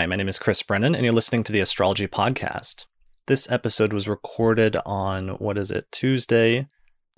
Hi, 0.00 0.06
my 0.06 0.16
name 0.16 0.30
is 0.30 0.38
Chris 0.38 0.62
Brennan, 0.62 0.94
and 0.94 1.04
you're 1.04 1.12
listening 1.12 1.44
to 1.44 1.52
the 1.52 1.60
Astrology 1.60 2.06
Podcast. 2.06 2.86
This 3.26 3.50
episode 3.50 3.92
was 3.92 4.08
recorded 4.08 4.74
on, 4.86 5.28
what 5.32 5.58
is 5.58 5.70
it, 5.70 5.92
Tuesday, 5.92 6.68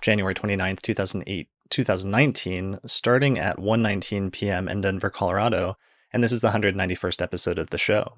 January 0.01 0.35
29th, 0.35 0.81
2008, 0.81 1.47
2019, 1.69 2.79
starting 2.85 3.39
at 3.39 3.55
1.19 3.55 4.33
p.m. 4.33 4.67
in 4.67 4.81
Denver, 4.81 5.09
Colorado, 5.09 5.77
and 6.11 6.21
this 6.21 6.33
is 6.33 6.41
the 6.41 6.49
191st 6.49 7.21
episode 7.21 7.57
of 7.57 7.69
the 7.69 7.77
show. 7.77 8.17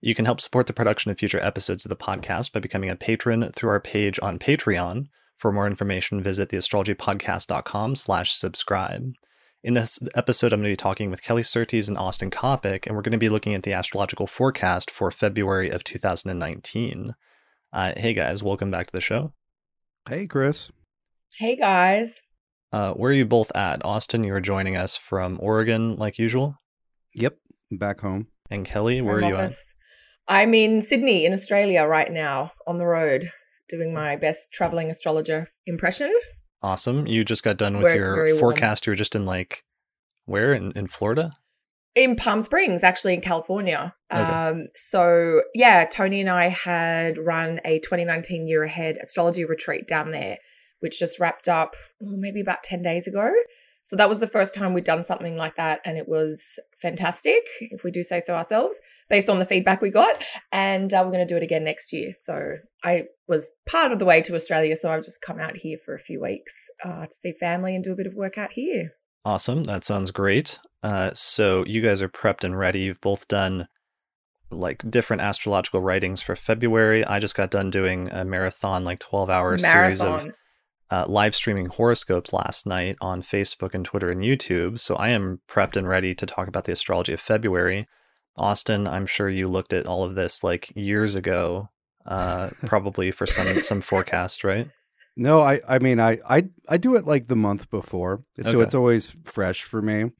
You 0.00 0.14
can 0.14 0.24
help 0.24 0.40
support 0.40 0.66
the 0.66 0.72
production 0.72 1.10
of 1.10 1.18
future 1.18 1.44
episodes 1.44 1.84
of 1.84 1.90
the 1.90 1.94
podcast 1.94 2.54
by 2.54 2.60
becoming 2.60 2.88
a 2.88 2.96
patron 2.96 3.50
through 3.54 3.68
our 3.68 3.80
page 3.80 4.18
on 4.22 4.38
Patreon. 4.38 5.08
For 5.36 5.52
more 5.52 5.66
information, 5.66 6.22
visit 6.22 6.48
theastrologypodcast.com 6.48 7.96
slash 7.96 8.34
subscribe. 8.34 9.12
In 9.64 9.74
this 9.74 9.98
episode, 10.14 10.52
I'm 10.52 10.60
going 10.60 10.70
to 10.70 10.72
be 10.72 10.76
talking 10.76 11.10
with 11.10 11.22
Kelly 11.22 11.42
Surtees 11.42 11.88
and 11.88 11.98
Austin 11.98 12.30
Coppock, 12.30 12.86
and 12.86 12.94
we're 12.94 13.02
going 13.02 13.12
to 13.12 13.18
be 13.18 13.28
looking 13.28 13.54
at 13.54 13.62
the 13.62 13.72
astrological 13.72 14.26
forecast 14.26 14.90
for 14.90 15.10
February 15.10 15.70
of 15.70 15.82
2019. 15.82 17.14
Uh, 17.72 17.92
hey 17.96 18.14
guys, 18.14 18.42
welcome 18.42 18.70
back 18.70 18.86
to 18.86 18.92
the 18.92 19.00
show. 19.00 19.32
Hey, 20.08 20.26
Chris. 20.26 20.70
Hey 21.36 21.56
guys. 21.56 22.10
Uh, 22.72 22.92
where 22.92 23.10
are 23.10 23.14
you 23.14 23.24
both 23.24 23.50
at? 23.56 23.84
Austin, 23.84 24.24
you 24.24 24.34
are 24.34 24.40
joining 24.40 24.76
us 24.76 24.96
from 24.96 25.38
Oregon, 25.40 25.96
like 25.96 26.18
usual. 26.18 26.56
Yep, 27.14 27.36
back 27.72 28.00
home. 28.00 28.28
And 28.50 28.64
Kelly, 28.64 29.00
where 29.00 29.20
Home 29.20 29.24
are 29.24 29.28
you 29.28 29.36
at? 29.36 29.56
I'm 30.28 30.54
in 30.54 30.82
Sydney, 30.82 31.24
in 31.24 31.32
Australia, 31.32 31.84
right 31.84 32.12
now, 32.12 32.52
on 32.66 32.78
the 32.78 32.86
road, 32.86 33.30
doing 33.68 33.92
my 33.92 34.16
best 34.16 34.40
traveling 34.52 34.90
astrologer 34.90 35.48
impression. 35.66 36.12
Awesome. 36.66 37.06
You 37.06 37.24
just 37.24 37.44
got 37.44 37.58
done 37.58 37.74
with 37.74 37.84
Where 37.84 37.94
it's 37.94 38.00
very 38.00 38.28
your 38.30 38.40
warm. 38.40 38.40
forecast. 38.40 38.86
You 38.86 38.90
were 38.90 38.96
just 38.96 39.14
in 39.14 39.24
like 39.24 39.62
where 40.24 40.52
in, 40.52 40.72
in 40.72 40.88
Florida? 40.88 41.32
In 41.94 42.16
Palm 42.16 42.42
Springs, 42.42 42.82
actually, 42.82 43.14
in 43.14 43.20
California. 43.20 43.94
Okay. 44.12 44.20
Um, 44.20 44.66
so, 44.74 45.42
yeah, 45.54 45.84
Tony 45.84 46.20
and 46.20 46.28
I 46.28 46.48
had 46.48 47.18
run 47.18 47.60
a 47.64 47.78
2019 47.78 48.48
year 48.48 48.64
ahead 48.64 48.96
astrology 49.00 49.44
retreat 49.44 49.86
down 49.86 50.10
there, 50.10 50.38
which 50.80 50.98
just 50.98 51.20
wrapped 51.20 51.48
up 51.48 51.76
oh, 52.02 52.16
maybe 52.16 52.40
about 52.40 52.64
10 52.64 52.82
days 52.82 53.06
ago. 53.06 53.30
So, 53.88 53.96
that 53.96 54.08
was 54.08 54.20
the 54.20 54.28
first 54.28 54.52
time 54.54 54.74
we'd 54.74 54.84
done 54.84 55.04
something 55.06 55.36
like 55.36 55.56
that, 55.56 55.80
and 55.84 55.96
it 55.96 56.08
was 56.08 56.38
fantastic, 56.82 57.42
if 57.60 57.84
we 57.84 57.90
do 57.90 58.02
say 58.02 58.22
so 58.26 58.34
ourselves, 58.34 58.76
based 59.08 59.28
on 59.28 59.38
the 59.38 59.46
feedback 59.46 59.80
we 59.80 59.90
got. 59.90 60.16
And 60.52 60.92
uh, 60.92 61.02
we're 61.04 61.12
going 61.12 61.26
to 61.26 61.32
do 61.32 61.36
it 61.36 61.44
again 61.44 61.64
next 61.64 61.92
year. 61.92 62.14
So, 62.24 62.56
I 62.82 63.04
was 63.28 63.50
part 63.68 63.92
of 63.92 63.98
the 63.98 64.04
way 64.04 64.22
to 64.22 64.34
Australia, 64.34 64.76
so 64.80 64.88
I've 64.88 65.04
just 65.04 65.20
come 65.20 65.38
out 65.38 65.56
here 65.56 65.78
for 65.84 65.94
a 65.94 66.00
few 66.00 66.20
weeks 66.20 66.52
uh, 66.84 67.06
to 67.06 67.12
see 67.22 67.32
family 67.38 67.74
and 67.74 67.84
do 67.84 67.92
a 67.92 67.96
bit 67.96 68.06
of 68.06 68.14
work 68.14 68.38
out 68.38 68.52
here. 68.52 68.92
Awesome. 69.24 69.64
That 69.64 69.84
sounds 69.84 70.12
great. 70.12 70.60
Uh, 70.84 71.10
so 71.14 71.64
you 71.66 71.80
guys 71.80 72.00
are 72.00 72.08
prepped 72.08 72.44
and 72.44 72.56
ready. 72.56 72.80
You've 72.80 73.00
both 73.00 73.26
done 73.26 73.66
like 74.50 74.88
different 74.88 75.22
astrological 75.22 75.80
writings 75.80 76.22
for 76.22 76.36
February. 76.36 77.04
I 77.04 77.18
just 77.18 77.34
got 77.34 77.50
done 77.50 77.70
doing 77.70 78.08
a 78.12 78.24
marathon, 78.24 78.84
like 78.84 79.00
12 79.00 79.28
hour 79.28 79.58
series 79.58 80.00
of 80.00 80.10
Marathon. 80.10 80.34
Uh, 80.90 81.04
live 81.08 81.34
streaming 81.34 81.66
horoscopes 81.66 82.32
last 82.32 82.66
night 82.66 82.96
on 83.00 83.22
Facebook 83.22 83.74
and 83.74 83.84
Twitter 83.84 84.10
and 84.10 84.22
YouTube. 84.22 84.78
So 84.78 84.94
I 84.96 85.10
am 85.10 85.40
prepped 85.48 85.76
and 85.76 85.88
ready 85.88 86.14
to 86.14 86.26
talk 86.26 86.48
about 86.48 86.64
the 86.64 86.72
astrology 86.72 87.12
of 87.12 87.20
February. 87.20 87.86
Austin, 88.36 88.86
I'm 88.86 89.06
sure 89.06 89.28
you 89.28 89.48
looked 89.48 89.72
at 89.72 89.86
all 89.86 90.04
of 90.04 90.14
this 90.14 90.44
like 90.44 90.70
years 90.76 91.14
ago, 91.14 91.70
uh, 92.04 92.50
probably 92.66 93.10
for 93.10 93.26
some 93.26 93.62
some 93.62 93.80
forecast, 93.80 94.44
right? 94.44 94.68
No, 95.16 95.40
I, 95.40 95.60
I 95.66 95.78
mean, 95.78 95.98
I, 95.98 96.18
I, 96.28 96.44
I 96.68 96.76
do 96.76 96.94
it 96.94 97.06
like 97.06 97.26
the 97.26 97.36
month 97.36 97.70
before, 97.70 98.22
so 98.42 98.50
Okay. 98.50 98.60
it's 98.60 98.74
always 98.74 99.16
fresh 99.24 99.62
for 99.62 99.80
me. 99.80 100.10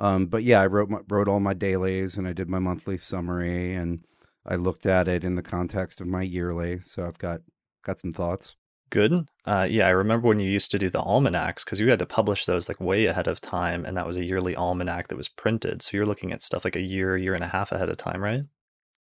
Um, 0.00 0.26
but 0.26 0.42
yeah, 0.42 0.60
I 0.60 0.66
wrote 0.66 0.90
my, 0.90 0.98
wrote 1.08 1.28
all 1.28 1.38
my 1.38 1.54
dailies 1.54 2.16
and 2.16 2.26
I 2.26 2.32
did 2.32 2.48
my 2.48 2.58
monthly 2.58 2.98
summary 2.98 3.74
and 3.74 4.02
I 4.44 4.56
looked 4.56 4.86
at 4.86 5.06
it 5.06 5.22
in 5.22 5.36
the 5.36 5.42
context 5.42 6.00
of 6.00 6.08
my 6.08 6.22
yearly. 6.22 6.80
So 6.80 7.04
I've 7.04 7.18
got 7.18 7.42
got 7.84 7.98
some 8.00 8.10
thoughts. 8.10 8.56
Good. 8.90 9.28
Uh, 9.46 9.66
yeah, 9.70 9.86
I 9.86 9.90
remember 9.90 10.26
when 10.28 10.40
you 10.40 10.50
used 10.50 10.72
to 10.72 10.78
do 10.78 10.90
the 10.90 11.00
almanacs 11.00 11.64
because 11.64 11.78
you 11.78 11.88
had 11.88 12.00
to 12.00 12.06
publish 12.06 12.44
those 12.44 12.68
like 12.68 12.80
way 12.80 13.06
ahead 13.06 13.28
of 13.28 13.40
time, 13.40 13.84
and 13.84 13.96
that 13.96 14.06
was 14.06 14.16
a 14.16 14.24
yearly 14.24 14.56
almanac 14.56 15.08
that 15.08 15.16
was 15.16 15.28
printed. 15.28 15.80
So 15.80 15.96
you're 15.96 16.06
looking 16.06 16.32
at 16.32 16.42
stuff 16.42 16.64
like 16.64 16.76
a 16.76 16.80
year, 16.80 17.16
year 17.16 17.34
and 17.34 17.44
a 17.44 17.48
half 17.48 17.70
ahead 17.70 17.88
of 17.88 17.96
time, 17.96 18.20
right? 18.20 18.42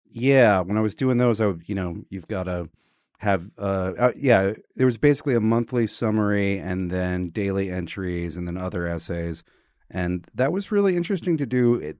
Yeah, 0.05 0.61
when 0.61 0.77
I 0.77 0.81
was 0.81 0.95
doing 0.95 1.17
those, 1.17 1.41
I 1.41 1.47
would, 1.47 1.63
you 1.65 1.75
know, 1.75 2.03
you've 2.09 2.27
got 2.27 2.43
to 2.43 2.69
have, 3.19 3.49
uh, 3.57 3.93
uh, 3.97 4.11
yeah, 4.15 4.53
there 4.75 4.85
was 4.85 4.97
basically 4.97 5.35
a 5.35 5.41
monthly 5.41 5.87
summary 5.87 6.57
and 6.57 6.89
then 6.89 7.27
daily 7.27 7.69
entries 7.69 8.37
and 8.37 8.47
then 8.47 8.57
other 8.57 8.87
essays. 8.87 9.43
And 9.89 10.25
that 10.35 10.51
was 10.51 10.71
really 10.71 10.95
interesting 10.95 11.35
to 11.37 11.45
do 11.45 11.75
it, 11.75 11.97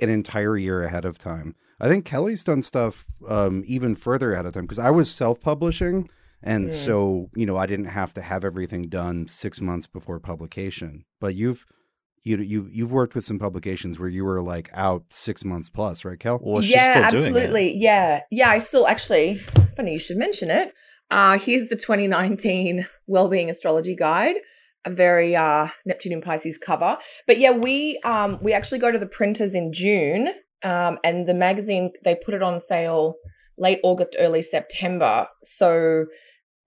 an 0.00 0.10
entire 0.10 0.56
year 0.56 0.82
ahead 0.82 1.04
of 1.04 1.18
time. 1.18 1.54
I 1.80 1.88
think 1.88 2.04
Kelly's 2.04 2.44
done 2.44 2.62
stuff 2.62 3.06
um, 3.28 3.62
even 3.66 3.94
further 3.94 4.32
ahead 4.32 4.46
of 4.46 4.52
time 4.52 4.64
because 4.64 4.78
I 4.78 4.90
was 4.90 5.10
self 5.10 5.40
publishing. 5.40 6.08
And 6.42 6.66
Mm. 6.66 6.70
so, 6.70 7.30
you 7.34 7.46
know, 7.46 7.56
I 7.56 7.66
didn't 7.66 7.86
have 7.86 8.14
to 8.14 8.22
have 8.22 8.44
everything 8.44 8.88
done 8.88 9.28
six 9.28 9.60
months 9.60 9.86
before 9.86 10.18
publication. 10.20 11.04
But 11.20 11.34
you've, 11.34 11.66
you, 12.22 12.38
you, 12.38 12.68
you've 12.70 12.92
worked 12.92 13.14
with 13.14 13.24
some 13.24 13.38
publications 13.38 13.98
where 13.98 14.08
you 14.08 14.24
were 14.24 14.42
like 14.42 14.70
out 14.72 15.04
six 15.10 15.44
months 15.44 15.68
plus, 15.70 16.04
right, 16.04 16.18
Kel? 16.18 16.38
Well, 16.42 16.62
she's 16.62 16.72
yeah, 16.72 16.90
still 17.08 17.20
doing 17.20 17.34
it. 17.34 17.36
absolutely. 17.38 17.76
Yeah, 17.78 18.20
yeah. 18.30 18.50
I 18.50 18.58
still 18.58 18.86
actually. 18.86 19.40
Funny 19.76 19.92
you 19.92 19.98
should 19.98 20.16
mention 20.18 20.50
it. 20.50 20.72
Uh, 21.10 21.38
here's 21.38 21.68
the 21.68 21.76
2019 21.76 22.86
Wellbeing 23.06 23.50
Astrology 23.50 23.96
Guide, 23.96 24.36
a 24.84 24.90
very 24.90 25.34
uh, 25.34 25.66
Neptune 25.84 26.12
in 26.12 26.20
Pisces 26.20 26.58
cover. 26.64 26.98
But 27.26 27.38
yeah, 27.38 27.50
we 27.52 28.00
um, 28.04 28.38
we 28.42 28.52
actually 28.52 28.78
go 28.78 28.92
to 28.92 28.98
the 28.98 29.06
printers 29.06 29.54
in 29.54 29.72
June, 29.72 30.28
um, 30.62 30.98
and 31.02 31.26
the 31.26 31.34
magazine 31.34 31.90
they 32.04 32.14
put 32.24 32.34
it 32.34 32.42
on 32.42 32.60
sale 32.68 33.14
late 33.58 33.80
August, 33.82 34.16
early 34.18 34.42
September. 34.42 35.26
So 35.44 36.04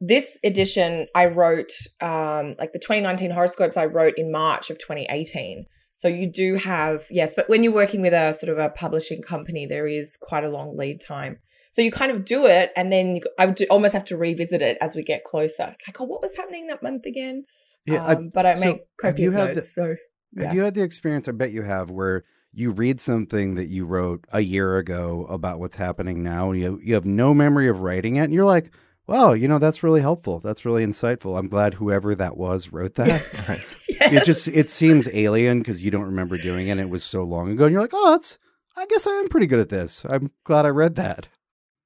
this 0.06 0.38
edition 0.44 1.08
I 1.16 1.28
wrote 1.28 1.72
um, 2.02 2.56
like 2.60 2.74
the 2.74 2.80
2019 2.80 3.32
horoscopes 3.32 3.78
I 3.78 3.86
wrote 3.86 4.16
in 4.18 4.32
March 4.32 4.70
of 4.70 4.78
2018. 4.80 5.66
So 6.02 6.10
you 6.10 6.30
do 6.30 6.56
have 6.56 7.06
yes, 7.10 7.34
but 7.36 7.50
when 7.50 7.64
you're 7.64 7.74
working 7.74 8.02
with 8.02 8.12
a 8.12 8.36
sort 8.40 8.52
of 8.52 8.58
a 8.58 8.70
publishing 8.70 9.22
company, 9.22 9.66
there 9.66 9.88
is 9.88 10.12
quite 10.22 10.44
a 10.44 10.50
long 10.50 10.76
lead 10.78 11.02
time. 11.02 11.40
So 11.72 11.82
you 11.82 11.92
kind 11.92 12.12
of 12.12 12.26
do 12.26 12.46
it, 12.46 12.72
and 12.76 12.92
then 12.92 13.16
you, 13.16 13.22
I 13.40 13.46
would 13.48 13.56
do, 13.56 13.66
almost 13.72 13.94
have 13.94 14.06
to 14.06 14.18
revisit 14.18 14.62
it 14.62 14.78
as 14.82 14.92
we 14.94 15.04
get 15.04 15.24
closer. 15.24 15.76
Like, 15.88 16.00
oh, 16.00 16.04
what 16.04 16.22
was 16.22 16.32
happening 16.36 16.68
that 16.68 16.84
month 16.84 17.06
again? 17.06 17.46
Yeah, 17.86 18.04
I- 18.06 18.14
um, 18.16 18.32
but 18.34 18.46
I 18.46 18.54
so 18.54 18.66
make 18.66 18.82
have 19.02 19.18
you 19.18 19.32
had 19.32 19.56
notes. 19.56 19.70
so 19.74 19.96
yeah. 20.34 20.48
Have 20.48 20.54
you 20.54 20.62
had 20.64 20.74
the 20.74 20.84
experience? 20.84 21.28
I 21.30 21.32
bet 21.32 21.52
you 21.52 21.62
have, 21.62 21.90
where 21.90 22.26
you 22.52 22.72
read 22.72 23.00
something 23.00 23.56
that 23.56 23.68
you 23.68 23.86
wrote 23.86 24.26
a 24.32 24.42
year 24.42 24.78
ago 24.78 25.26
about 25.30 25.60
what's 25.60 25.78
happening 25.78 26.22
now, 26.22 26.52
and 26.52 26.60
you 26.60 26.80
you 26.84 26.94
have 26.96 27.06
no 27.06 27.34
memory 27.34 27.70
of 27.70 27.80
writing 27.80 28.18
it, 28.18 28.26
and 28.26 28.34
you're 28.34 28.46
like, 28.46 28.72
"Wow, 29.08 29.34
you 29.34 29.48
know 29.48 29.60
that's 29.60 29.84
really 29.84 30.02
helpful. 30.02 30.40
That's 30.40 30.66
really 30.66 30.86
insightful. 30.86 31.38
I'm 31.38 31.48
glad 31.48 31.74
whoever 31.76 32.16
that 32.16 32.38
was 32.38 32.72
wrote 32.72 32.96
that." 32.96 33.24
Right. 33.48 33.66
It 34.14 34.26
just 34.26 34.48
it 34.48 34.70
seems 34.70 35.08
alien 35.14 35.60
because 35.60 35.82
you 35.82 35.92
don't 35.92 36.04
remember 36.06 36.38
doing 36.38 36.68
it. 36.68 36.72
and 36.72 36.82
It 36.82 36.90
was 36.90 37.04
so 37.04 37.24
long 37.24 37.52
ago, 37.52 37.66
and 37.66 37.72
you're 37.74 37.82
like, 37.82 37.94
"Oh, 37.94 38.12
that's. 38.12 38.38
I 38.76 38.86
guess 38.88 39.06
I 39.06 39.12
am 39.12 39.30
pretty 39.30 39.48
good 39.48 39.60
at 39.60 39.70
this. 39.70 40.04
I'm 40.06 40.32
glad 40.44 40.66
I 40.66 40.70
read 40.70 40.96
that." 40.96 41.28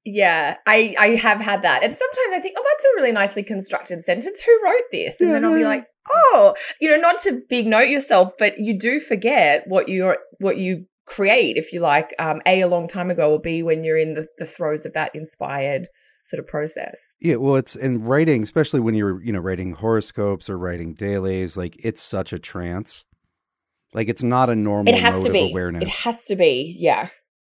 Yeah, 0.04 0.56
I 0.66 0.94
I 0.98 1.08
have 1.16 1.40
had 1.40 1.62
that, 1.62 1.82
and 1.82 1.96
sometimes 1.96 2.32
I 2.34 2.40
think, 2.40 2.56
oh, 2.58 2.64
that's 2.64 2.84
a 2.84 2.96
really 2.96 3.12
nicely 3.12 3.42
constructed 3.42 4.04
sentence. 4.04 4.40
Who 4.40 4.60
wrote 4.64 4.84
this? 4.90 5.16
And 5.20 5.28
Yeah, 5.28 5.34
then 5.34 5.44
I'll 5.44 5.54
be 5.54 5.64
like, 5.64 5.84
oh, 6.10 6.54
you 6.80 6.88
know, 6.88 6.96
not 6.96 7.18
to 7.24 7.42
big 7.48 7.66
note 7.66 7.88
yourself, 7.88 8.32
but 8.38 8.58
you 8.58 8.78
do 8.78 9.00
forget 9.00 9.64
what 9.66 9.88
you're 9.88 10.18
what 10.38 10.56
you 10.56 10.86
create, 11.06 11.56
if 11.56 11.72
you 11.72 11.80
like, 11.80 12.14
um, 12.18 12.40
a 12.46 12.62
a 12.62 12.68
long 12.68 12.88
time 12.88 13.10
ago, 13.10 13.32
or 13.32 13.40
b 13.40 13.62
when 13.62 13.84
you're 13.84 13.98
in 13.98 14.14
the, 14.14 14.26
the 14.38 14.46
throes 14.46 14.86
of 14.86 14.94
that 14.94 15.14
inspired 15.14 15.88
sort 16.28 16.40
of 16.40 16.46
process. 16.46 16.96
Yeah, 17.20 17.36
well, 17.36 17.56
it's 17.56 17.76
in 17.76 18.04
writing, 18.04 18.42
especially 18.42 18.80
when 18.80 18.94
you're, 18.94 19.22
you 19.22 19.32
know, 19.32 19.40
writing 19.40 19.72
horoscopes 19.72 20.50
or 20.50 20.58
writing 20.58 20.94
dailies. 20.94 21.56
Like, 21.56 21.84
it's 21.84 22.02
such 22.02 22.32
a 22.32 22.38
trance. 22.38 23.04
Like, 23.94 24.08
it's 24.08 24.22
not 24.22 24.50
a 24.50 24.54
normal 24.54 24.92
it 24.92 25.00
has 25.00 25.14
mode 25.14 25.22
to 25.24 25.28
of 25.30 25.32
be. 25.32 25.50
awareness. 25.50 25.82
It 25.82 25.88
has 25.88 26.16
to 26.26 26.36
be, 26.36 26.76
yeah. 26.78 27.08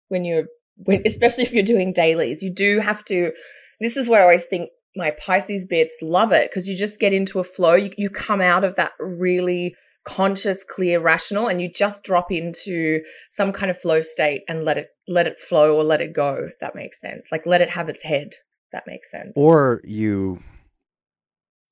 When 0.08 0.24
you're, 0.26 0.46
when, 0.78 1.00
mm-hmm. 1.00 1.08
especially 1.08 1.44
if 1.44 1.52
you're 1.52 1.64
doing 1.64 1.94
dailies, 1.94 2.42
you 2.42 2.54
do 2.54 2.80
have 2.80 3.04
to. 3.06 3.32
This 3.80 3.98
is 3.98 4.08
where 4.08 4.22
I 4.22 4.24
always 4.24 4.46
think 4.46 4.70
my 4.96 5.12
Pisces 5.12 5.66
bits 5.66 5.98
love 6.02 6.32
it 6.32 6.50
because 6.50 6.68
you 6.68 6.76
just 6.76 7.00
get 7.00 7.14
into 7.14 7.40
a 7.40 7.44
flow. 7.44 7.76
You, 7.76 7.92
you 7.98 8.10
come 8.10 8.42
out 8.42 8.64
of 8.64 8.76
that 8.76 8.92
really 9.00 9.76
conscious, 10.06 10.64
clear, 10.64 11.00
rational, 11.00 11.48
and 11.48 11.62
you 11.62 11.70
just 11.72 12.04
drop 12.04 12.32
into 12.32 13.02
some 13.32 13.52
kind 13.52 13.70
of 13.70 13.80
flow 13.80 14.02
state 14.02 14.42
and 14.48 14.66
let 14.66 14.78
it 14.78 14.88
let 15.08 15.28
it 15.28 15.38
flow 15.48 15.76
or 15.76 15.84
let 15.84 16.02
it 16.02 16.14
go. 16.14 16.50
That 16.60 16.76
makes 16.76 17.00
sense. 17.02 17.24
Like 17.32 17.46
let 17.46 17.62
it 17.62 17.70
have 17.70 17.90
its 17.90 18.04
head. 18.04 18.32
That 18.74 18.84
makes 18.88 19.10
sense. 19.12 19.34
or 19.36 19.82
you 19.84 20.40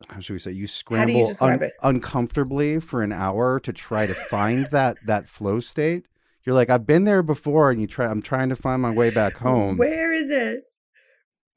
how 0.10 0.20
should 0.20 0.34
we 0.34 0.40
say 0.40 0.52
you 0.52 0.56
do 0.58 0.62
you 0.62 0.68
scramble 0.68 1.70
uncomfortably 1.84 2.80
for 2.80 3.04
an 3.04 3.12
hour 3.12 3.60
to 3.60 3.74
try 3.74 4.06
to 4.06 4.14
find 4.14 4.68
that 4.72 4.98
that 5.06 5.28
flow 5.28 5.60
state 5.60 6.06
you're 6.46 6.56
like 6.56 6.70
i've 6.70 6.86
been 6.88 7.04
there 7.04 7.22
before 7.22 7.70
and 7.70 7.82
you 7.82 7.88
try 7.88 8.06
i'm 8.08 8.22
trying 8.22 8.48
to 8.50 8.56
find 8.56 8.82
my 8.82 8.92
way 8.92 9.10
back 9.10 9.38
home 9.38 9.78
Where 9.78 10.14
is 10.14 10.30
it? 10.30 10.62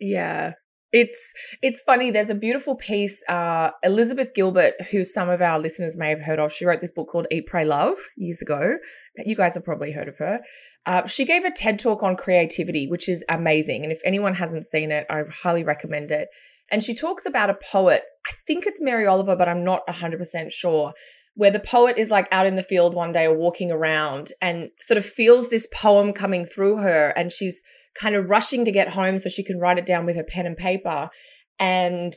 Yeah. 0.00 0.52
It's 0.92 1.14
it's 1.62 1.80
funny. 1.86 2.10
There's 2.10 2.28
a 2.28 2.34
beautiful 2.34 2.74
piece. 2.74 3.22
Uh, 3.26 3.70
Elizabeth 3.82 4.28
Gilbert, 4.34 4.74
who 4.90 5.04
some 5.06 5.30
of 5.30 5.40
our 5.40 5.58
listeners 5.58 5.94
may 5.96 6.10
have 6.10 6.20
heard 6.20 6.38
of, 6.38 6.52
she 6.52 6.66
wrote 6.66 6.82
this 6.82 6.90
book 6.94 7.08
called 7.10 7.26
Eat, 7.30 7.46
Pray, 7.46 7.64
Love 7.64 7.94
years 8.16 8.42
ago. 8.42 8.76
You 9.24 9.34
guys 9.34 9.54
have 9.54 9.64
probably 9.64 9.92
heard 9.92 10.08
of 10.08 10.18
her. 10.18 10.40
Uh, 10.84 11.06
she 11.06 11.24
gave 11.24 11.44
a 11.44 11.50
TED 11.50 11.78
talk 11.78 12.02
on 12.02 12.16
creativity, 12.16 12.88
which 12.88 13.08
is 13.08 13.22
amazing. 13.28 13.84
And 13.84 13.92
if 13.92 14.00
anyone 14.04 14.34
hasn't 14.34 14.66
seen 14.70 14.90
it, 14.90 15.06
I 15.08 15.22
highly 15.42 15.62
recommend 15.62 16.10
it. 16.10 16.28
And 16.70 16.82
she 16.82 16.94
talks 16.94 17.24
about 17.26 17.50
a 17.50 17.58
poet, 17.70 18.02
I 18.26 18.32
think 18.46 18.66
it's 18.66 18.80
Mary 18.80 19.06
Oliver, 19.06 19.36
but 19.36 19.48
I'm 19.48 19.64
not 19.64 19.86
100% 19.86 20.52
sure, 20.52 20.92
where 21.34 21.50
the 21.50 21.60
poet 21.60 21.98
is 21.98 22.08
like 22.08 22.28
out 22.32 22.46
in 22.46 22.56
the 22.56 22.62
field 22.62 22.94
one 22.94 23.12
day 23.12 23.26
or 23.26 23.36
walking 23.36 23.70
around 23.70 24.32
and 24.40 24.70
sort 24.80 24.98
of 24.98 25.04
feels 25.04 25.48
this 25.48 25.66
poem 25.72 26.12
coming 26.12 26.46
through 26.46 26.78
her. 26.78 27.08
And 27.10 27.30
she's 27.30 27.60
kind 28.00 28.14
of 28.14 28.28
rushing 28.28 28.64
to 28.64 28.72
get 28.72 28.88
home 28.88 29.18
so 29.18 29.28
she 29.28 29.44
can 29.44 29.58
write 29.58 29.78
it 29.78 29.86
down 29.86 30.06
with 30.06 30.16
her 30.16 30.24
pen 30.24 30.46
and 30.46 30.56
paper. 30.56 31.10
And 31.58 32.14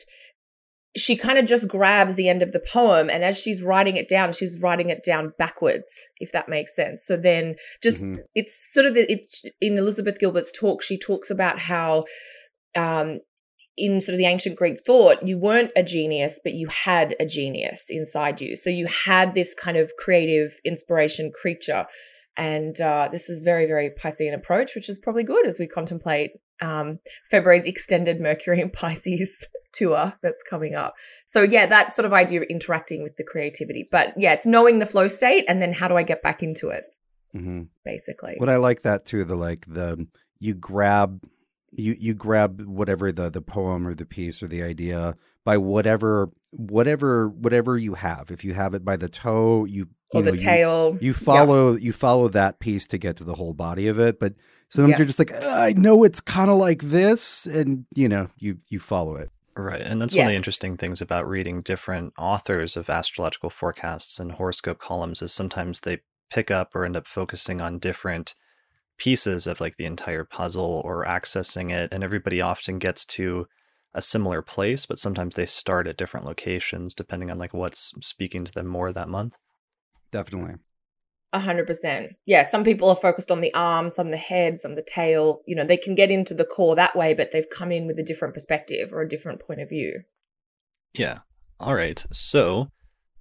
she 0.97 1.17
kind 1.17 1.37
of 1.37 1.45
just 1.45 1.67
grabs 1.67 2.15
the 2.15 2.29
end 2.29 2.41
of 2.41 2.51
the 2.51 2.59
poem 2.59 3.09
and 3.09 3.23
as 3.23 3.37
she's 3.37 3.61
writing 3.61 3.97
it 3.97 4.07
down 4.07 4.31
she's 4.33 4.57
writing 4.59 4.89
it 4.89 5.03
down 5.03 5.33
backwards 5.37 5.93
if 6.19 6.31
that 6.31 6.49
makes 6.49 6.75
sense. 6.75 7.01
So 7.05 7.17
then 7.17 7.55
just 7.83 7.97
mm-hmm. 7.97 8.21
it's 8.33 8.55
sort 8.73 8.85
of 8.85 8.93
it's 8.95 9.43
in 9.61 9.77
elizabeth 9.77 10.19
gilbert's 10.19 10.51
talk 10.51 10.81
she 10.81 10.97
talks 10.97 11.29
about 11.29 11.59
how 11.59 12.05
um, 12.75 13.19
in 13.77 14.01
sort 14.01 14.13
of 14.13 14.17
the 14.17 14.25
ancient 14.25 14.55
greek 14.55 14.79
thought 14.85 15.25
you 15.25 15.37
weren't 15.37 15.71
a 15.75 15.83
genius 15.83 16.39
but 16.43 16.53
you 16.53 16.67
had 16.67 17.15
a 17.19 17.25
genius 17.25 17.83
inside 17.89 18.39
you. 18.41 18.55
So 18.55 18.69
you 18.69 18.87
had 18.87 19.33
this 19.33 19.53
kind 19.61 19.77
of 19.77 19.91
creative 19.97 20.51
inspiration 20.63 21.31
creature 21.31 21.85
and 22.37 22.79
uh, 22.81 23.09
this 23.11 23.29
is 23.29 23.41
very 23.43 23.65
very 23.65 23.91
piscean 24.03 24.33
approach 24.33 24.71
which 24.75 24.89
is 24.89 24.99
probably 24.99 25.23
good 25.23 25.47
as 25.47 25.55
we 25.59 25.67
contemplate 25.67 26.31
um, 26.61 26.99
february's 27.31 27.65
extended 27.65 28.19
mercury 28.19 28.61
and 28.61 28.73
pisces 28.81 29.29
tour 29.75 30.13
that's 30.23 30.41
coming 30.49 30.73
up. 30.73 30.95
So 31.33 31.41
yeah, 31.41 31.65
that 31.67 31.93
sort 31.93 32.05
of 32.05 32.13
idea 32.13 32.41
of 32.41 32.47
interacting 32.49 33.03
with 33.03 33.17
the 33.17 33.23
creativity. 33.23 33.87
But 33.91 34.13
yeah, 34.17 34.33
it's 34.33 34.45
knowing 34.45 34.79
the 34.79 34.85
flow 34.85 35.07
state 35.07 35.45
and 35.47 35.61
then 35.61 35.73
how 35.73 35.87
do 35.87 35.95
I 35.95 36.03
get 36.03 36.23
back 36.23 36.41
into 36.41 36.69
it? 36.69 36.85
Mm-hmm. 37.35 37.63
Basically. 37.83 38.35
What 38.37 38.49
I 38.49 38.55
like 38.55 38.83
that 38.83 39.05
too, 39.05 39.25
the 39.25 39.35
like 39.35 39.65
the 39.67 40.07
you 40.39 40.53
grab 40.53 41.21
you 41.77 41.95
you 41.99 42.13
grab 42.13 42.61
whatever 42.61 43.11
the 43.11 43.29
the 43.29 43.41
poem 43.41 43.87
or 43.87 43.93
the 43.93 44.05
piece 44.05 44.41
or 44.41 44.47
the 44.47 44.63
idea 44.63 45.15
by 45.43 45.57
whatever 45.57 46.29
whatever 46.51 47.29
whatever 47.29 47.77
you 47.77 47.93
have. 47.93 48.31
If 48.31 48.43
you 48.43 48.53
have 48.53 48.73
it 48.73 48.83
by 48.83 48.97
the 48.97 49.09
toe, 49.09 49.65
you 49.65 49.87
or 50.13 50.23
know, 50.23 50.31
the 50.31 50.37
tail. 50.37 50.97
You, 50.99 51.07
you 51.07 51.13
follow 51.13 51.73
yeah. 51.73 51.79
you 51.79 51.93
follow 51.93 52.27
that 52.29 52.59
piece 52.59 52.87
to 52.87 52.97
get 52.97 53.17
to 53.17 53.23
the 53.23 53.35
whole 53.35 53.53
body 53.53 53.87
of 53.87 53.99
it. 53.99 54.19
But 54.19 54.33
sometimes 54.69 54.91
yeah. 54.91 54.97
you're 54.99 55.07
just 55.07 55.19
like, 55.19 55.31
I 55.33 55.73
know 55.75 56.03
it's 56.03 56.21
kind 56.21 56.49
of 56.49 56.57
like 56.57 56.81
this, 56.81 57.45
and 57.45 57.85
you 57.95 58.09
know, 58.09 58.29
you 58.37 58.57
you 58.67 58.79
follow 58.79 59.15
it. 59.15 59.31
Right. 59.57 59.81
And 59.81 60.01
that's 60.01 60.13
yes. 60.13 60.23
one 60.23 60.27
of 60.27 60.31
the 60.31 60.37
interesting 60.37 60.75
things 60.75 61.01
about 61.01 61.29
reading 61.29 61.61
different 61.61 62.13
authors 62.17 62.75
of 62.75 62.89
astrological 62.89 63.49
forecasts 63.49 64.19
and 64.19 64.33
horoscope 64.33 64.79
columns 64.79 65.21
is 65.21 65.31
sometimes 65.31 65.79
they 65.79 65.99
pick 66.29 66.51
up 66.51 66.75
or 66.75 66.83
end 66.83 66.97
up 66.97 67.07
focusing 67.07 67.61
on 67.61 67.79
different 67.79 68.35
pieces 68.97 69.47
of 69.47 69.59
like 69.59 69.77
the 69.77 69.85
entire 69.85 70.23
puzzle 70.23 70.81
or 70.85 71.05
accessing 71.05 71.71
it. 71.71 71.93
And 71.93 72.03
everybody 72.03 72.41
often 72.41 72.79
gets 72.79 73.05
to 73.05 73.47
a 73.93 74.01
similar 74.01 74.41
place, 74.41 74.85
but 74.85 74.99
sometimes 74.99 75.35
they 75.35 75.45
start 75.45 75.87
at 75.87 75.97
different 75.97 76.25
locations 76.25 76.93
depending 76.93 77.31
on 77.31 77.37
like 77.37 77.53
what's 77.53 77.93
speaking 78.01 78.45
to 78.45 78.51
them 78.51 78.67
more 78.67 78.91
that 78.91 79.09
month. 79.09 79.37
Definitely. 80.11 80.55
A 81.33 81.39
hundred 81.39 81.67
percent. 81.67 82.13
Yeah, 82.25 82.49
some 82.49 82.63
people 82.63 82.89
are 82.89 82.95
focused 82.95 83.29
on 83.29 83.41
the 83.41 83.53
arm, 83.53 83.91
some 83.95 84.11
the 84.11 84.17
head, 84.17 84.59
some 84.61 84.75
the 84.75 84.85
tail. 84.85 85.41
You 85.45 85.55
know, 85.55 85.65
they 85.65 85.75
can 85.75 85.95
get 85.95 86.09
into 86.09 86.33
the 86.33 86.45
core 86.45 86.75
that 86.75 86.95
way, 86.95 87.13
but 87.13 87.31
they've 87.33 87.49
come 87.53 87.71
in 87.71 87.87
with 87.87 87.99
a 87.99 88.03
different 88.03 88.33
perspective 88.33 88.93
or 88.93 89.01
a 89.01 89.09
different 89.09 89.41
point 89.45 89.59
of 89.59 89.67
view. 89.67 90.03
Yeah. 90.93 91.19
All 91.59 91.75
right. 91.75 92.05
So 92.11 92.69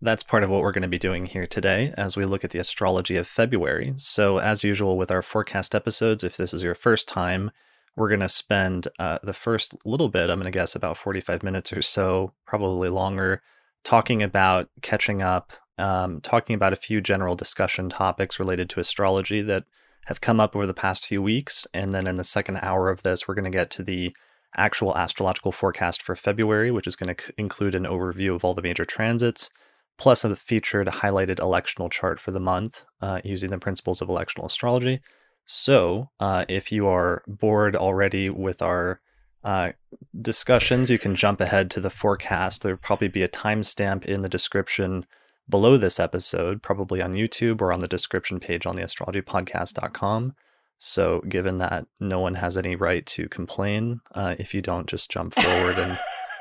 that's 0.04 0.22
part 0.22 0.44
of 0.44 0.50
what 0.50 0.60
we're 0.60 0.72
going 0.72 0.82
to 0.82 0.88
be 0.88 0.98
doing 0.98 1.26
here 1.26 1.46
today 1.46 1.92
as 1.96 2.16
we 2.16 2.24
look 2.24 2.44
at 2.44 2.50
the 2.50 2.58
astrology 2.58 3.16
of 3.16 3.26
February. 3.26 3.94
So, 3.96 4.38
as 4.38 4.62
usual 4.64 4.96
with 4.96 5.10
our 5.10 5.22
forecast 5.22 5.74
episodes, 5.74 6.22
if 6.22 6.36
this 6.36 6.54
is 6.54 6.62
your 6.62 6.74
first 6.74 7.08
time, 7.08 7.50
we're 7.96 8.08
going 8.08 8.20
to 8.20 8.28
spend 8.28 8.88
uh, 8.98 9.18
the 9.22 9.32
first 9.32 9.74
little 9.84 10.08
bit, 10.08 10.30
I'm 10.30 10.38
going 10.38 10.50
to 10.50 10.56
guess 10.56 10.74
about 10.74 10.98
45 10.98 11.42
minutes 11.42 11.72
or 11.72 11.82
so, 11.82 12.32
probably 12.46 12.88
longer, 12.88 13.42
talking 13.82 14.22
about 14.22 14.68
catching 14.82 15.22
up 15.22 15.52
um, 15.78 16.20
talking 16.20 16.54
about 16.54 16.72
a 16.72 16.76
few 16.76 17.00
general 17.00 17.34
discussion 17.34 17.88
topics 17.88 18.38
related 18.38 18.70
to 18.70 18.80
astrology 18.80 19.42
that 19.42 19.64
have 20.06 20.20
come 20.20 20.38
up 20.38 20.54
over 20.54 20.66
the 20.66 20.74
past 20.74 21.06
few 21.06 21.22
weeks. 21.22 21.66
And 21.74 21.94
then 21.94 22.06
in 22.06 22.16
the 22.16 22.24
second 22.24 22.58
hour 22.62 22.90
of 22.90 23.02
this, 23.02 23.26
we're 23.26 23.34
going 23.34 23.50
to 23.50 23.50
get 23.50 23.70
to 23.72 23.82
the 23.82 24.14
actual 24.56 24.96
astrological 24.96 25.50
forecast 25.50 26.00
for 26.00 26.14
February, 26.14 26.70
which 26.70 26.86
is 26.86 26.94
going 26.94 27.14
to 27.14 27.24
c- 27.24 27.32
include 27.36 27.74
an 27.74 27.86
overview 27.86 28.34
of 28.34 28.44
all 28.44 28.54
the 28.54 28.62
major 28.62 28.84
transits, 28.84 29.50
plus 29.99 30.25
a 30.25 30.37
featured 30.37 30.87
highlighted 30.88 31.37
electional 31.37 31.91
chart 31.91 32.19
for 32.20 32.31
the 32.31 32.41
month 32.41 32.82
uh, 33.00 33.20
using 33.25 33.50
the 33.50 33.58
principles 33.58 34.00
of 34.00 34.08
electional 34.08 34.46
astrology. 34.46 35.00
So, 35.46 36.11
uh, 36.20 36.44
if 36.49 36.73
you 36.73 36.87
are 36.87 37.23
bored 37.26 37.76
already 37.76 38.31
with 38.31 38.62
our 38.62 39.00
uh, 39.44 39.73
discussions, 40.20 40.91
you 40.91 40.99
can 40.99 41.14
jump 41.14 41.41
ahead 41.41 41.70
to 41.73 41.81
the 41.81 41.91
forecast. 41.91 42.62
There'll 42.62 42.79
probably 42.79 43.08
be 43.08 43.23
a 43.23 43.29
timestamp 43.29 44.05
in 44.06 44.23
the 44.23 44.29
description 44.29 45.05
below 45.49 45.76
this 45.76 46.00
episode, 46.00 46.62
probably 46.62 47.02
on 47.02 47.12
YouTube 47.12 47.61
or 47.61 47.73
on 47.73 47.81
the 47.81 47.88
description 47.88 48.40
page 48.40 48.64
on 48.64 48.76
the 48.76 48.82
astrologypodcast.com. 48.82 50.35
So, 50.79 51.20
given 51.29 51.58
that 51.58 51.87
no 52.00 52.20
one 52.20 52.35
has 52.35 52.56
any 52.56 52.75
right 52.75 53.05
to 53.06 53.29
complain 53.29 54.00
uh, 54.14 54.37
if 54.38 54.55
you 54.55 54.62
don't 54.62 54.87
just 54.87 55.11
jump 55.11 55.35
forward 55.35 55.79
and, 55.79 55.99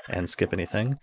and 0.10 0.30
skip 0.30 0.54
anything. 0.54 0.98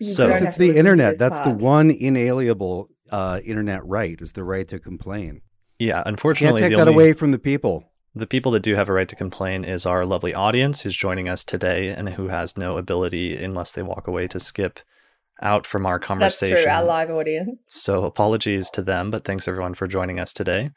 So 0.00 0.28
it's 0.28 0.56
the 0.56 0.76
internet. 0.76 1.18
That's 1.18 1.40
the 1.40 1.50
one 1.50 1.90
inalienable 1.90 2.90
uh, 3.10 3.40
internet 3.44 3.84
right 3.86 4.20
is 4.20 4.32
the 4.32 4.44
right 4.44 4.66
to 4.68 4.78
complain. 4.78 5.40
Yeah, 5.78 6.02
unfortunately, 6.06 6.60
can't 6.60 6.70
take 6.70 6.78
that 6.78 6.88
only, 6.88 7.04
away 7.04 7.12
from 7.12 7.30
the 7.30 7.38
people. 7.38 7.92
The 8.14 8.26
people 8.26 8.52
that 8.52 8.60
do 8.62 8.74
have 8.74 8.88
a 8.88 8.92
right 8.92 9.08
to 9.08 9.16
complain 9.16 9.64
is 9.64 9.86
our 9.86 10.06
lovely 10.06 10.34
audience 10.34 10.80
who's 10.82 10.96
joining 10.96 11.28
us 11.28 11.44
today 11.44 11.88
and 11.88 12.08
who 12.10 12.28
has 12.28 12.56
no 12.56 12.78
ability, 12.78 13.36
unless 13.36 13.72
they 13.72 13.82
walk 13.82 14.06
away, 14.06 14.28
to 14.28 14.40
skip 14.40 14.80
out 15.42 15.66
from 15.66 15.84
our 15.84 15.98
conversation. 15.98 16.54
That's 16.54 16.64
true, 16.64 16.72
our 16.72 16.84
live 16.84 17.10
audience. 17.10 17.58
So 17.66 18.04
apologies 18.04 18.70
to 18.70 18.82
them, 18.82 19.10
but 19.10 19.24
thanks 19.24 19.48
everyone 19.48 19.74
for 19.74 19.88
joining 19.88 20.20
us 20.20 20.32
today. 20.32 20.70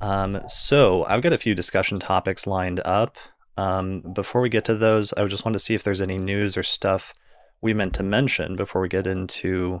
Um, 0.00 0.40
so 0.48 1.04
I've 1.06 1.22
got 1.22 1.32
a 1.32 1.38
few 1.38 1.54
discussion 1.54 1.98
topics 1.98 2.46
lined 2.46 2.80
up. 2.84 3.16
Um, 3.56 4.00
before 4.14 4.40
we 4.40 4.48
get 4.48 4.64
to 4.64 4.74
those, 4.74 5.12
I 5.12 5.24
just 5.26 5.44
want 5.44 5.54
to 5.54 5.60
see 5.60 5.74
if 5.74 5.82
there's 5.82 6.00
any 6.00 6.16
news 6.16 6.56
or 6.56 6.62
stuff 6.62 7.12
we 7.62 7.72
meant 7.72 7.94
to 7.94 8.02
mention 8.02 8.56
before 8.56 8.82
we 8.82 8.88
get 8.88 9.06
into 9.06 9.80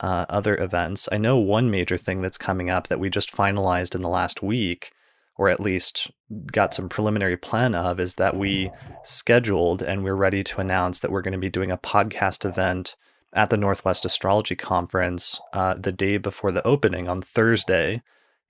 uh, 0.00 0.26
other 0.28 0.56
events. 0.56 1.08
I 1.10 1.18
know 1.18 1.38
one 1.38 1.70
major 1.70 1.96
thing 1.96 2.22
that's 2.22 2.38
coming 2.38 2.70
up 2.70 2.88
that 2.88 3.00
we 3.00 3.08
just 3.10 3.32
finalized 3.32 3.94
in 3.94 4.02
the 4.02 4.08
last 4.08 4.42
week, 4.42 4.92
or 5.36 5.48
at 5.48 5.60
least 5.60 6.10
got 6.52 6.74
some 6.74 6.88
preliminary 6.88 7.36
plan 7.36 7.74
of, 7.74 7.98
is 7.98 8.14
that 8.16 8.36
we 8.36 8.70
scheduled 9.02 9.82
and 9.82 10.04
we're 10.04 10.14
ready 10.14 10.44
to 10.44 10.60
announce 10.60 11.00
that 11.00 11.10
we're 11.10 11.22
going 11.22 11.32
to 11.32 11.38
be 11.38 11.50
doing 11.50 11.70
a 11.70 11.78
podcast 11.78 12.44
event 12.44 12.94
at 13.32 13.50
the 13.50 13.56
Northwest 13.56 14.04
Astrology 14.04 14.54
Conference 14.54 15.40
uh, 15.52 15.74
the 15.74 15.92
day 15.92 16.18
before 16.18 16.52
the 16.52 16.64
opening 16.66 17.08
on 17.08 17.22
Thursday 17.22 18.02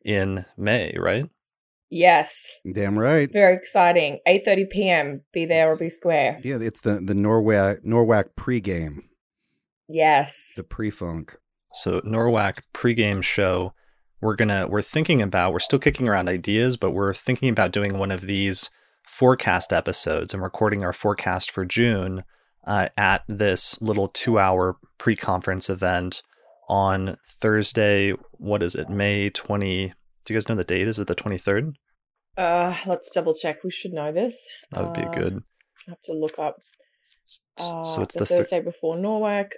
in 0.04 0.44
May, 0.56 0.94
right? 0.98 1.30
Yes. 1.90 2.34
Damn 2.70 2.98
right. 2.98 3.30
Very 3.32 3.54
exciting. 3.54 4.18
8:30 4.26 4.70
p.m. 4.70 5.20
Be 5.32 5.46
there 5.46 5.70
it's, 5.70 5.80
or 5.80 5.84
be 5.84 5.90
square. 5.90 6.40
Yeah, 6.42 6.58
it's 6.60 6.80
the 6.80 6.94
the 6.94 7.14
NORWAC 7.14 7.84
NORWAC 7.84 8.30
pregame. 8.36 9.02
Yes. 9.88 10.34
The 10.56 10.64
pre-funk. 10.64 11.36
So 11.72 12.00
NORWAC 12.00 12.62
pregame 12.72 13.22
show. 13.22 13.74
We're 14.20 14.36
gonna 14.36 14.66
we're 14.68 14.82
thinking 14.82 15.20
about 15.20 15.52
we're 15.52 15.58
still 15.58 15.78
kicking 15.78 16.08
around 16.08 16.28
ideas, 16.28 16.76
but 16.76 16.92
we're 16.92 17.14
thinking 17.14 17.50
about 17.50 17.72
doing 17.72 17.98
one 17.98 18.10
of 18.10 18.22
these 18.22 18.70
forecast 19.06 19.72
episodes 19.72 20.32
and 20.32 20.42
recording 20.42 20.82
our 20.82 20.92
forecast 20.94 21.50
for 21.50 21.64
June 21.64 22.24
uh, 22.66 22.88
at 22.96 23.22
this 23.28 23.80
little 23.82 24.08
two 24.08 24.38
hour 24.38 24.76
pre 24.98 25.14
conference 25.14 25.68
event 25.68 26.22
on 26.68 27.18
Thursday. 27.40 28.12
What 28.32 28.62
is 28.62 28.74
it? 28.74 28.88
May 28.88 29.30
20. 29.30 29.92
Do 30.24 30.32
you 30.32 30.38
guys 30.38 30.48
know 30.48 30.54
the 30.54 30.64
date? 30.64 30.88
Is 30.88 30.98
it 30.98 31.06
the 31.06 31.14
23rd? 31.14 31.74
Uh, 32.36 32.76
let's 32.86 33.10
double 33.10 33.34
check. 33.34 33.62
We 33.62 33.70
should 33.70 33.92
know 33.92 34.12
this. 34.12 34.34
That 34.72 34.84
would 34.84 34.94
be 34.94 35.06
uh, 35.06 35.10
good. 35.10 35.42
I 35.86 35.90
have 35.90 36.02
to 36.02 36.12
look 36.12 36.38
up. 36.38 36.56
Uh, 37.58 37.84
so 37.84 38.02
it's 38.02 38.14
the, 38.14 38.20
the 38.20 38.26
Thursday 38.26 38.60
th- 38.60 38.64
before 38.64 38.96
NORWAC. 38.96 39.50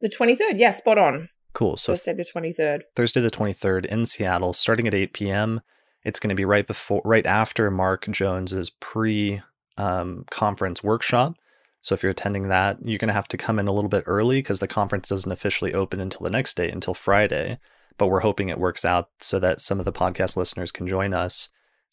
The 0.00 0.08
23rd. 0.08 0.58
Yeah, 0.58 0.70
spot 0.70 0.98
on. 0.98 1.28
Cool. 1.52 1.76
So 1.76 1.94
Thursday 1.94 2.14
the 2.14 2.24
23rd. 2.24 2.80
Thursday 2.94 3.20
the 3.20 3.30
23rd 3.30 3.86
in 3.86 4.06
Seattle, 4.06 4.52
starting 4.52 4.86
at 4.86 4.94
8 4.94 5.12
p.m. 5.12 5.60
It's 6.04 6.20
going 6.20 6.30
to 6.30 6.34
be 6.34 6.44
right 6.44 6.66
before, 6.66 7.02
right 7.04 7.26
after 7.26 7.70
Mark 7.70 8.08
Jones's 8.10 8.70
pre 8.70 9.42
um, 9.76 10.24
conference 10.30 10.82
workshop. 10.82 11.34
So 11.82 11.94
if 11.94 12.02
you're 12.02 12.12
attending 12.12 12.48
that, 12.48 12.78
you're 12.84 12.98
going 12.98 13.08
to 13.08 13.14
have 13.14 13.28
to 13.28 13.36
come 13.36 13.58
in 13.58 13.66
a 13.66 13.72
little 13.72 13.88
bit 13.88 14.04
early 14.06 14.38
because 14.38 14.60
the 14.60 14.68
conference 14.68 15.08
doesn't 15.08 15.32
officially 15.32 15.74
open 15.74 16.00
until 16.00 16.20
the 16.20 16.30
next 16.30 16.56
day, 16.56 16.70
until 16.70 16.94
Friday. 16.94 17.58
But 18.00 18.06
we're 18.06 18.20
hoping 18.20 18.48
it 18.48 18.58
works 18.58 18.86
out 18.86 19.10
so 19.20 19.38
that 19.40 19.60
some 19.60 19.78
of 19.78 19.84
the 19.84 19.92
podcast 19.92 20.34
listeners 20.34 20.72
can 20.72 20.88
join 20.88 21.12
us. 21.12 21.50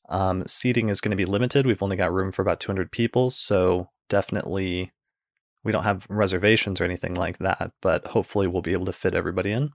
Um, 0.07 0.45
seating 0.47 0.87
is 0.87 1.01
going 1.01 1.11
to 1.11 1.17
be 1.17 1.25
limited. 1.25 1.65
We've 1.65 1.83
only 1.83 1.97
got 1.97 2.13
room 2.13 2.31
for 2.31 2.41
about 2.41 2.61
200 2.61 2.93
people. 2.93 3.29
So 3.29 3.89
definitely, 4.07 4.93
we 5.65 5.73
don't 5.73 5.83
have 5.83 6.07
reservations 6.07 6.79
or 6.79 6.85
anything 6.85 7.13
like 7.13 7.39
that, 7.39 7.73
but 7.81 8.07
hopefully 8.07 8.47
we'll 8.47 8.61
be 8.61 8.71
able 8.71 8.85
to 8.85 8.93
fit 8.93 9.15
everybody 9.15 9.51
in. 9.51 9.71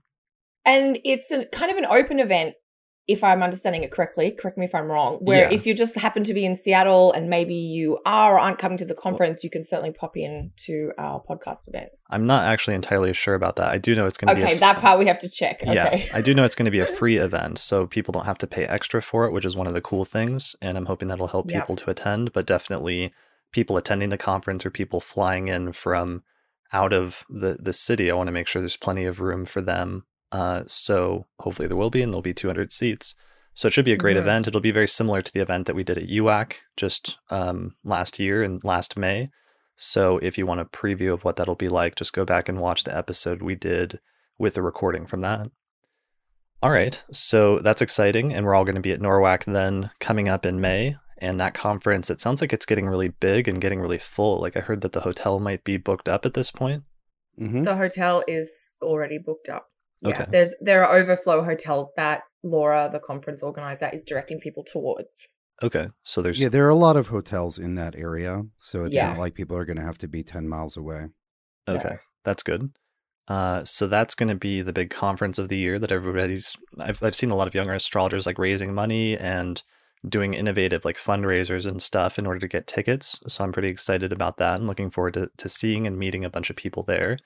And 0.65 0.97
it's 1.03 1.29
a 1.29 1.45
kind 1.53 1.69
of 1.69 1.77
an 1.77 1.85
open 1.85 2.19
event 2.19 2.55
if 3.05 3.21
I'm 3.21 3.43
understanding 3.43 3.83
it 3.83 3.91
correctly, 3.91 4.31
correct 4.31 4.57
me 4.57 4.65
if 4.65 4.73
I'm 4.73 4.89
wrong, 4.89 5.17
where 5.19 5.41
Yeah. 5.41 5.57
if 5.57 5.65
you 5.65 5.73
just 5.73 5.95
happen 5.95 6.23
to 6.23 6.33
be 6.33 6.45
in 6.45 6.55
Seattle 6.57 7.11
and 7.11 7.29
maybe 7.29 7.53
you 7.53 7.99
are 8.05 8.35
or 8.35 8.39
aren't 8.39 8.59
coming 8.59 8.77
to 8.77 8.85
the 8.85 8.93
conference, 8.95 9.43
you 9.43 9.49
can 9.49 9.65
certainly 9.65 9.91
pop 9.91 10.15
in 10.15 10.51
to 10.67 10.91
our 10.97 11.21
podcast 11.21 11.67
event. 11.67 11.89
I'm 12.09 12.25
not 12.25 12.47
actually 12.47 12.75
entirely 12.75 13.11
sure 13.13 13.35
about 13.35 13.57
that. 13.57 13.67
I 13.67 13.77
do 13.77 13.93
know 13.93 14.05
it's 14.05 14.17
going 14.17 14.33
to 14.33 14.35
be 14.41 14.45
Okay, 14.45 14.55
a 14.55 14.59
that 14.59 14.77
part 14.77 14.99
we 14.99 15.07
have 15.07 15.19
to 15.19 15.29
check. 15.29 15.63
Yeah, 15.65 15.87
Okay. 15.87 16.09
I 16.13 16.21
do 16.21 16.33
know 16.33 16.45
it's 16.45 16.55
going 16.55 16.65
to 16.65 16.71
be 16.71 16.79
a 16.79 16.85
free 16.85 17.17
event, 17.17 17.59
so 17.59 17.87
people 17.87 18.13
don't 18.13 18.25
have 18.25 18.37
to 18.37 18.47
pay 18.47 18.63
extra 18.65 19.01
for 19.01 19.25
it, 19.25 19.33
which 19.33 19.43
is 19.43 19.57
one 19.57 19.67
of 19.67 19.73
the 19.73 19.81
cool 19.81 20.05
things. 20.05 20.55
And 20.61 20.77
I'm 20.77 20.85
hoping 20.85 21.09
that'll 21.09 21.27
help 21.27 21.51
Yep. 21.51 21.61
people 21.61 21.75
to 21.75 21.89
attend. 21.89 22.31
But 22.31 22.45
definitely, 22.45 23.11
people 23.51 23.75
attending 23.75 24.09
the 24.09 24.17
conference 24.17 24.65
or 24.65 24.69
people 24.69 25.01
flying 25.01 25.49
in 25.49 25.73
from 25.73 26.23
out 26.71 26.93
of 26.93 27.25
the 27.29 27.57
the 27.59 27.73
city, 27.73 28.09
I 28.09 28.13
want 28.15 28.27
to 28.27 28.31
make 28.31 28.47
sure 28.47 28.61
there's 28.61 28.77
plenty 28.77 29.03
of 29.03 29.19
room 29.19 29.45
for 29.45 29.61
them. 29.61 30.05
Uh, 30.33 30.63
so 30.67 31.25
hopefully 31.39 31.67
there 31.67 31.77
will 31.77 31.89
be, 31.89 32.01
and 32.01 32.11
there'll 32.11 32.21
be 32.21 32.33
200 32.33 32.71
seats. 32.71 33.15
So 33.53 33.67
it 33.67 33.71
should 33.71 33.85
be 33.85 33.93
a 33.93 33.97
great 33.97 34.17
Mhm. 34.17 34.21
event. 34.21 34.47
It'll 34.47 34.59
be 34.59 34.71
very 34.71 34.87
similar 34.87 35.21
to 35.21 35.31
the 35.31 35.39
event 35.41 35.67
that 35.67 35.75
we 35.75 35.83
did 35.83 35.97
at 35.99 36.09
UAC 36.09 36.55
just 36.75 37.19
um, 37.29 37.75
last 37.83 38.19
year 38.19 38.41
and 38.43 38.61
last 38.63 38.97
May. 38.97 39.29
So 39.75 40.17
if 40.19 40.37
you 40.37 40.45
want 40.47 40.59
a 40.61 40.65
preview 40.65 41.13
of 41.13 41.23
what 41.23 41.35
that'll 41.35 41.55
be 41.55 41.69
like, 41.69 41.95
just 41.95 42.13
go 42.13 42.25
back 42.25 42.49
and 42.49 42.59
watch 42.59 42.83
the 42.83 42.97
episode 42.97 43.41
we 43.43 43.55
did 43.55 43.99
with 44.39 44.55
the 44.55 44.61
recording 44.63 45.05
from 45.05 45.21
that. 45.21 45.51
All 46.63 46.71
right, 46.71 47.03
so 47.11 47.59
that's 47.59 47.81
exciting, 47.81 48.33
and 48.33 48.45
we're 48.45 48.55
all 48.55 48.63
going 48.63 48.75
to 48.75 48.81
be 48.81 48.91
at 48.93 49.01
NORWAC 49.01 49.43
then 49.45 49.91
coming 49.99 50.29
up 50.29 50.45
in 50.45 50.59
May. 50.61 50.95
And 51.17 51.39
that 51.39 51.53
conference, 51.53 52.09
it 52.09 52.19
sounds 52.21 52.41
like 52.41 52.51
it's 52.53 52.65
getting 52.65 52.87
really 52.87 53.09
big 53.09 53.47
and 53.47 53.61
getting 53.61 53.79
really 53.79 53.97
full. 53.97 54.39
Like 54.41 54.57
I 54.57 54.61
heard 54.61 54.81
that 54.81 54.93
the 54.93 55.01
hotel 55.01 55.39
might 55.39 55.63
be 55.63 55.77
booked 55.77 56.09
up 56.09 56.25
at 56.25 56.33
this 56.33 56.51
point. 56.51 56.83
hmm 57.37 57.63
The 57.63 57.75
hotel 57.75 58.23
is 58.27 58.49
already 58.81 59.17
booked 59.17 59.47
up. 59.49 59.67
Yeah, 60.03 60.21
Okay. 60.21 60.31
there's 60.31 60.53
there 60.61 60.85
are 60.85 60.97
overflow 60.97 61.43
hotels 61.43 61.91
that 61.95 62.23
Laura, 62.43 62.89
the 62.91 62.99
conference 62.99 63.41
organizer, 63.41 63.89
is 63.93 64.03
directing 64.03 64.39
people 64.39 64.63
towards. 64.63 65.27
Okay, 65.61 65.87
so 66.03 66.21
there's 66.21 66.39
Yeah, 66.39 66.49
there 66.49 66.65
are 66.65 66.69
a 66.69 66.75
lot 66.75 66.97
of 66.97 67.07
hotels 67.07 67.57
in 67.57 67.75
that 67.75 67.95
area, 67.95 68.43
so 68.57 68.83
it's 68.85 68.95
Yeah. 68.95 69.07
not 69.07 69.17
like 69.17 69.33
people 69.33 69.55
are 69.57 69.65
going 69.65 69.77
to 69.77 69.83
have 69.83 69.97
to 69.99 70.07
be 70.07 70.23
ten 70.23 70.47
miles 70.47 70.75
away. 70.77 71.07
Okay, 71.69 71.97
that's 72.23 72.43
good. 72.43 72.71
Uh, 73.29 73.63
so 73.63 73.87
that's 73.87 74.15
going 74.15 74.27
to 74.27 74.35
be 74.35 74.61
the 74.61 74.73
big 74.73 74.89
conference 74.89 75.39
of 75.39 75.47
the 75.47 75.55
year 75.57 75.79
that 75.79 75.91
everybody's. 75.93 76.57
I've 76.79 77.01
I've 77.01 77.15
seen 77.15 77.31
a 77.31 77.35
lot 77.35 77.47
of 77.47 77.55
younger 77.55 77.73
astrologers 77.73 78.25
like 78.25 78.37
raising 78.37 78.73
money 78.73 79.17
and 79.17 79.63
doing 80.09 80.33
innovative 80.33 80.83
like 80.83 80.97
fundraisers 80.97 81.65
and 81.65 81.81
stuff 81.81 82.19
in 82.19 82.25
order 82.27 82.39
to 82.39 82.47
get 82.49 82.67
tickets. 82.67 83.21
So 83.27 83.43
I'm 83.45 83.53
pretty 83.53 83.69
excited 83.69 84.11
about 84.11 84.35
that 84.37 84.59
and 84.59 84.67
looking 84.67 84.89
forward 84.91 85.13
to 85.13 85.29
to 85.37 85.47
seeing 85.47 85.87
and 85.87 85.97
meeting 85.97 86.25
a 86.25 86.29
bunch 86.29 86.49
of 86.49 86.57
people 86.57 86.83
there 86.83 87.17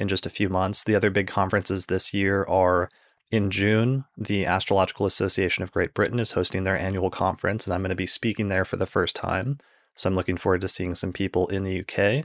in 0.00 0.08
just 0.08 0.26
a 0.26 0.30
few 0.30 0.48
months. 0.48 0.82
The 0.82 0.94
other 0.94 1.10
big 1.10 1.26
conferences 1.26 1.86
this 1.86 2.12
year 2.14 2.44
are 2.44 2.88
in 3.30 3.50
June. 3.50 4.04
The 4.16 4.46
Astrological 4.46 5.06
Association 5.06 5.62
of 5.62 5.72
Great 5.72 5.94
Britain 5.94 6.18
is 6.18 6.32
hosting 6.32 6.64
their 6.64 6.78
annual 6.78 7.10
conference, 7.10 7.66
and 7.66 7.74
I'm 7.74 7.82
going 7.82 7.90
to 7.90 7.96
be 7.96 8.06
speaking 8.06 8.48
there 8.48 8.64
for 8.64 8.76
the 8.76 8.86
first 8.86 9.14
time. 9.14 9.58
So 9.94 10.08
I'm 10.08 10.16
looking 10.16 10.36
forward 10.36 10.62
to 10.62 10.68
seeing 10.68 10.94
some 10.94 11.12
people 11.12 11.46
in 11.48 11.62
the 11.64 11.80
UK. 11.80 12.24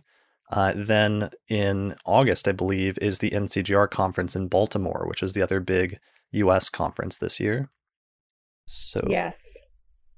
Uh, 0.51 0.73
then 0.75 1.31
in 1.49 1.95
August, 2.05 2.47
I 2.47 2.51
believe, 2.53 2.97
is 3.01 3.19
the 3.19 3.31
NCGR 3.31 3.89
conference 3.89 4.35
in 4.35 4.47
Baltimore, 4.47 5.05
which 5.07 5.21
is 5.21 5.33
the 5.33 5.41
other 5.41 5.59
big 5.59 5.99
US 6.31 6.69
conference 6.69 7.17
this 7.17 7.39
year. 7.39 7.69
So, 8.67 9.05
Yes. 9.09 9.35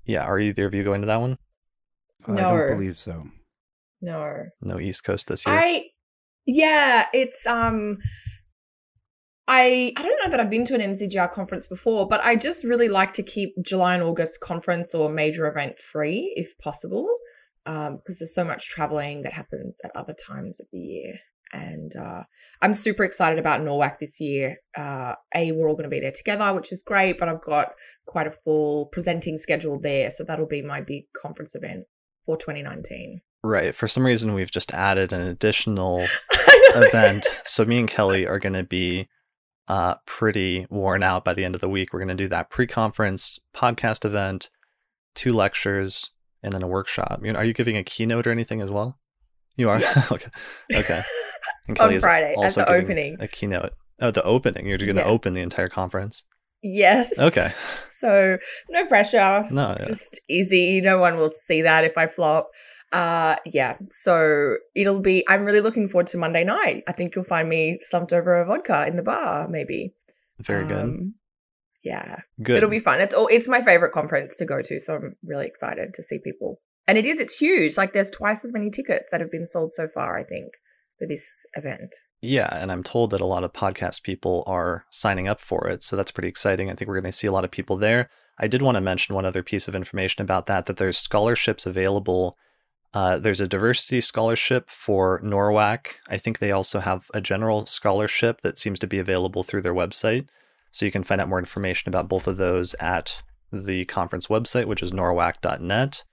yeah, 0.05 0.23
are 0.25 0.39
either 0.39 0.67
of 0.67 0.73
you 0.73 0.83
going 0.83 1.01
to 1.01 1.07
that 1.07 1.21
one? 1.21 1.37
I 2.27 2.35
don't 2.35 2.67
believe 2.75 2.97
so. 2.97 3.25
No. 4.01 4.45
No 4.61 4.79
East 4.79 5.03
Coast 5.03 5.27
this 5.27 5.45
year. 5.45 5.55
I 5.57 5.89
yeah, 6.47 7.05
it's 7.13 7.45
um 7.45 7.97
I 9.47 9.93
I 9.95 10.01
don't 10.01 10.19
know 10.23 10.31
that 10.31 10.39
I've 10.39 10.49
been 10.49 10.65
to 10.67 10.75
an 10.75 10.95
NCGR 10.95 11.31
conference 11.33 11.67
before, 11.67 12.07
but 12.07 12.21
I 12.21 12.35
just 12.35 12.63
really 12.63 12.89
like 12.89 13.13
to 13.13 13.23
keep 13.23 13.53
July 13.61 13.93
and 13.93 14.03
August 14.03 14.39
conference 14.39 14.95
or 14.95 15.09
major 15.09 15.47
event 15.47 15.75
free 15.91 16.33
if 16.35 16.57
possible. 16.57 17.07
Um, 17.65 17.97
because 17.97 18.19
there's 18.19 18.33
so 18.33 18.45
much 18.45 18.69
traveling 18.69 19.23
that 19.23 19.33
happens 19.33 19.75
at 19.83 19.91
other 19.93 20.15
times 20.25 20.57
of 20.61 20.67
the 20.71 20.79
year. 20.79 21.15
And 21.51 21.93
uh, 21.97 22.23
I'm 22.61 22.73
super 22.73 23.03
excited 23.03 23.39
about 23.39 23.59
NORWAC 23.59 23.99
this 23.99 24.21
year. 24.21 24.55
Uh, 24.77 25.15
a, 25.35 25.51
we're 25.51 25.67
all 25.67 25.75
going 25.75 25.83
to 25.83 25.89
be 25.89 25.99
there 25.99 26.13
together, 26.13 26.53
which 26.53 26.71
is 26.71 26.81
great, 26.85 27.19
but 27.19 27.27
I've 27.27 27.43
got 27.43 27.73
quite 28.05 28.25
a 28.25 28.33
full 28.45 28.85
presenting 28.93 29.37
schedule 29.37 29.81
there. 29.81 30.13
So 30.15 30.23
that'll 30.25 30.47
be 30.47 30.61
my 30.61 30.79
big 30.79 31.03
conference 31.21 31.55
event 31.55 31.83
for 32.25 32.37
2019. 32.37 33.19
Right. 33.47 33.73
For 33.75 33.87
some 33.87 34.05
reason, 34.05 34.33
we've 34.33 34.51
just 34.51 34.73
added 34.73 35.13
an 35.13 35.21
additional 35.21 36.05
event. 36.75 37.25
So 37.43 37.63
me 37.65 37.79
and 37.79 37.87
Kelly 37.87 38.27
are 38.27 38.39
going 38.39 38.53
to 38.55 38.63
be 38.63 39.07
uh, 39.67 39.95
pretty 40.05 40.67
worn 40.69 41.01
out 41.03 41.23
by 41.25 41.33
the 41.33 41.45
end 41.45 41.55
of 41.55 41.61
the 41.61 41.69
week. 41.69 41.93
We're 41.93 41.99
going 41.99 42.09
to 42.17 42.23
do 42.23 42.27
that 42.29 42.49
pre-conference 42.49 43.39
podcast 43.55 44.05
event, 44.05 44.49
two 45.15 45.33
lectures, 45.33 46.11
and 46.43 46.51
then 46.53 46.61
a 46.63 46.67
workshop. 46.67 47.21
You 47.23 47.33
know, 47.33 47.39
are 47.39 47.45
you 47.45 47.53
giving 47.53 47.77
a 47.77 47.83
keynote 47.83 48.27
or 48.27 48.31
anything 48.31 48.61
as 48.61 48.69
well? 48.69 48.99
You 49.55 49.69
are. 49.69 49.81
okay. 50.11 50.29
Okay. 50.73 51.03
And 51.69 51.77
On 51.77 51.83
Kelly 51.87 51.95
is 51.95 52.03
Friday, 52.03 52.33
at 52.41 52.53
the 52.53 52.69
opening. 52.71 53.17
a 53.19 53.27
keynote. 53.27 53.73
Oh, 53.99 54.09
the 54.09 54.23
opening. 54.23 54.67
You're 54.67 54.77
going 54.77 54.95
to 54.95 55.01
Yeah. 55.01 55.07
open 55.07 55.33
the 55.33 55.41
entire 55.41 55.67
conference. 55.67 56.23
Yes. 56.63 57.11
Okay. 57.19 57.51
So 57.99 58.37
no 58.69 58.85
pressure. 58.85 59.45
No. 59.51 59.75
Yeah. 59.77 59.87
Just 59.87 60.17
easy. 60.29 60.79
No 60.79 60.97
one 60.99 61.17
will 61.17 61.31
see 61.45 61.63
that 61.63 61.83
if 61.83 61.97
I 61.97 62.07
flop. 62.07 62.47
Uh 62.91 63.35
yeah. 63.45 63.77
So 63.95 64.55
it'll 64.75 65.01
be 65.01 65.25
I'm 65.27 65.43
really 65.43 65.61
looking 65.61 65.89
forward 65.89 66.07
to 66.07 66.17
Monday 66.17 66.43
night. 66.43 66.83
I 66.87 66.93
think 66.93 67.15
you'll 67.15 67.25
find 67.25 67.49
me 67.49 67.79
slumped 67.83 68.13
over 68.13 68.41
a 68.41 68.45
vodka 68.45 68.85
in 68.87 68.95
the 68.95 69.03
bar, 69.03 69.47
maybe. 69.47 69.93
Very 70.39 70.67
good. 70.67 70.83
Um, 70.83 71.15
yeah. 71.83 72.17
Good. 72.41 72.57
It'll 72.57 72.69
be 72.69 72.79
fun. 72.79 73.01
It's 73.01 73.13
all 73.13 73.27
it's 73.27 73.47
my 73.47 73.63
favorite 73.63 73.93
conference 73.93 74.33
to 74.37 74.45
go 74.45 74.61
to, 74.61 74.79
so 74.85 74.95
I'm 74.95 75.15
really 75.23 75.47
excited 75.47 75.93
to 75.95 76.03
see 76.09 76.19
people. 76.23 76.59
And 76.87 76.97
it 76.97 77.05
is, 77.05 77.19
it's 77.19 77.37
huge. 77.37 77.77
Like 77.77 77.93
there's 77.93 78.11
twice 78.11 78.45
as 78.45 78.53
many 78.53 78.69
tickets 78.69 79.05
that 79.11 79.19
have 79.19 79.31
been 79.31 79.47
sold 79.51 79.73
so 79.75 79.87
far, 79.93 80.17
I 80.17 80.23
think, 80.23 80.47
for 80.97 81.07
this 81.07 81.25
event. 81.55 81.93
Yeah, 82.21 82.49
and 82.51 82.71
I'm 82.71 82.83
told 82.83 83.11
that 83.11 83.21
a 83.21 83.25
lot 83.25 83.43
of 83.43 83.53
podcast 83.53 84.03
people 84.03 84.43
are 84.47 84.85
signing 84.89 85.27
up 85.27 85.39
for 85.39 85.67
it, 85.67 85.83
so 85.83 85.95
that's 85.95 86.11
pretty 86.11 86.29
exciting. 86.29 86.71
I 86.71 86.75
think 86.75 86.87
we're 86.87 86.99
going 86.99 87.11
to 87.11 87.17
see 87.17 87.27
a 87.27 87.31
lot 87.31 87.43
of 87.43 87.51
people 87.51 87.77
there. 87.77 88.09
I 88.39 88.47
did 88.47 88.61
want 88.61 88.75
to 88.75 88.81
mention 88.81 89.15
one 89.15 89.25
other 89.25 89.43
piece 89.43 89.67
of 89.67 89.75
information 89.75 90.21
about 90.21 90.45
that 90.47 90.65
that 90.65 90.77
there's 90.77 90.97
scholarships 90.97 91.65
available. 91.65 92.37
Uh, 92.97 93.19
there's 93.19 93.39
a 93.39 93.47
diversity 93.47 94.01
scholarship 94.01 94.71
for 94.71 95.21
NORWAC. 95.21 95.97
I 96.07 96.17
think 96.17 96.39
they 96.39 96.51
also 96.51 96.79
have 96.79 97.11
a 97.13 97.21
general 97.21 97.67
scholarship 97.67 98.41
that 98.41 98.57
seems 98.57 98.79
to 98.79 98.87
be 98.87 98.97
available 98.97 99.43
through 99.43 99.61
their 99.61 99.75
website. 99.75 100.29
So 100.71 100.83
you 100.83 100.91
can 100.91 101.03
find 101.03 101.21
out 101.21 101.29
more 101.29 101.37
information 101.37 101.89
about 101.89 102.09
both 102.09 102.25
of 102.25 102.37
those 102.37 102.73
at 102.79 103.21
the 103.53 103.85
conference 103.85 104.25
website, 104.25 104.65
which 104.65 104.81
is 104.81 104.91
norwac.net. 104.91 106.03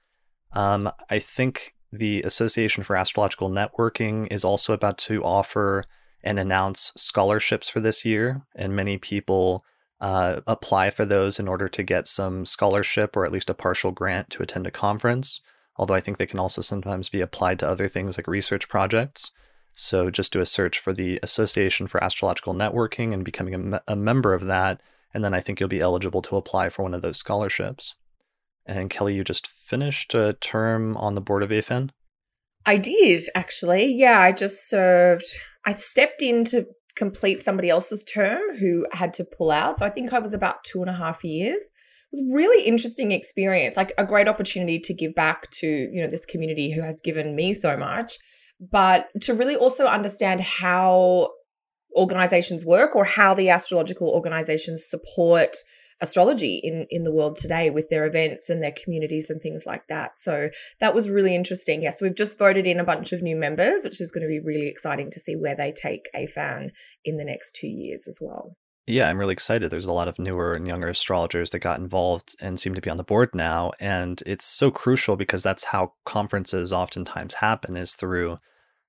Um, 0.52 0.92
I 1.08 1.20
think 1.20 1.74
the 1.90 2.20
Association 2.20 2.84
for 2.84 2.96
Astrological 2.96 3.48
Networking 3.48 4.30
is 4.30 4.44
also 4.44 4.74
about 4.74 4.98
to 4.98 5.24
offer 5.24 5.84
and 6.22 6.38
announce 6.38 6.92
scholarships 6.98 7.66
for 7.70 7.80
this 7.80 8.04
year, 8.04 8.42
and 8.54 8.76
many 8.76 8.98
people 8.98 9.64
uh, 10.02 10.42
apply 10.46 10.90
for 10.90 11.06
those 11.06 11.38
in 11.38 11.48
order 11.48 11.66
to 11.66 11.82
get 11.82 12.08
some 12.08 12.44
scholarship 12.44 13.16
or 13.16 13.24
at 13.24 13.32
least 13.32 13.48
a 13.48 13.54
partial 13.54 13.90
grant 13.90 14.28
to 14.28 14.42
attend 14.42 14.66
a 14.66 14.70
conference. 14.70 15.40
Although 15.76 15.94
I 15.94 16.00
think 16.00 16.18
they 16.18 16.26
can 16.26 16.38
also 16.38 16.60
sometimes 16.60 17.08
be 17.08 17.20
applied 17.20 17.58
to 17.58 17.68
other 17.68 17.88
things 17.88 18.16
like 18.16 18.28
research 18.28 18.68
projects. 18.68 19.30
So 19.72 20.08
just 20.08 20.32
do 20.32 20.40
a 20.40 20.46
search 20.46 20.78
for 20.78 20.92
the 20.92 21.18
Association 21.22 21.88
for 21.88 22.02
Astrological 22.02 22.54
Networking 22.54 23.12
and 23.12 23.24
becoming 23.24 23.54
a, 23.54 23.58
me- 23.58 23.78
a 23.88 23.96
member 23.96 24.32
of 24.32 24.44
that, 24.44 24.80
and 25.12 25.24
then 25.24 25.34
I 25.34 25.40
think 25.40 25.58
you'll 25.58 25.68
be 25.68 25.80
eligible 25.80 26.22
to 26.22 26.36
apply 26.36 26.68
for 26.68 26.82
one 26.82 26.94
of 26.94 27.02
those 27.02 27.16
scholarships. 27.16 27.94
And 28.66 28.88
Kelly, 28.88 29.14
you 29.14 29.24
just 29.24 29.46
finished 29.46 30.14
a 30.14 30.34
term 30.34 30.96
on 30.96 31.14
the 31.14 31.20
board 31.20 31.42
of 31.42 31.50
AFAN. 31.50 31.90
I 32.64 32.78
did 32.78 33.24
actually. 33.34 33.92
Yeah, 33.92 34.20
I 34.20 34.32
just 34.32 34.68
served. 34.68 35.26
I 35.66 35.74
stepped 35.74 36.22
in 36.22 36.44
to 36.46 36.66
complete 36.96 37.44
somebody 37.44 37.68
else's 37.68 38.04
term 38.04 38.40
who 38.58 38.86
had 38.92 39.12
to 39.14 39.24
pull 39.24 39.50
out. 39.50 39.78
So 39.78 39.84
I 39.84 39.90
think 39.90 40.12
I 40.12 40.20
was 40.20 40.32
about 40.32 40.64
two 40.64 40.80
and 40.80 40.88
a 40.88 40.94
half 40.94 41.24
years. 41.24 41.58
Really 42.30 42.64
interesting 42.64 43.12
experience, 43.12 43.76
like 43.76 43.92
a 43.98 44.04
great 44.04 44.28
opportunity 44.28 44.78
to 44.80 44.94
give 44.94 45.14
back 45.14 45.50
to 45.52 45.66
you 45.66 46.02
know 46.02 46.10
this 46.10 46.24
community 46.26 46.72
who 46.72 46.82
has 46.82 46.96
given 47.02 47.34
me 47.34 47.54
so 47.54 47.76
much, 47.76 48.18
but 48.60 49.06
to 49.22 49.34
really 49.34 49.56
also 49.56 49.86
understand 49.86 50.40
how 50.40 51.30
organizations 51.96 52.64
work 52.64 52.94
or 52.94 53.04
how 53.04 53.34
the 53.34 53.50
astrological 53.50 54.08
organizations 54.08 54.84
support 54.86 55.56
astrology 56.00 56.60
in 56.62 56.86
in 56.90 57.04
the 57.04 57.12
world 57.12 57.38
today 57.38 57.70
with 57.70 57.88
their 57.88 58.06
events 58.06 58.50
and 58.50 58.62
their 58.62 58.74
communities 58.84 59.26
and 59.28 59.40
things 59.40 59.64
like 59.66 59.86
that. 59.88 60.12
So 60.20 60.50
that 60.80 60.94
was 60.94 61.08
really 61.08 61.34
interesting. 61.34 61.82
Yes, 61.82 62.00
we've 62.00 62.14
just 62.14 62.38
voted 62.38 62.66
in 62.66 62.80
a 62.80 62.84
bunch 62.84 63.12
of 63.12 63.22
new 63.22 63.36
members, 63.36 63.82
which 63.84 64.00
is 64.00 64.12
going 64.12 64.22
to 64.22 64.28
be 64.28 64.40
really 64.40 64.68
exciting 64.68 65.10
to 65.12 65.20
see 65.20 65.34
where 65.36 65.56
they 65.56 65.72
take 65.72 66.08
AFAN 66.14 66.70
in 67.04 67.16
the 67.16 67.24
next 67.24 67.54
two 67.54 67.68
years 67.68 68.04
as 68.08 68.16
well. 68.20 68.56
Yeah, 68.86 69.08
I'm 69.08 69.18
really 69.18 69.32
excited. 69.32 69.70
There's 69.70 69.86
a 69.86 69.92
lot 69.92 70.08
of 70.08 70.18
newer 70.18 70.52
and 70.52 70.68
younger 70.68 70.88
astrologers 70.88 71.50
that 71.50 71.60
got 71.60 71.78
involved 71.78 72.36
and 72.40 72.60
seem 72.60 72.74
to 72.74 72.82
be 72.82 72.90
on 72.90 72.98
the 72.98 73.04
board 73.04 73.30
now. 73.34 73.72
And 73.80 74.22
it's 74.26 74.44
so 74.44 74.70
crucial 74.70 75.16
because 75.16 75.42
that's 75.42 75.64
how 75.64 75.94
conferences 76.04 76.72
oftentimes 76.72 77.34
happen 77.34 77.76
is 77.76 77.94
through 77.94 78.36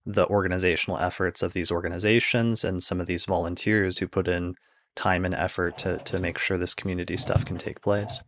the 0.06 0.28
organizational 0.28 1.00
efforts 1.00 1.42
of 1.42 1.54
these 1.54 1.72
organizations 1.72 2.64
and 2.64 2.84
some 2.84 3.00
of 3.00 3.08
these 3.08 3.26
volunteers 3.26 3.98
who 3.98 4.08
put 4.08 4.28
in 4.28 4.56
time 4.96 5.26
and 5.26 5.34
effort 5.34 5.78
to 5.78 5.98
to 6.00 6.20
make 6.20 6.38
sure 6.38 6.58
this 6.58 6.74
community 6.74 7.18
stuff 7.18 7.44
can 7.46 7.58
take 7.58 7.82
place. 7.82 8.20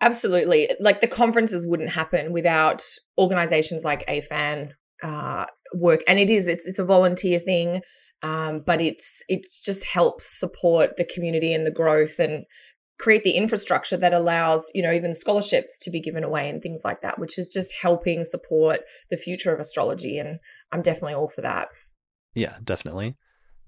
Absolutely. 0.00 0.70
Like 0.80 1.00
the 1.00 1.08
conferences 1.08 1.66
wouldn't 1.66 1.90
happen 1.90 2.32
without 2.32 2.82
organizations 3.18 3.82
like 3.82 4.06
AFAN 4.06 4.70
uh, 5.02 5.46
work. 5.74 6.00
And 6.06 6.18
it 6.18 6.30
is, 6.30 6.46
it's, 6.46 6.66
it's 6.66 6.78
a 6.78 6.84
volunteer 6.84 7.40
thing. 7.40 7.80
Um, 8.22 8.62
but 8.66 8.80
it's, 8.80 9.22
it 9.28 9.46
just 9.64 9.84
helps 9.84 10.38
support 10.38 10.96
the 10.96 11.04
community 11.04 11.54
and 11.54 11.66
the 11.66 11.70
growth 11.70 12.18
and 12.18 12.44
create 12.98 13.22
the 13.22 13.36
infrastructure 13.36 13.96
that 13.96 14.12
allows, 14.12 14.64
you 14.74 14.82
know, 14.82 14.92
even 14.92 15.14
scholarships 15.14 15.78
to 15.82 15.90
be 15.90 16.00
given 16.00 16.24
away 16.24 16.48
and 16.48 16.60
things 16.60 16.80
like 16.84 17.00
that, 17.02 17.18
which 17.18 17.38
is 17.38 17.52
just 17.52 17.72
helping 17.80 18.24
support 18.24 18.80
the 19.10 19.16
future 19.16 19.54
of 19.54 19.60
astrology. 19.60 20.18
And 20.18 20.38
I'm 20.72 20.82
definitely 20.82 21.14
all 21.14 21.30
for 21.32 21.42
that. 21.42 21.68
Yeah, 22.34 22.56
definitely. 22.64 23.16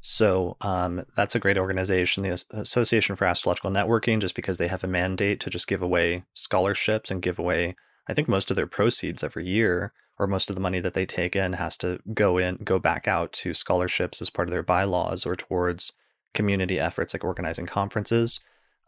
So 0.01 0.57
um, 0.63 1.05
that's 1.15 1.35
a 1.35 1.41
great 1.41 1.59
organization, 1.59 2.23
the 2.23 2.43
Association 2.53 3.17
for 3.17 3.27
Astrological 3.27 3.71
Networking, 3.71 4.21
just 4.21 4.35
because 4.35 4.57
they 4.57 4.69
have 4.69 4.83
a 4.83 4.89
mandate 4.89 5.41
to 5.41 5.51
just 5.51 5.67
give 5.67 5.83
away 5.83 6.25
scholarships 6.35 7.11
and 7.11 7.23
give 7.23 7.39
away, 7.39 7.77
I 8.09 8.15
think, 8.15 8.27
most 8.27 8.51
of 8.51 8.57
their 8.57 8.67
proceeds 8.67 9.23
every 9.23 9.47
year, 9.47 9.93
or 10.21 10.27
most 10.27 10.51
of 10.51 10.57
the 10.57 10.63
money 10.63 10.81
that 10.81 10.95
they 10.95 11.07
take 11.07 11.35
in 11.35 11.55
has 11.55 11.77
to 11.79 11.99
go 12.15 12.39
in, 12.39 12.57
go 12.63 12.79
back 12.79 13.09
out 13.09 13.33
to 13.33 13.55
scholarships 13.55 14.21
as 14.21 14.31
part 14.31 14.49
of 14.49 14.53
their 14.53 14.63
bylaws 14.63 15.25
or 15.25 15.35
towards 15.35 15.93
community 16.35 16.79
efforts 16.79 17.15
like 17.15 17.25
organizing 17.25 17.67
conferences. 17.67 18.41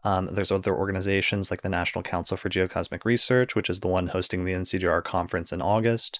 Um, 0.03 0.27
there's 0.31 0.51
other 0.51 0.75
organizations 0.75 1.49
like 1.49 1.61
the 1.61 1.69
National 1.69 2.03
Council 2.03 2.37
for 2.37 2.49
Geocosmic 2.49 3.03
Research, 3.03 3.55
which 3.55 3.69
is 3.69 3.79
the 3.79 3.87
one 3.87 4.07
hosting 4.07 4.45
the 4.45 4.53
NCGR 4.53 5.03
conference 5.03 5.51
in 5.51 5.61
August 5.61 6.19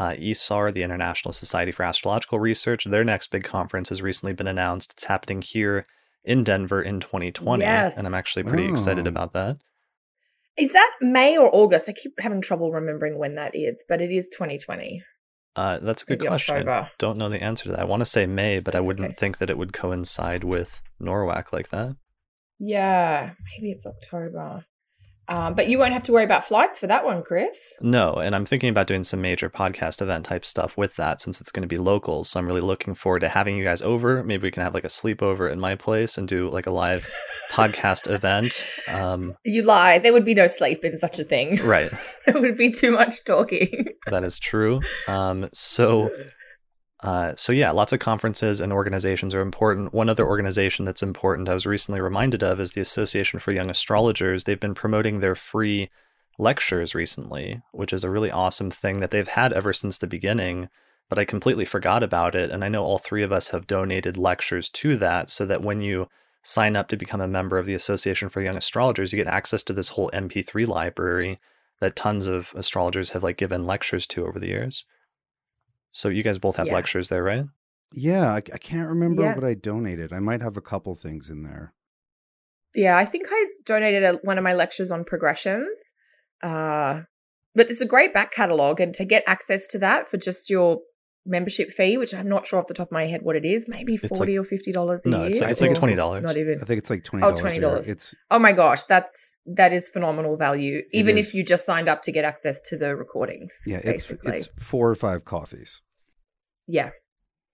uh, 0.00 0.14
ISAR, 0.18 0.72
the 0.72 0.82
International 0.82 1.30
Society 1.30 1.72
for 1.72 1.82
Astrological 1.82 2.38
Research, 2.38 2.84
their 2.86 3.04
next 3.04 3.30
big 3.30 3.44
conference 3.44 3.90
has 3.90 4.00
recently 4.00 4.32
been 4.32 4.46
announced. 4.46 4.94
It's 4.94 5.04
happening 5.04 5.42
here 5.42 5.86
in 6.24 6.42
Denver 6.42 6.80
in 6.80 7.00
2020, 7.00 7.62
yes. 7.62 7.92
and 7.96 8.06
I'm 8.06 8.14
actually 8.14 8.44
pretty 8.44 8.66
oh. 8.66 8.70
excited 8.70 9.06
about 9.06 9.34
that. 9.34 9.58
Is 10.60 10.72
that 10.72 10.90
May 11.00 11.38
or 11.38 11.48
August? 11.54 11.88
I 11.88 11.92
keep 11.92 12.12
having 12.20 12.42
trouble 12.42 12.70
remembering 12.70 13.18
when 13.18 13.36
that 13.36 13.54
is, 13.54 13.76
but 13.88 14.02
it 14.02 14.10
is 14.10 14.28
2020. 14.28 15.02
Uh, 15.56 15.78
that's 15.78 16.02
a 16.02 16.06
good 16.06 16.20
Maybe 16.20 16.28
question. 16.28 16.56
October. 16.56 16.90
Don't 16.98 17.16
know 17.16 17.28
the 17.30 17.42
answer 17.42 17.64
to 17.64 17.70
that. 17.70 17.80
I 17.80 17.84
want 17.84 18.00
to 18.00 18.06
say 18.06 18.26
May, 18.26 18.60
but 18.60 18.74
I 18.74 18.80
wouldn't 18.80 19.06
okay. 19.06 19.14
think 19.14 19.38
that 19.38 19.48
it 19.48 19.56
would 19.56 19.72
coincide 19.72 20.44
with 20.44 20.82
NORWAC 21.00 21.52
like 21.52 21.70
that. 21.70 21.96
Yeah, 22.58 23.30
maybe 23.56 23.72
it's 23.72 23.86
October. 23.86 24.66
Um, 25.30 25.54
but 25.54 25.68
you 25.68 25.78
won't 25.78 25.92
have 25.92 26.02
to 26.04 26.12
worry 26.12 26.24
about 26.24 26.48
flights 26.48 26.80
for 26.80 26.88
that 26.88 27.04
one, 27.04 27.22
Chris. 27.22 27.72
No, 27.80 28.14
and 28.14 28.34
I'm 28.34 28.44
thinking 28.44 28.68
about 28.68 28.88
doing 28.88 29.04
some 29.04 29.20
major 29.20 29.48
podcast 29.48 30.02
event 30.02 30.24
type 30.26 30.44
stuff 30.44 30.76
with 30.76 30.96
that 30.96 31.20
since 31.20 31.40
it's 31.40 31.52
going 31.52 31.62
to 31.62 31.68
be 31.68 31.78
local. 31.78 32.24
So 32.24 32.40
I'm 32.40 32.48
really 32.48 32.60
looking 32.60 32.96
forward 32.96 33.20
to 33.20 33.28
having 33.28 33.56
you 33.56 33.62
guys 33.62 33.80
over. 33.80 34.24
Maybe 34.24 34.42
we 34.42 34.50
can 34.50 34.64
have 34.64 34.74
like 34.74 34.84
a 34.84 34.88
sleepover 34.88 35.50
in 35.50 35.60
my 35.60 35.76
place 35.76 36.18
and 36.18 36.26
do 36.26 36.50
like 36.50 36.66
a 36.66 36.72
live 36.72 37.06
podcast 37.52 38.10
event. 38.14 38.66
Um, 38.88 39.36
you 39.44 39.62
lie. 39.62 40.00
There 40.00 40.12
would 40.12 40.24
be 40.24 40.34
no 40.34 40.48
sleep 40.48 40.84
in 40.84 40.98
such 40.98 41.20
a 41.20 41.24
thing. 41.24 41.62
Right. 41.64 41.92
it 42.26 42.34
would 42.34 42.58
be 42.58 42.72
too 42.72 42.90
much 42.90 43.24
talking. 43.24 43.86
that 44.10 44.24
is 44.24 44.36
true. 44.36 44.80
Um, 45.06 45.48
so 45.52 46.10
uh, 47.02 47.34
so 47.34 47.52
yeah, 47.52 47.70
lots 47.70 47.92
of 47.92 47.98
conferences 47.98 48.60
and 48.60 48.72
organizations 48.72 49.34
are 49.34 49.40
important. 49.40 49.94
One 49.94 50.10
other 50.10 50.26
organization 50.26 50.84
that's 50.84 51.02
important 51.02 51.48
I 51.48 51.54
was 51.54 51.64
recently 51.64 52.00
reminded 52.00 52.42
of 52.42 52.60
is 52.60 52.72
the 52.72 52.82
Association 52.82 53.38
for 53.38 53.52
Young 53.52 53.70
Astrologers. 53.70 54.44
They've 54.44 54.60
been 54.60 54.74
promoting 54.74 55.20
their 55.20 55.34
free 55.34 55.88
lectures 56.38 56.94
recently, 56.94 57.62
which 57.72 57.92
is 57.92 58.04
a 58.04 58.10
really 58.10 58.30
awesome 58.30 58.70
thing 58.70 59.00
that 59.00 59.10
they've 59.10 59.28
had 59.28 59.52
ever 59.52 59.72
since 59.72 59.96
the 59.96 60.06
beginning. 60.06 60.68
But 61.08 61.18
I 61.18 61.24
completely 61.24 61.64
forgot 61.64 62.02
about 62.02 62.34
it, 62.34 62.50
and 62.50 62.62
I 62.62 62.68
know 62.68 62.84
all 62.84 62.98
three 62.98 63.22
of 63.22 63.32
us 63.32 63.48
have 63.48 63.66
donated 63.66 64.16
lectures 64.16 64.68
to 64.70 64.96
that, 64.98 65.28
so 65.28 65.44
that 65.46 65.62
when 65.62 65.80
you 65.80 66.06
sign 66.42 66.76
up 66.76 66.88
to 66.88 66.96
become 66.96 67.20
a 67.20 67.26
member 67.26 67.58
of 67.58 67.66
the 67.66 67.74
Association 67.74 68.28
for 68.28 68.42
Young 68.42 68.56
Astrologers, 68.56 69.12
you 69.12 69.16
get 69.16 69.26
access 69.26 69.62
to 69.64 69.72
this 69.72 69.88
whole 69.90 70.10
MP3 70.12 70.66
library 70.66 71.40
that 71.80 71.96
tons 71.96 72.26
of 72.26 72.52
astrologers 72.54 73.10
have 73.10 73.22
like 73.22 73.38
given 73.38 73.66
lectures 73.66 74.06
to 74.08 74.26
over 74.26 74.38
the 74.38 74.48
years. 74.48 74.84
So 75.90 76.08
you 76.08 76.22
guys 76.22 76.38
both 76.38 76.56
have 76.56 76.66
yeah. 76.66 76.74
lectures 76.74 77.08
there, 77.08 77.22
right? 77.22 77.44
Yeah, 77.92 78.30
I, 78.30 78.36
I 78.36 78.58
can't 78.58 78.88
remember 78.88 79.22
yeah. 79.22 79.34
what 79.34 79.44
I 79.44 79.54
donated. 79.54 80.12
I 80.12 80.20
might 80.20 80.42
have 80.42 80.56
a 80.56 80.60
couple 80.60 80.94
things 80.94 81.28
in 81.28 81.42
there. 81.42 81.74
Yeah, 82.74 82.96
I 82.96 83.04
think 83.04 83.26
I 83.30 83.46
donated 83.66 84.04
a, 84.04 84.12
one 84.22 84.38
of 84.38 84.44
my 84.44 84.54
lectures 84.54 84.92
on 84.92 85.04
progressions. 85.04 85.76
Uh, 86.42 87.00
but 87.54 87.68
it's 87.68 87.80
a 87.80 87.86
great 87.86 88.14
back 88.14 88.32
catalog, 88.32 88.78
and 88.80 88.94
to 88.94 89.04
get 89.04 89.24
access 89.26 89.66
to 89.68 89.78
that 89.80 90.08
for 90.08 90.16
just 90.16 90.48
your 90.48 90.78
membership 91.30 91.70
fee, 91.70 91.96
which 91.96 92.12
I'm 92.12 92.28
not 92.28 92.46
sure 92.46 92.58
off 92.58 92.66
the 92.66 92.74
top 92.74 92.88
of 92.88 92.92
my 92.92 93.06
head 93.06 93.20
what 93.22 93.36
it 93.36 93.44
is, 93.44 93.64
maybe 93.68 93.96
forty 93.96 94.36
like, 94.36 94.46
or 94.46 94.48
fifty 94.48 94.72
dollars 94.72 95.00
a 95.04 95.08
no, 95.08 95.18
year. 95.20 95.28
It's, 95.28 95.40
it's 95.40 95.60
like 95.60 95.74
twenty 95.74 95.94
dollars. 95.94 96.22
Not 96.22 96.36
even. 96.36 96.58
I 96.60 96.64
think 96.64 96.78
it's 96.78 96.90
like 96.90 97.04
twenty. 97.04 97.24
Oh, 97.24 97.34
twenty 97.34 97.60
dollars. 97.60 97.88
It's. 97.88 98.14
Oh 98.30 98.38
my 98.38 98.52
gosh, 98.52 98.84
that's 98.84 99.36
that 99.46 99.72
is 99.72 99.88
phenomenal 99.88 100.36
value. 100.36 100.82
Even 100.92 101.16
if 101.16 101.32
you 101.32 101.44
just 101.44 101.64
signed 101.64 101.88
up 101.88 102.02
to 102.02 102.12
get 102.12 102.24
access 102.24 102.58
to 102.66 102.76
the 102.76 102.94
recordings. 102.96 103.52
Yeah, 103.66 103.80
basically. 103.80 104.34
it's 104.34 104.48
it's 104.48 104.64
four 104.64 104.90
or 104.90 104.94
five 104.94 105.24
coffees. 105.24 105.80
Yeah. 106.66 106.90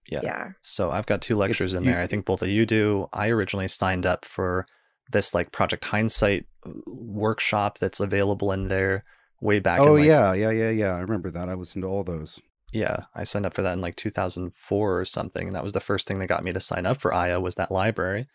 Yeah. 0.08 0.20
Yeah. 0.22 0.48
So 0.62 0.90
I've 0.90 1.06
got 1.06 1.20
two 1.20 1.36
lectures 1.36 1.74
it's, 1.74 1.78
in 1.78 1.84
there. 1.84 1.98
You, 1.98 2.02
I 2.02 2.06
think 2.06 2.24
both 2.24 2.42
of 2.42 2.48
you 2.48 2.64
do. 2.64 3.08
I 3.12 3.28
originally 3.28 3.68
signed 3.68 4.06
up 4.06 4.24
for 4.24 4.66
this 5.10 5.34
like 5.34 5.52
Project 5.52 5.84
Hindsight 5.84 6.46
uh, 6.64 6.72
workshop 6.86 7.78
that's 7.78 8.00
available 8.00 8.52
in 8.52 8.68
there 8.68 9.04
way 9.40 9.58
back. 9.58 9.80
Oh 9.80 9.96
in, 9.96 10.00
like, 10.00 10.08
yeah, 10.08 10.32
yeah, 10.32 10.50
yeah, 10.50 10.70
yeah. 10.70 10.94
I 10.94 11.00
remember 11.00 11.30
that. 11.30 11.48
I 11.48 11.54
listened 11.54 11.82
to 11.82 11.88
all 11.88 12.04
those. 12.04 12.40
Yeah, 12.72 13.04
I 13.14 13.24
signed 13.24 13.46
up 13.46 13.54
for 13.54 13.62
that 13.62 13.74
in 13.74 13.80
like 13.80 13.96
2004 13.96 15.00
or 15.00 15.04
something, 15.04 15.46
and 15.46 15.56
that 15.56 15.64
was 15.64 15.72
the 15.72 15.80
first 15.80 16.06
thing 16.06 16.18
that 16.18 16.26
got 16.26 16.44
me 16.44 16.52
to 16.52 16.60
sign 16.60 16.84
up 16.86 17.00
for 17.00 17.14
AYA 17.14 17.40
was 17.40 17.54
that 17.54 17.70
library. 17.70 18.26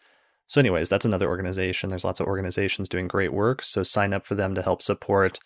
So, 0.47 0.59
anyways, 0.59 0.89
that's 0.89 1.05
another 1.05 1.29
organization. 1.29 1.89
There's 1.89 2.03
lots 2.03 2.19
of 2.19 2.27
organizations 2.27 2.89
doing 2.89 3.07
great 3.07 3.31
work. 3.31 3.61
So 3.63 3.83
sign 3.83 4.13
up 4.13 4.25
for 4.25 4.35
them 4.35 4.53
to 4.55 4.61
help 4.61 4.81
support 4.81 5.39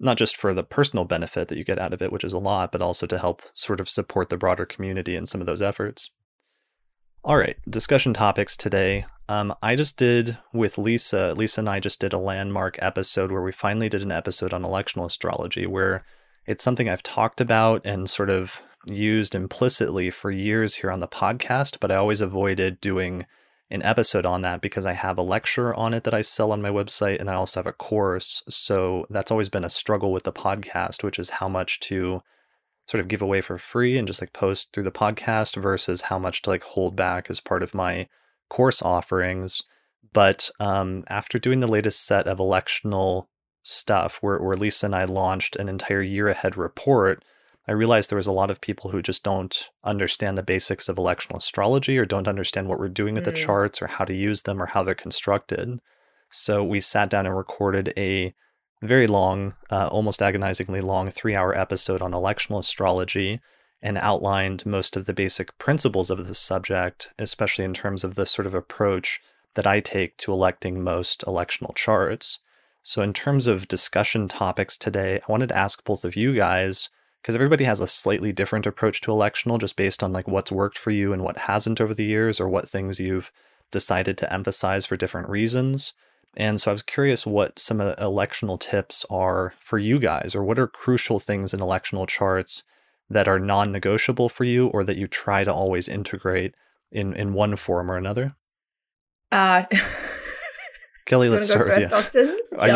not 0.00 0.16
just 0.16 0.36
for 0.36 0.54
the 0.54 0.64
personal 0.64 1.04
benefit 1.04 1.48
that 1.48 1.58
you 1.58 1.64
get 1.64 1.78
out 1.78 1.92
of 1.92 2.00
it, 2.00 2.10
which 2.10 2.24
is 2.24 2.32
a 2.32 2.38
lot, 2.38 2.72
but 2.72 2.80
also 2.80 3.06
to 3.06 3.18
help 3.18 3.42
sort 3.52 3.80
of 3.80 3.88
support 3.88 4.30
the 4.30 4.36
broader 4.36 4.64
community 4.64 5.14
in 5.14 5.26
some 5.26 5.40
of 5.40 5.46
those 5.46 5.60
efforts. 5.60 6.10
All 7.22 7.36
right, 7.36 7.56
discussion 7.68 8.14
topics 8.14 8.56
today. 8.56 9.04
Um, 9.28 9.54
I 9.62 9.76
just 9.76 9.98
did 9.98 10.38
with 10.54 10.76
Leisa, 10.76 11.36
Leisa 11.36 11.58
and 11.58 11.68
I 11.68 11.78
just 11.78 12.00
did 12.00 12.14
a 12.14 12.18
landmark 12.18 12.78
episode 12.80 13.30
where 13.30 13.42
we 13.42 13.52
finally 13.52 13.90
did 13.90 14.00
an 14.02 14.10
episode 14.10 14.54
on 14.54 14.64
electional 14.64 15.04
astrology, 15.04 15.66
where 15.66 16.04
it's 16.46 16.64
something 16.64 16.88
I've 16.88 17.02
talked 17.02 17.40
about 17.40 17.86
and 17.86 18.08
sort 18.08 18.30
of 18.30 18.60
used 18.86 19.34
implicitly 19.34 20.10
for 20.10 20.30
years 20.30 20.76
here 20.76 20.90
on 20.90 21.00
the 21.00 21.08
podcast, 21.08 21.78
but 21.80 21.92
I 21.92 21.96
always 21.96 22.20
avoided 22.20 22.80
doing 22.80 23.26
an 23.70 23.82
episode 23.84 24.26
on 24.26 24.42
that 24.42 24.60
because 24.60 24.84
I 24.84 24.92
have 24.92 25.16
a 25.16 25.22
lecture 25.22 25.72
on 25.74 25.94
it 25.94 26.04
that 26.04 26.14
I 26.14 26.22
sell 26.22 26.50
on 26.50 26.62
my 26.62 26.70
website 26.70 27.20
and 27.20 27.30
I 27.30 27.34
also 27.34 27.60
have 27.60 27.66
a 27.66 27.72
course. 27.72 28.42
So 28.48 29.06
that's 29.10 29.30
always 29.30 29.48
been 29.48 29.64
a 29.64 29.70
struggle 29.70 30.12
with 30.12 30.24
the 30.24 30.32
podcast, 30.32 31.04
which 31.04 31.18
is 31.18 31.30
how 31.30 31.48
much 31.48 31.78
to 31.80 32.22
sort 32.88 33.00
of 33.00 33.08
give 33.08 33.22
away 33.22 33.40
for 33.40 33.58
free 33.58 33.96
and 33.96 34.08
just 34.08 34.20
like 34.20 34.32
post 34.32 34.72
through 34.72 34.82
the 34.82 34.90
podcast 34.90 35.60
versus 35.60 36.02
how 36.02 36.18
much 36.18 36.42
to 36.42 36.50
like 36.50 36.64
hold 36.64 36.96
back 36.96 37.30
as 37.30 37.38
part 37.38 37.62
of 37.62 37.74
my 37.74 38.08
course 38.48 38.82
offerings. 38.82 39.62
But 40.12 40.50
um, 40.58 41.04
after 41.08 41.38
doing 41.38 41.60
the 41.60 41.68
latest 41.68 42.04
set 42.04 42.26
of 42.26 42.38
electional 42.38 43.26
stuff, 43.62 44.18
where, 44.20 44.38
where 44.38 44.56
Leisa 44.56 44.84
and 44.84 44.94
I 44.94 45.04
launched 45.04 45.56
an 45.56 45.68
entire 45.68 46.02
year 46.02 46.28
ahead 46.28 46.56
report 46.56 47.24
I 47.70 47.72
realized 47.72 48.10
there 48.10 48.16
was 48.16 48.26
a 48.26 48.32
lot 48.32 48.50
of 48.50 48.60
people 48.60 48.90
who 48.90 49.00
just 49.00 49.22
don't 49.22 49.70
understand 49.84 50.36
the 50.36 50.42
basics 50.42 50.88
of 50.88 50.96
electional 50.96 51.36
astrology 51.36 51.98
or 51.98 52.04
don't 52.04 52.26
understand 52.26 52.68
what 52.68 52.80
we're 52.80 52.88
doing 52.88 53.14
with 53.14 53.22
mm. 53.22 53.26
the 53.26 53.32
charts 53.32 53.80
or 53.80 53.86
how 53.86 54.04
to 54.04 54.12
use 54.12 54.42
them 54.42 54.60
or 54.60 54.66
how 54.66 54.82
they're 54.82 54.94
constructed. 54.94 55.78
So 56.30 56.64
we 56.64 56.80
sat 56.80 57.10
down 57.10 57.26
and 57.26 57.36
recorded 57.36 57.92
a 57.96 58.34
very 58.82 59.06
long, 59.06 59.54
uh, 59.70 59.88
almost 59.92 60.20
agonizingly 60.20 60.80
long 60.80 61.10
three 61.10 61.36
hour 61.36 61.56
episode 61.56 62.02
on 62.02 62.10
electional 62.10 62.58
astrology 62.58 63.40
and 63.80 63.98
outlined 63.98 64.66
most 64.66 64.96
of 64.96 65.06
the 65.06 65.14
basic 65.14 65.56
principles 65.58 66.10
of 66.10 66.26
this 66.26 66.40
subject, 66.40 67.10
especially 67.20 67.64
in 67.64 67.72
terms 67.72 68.02
of 68.02 68.16
the 68.16 68.26
sort 68.26 68.46
of 68.46 68.54
approach 68.54 69.20
that 69.54 69.66
I 69.68 69.78
take 69.78 70.16
to 70.18 70.32
electing 70.32 70.82
most 70.82 71.20
electional 71.20 71.76
charts. 71.76 72.40
So, 72.82 73.02
in 73.02 73.12
terms 73.12 73.46
of 73.46 73.68
discussion 73.68 74.26
topics 74.26 74.78
today, 74.78 75.16
I 75.16 75.32
wanted 75.32 75.50
to 75.50 75.56
ask 75.56 75.84
both 75.84 76.04
of 76.04 76.16
you 76.16 76.34
guys 76.34 76.88
because 77.20 77.34
everybody 77.34 77.64
has 77.64 77.80
a 77.80 77.86
slightly 77.86 78.32
different 78.32 78.66
approach 78.66 79.02
to 79.02 79.10
electional 79.10 79.60
just 79.60 79.76
based 79.76 80.02
on 80.02 80.12
like 80.12 80.26
what's 80.26 80.50
worked 80.50 80.78
for 80.78 80.90
you 80.90 81.12
and 81.12 81.22
what 81.22 81.36
hasn't 81.36 81.80
over 81.80 81.92
the 81.92 82.04
years 82.04 82.40
or 82.40 82.48
what 82.48 82.68
things 82.68 82.98
you've 82.98 83.30
decided 83.70 84.16
to 84.18 84.32
emphasize 84.32 84.86
for 84.86 84.96
different 84.96 85.28
reasons. 85.28 85.92
And 86.36 86.60
so 86.60 86.70
I 86.70 86.72
was 86.72 86.82
curious 86.82 87.26
what 87.26 87.58
some 87.58 87.80
of 87.80 87.94
the 87.94 88.02
electional 88.02 88.58
tips 88.58 89.04
are 89.10 89.52
for 89.60 89.78
you 89.78 89.98
guys 89.98 90.34
or 90.34 90.44
what 90.44 90.58
are 90.58 90.68
crucial 90.68 91.20
things 91.20 91.52
in 91.52 91.60
electional 91.60 92.08
charts 92.08 92.62
that 93.10 93.28
are 93.28 93.38
non-negotiable 93.38 94.28
for 94.28 94.44
you 94.44 94.68
or 94.68 94.84
that 94.84 94.96
you 94.96 95.08
try 95.08 95.44
to 95.44 95.52
always 95.52 95.88
integrate 95.88 96.54
in 96.92 97.12
in 97.14 97.34
one 97.34 97.56
form 97.56 97.90
or 97.90 97.96
another? 97.96 98.36
Uh 99.30 99.64
Kelly, 101.06 101.28
let's 101.28 101.46
start 101.46 101.68
with 101.68 101.78
you. 101.78 101.96
Austin? 101.96 102.38
I, 102.58 102.70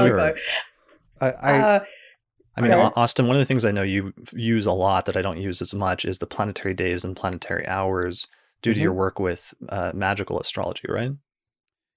I, 1.20 1.30
I 1.30 1.58
uh, 1.60 1.84
I 2.56 2.60
mean, 2.60 2.72
okay. 2.72 2.92
Austin, 2.96 3.26
one 3.26 3.36
of 3.36 3.40
the 3.40 3.46
things 3.46 3.64
I 3.64 3.72
know 3.72 3.82
you 3.82 4.12
use 4.32 4.66
a 4.66 4.72
lot 4.72 5.06
that 5.06 5.16
I 5.16 5.22
don't 5.22 5.38
use 5.38 5.60
as 5.60 5.74
much 5.74 6.04
is 6.04 6.18
the 6.18 6.26
planetary 6.26 6.74
days 6.74 7.04
and 7.04 7.16
planetary 7.16 7.66
hours 7.66 8.28
due 8.62 8.70
mm-hmm. 8.70 8.76
to 8.76 8.82
your 8.82 8.92
work 8.92 9.18
with 9.18 9.54
uh, 9.68 9.92
magical 9.94 10.38
astrology, 10.38 10.86
right? 10.88 11.12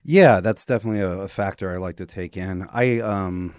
Yeah, 0.03 0.39
that's 0.39 0.65
definitely 0.65 1.01
a, 1.01 1.11
a 1.11 1.27
factor 1.27 1.71
I 1.71 1.77
like 1.77 1.97
to 1.97 2.05
take 2.05 2.37
in. 2.37 2.67
I 2.71 2.99
um 2.99 3.53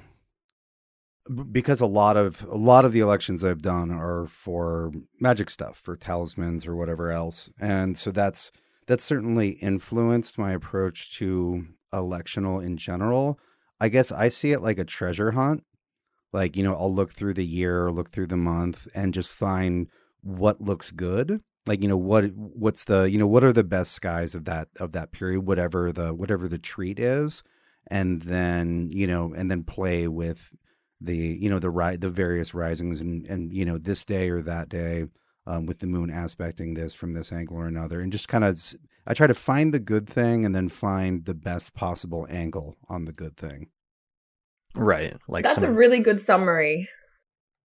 because 1.53 1.81
a 1.81 1.87
lot 1.87 2.17
of 2.17 2.43
a 2.45 2.57
lot 2.57 2.85
of 2.85 2.93
the 2.93 3.01
elections 3.01 3.45
I've 3.45 3.63
done 3.63 3.91
are 3.91 4.27
for 4.27 4.93
magic 5.21 5.51
stuff, 5.51 5.79
for 5.79 5.97
talismans 5.97 6.67
or 6.67 6.75
whatever 6.75 7.13
else. 7.13 7.51
And 7.61 7.97
so 7.97 8.11
that's 8.11 8.51
that's 8.87 9.05
certainly 9.05 9.51
influenced 9.51 10.39
my 10.39 10.53
approach 10.53 11.17
to 11.19 11.67
electional 11.93 12.65
in 12.65 12.77
general. 12.77 13.39
I 13.81 13.89
guess 13.89 14.11
I 14.13 14.29
see 14.29 14.53
it 14.53 14.63
like 14.63 14.79
a 14.79 14.85
treasure 14.85 15.33
hunt. 15.33 15.65
Like, 16.33 16.57
you 16.57 16.63
know, 16.63 16.75
I'll 16.75 16.95
look 16.95 17.13
through 17.13 17.35
the 17.35 17.47
year, 17.47 17.91
look 17.91 18.11
through 18.11 18.27
the 18.27 18.37
month 18.37 18.87
and 18.95 19.15
just 19.15 19.31
find 19.31 19.89
what 20.23 20.61
looks 20.61 20.91
good 20.91 21.41
like 21.69 21.83
you 21.83 21.89
know 21.89 21.97
what 21.97 22.25
what's 22.35 22.85
the 22.85 23.09
you 23.09 23.19
know 23.19 23.27
what 23.27 23.45
are 23.45 23.53
the 23.53 23.63
best 23.63 23.93
skies 23.93 24.35
of 24.35 24.47
that 24.47 24.69
of 24.81 24.93
that 24.93 25.13
period 25.13 25.47
whatever 25.47 25.93
the 25.93 26.13
whatever 26.13 26.49
the 26.49 26.59
treat 26.59 26.99
is 26.99 27.45
and 27.89 28.23
then 28.23 28.89
you 28.91 29.07
know 29.07 29.33
and 29.35 29.51
then 29.51 29.63
play 29.63 30.09
with 30.09 30.51
the 31.01 31.15
you 31.15 31.49
know 31.49 31.59
the 31.59 31.71
right 31.71 32.01
the 32.01 32.09
various 32.09 32.55
risings 32.55 33.01
and 33.01 33.27
and 33.27 33.53
you 33.53 33.65
know 33.65 33.79
this 33.79 34.05
day 34.05 34.31
or 34.31 34.43
that 34.43 34.69
day 34.69 35.05
um, 35.49 35.65
with 35.65 35.79
the 35.79 35.87
moon 35.87 36.11
aspecting 36.11 36.75
this 36.75 36.93
from 36.93 37.15
this 37.15 37.33
angle 37.33 37.57
or 37.57 37.67
another 37.67 38.01
and 38.01 38.13
just 38.13 38.29
kind 38.29 38.45
of 38.45 38.61
i 39.07 39.15
try 39.15 39.27
to 39.27 39.35
find 39.35 39.73
the 39.73 39.79
good 39.81 40.07
thing 40.07 40.45
and 40.45 40.55
then 40.55 40.69
find 40.69 41.25
the 41.25 41.35
best 41.35 41.75
possible 41.75 42.27
angle 42.31 42.77
on 42.89 43.07
the 43.07 43.13
good 43.13 43.37
thing 43.37 43.69
right 44.75 45.15
like 45.27 45.45
That's 45.45 45.61
some, 45.61 45.71
a 45.71 45.73
really 45.73 46.01
good 46.01 46.21
summary. 46.21 46.89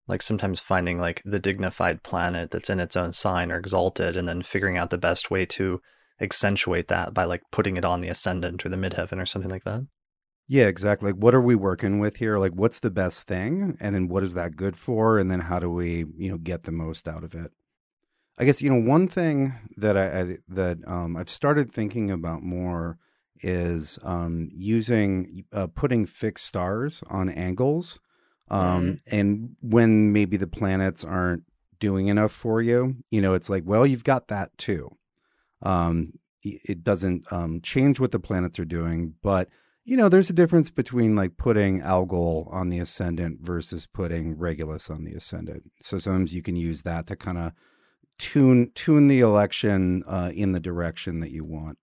like 0.06 0.22
sometimes 0.22 0.60
finding 0.60 0.98
like 0.98 1.22
the 1.24 1.40
dignified 1.40 2.02
planet 2.04 2.50
that's 2.52 2.70
in 2.70 2.78
its 2.78 2.96
own 2.96 3.12
sign 3.12 3.50
or 3.50 3.58
exalted 3.58 4.16
and 4.16 4.28
then 4.28 4.42
figuring 4.42 4.78
out 4.78 4.90
the 4.90 4.98
best 4.98 5.30
way 5.30 5.44
to 5.46 5.80
accentuate 6.20 6.86
that 6.88 7.12
by 7.12 7.24
like 7.24 7.42
putting 7.50 7.76
it 7.76 7.84
on 7.84 8.00
the 8.00 8.08
ascendant 8.08 8.64
or 8.64 8.68
the 8.68 8.76
midheaven 8.76 9.20
or 9.20 9.26
something 9.26 9.50
like 9.50 9.64
that 9.64 9.82
Yeah, 10.48 10.66
exactly. 10.66 11.12
Like, 11.12 11.22
what 11.22 11.34
are 11.34 11.40
we 11.40 11.54
working 11.54 11.98
with 11.98 12.16
here? 12.16 12.36
Like, 12.36 12.52
what's 12.52 12.80
the 12.80 12.90
best 12.90 13.22
thing? 13.26 13.76
And 13.80 13.94
then 13.94 14.08
what 14.08 14.22
is 14.22 14.34
that 14.34 14.54
good 14.56 14.76
for? 14.76 15.18
And 15.18 15.30
then 15.30 15.40
how 15.40 15.58
do 15.60 15.70
we, 15.70 16.04
you 16.16 16.28
know, 16.30 16.36
get 16.36 16.64
the 16.64 16.72
most 16.72 17.08
out 17.08 17.24
of 17.24 17.34
it? 17.34 17.52
I 18.38 18.44
guess, 18.44 18.62
you 18.62 18.70
know, 18.70 18.88
one 18.90 19.08
thing 19.08 19.54
that 19.76 19.96
I, 19.96 20.20
I 20.20 20.38
that 20.48 20.78
um, 20.86 21.16
I've 21.16 21.28
started 21.30 21.70
thinking 21.70 22.10
about 22.10 22.42
more 22.42 22.98
is 23.42 23.98
um, 24.02 24.48
using, 24.52 25.44
uh, 25.52 25.66
putting 25.66 26.06
fixed 26.06 26.46
stars 26.46 27.02
on 27.08 27.28
angles. 27.28 27.98
Um, 28.48 29.00
And 29.10 29.56
when 29.60 30.12
maybe 30.12 30.36
the 30.36 30.46
planets 30.46 31.04
aren't 31.04 31.44
doing 31.78 32.08
enough 32.08 32.32
for 32.32 32.62
you, 32.62 32.96
you 33.10 33.20
know, 33.20 33.34
it's 33.34 33.50
like, 33.50 33.64
well, 33.66 33.86
you've 33.86 34.04
got 34.04 34.28
that 34.28 34.56
too. 34.58 34.90
Um, 35.62 36.12
it 36.42 36.82
doesn't 36.82 37.24
um, 37.32 37.60
change 37.62 38.00
what 38.00 38.10
the 38.10 38.18
planets 38.18 38.58
are 38.58 38.64
doing, 38.64 39.14
but 39.22 39.48
you 39.84 39.96
know, 39.96 40.08
there's 40.08 40.30
a 40.30 40.34
difference 40.34 40.70
between 40.70 41.16
like 41.16 41.36
putting 41.36 41.80
Algol 41.80 42.48
on 42.52 42.68
the 42.68 42.78
ascendant 42.78 43.40
versus 43.40 43.86
putting 43.86 44.38
Regulus 44.38 44.88
on 44.90 45.04
the 45.04 45.12
ascendant. 45.14 45.64
So 45.80 45.98
sometimes 45.98 46.32
you 46.32 46.42
can 46.42 46.54
use 46.54 46.82
that 46.82 47.06
to 47.08 47.16
kind 47.16 47.38
of 47.38 47.52
tune 48.18 48.70
tune 48.74 49.08
the 49.08 49.20
election 49.20 50.02
uh, 50.06 50.30
in 50.34 50.52
the 50.52 50.60
direction 50.60 51.20
that 51.20 51.30
you 51.30 51.44
want. 51.44 51.78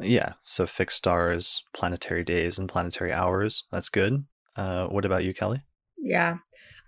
yeah 0.00 0.34
so 0.42 0.66
fixed 0.66 0.98
stars 0.98 1.62
planetary 1.74 2.24
days 2.24 2.58
and 2.58 2.68
planetary 2.68 3.12
hours 3.12 3.64
that's 3.70 3.88
good 3.88 4.24
uh 4.56 4.86
what 4.86 5.04
about 5.04 5.24
you 5.24 5.34
kelly 5.34 5.62
Yeah. 6.02 6.38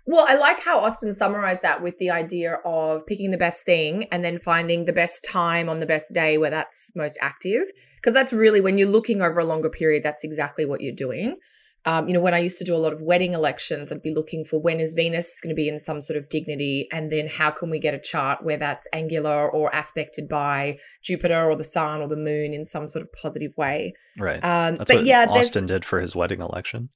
Well, 0.05 0.25
I 0.27 0.35
like 0.35 0.59
how 0.59 0.79
Austin 0.79 1.15
summarized 1.15 1.61
that 1.61 1.81
with 1.81 1.97
the 1.97 2.09
idea 2.09 2.55
of 2.65 3.05
picking 3.05 3.31
the 3.31 3.37
best 3.37 3.63
thing 3.63 4.05
and 4.11 4.23
then 4.25 4.39
finding 4.43 4.83
the 4.83 4.91
best 4.91 5.23
time 5.23 5.69
on 5.69 5.79
the 5.79 5.85
best 5.85 6.11
day 6.11 6.37
where 6.37 6.49
that's 6.49 6.91
most 6.95 7.17
active. 7.21 7.63
Because 7.97 8.13
that's 8.13 8.33
really 8.33 8.59
when 8.59 8.77
you're 8.77 8.89
looking 8.89 9.21
over 9.21 9.39
a 9.39 9.45
longer 9.45 9.69
period, 9.69 10.03
that's 10.03 10.25
exactly 10.25 10.65
what 10.65 10.81
you're 10.81 10.95
doing. 10.95 11.37
Um, 11.85 12.07
you 12.07 12.13
know, 12.13 12.21
when 12.21 12.33
I 12.33 12.39
used 12.39 12.57
to 12.59 12.63
do 12.63 12.73
a 12.75 12.77
lot 12.77 12.93
of 12.93 13.01
wedding 13.01 13.33
elections, 13.33 13.91
I'd 13.91 14.01
be 14.01 14.13
looking 14.13 14.45
for 14.45 14.57
when 14.57 14.79
is 14.79 14.93
Venus 14.93 15.27
going 15.41 15.53
to 15.53 15.55
be 15.55 15.67
in 15.67 15.81
some 15.81 16.01
sort 16.01 16.15
of 16.17 16.29
dignity, 16.29 16.87
and 16.91 17.11
then 17.11 17.27
how 17.27 17.51
can 17.51 17.69
we 17.69 17.79
get 17.79 17.93
a 17.93 17.99
chart 17.99 18.43
where 18.43 18.57
that's 18.57 18.87
angular 18.93 19.49
or 19.49 19.69
aspected 19.75 20.29
by 20.29 20.77
Jupiter 21.03 21.49
or 21.49 21.57
the 21.57 21.63
Sun 21.65 22.01
or 22.01 22.07
the 22.07 22.15
Moon 22.15 22.53
in 22.53 22.65
some 22.67 22.89
sort 22.89 23.03
of 23.03 23.11
positive 23.11 23.51
way. 23.57 23.93
right 24.17 24.41
Um, 24.43 24.77
that's 24.77 24.89
but 24.91 24.97
what 24.97 25.05
yeah, 25.05 25.25
there's 25.25 25.47
austin 25.47 25.65
did 25.65 25.83
for 25.83 25.99
his 25.99 26.15
wedding 26.15 26.41
election 26.41 26.89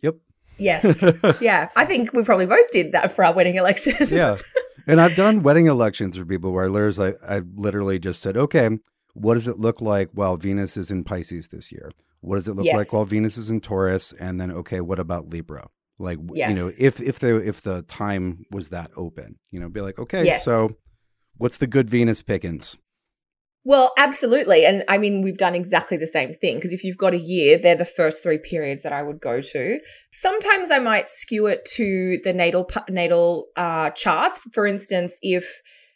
Yep. 0.00 0.16
yes, 0.58 0.84
yeah. 1.40 1.68
I 1.76 1.84
think 1.84 2.12
we 2.12 2.24
probably 2.24 2.46
both 2.46 2.70
did 2.72 2.92
that 2.92 3.14
for 3.14 3.24
our 3.24 3.32
wedding 3.34 3.56
election. 3.56 3.96
yeah. 4.10 4.36
And 4.86 5.00
I've 5.00 5.14
done 5.14 5.42
wedding 5.42 5.66
elections 5.66 6.16
for 6.16 6.24
people 6.24 6.52
where 6.52 6.68
there's 6.68 6.98
like 6.98 7.16
I 7.26 7.42
literally 7.54 7.98
just 7.98 8.20
said, 8.20 8.36
okay, 8.36 8.68
what 9.14 9.34
does 9.34 9.46
it 9.46 9.58
look 9.58 9.80
like 9.80 10.10
while 10.12 10.36
Venus 10.36 10.76
is 10.76 10.90
in 10.90 11.04
Pisces 11.04 11.48
this 11.48 11.70
year? 11.70 11.90
What 12.22 12.36
does 12.36 12.48
it 12.48 12.54
look 12.54 12.64
Yes. 12.64 12.76
like 12.76 12.92
while 12.92 13.04
Venus 13.04 13.36
is 13.36 13.50
in 13.50 13.60
Taurus? 13.60 14.12
And 14.14 14.40
then 14.40 14.50
okay, 14.50 14.80
what 14.80 14.98
about 14.98 15.28
Libra? 15.28 15.68
Like 15.98 16.18
Yes. 16.32 16.48
you 16.48 16.54
know, 16.54 16.72
if 16.78 17.00
if 17.00 17.18
the 17.18 17.36
if 17.36 17.60
the 17.60 17.82
time 17.82 18.46
was 18.50 18.70
that 18.70 18.90
open, 18.96 19.38
you 19.50 19.60
know, 19.60 19.68
be 19.68 19.80
like, 19.80 19.98
okay, 19.98 20.24
Yes. 20.24 20.44
so 20.44 20.76
what's 21.36 21.58
the 21.58 21.66
good 21.66 21.90
Venus 21.90 22.22
pickings? 22.22 22.78
Well, 23.64 23.92
absolutely. 23.96 24.64
And 24.64 24.82
I 24.88 24.98
mean, 24.98 25.22
we've 25.22 25.36
done 25.38 25.54
exactly 25.54 25.96
the 25.96 26.08
same 26.08 26.34
thing 26.40 26.56
because 26.56 26.72
if 26.72 26.82
you've 26.82 26.96
got 26.96 27.14
a 27.14 27.18
year, 27.18 27.60
they're 27.62 27.76
the 27.76 27.84
first 27.84 28.22
three 28.22 28.38
periods 28.38 28.82
that 28.82 28.92
I 28.92 29.02
would 29.02 29.20
go 29.20 29.40
to. 29.40 29.78
Sometimes 30.12 30.72
I 30.72 30.80
might 30.80 31.08
skew 31.08 31.46
it 31.46 31.64
to 31.76 32.18
the 32.24 32.32
natal 32.32 32.68
natal 32.88 33.46
uh, 33.56 33.90
charts. 33.90 34.40
For 34.52 34.66
instance, 34.66 35.14
if 35.22 35.44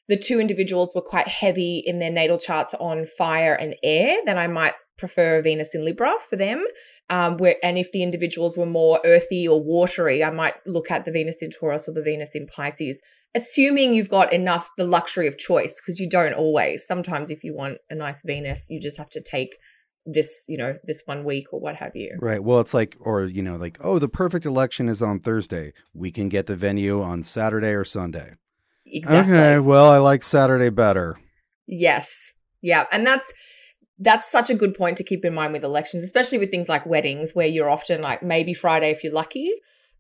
the 0.08 0.16
two 0.16 0.38
individuals 0.38 0.90
were 0.94 1.02
quite 1.02 1.26
heavy 1.26 1.82
in 1.84 1.98
their 1.98 2.12
natal 2.12 2.38
charts 2.38 2.72
on 2.78 3.08
fire 3.18 3.54
and 3.54 3.74
air, 3.82 4.16
then 4.24 4.38
I 4.38 4.46
might 4.46 4.74
prefer 4.98 5.42
Venus 5.42 5.70
in 5.74 5.85
Libra 5.85 6.12
for 6.28 6.37
them. 6.37 6.64
Um, 7.09 7.37
where, 7.37 7.56
and 7.62 7.78
if 7.78 7.92
the 7.92 8.02
individuals 8.02 8.56
were 8.56 8.66
more 8.66 9.00
earthy 9.04 9.46
or 9.46 9.62
watery, 9.62 10.24
I 10.24 10.30
might 10.30 10.54
look 10.66 10.90
at 10.90 11.04
the 11.04 11.12
Venus 11.12 11.37
in 11.40 11.50
Taurus 11.50 11.85
or 11.87 11.92
the 11.92 12.02
Venus 12.02 12.30
in 12.35 12.46
Pisces 12.46 12.96
assuming 13.35 13.92
you've 13.92 14.09
got 14.09 14.32
enough 14.32 14.70
the 14.78 14.85
luxury 14.85 15.26
of 15.28 15.37
choice 15.37 15.74
because 15.74 16.00
you 16.00 16.09
don't 16.09 16.32
always 16.32 16.87
sometimes 16.87 17.28
if 17.28 17.44
you 17.44 17.54
want 17.54 17.76
a 17.90 17.94
nice 17.94 18.16
venus 18.24 18.61
you 18.68 18.80
just 18.80 18.96
have 18.96 19.11
to 19.11 19.20
take 19.20 19.59
this 20.06 20.42
you 20.46 20.56
know 20.56 20.74
this 20.85 21.02
one 21.04 21.24
week 21.24 21.46
or 21.52 21.61
what 21.61 21.76
have 21.76 21.94
you 21.94 22.16
Right. 22.20 22.42
Well, 22.42 22.61
it's 22.61 22.72
like, 22.72 22.96
or 23.00 23.24
you 23.24 23.42
know, 23.42 23.56
like, 23.56 23.78
oh, 23.80 23.98
the 23.98 24.09
perfect 24.09 24.46
election 24.46 24.88
is 24.88 25.02
on 25.02 25.18
Thursday. 25.18 25.72
We 25.94 26.11
can 26.11 26.28
get 26.28 26.46
the 26.46 26.56
venue 26.56 27.02
on 27.02 27.22
Saturday 27.22 27.72
or 27.72 27.85
Sunday. 27.85 28.35
exactly 28.87 29.35
Okay. 29.35 29.59
Well, 29.59 29.88
I 29.90 29.98
like 29.98 30.22
Saturday 30.22 30.70
better. 30.70 31.18
yes 31.66 32.09
yeah 32.62 32.85
and 32.92 33.06
that's 33.06 33.26
that's 33.98 34.30
such 34.30 34.50
a 34.50 34.54
good 34.54 34.74
point 34.74 34.96
to 34.98 35.04
keep 35.04 35.24
in 35.24 35.35
mind 35.35 35.52
with 35.52 35.64
elections 35.64 36.04
especially 36.04 36.38
with 36.38 36.50
things 36.50 36.68
like 36.68 36.85
weddings 36.87 37.30
where 37.35 37.46
you're 37.46 37.70
often 37.70 38.00
like 38.00 38.22
maybe 38.22 38.54
friday 38.54 38.90
if 38.90 39.02
you're 39.02 39.12
lucky 39.12 39.52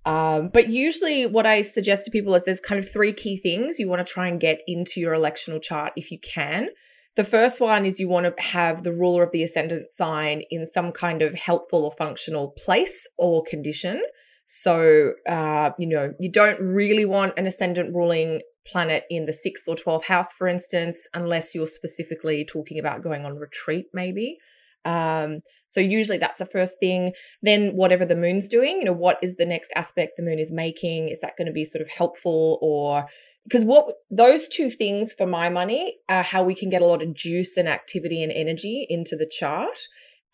um, 0.04 0.50
but 0.52 0.68
usually 0.68 1.26
what 1.26 1.46
i 1.46 1.62
suggest 1.62 2.04
to 2.04 2.10
people 2.10 2.34
is 2.34 2.42
there's 2.44 2.60
kind 2.60 2.82
of 2.82 2.90
three 2.90 3.12
key 3.12 3.38
things 3.42 3.78
you 3.78 3.88
want 3.88 4.06
to 4.06 4.12
try 4.12 4.28
and 4.28 4.40
get 4.40 4.60
into 4.66 5.00
your 5.00 5.14
electional 5.14 5.60
chart 5.62 5.92
if 5.96 6.10
you 6.10 6.18
can 6.20 6.68
The 7.16 7.24
first 7.24 7.60
one 7.60 7.86
is 7.86 7.98
you 7.98 8.08
want 8.08 8.26
to 8.26 8.42
have 8.42 8.84
the 8.84 8.92
ruler 8.92 9.22
of 9.22 9.32
the 9.32 9.42
ascendant 9.42 9.90
sign 9.90 10.42
in 10.50 10.68
some 10.68 10.92
kind 10.92 11.22
of 11.22 11.32
helpful 11.32 11.84
or 11.84 11.92
functional 11.96 12.54
place 12.62 13.06
or 13.16 13.42
condition. 13.42 14.02
So, 14.48 15.12
uh, 15.26 15.70
you 15.78 15.88
know, 15.88 16.12
you 16.20 16.30
don't 16.30 16.60
really 16.60 17.06
want 17.06 17.38
an 17.38 17.46
ascendant 17.46 17.94
ruling 17.94 18.42
planet 18.70 19.04
in 19.10 19.26
the 19.26 19.32
sixth 19.32 19.64
or 19.66 19.76
12th 19.76 20.04
house, 20.04 20.28
for 20.38 20.48
instance, 20.48 21.06
unless 21.14 21.54
you're 21.54 21.68
specifically 21.68 22.46
talking 22.50 22.78
about 22.78 23.02
going 23.02 23.24
on 23.24 23.36
retreat, 23.36 23.86
maybe. 23.92 24.38
Um, 24.84 25.40
so, 25.72 25.80
usually 25.80 26.18
that's 26.18 26.38
the 26.38 26.46
first 26.46 26.74
thing. 26.80 27.12
Then, 27.42 27.76
whatever 27.76 28.06
the 28.06 28.16
moon's 28.16 28.48
doing, 28.48 28.78
you 28.78 28.84
know, 28.84 28.92
what 28.92 29.18
is 29.22 29.36
the 29.36 29.46
next 29.46 29.70
aspect 29.74 30.12
the 30.16 30.22
moon 30.22 30.38
is 30.38 30.50
making? 30.50 31.08
Is 31.08 31.20
that 31.20 31.36
going 31.36 31.46
to 31.46 31.52
be 31.52 31.66
sort 31.66 31.82
of 31.82 31.88
helpful 31.88 32.58
or 32.62 33.06
because 33.46 33.64
what 33.64 33.86
those 34.10 34.48
two 34.48 34.70
things 34.70 35.12
for 35.16 35.26
my 35.26 35.48
money 35.48 35.98
are 36.08 36.22
how 36.22 36.42
we 36.42 36.54
can 36.54 36.68
get 36.68 36.82
a 36.82 36.86
lot 36.86 37.02
of 37.02 37.14
juice 37.14 37.56
and 37.56 37.68
activity 37.68 38.22
and 38.22 38.32
energy 38.32 38.86
into 38.88 39.16
the 39.16 39.30
chart. 39.30 39.78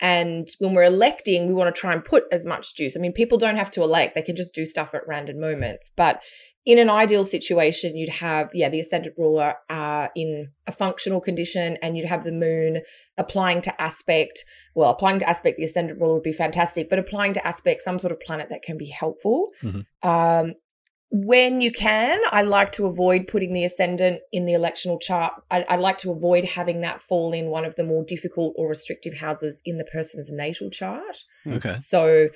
And 0.01 0.49
when 0.59 0.75
we're 0.75 0.85
electing, 0.85 1.47
we 1.47 1.55
want 1.55 1.75
to 1.75 1.79
try 1.79 1.93
and 1.93 2.05
put 2.05 2.25
as 2.33 2.45
much 2.45 2.75
juice. 2.75 2.97
I 2.97 3.01
mean, 3.01 3.13
people 3.13 3.39
don't 3.39 3.57
have 3.57 3.71
to 3.73 3.83
elect, 3.83 4.15
they 4.15 4.23
can 4.23 4.37
just 4.37 4.55
do 4.55 4.67
stuff 4.67 4.91
at 4.95 5.07
random 5.07 5.41
moments. 5.41 5.85
But 5.97 6.21
in 6.65 6.79
an 6.79 6.89
ideal 6.89 7.25
situation, 7.25 7.97
you'd 7.97 8.09
have, 8.09 8.51
yeah, 8.55 8.69
the 8.69 8.81
ascendant 8.81 9.15
ruler 9.19 9.55
uh, 9.69 10.09
in 10.15 10.49
a 10.67 10.73
functional 10.73 11.21
condition, 11.21 11.77
and 11.83 11.97
you'd 11.97 12.09
have 12.09 12.25
the 12.25 12.33
moon 12.33 12.83
applying 13.19 13.63
to 13.63 13.83
aspect. 13.83 14.45
Well, 14.75 14.91
applying 14.91 15.19
to 15.21 15.29
aspect 15.29 15.59
the 15.59 15.65
ascendant 15.65 16.01
ruler 16.01 16.15
would 16.15 16.23
be 16.23 16.33
fantastic, 16.33 16.89
but 16.89 16.99
applying 16.99 17.35
to 17.35 17.47
aspect 17.47 17.83
some 17.85 17.99
sort 17.99 18.13
of 18.13 18.21
planet 18.21 18.49
that 18.51 18.63
can 18.63 18.79
be 18.79 18.87
helpful. 18.87 19.51
Mhm. 19.63 19.87
Um, 20.03 20.55
when 21.15 21.61
you 21.61 21.73
can, 21.73 22.19
I 22.31 22.41
like 22.41 22.73
to 22.73 22.87
avoid 22.87 23.29
putting 23.29 23.53
the 23.53 23.65
ascendant 23.65 24.23
in 24.33 24.47
the 24.47 24.53
electional 24.53 24.99
chart. 24.99 25.35
I, 25.51 25.63
I 25.69 25.77
like 25.77 25.99
to 25.99 26.11
avoid 26.11 26.45
having 26.45 26.81
that 26.83 27.03
fall 27.03 27.35
in 27.35 27.47
one 27.47 27.67
of 27.67 27.77
the 27.77 27.85
more 27.85 28.03
difficult 28.03 28.55
or 28.57 28.69
restrictive 28.69 29.13
houses 29.15 29.61
in 29.67 29.77
the 29.77 29.85
person's 29.85 30.29
natal 30.31 30.71
chart. 30.71 31.19
Okay. 31.47 31.77
So, 31.85 32.29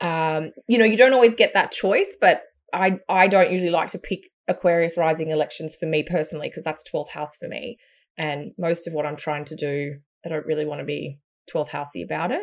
um, 0.00 0.52
you 0.68 0.78
know, 0.78 0.84
you 0.84 0.96
don't 0.96 1.12
always 1.12 1.34
get 1.34 1.54
that 1.54 1.72
choice, 1.72 2.06
but 2.20 2.42
I 2.72 2.98
I 3.08 3.28
don't 3.28 3.50
usually 3.50 3.70
like 3.70 3.90
to 3.90 3.98
pick 3.98 4.20
Aquarius 4.48 4.96
rising 4.96 5.30
elections 5.30 5.76
for 5.78 5.86
me 5.86 6.02
personally 6.02 6.48
because 6.48 6.64
that's 6.64 6.84
12th 6.92 7.10
house 7.10 7.32
for 7.38 7.48
me, 7.48 7.78
and 8.18 8.52
most 8.58 8.86
of 8.86 8.92
what 8.92 9.06
I'm 9.06 9.16
trying 9.16 9.44
to 9.46 9.56
do, 9.56 9.94
I 10.24 10.28
don't 10.28 10.46
really 10.46 10.66
want 10.66 10.80
to 10.80 10.84
be 10.84 11.18
12th 11.54 11.70
housey 11.70 12.04
about 12.04 12.30
it. 12.30 12.42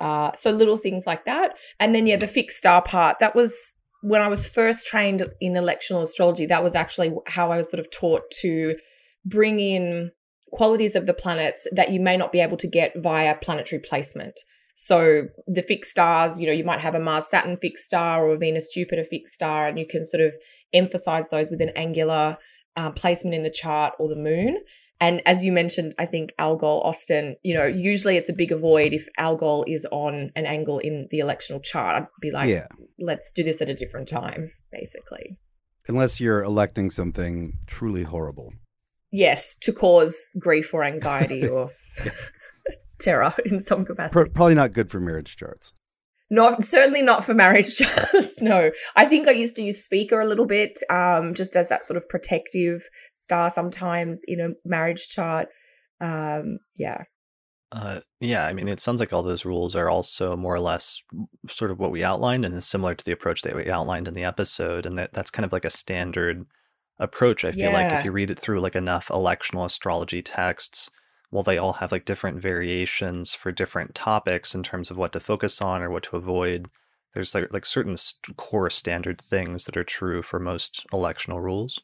Uh, 0.00 0.30
so 0.38 0.50
little 0.50 0.78
things 0.78 1.04
like 1.06 1.26
that. 1.26 1.52
And 1.78 1.94
then, 1.94 2.06
yeah, 2.06 2.16
the 2.16 2.26
fixed 2.26 2.56
star 2.56 2.82
part, 2.82 3.18
that 3.20 3.36
was 3.36 3.52
when 4.02 4.22
I 4.22 4.28
was 4.28 4.46
first 4.46 4.86
trained 4.86 5.22
in 5.40 5.52
electional 5.52 6.02
astrology, 6.02 6.46
that 6.46 6.64
was 6.64 6.74
actually 6.74 7.12
how 7.26 7.52
I 7.52 7.58
was 7.58 7.66
sort 7.70 7.80
of 7.80 7.90
taught 7.90 8.22
to 8.40 8.76
bring 9.26 9.60
in 9.60 10.10
qualities 10.52 10.96
of 10.96 11.06
the 11.06 11.14
planets 11.14 11.66
that 11.72 11.90
you 11.90 12.00
may 12.00 12.16
not 12.16 12.32
be 12.32 12.40
able 12.40 12.56
to 12.56 12.68
get 12.68 12.94
via 12.96 13.34
planetary 13.36 13.80
placement. 13.80 14.34
So 14.82 15.28
the 15.46 15.62
fixed 15.62 15.90
stars, 15.90 16.40
you 16.40 16.46
know, 16.46 16.54
you 16.54 16.64
might 16.64 16.80
have 16.80 16.94
a 16.94 16.98
Mars 16.98 17.26
Saturn 17.30 17.58
fixed 17.60 17.84
star 17.84 18.24
or 18.24 18.32
a 18.32 18.38
Venus 18.38 18.66
Jupiter 18.72 19.04
fixed 19.04 19.34
star, 19.34 19.68
and 19.68 19.78
you 19.78 19.86
can 19.86 20.06
sort 20.06 20.22
of 20.22 20.32
emphasize 20.72 21.26
those 21.30 21.48
with 21.50 21.60
an 21.60 21.68
angular 21.76 22.38
uh, 22.78 22.90
placement 22.92 23.34
in 23.34 23.42
the 23.42 23.50
chart 23.50 23.92
or 23.98 24.08
the 24.08 24.16
moon. 24.16 24.56
And 24.98 25.20
as 25.26 25.44
you 25.44 25.52
mentioned, 25.52 25.94
I 25.98 26.06
think 26.06 26.30
Algol, 26.38 26.80
Austin, 26.80 27.36
you 27.42 27.54
know, 27.54 27.66
usually 27.66 28.16
it's 28.16 28.30
a 28.30 28.32
big 28.32 28.58
void 28.58 28.94
if 28.94 29.06
Algol 29.18 29.66
is 29.68 29.84
on 29.92 30.32
an 30.34 30.46
angle 30.46 30.78
in 30.78 31.08
the 31.10 31.18
electional 31.18 31.62
chart. 31.62 32.02
I'd 32.02 32.08
be 32.22 32.30
like, 32.30 32.48
yeah. 32.48 32.66
let's 32.98 33.30
do 33.34 33.44
this 33.44 33.60
at 33.60 33.68
a 33.68 33.74
different 33.74 34.08
time, 34.08 34.50
basically. 34.72 35.36
Unless 35.88 36.20
you're 36.20 36.42
electing 36.42 36.88
something 36.90 37.52
truly 37.66 38.04
horrible. 38.04 38.54
Yes, 39.12 39.56
to 39.60 39.74
cause 39.74 40.16
grief 40.38 40.72
or 40.72 40.84
anxiety 40.84 41.46
or 41.46 41.70
terror 43.00 43.34
in 43.44 43.64
some 43.64 43.84
capacity. 43.84 44.12
Pro- 44.12 44.28
probably 44.28 44.54
not 44.54 44.72
good 44.72 44.90
for 44.90 45.00
marriage 45.00 45.36
charts. 45.36 45.72
Not 46.32 46.64
certainly 46.64 47.02
not 47.02 47.24
for 47.24 47.34
marriage 47.34 47.76
charts. 47.78 48.40
no, 48.40 48.70
I 48.94 49.06
think 49.06 49.26
I 49.26 49.32
used 49.32 49.56
to 49.56 49.62
use 49.62 49.84
Spica 49.84 50.22
a 50.22 50.24
little 50.24 50.46
bit, 50.46 50.80
um, 50.88 51.34
just 51.34 51.56
as 51.56 51.68
that 51.68 51.84
sort 51.84 51.96
of 51.96 52.08
protective 52.08 52.82
star 53.16 53.52
sometimes 53.52 54.20
in 54.26 54.40
a 54.40 54.48
marriage 54.68 55.08
chart. 55.08 55.48
Um, 56.00 56.58
yeah. 56.76 57.02
Uh, 57.72 58.00
yeah, 58.20 58.46
I 58.46 58.52
mean, 58.52 58.66
it 58.66 58.80
sounds 58.80 58.98
like 58.98 59.12
all 59.12 59.22
those 59.22 59.44
rules 59.44 59.76
are 59.76 59.88
also 59.88 60.34
more 60.34 60.54
or 60.54 60.60
less 60.60 61.02
sort 61.48 61.70
of 61.70 61.78
what 61.78 61.92
we 61.92 62.02
outlined 62.02 62.44
and 62.44 62.54
is 62.54 62.66
similar 62.66 62.96
to 62.96 63.04
the 63.04 63.12
approach 63.12 63.42
that 63.42 63.54
we 63.54 63.70
outlined 63.70 64.08
in 64.08 64.14
the 64.14 64.24
episode. 64.24 64.86
And 64.86 64.98
that, 64.98 65.12
that's 65.12 65.30
kind 65.30 65.44
of 65.44 65.52
like 65.52 65.64
a 65.64 65.70
standard 65.70 66.46
approach. 66.98 67.44
I 67.44 67.52
feel 67.52 67.72
like 67.72 67.92
if 67.92 68.04
you 68.04 68.12
read 68.12 68.30
it 68.30 68.38
through 68.38 68.60
like 68.60 68.74
enough 68.74 69.08
electional 69.08 69.64
astrology 69.64 70.20
texts, 70.20 70.90
well, 71.30 71.42
they 71.42 71.58
all 71.58 71.74
have 71.74 71.92
like 71.92 72.04
different 72.04 72.40
variations 72.40 73.34
for 73.34 73.52
different 73.52 73.94
topics 73.94 74.54
in 74.54 74.62
terms 74.62 74.90
of 74.90 74.96
what 74.96 75.12
to 75.12 75.20
focus 75.20 75.60
on 75.60 75.82
or 75.82 75.90
what 75.90 76.02
to 76.04 76.16
avoid. 76.16 76.68
There's 77.14 77.34
like 77.34 77.52
like 77.52 77.66
certain 77.66 77.96
st- 77.96 78.36
core 78.36 78.70
standard 78.70 79.20
things 79.20 79.64
that 79.64 79.76
are 79.76 79.84
true 79.84 80.22
for 80.22 80.38
most 80.38 80.86
electional 80.92 81.42
rules. 81.42 81.80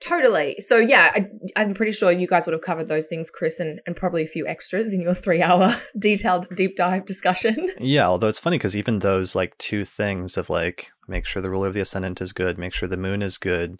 Totally. 0.00 0.56
So 0.60 0.76
yeah, 0.76 1.10
I, 1.12 1.28
I'm 1.56 1.74
pretty 1.74 1.92
sure 1.92 2.12
you 2.12 2.28
guys 2.28 2.46
would 2.46 2.52
have 2.52 2.62
covered 2.62 2.88
those 2.88 3.06
things, 3.06 3.28
Chris, 3.32 3.58
and, 3.58 3.80
and 3.84 3.96
probably 3.96 4.22
a 4.22 4.28
few 4.28 4.46
extras 4.46 4.92
in 4.92 5.00
your 5.00 5.14
three-hour 5.14 5.80
detailed 5.98 6.46
deep 6.54 6.76
dive 6.76 7.04
discussion. 7.04 7.70
Yeah, 7.80 8.06
although 8.06 8.28
it's 8.28 8.38
funny 8.38 8.58
because 8.58 8.76
even 8.76 8.98
those 8.98 9.34
like 9.34 9.56
two 9.58 9.84
things 9.84 10.36
of 10.36 10.50
like 10.50 10.90
make 11.08 11.24
sure 11.24 11.40
the 11.40 11.50
ruler 11.50 11.68
of 11.68 11.74
the 11.74 11.80
ascendant 11.80 12.20
is 12.20 12.32
good, 12.32 12.58
make 12.58 12.74
sure 12.74 12.88
the 12.88 12.96
moon 12.96 13.22
is 13.22 13.38
good, 13.38 13.78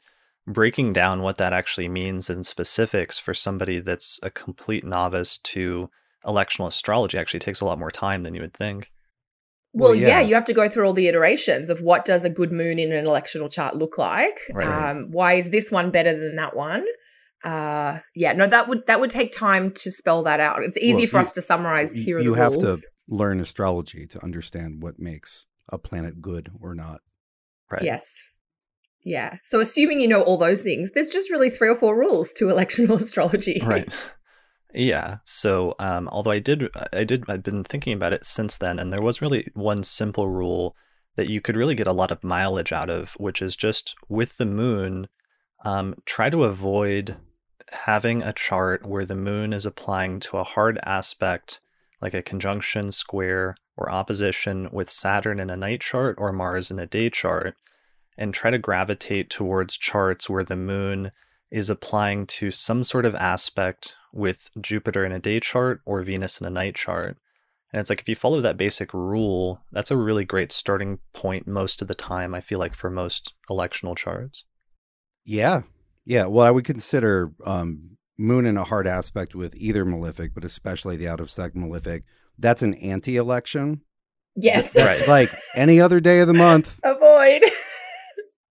breaking 0.53 0.93
down 0.93 1.23
what 1.23 1.39
that 1.39 1.53
actually 1.53 1.89
means 1.89 2.29
in 2.31 2.43
specifics 2.45 3.19
for 3.19 3.35
somebody 3.35 3.79
that's 3.79 4.19
a 4.23 4.31
complete 4.31 4.85
novice 4.85 5.39
to 5.39 5.89
electional 6.25 6.67
astrology 6.67 7.19
actually 7.19 7.41
takes 7.41 7.61
a 7.61 7.65
lot 7.65 7.79
more 7.79 7.91
time 7.91 8.23
than 8.23 8.35
you 8.35 8.41
would 8.41 8.55
think. 8.55 8.91
Well, 9.75 9.91
Well, 9.91 9.95
yeah. 9.95 10.09
yeah. 10.09 10.21
you 10.21 10.35
have 10.35 10.47
to 10.47 10.55
go 10.55 10.69
through 10.69 10.87
all 10.87 10.95
the 10.95 11.09
iterations 11.09 11.69
of 11.71 11.81
what 11.81 12.05
does 12.05 12.25
a 12.25 12.31
good 12.31 12.51
moon 12.51 12.79
in 12.79 12.93
an 12.93 13.05
electional 13.05 13.51
chart 13.53 13.77
look 13.77 13.99
like. 13.99 14.39
Right. 14.53 14.67
Um, 14.91 15.09
why 15.11 15.35
is 15.35 15.51
this 15.51 15.71
one 15.71 15.91
better 15.91 16.19
than 16.19 16.37
that 16.37 16.57
one? 16.57 16.85
Uh, 17.45 17.99
yeah, 18.17 18.33
no, 18.33 18.49
that 18.49 18.69
would 18.69 18.81
that 18.89 18.99
would 18.99 19.11
take 19.11 19.31
time 19.31 19.73
to 19.73 19.93
spell 19.93 20.25
that 20.25 20.41
out. 20.41 20.65
It's 20.65 20.77
easy 20.79 20.95
Well, 21.03 21.07
for 21.07 21.17
you- 21.19 21.21
us 21.21 21.33
to 21.33 21.43
summarize 21.43 21.91
Y- 21.95 22.01
here. 22.01 22.19
You 22.19 22.33
the 22.35 22.39
have 22.41 22.53
rules. 22.55 22.65
to 22.65 22.81
learn 23.09 23.39
astrology 23.41 24.07
to 24.09 24.25
understand 24.25 24.83
what 24.83 24.99
makes 24.99 25.45
a 25.69 25.79
planet 25.79 26.21
good 26.21 26.51
or 26.61 26.75
not. 26.75 27.01
Right. 27.71 27.83
Yes. 27.85 28.05
Yeah. 29.05 29.37
So 29.45 29.61
assuming 29.61 30.01
you 30.01 30.09
know 30.09 30.23
all 30.23 30.39
those 30.39 30.61
things, 30.61 30.91
there's 30.95 31.13
just 31.13 31.31
really 31.31 31.51
three 31.51 31.69
or 31.69 31.77
four 31.77 31.97
rules 31.97 32.33
to 32.35 32.45
electional 32.47 33.01
astrology. 33.01 33.61
Right. 33.65 33.89
Yeah. 34.75 35.19
So, 35.25 35.75
um, 35.79 36.09
although 36.09 36.31
I 36.31 36.41
did, 36.41 36.69
I 36.93 37.05
did, 37.05 37.25
I've 37.29 37.43
been 37.43 37.65
thinking 37.65 37.95
about 37.95 38.13
it 38.13 38.25
since 38.25 38.57
then, 38.57 38.79
and 38.79 38.93
there 38.93 39.03
was 39.03 39.23
really 39.23 39.49
one 39.55 39.83
simple 39.83 40.29
rule 40.29 40.77
that 41.17 41.31
you 41.31 41.41
could 41.41 41.57
really 41.57 41.75
get 41.75 41.87
a 41.87 41.93
lot 41.93 42.11
of 42.11 42.23
mileage 42.23 42.73
out 42.73 42.91
of, 42.91 43.11
which 43.17 43.43
is 43.43 43.57
just 43.57 43.95
with 44.09 44.37
the 44.37 44.45
moon, 44.45 45.09
um, 45.65 45.95
try 46.05 46.31
to 46.31 46.45
avoid 46.45 47.17
having 47.73 48.23
a 48.23 48.33
chart 48.33 48.87
where 48.87 49.05
the 49.05 49.15
moon 49.15 49.53
is 49.53 49.67
applying 49.67 50.21
to 50.21 50.37
a 50.37 50.45
hard 50.45 50.79
aspect, 50.85 51.61
like 52.01 52.15
a 52.15 52.23
conjunction, 52.23 52.93
square, 52.93 53.57
or 53.77 53.91
opposition 53.91 54.69
with 54.71 54.89
Saturn 54.89 55.41
in 55.41 55.51
a 55.51 55.57
night 55.57 55.81
chart 55.81 56.17
or 56.19 56.33
Mars 56.33 56.71
in 56.71 56.79
a 56.79 56.87
day 56.87 57.11
chart, 57.11 57.57
and 58.19 58.35
try 58.35 58.51
to 58.51 58.59
gravitate 58.59 59.31
towards 59.31 59.79
charts 59.79 60.29
where 60.29 60.45
the 60.45 60.57
moon 60.57 61.11
is 61.51 61.71
applying 61.71 62.27
to 62.27 62.51
some 62.51 62.85
sort 62.85 63.07
of 63.07 63.15
aspect 63.15 63.95
with 64.13 64.51
Jupiter 64.61 65.07
in 65.07 65.13
a 65.13 65.19
day 65.19 65.41
chart 65.41 65.81
or 65.87 66.03
Venus 66.03 66.41
in 66.41 66.47
a 66.47 66.51
night 66.51 66.75
chart. 66.75 67.17
And 67.73 67.81
it's 67.81 67.89
like 67.91 68.01
if 68.01 68.09
you 68.09 68.17
follow 68.17 68.41
that 68.41 68.57
basic 68.57 68.93
rule, 68.93 69.61
that's 69.73 69.91
a 69.91 69.97
really 69.97 70.25
great 70.25 70.53
starting 70.53 70.99
point 71.15 71.47
most 71.47 71.81
of 71.81 71.89
the 71.89 71.95
time, 71.95 72.35
I 72.35 72.41
feel 72.41 72.59
like, 72.59 72.75
for 72.75 72.91
most 72.91 73.33
electional 73.49 73.97
charts. 73.97 74.45
Yeah. 75.25 75.63
Yeah. 76.05 76.27
Well, 76.27 76.47
I 76.47 76.51
would 76.51 76.65
consider 76.65 77.33
um, 77.45 77.97
Moon 78.19 78.47
in 78.47 78.57
a 78.57 78.65
hard 78.65 78.87
aspect 78.87 79.35
with 79.35 79.55
either 79.55 79.85
malefic, 79.85 80.35
but 80.35 80.45
especially 80.45 80.97
the 80.97 81.09
out 81.09 81.21
of 81.21 81.31
sect 81.31 81.55
malefic. 81.55 82.05
That's 82.39 82.63
an 82.63 82.75
anti 82.75 83.17
election. 83.17 83.83
Yes. 84.35 84.73
That's 84.73 85.01
Right. 85.01 85.09
like 85.09 85.33
any 85.55 85.81
other 85.81 86.01
day 86.01 86.21
of 86.21 86.27
the 86.27 86.35
month. 86.35 86.81
Avoid. 86.85 87.43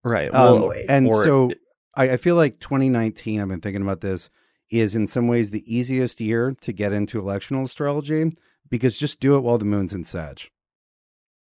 Right. 0.08 0.34
Um, 0.34 0.62
Well, 0.62 0.74
and 0.89 1.08
or- 1.08 1.24
so 1.24 1.52
I, 1.96 2.12
I 2.12 2.17
feel 2.17 2.36
like 2.36 2.60
2019, 2.60 3.41
I've 3.41 3.48
been 3.48 3.62
thinking 3.62 3.82
about 3.82 4.02
this, 4.02 4.30
is 4.72 4.96
in 4.96 5.08
some 5.08 5.28
ways 5.28 5.50
the 5.52 5.63
easiest 5.74 6.20
year 6.22 6.56
to 6.62 6.72
get 6.74 6.93
into 6.93 7.22
electional 7.22 7.63
astrology 7.63 8.36
because 8.70 8.98
just 8.98 9.20
do 9.20 9.36
it 9.38 9.41
while 9.41 9.58
the 9.58 9.65
moon's 9.65 9.93
in 9.93 10.04
Sag. 10.04 10.41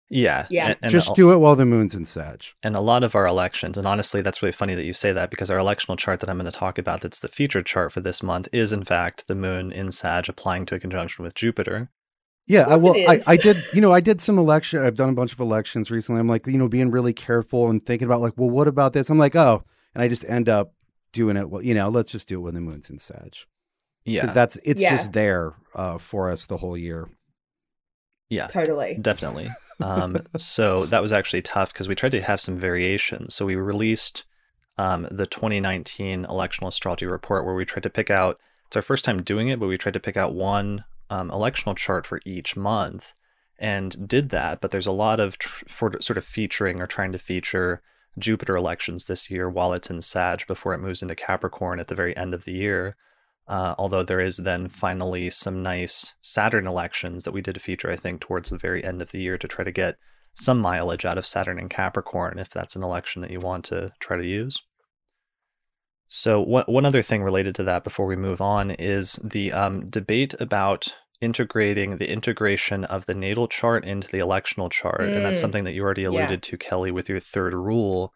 yeah. 0.09 0.45
Yeah. 0.49 0.67
And, 0.69 0.77
and 0.83 0.91
just 0.91 1.11
a- 1.11 1.13
do 1.13 1.31
it 1.31 1.37
while 1.37 1.55
the 1.55 1.65
moon's 1.65 1.95
in 1.95 2.03
Sag. 2.05 2.43
and 2.63 2.75
a 2.75 2.81
lot 2.81 3.03
of 3.03 3.15
our 3.15 3.25
elections, 3.27 3.77
and 3.77 3.87
honestly, 3.87 4.21
that's 4.21 4.41
really 4.41 4.51
funny 4.51 4.75
that 4.75 4.83
you 4.85 4.93
say 4.93 5.13
that 5.13 5.29
because 5.29 5.49
our 5.49 5.57
electional 5.59 5.97
chart 5.97 6.19
that 6.19 6.29
I'm 6.29 6.37
going 6.37 6.51
to 6.51 6.57
talk 6.57 6.77
about, 6.77 7.01
that's 7.01 7.19
the 7.19 7.27
future 7.27 7.61
chart 7.63 7.91
for 7.93 8.01
this 8.01 8.21
month, 8.23 8.47
is 8.51 8.71
in 8.73 8.83
fact 8.83 9.27
the 9.27 9.35
moon 9.35 9.71
in 9.71 9.91
Sag 9.91 10.27
applying 10.27 10.65
to 10.65 10.75
a 10.75 10.79
conjunction 10.79 11.23
with 11.23 11.33
Jupiter. 11.35 11.89
Yeah, 12.47 12.63
I 12.67 12.77
course 12.77 12.81
well, 12.81 13.09
I. 13.09 13.21
I 13.27 13.37
did, 13.37 13.63
you 13.73 13.81
know, 13.81 13.91
I 13.93 14.01
did 14.01 14.19
some 14.19 14.37
election. 14.37 14.83
I've 14.83 14.95
done 14.95 15.09
a 15.09 15.13
bunch 15.13 15.31
of 15.31 15.39
elections 15.39 15.89
recently. 15.91 16.19
I'm 16.19 16.27
like, 16.27 16.47
you 16.47 16.57
know, 16.57 16.67
being 16.67 16.91
really 16.91 17.13
careful 17.13 17.69
and 17.69 17.85
thinking 17.85 18.05
about 18.05 18.19
like, 18.21 18.33
well, 18.35 18.49
what 18.49 18.67
about 18.67 18.93
this? 18.93 19.09
I'm 19.09 19.17
like, 19.17 19.35
oh, 19.35 19.63
and 19.93 20.03
I 20.03 20.07
just 20.07 20.25
end 20.27 20.49
up 20.49 20.73
doing 21.13 21.37
it. 21.37 21.49
Well, 21.49 21.63
you 21.63 21.73
know, 21.73 21.89
let's 21.89 22.11
just 22.11 22.27
do 22.27 22.39
it 22.39 22.41
when 22.43 22.53
the 22.55 22.61
moon's 22.61 22.89
in 22.89 22.97
Sag 22.97 23.35
Yeah. 24.05 24.21
because 24.21 24.33
that's 24.33 24.55
it's 24.63 24.81
Yeah. 24.81 24.91
just 24.91 25.11
there 25.13 25.53
uh, 25.75 25.97
for 25.97 26.29
us 26.29 26.45
the 26.45 26.57
whole 26.57 26.75
year. 26.77 27.09
yeah. 28.29 28.47
Totally. 28.47 28.97
Definitely. 29.01 29.49
Um, 29.81 30.17
so 30.37 30.85
that 30.87 31.01
was 31.01 31.11
actually 31.11 31.41
tough 31.41 31.71
because 31.73 31.87
we 31.87 31.95
tried 31.95 32.11
to 32.13 32.21
have 32.21 32.41
some 32.41 32.57
variations. 32.57 33.35
So 33.35 33.45
we 33.45 33.55
released 33.55 34.23
um, 34.77 35.07
the 35.11 35.27
2019 35.27 36.25
electional 36.25 36.67
astrology 36.69 37.05
report 37.05 37.45
where 37.45 37.55
we 37.55 37.65
tried 37.65 37.83
to 37.83 37.89
pick 37.89 38.09
out, 38.09 38.39
it's 38.67 38.75
our 38.75 38.81
first 38.81 39.03
time 39.05 39.21
doing 39.21 39.49
it, 39.49 39.59
but 39.59 39.67
we 39.67 39.77
tried 39.77 39.93
to 39.93 39.99
pick 39.99 40.17
out 40.17 40.33
one 40.33 40.83
um, 41.11 41.29
electional 41.29 41.75
chart 41.75 42.07
for 42.07 42.21
each 42.25 42.55
month 42.55 43.13
and 43.59 44.07
did 44.07 44.29
that. 44.29 44.61
But 44.61 44.71
there's 44.71 44.87
a 44.87 44.91
lot 44.91 45.19
of 45.19 45.37
tr- 45.37 45.65
for, 45.67 46.01
sort 46.01 46.17
of 46.17 46.25
featuring 46.25 46.81
or 46.81 46.87
trying 46.87 47.11
to 47.11 47.19
feature 47.19 47.81
Jupiter 48.17 48.55
elections 48.55 49.05
this 49.05 49.29
year 49.29 49.49
while 49.49 49.73
it's 49.73 49.89
in 49.89 50.01
Sag 50.01 50.47
before 50.47 50.73
it 50.73 50.81
moves 50.81 51.01
into 51.01 51.15
Capricorn 51.15 51.79
at 51.79 51.87
the 51.89 51.95
very 51.95 52.15
end 52.17 52.33
of 52.33 52.45
the 52.45 52.53
year. 52.53 52.95
Uh, 53.47 53.75
although 53.77 54.03
there 54.03 54.21
is 54.21 54.37
then 54.37 54.69
finally 54.69 55.29
some 55.29 55.61
nice 55.61 56.13
Saturn 56.21 56.65
elections 56.65 57.25
that 57.25 57.33
we 57.33 57.41
did 57.41 57.61
feature, 57.61 57.91
I 57.91 57.97
think, 57.97 58.21
towards 58.21 58.49
the 58.49 58.57
very 58.57 58.83
end 58.83 59.01
of 59.01 59.11
the 59.11 59.19
year 59.19 59.37
to 59.37 59.47
try 59.47 59.65
to 59.65 59.71
get 59.71 59.97
some 60.33 60.59
mileage 60.59 61.03
out 61.03 61.17
of 61.17 61.25
Saturn 61.25 61.59
and 61.59 61.69
Capricorn 61.69 62.39
if 62.39 62.49
that's 62.49 62.77
an 62.77 62.83
election 62.83 63.21
that 63.21 63.31
you 63.31 63.41
want 63.41 63.65
to 63.65 63.91
try 63.99 64.15
to 64.15 64.25
use. 64.25 64.61
So, 66.13 66.41
one, 66.41 66.65
one 66.67 66.85
other 66.85 67.01
thing 67.01 67.23
related 67.23 67.55
to 67.55 67.63
that 67.63 67.85
before 67.85 68.05
we 68.05 68.17
move 68.17 68.41
on 68.41 68.71
is 68.71 69.13
the 69.23 69.53
um, 69.53 69.89
debate 69.89 70.35
about 70.41 70.93
integrating 71.21 71.95
the 71.95 72.11
integration 72.11 72.83
of 72.83 73.05
the 73.05 73.13
natal 73.13 73.47
chart 73.47 73.85
into 73.85 74.09
the 74.09 74.17
electional 74.19 74.69
chart. 74.69 75.13
And 75.13 75.25
that's 75.25 75.39
Mm. 75.39 75.41
something 75.41 75.63
that 75.63 75.71
you 75.71 75.83
already 75.83 76.01
Yeah. 76.01 76.09
alluded 76.09 76.43
to, 76.43 76.57
Kelly, 76.57 76.91
with 76.91 77.07
your 77.07 77.21
third 77.21 77.53
rule. 77.53 78.13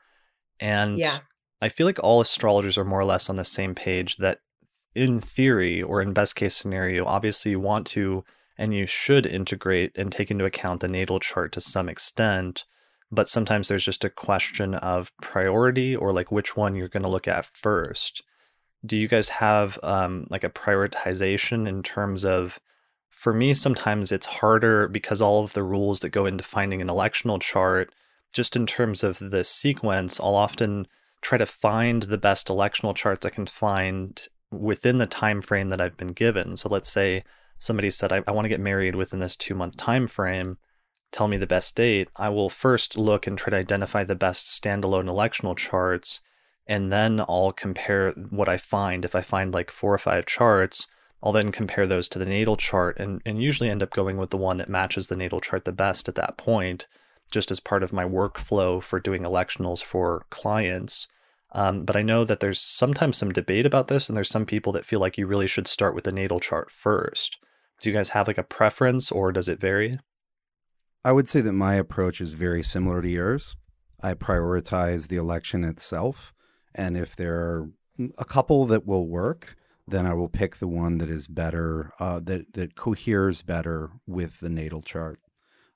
And 0.59 0.99
Yeah. 0.99 1.19
I 1.61 1.69
feel 1.69 1.85
like 1.85 2.03
all 2.03 2.19
astrologers 2.19 2.77
are 2.77 2.83
more 2.83 2.99
or 2.99 3.05
less 3.05 3.29
on 3.29 3.37
the 3.37 3.45
same 3.45 3.73
page 3.73 4.17
that 4.17 4.39
in 4.93 5.21
theory 5.21 5.81
or 5.81 6.01
in 6.01 6.11
best 6.11 6.35
case 6.35 6.53
scenario, 6.53 7.05
obviously 7.05 7.51
you 7.51 7.61
want 7.61 7.87
to 7.87 8.25
and 8.57 8.73
you 8.73 8.85
should 8.87 9.25
integrate 9.25 9.97
and 9.97 10.11
take 10.11 10.29
into 10.29 10.43
account 10.43 10.81
the 10.81 10.89
natal 10.89 11.21
chart 11.21 11.53
to 11.53 11.61
some 11.61 11.87
extent. 11.87 12.65
But 13.15 13.29
sometimes 13.29 13.67
there's 13.67 13.85
just 13.85 14.03
a 14.03 14.09
question 14.09 14.75
of 14.75 15.11
priority 15.21 15.95
or 15.95 16.11
like 16.11 16.31
which 16.31 16.55
one 16.57 16.75
you're 16.75 16.89
going 16.89 17.03
to 17.03 17.09
look 17.09 17.27
at 17.27 17.45
first. 17.45 18.21
Do 18.85 18.97
you 18.97 19.07
guys 19.07 19.29
have 19.29 19.79
um, 19.81 20.27
like 20.29 20.43
a 20.43 20.49
prioritization 20.49 21.67
in 21.67 21.81
terms 21.81 22.25
of 22.25 22.59
for 23.09 23.33
me, 23.33 23.53
sometimes 23.53 24.11
it's 24.11 24.25
harder 24.25 24.89
because 24.89 25.21
all 25.21 25.41
of 25.41 25.53
the 25.53 25.63
rules 25.63 26.01
that 26.01 26.09
go 26.09 26.25
into 26.25 26.43
finding 26.43 26.81
an 26.81 26.89
electional 26.89 27.41
chart, 27.41 27.93
just 28.33 28.57
in 28.57 28.67
terms 28.67 29.03
of 29.03 29.17
the 29.17 29.45
sequence, 29.45 30.19
I'll 30.19 30.35
often 30.35 30.85
try 31.21 31.37
to 31.37 31.45
find 31.45 32.03
the 32.03 32.17
best 32.17 32.49
electional 32.49 32.93
charts 32.93 33.25
I 33.25 33.29
can 33.29 33.47
find 33.47 34.21
within 34.51 34.97
the 34.97 35.07
time 35.07 35.41
frame 35.41 35.69
that 35.69 35.79
I've 35.79 35.95
been 35.95 36.11
given. 36.11 36.57
So 36.57 36.67
let's 36.67 36.91
say 36.91 37.23
somebody 37.57 37.89
said 37.89 38.11
I, 38.11 38.21
I 38.27 38.31
want 38.31 38.45
to 38.45 38.49
get 38.49 38.59
married 38.59 38.95
within 38.95 39.19
this 39.19 39.37
two 39.37 39.55
month 39.55 39.77
time 39.77 40.07
frame 40.07 40.57
tell 41.15 41.29
me 41.29 41.37
the 41.37 41.47
best 41.47 41.75
date, 41.77 42.09
I 42.17 42.27
will 42.27 42.49
first 42.49 42.97
look 42.97 43.25
and 43.25 43.37
try 43.37 43.49
to 43.49 43.55
identify 43.55 44.03
the 44.03 44.15
best 44.15 44.61
standalone 44.61 45.05
electional 45.05 45.55
charts, 45.55 46.19
and 46.67 46.91
then 46.91 47.21
I'll 47.21 47.53
compare 47.53 48.11
what 48.11 48.49
I 48.49 48.57
find. 48.57 49.05
If 49.05 49.15
I 49.15 49.21
find 49.21 49.53
like 49.53 49.71
four 49.71 49.93
or 49.93 49.97
five 49.97 50.25
charts, 50.25 50.87
I'll 51.23 51.31
then 51.31 51.53
compare 51.53 51.87
those 51.87 52.09
to 52.09 52.19
the 52.19 52.25
natal 52.25 52.57
chart 52.57 52.99
and, 52.99 53.21
and 53.25 53.41
usually 53.41 53.69
end 53.69 53.81
up 53.81 53.91
going 53.91 54.17
with 54.17 54.29
the 54.29 54.37
one 54.37 54.57
that 54.57 54.67
matches 54.67 55.07
the 55.07 55.15
natal 55.15 55.39
chart 55.39 55.63
the 55.63 55.71
best 55.71 56.09
at 56.09 56.15
that 56.15 56.35
point, 56.37 56.85
just 57.31 57.49
as 57.49 57.61
part 57.61 57.81
of 57.81 57.93
my 57.93 58.03
workflow 58.03 58.83
for 58.83 58.99
doing 58.99 59.23
electionals 59.23 59.81
for 59.81 60.25
clients. 60.29 61.07
Um, 61.53 61.85
but 61.85 61.95
I 61.95 62.01
know 62.01 62.25
that 62.25 62.41
there's 62.41 62.59
sometimes 62.59 63.15
some 63.15 63.31
debate 63.31 63.65
about 63.65 63.87
this, 63.87 64.09
and 64.09 64.17
there's 64.17 64.29
some 64.29 64.45
people 64.45 64.73
that 64.73 64.85
feel 64.85 64.99
like 64.99 65.17
you 65.17 65.27
really 65.27 65.47
should 65.47 65.69
start 65.69 65.95
with 65.95 66.03
the 66.03 66.11
natal 66.11 66.41
chart 66.41 66.69
first. 66.71 67.37
Do 67.79 67.89
you 67.89 67.95
guys 67.95 68.09
have 68.09 68.27
like 68.27 68.37
a 68.37 68.43
preference 68.43 69.13
or 69.13 69.31
does 69.31 69.47
it 69.47 69.61
vary? 69.61 69.97
I 71.05 71.11
would 71.11 71.29
say 71.29 71.39
that 71.41 71.53
my 71.53 71.75
approach 71.75 72.19
is 72.19 72.33
very 72.33 72.63
similar 72.63 73.01
to 73.01 73.07
yours. 73.07 73.55
I 74.01 74.15
prioritize 74.15 75.07
the 75.07 75.17
election 75.17 75.63
itself. 75.63 76.33
And 76.73 76.97
if 76.97 77.15
there 77.15 77.35
are 77.35 77.69
a 78.17 78.25
couple 78.25 78.65
that 78.65 78.85
will 78.85 79.07
work, 79.07 79.55
then 79.87 80.05
I 80.07 80.13
will 80.15 80.29
pick 80.29 80.57
the 80.57 80.67
one 80.67 80.97
that 80.97 81.09
is 81.09 81.27
better, 81.27 81.93
uh, 81.99 82.19
that, 82.23 82.53
that 82.53 82.75
coheres 82.75 83.43
better 83.43 83.91
with 84.07 84.39
the 84.39 84.49
natal 84.49 84.81
chart. 84.81 85.19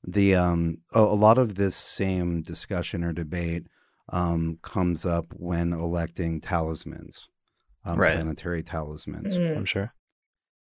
The 0.06 0.34
um, 0.34 0.78
a, 0.94 1.00
a 1.00 1.18
lot 1.28 1.38
of 1.38 1.56
this 1.56 1.76
same 1.76 2.42
discussion 2.42 3.04
or 3.04 3.14
debate 3.14 3.68
um, 4.12 4.58
comes 4.64 5.06
up 5.06 5.28
when 5.34 5.74
electing 5.74 6.42
talismans, 6.42 7.30
um, 7.86 8.00
Right. 8.00 8.16
planetary 8.16 8.64
talismans. 8.64 9.38
Mm. 9.38 9.58
I'm 9.58 9.66
sure. 9.66 9.94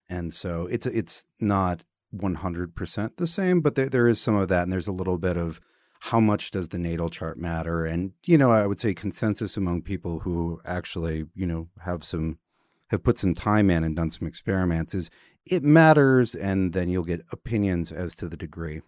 and 0.09 0.33
so 0.33 0.67
it's 0.69 0.87
it's 0.87 1.25
not 1.39 1.83
100% 2.15 3.17
the 3.17 3.27
same 3.27 3.61
but 3.61 3.75
there, 3.75 3.89
there 3.89 4.07
is 4.07 4.19
some 4.19 4.35
of 4.35 4.47
that 4.47 4.63
and 4.63 4.71
there's 4.71 4.87
a 4.87 4.93
little 4.93 5.17
bit 5.17 5.37
of 5.37 5.59
how 5.99 6.19
much 6.19 6.51
does 6.51 6.69
the 6.69 6.77
natal 6.77 7.09
chart 7.09 7.37
matter 7.37 7.85
and 7.85 8.11
you 8.25 8.37
know 8.37 8.51
i 8.51 8.65
would 8.65 8.79
say 8.79 8.93
consensus 8.93 9.57
among 9.57 9.81
people 9.81 10.19
who 10.19 10.61
actually 10.63 11.25
you 11.35 11.45
know 11.45 11.67
have 11.83 12.03
some 12.03 12.37
have 12.89 13.03
put 13.03 13.17
some 13.17 13.33
time 13.33 13.69
in 13.69 13.83
and 13.83 13.95
done 13.95 14.09
some 14.09 14.27
experiments 14.27 14.93
is 14.95 15.09
it 15.45 15.63
matters 15.63 16.33
and 16.35 16.71
then 16.73 16.87
you'll 16.87 17.03
get 17.03 17.25
opinions 17.31 17.91
as 17.91 18.15
to 18.15 18.29
the 18.29 18.37
degree 18.37 18.81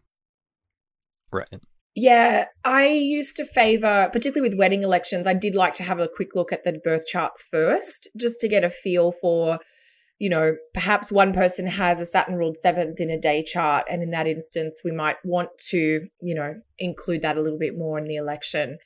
Right. 1.31 1.47
Yeah, 1.95 2.45
I 2.63 2.87
used 2.87 3.35
to 3.37 3.45
favor, 3.45 4.09
particularly 4.11 4.49
with 4.49 4.57
wedding 4.57 4.83
elections, 4.83 5.27
I 5.27 5.33
did 5.33 5.55
like 5.55 5.75
to 5.75 5.83
have 5.83 5.99
a 5.99 6.07
quick 6.07 6.29
look 6.35 6.53
at 6.53 6.63
the 6.63 6.79
birth 6.83 7.05
charts 7.07 7.43
first, 7.51 8.07
just 8.15 8.39
to 8.39 8.47
get 8.47 8.63
a 8.63 8.69
feel 8.69 9.13
for, 9.21 9.59
you 10.19 10.29
know, 10.29 10.55
perhaps 10.73 11.11
one 11.11 11.33
person 11.33 11.65
has 11.65 11.99
a 11.99 12.05
Saturn 12.05 12.35
ruled 12.35 12.57
seventh 12.61 12.99
in 12.99 13.09
a 13.09 13.19
day 13.19 13.43
chart, 13.43 13.85
and 13.89 14.03
in 14.03 14.11
that 14.11 14.27
instance, 14.27 14.75
we 14.83 14.91
might 14.91 15.15
want 15.23 15.49
to, 15.69 16.07
you 16.21 16.35
know, 16.35 16.55
include 16.77 17.21
that 17.23 17.37
a 17.37 17.41
little 17.41 17.57
bit 17.57 17.77
more 17.77 17.97
in 17.97 18.07
the 18.07 18.17
election. 18.17 18.77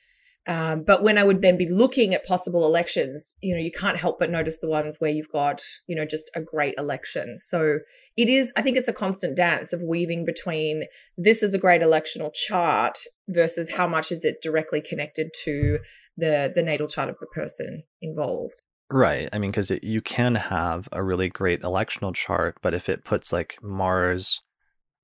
Um, 0.46 0.84
but 0.86 1.02
when 1.02 1.16
I 1.16 1.24
would 1.24 1.40
then 1.40 1.56
be 1.56 1.68
looking 1.68 2.14
at 2.14 2.26
possible 2.26 2.66
elections, 2.66 3.32
you 3.40 3.54
know, 3.54 3.60
you 3.60 3.72
can't 3.72 3.96
help 3.96 4.18
but 4.18 4.30
notice 4.30 4.58
the 4.60 4.68
ones 4.68 4.96
where 4.98 5.10
you've 5.10 5.32
got, 5.32 5.60
you 5.86 5.96
know, 5.96 6.04
just 6.04 6.30
a 6.34 6.40
great 6.40 6.74
election. 6.76 7.38
So 7.40 7.78
it 8.16 8.28
is, 8.28 8.52
I 8.54 8.62
think 8.62 8.76
it's 8.76 8.88
a 8.88 8.92
constant 8.92 9.36
dance 9.36 9.72
of 9.72 9.80
weaving 9.80 10.24
between 10.26 10.84
this 11.16 11.42
is 11.42 11.54
a 11.54 11.58
great 11.58 11.80
electional 11.80 12.32
chart 12.34 12.98
versus 13.28 13.68
how 13.74 13.88
much 13.88 14.12
is 14.12 14.22
it 14.22 14.36
directly 14.42 14.82
connected 14.86 15.30
to 15.44 15.78
the 16.16 16.52
the 16.54 16.62
natal 16.62 16.86
chart 16.86 17.08
of 17.08 17.16
the 17.20 17.26
person 17.26 17.82
involved. 18.00 18.54
Right. 18.94 19.28
I 19.32 19.38
mean, 19.38 19.50
because 19.50 19.72
you 19.82 20.00
can 20.00 20.36
have 20.36 20.88
a 20.92 21.02
really 21.02 21.28
great 21.28 21.62
electional 21.62 22.14
chart, 22.14 22.58
but 22.62 22.74
if 22.74 22.88
it 22.88 23.04
puts 23.04 23.32
like 23.32 23.58
Mars 23.60 24.40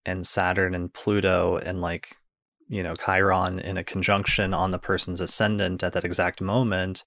and 0.07 0.25
Saturn 0.25 0.77
and 0.77 0.93
Pluto 0.95 1.57
and 1.57 1.81
like, 1.81 2.17
you 2.69 2.85
know, 2.85 2.95
Chiron 2.95 3.59
in 3.59 3.77
a 3.77 3.83
conjunction 3.83 4.55
on 4.55 4.71
the 4.71 4.79
person's 4.79 5.21
ascendant 5.21 5.83
at 5.83 5.93
that 5.95 6.05
exact 6.05 6.41
moment, 6.41 7.05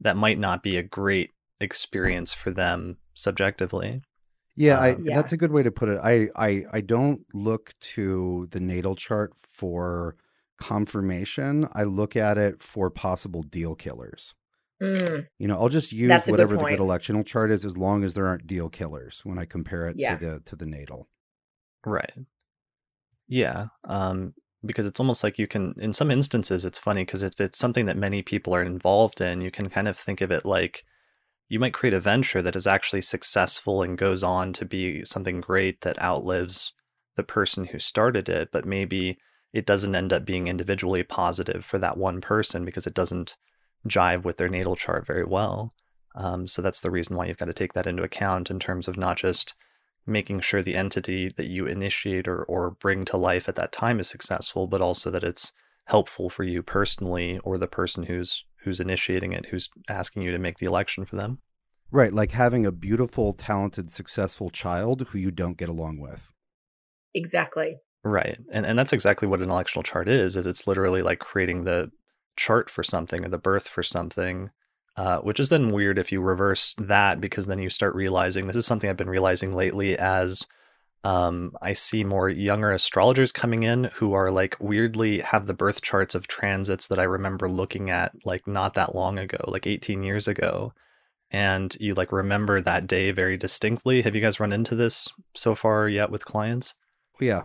that 0.00 0.16
might 0.16 0.40
not 0.40 0.64
be 0.64 0.76
a 0.76 0.82
great 0.82 1.30
experience 1.60 2.34
for 2.34 2.50
them 2.50 2.98
subjectively. 3.14 4.02
Yeah, 4.56 4.80
I, 4.80 4.90
Um, 4.94 5.04
Yeah. 5.04 5.14
that's 5.14 5.32
a 5.32 5.36
good 5.36 5.52
way 5.52 5.62
to 5.62 5.70
put 5.70 5.88
it. 5.88 6.00
I, 6.02 6.30
I 6.34 6.64
I 6.72 6.80
don't 6.80 7.24
look 7.32 7.74
to 7.94 8.48
the 8.50 8.60
natal 8.60 8.96
chart 8.96 9.34
for 9.38 10.16
confirmation. 10.58 11.68
I 11.74 11.84
look 11.84 12.16
at 12.16 12.38
it 12.38 12.60
for 12.60 12.90
possible 12.90 13.44
deal 13.44 13.76
killers. 13.76 14.34
Mm, 14.82 15.26
You 15.38 15.48
know, 15.48 15.56
I'll 15.56 15.68
just 15.68 15.92
use 15.92 16.08
That's 16.08 16.28
a 16.28 16.30
good 16.32 16.32
whatever 16.32 16.56
the 16.56 16.64
good 16.64 16.78
electional 16.80 17.24
chart 17.24 17.50
is, 17.50 17.64
as 17.64 17.76
long 17.76 18.04
as 18.04 18.14
there 18.14 18.26
aren't 18.26 18.46
deal 18.46 18.68
killers 18.68 19.20
when 19.24 19.38
I 19.38 19.44
compare 19.44 19.88
it 19.88 19.96
Yeah. 19.98 20.16
to 20.18 20.24
the 20.24 20.40
to 20.40 20.56
the 20.56 20.66
natal. 20.66 21.08
Right. 21.84 22.12
Yeah. 23.28 23.66
Um, 23.84 24.34
because 24.64 24.86
it's 24.86 25.00
almost 25.00 25.22
like 25.22 25.38
you 25.38 25.46
can, 25.46 25.74
in 25.78 25.92
some 25.92 26.10
instances, 26.10 26.64
it's 26.64 26.78
funny 26.78 27.02
because 27.04 27.22
if 27.22 27.38
it's 27.40 27.58
something 27.58 27.84
that 27.86 27.96
many 27.98 28.22
people 28.22 28.54
are 28.54 28.62
involved 28.62 29.20
in, 29.20 29.40
you 29.42 29.50
can 29.50 29.68
kind 29.68 29.88
of 29.88 29.96
think 29.96 30.20
of 30.20 30.30
it 30.30 30.46
like 30.46 30.84
you 31.48 31.60
might 31.60 31.74
create 31.74 31.94
a 31.94 32.00
venture 32.00 32.42
that 32.42 32.56
is 32.56 32.66
actually 32.66 33.02
successful 33.02 33.82
and 33.82 33.98
goes 33.98 34.22
on 34.24 34.52
to 34.54 34.64
be 34.64 35.04
something 35.04 35.40
great 35.40 35.82
that 35.82 36.02
outlives 36.02 36.72
the 37.16 37.24
person 37.24 37.66
who 37.66 37.78
started 37.78 38.28
it, 38.28 38.50
but 38.52 38.66
maybe 38.66 39.18
it 39.52 39.66
doesn't 39.66 39.94
end 39.94 40.12
up 40.12 40.24
being 40.24 40.48
individually 40.48 41.02
positive 41.04 41.64
for 41.64 41.78
that 41.78 41.98
one 41.98 42.20
person 42.20 42.64
because 42.64 42.86
it 42.86 42.94
doesn't 42.94 43.36
jive 43.88 44.24
with 44.24 44.36
their 44.36 44.48
natal 44.48 44.76
chart 44.76 45.06
very 45.06 45.24
well. 45.24 45.72
Um, 46.14 46.46
so 46.46 46.62
that's 46.62 46.80
the 46.80 46.90
reason 46.90 47.16
why 47.16 47.26
you've 47.26 47.38
got 47.38 47.46
to 47.46 47.52
take 47.52 47.72
that 47.72 47.86
into 47.86 48.02
account 48.02 48.50
in 48.50 48.58
terms 48.58 48.88
of 48.88 48.96
not 48.96 49.16
just 49.16 49.54
making 50.06 50.40
sure 50.40 50.62
the 50.62 50.76
entity 50.76 51.32
that 51.36 51.48
you 51.48 51.66
initiate 51.66 52.28
or, 52.28 52.44
or 52.44 52.70
bring 52.70 53.04
to 53.06 53.16
life 53.16 53.48
at 53.48 53.56
that 53.56 53.72
time 53.72 53.98
is 53.98 54.08
successful, 54.08 54.66
but 54.66 54.80
also 54.80 55.10
that 55.10 55.24
it's 55.24 55.52
helpful 55.86 56.30
for 56.30 56.44
you 56.44 56.62
personally 56.62 57.38
or 57.38 57.58
the 57.58 57.66
person 57.66 58.04
who's 58.04 58.44
who's 58.62 58.80
initiating 58.80 59.32
it, 59.32 59.46
who's 59.46 59.68
asking 59.90 60.22
you 60.22 60.30
to 60.30 60.38
make 60.38 60.56
the 60.58 60.66
election 60.66 61.04
for 61.04 61.16
them. 61.16 61.38
Right, 61.90 62.12
like 62.12 62.32
having 62.32 62.64
a 62.66 62.72
beautiful, 62.72 63.32
talented, 63.32 63.92
successful 63.92 64.50
child 64.50 65.08
who 65.08 65.18
you 65.18 65.30
don't 65.30 65.58
get 65.58 65.68
along 65.68 66.00
with. 66.00 66.32
exactly. 67.14 67.76
Right. 68.04 68.38
And 68.52 68.66
and 68.66 68.78
that's 68.78 68.92
exactly 68.92 69.26
what 69.26 69.40
an 69.40 69.48
electional 69.48 69.84
chart 69.84 70.08
is, 70.08 70.36
is 70.36 70.46
it's 70.46 70.66
literally 70.66 71.02
like 71.02 71.18
creating 71.20 71.64
the 71.64 71.90
chart 72.36 72.70
for 72.70 72.82
something 72.82 73.24
or 73.24 73.28
the 73.28 73.38
birth 73.38 73.68
for 73.68 73.82
something. 73.82 74.50
Uh, 74.96 75.18
which 75.18 75.40
is 75.40 75.48
then 75.48 75.72
weird 75.72 75.98
if 75.98 76.12
you 76.12 76.20
reverse 76.20 76.72
that 76.78 77.20
because 77.20 77.46
then 77.46 77.58
you 77.58 77.68
start 77.68 77.96
realizing 77.96 78.46
this 78.46 78.54
is 78.54 78.64
something 78.64 78.88
I've 78.88 78.96
been 78.96 79.10
realizing 79.10 79.52
lately 79.52 79.98
as 79.98 80.46
um, 81.04 81.52
I 81.60 81.74
see 81.74 82.02
more 82.02 82.30
younger 82.30 82.70
astrologers 82.70 83.30
coming 83.30 83.62
in 83.62 83.90
who 83.96 84.14
are 84.14 84.30
like 84.30 84.56
weirdly 84.58 85.18
have 85.18 85.46
the 85.46 85.52
birth 85.52 85.82
charts 85.82 86.14
of 86.14 86.26
transits 86.28 86.86
that 86.86 86.98
I 86.98 87.02
remember 87.02 87.48
looking 87.48 87.90
at 87.90 88.12
like 88.24 88.46
not 88.46 88.74
that 88.74 88.94
long 88.94 89.18
ago, 89.18 89.38
like 89.46 89.66
18 89.66 90.02
years 90.02 90.26
ago. 90.26 90.72
And 91.30 91.76
you 91.78 91.94
like 91.94 92.10
remember 92.10 92.60
that 92.60 92.86
day 92.86 93.10
very 93.10 93.36
distinctly. 93.36 94.00
Have 94.02 94.14
you 94.14 94.22
guys 94.22 94.40
run 94.40 94.52
into 94.52 94.74
this 94.74 95.08
so 95.34 95.54
far 95.54 95.88
yet 95.88 96.10
with 96.10 96.24
clients? 96.24 96.74
Yeah. 97.20 97.42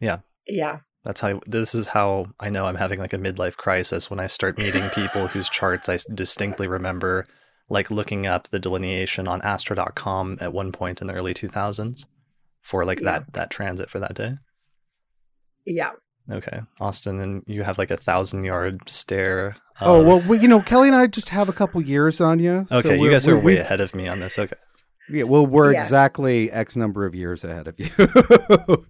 Yeah, 0.00 0.18
Yeah. 0.46 0.78
That's 1.08 1.22
how 1.22 1.40
this 1.46 1.74
is 1.74 1.86
how 1.86 2.26
I 2.38 2.50
know 2.50 2.66
I'm 2.66 2.74
having 2.74 2.98
like 3.00 3.14
a 3.14 3.18
midlife 3.18 3.56
crisis 3.56 4.10
when 4.10 4.20
I 4.20 4.26
start 4.26 4.58
meeting 4.58 4.90
people 4.94 5.26
whose 5.26 5.48
charts 5.48 5.88
I 5.88 5.98
distinctly 6.14 6.68
remember 6.68 7.24
like 7.70 7.90
looking 7.90 8.26
up 8.26 8.48
the 8.50 8.58
delineation 8.58 9.26
on 9.26 9.40
astro.com 9.40 10.36
at 10.42 10.52
one 10.52 10.70
point 10.70 11.00
in 11.00 11.06
the 11.06 11.14
early 11.14 11.32
2000s 11.32 12.04
for 12.60 12.84
like 12.84 13.00
Yeah. 13.00 13.06
that 13.20 13.32
that 13.32 13.50
transit 13.50 13.88
for 13.88 13.98
that 14.00 14.14
day. 14.14 14.34
Yeah. 15.64 15.92
Okay. 16.30 16.60
Austin 16.78 17.20
and 17.20 17.42
you 17.46 17.62
have 17.62 17.78
like 17.78 17.90
a 17.90 17.94
1000 17.94 18.44
yard 18.44 18.82
stare. 18.86 19.56
Oh 19.80 20.00
um, 20.00 20.06
well, 20.06 20.20
we, 20.28 20.38
you 20.40 20.48
know, 20.48 20.60
Kelly 20.60 20.88
and 20.88 20.96
I 20.96 21.06
just 21.06 21.30
have 21.30 21.48
a 21.48 21.54
couple 21.54 21.80
years 21.80 22.20
on 22.20 22.38
you. 22.38 22.66
so 22.68 22.76
Okay, 22.80 22.98
you 22.98 23.10
guys 23.10 23.26
are 23.26 23.32
we're- 23.36 23.44
way 23.46 23.54
we- 23.54 23.60
ahead 23.60 23.80
of 23.80 23.94
me 23.94 24.08
on 24.08 24.20
this. 24.20 24.38
Okay. 24.38 24.56
Yeah, 25.10 25.22
well, 25.22 25.46
we're 25.46 25.72
Yeah. 25.72 25.78
exactly 25.80 26.52
X 26.52 26.76
number 26.76 27.06
of 27.06 27.14
years 27.14 27.44
ahead 27.44 27.66
of 27.66 27.80
you. 27.80 27.88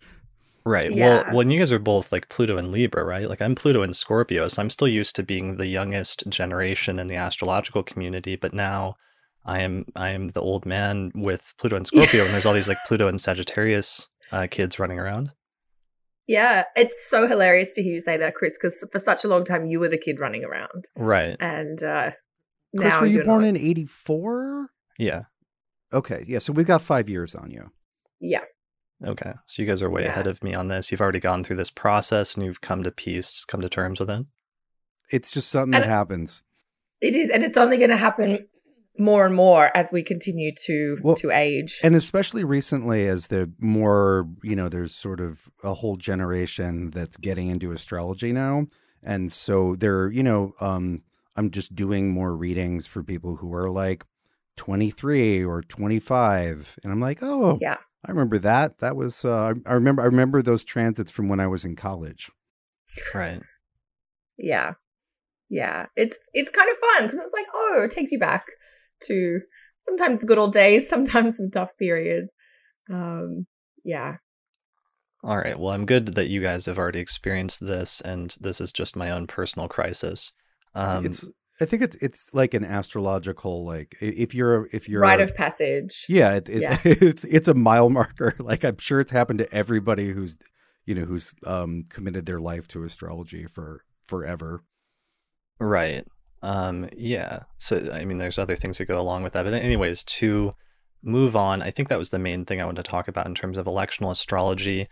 Right. 0.68 0.94
Yeah. 0.94 1.24
Well, 1.24 1.36
when 1.36 1.50
you 1.50 1.58
guys 1.58 1.72
are 1.72 1.78
both 1.78 2.12
like 2.12 2.28
Pluto 2.28 2.58
and 2.58 2.70
Libra, 2.70 3.02
right? 3.02 3.26
Like 3.26 3.40
I'm 3.40 3.54
Pluto 3.54 3.82
and 3.82 3.96
Scorpio, 3.96 4.48
so 4.48 4.60
I'm 4.60 4.68
still 4.68 4.86
used 4.86 5.16
to 5.16 5.22
being 5.22 5.56
the 5.56 5.66
youngest 5.66 6.28
generation 6.28 6.98
in 6.98 7.06
the 7.06 7.16
astrological 7.16 7.82
community, 7.82 8.36
but 8.36 8.52
now 8.52 8.96
I 9.46 9.60
am 9.60 9.86
I 9.96 10.10
am 10.10 10.28
the 10.28 10.42
old 10.42 10.66
man 10.66 11.10
with 11.14 11.54
Pluto 11.56 11.76
and 11.76 11.86
Scorpio, 11.86 12.26
and 12.26 12.34
there's 12.34 12.44
all 12.44 12.52
these 12.52 12.68
like 12.68 12.84
Pluto 12.86 13.08
and 13.08 13.18
Sagittarius 13.18 14.08
uh, 14.30 14.46
kids 14.50 14.78
running 14.78 14.98
around. 14.98 15.32
Yeah. 16.26 16.64
It's 16.76 16.94
so 17.06 17.26
hilarious 17.26 17.70
to 17.76 17.82
hear 17.82 17.94
you 17.94 18.02
say 18.02 18.18
that, 18.18 18.34
Chris, 18.34 18.52
because 18.60 18.78
for 18.92 19.00
such 19.00 19.24
a 19.24 19.28
long 19.28 19.46
time 19.46 19.64
you 19.64 19.80
were 19.80 19.88
the 19.88 19.96
kid 19.96 20.20
running 20.20 20.44
around. 20.44 20.86
Right. 20.94 21.34
And 21.40 21.82
uh, 21.82 22.10
Chris, 22.76 22.92
now 22.92 23.00
were 23.00 23.06
you 23.06 23.24
born 23.24 23.40
not. 23.40 23.48
in 23.48 23.56
'84? 23.56 24.68
Yeah. 24.98 25.22
Okay, 25.94 26.24
yeah. 26.26 26.40
So 26.40 26.52
we've 26.52 26.66
got 26.66 26.82
five 26.82 27.08
years 27.08 27.34
on 27.34 27.50
you. 27.50 27.70
Yeah. 28.20 28.42
Okay. 29.04 29.32
So 29.46 29.62
you 29.62 29.68
guys 29.68 29.80
are 29.82 29.90
way 29.90 30.02
Yeah. 30.02 30.08
ahead 30.08 30.26
of 30.26 30.42
me 30.42 30.54
on 30.54 30.68
this. 30.68 30.90
You've 30.90 31.00
already 31.00 31.20
gone 31.20 31.44
through 31.44 31.56
this 31.56 31.70
process 31.70 32.34
and 32.34 32.44
you've 32.44 32.60
come 32.60 32.82
to 32.82 32.90
peace, 32.90 33.44
come 33.46 33.60
to 33.60 33.68
terms 33.68 34.00
with 34.00 34.10
it. 34.10 34.26
It's 35.10 35.30
just 35.30 35.48
something 35.48 35.74
And- 35.74 35.84
that 35.84 35.88
happens. 35.88 36.42
It 37.00 37.14
is, 37.14 37.30
and 37.32 37.44
it's 37.44 37.56
only 37.56 37.76
going 37.76 37.90
to 37.90 37.96
happen 37.96 38.48
more 38.98 39.24
and 39.24 39.32
more 39.34 39.70
as 39.76 39.86
we 39.92 40.02
continue 40.02 40.52
to 40.66 40.98
Well, 41.00 41.14
to 41.16 41.30
age. 41.30 41.78
And 41.84 41.94
especially 41.94 42.42
recently, 42.42 43.06
as 43.06 43.28
the 43.28 43.48
more, 43.60 44.28
you 44.42 44.56
know, 44.56 44.68
there's 44.68 44.92
sort 44.96 45.20
of 45.20 45.48
a 45.62 45.74
whole 45.74 45.96
generation 45.96 46.90
that's 46.90 47.16
getting 47.16 47.46
into 47.48 47.70
astrology 47.70 48.32
now. 48.32 48.66
And 49.04 49.30
so 49.30 49.76
they're, 49.76 50.10
you 50.10 50.24
know, 50.24 50.54
um, 50.60 51.02
I'm 51.36 51.52
just 51.52 51.76
doing 51.76 52.10
more 52.10 52.34
readings 52.34 52.88
for 52.88 53.04
people 53.04 53.36
who 53.36 53.54
are 53.54 53.70
like 53.70 54.04
23 54.56 55.44
or 55.44 55.62
25. 55.62 56.78
And 56.82 56.92
I'm 56.92 57.00
like, 57.00 57.22
oh, 57.22 57.58
Yeah. 57.60 57.76
I 58.06 58.10
remember 58.10 58.38
that. 58.38 58.78
That 58.78 58.96
was, 58.96 59.24
uh, 59.24 59.54
I 59.66 59.72
remember, 59.72 60.02
I 60.02 60.06
remember 60.06 60.42
those 60.42 60.64
transits 60.64 61.10
from 61.10 61.28
when 61.28 61.40
I 61.40 61.46
was 61.46 61.64
in 61.64 61.76
college. 61.76 62.30
Right. 63.14 63.40
yeah, 64.38 64.74
yeah. 65.48 65.86
It's 65.96 66.16
it's 66.32 66.50
kind 66.50 66.68
of 66.70 66.76
fun 66.78 67.06
because 67.06 67.24
it's 67.24 67.34
like, 67.34 67.46
oh, 67.54 67.82
it 67.84 67.92
takes 67.92 68.10
you 68.12 68.18
back 68.18 68.46
to 69.04 69.40
sometimes 69.88 70.20
the 70.20 70.26
good 70.26 70.38
old 70.38 70.52
days, 70.52 70.88
sometimes 70.88 71.36
some 71.36 71.50
tough 71.50 71.70
periods. 71.78 72.30
Um, 72.90 73.46
yeah, 73.84 74.16
All 75.24 75.36
right. 75.36 75.58
Well, 75.58 75.74
I'm 75.74 75.86
good 75.86 76.14
that 76.14 76.28
you 76.28 76.40
guys 76.40 76.66
have 76.66 76.78
already 76.78 77.00
experienced 77.00 77.64
this 77.64 78.00
and 78.00 78.34
this 78.40 78.60
is 78.60 78.72
just 78.72 78.96
my 78.96 79.10
own 79.10 79.26
personal 79.26 79.68
crisis. 79.68 80.32
Um, 80.74 81.06
it's, 81.06 81.24
I 81.60 81.64
think 81.64 81.82
it's, 81.82 81.96
it's 81.96 82.30
like 82.32 82.54
an 82.54 82.64
astrological, 82.64 83.64
like 83.64 83.96
if 84.00 84.34
you're, 84.34 84.68
if 84.72 84.88
you're, 84.88 85.00
rite 85.00 85.20
of 85.20 85.34
passage. 85.34 86.04
Yeah, 86.08 86.34
it, 86.34 86.48
it, 86.48 86.62
Yeah. 86.62 86.78
it's 86.84 87.24
it's 87.24 87.48
a 87.48 87.54
mile 87.54 87.90
marker. 87.90 88.34
Like 88.40 88.64
I'm 88.64 88.78
sure 88.78 89.00
it's 89.00 89.10
happened 89.10 89.40
to 89.40 89.54
everybody 89.54 90.10
who's 90.10 90.38
you 90.86 90.94
know 90.94 91.04
who's 91.04 91.34
um 91.44 91.84
committed 91.88 92.24
their 92.26 92.40
life 92.40 92.66
to 92.68 92.84
astrology 92.84 93.46
for 93.46 93.82
forever. 94.02 94.62
Right. 95.60 96.06
Um, 96.42 96.88
yeah. 96.96 97.40
So, 97.58 97.90
I 97.92 98.04
mean, 98.04 98.18
there's 98.18 98.38
other 98.38 98.56
things 98.56 98.78
that 98.78 98.86
go 98.86 99.00
along 99.00 99.22
with 99.22 99.32
that. 99.32 99.44
But, 99.44 99.54
anyways, 99.54 100.02
to 100.04 100.52
move 101.02 101.36
on, 101.36 101.62
I 101.62 101.70
think 101.70 101.88
that 101.88 101.98
was 101.98 102.10
the 102.10 102.18
main 102.18 102.44
thing 102.44 102.60
I 102.60 102.64
wanted 102.64 102.84
to 102.84 102.90
talk 102.90 103.08
about 103.08 103.26
in 103.26 103.34
terms 103.34 103.58
of 103.58 103.66
electional 103.66 104.10
astrology. 104.10 104.86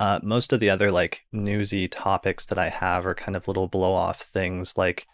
Uh, 0.00 0.20
most 0.22 0.52
of 0.52 0.60
the 0.60 0.70
other 0.70 0.92
like 0.92 1.22
newsy 1.32 1.88
topics 1.88 2.46
that 2.46 2.58
I 2.58 2.68
have 2.68 3.04
are 3.04 3.14
kind 3.14 3.34
of 3.34 3.48
little 3.48 3.66
blow 3.68 3.92
off 3.92 4.22
things. 4.22 4.76
Like, 4.76 5.06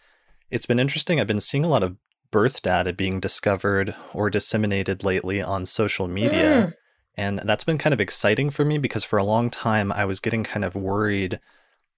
it's 0.51 0.67
been 0.67 0.81
interesting. 0.81 1.21
I've 1.21 1.27
been 1.27 1.41
seeing 1.41 1.65
a 1.65 1.69
lot 1.69 1.83
of 1.83 1.97
birth 2.31 2.63
data 2.63 2.93
being 2.93 3.21
discovered 3.21 3.95
or 4.13 4.29
disseminated 4.29 5.05
lately 5.05 5.41
on 5.41 5.67
social 5.67 6.09
media. 6.09 6.67
Mm. 6.67 6.73
And 7.17 7.39
that's 7.45 7.65
been 7.65 7.79
kind 7.79 7.95
of 7.95 8.01
exciting 8.01 8.51
for 8.51 8.65
me 8.65 8.79
because 8.79 9.05
for 9.05 9.19
a 9.19 9.25
long 9.25 9.51
time 9.51 9.93
I 9.93 10.05
was 10.05 10.21
getting 10.21 10.43
kind 10.43 10.65
of 10.65 10.75
worried. 10.75 11.39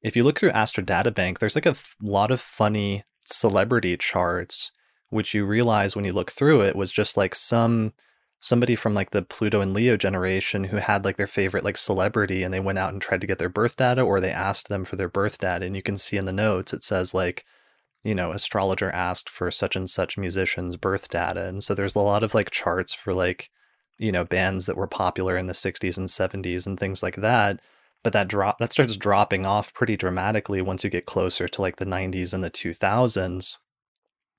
If 0.02 0.14
you 0.14 0.24
look 0.24 0.38
through 0.38 0.50
Astro 0.50 0.84
Databank, 0.84 1.38
there's 1.38 1.54
like 1.54 1.66
a 1.66 1.70
f- 1.70 1.96
lot 2.02 2.30
of 2.30 2.40
funny 2.40 3.04
celebrity 3.24 3.96
charts, 3.96 4.72
which 5.08 5.32
you 5.32 5.46
realize 5.46 5.96
when 5.96 6.04
you 6.04 6.12
look 6.12 6.30
through 6.30 6.60
it 6.60 6.76
was 6.76 6.92
just 6.92 7.16
like 7.16 7.34
some 7.34 7.94
somebody 8.38 8.76
from 8.76 8.92
like 8.92 9.10
the 9.10 9.22
Pluto 9.22 9.62
and 9.62 9.72
Leo 9.72 9.96
generation 9.96 10.64
who 10.64 10.76
had 10.76 11.04
like 11.04 11.16
their 11.16 11.26
favorite 11.26 11.64
like 11.64 11.78
celebrity 11.78 12.42
and 12.42 12.52
they 12.52 12.60
went 12.60 12.78
out 12.78 12.92
and 12.92 13.00
tried 13.00 13.22
to 13.22 13.26
get 13.26 13.38
their 13.38 13.48
birth 13.48 13.76
data 13.76 14.02
or 14.02 14.20
they 14.20 14.30
asked 14.30 14.68
them 14.68 14.84
for 14.84 14.96
their 14.96 15.08
birth 15.08 15.38
data. 15.38 15.64
And 15.64 15.74
you 15.74 15.82
can 15.82 15.96
see 15.96 16.18
in 16.18 16.26
the 16.26 16.32
notes 16.32 16.74
it 16.74 16.84
says 16.84 17.14
like, 17.14 17.46
you 18.06 18.14
know, 18.14 18.32
astrologer 18.32 18.90
asked 18.90 19.28
for 19.28 19.50
such 19.50 19.74
and 19.74 19.90
such 19.90 20.16
musician's 20.16 20.76
birth 20.76 21.08
data. 21.08 21.46
And 21.46 21.62
so 21.64 21.74
there's 21.74 21.96
a 21.96 22.00
lot 22.00 22.22
of 22.22 22.34
like 22.34 22.50
charts 22.50 22.94
for 22.94 23.12
like 23.12 23.50
you 23.98 24.12
know 24.12 24.24
bands 24.24 24.66
that 24.66 24.76
were 24.76 24.86
popular 24.86 25.36
in 25.36 25.46
the 25.46 25.52
60s 25.52 25.96
and 25.96 26.08
70s 26.08 26.66
and 26.66 26.78
things 26.78 27.02
like 27.02 27.16
that 27.16 27.60
but 28.04 28.12
that 28.12 28.28
drop 28.28 28.58
that 28.58 28.72
starts 28.72 28.96
dropping 28.96 29.46
off 29.46 29.72
pretty 29.74 29.96
dramatically 29.96 30.60
once 30.60 30.84
you 30.84 30.90
get 30.90 31.06
closer 31.06 31.48
to 31.48 31.62
like 31.62 31.76
the 31.76 31.86
90s 31.86 32.34
and 32.34 32.44
the 32.44 32.50
2000s 32.50 33.56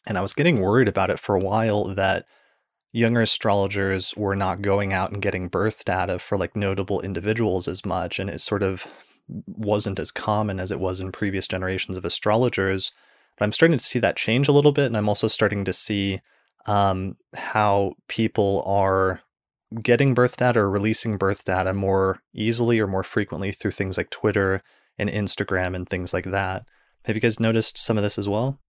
and 0.08 0.18
i 0.18 0.22
was 0.22 0.34
getting 0.34 0.62
worried 0.62 0.88
about 0.88 1.10
it 1.10 1.20
for 1.20 1.36
a 1.36 1.40
while 1.40 1.86
that 1.86 2.28
younger 2.94 3.22
astrologers 3.22 4.16
were 4.16 4.36
not 4.36 4.62
going 4.62 4.94
out 4.94 5.12
and 5.12 5.22
getting 5.22 5.48
birth 5.48 5.84
data 5.86 6.20
for 6.20 6.38
like 6.38 6.56
notable 6.56 7.02
individuals 7.02 7.68
as 7.68 7.86
much 7.86 8.20
and 8.20 8.30
it 8.30 8.42
sort 8.42 8.64
of 8.64 8.86
wasn't 9.28 10.00
as 10.00 10.12
common 10.12 10.60
as 10.60 10.72
it 10.72 10.80
was 10.80 11.02
in 11.02 11.12
previous 11.12 11.48
generations 11.48 11.98
of 11.98 12.06
astrologers 12.06 12.92
but 13.38 13.46
i'm 13.46 13.52
starting 13.52 13.78
to 13.78 13.84
see 13.84 14.00
that 14.00 14.16
change 14.16 14.48
a 14.48 14.52
little 14.52 14.72
bit 14.72 14.86
and 14.86 14.98
i'm 14.98 15.10
also 15.10 15.28
starting 15.28 15.64
to 15.64 15.74
see 15.74 16.20
um, 16.68 17.16
how 17.34 17.94
people 18.08 18.62
are 18.66 19.22
getting 19.82 20.14
birth 20.14 20.38
data 20.38 20.60
or 20.60 20.70
releasing 20.70 21.18
birth 21.18 21.44
data 21.44 21.74
more 21.74 22.22
easily 22.34 22.80
or 22.80 22.88
more 22.88 23.04
frequently 23.04 23.52
through 23.52 23.72
things 23.72 23.98
like 23.98 24.10
Twitter 24.10 24.62
and 24.98 25.10
Instagram 25.10 25.76
and 25.76 25.88
things 25.88 26.14
like 26.14 26.26
that. 26.26 26.68
Have 27.06 27.16
you 27.16 27.22
guys 27.22 27.40
noticed 27.40 27.78
some 27.78 27.98
of 27.98 28.04
this 28.04 28.18
as 28.18 28.28
well? 28.28 28.60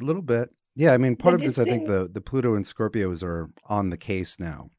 A 0.00 0.04
little 0.04 0.22
bit. 0.22 0.50
Yeah, 0.76 0.92
I 0.92 0.98
mean, 0.98 1.16
part 1.16 1.32
I 1.32 1.36
of 1.36 1.42
it 1.42 1.54
did 1.54 1.60
I 1.60 1.64
think 1.64 1.86
the 1.86 2.08
the 2.12 2.20
Pluto 2.20 2.54
and 2.54 2.64
Scorpios 2.64 3.22
are 3.24 3.50
on 3.66 3.90
the 3.90 3.96
case 3.96 4.38
now, 4.38 4.70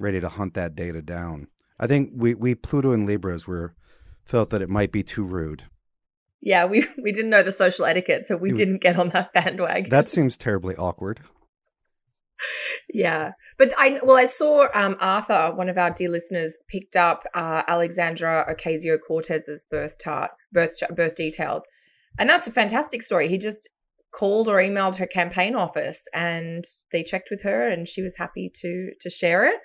ready 0.00 0.20
to 0.20 0.28
hunt 0.28 0.54
that 0.54 0.74
data 0.74 1.02
down. 1.02 1.46
I 1.78 1.86
think 1.86 2.10
we 2.14 2.34
we 2.34 2.56
Pluto 2.56 2.90
and 2.90 3.06
Libras 3.06 3.46
were 3.46 3.74
felt 4.24 4.50
that 4.50 4.62
it 4.62 4.68
might 4.68 4.90
be 4.90 5.04
too 5.04 5.24
rude. 5.24 5.64
Yeah, 6.42 6.66
we 6.66 6.86
we 7.02 7.12
didn't 7.12 7.30
know 7.30 7.42
the 7.42 7.52
social 7.52 7.84
etiquette, 7.84 8.26
so 8.28 8.36
we 8.36 8.50
You- 8.50 8.56
didn't 8.56 8.82
get 8.82 8.98
on 8.98 9.10
that 9.10 9.32
bandwagon. 9.34 9.90
That 9.90 10.08
seems 10.08 10.36
terribly 10.36 10.76
awkward. 10.76 11.20
Yeah, 12.92 13.32
but 13.58 13.72
I 13.78 13.98
well, 14.02 14.16
I 14.16 14.26
saw 14.26 14.68
um, 14.74 14.96
Arthur, 15.00 15.52
one 15.54 15.68
of 15.68 15.78
our 15.78 15.90
dear 15.90 16.10
listeners, 16.10 16.52
picked 16.68 16.94
up 16.96 17.24
uh, 17.34 17.62
Alexandria 17.66 18.44
Ocasio 18.48 18.98
Cortez's 19.06 19.62
birth 19.70 19.94
chart, 20.00 20.30
birth 20.52 20.72
birth 20.94 21.14
details, 21.16 21.62
and 22.18 22.28
that's 22.28 22.46
a 22.46 22.52
fantastic 22.52 23.02
story. 23.02 23.28
He 23.28 23.38
just 23.38 23.68
called 24.14 24.48
or 24.48 24.56
emailed 24.56 24.96
her 24.96 25.06
campaign 25.06 25.54
office, 25.54 25.98
and 26.12 26.64
they 26.92 27.02
checked 27.02 27.28
with 27.30 27.42
her, 27.42 27.66
and 27.68 27.88
she 27.88 28.02
was 28.02 28.12
happy 28.18 28.52
to 28.62 28.90
to 29.00 29.10
share 29.10 29.46
it. 29.46 29.60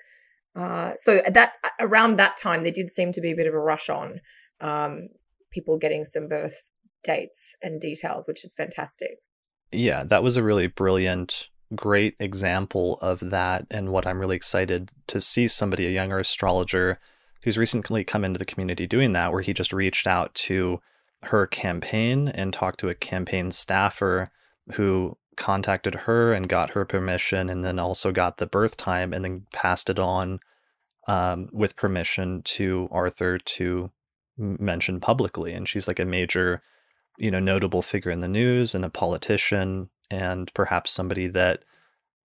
Uh, 0.58 0.92
so 1.02 1.20
that 1.32 1.52
around 1.78 2.18
that 2.18 2.36
time, 2.38 2.62
there 2.62 2.72
did 2.72 2.92
seem 2.92 3.12
to 3.12 3.20
be 3.20 3.32
a 3.32 3.36
bit 3.36 3.46
of 3.46 3.54
a 3.54 3.58
rush 3.58 3.88
on 3.90 4.20
um, 4.60 5.08
people 5.52 5.78
getting 5.78 6.06
some 6.12 6.28
birth 6.28 6.54
dates 7.04 7.38
and 7.62 7.80
details, 7.80 8.24
which 8.26 8.44
is 8.44 8.52
fantastic. 8.56 9.18
Yeah, 9.70 10.04
that 10.04 10.22
was 10.22 10.36
a 10.36 10.42
really 10.42 10.66
brilliant, 10.66 11.48
great 11.74 12.16
example 12.20 12.98
of 13.00 13.30
that, 13.30 13.66
and 13.70 13.90
what 13.90 14.06
I'm 14.06 14.18
really 14.18 14.36
excited 14.36 14.90
to 15.08 15.20
see 15.20 15.48
somebody, 15.48 15.86
a 15.86 15.90
younger 15.90 16.18
astrologer, 16.18 16.98
who's 17.42 17.58
recently 17.58 18.04
come 18.04 18.24
into 18.24 18.38
the 18.38 18.44
community 18.44 18.86
doing 18.86 19.12
that, 19.14 19.32
where 19.32 19.42
he 19.42 19.52
just 19.52 19.72
reached 19.72 20.06
out 20.06 20.34
to 20.34 20.80
her 21.24 21.46
campaign 21.46 22.28
and 22.28 22.52
talked 22.52 22.80
to 22.80 22.88
a 22.88 22.94
campaign 22.94 23.50
staffer 23.50 24.30
who 24.74 25.16
contacted 25.36 25.94
her 25.94 26.32
and 26.32 26.48
got 26.48 26.70
her 26.70 26.84
permission, 26.84 27.48
and 27.48 27.64
then 27.64 27.78
also 27.78 28.12
got 28.12 28.36
the 28.36 28.46
birth 28.46 28.76
time, 28.76 29.12
and 29.12 29.24
then 29.24 29.46
passed 29.52 29.88
it 29.88 29.98
on 29.98 30.40
um, 31.08 31.48
with 31.52 31.76
permission 31.76 32.42
to 32.42 32.88
Arthur 32.92 33.38
to 33.38 33.90
m- 34.38 34.56
mention 34.60 35.00
publicly. 35.00 35.52
And 35.52 35.68
she's 35.68 35.88
like 35.88 35.98
a 35.98 36.04
major 36.04 36.62
you 37.18 37.30
know 37.30 37.40
notable 37.40 37.82
figure 37.82 38.10
in 38.10 38.20
the 38.20 38.28
news 38.28 38.74
and 38.74 38.84
a 38.84 38.90
politician 38.90 39.90
and 40.10 40.52
perhaps 40.54 40.90
somebody 40.90 41.26
that 41.26 41.62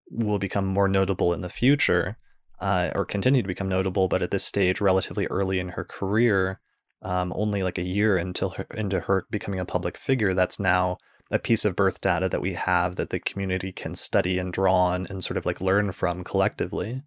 will 0.09 0.39
become 0.39 0.65
more 0.65 0.87
notable 0.87 1.33
in 1.33 1.41
the 1.41 1.49
future 1.49 2.17
uh, 2.59 2.91
or 2.95 3.05
continue 3.05 3.41
to 3.41 3.47
become 3.47 3.69
notable 3.69 4.07
but 4.07 4.21
at 4.21 4.31
this 4.31 4.43
stage 4.43 4.81
relatively 4.81 5.25
early 5.27 5.59
in 5.59 5.69
her 5.69 5.83
career 5.83 6.59
um, 7.01 7.33
only 7.35 7.63
like 7.63 7.77
a 7.77 7.83
year 7.83 8.15
until 8.15 8.51
her, 8.51 8.65
into 8.75 9.01
her 9.01 9.25
becoming 9.29 9.59
a 9.59 9.65
public 9.65 9.97
figure 9.97 10.33
that's 10.33 10.59
now 10.59 10.97
a 11.31 11.39
piece 11.39 11.65
of 11.65 11.75
birth 11.75 11.99
data 11.99 12.29
that 12.29 12.41
we 12.41 12.53
have 12.53 12.95
that 12.95 13.09
the 13.09 13.19
community 13.19 13.71
can 13.71 13.95
study 13.95 14.37
and 14.37 14.53
draw 14.53 14.73
on 14.73 15.07
and 15.09 15.23
sort 15.23 15.37
of 15.37 15.45
like 15.45 15.61
learn 15.61 15.91
from 15.91 16.23
collectively 16.23 17.01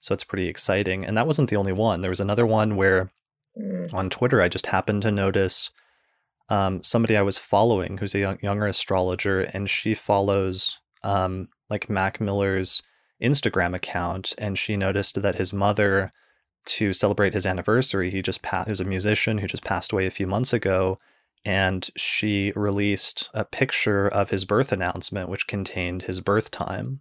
so 0.00 0.12
it's 0.14 0.24
pretty 0.24 0.48
exciting 0.48 1.04
and 1.04 1.16
that 1.16 1.26
wasn't 1.26 1.48
the 1.48 1.56
only 1.56 1.72
one 1.72 2.02
there 2.02 2.10
was 2.10 2.20
another 2.20 2.46
one 2.46 2.76
where 2.76 3.10
Mm. 3.58 3.92
on 3.92 4.10
Twitter, 4.10 4.40
I 4.40 4.48
just 4.48 4.66
happened 4.66 5.02
to 5.02 5.12
notice 5.12 5.70
um, 6.48 6.82
somebody 6.82 7.16
I 7.16 7.22
was 7.22 7.38
following 7.38 7.98
who's 7.98 8.14
a 8.14 8.20
young, 8.20 8.38
younger 8.42 8.66
astrologer, 8.66 9.40
and 9.40 9.68
she 9.68 9.94
follows 9.94 10.78
um, 11.04 11.48
like 11.68 11.90
Mac 11.90 12.20
Miller's 12.20 12.82
Instagram 13.22 13.74
account, 13.74 14.34
and 14.38 14.58
she 14.58 14.76
noticed 14.76 15.20
that 15.20 15.36
his 15.36 15.52
mother, 15.52 16.10
to 16.64 16.92
celebrate 16.92 17.34
his 17.34 17.46
anniversary, 17.46 18.10
he 18.10 18.22
just 18.22 18.42
passed. 18.42 18.68
Who's 18.68 18.80
a 18.80 18.84
musician 18.84 19.38
who 19.38 19.46
just 19.46 19.64
passed 19.64 19.92
away 19.92 20.06
a 20.06 20.10
few 20.10 20.26
months 20.26 20.52
ago, 20.52 20.98
and 21.44 21.88
she 21.96 22.52
released 22.54 23.30
a 23.34 23.44
picture 23.44 24.08
of 24.08 24.30
his 24.30 24.44
birth 24.44 24.72
announcement, 24.72 25.28
which 25.28 25.46
contained 25.46 26.02
his 26.02 26.20
birth 26.20 26.50
time. 26.50 27.00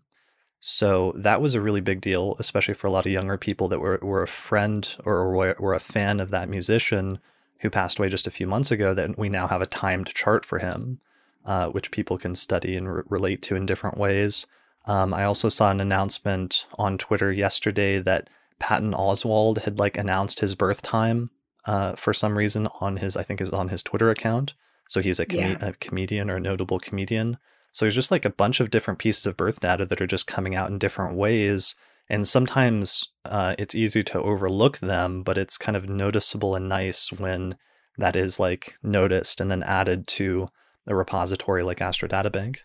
So 0.64 1.12
that 1.18 1.42
was 1.42 1.56
a 1.56 1.62
really 1.62 1.82
big 1.82 2.02
deal, 2.02 2.36
especially 2.38 2.76
for 2.76 2.86
a 2.86 2.92
lot 2.92 3.08
of 3.08 3.12
younger 3.12 3.36
people 3.36 3.68
that 3.70 3.80
were, 3.80 3.98
were 4.04 4.22
a 4.22 4.28
friend 4.28 4.88
or 5.04 5.36
were, 5.36 5.56
were 5.60 5.74
a 5.74 5.80
fan 5.80 6.20
of 6.20 6.30
that 6.30 6.50
musician 6.50 7.18
who 7.62 7.70
passed 7.72 7.98
away 7.98 8.10
just 8.10 8.28
a 8.28 8.32
few 8.32 8.46
months 8.46 8.70
ago. 8.70 8.94
That 8.94 9.18
we 9.18 9.28
now 9.28 9.48
have 9.48 9.62
a 9.62 9.66
timed 9.66 10.14
chart 10.14 10.46
for 10.46 10.60
him, 10.60 11.00
uh, 11.46 11.70
which 11.70 11.90
people 11.90 12.20
can 12.20 12.36
study 12.36 12.76
and 12.78 12.94
re- 12.94 13.04
relate 13.10 13.42
to 13.44 13.56
in 13.56 13.66
different 13.66 13.98
ways. 13.98 14.46
Um, 14.86 15.16
I 15.16 15.24
also 15.24 15.50
saw 15.50 15.72
an 15.72 15.82
announcement 15.82 16.68
on 16.78 17.00
Twitter 17.00 17.32
yesterday 17.32 17.98
that 18.00 18.30
Patton 18.60 18.94
Oswalt 18.94 19.64
had 19.64 19.80
like 19.80 19.98
announced 19.98 20.42
his 20.42 20.54
birth 20.54 20.84
time 20.84 21.32
uh, 21.66 21.94
for 21.96 22.14
some 22.14 22.38
reason 22.38 22.68
on 22.80 22.98
his, 22.98 23.18
I 23.18 23.24
think, 23.24 23.42
is 23.42 23.50
on 23.50 23.70
his 23.70 23.82
Twitter 23.82 24.12
account. 24.12 24.54
So 24.88 25.02
he 25.02 25.10
was 25.10 25.20
a, 25.20 25.26
com- 25.26 25.40
Yeah. 25.40 25.58
a 25.62 25.74
comedian 25.74 26.30
or 26.30 26.36
a 26.36 26.40
notable 26.40 26.80
comedian. 26.80 27.40
So 27.72 27.86
there's 27.86 27.96
just 27.96 28.12
like 28.12 28.26
a 28.26 28.30
bunch 28.30 28.60
of 28.60 28.70
different 28.70 29.00
pieces 29.00 29.26
of 29.26 29.38
birth 29.38 29.60
data 29.60 29.86
that 29.86 30.02
are 30.02 30.08
just 30.08 30.28
coming 30.28 30.56
out 30.56 30.70
in 30.70 30.78
different 30.78 31.16
ways. 31.16 31.76
And 32.10 32.28
sometimes 32.28 33.10
uh, 33.26 33.56
it's 33.58 33.76
easy 33.76 34.04
to 34.04 34.22
overlook 34.22 34.80
them, 34.80 35.24
but 35.24 35.38
it's 35.38 35.58
kind 35.58 35.78
of 35.78 35.88
noticeable 35.88 36.56
and 36.56 36.68
nice 36.68 37.12
when 37.14 37.56
that 37.98 38.16
is 38.16 38.40
like 38.40 38.76
noticed 38.84 39.40
and 39.40 39.50
then 39.50 39.64
added 39.64 40.08
to 40.08 40.48
a 40.88 40.96
repository 40.96 41.64
like 41.64 41.82
Astro 41.82 42.08
Data 42.08 42.30
Bank. 42.30 42.62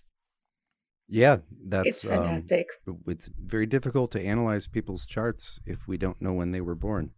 Yeah, 1.08 1.38
that's 1.68 1.88
it's 1.88 2.04
fantastic. 2.04 2.66
Um, 2.88 2.98
it's 3.06 3.30
very 3.38 3.66
difficult 3.66 4.10
to 4.12 4.20
analyze 4.20 4.66
people's 4.66 5.06
charts 5.06 5.60
if 5.64 5.86
we 5.86 5.96
don't 5.96 6.20
know 6.20 6.32
when 6.32 6.50
they 6.50 6.60
were 6.60 6.74
born. 6.74 7.12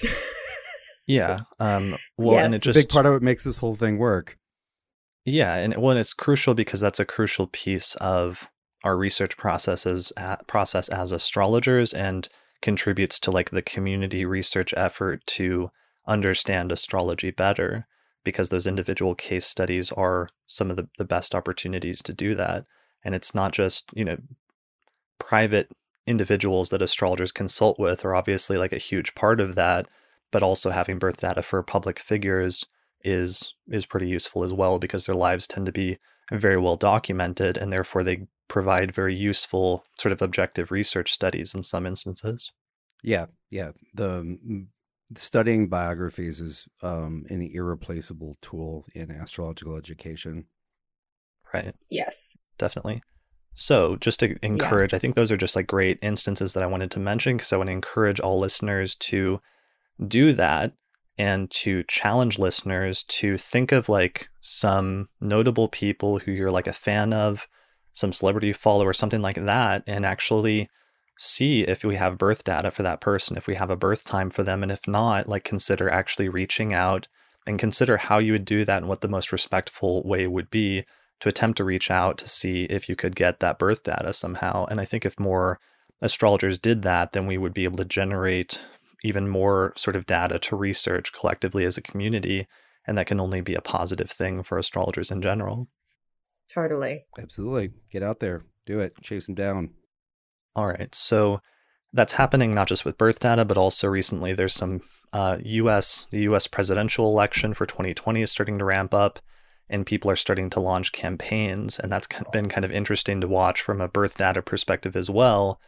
Yeah. 1.06 1.40
Um, 1.60 1.96
well, 2.16 2.38
and 2.38 2.54
it 2.54 2.66
It's 2.66 2.76
a 2.76 2.80
big 2.80 2.88
part 2.88 3.06
of 3.06 3.12
what 3.12 3.22
makes 3.22 3.44
this 3.44 3.58
whole 3.58 3.76
thing 3.76 3.98
work. 3.98 4.38
Yeah, 5.24 5.54
and 5.56 5.76
well, 5.76 5.96
it's 5.96 6.12
crucial 6.12 6.54
because 6.54 6.80
that's 6.80 7.00
a 7.00 7.04
crucial 7.04 7.46
piece 7.46 7.94
of 7.96 8.48
our 8.82 8.96
research 8.96 9.36
processes 9.36 10.12
process 10.46 10.88
as 10.90 11.12
astrologers 11.12 11.94
and 11.94 12.28
contributes 12.60 13.18
to 13.20 13.30
like 13.30 13.50
the 13.50 13.62
community 13.62 14.24
research 14.26 14.74
effort 14.76 15.26
to 15.26 15.70
understand 16.06 16.70
astrology 16.70 17.30
better 17.30 17.86
because 18.24 18.50
those 18.50 18.66
individual 18.66 19.14
case 19.14 19.46
studies 19.46 19.90
are 19.92 20.28
some 20.46 20.70
of 20.70 20.76
the, 20.76 20.88
the 20.98 21.04
best 21.04 21.34
opportunities 21.34 22.02
to 22.02 22.12
do 22.12 22.34
that. 22.34 22.64
And 23.02 23.14
it's 23.14 23.34
not 23.34 23.52
just, 23.52 23.90
you 23.94 24.04
know, 24.04 24.16
private 25.18 25.70
individuals 26.06 26.68
that 26.70 26.82
astrologers 26.82 27.32
consult 27.32 27.78
with 27.78 28.04
are 28.04 28.14
obviously 28.14 28.58
like 28.58 28.72
a 28.72 28.78
huge 28.78 29.14
part 29.14 29.40
of 29.40 29.54
that, 29.54 29.86
but 30.30 30.42
also 30.42 30.70
having 30.70 30.98
birth 30.98 31.18
data 31.18 31.42
for 31.42 31.62
public 31.62 31.98
figures 31.98 32.66
is 33.04 33.54
is 33.68 33.86
pretty 33.86 34.08
useful 34.08 34.44
as 34.44 34.52
well 34.52 34.78
because 34.78 35.06
their 35.06 35.14
lives 35.14 35.46
tend 35.46 35.66
to 35.66 35.72
be 35.72 35.98
very 36.32 36.58
well 36.58 36.76
documented 36.76 37.56
and 37.56 37.72
therefore 37.72 38.02
they 38.02 38.26
provide 38.48 38.94
very 38.94 39.14
useful 39.14 39.84
sort 39.98 40.12
of 40.12 40.22
objective 40.22 40.70
research 40.70 41.12
studies 41.12 41.54
in 41.54 41.62
some 41.62 41.86
instances. 41.86 42.52
Yeah, 43.02 43.26
yeah. 43.50 43.72
The 43.94 44.22
mm, 44.22 44.66
studying 45.16 45.68
biographies 45.68 46.40
is 46.40 46.68
um, 46.82 47.24
an 47.28 47.42
irreplaceable 47.52 48.36
tool 48.40 48.86
in 48.94 49.10
astrological 49.10 49.76
education. 49.76 50.46
Right. 51.52 51.74
Yes. 51.90 52.26
Definitely. 52.58 53.02
So, 53.56 53.96
just 53.96 54.18
to 54.20 54.36
encourage, 54.42 54.92
I 54.92 54.98
think 54.98 55.14
those 55.14 55.30
are 55.30 55.36
just 55.36 55.54
like 55.54 55.68
great 55.68 55.98
instances 56.02 56.54
that 56.54 56.62
I 56.62 56.66
wanted 56.66 56.90
to 56.92 57.00
mention 57.00 57.36
because 57.36 57.52
I 57.52 57.56
want 57.56 57.68
to 57.68 57.72
encourage 57.72 58.18
all 58.18 58.40
listeners 58.40 58.96
to 58.96 59.40
do 60.08 60.32
that 60.32 60.72
and 61.18 61.50
to 61.50 61.82
challenge 61.84 62.38
listeners 62.38 63.04
to 63.04 63.38
think 63.38 63.72
of 63.72 63.88
like 63.88 64.28
some 64.40 65.08
notable 65.20 65.68
people 65.68 66.18
who 66.18 66.32
you're 66.32 66.50
like 66.50 66.66
a 66.66 66.72
fan 66.72 67.12
of, 67.12 67.46
some 67.92 68.12
celebrity 68.12 68.52
follower, 68.52 68.92
something 68.92 69.22
like 69.22 69.44
that, 69.44 69.84
and 69.86 70.04
actually 70.04 70.68
see 71.18 71.62
if 71.62 71.84
we 71.84 71.94
have 71.94 72.18
birth 72.18 72.42
data 72.42 72.70
for 72.70 72.82
that 72.82 73.00
person, 73.00 73.36
if 73.36 73.46
we 73.46 73.54
have 73.54 73.70
a 73.70 73.76
birth 73.76 74.04
time 74.04 74.30
for 74.30 74.42
them. 74.42 74.62
And 74.62 74.72
if 74.72 74.86
not, 74.88 75.28
like 75.28 75.44
consider 75.44 75.88
actually 75.88 76.28
reaching 76.28 76.74
out 76.74 77.06
and 77.46 77.58
consider 77.58 77.96
how 77.96 78.18
you 78.18 78.32
would 78.32 78.44
do 78.44 78.64
that 78.64 78.78
and 78.78 78.88
what 78.88 79.00
the 79.00 79.08
most 79.08 79.30
respectful 79.30 80.02
way 80.02 80.26
would 80.26 80.50
be 80.50 80.84
to 81.20 81.28
attempt 81.28 81.58
to 81.58 81.64
reach 81.64 81.90
out 81.90 82.18
to 82.18 82.28
see 82.28 82.64
if 82.64 82.88
you 82.88 82.96
could 82.96 83.14
get 83.14 83.40
that 83.40 83.58
birth 83.58 83.84
data 83.84 84.12
somehow. 84.12 84.66
And 84.66 84.80
I 84.80 84.84
think 84.84 85.06
if 85.06 85.20
more 85.20 85.60
astrologers 86.02 86.58
did 86.58 86.82
that, 86.82 87.12
then 87.12 87.26
we 87.26 87.38
would 87.38 87.54
be 87.54 87.64
able 87.64 87.76
to 87.76 87.84
generate 87.84 88.60
even 89.04 89.28
more 89.28 89.72
sort 89.76 89.94
of 89.94 90.06
data 90.06 90.38
to 90.40 90.56
research 90.56 91.12
collectively 91.12 91.64
as 91.64 91.76
a 91.76 91.82
community. 91.82 92.48
And 92.86 92.98
that 92.98 93.06
can 93.06 93.20
only 93.20 93.40
be 93.40 93.54
a 93.54 93.60
positive 93.60 94.10
thing 94.10 94.42
for 94.42 94.58
astrologers 94.58 95.10
in 95.10 95.22
general. 95.22 95.68
Totally. 96.52 97.04
Absolutely. 97.18 97.70
Get 97.92 98.02
out 98.02 98.20
there, 98.20 98.44
do 98.66 98.80
it, 98.80 98.94
chase 99.02 99.26
them 99.26 99.34
down. 99.34 99.70
All 100.56 100.66
right. 100.66 100.92
So 100.94 101.40
that's 101.92 102.14
happening 102.14 102.54
not 102.54 102.68
just 102.68 102.84
with 102.84 102.98
birth 102.98 103.20
data, 103.20 103.44
but 103.44 103.58
also 103.58 103.88
recently 103.88 104.32
there's 104.32 104.54
some 104.54 104.80
uh, 105.12 105.38
US, 105.42 106.06
the 106.10 106.20
US 106.20 106.46
presidential 106.46 107.06
election 107.06 107.54
for 107.54 107.66
2020 107.66 108.22
is 108.22 108.30
starting 108.30 108.58
to 108.58 108.64
ramp 108.64 108.92
up 108.92 109.20
and 109.68 109.86
people 109.86 110.10
are 110.10 110.16
starting 110.16 110.50
to 110.50 110.60
launch 110.60 110.92
campaigns. 110.92 111.78
And 111.78 111.92
that's 111.92 112.08
been 112.32 112.48
kind 112.48 112.64
of 112.64 112.72
interesting 112.72 113.20
to 113.20 113.28
watch 113.28 113.60
from 113.60 113.80
a 113.80 113.88
birth 113.88 114.16
data 114.16 114.42
perspective 114.42 114.96
as 114.96 115.10
well. 115.10 115.60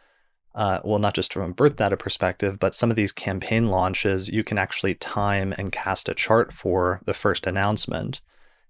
Uh, 0.57 0.79
well, 0.83 0.97
not 0.97 1.13
just 1.13 1.31
from 1.31 1.51
a 1.51 1.53
birth 1.53 1.75
data 1.75 1.95
perspective, 1.95 2.57
but 2.59 2.73
some 2.73 2.89
of 2.89 2.95
these 2.95 3.11
campaign 3.11 3.67
launches, 3.67 4.27
you 4.27 4.43
can 4.43 4.57
actually 4.57 4.95
time 4.95 5.53
and 5.55 5.71
cast 5.71 6.09
a 6.09 6.15
chart 6.15 6.51
for 6.51 6.99
the 7.05 7.13
first 7.13 7.45
announcement. 7.45 8.21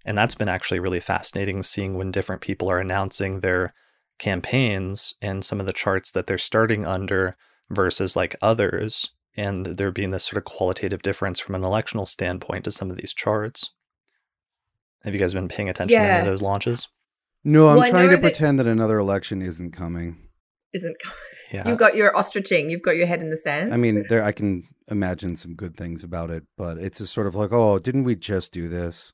And 0.04 0.18
that's 0.18 0.36
been 0.36 0.50
actually 0.50 0.80
really 0.80 1.00
fascinating 1.00 1.64
seeing 1.64 1.96
when 1.96 2.12
different 2.12 2.42
people 2.42 2.70
are 2.70 2.80
announcing 2.80 3.40
their 3.40 3.74
campaigns 4.20 5.14
and 5.22 5.46
some 5.46 5.62
of 5.62 5.66
the 5.66 5.72
charts 5.72 6.12
that 6.12 6.28
they're 6.28 6.38
starting 6.38 6.86
under 6.86 7.38
versus 7.70 8.18
like 8.18 8.36
others. 8.42 9.12
And 9.38 9.66
there 9.66 9.92
being 9.92 10.12
this 10.12 10.26
sort 10.26 10.40
of 10.40 10.44
qualitative 10.44 11.02
difference 11.02 11.40
from 11.40 11.56
an 11.56 11.62
electional 11.62 12.08
standpoint 12.08 12.66
to 12.66 12.72
some 12.72 12.92
of 12.92 12.98
these 12.98 13.14
charts. 13.14 13.70
Have 15.06 15.14
you 15.14 15.22
guys 15.22 15.34
been 15.34 15.48
paying 15.48 15.70
attention 15.70 16.02
Yeah. 16.02 16.20
to 16.24 16.30
those 16.30 16.42
launches? 16.42 16.90
No, 17.46 17.70
I'm 17.70 17.78
Well, 17.78 17.90
trying 17.90 18.10
to 18.10 18.18
pretend 18.18 18.60
that 18.60 18.68
another 18.68 18.98
election 18.98 19.42
isn't 19.42 19.72
coming. 19.72 20.18
Isn't 20.74 20.96
Yeah. 21.52 21.68
you've 21.68 21.78
got 21.78 21.96
your 21.96 22.14
ostriching, 22.14 22.70
you've 22.70 22.82
got 22.82 22.96
your 22.98 23.08
head 23.08 23.22
in 23.22 23.30
the 23.30 23.38
sand. 23.38 23.74
I 23.74 23.78
mean, 23.78 24.06
there 24.10 24.24
I 24.24 24.32
can 24.32 24.64
imagine 24.90 25.36
some 25.36 25.56
good 25.56 25.76
things 25.78 26.04
about 26.04 26.30
it, 26.30 26.44
but 26.58 26.78
it's 26.78 27.00
just 27.00 27.14
sort 27.14 27.28
of 27.28 27.36
like, 27.36 27.52
oh, 27.52 27.80
didn't 27.80 28.04
we 28.04 28.16
just 28.16 28.52
do 28.52 28.68
this? 28.68 29.14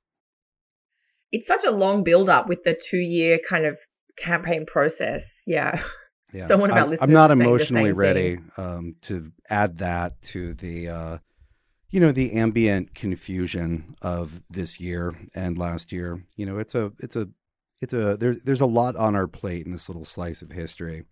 it's 1.33 1.47
such 1.47 1.65
a 1.65 1.71
long 1.71 2.03
build 2.03 2.29
up 2.29 2.47
with 2.47 2.63
the 2.63 2.79
two 2.79 2.99
year 2.99 3.39
kind 3.49 3.65
of 3.65 3.77
campaign 4.17 4.65
process. 4.65 5.25
Yeah. 5.45 5.83
Yeah, 6.31 6.47
So 6.47 6.57
one 6.57 6.71
of 6.71 6.77
our 6.77 6.85
I'm, 6.85 6.97
I'm 6.99 7.11
not 7.11 7.29
is 7.29 7.37
saying 7.37 7.39
the 7.39 7.45
emotionally 7.45 7.91
ready 7.91 8.39
um, 8.57 8.95
to 9.01 9.31
add 9.51 9.77
that 9.79 10.19
to 10.23 10.55
the, 10.55 10.89
uh, 10.89 11.17
you 11.89 11.99
know, 11.99 12.11
the 12.11 12.33
ambient 12.33 12.95
confusion 12.95 13.95
of 14.01 14.41
this 14.49 14.79
year 14.79 15.15
and 15.35 15.59
last 15.59 15.91
year. 15.91 16.23
You 16.35 16.47
know, 16.47 16.57
it's 16.57 16.73
a, 16.73 16.91
it's 16.99 17.15
a, 17.15 17.29
it's 17.83 17.93
a. 17.93 18.17
There's 18.17 18.41
there's 18.41 18.61
a 18.61 18.65
lot 18.65 18.95
on 18.95 19.15
our 19.15 19.27
plate 19.27 19.67
in 19.67 19.71
this 19.71 19.89
little 19.89 20.05
slice 20.05 20.41
of 20.41 20.51
history. 20.51 21.03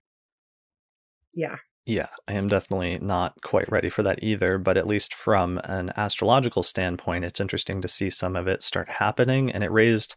Yeah. 1.34 1.58
Yeah, 1.86 2.10
I 2.28 2.34
am 2.34 2.48
definitely 2.48 3.00
not 3.00 3.42
quite 3.42 3.72
ready 3.72 3.90
for 3.90 4.04
that 4.04 4.24
either, 4.24 4.58
but 4.60 4.78
at 4.78 4.86
least 4.86 5.14
from 5.14 5.60
an 5.64 5.92
astrological 5.98 6.62
standpoint, 6.62 7.26
it's 7.26 7.40
interesting 7.40 7.82
to 7.82 7.88
see 7.88 8.10
some 8.10 8.36
of 8.36 8.48
it 8.48 8.62
start 8.62 8.88
happening. 8.88 9.52
And 9.52 9.64
it 9.64 9.72
raised 9.72 10.16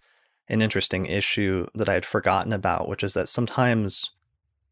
an 0.48 0.60
interesting 0.60 1.06
issue 1.06 1.66
that 1.74 1.88
I 1.88 1.94
had 1.94 2.04
forgotten 2.04 2.52
about, 2.52 2.86
which 2.86 3.02
is 3.02 3.14
that 3.14 3.30
sometimes 3.30 4.10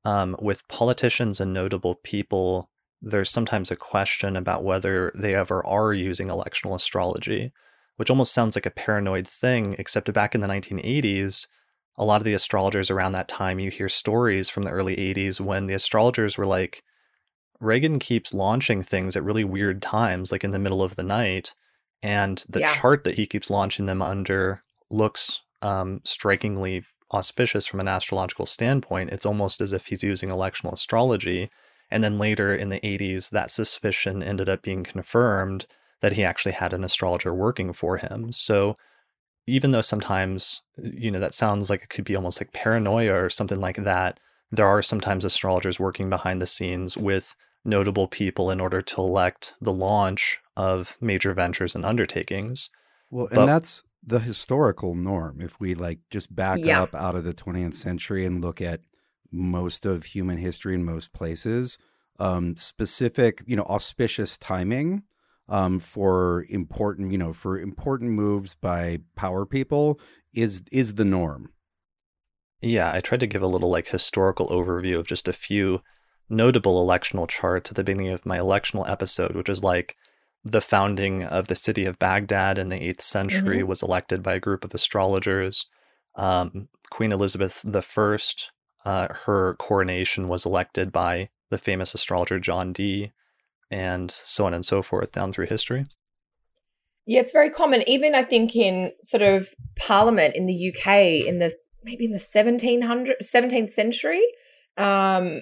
um, 0.04 0.36
with 0.40 0.68
politicians 0.68 1.40
and 1.40 1.54
notable 1.54 1.94
people, 2.02 2.68
there's 3.00 3.30
sometimes 3.30 3.70
a 3.70 3.76
question 3.76 4.36
about 4.36 4.64
whether 4.64 5.12
they 5.16 5.34
ever 5.34 5.64
are 5.66 5.94
using 5.94 6.28
electional 6.28 6.74
astrology, 6.74 7.52
which 7.96 8.10
almost 8.10 8.34
sounds 8.34 8.54
like 8.54 8.66
a 8.66 8.70
paranoid 8.70 9.26
thing, 9.26 9.74
except 9.78 10.12
back 10.12 10.34
in 10.34 10.42
the 10.42 10.46
1980s, 10.46 11.46
a 11.96 12.04
lot 12.04 12.20
of 12.20 12.24
the 12.24 12.34
astrologers 12.34 12.90
around 12.90 13.12
that 13.12 13.28
time, 13.28 13.58
you 13.58 13.70
hear 13.70 13.88
stories 13.88 14.48
from 14.50 14.64
the 14.64 14.70
early 14.70 14.98
80s 15.00 15.40
when 15.40 15.66
the 15.66 15.74
astrologers 15.74 16.38
were 16.38 16.46
like, 16.46 16.82
Reagan 17.60 17.98
keeps 17.98 18.34
launching 18.34 18.82
things 18.82 19.16
at 19.16 19.24
really 19.24 19.44
weird 19.44 19.82
times, 19.82 20.32
like 20.32 20.44
in 20.44 20.50
the 20.50 20.58
middle 20.58 20.82
of 20.82 20.96
the 20.96 21.02
night. 21.02 21.54
And 22.02 22.44
the 22.48 22.60
Yeah. 22.60 22.62
chart 22.62 23.04
that 23.04 23.14
he 23.14 23.26
keeps 23.26 23.50
launching 23.50 23.86
them 23.86 24.02
under 24.02 24.64
looks 24.90 25.42
um, 25.62 26.00
strikingly 26.04 26.84
auspicious 27.12 27.66
from 27.66 27.80
an 27.80 27.88
astrological 27.88 28.46
standpoint. 28.46 29.10
It's 29.10 29.26
almost 29.26 29.60
as 29.60 29.72
if 29.72 29.86
he's 29.86 30.02
using 30.02 30.30
electional 30.30 30.72
astrology. 30.72 31.50
And 31.90 32.02
then 32.02 32.18
later 32.18 32.54
in 32.54 32.70
the 32.70 32.84
80s, 32.84 33.30
that 33.30 33.50
suspicion 33.50 34.22
ended 34.22 34.48
up 34.48 34.62
being 34.62 34.82
confirmed 34.82 35.66
that 36.00 36.14
he 36.14 36.24
actually 36.24 36.52
had 36.52 36.72
an 36.72 36.82
astrologer 36.84 37.32
working 37.34 37.72
for 37.72 37.98
him. 37.98 38.32
So 38.32 38.76
even 39.46 39.72
though 39.72 39.80
sometimes, 39.80 40.62
you 40.76 41.10
know, 41.10 41.18
that 41.18 41.34
sounds 41.34 41.68
like 41.70 41.82
it 41.82 41.88
could 41.88 42.04
be 42.04 42.16
almost 42.16 42.40
like 42.40 42.52
paranoia 42.52 43.14
or 43.14 43.30
something 43.30 43.60
like 43.60 43.76
that, 43.76 44.20
there 44.50 44.66
are 44.66 44.82
sometimes 44.82 45.24
astrologers 45.24 45.80
working 45.80 46.08
behind 46.10 46.40
the 46.40 46.46
scenes 46.46 46.96
with 46.96 47.34
notable 47.64 48.06
people 48.08 48.50
in 48.50 48.60
order 48.60 48.82
to 48.82 49.00
elect 49.00 49.54
the 49.60 49.72
launch 49.72 50.38
of 50.56 50.96
major 51.00 51.32
ventures 51.34 51.74
and 51.74 51.84
undertakings. 51.84 52.70
Well, 53.10 53.26
and 53.26 53.36
But- 53.36 53.46
that's 53.46 53.82
the 54.04 54.18
historical 54.20 54.94
norm. 54.94 55.40
If 55.40 55.60
we 55.60 55.74
like 55.74 56.00
just 56.10 56.34
back 56.34 56.58
Yeah. 56.60 56.82
up 56.82 56.94
out 56.94 57.14
of 57.14 57.24
the 57.24 57.32
20th 57.32 57.74
century 57.74 58.24
and 58.26 58.40
look 58.42 58.60
at 58.60 58.80
most 59.30 59.86
of 59.86 60.04
human 60.04 60.38
history 60.38 60.74
in 60.74 60.84
most 60.84 61.12
places, 61.12 61.78
um, 62.18 62.56
specific, 62.56 63.42
you 63.46 63.56
know, 63.56 63.62
auspicious 63.64 64.36
timing 64.36 65.02
um, 65.52 65.78
for 65.78 66.46
important, 66.48 67.12
you 67.12 67.18
know, 67.18 67.32
for 67.34 67.58
important 67.60 68.10
moves 68.12 68.54
by 68.54 68.98
power 69.14 69.44
people 69.44 70.00
is 70.34 70.62
is 70.72 70.94
the 70.94 71.04
norm. 71.04 71.50
Yeah, 72.62 72.90
I 72.92 73.00
tried 73.00 73.20
to 73.20 73.26
give 73.26 73.42
a 73.42 73.46
little 73.46 73.70
like 73.70 73.88
historical 73.88 74.46
overview 74.48 74.98
of 74.98 75.06
just 75.06 75.28
a 75.28 75.32
few 75.32 75.82
notable 76.30 76.84
electional 76.84 77.28
charts 77.28 77.70
at 77.70 77.76
the 77.76 77.84
beginning 77.84 78.12
of 78.12 78.24
my 78.24 78.38
electional 78.38 78.88
episode, 78.88 79.34
which 79.34 79.48
is 79.50 79.62
like 79.62 79.96
the 80.44 80.60
founding 80.62 81.22
of 81.24 81.48
the 81.48 81.54
city 81.56 81.84
of 81.84 81.98
Baghdad 81.98 82.58
in 82.58 82.68
the 82.68 82.82
8th 82.82 83.02
century 83.02 83.58
Mhm. 83.58 83.66
was 83.66 83.82
elected 83.82 84.22
by 84.22 84.34
a 84.34 84.40
group 84.40 84.64
of 84.64 84.74
astrologers. 84.74 85.66
Um, 86.14 86.68
Queen 86.90 87.12
Elizabeth 87.12 87.64
I, 87.66 88.18
uh, 88.84 89.08
her 89.26 89.54
coronation 89.58 90.28
was 90.28 90.46
elected 90.46 90.90
by 90.92 91.28
the 91.50 91.58
famous 91.58 91.94
astrologer 91.94 92.38
John 92.40 92.72
Dee, 92.72 93.12
and 93.72 94.10
so 94.10 94.44
on 94.46 94.54
and 94.54 94.64
so 94.64 94.82
forth 94.82 95.10
down 95.10 95.32
through 95.32 95.46
history. 95.46 95.86
Yeah, 97.06 97.20
it's 97.20 97.32
very 97.32 97.50
common. 97.50 97.82
Even 97.88 98.14
I 98.14 98.22
think 98.22 98.54
in 98.54 98.92
sort 99.02 99.22
of 99.22 99.48
Parliament 99.76 100.36
in 100.36 100.46
the 100.46 100.72
UK 100.72 101.26
in 101.26 101.40
the 101.40 101.52
maybe 101.82 102.04
in 102.04 102.12
the 102.12 102.22
1700 102.22 103.16
17th 103.20 103.72
century, 103.72 104.22
um, 104.76 105.40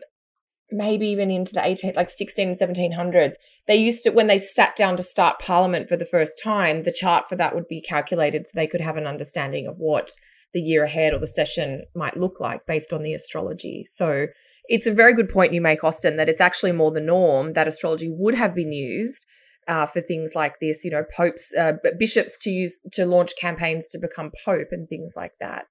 maybe 0.71 1.09
even 1.09 1.31
into 1.31 1.53
the 1.53 1.67
18 1.67 1.93
like 1.97 2.11
16 2.11 2.49
and 2.51 2.59
1700s. 2.59 3.35
They 3.67 3.77
used 3.77 4.05
to 4.05 4.11
when 4.11 4.29
they 4.29 4.39
sat 4.39 4.77
down 4.77 4.97
to 4.97 5.03
start 5.03 5.41
Parliament 5.41 5.89
for 5.89 5.97
the 5.97 6.07
first 6.07 6.33
time, 6.43 6.85
the 6.85 6.93
chart 6.93 7.29
for 7.29 7.37
that 7.37 7.55
would 7.55 7.69
be 7.69 7.83
calculated 7.83 8.45
so 8.45 8.51
they 8.55 8.67
could 8.69 8.81
have 8.81 8.97
an 8.97 9.07
understanding 9.07 9.67
of 9.67 9.77
what 9.77 10.13
the 10.55 10.61
year 10.61 10.85
ahead 10.85 11.13
or 11.13 11.19
the 11.19 11.27
session 11.27 11.83
might 11.95 12.17
look 12.17 12.41
like 12.41 12.65
based 12.67 12.93
on 12.93 13.03
the 13.03 13.15
astrology. 13.15 13.85
So 13.89 14.27
it's 14.67 14.87
a 14.87 14.93
very 14.93 15.15
good 15.15 15.29
point 15.29 15.53
you 15.53 15.61
make, 15.61 15.83
Austin, 15.85 16.17
that 16.17 16.29
it's 16.29 16.41
actually 16.41 16.73
more 16.73 16.91
the 16.91 17.01
norm 17.01 17.53
that 17.55 17.69
astrology 17.69 18.09
would 18.11 18.35
have 18.35 18.55
been 18.55 18.73
used 18.73 19.25
uh, 19.69 19.87
for 19.87 20.01
things 20.01 20.33
like 20.35 20.55
this, 20.61 20.85
you 20.85 20.91
know, 20.91 21.05
popes, 21.17 21.53
uh, 21.59 21.73
bishops 21.99 22.39
to 22.41 22.51
use 22.51 22.75
to 22.93 23.07
launch 23.07 23.33
campaigns 23.41 23.87
to 23.91 23.99
become 23.99 24.31
pope 24.45 24.69
and 24.73 24.89
things 24.89 25.13
like 25.17 25.33
that. 25.41 25.67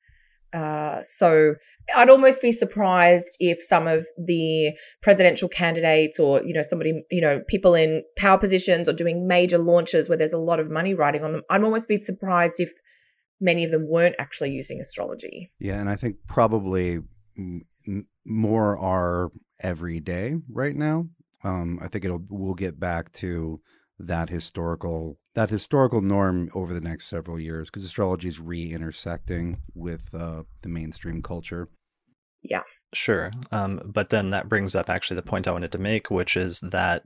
Uh, 0.53 1.01
so 1.05 1.53
I'd 1.95 2.09
almost 2.09 2.41
be 2.41 2.51
surprised 2.51 3.27
if 3.39 3.63
some 3.63 3.87
of 3.87 4.05
the 4.17 4.71
presidential 5.03 5.47
candidates 5.47 6.19
or 6.19 6.43
you 6.43 6.53
know 6.53 6.63
somebody 6.67 7.03
you 7.11 7.21
know 7.21 7.41
people 7.47 7.75
in 7.75 8.03
power 8.17 8.37
positions 8.37 8.89
or 8.89 8.93
doing 8.93 9.27
major 9.27 9.59
launches 9.59 10.09
where 10.09 10.17
there's 10.17 10.33
a 10.33 10.37
lot 10.37 10.59
of 10.59 10.71
money 10.71 10.93
riding 10.93 11.23
on 11.23 11.33
them. 11.33 11.41
I'd 11.49 11.63
almost 11.63 11.87
be 11.87 12.03
surprised 12.03 12.55
if 12.57 12.71
many 13.39 13.63
of 13.63 13.71
them 13.71 13.87
weren't 13.87 14.15
actually 14.17 14.51
using 14.51 14.81
astrology. 14.81 15.51
Yeah, 15.59 15.79
and 15.79 15.89
I 15.89 15.95
think 15.95 16.17
probably 16.27 16.99
more 18.29 18.77
are 18.77 19.31
every 19.59 19.99
day 19.99 20.35
right 20.49 20.75
now. 20.75 21.07
Um, 21.43 21.79
I 21.81 21.87
think 21.87 22.05
it'll 22.05 22.23
we'll 22.29 22.53
get 22.53 22.79
back 22.79 23.11
to 23.13 23.59
that 23.99 24.29
historical 24.29 25.17
that 25.35 25.49
historical 25.49 26.01
norm 26.01 26.49
over 26.53 26.73
the 26.73 26.81
next 26.81 27.07
several 27.07 27.39
years 27.39 27.69
because 27.69 27.83
astrology 27.83 28.27
is 28.27 28.39
re-intersecting 28.39 29.57
with 29.73 30.09
uh, 30.13 30.43
the 30.63 30.69
mainstream 30.69 31.21
culture. 31.21 31.69
Yeah, 32.41 32.63
sure. 32.93 33.31
Um, 33.51 33.81
but 33.85 34.09
then 34.09 34.29
that 34.31 34.49
brings 34.49 34.75
up 34.75 34.89
actually 34.89 35.15
the 35.15 35.21
point 35.23 35.47
I 35.47 35.51
wanted 35.51 35.71
to 35.73 35.77
make, 35.77 36.09
which 36.09 36.37
is 36.37 36.59
that 36.61 37.03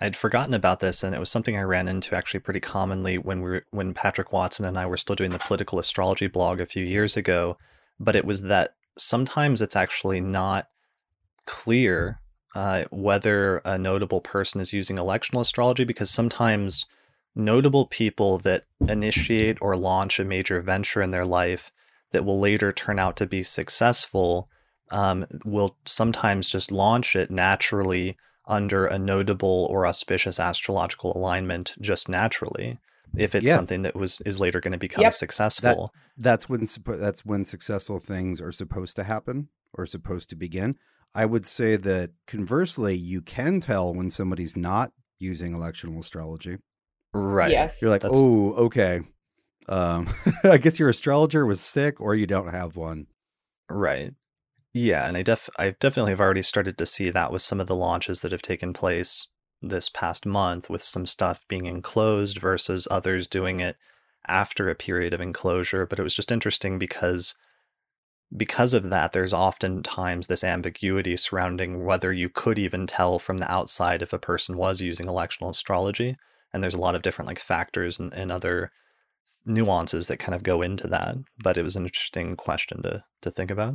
I'd 0.00 0.16
forgotten 0.16 0.54
about 0.54 0.80
this, 0.80 1.04
and 1.04 1.14
it 1.14 1.20
was 1.20 1.30
something 1.30 1.56
I 1.56 1.62
ran 1.62 1.86
into 1.86 2.16
actually 2.16 2.40
pretty 2.40 2.58
commonly 2.58 3.18
when 3.18 3.40
we 3.40 3.50
were, 3.50 3.66
when 3.70 3.94
Patrick 3.94 4.32
Watson 4.32 4.64
and 4.64 4.76
I 4.76 4.86
were 4.86 4.96
still 4.96 5.14
doing 5.14 5.30
the 5.30 5.38
political 5.38 5.78
astrology 5.78 6.26
blog 6.26 6.60
a 6.60 6.66
few 6.66 6.84
years 6.84 7.16
ago. 7.16 7.56
But 8.00 8.16
it 8.16 8.24
was 8.24 8.42
that 8.42 8.74
sometimes 8.96 9.60
it's 9.60 9.76
actually 9.76 10.20
not 10.20 10.68
clear 11.46 12.20
uh, 12.54 12.84
whether 12.90 13.58
a 13.58 13.78
notable 13.78 14.20
person 14.20 14.60
is 14.60 14.72
using 14.72 14.96
electional 14.96 15.40
astrology 15.40 15.84
because 15.84 16.10
sometimes 16.10 16.86
notable 17.34 17.86
people 17.86 18.38
that 18.38 18.64
initiate 18.88 19.56
or 19.62 19.74
launch 19.76 20.20
a 20.20 20.24
major 20.24 20.60
venture 20.60 21.00
in 21.00 21.10
their 21.10 21.24
life 21.24 21.72
that 22.10 22.24
will 22.24 22.38
later 22.38 22.72
turn 22.72 22.98
out 22.98 23.16
to 23.16 23.26
be 23.26 23.42
successful 23.42 24.48
um, 24.90 25.26
will 25.44 25.76
sometimes 25.86 26.50
just 26.50 26.70
launch 26.70 27.16
it 27.16 27.30
naturally 27.30 28.16
under 28.46 28.84
a 28.84 28.98
notable 28.98 29.66
or 29.70 29.86
auspicious 29.86 30.38
astrological 30.38 31.16
alignment 31.16 31.74
just 31.80 32.08
naturally 32.08 32.78
if 33.16 33.34
it's 33.34 33.44
Yeah. 33.46 33.54
something 33.54 33.82
that 33.82 33.94
was 33.96 34.20
is 34.24 34.38
later 34.40 34.60
going 34.60 34.72
to 34.72 34.78
become 34.78 35.02
Yep. 35.02 35.14
successful 35.14 35.92
That's 36.16 36.48
when 36.48 36.66
that's 36.86 37.24
when 37.24 37.44
successful 37.44 37.98
things 37.98 38.40
are 38.40 38.52
supposed 38.52 38.96
to 38.96 39.04
happen 39.04 39.48
or 39.74 39.86
supposed 39.86 40.30
to 40.30 40.36
begin. 40.36 40.76
I 41.14 41.26
would 41.26 41.46
say 41.46 41.76
that 41.76 42.10
conversely, 42.26 42.94
you 42.96 43.20
can 43.20 43.60
tell 43.60 43.94
when 43.94 44.08
somebody's 44.10 44.56
not 44.56 44.92
using 45.18 45.52
electional 45.52 45.98
astrology. 45.98 46.56
right 47.14 47.50
Yes. 47.50 47.80
You're 47.82 47.90
like, 47.90 48.00
That's- 48.02 48.18
oh, 48.18 48.54
okay. 48.66 49.02
Um, 49.68 50.08
I 50.44 50.58
guess 50.58 50.78
your 50.78 50.88
astrologer 50.88 51.44
was 51.46 51.60
sick, 51.60 52.00
or 52.00 52.14
you 52.14 52.26
don't 52.26 52.48
have 52.48 52.74
one. 52.76 53.06
Right. 53.70 54.14
Yeah, 54.74 55.06
and 55.06 55.16
I 55.18 55.22
def 55.22 55.50
I 55.58 55.70
definitely 55.78 56.12
have 56.12 56.20
already 56.20 56.42
started 56.42 56.78
to 56.78 56.86
see 56.86 57.10
that 57.10 57.30
with 57.30 57.42
some 57.42 57.60
of 57.60 57.66
the 57.66 57.76
launches 57.76 58.22
that 58.22 58.32
have 58.32 58.40
taken 58.42 58.72
place 58.72 59.28
this 59.62 59.88
past 59.88 60.26
month 60.26 60.68
with 60.68 60.82
some 60.82 61.06
stuff 61.06 61.44
being 61.48 61.66
enclosed 61.66 62.38
versus 62.38 62.88
others 62.90 63.26
doing 63.26 63.60
it 63.60 63.76
after 64.26 64.68
a 64.68 64.74
period 64.74 65.12
of 65.12 65.20
enclosure, 65.20 65.86
but 65.86 65.98
it 65.98 66.02
was 66.02 66.14
just 66.14 66.32
interesting 66.32 66.78
because 66.78 67.34
because 68.34 68.72
of 68.72 68.88
that 68.88 69.12
there's 69.12 69.34
oftentimes 69.34 70.26
this 70.26 70.42
ambiguity 70.42 71.16
surrounding 71.18 71.84
whether 71.84 72.12
you 72.12 72.30
could 72.30 72.58
even 72.58 72.86
tell 72.86 73.18
from 73.18 73.38
the 73.38 73.52
outside 73.52 74.00
if 74.00 74.14
a 74.14 74.18
person 74.18 74.56
was 74.56 74.80
using 74.80 75.06
electional 75.06 75.50
astrology 75.50 76.16
and 76.50 76.62
there's 76.62 76.74
a 76.74 76.80
lot 76.80 76.94
of 76.94 77.02
different 77.02 77.28
like 77.28 77.38
factors 77.38 77.98
and, 77.98 78.14
and 78.14 78.32
other 78.32 78.72
nuances 79.44 80.06
that 80.06 80.16
kind 80.16 80.34
of 80.34 80.42
go 80.42 80.62
into 80.62 80.86
that 80.86 81.14
but 81.42 81.58
it 81.58 81.62
was 81.62 81.76
an 81.76 81.84
interesting 81.84 82.34
question 82.34 82.80
to 82.80 83.04
to 83.20 83.30
think 83.30 83.50
about 83.50 83.74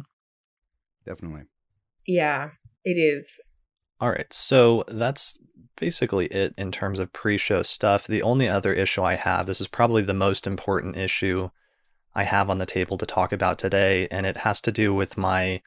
Definitely. 1.07 1.43
Yeah, 2.05 2.49
it 2.83 2.97
is. 2.97 3.25
All 3.99 4.09
right, 4.09 4.31
so 4.31 4.83
that's 4.87 5.37
basically 5.79 6.25
it 6.27 6.53
in 6.57 6.71
terms 6.71 6.99
of 6.99 7.13
pre 7.13 7.37
show 7.37 7.63
stuff. 7.63 8.05
The 8.05 8.21
only 8.21 8.47
other 8.47 8.73
issue 8.73 9.03
I 9.03 9.15
have, 9.15 9.45
this 9.45 9.61
is 9.61 9.67
probably 9.67 10.03
the 10.03 10.13
most 10.13 10.45
important 10.45 10.97
issue 10.97 11.49
I 12.13 12.23
have 12.23 12.49
on 12.49 12.57
the 12.57 12.65
table 12.65 12.97
to 12.97 13.05
talk 13.05 13.31
about 13.31 13.59
today, 13.59 14.07
and 14.11 14.25
it 14.25 14.37
has 14.37 14.61
to 14.61 14.71
do 14.71 14.93
with 14.93 15.17
my 15.17 15.61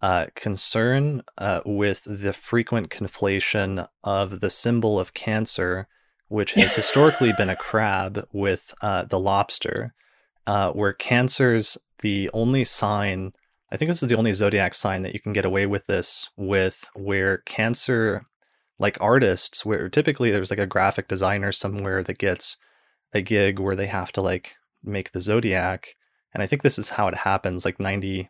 uh, 0.00 0.26
concern 0.34 1.22
uh, 1.38 1.60
with 1.64 2.02
the 2.04 2.32
frequent 2.32 2.90
conflation 2.90 3.86
of 4.02 4.40
the 4.40 4.50
symbol 4.50 4.98
of 4.98 5.14
cancer, 5.14 5.86
which 6.28 6.52
has 6.54 6.74
historically 6.74 7.32
been 7.32 7.50
a 7.50 7.56
crab, 7.56 8.26
with 8.32 8.74
uh, 8.82 9.04
the 9.04 9.20
lobster, 9.20 9.94
uh, 10.46 10.72
where 10.72 10.92
cancer's 10.92 11.78
the 12.00 12.28
only 12.34 12.64
sign. 12.64 13.32
I 13.72 13.78
think 13.78 13.88
this 13.88 14.02
is 14.02 14.10
the 14.10 14.18
only 14.18 14.34
zodiac 14.34 14.74
sign 14.74 15.00
that 15.02 15.14
you 15.14 15.20
can 15.20 15.32
get 15.32 15.46
away 15.46 15.64
with 15.64 15.86
this 15.86 16.28
with, 16.36 16.84
where 16.94 17.38
cancer, 17.38 18.26
like 18.78 18.98
artists, 19.00 19.64
where 19.64 19.88
typically 19.88 20.30
there's 20.30 20.50
like 20.50 20.58
a 20.58 20.66
graphic 20.66 21.08
designer 21.08 21.52
somewhere 21.52 22.02
that 22.02 22.18
gets 22.18 22.58
a 23.14 23.22
gig 23.22 23.58
where 23.58 23.74
they 23.74 23.86
have 23.86 24.12
to 24.12 24.20
like 24.20 24.56
make 24.84 25.12
the 25.12 25.22
zodiac. 25.22 25.96
And 26.34 26.42
I 26.42 26.46
think 26.46 26.60
this 26.60 26.78
is 26.78 26.90
how 26.90 27.08
it 27.08 27.14
happens 27.14 27.64
like 27.64 27.78
98% 27.78 28.28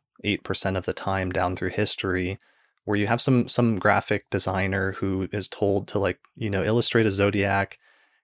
of 0.76 0.84
the 0.84 0.92
time 0.92 1.30
down 1.30 1.56
through 1.56 1.70
history, 1.70 2.38
where 2.84 2.96
you 2.96 3.08
have 3.08 3.20
some 3.20 3.48
some 3.48 3.80
graphic 3.80 4.30
designer 4.30 4.92
who 4.92 5.28
is 5.32 5.48
told 5.48 5.88
to 5.88 5.98
like, 5.98 6.20
you 6.36 6.50
know, 6.50 6.62
illustrate 6.62 7.06
a 7.06 7.10
zodiac 7.10 7.78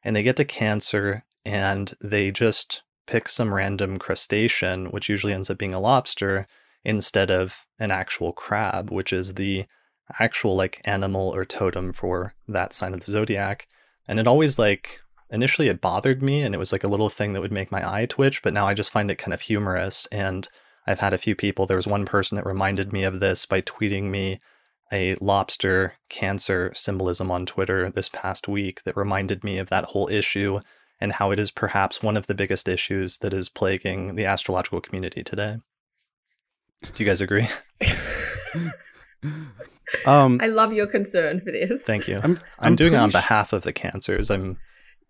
and 0.05 0.15
they 0.15 0.23
get 0.23 0.37
to 0.37 0.45
cancer 0.45 1.25
and 1.45 1.95
they 2.01 2.31
just 2.31 2.83
pick 3.09 3.29
some 3.29 3.53
random 3.53 3.99
crustacean, 3.99 4.87
which 4.93 5.09
usually 5.09 5.33
ends 5.33 5.51
up 5.51 5.59
being 5.59 5.75
a 5.75 5.81
lobster, 5.81 6.47
instead 6.85 7.31
of 7.31 7.57
an 7.79 7.91
actual 7.91 8.33
crab, 8.33 8.91
which 8.91 9.13
is 9.13 9.35
the 9.35 9.67
actual 10.19 10.57
like 10.57 10.81
animal 10.85 11.35
or 11.35 11.45
totem 11.45 11.93
for 11.93 12.35
that 12.47 12.73
sign 12.73 12.95
of 12.95 13.01
the 13.01 13.13
zodiac. 13.13 13.67
And 14.07 14.19
it 14.19 14.27
always 14.27 14.59
like 14.59 15.01
initially 15.31 15.69
it 15.69 15.81
bothered 15.81 16.23
me 16.23 16.43
and 16.43 16.55
it 16.55 16.59
was 16.59 16.73
like 16.73 16.85
a 16.85 16.89
little 16.89 17.11
thing 17.11 17.33
that 17.33 17.41
would 17.41 17.53
make 17.53 17.71
my 17.71 17.83
eye 17.87 18.07
twitch, 18.07 18.43
but 18.43 18.55
now 18.55 18.67
I 18.67 18.75
just 18.75 18.91
find 18.91 19.11
it 19.11 19.19
kind 19.19 19.35
of 19.35 19.43
humorous. 19.43 20.07
And 20.11 20.49
I've 20.87 21.01
had 21.01 21.13
a 21.13 21.19
few 21.19 21.35
people, 21.35 21.67
there 21.67 21.77
was 21.77 21.87
one 21.87 22.07
person 22.07 22.37
that 22.37 22.47
reminded 22.47 22.93
me 22.93 23.05
of 23.05 23.21
this 23.21 23.45
by 23.45 23.61
tweeting 23.61 24.05
me 24.05 24.41
a 24.91 25.15
lobster 25.17 25.93
cancer 26.09 26.73
symbolism 26.75 27.31
on 27.31 27.45
Twitter 27.45 27.91
this 27.91 28.09
past 28.09 28.49
week 28.49 28.83
that 28.85 28.97
reminded 28.97 29.45
me 29.45 29.59
of 29.59 29.69
that 29.69 29.85
whole 29.85 30.09
issue 30.09 30.61
and 30.99 31.13
how 31.13 31.31
it 31.31 31.39
is 31.39 31.51
perhaps 31.51 32.03
one 32.03 32.17
of 32.17 32.27
the 32.27 32.35
biggest 32.35 32.67
issues 32.67 33.19
that 33.19 33.35
is 33.35 33.51
plaguing 33.51 34.15
the 34.15 34.25
astrological 34.25 34.81
community 34.81 35.23
today. 35.23 35.59
Do 36.83 36.93
you 36.97 37.07
guys 37.07 37.21
agree? 37.21 37.47
Um, 40.05 40.39
I 40.43 40.47
love 40.47 40.73
your 40.73 40.87
concern 40.87 41.41
for 41.41 41.51
this. 41.51 41.83
Thank 41.85 42.09
you. 42.09 42.21
I'm, 42.23 42.39
I'm, 42.59 42.77
doing 42.77 42.93
it 42.93 42.99
on 42.99 43.11
behalf 43.11 43.53
of 43.53 43.63
the 43.63 43.73
cancers. 43.73 44.31
I'm 44.31 44.59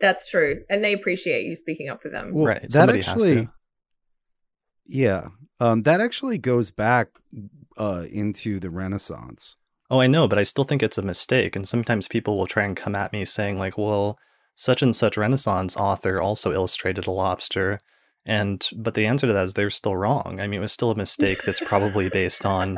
That's 0.00 0.30
true, 0.30 0.62
and 0.70 0.84
they 0.84 0.92
appreciate 0.92 1.46
you 1.46 1.56
speaking 1.56 1.88
up 1.88 2.00
for 2.00 2.08
them. 2.08 2.32
Well, 2.32 2.46
Right, 2.46 2.62
That 2.62 2.72
somebody 2.72 2.98
has 3.00 3.08
actually, 3.08 3.46
to. 3.46 3.52
yeah, 4.86 5.28
um, 5.60 5.82
that 5.82 6.00
actually 6.00 6.38
goes 6.38 6.70
back 6.70 7.08
uh, 7.76 8.06
into 8.10 8.60
the 8.60 8.70
Renaissance. 8.70 9.56
Oh, 9.90 10.00
I 10.00 10.06
know, 10.06 10.28
but 10.28 10.38
I 10.38 10.42
still 10.42 10.64
think 10.64 10.82
it's 10.82 10.98
a 10.98 11.02
mistake. 11.02 11.56
And 11.56 11.66
sometimes 11.66 12.08
people 12.08 12.36
will 12.36 12.46
try 12.46 12.64
and 12.64 12.76
come 12.76 12.94
at 12.94 13.12
me 13.12 13.24
saying, 13.24 13.58
like, 13.58 13.78
well, 13.78 14.18
such 14.54 14.82
and 14.82 14.94
such 14.94 15.16
Renaissance 15.16 15.76
author 15.76 16.20
also 16.20 16.52
illustrated 16.52 17.06
a 17.06 17.10
lobster. 17.10 17.80
And, 18.28 18.68
but 18.76 18.94
the 18.94 19.06
answer 19.06 19.26
to 19.26 19.32
that 19.32 19.46
is 19.46 19.54
they're 19.54 19.70
still 19.70 19.96
wrong. 19.96 20.38
I 20.38 20.46
mean, 20.46 20.58
it 20.58 20.60
was 20.60 20.72
still 20.72 20.90
a 20.90 20.96
mistake 20.96 21.40
that's 21.44 21.60
probably 21.60 22.10
based 22.10 22.44
on 22.44 22.76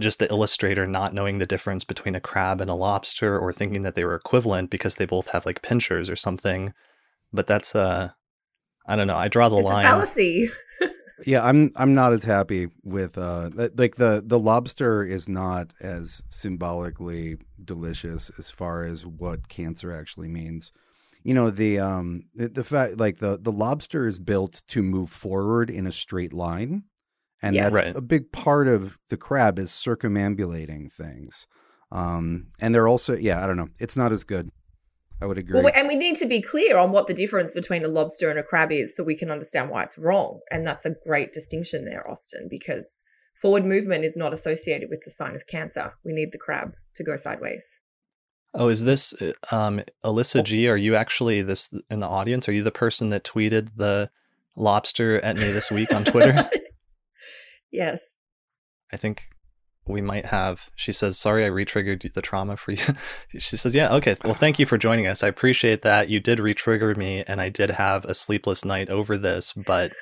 just 0.00 0.18
the 0.18 0.30
illustrator 0.30 0.86
not 0.86 1.12
knowing 1.12 1.38
the 1.38 1.46
difference 1.46 1.84
between 1.84 2.14
a 2.14 2.20
crab 2.20 2.60
and 2.60 2.70
a 2.70 2.74
lobster 2.74 3.38
or 3.38 3.52
thinking 3.52 3.82
that 3.82 3.94
they 3.94 4.04
were 4.04 4.14
equivalent 4.14 4.70
because 4.70 4.96
they 4.96 5.04
both 5.04 5.28
have 5.28 5.44
like 5.44 5.62
pinchers 5.62 6.08
or 6.08 6.16
something. 6.16 6.72
But 7.32 7.46
that's 7.46 7.74
uh 7.74 8.10
I 8.86 8.96
don't 8.96 9.06
know. 9.06 9.16
I 9.16 9.28
draw 9.28 9.48
the 9.48 9.58
it's 9.58 9.64
line. 9.64 9.86
A 9.86 9.88
fallacy. 9.88 10.50
yeah, 11.26 11.44
I'm 11.44 11.72
I'm 11.76 11.94
not 11.94 12.12
as 12.12 12.24
happy 12.24 12.68
with 12.82 13.18
uh 13.18 13.50
like 13.74 13.96
the 13.96 14.22
the 14.24 14.38
lobster 14.38 15.04
is 15.04 15.28
not 15.28 15.72
as 15.80 16.22
symbolically 16.30 17.38
delicious 17.64 18.30
as 18.38 18.50
far 18.50 18.84
as 18.84 19.04
what 19.04 19.48
cancer 19.48 19.92
actually 19.92 20.28
means. 20.28 20.72
You 21.24 21.34
know 21.34 21.50
the 21.50 21.78
um 21.78 22.24
the, 22.34 22.48
the 22.48 22.64
fact 22.64 22.98
like 22.98 23.18
the 23.18 23.38
the 23.40 23.52
lobster 23.52 24.06
is 24.06 24.18
built 24.18 24.62
to 24.68 24.82
move 24.82 25.10
forward 25.10 25.70
in 25.70 25.86
a 25.86 25.92
straight 25.92 26.32
line, 26.32 26.84
and 27.42 27.54
Yeah. 27.56 27.70
that's 27.70 27.76
Right. 27.76 27.96
a 27.96 28.00
big 28.00 28.32
part 28.32 28.68
of 28.68 28.98
the 29.08 29.16
crab 29.16 29.58
is 29.58 29.70
circumambulating 29.70 30.90
things. 30.90 31.46
Um, 31.90 32.48
and 32.60 32.74
they're 32.74 32.88
also 32.88 33.16
yeah 33.16 33.42
I 33.42 33.46
don't 33.46 33.56
know 33.56 33.68
it's 33.78 33.96
not 33.96 34.12
as 34.12 34.24
good. 34.24 34.50
I 35.20 35.26
would 35.26 35.38
agree. 35.38 35.62
Well, 35.62 35.72
and 35.72 35.86
we 35.86 35.94
need 35.94 36.16
to 36.16 36.26
be 36.26 36.42
clear 36.42 36.76
on 36.78 36.90
what 36.90 37.06
the 37.06 37.14
difference 37.14 37.52
between 37.54 37.84
a 37.84 37.88
lobster 37.88 38.28
and 38.28 38.38
a 38.40 38.42
crab 38.42 38.72
is 38.72 38.96
so 38.96 39.04
we 39.04 39.16
can 39.16 39.30
understand 39.30 39.70
why 39.70 39.84
it's 39.84 39.96
wrong. 39.96 40.40
And 40.50 40.66
that's 40.66 40.84
a 40.84 40.96
great 41.06 41.32
distinction 41.32 41.84
there, 41.84 42.08
Austin, 42.10 42.48
because 42.50 42.86
forward 43.40 43.64
movement 43.64 44.04
is 44.04 44.16
not 44.16 44.34
associated 44.34 44.88
with 44.90 45.00
the 45.04 45.12
sign 45.12 45.36
of 45.36 45.46
cancer. 45.46 45.92
We 46.04 46.12
need 46.12 46.30
the 46.32 46.38
crab 46.38 46.74
to 46.96 47.04
go 47.04 47.16
sideways. 47.16 47.62
Oh, 48.54 48.68
is 48.68 48.84
this 48.84 49.14
uh, 49.22 49.32
um 49.50 49.82
Alyssa 50.04 50.44
G? 50.44 50.68
Are 50.68 50.76
you 50.76 50.94
actually 50.94 51.42
this 51.42 51.70
in 51.90 52.00
the 52.00 52.08
audience? 52.08 52.48
Are 52.48 52.52
you 52.52 52.62
the 52.62 52.70
person 52.70 53.10
that 53.10 53.24
tweeted 53.24 53.70
the 53.76 54.10
lobster 54.56 55.20
at 55.20 55.36
me 55.36 55.50
this 55.50 55.70
week 55.70 55.92
on 55.92 56.04
Twitter? 56.04 56.48
yes. 57.72 57.98
I 58.92 58.96
think 58.98 59.30
we 59.86 60.00
might 60.00 60.26
have. 60.26 60.70
She 60.76 60.92
says, 60.92 61.18
"Sorry, 61.18 61.44
I 61.44 61.48
retriggered 61.48 62.12
the 62.12 62.22
trauma 62.22 62.56
for 62.56 62.72
you." 62.72 62.84
she 63.38 63.56
says, 63.56 63.74
"Yeah, 63.74 63.92
okay. 63.94 64.16
Well, 64.24 64.34
thank 64.34 64.58
you 64.58 64.66
for 64.66 64.78
joining 64.78 65.06
us. 65.06 65.22
I 65.22 65.28
appreciate 65.28 65.82
that. 65.82 66.08
You 66.08 66.20
did 66.20 66.38
retrigger 66.38 66.96
me, 66.96 67.24
and 67.26 67.40
I 67.40 67.48
did 67.48 67.70
have 67.70 68.04
a 68.04 68.14
sleepless 68.14 68.64
night 68.64 68.90
over 68.90 69.16
this, 69.16 69.52
but 69.52 69.92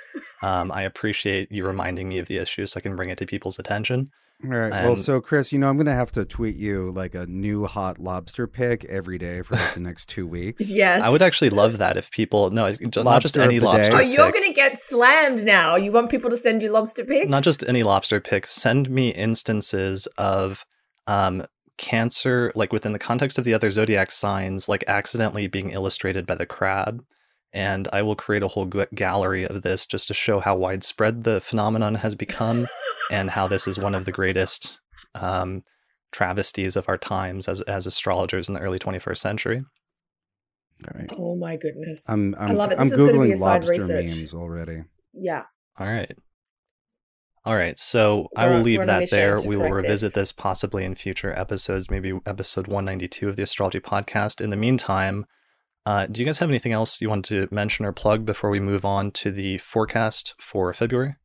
um, 0.43 0.71
I 0.73 0.83
appreciate 0.83 1.51
you 1.51 1.67
reminding 1.67 2.09
me 2.09 2.19
of 2.19 2.29
the 2.29 2.39
issue 2.39 2.67
so 2.67 2.79
I 2.79 2.81
can 2.81 2.97
bring 2.97 3.11
it 3.11 3.19
to 3.19 3.27
people's 3.27 3.59
attention." 3.59 4.11
All 4.43 4.51
right. 4.51 4.71
well, 4.71 4.97
so 4.97 5.21
Chris, 5.21 5.53
you 5.53 5.59
know, 5.59 5.69
I'm 5.69 5.77
going 5.77 5.87
to 5.87 5.93
have 5.93 6.13
to 6.13 6.25
tweet 6.25 6.57
you 6.57 6.91
like 6.93 7.15
a 7.15 7.27
new 7.27 7.67
hot 7.67 7.99
lobster 7.99 8.47
pic 8.47 8.85
every 8.87 9.19
day 9.19 9.43
for 9.43 9.57
like 9.57 9.75
the 9.75 9.81
next 9.81 10.09
two 10.09 10.27
weeks. 10.27 10.71
Yes. 10.81 11.03
I 11.03 11.11
would 11.11 11.21
actually 11.21 11.51
love 11.51 11.77
that 11.79 11.97
if 11.99 12.11
people 12.11 12.49
no, 12.51 12.65
not 12.65 12.79
just 12.79 12.97
Lobster 12.97 13.43
any 13.43 13.57
of 13.57 13.63
day. 13.63 13.67
lobster. 13.67 13.97
Oh, 13.97 14.01
you're 14.01 14.33
going 14.33 14.49
to 14.49 14.55
get 14.55 14.79
slammed 14.89 15.45
now. 15.45 15.77
You 15.77 15.93
want 15.93 16.11
people 16.11 16.31
to 16.31 16.39
send 16.39 16.63
you 16.63 16.71
lobster 16.71 17.05
pics? 17.05 17.29
not 17.29 17.43
just 17.43 17.63
any 17.69 17.83
lobster 17.83 18.19
pics 18.21 18.53
send 18.53 18.89
me 18.89 19.11
instances 19.11 20.07
of 20.17 20.65
um 21.07 21.43
cancer 21.77 22.53
like 22.55 22.73
within 22.73 22.93
the 22.93 22.99
context 22.99 23.39
of 23.39 23.45
the 23.45 23.53
other 23.55 23.71
zodiac 23.71 24.11
signs 24.11 24.69
like 24.69 24.85
accidentally 24.87 25.49
being 25.49 25.71
illustrated 25.71 26.27
by 26.27 26.35
the 26.35 26.47
crab 26.47 27.03
and 27.53 27.89
i 27.93 28.01
will 28.03 28.17
create 28.17 28.43
a 28.43 28.49
whole 28.49 28.67
gallery 28.95 29.47
of 29.47 29.63
this 29.63 29.87
just 29.87 30.09
to 30.09 30.15
show 30.15 30.41
how 30.41 30.57
widespread 30.57 31.25
the 31.25 31.41
phenomenon 31.41 31.95
has 31.97 32.15
become 32.15 32.67
and 33.11 33.31
how 33.31 33.47
this 33.49 33.67
is 33.67 33.79
one 33.79 33.95
of 33.95 34.05
the 34.05 34.13
greatest 34.13 34.81
um 35.21 35.63
travesties 36.13 36.77
of 36.77 36.89
our 36.89 36.99
times 36.99 37.49
as 37.49 37.61
as 37.63 37.87
astrologers 37.87 38.49
in 38.49 38.55
the 38.55 38.61
early 38.61 38.79
21st 38.79 39.19
century 39.19 39.65
All 40.87 40.99
right. 40.99 41.11
Oh, 41.19 41.37
my 41.37 41.57
goodness. 41.57 42.01
I'm 42.07 42.35
I'm 42.39 42.57
love 42.57 42.73
it. 42.73 42.79
I'm 42.79 42.89
This 42.89 42.99
is 42.99 42.99
gonna 42.99 43.13
be 43.13 43.19
googling 43.19 43.37
a 43.37 43.45
lobster 43.45 43.73
research. 43.73 44.07
memes 44.07 44.35
already. 44.35 44.85
Yeah. 45.13 45.43
All 45.79 45.87
right. 45.87 46.13
All 47.45 47.55
right. 47.55 47.79
So 47.79 48.29
I 48.37 48.47
We're 48.47 48.55
will 48.55 48.61
leave 48.61 48.79
we're 48.79 48.83
on 48.85 48.91
a 48.91 49.01
that 49.01 49.11
there. 49.11 49.39
We 49.41 49.57
will 49.57 49.69
correct 49.69 49.85
revisit 49.87 50.15
this 50.15 50.33
possibly 50.33 50.85
in 50.85 50.95
future 50.95 51.39
episodes, 51.39 51.91
maybe 51.91 52.19
episode 52.27 52.67
192 52.67 53.29
of 53.29 53.37
the 53.37 53.43
Astrology 53.43 53.81
Podcast. 53.81 54.41
In 54.41 54.51
the 54.51 54.57
meantime, 54.57 55.27
uh, 55.87 56.07
do 56.07 56.21
you 56.21 56.27
guys 56.27 56.39
have 56.39 56.51
anything 56.51 56.73
else 56.73 57.01
you 57.01 57.09
want 57.09 57.25
to 57.27 57.49
mention 57.51 57.85
or 57.85 57.93
plug 57.93 58.25
before 58.25 58.51
we 58.51 58.61
move 58.61 58.85
on 58.85 59.11
to 59.13 59.31
the 59.31 59.59
forecast 59.59 60.35
for 60.39 60.73
February? 60.73 61.17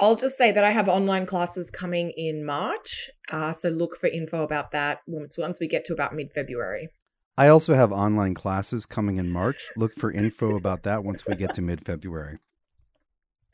I'll 0.00 0.16
just 0.16 0.38
say 0.38 0.50
that 0.50 0.64
I 0.64 0.72
have 0.72 0.88
online 0.88 1.26
classes 1.26 1.68
coming 1.70 2.12
in 2.16 2.44
March. 2.44 3.10
Uh, 3.30 3.52
so 3.60 3.68
look 3.68 3.98
for 4.00 4.08
info 4.08 4.42
about 4.42 4.72
that 4.72 5.00
once, 5.06 5.36
once 5.36 5.58
we 5.60 5.68
get 5.68 5.84
to 5.86 5.92
about 5.92 6.14
mid 6.14 6.32
February. 6.32 6.88
I 7.36 7.48
also 7.48 7.74
have 7.74 7.92
online 7.92 8.34
classes 8.34 8.86
coming 8.86 9.18
in 9.18 9.30
March. 9.30 9.70
Look 9.76 9.94
for 9.94 10.10
info 10.10 10.56
about 10.56 10.82
that 10.84 11.04
once 11.04 11.26
we 11.26 11.36
get 11.36 11.54
to 11.54 11.62
mid 11.62 11.84
February. 11.84 12.38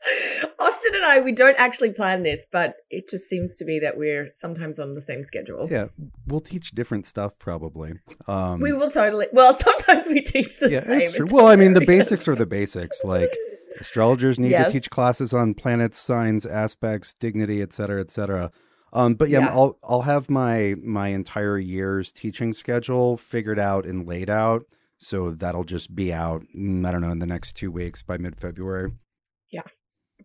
Austin 0.59 0.95
and 0.95 1.05
I, 1.05 1.19
we 1.21 1.31
don't 1.31 1.55
actually 1.57 1.91
plan 1.91 2.23
this, 2.23 2.39
but 2.51 2.75
it 2.89 3.09
just 3.09 3.27
seems 3.29 3.55
to 3.55 3.65
be 3.65 3.79
that 3.79 3.97
we're 3.97 4.29
sometimes 4.39 4.79
on 4.79 4.93
the 4.95 5.01
same 5.01 5.25
schedule. 5.25 5.67
Yeah, 5.69 5.87
we'll 6.27 6.39
teach 6.41 6.71
different 6.71 7.05
stuff 7.05 7.37
probably. 7.39 7.93
Um, 8.27 8.59
We 8.61 8.73
will 8.73 8.91
totally. 8.91 9.27
Well, 9.33 9.57
sometimes 9.63 10.07
we 10.07 10.21
teach 10.21 10.57
the 10.59 10.69
yeah, 10.69 10.85
same. 10.85 11.01
it's 11.01 11.13
true. 11.13 11.27
Well, 11.29 11.47
I 11.47 11.55
mean, 11.55 11.73
the 11.73 11.85
basics 11.85 12.27
are 12.27 12.35
the 12.35 12.45
basics. 12.45 13.03
Like 13.03 13.35
astrologers 13.79 14.39
need 14.39 14.51
Yes. 14.51 14.67
to 14.67 14.71
teach 14.73 14.89
classes 14.89 15.33
on 15.33 15.53
planets, 15.53 15.97
signs, 15.99 16.45
aspects, 16.45 17.13
dignity, 17.15 17.61
et 17.61 17.73
cetera, 17.73 17.99
et 18.01 18.11
cetera. 18.11 18.51
Um, 18.93 19.15
but 19.15 19.29
yeah, 19.29 19.39
Yeah. 19.39 19.49
I'll 19.53 19.77
I'll 19.83 20.01
have 20.03 20.29
my 20.29 20.75
my 20.81 21.09
entire 21.09 21.57
year's 21.57 22.11
teaching 22.11 22.53
schedule 22.53 23.17
figured 23.17 23.59
out 23.59 23.85
and 23.85 24.07
laid 24.07 24.29
out. 24.29 24.63
So 24.99 25.31
that'll 25.31 25.63
just 25.65 25.93
be 25.95 26.11
out. 26.13 26.41
mm, 26.57 26.87
I 26.87 26.91
don't 26.91 27.01
know 27.01 27.09
in 27.11 27.19
the 27.19 27.27
next 27.27 27.53
two 27.53 27.71
weeks 27.71 28.01
by 28.01 28.17
mid 28.17 28.35
February. 28.39 28.91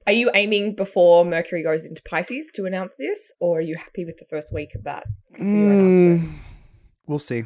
Are 0.06 0.12
you 0.12 0.30
aiming 0.34 0.74
before 0.74 1.24
Mercury 1.24 1.62
goes 1.62 1.84
into 1.84 2.02
Pisces 2.02 2.46
to 2.54 2.64
announce 2.64 2.92
this, 2.98 3.30
or 3.38 3.58
are 3.58 3.62
you 3.62 3.76
happy 3.76 4.04
with 4.04 4.16
the 4.18 4.26
first 4.28 4.52
week 4.52 4.74
of 4.74 4.84
that? 4.84 5.04
Mm, 5.40 6.38
we'll 7.06 7.20
see. 7.20 7.44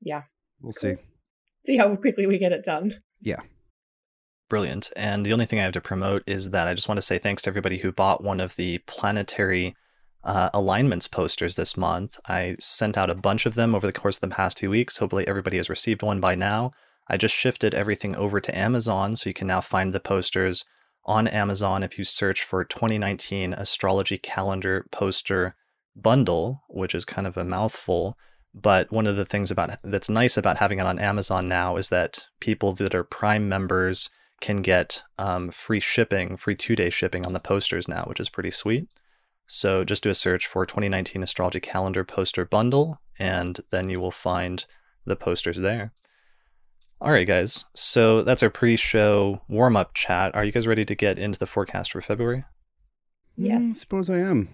Yeah. 0.00 0.22
We'll 0.60 0.72
see. 0.72 0.96
See 1.66 1.76
how 1.76 1.94
quickly 1.96 2.26
we 2.26 2.38
get 2.38 2.52
it 2.52 2.64
done. 2.64 3.02
Yeah. 3.20 3.40
Brilliant. 4.48 4.90
And 4.96 5.24
the 5.24 5.32
only 5.32 5.46
thing 5.46 5.58
I 5.58 5.64
have 5.64 5.72
to 5.72 5.80
promote 5.80 6.22
is 6.26 6.50
that 6.50 6.68
I 6.68 6.74
just 6.74 6.88
want 6.88 6.98
to 6.98 7.02
say 7.02 7.18
thanks 7.18 7.42
to 7.42 7.50
everybody 7.50 7.78
who 7.78 7.92
bought 7.92 8.24
one 8.24 8.40
of 8.40 8.56
the 8.56 8.78
planetary 8.86 9.74
uh, 10.24 10.50
alignments 10.54 11.08
posters 11.08 11.56
this 11.56 11.76
month. 11.76 12.18
I 12.26 12.56
sent 12.60 12.96
out 12.96 13.10
a 13.10 13.14
bunch 13.14 13.46
of 13.46 13.54
them 13.54 13.74
over 13.74 13.86
the 13.86 13.92
course 13.92 14.16
of 14.16 14.20
the 14.22 14.28
past 14.28 14.58
two 14.58 14.70
weeks. 14.70 14.98
Hopefully, 14.98 15.26
everybody 15.26 15.56
has 15.56 15.70
received 15.70 16.02
one 16.02 16.20
by 16.20 16.34
now. 16.34 16.72
I 17.08 17.16
just 17.16 17.34
shifted 17.34 17.74
everything 17.74 18.14
over 18.14 18.40
to 18.40 18.58
Amazon, 18.58 19.16
so 19.16 19.28
you 19.28 19.34
can 19.34 19.48
now 19.48 19.60
find 19.60 19.92
the 19.92 20.00
posters 20.00 20.64
on 21.04 21.26
Amazon 21.26 21.82
if 21.82 21.98
you 21.98 22.04
search 22.04 22.44
for 22.44 22.64
2019 22.64 23.52
Astrology 23.52 24.18
Calendar 24.18 24.86
Poster 24.90 25.56
Bundle, 25.96 26.62
which 26.68 26.94
is 26.94 27.04
kind 27.04 27.26
of 27.26 27.36
a 27.36 27.44
mouthful. 27.44 28.16
But 28.54 28.92
one 28.92 29.06
of 29.06 29.16
the 29.16 29.24
things 29.24 29.50
about 29.50 29.76
that's 29.82 30.10
nice 30.10 30.36
about 30.36 30.58
having 30.58 30.78
it 30.78 30.86
on 30.86 30.98
Amazon 30.98 31.48
now 31.48 31.76
is 31.76 31.88
that 31.88 32.26
people 32.40 32.72
that 32.74 32.94
are 32.94 33.04
Prime 33.04 33.48
members 33.48 34.10
can 34.40 34.60
get 34.60 35.02
um, 35.18 35.50
free 35.50 35.80
shipping, 35.80 36.36
free 36.36 36.56
two 36.56 36.76
day 36.76 36.90
shipping 36.90 37.24
on 37.24 37.32
the 37.32 37.40
posters 37.40 37.88
now, 37.88 38.04
which 38.04 38.20
is 38.20 38.28
pretty 38.28 38.50
sweet. 38.50 38.88
So 39.46 39.84
just 39.84 40.02
do 40.02 40.10
a 40.10 40.14
search 40.14 40.46
for 40.46 40.66
2019 40.66 41.22
Astrology 41.22 41.60
Calendar 41.60 42.04
Poster 42.04 42.44
Bundle, 42.44 43.00
and 43.18 43.60
then 43.70 43.88
you 43.88 44.00
will 44.00 44.10
find 44.10 44.64
the 45.04 45.16
posters 45.16 45.58
there. 45.58 45.92
All 47.02 47.10
right, 47.10 47.26
guys. 47.26 47.64
So 47.74 48.22
that's 48.22 48.42
our 48.44 48.50
pre 48.50 48.76
show 48.76 49.42
warm 49.48 49.76
up 49.76 49.92
chat. 49.94 50.36
Are 50.36 50.44
you 50.44 50.52
guys 50.52 50.68
ready 50.68 50.84
to 50.84 50.94
get 50.94 51.18
into 51.18 51.36
the 51.38 51.46
forecast 51.46 51.90
for 51.92 52.00
February? 52.00 52.44
Yes. 53.36 53.60
Mm, 53.60 53.76
suppose 53.76 54.08
I 54.08 54.18
am. 54.18 54.48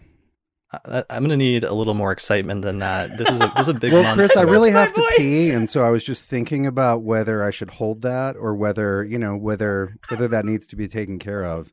I, 0.72 1.04
I'm 1.10 1.20
going 1.22 1.30
to 1.30 1.36
need 1.36 1.64
a 1.64 1.74
little 1.74 1.92
more 1.94 2.10
excitement 2.10 2.62
than 2.62 2.78
that. 2.78 3.18
This 3.18 3.28
is 3.28 3.40
a, 3.42 3.52
this 3.54 3.62
is 3.62 3.68
a 3.68 3.74
big 3.74 3.92
well, 3.92 4.02
month. 4.02 4.14
Chris, 4.16 4.34
I 4.36 4.42
really 4.42 4.70
have 4.70 4.92
to 4.94 5.06
pee, 5.18 5.50
and 5.50 5.68
so 5.68 5.82
I 5.84 5.90
was 5.90 6.04
just 6.04 6.24
thinking 6.24 6.66
about 6.66 7.02
whether 7.02 7.44
I 7.44 7.50
should 7.50 7.70
hold 7.70 8.00
that 8.02 8.34
or 8.36 8.54
whether 8.54 9.04
you 9.04 9.18
know 9.18 9.36
whether 9.36 9.96
whether 10.08 10.26
that 10.28 10.44
needs 10.46 10.66
to 10.68 10.76
be 10.76 10.88
taken 10.88 11.18
care 11.18 11.44
of. 11.44 11.70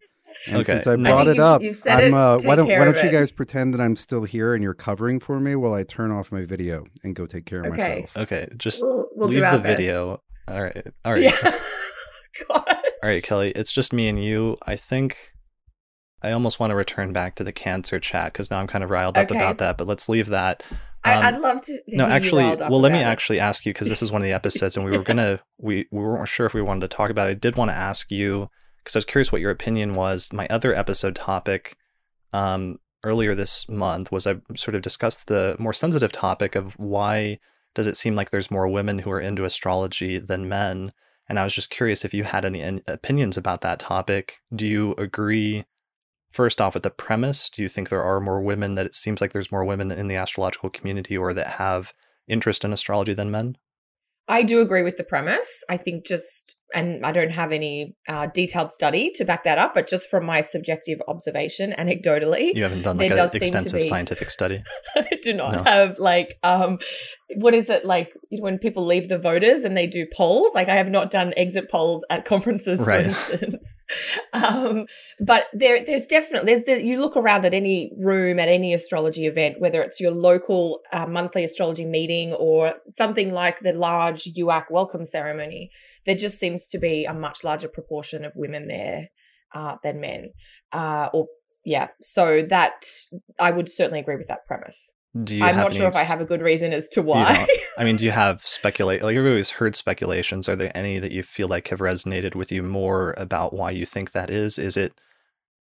And 0.48 0.58
Okay. 0.58 0.74
since 0.74 0.88
I 0.88 0.94
I 0.94 0.96
brought 0.98 1.26
think 1.26 1.28
it 1.28 1.36
you've- 1.38 1.42
up, 1.42 1.62
you've 1.62 1.78
said 1.78 2.04
I'm. 2.04 2.14
Uh, 2.14 2.38
take 2.38 2.48
why 2.48 2.56
don't 2.56 2.68
Why 2.68 2.84
don't 2.86 3.02
you 3.04 3.12
guys 3.12 3.32
pretend 3.32 3.74
that 3.74 3.82
I'm 3.82 3.96
still 3.96 4.24
here 4.26 4.54
and 4.54 4.62
you're 4.62 4.74
covering 4.74 5.20
for 5.22 5.40
me 5.40 5.56
while 5.56 5.74
I 5.74 5.84
turn 5.84 6.12
off 6.12 6.32
my 6.34 6.44
video 6.44 6.86
and 7.04 7.16
go 7.16 7.26
take 7.26 7.46
care 7.46 7.62
of 7.62 7.68
Okay. 7.74 7.78
myself? 8.02 8.18
Okay, 8.18 8.48
just 8.58 8.84
We'll, 8.84 9.06
we'll 9.16 9.30
leave 9.30 9.40
the 9.40 9.60
best. 9.60 9.64
video. 9.64 10.22
All 10.48 10.62
right. 10.62 10.86
All 11.04 11.14
right. 11.14 11.24
Yeah. 11.24 11.34
God. 12.50 12.64
All 13.04 13.10
right, 13.10 13.24
Kelly, 13.24 13.52
it's 13.52 13.72
just 13.72 13.94
me 13.94 14.08
and 14.08 14.24
you. 14.24 14.58
I 14.66 14.76
think 14.76 15.18
I 16.22 16.32
almost 16.32 16.60
want 16.60 16.72
to 16.72 16.76
return 16.76 17.14
back 17.14 17.36
to 17.36 17.44
the 17.44 17.52
cancer 17.52 18.00
chat 18.00 18.34
because 18.34 18.50
now 18.52 18.60
I'm 18.60 18.68
kind 18.68 18.84
of 18.84 18.90
riled 18.90 19.18
up 19.18 19.26
Okay. 19.32 19.36
about 19.40 19.58
that, 19.60 19.78
but 19.78 19.88
let's 19.88 20.10
leave 20.10 20.28
that. 20.28 20.64
I, 21.04 21.14
Um, 21.16 21.26
I'd 21.36 21.40
love 21.40 21.62
to. 21.64 21.80
No, 21.88 22.06
actually, 22.06 22.44
well, 22.44 22.80
let 22.82 22.92
me 22.92 23.00
it. 23.00 23.04
actually 23.04 23.40
ask 23.40 23.66
you 23.66 23.72
because 23.74 23.90
this 23.90 24.02
is 24.02 24.12
one 24.12 24.22
of 24.22 24.26
the 24.26 24.34
episodes, 24.34 24.76
and 24.76 24.86
we 24.86 24.92
were 24.92 25.04
gonna 25.12 25.40
we 25.60 25.88
we 25.92 26.00
weren't 26.02 26.28
sure 26.28 26.46
if 26.46 26.54
we 26.54 26.62
wanted 26.62 26.90
to 26.90 26.96
talk 26.96 27.10
about 27.10 27.28
it. 27.28 27.32
I 27.32 27.36
did 27.36 27.56
want 27.56 27.70
to 27.72 27.76
ask 27.78 28.12
you 28.12 28.50
because 28.84 28.96
I 28.96 29.00
was 29.00 29.06
curious 29.06 29.32
what 29.32 29.42
your 29.42 29.52
opinion 29.52 29.94
was. 29.94 30.34
My 30.34 30.48
other 30.50 30.74
episode 30.74 31.16
topic, 31.16 31.78
um, 32.34 32.80
earlier 33.04 33.36
this 33.36 33.70
month 33.70 34.12
was 34.12 34.26
I 34.28 34.36
sort 34.56 34.76
of 34.76 34.82
discussed 34.82 35.28
the 35.28 35.56
more 35.60 35.74
sensitive 35.74 36.12
topic 36.12 36.56
of 36.56 36.74
why 36.80 37.40
does 37.76 37.86
it 37.86 37.98
seem 37.98 38.16
like 38.16 38.32
there's 38.32 38.50
more 38.50 38.68
women 38.68 39.00
who 39.00 39.12
are 39.12 39.22
into 39.22 39.46
astrology 39.46 40.18
than 40.18 40.50
men, 40.50 40.92
and 41.30 41.38
I 41.38 41.44
was 41.44 41.54
just 41.54 41.70
curious 41.70 42.04
if 42.04 42.14
you 42.14 42.24
had 42.24 42.46
any 42.46 42.82
opinions 42.88 43.38
about 43.38 43.62
that 43.62 43.80
topic. 43.80 44.40
Do 44.56 44.66
you 44.66 44.94
agree? 44.98 45.66
first 46.36 46.60
off 46.60 46.74
with 46.74 46.84
the 46.84 46.90
premise, 46.90 47.50
do 47.50 47.62
you 47.62 47.70
think 47.70 47.88
there 47.88 48.04
are 48.04 48.20
more 48.20 48.42
women 48.42 48.76
that 48.76 48.86
it 48.86 48.94
seems 48.94 49.22
like 49.22 49.32
there's 49.32 49.54
more 49.54 49.64
women 49.64 49.90
in 49.90 50.08
the 50.08 50.18
astrological 50.18 50.70
community 50.70 51.18
or 51.18 51.34
that 51.34 51.48
have 51.48 51.94
interest 52.28 52.66
in 52.66 52.74
astrology 52.74 53.14
than 53.14 53.32
men? 53.32 53.58
I 54.28 54.42
do 54.44 54.60
agree 54.62 54.82
with 54.84 54.98
the 54.98 55.04
premise. 55.04 55.48
I 55.70 55.78
think 55.78 56.06
just, 56.06 56.56
and 56.74 57.06
I 57.06 57.12
don't 57.12 57.30
have 57.30 57.52
any 57.52 57.96
uh, 58.08 58.28
detailed 58.34 58.74
study 58.74 59.12
to 59.16 59.26
back 59.26 59.44
that 59.44 59.60
up, 59.60 59.76
but 59.76 59.88
just 59.88 60.10
from 60.10 60.26
my 60.26 60.42
subjective 60.42 61.00
observation, 61.08 61.74
anecdotally, 61.78 62.50
You 62.56 62.64
haven't 62.64 62.82
done 62.82 62.98
like 62.98 63.12
an 63.12 63.18
does 63.18 63.32
seem 63.34 63.40
to 63.42 63.46
extensive 63.46 63.80
be- 63.82 63.88
scientific 63.88 64.32
study. 64.32 64.64
I 64.96 65.08
do 65.24 65.34
not 65.34 65.54
No. 65.54 65.64
have 65.64 66.00
like, 66.00 66.40
um, 66.42 66.80
what 67.36 67.54
is 67.54 67.70
it 67.70 67.86
like 67.86 68.14
you 68.32 68.40
know, 68.40 68.44
when 68.46 68.58
people 68.58 68.86
leave 68.88 69.10
the 69.10 69.20
voters 69.20 69.64
and 69.64 69.78
they 69.78 69.86
do 69.88 70.08
polls? 70.16 70.52
Like, 70.56 70.70
I 70.70 70.76
have 70.76 70.90
not 70.90 71.12
done 71.12 71.34
exit 71.38 71.70
polls 71.70 72.04
at 72.10 72.26
conferences, 72.26 72.80
for 72.80 72.86
Right. 72.86 73.06
instance. 73.06 73.64
um, 74.34 74.86
but 75.20 75.44
there, 75.54 75.86
there's 75.86 76.06
definitely 76.06 76.54
there's 76.54 76.66
the, 76.66 76.86
you 76.86 77.00
look 77.00 77.16
around 77.16 77.46
at 77.46 77.54
any 77.54 77.92
room 77.98 78.40
at 78.40 78.48
any 78.48 78.74
astrology 78.74 79.26
event, 79.28 79.60
whether 79.60 79.82
it's 79.82 80.00
your 80.00 80.12
local 80.12 80.80
uh, 80.92 81.06
monthly 81.06 81.44
astrology 81.44 81.86
meeting 81.86 82.34
or 82.34 82.74
something 82.98 83.32
like 83.32 83.60
the 83.62 83.74
large 83.74 84.24
UAC 84.38 84.66
welcome 84.70 85.06
ceremony. 85.06 85.70
There 86.06 86.16
just 86.16 86.40
seems 86.40 86.62
to 86.72 86.80
be 86.80 87.06
a 87.06 87.14
much 87.14 87.44
larger 87.44 87.68
proportion 87.68 88.26
of 88.26 88.32
women 88.36 88.68
there 88.68 89.08
uh, 89.54 89.76
than 89.84 90.00
men, 90.00 90.32
uh, 90.72 91.10
or 91.14 91.28
yeah. 91.64 91.88
So 92.02 92.44
that 92.50 92.86
I 93.40 93.52
would 93.52 93.70
certainly 93.70 94.00
agree 94.00 94.18
with 94.18 94.28
that 94.28 94.46
premise. 94.48 94.82
Do 95.24 95.36
you 95.36 95.44
I'm 95.44 95.56
not 95.56 95.74
sure 95.74 95.88
if 95.88 95.96
I 95.96 96.04
have 96.04 96.20
a 96.20 96.26
good 96.26 96.42
reason 96.42 96.74
as 96.74 96.90
to 96.90 97.02
why. 97.02 97.48
I 97.78 97.86
mean, 97.86 97.96
do 97.96 98.04
you 98.04 98.12
have 98.12 98.46
speculate? 98.46 99.02
Like 99.02 99.16
you've 99.16 99.26
always 99.26 99.52
heard 99.52 99.76
speculations. 99.76 100.50
Are 100.50 100.58
there 100.58 100.76
any 100.76 101.00
that 101.00 101.14
you 101.14 101.24
feel 101.24 101.48
like 101.48 101.70
have 101.70 101.80
resonated 101.80 102.36
with 102.36 102.52
you 102.52 102.62
more 102.62 103.14
about 103.18 103.54
why 103.54 103.72
you 103.72 103.86
think 103.86 104.12
that 104.12 104.30
is? 104.30 104.60
Is 104.60 104.76
it 104.76 104.94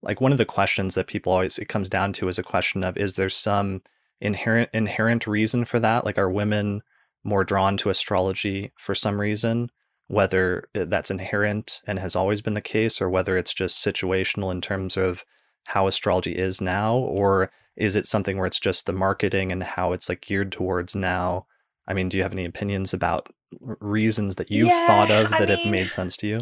like 0.03 0.21
one 0.21 0.33
of 0.33 0.39
the 0.39 0.45
questions 0.45 0.97
that 0.97 1.07
people 1.07 1.33
always 1.33 1.59
it 1.59 1.69
comes 1.69 1.89
down 1.89 2.13
to 2.15 2.29
is 2.29 2.39
a 2.39 2.43
question 2.43 2.83
of 2.83 2.97
is 2.97 3.15
there 3.15 3.29
some 3.29 3.83
inherent 4.21 4.71
inherent 4.73 5.27
reason 5.27 5.65
for 5.65 5.79
that? 5.79 6.05
Like 6.05 6.19
are 6.19 6.31
women 6.31 6.83
more 7.23 7.45
drawn 7.45 7.77
to 7.79 7.91
astrology 7.91 8.73
for 8.77 8.95
some 8.95 9.21
reason? 9.21 9.71
Whether 10.09 10.65
that's 10.75 11.13
inherent 11.13 11.81
and 11.87 12.01
has 12.01 12.17
always 12.17 12.41
been 12.41 12.55
the 12.55 12.61
case, 12.61 13.01
or 13.01 13.09
whether 13.09 13.37
it's 13.37 13.55
just 13.55 13.85
situational 13.85 14.51
in 14.51 14.61
terms 14.61 14.97
of 14.97 15.25
how 15.63 15.87
astrology 15.87 16.33
is 16.33 16.61
now, 16.61 16.97
or 16.97 17.51
is 17.77 17.97
it 17.97 18.07
something 18.07 18.37
where 18.37 18.47
it's 18.47 18.61
just 18.61 18.87
the 18.87 18.93
marketing 18.93 19.53
and 19.53 19.63
how 19.63 19.93
it's 19.93 20.09
like 20.09 20.21
geared 20.21 20.53
towards 20.53 20.95
now? 20.95 21.47
I 21.87 21.95
mean, 21.95 22.09
do 22.09 22.17
you 22.17 22.23
have 22.23 22.33
any 22.33 22.45
opinions 22.45 22.95
about 22.95 23.29
reasons 23.61 24.37
that 24.37 24.51
you've 24.51 24.69
Yeah, 24.69 24.87
thought 24.87 25.11
of 25.11 25.33
I 25.33 25.39
that 25.41 25.49
have 25.49 25.71
made 25.71 25.91
sense 25.91 26.17
to 26.19 26.27
you? 26.27 26.41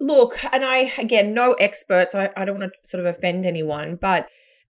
Look, 0.00 0.36
and 0.52 0.64
I, 0.64 0.92
again, 0.98 1.34
no 1.34 1.52
experts. 1.54 2.14
I, 2.14 2.30
I 2.36 2.44
don't 2.44 2.58
want 2.58 2.72
to 2.72 2.88
sort 2.88 3.04
of 3.04 3.14
offend 3.14 3.46
anyone, 3.46 3.96
but 4.00 4.28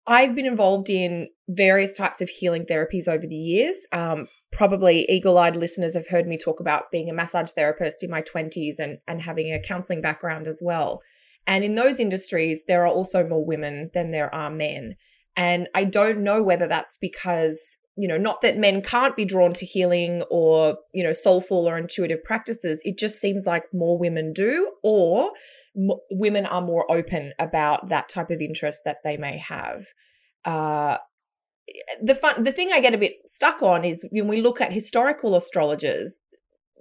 I've 0.07 0.35
been 0.35 0.47
involved 0.47 0.91
in 0.91 1.29
various 1.49 1.97
types 1.97 2.21
of 2.21 2.29
healing 2.29 2.67
therapies 2.71 3.09
over 3.09 3.27
the 3.27 3.35
years. 3.35 3.77
Um, 3.93 4.29
probably 4.53 5.07
eagle 5.09 5.39
eyed 5.39 5.57
listeners 5.57 5.95
have 5.95 6.09
heard 6.09 6.27
me 6.27 6.39
talk 6.39 6.61
about 6.61 6.91
being 6.91 7.11
a 7.11 7.15
massage 7.15 7.53
therapist 7.53 8.03
in 8.03 8.11
my 8.11 8.23
20s 8.23 8.79
and, 8.79 8.99
and 9.09 9.23
having 9.23 9.53
a 9.53 9.61
counseling 9.61 10.01
background 10.01 10.47
as 10.47 10.59
well. 10.61 11.01
And 11.47 11.65
in 11.65 11.75
those 11.75 11.99
industries, 11.99 12.61
there 12.67 12.85
are 12.85 12.89
also 12.89 13.27
more 13.27 13.45
women 13.45 13.91
than 13.95 14.11
there 14.11 14.35
are 14.35 14.51
men. 14.51 14.97
And 15.37 15.69
I 15.75 15.85
don't 15.85 16.23
know 16.23 16.43
whether 16.43 16.69
that's 16.69 16.97
because, 17.01 17.59
you 17.97 18.09
know, 18.09 18.17
not 18.17 18.43
that 18.43 18.57
men 18.57 18.83
can't 18.83 19.17
be 19.17 19.25
drawn 19.25 19.53
to 19.55 19.67
healing 19.67 20.23
or, 20.31 20.77
you 20.93 21.03
know, 21.03 21.13
soulful 21.13 21.69
or 21.69 21.77
intuitive 21.77 22.23
practices. 22.23 22.81
It 22.83 22.99
just 22.99 23.21
seems 23.21 23.45
like 23.47 23.65
more 23.73 23.99
women 23.99 24.33
do, 24.33 24.73
or 24.83 25.31
m- 25.77 25.99
women 26.11 26.47
are 26.47 26.63
more 26.63 26.91
open 26.91 27.33
about 27.39 27.89
that 27.89 28.09
type 28.09 28.31
of 28.31 28.41
interest 28.41 28.83
that 28.85 28.99
they 29.03 29.17
may 29.17 29.39
have. 29.39 29.85
Uh, 30.45 30.99
the 32.03 32.15
fun, 32.15 32.45
the 32.45 32.53
thing 32.53 32.71
I 32.73 32.81
get 32.81 32.95
a 32.95 32.99
bit 32.99 33.15
stuck 33.35 33.63
on 33.63 33.85
is 33.85 34.05
when 34.11 34.29
we 34.29 34.41
look 34.41 34.61
at 34.61 34.73
historical 34.73 35.35
astrologers, 35.37 36.13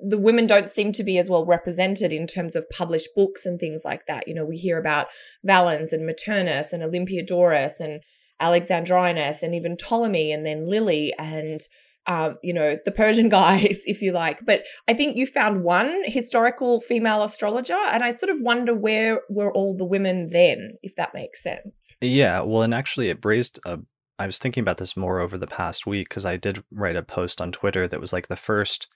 the 0.06 0.18
women 0.18 0.48
don't 0.48 0.72
seem 0.72 0.92
to 0.94 1.04
be 1.04 1.18
as 1.18 1.30
well 1.30 1.46
represented 1.46 2.12
in 2.12 2.28
terms 2.28 2.56
of 2.56 2.70
published 2.70 3.10
books 3.16 3.46
and 3.46 3.60
things 3.60 3.82
like 3.86 4.02
that. 4.08 4.28
You 4.28 4.36
know, 4.36 4.46
we 4.46 4.58
hear 4.58 4.78
about 4.78 5.08
Valens 5.44 5.94
and 5.94 6.08
Maternus 6.08 6.74
and 6.74 6.84
Olympiodorus 6.84 7.74
and 7.80 8.02
Alexandrinus 8.40 9.44
and 9.44 9.56
even 9.56 9.78
Ptolemy 9.78 10.32
and 10.32 10.46
then 10.46 10.70
Lilly 10.70 11.14
and 11.18 11.62
um, 12.06 12.38
you 12.44 12.54
know 12.54 12.78
the 12.86 12.92
Persian 12.92 13.30
guys, 13.40 13.78
if 13.86 14.02
you 14.02 14.12
like. 14.12 14.40
But 14.46 14.62
I 14.88 14.94
think 14.94 15.16
you 15.16 15.28
found 15.28 15.64
one 15.64 16.04
historical 16.06 16.82
female 16.82 17.24
astrologer, 17.24 17.78
and 17.78 18.04
I 18.04 18.16
sort 18.18 18.30
of 18.30 18.38
wonder 18.42 18.74
where 18.74 19.22
were 19.30 19.54
all 19.54 19.76
the 19.78 19.86
women 19.86 20.30
then, 20.32 20.74
if 20.82 20.94
that 20.98 21.14
makes 21.14 21.42
sense. 21.42 21.74
Yeah, 22.02 22.42
well, 22.42 22.62
and 22.62 22.74
actually, 22.74 23.10
it 23.10 23.24
raised 23.24 23.60
a. 23.66 23.80
I 24.20 24.28
was 24.28 24.38
thinking 24.38 24.62
about 24.62 24.78
this 24.78 24.96
more 24.96 25.20
over 25.20 25.38
the 25.38 25.48
past 25.48 25.88
week 25.88 26.08
because 26.08 26.26
I 26.26 26.38
did 26.38 26.64
write 26.72 26.96
a 26.96 27.04
post 27.04 27.42
on 27.42 27.52
Twitter 27.52 27.88
that 27.88 28.00
was 28.00 28.14
like 28.14 28.28
the 28.28 28.36
first 28.36 28.88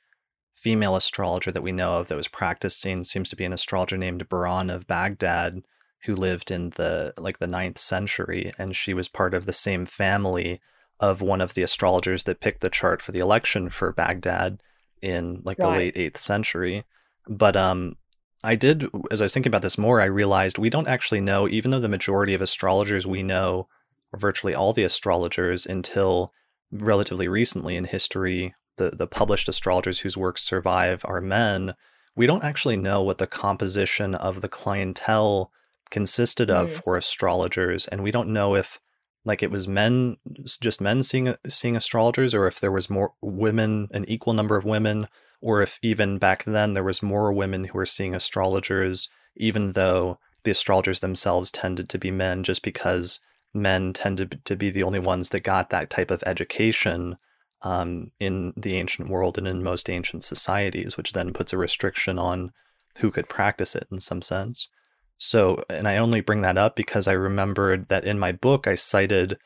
female 0.55 0.95
astrologer 0.95 1.51
that 1.51 1.63
we 1.63 1.71
know 1.71 1.93
of 1.93 2.07
that 2.07 2.17
was 2.17 2.27
practicing 2.27 3.03
seems 3.03 3.29
to 3.29 3.35
be 3.35 3.45
an 3.45 3.53
astrologer 3.53 3.97
named 3.97 4.29
Baran 4.29 4.69
of 4.69 4.87
Baghdad 4.87 5.61
who 6.05 6.15
lived 6.15 6.51
in 6.51 6.71
the 6.71 7.13
like 7.17 7.39
the 7.39 7.47
ninth 7.47 7.77
century 7.77 8.51
and 8.57 8.75
she 8.75 8.93
was 8.93 9.07
part 9.07 9.33
of 9.33 9.45
the 9.45 9.53
same 9.53 9.85
family 9.85 10.61
of 10.99 11.21
one 11.21 11.41
of 11.41 11.53
the 11.53 11.63
astrologers 11.63 12.23
that 12.23 12.39
picked 12.39 12.61
the 12.61 12.69
chart 12.69 13.01
for 13.01 13.11
the 13.11 13.19
election 13.19 13.69
for 13.69 13.91
Baghdad 13.91 14.61
in 15.01 15.41
like 15.43 15.57
the 15.57 15.67
late 15.67 15.95
8th 15.95 16.17
century. 16.17 16.83
But 17.27 17.55
um 17.55 17.95
I 18.43 18.55
did 18.55 18.87
as 19.11 19.21
I 19.21 19.25
was 19.25 19.33
thinking 19.33 19.49
about 19.49 19.61
this 19.61 19.77
more 19.77 19.99
I 20.01 20.05
realized 20.05 20.57
we 20.57 20.69
don't 20.69 20.87
actually 20.87 21.21
know 21.21 21.47
even 21.47 21.71
though 21.71 21.79
the 21.79 21.89
majority 21.89 22.33
of 22.33 22.41
astrologers 22.41 23.05
we 23.05 23.23
know 23.23 23.67
or 24.13 24.19
virtually 24.19 24.55
all 24.55 24.73
the 24.73 24.83
astrologers 24.83 25.65
until 25.65 26.31
relatively 26.71 27.27
recently 27.27 27.75
in 27.75 27.85
history 27.85 28.53
the 28.77 28.91
the 28.91 29.07
published 29.07 29.49
astrologers 29.49 29.99
whose 29.99 30.15
works 30.15 30.43
survive 30.43 31.01
are 31.05 31.21
men 31.21 31.73
we 32.15 32.25
don't 32.25 32.43
actually 32.43 32.77
know 32.77 33.01
what 33.01 33.19
the 33.19 33.27
composition 33.27 34.15
of 34.15 34.41
the 34.41 34.49
clientele 34.49 35.51
consisted 35.89 36.49
of 36.49 36.69
Mm. 36.69 36.83
for 36.83 36.97
astrologers 36.97 37.87
and 37.87 38.03
we 38.03 38.11
don't 38.11 38.29
know 38.29 38.55
if 38.55 38.79
like 39.25 39.43
it 39.43 39.51
was 39.51 39.67
men 39.67 40.17
just 40.61 40.79
men 40.81 41.03
seeing 41.03 41.35
seeing 41.47 41.75
astrologers 41.75 42.33
or 42.33 42.47
if 42.47 42.59
there 42.59 42.71
was 42.71 42.89
more 42.89 43.13
women 43.21 43.87
an 43.91 44.05
equal 44.07 44.33
number 44.33 44.55
of 44.55 44.65
women 44.65 45.07
or 45.41 45.61
if 45.61 45.79
even 45.81 46.17
back 46.17 46.43
then 46.45 46.73
there 46.73 46.83
was 46.83 47.03
more 47.03 47.31
women 47.33 47.65
who 47.65 47.77
were 47.77 47.85
seeing 47.85 48.15
astrologers 48.15 49.09
even 49.35 49.73
though 49.73 50.19
the 50.43 50.51
astrologers 50.51 51.01
themselves 51.01 51.51
tended 51.51 51.89
to 51.89 51.97
be 51.97 52.11
men 52.11 52.43
just 52.43 52.61
because 52.63 53.19
men 53.53 53.93
tended 53.93 54.39
to 54.45 54.55
be 54.55 54.69
the 54.69 54.83
only 54.83 54.99
ones 54.99 55.29
that 55.29 55.41
got 55.41 55.69
that 55.69 55.89
type 55.89 56.11
of 56.11 56.23
education 56.25 57.17
um, 57.63 58.11
in 58.19 58.53
the 58.55 58.75
ancient 58.75 59.09
world 59.09 59.37
and 59.37 59.47
in 59.47 59.63
most 59.63 59.89
ancient 59.89 60.23
societies, 60.23 60.95
which 60.95 61.13
then 61.13 61.33
puts 61.33 61.53
a 61.53 61.57
restriction 61.57 62.19
on 62.19 62.51
who 62.97 63.11
could 63.11 63.27
practice 63.29 63.75
it 63.75 63.87
in 63.91 63.99
some 63.99 64.21
sense. 64.21 64.69
So, 65.17 65.63
and 65.69 65.87
I 65.87 65.97
only 65.97 66.21
bring 66.21 66.41
that 66.41 66.57
up 66.57 66.75
because 66.75 67.07
I 67.07 67.13
remembered 67.13 67.89
that 67.89 68.05
in 68.05 68.19
my 68.19 68.31
book 68.31 68.67
I 68.67 68.75
cited 68.75 69.37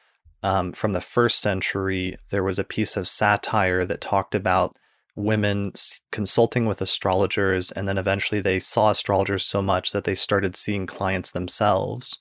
um, 0.43 0.74
from 0.74 0.93
the 0.93 1.01
first 1.01 1.39
century, 1.39 2.17
there 2.30 2.43
was 2.43 2.59
a 2.59 2.63
piece 2.63 2.97
of 2.97 3.07
satire 3.07 3.86
that 3.86 4.01
talked 4.01 4.36
about 4.36 4.76
women 5.15 5.74
consulting 6.11 6.65
with 6.65 6.82
astrologers, 6.82 7.72
and 7.72 7.88
then 7.88 7.97
eventually 7.97 8.41
they 8.41 8.59
saw 8.59 8.89
astrologers 8.89 9.45
so 9.45 9.61
much 9.61 9.91
that 9.91 10.03
they 10.03 10.15
started 10.15 10.55
seeing 10.55 10.88
clients 10.88 11.32
themselves. 11.32 12.17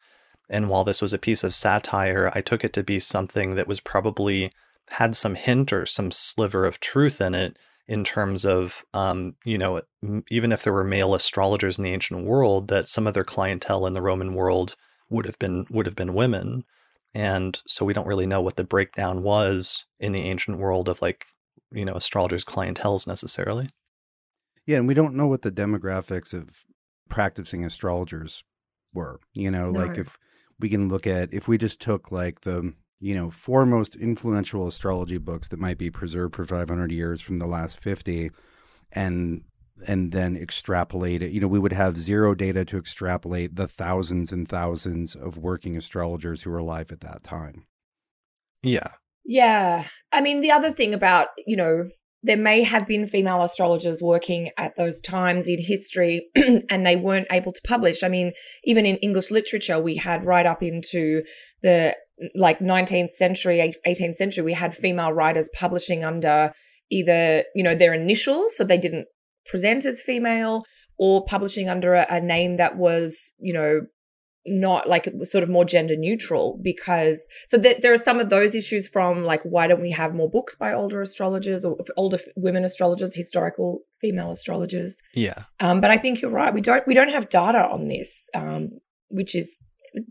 And 0.49 0.69
while 0.69 0.85
this 0.85 1.01
was 1.01 1.13
a 1.13 1.19
piece 1.19 1.45
of 1.45 1.55
satire, 1.55 2.31
I 2.35 2.41
took 2.41 2.65
it 2.65 2.73
to 2.75 2.83
be 2.83 3.01
something 3.01 3.55
that 3.55 3.69
was 3.69 3.81
probably 3.81 4.51
had 4.91 5.15
some 5.15 5.37
hint 5.37 5.73
or 5.73 5.87
some 5.87 6.11
sliver 6.11 6.67
of 6.67 6.81
truth 6.81 7.21
in 7.21 7.35
it 7.35 7.57
in 7.91 8.05
terms 8.05 8.45
of, 8.45 8.85
um, 8.95 9.35
you 9.45 9.59
know, 9.59 9.83
even 10.31 10.53
if 10.53 10.63
there 10.63 10.73
were 10.73 10.85
male 10.85 11.13
astrologers 11.13 11.77
in 11.77 11.83
the 11.83 11.93
ancient 11.93 12.25
world, 12.25 12.69
that 12.69 12.87
some 12.87 13.05
of 13.09 13.15
their 13.15 13.25
clientele 13.25 13.85
in 13.85 13.95
the 13.95 14.01
Roman 14.01 14.35
world 14.35 14.77
would 15.09 15.27
have 15.27 15.37
been 15.41 15.67
would 15.71 15.87
have 15.87 15.97
been 15.97 16.15
women, 16.15 16.63
and 17.15 17.61
so 17.67 17.85
we 17.85 17.93
don't 17.93 18.07
really 18.07 18.29
know 18.29 18.41
what 18.41 18.55
the 18.55 18.63
breakdown 18.63 19.25
was 19.25 19.87
in 19.99 20.13
the 20.13 20.21
ancient 20.21 20.59
world 20.59 20.89
of 20.89 21.03
like, 21.03 21.27
you 21.73 21.85
know, 21.85 21.97
astrologers' 21.97 22.45
clientels 22.45 23.09
necessarily. 23.09 23.69
Yeah, 24.67 24.79
and 24.79 24.87
we 24.87 24.95
don't 24.95 25.17
know 25.17 25.27
what 25.27 25.43
the 25.43 25.51
demographics 25.51 26.33
of 26.33 26.65
practicing 27.09 27.65
astrologers 27.65 28.45
were. 28.95 29.19
You 29.35 29.51
know, 29.51 29.73
like 29.73 29.99
if 29.99 30.17
we 30.61 30.69
can 30.69 30.89
look 30.89 31.09
at 31.09 31.35
if 31.35 31.49
we 31.49 31.59
just 31.59 31.81
took 31.81 32.13
like 32.13 32.43
the 32.43 32.73
you 33.01 33.15
know 33.15 33.31
four 33.31 33.67
most 33.67 33.97
influential 33.97 34.67
astrology 34.67 35.19
books 35.19 35.49
that 35.49 35.59
might 35.59 35.79
be 35.79 35.91
preserved 35.91 36.37
for 36.37 36.45
500 36.45 36.93
years 36.93 37.21
from 37.21 37.39
the 37.39 37.47
last 37.47 37.81
50 37.81 38.31
and 38.93 39.43
and 39.87 40.13
then 40.13 40.37
extrapolate 40.37 41.23
it 41.23 41.33
you 41.33 41.41
know 41.41 41.49
we 41.49 41.59
would 41.59 41.73
have 41.73 41.99
zero 41.99 42.35
data 42.35 42.65
to 42.65 42.77
extrapolate 42.77 43.57
the 43.57 43.67
thousands 43.67 44.31
and 44.31 44.49
thousands 44.49 45.15
of 45.15 45.39
working 45.39 45.77
astrologers 45.77 46.43
who 46.43 46.51
were 46.51 46.59
alive 46.59 46.93
at 46.93 47.01
that 47.01 47.23
time 47.23 47.67
Yeah, 48.63 48.93
Yeah. 49.25 49.87
I 50.13 50.21
mean, 50.21 50.41
the 50.41 50.51
other 50.51 50.73
thing 50.73 50.95
about, 50.95 51.29
you 51.47 51.57
know, 51.57 51.89
there 52.23 52.37
may 52.37 52.63
have 52.65 52.87
been 52.87 53.09
female 53.09 53.43
astrologers 53.43 54.03
working 54.03 54.51
at 54.59 54.73
those 54.77 55.01
times 55.01 55.47
in 55.47 55.63
history 55.63 56.29
and 56.35 56.85
they 56.85 56.97
weren't 56.97 57.29
able 57.31 57.53
to 57.53 57.61
publish. 57.67 58.03
I 58.03 58.09
mean, 58.09 58.33
even 58.65 58.85
in 58.85 58.97
English 58.97 59.31
literature, 59.31 59.81
we 59.81 59.97
had 59.97 60.27
right 60.27 60.45
up 60.45 60.63
into 60.63 61.23
the 61.63 61.95
like 62.35 62.59
19th 62.59 63.15
century, 63.17 63.75
18th 63.87 64.17
century, 64.17 64.43
we 64.45 64.53
had 64.53 64.75
female 64.75 65.13
writers 65.13 65.49
publishing 65.55 66.05
under 66.05 66.53
either, 66.91 67.45
you 67.55 67.63
know, 67.63 67.75
their 67.75 67.95
initials, 67.95 68.57
so 68.57 68.65
they 68.65 68.79
didn't 68.79 69.07
present 69.47 69.85
as 69.85 70.01
female, 70.01 70.65
or 70.99 71.25
publishing 71.25 71.69
under 71.69 71.95
a, 71.95 72.07
a 72.11 72.21
name 72.21 72.57
that 72.59 72.77
was, 72.77 73.19
you 73.39 73.53
know, 73.53 73.81
not 74.47 74.89
like 74.89 75.07
it 75.07 75.17
was 75.17 75.31
sort 75.31 75.45
of 75.45 75.51
more 75.51 75.65
gender 75.65 75.95
neutral 75.97 76.59
because 76.63 77.19
so 77.51 77.59
that 77.59 77.83
there 77.83 77.93
are 77.93 77.99
some 77.99 78.19
of 78.19 78.31
those 78.31 78.55
issues 78.55 78.89
from 78.89 79.23
like 79.23 79.43
why 79.43 79.67
don't 79.67 79.83
we 79.83 79.91
have 79.91 80.15
more 80.15 80.31
books 80.31 80.55
by 80.59 80.73
older 80.73 81.03
astrologers 81.03 81.65
or 81.65 81.77
older 81.97 82.19
women 82.37 82.65
astrologers 82.65 83.15
historical 83.15 83.81
female 84.01 84.33
astrologers? 84.33 84.95
Yeah. 85.15 85.45
Um, 85.61 85.83
but 85.83 85.91
i 85.91 85.99
think 85.99 86.23
you're 86.23 86.31
right 86.31 86.55
we 86.55 86.63
don't 86.63 86.87
we 86.87 86.95
don't 86.95 87.11
have 87.11 87.29
data 87.29 87.59
on 87.59 87.89
this 87.89 88.09
um, 88.35 88.71
which 89.09 89.35
is 89.35 89.51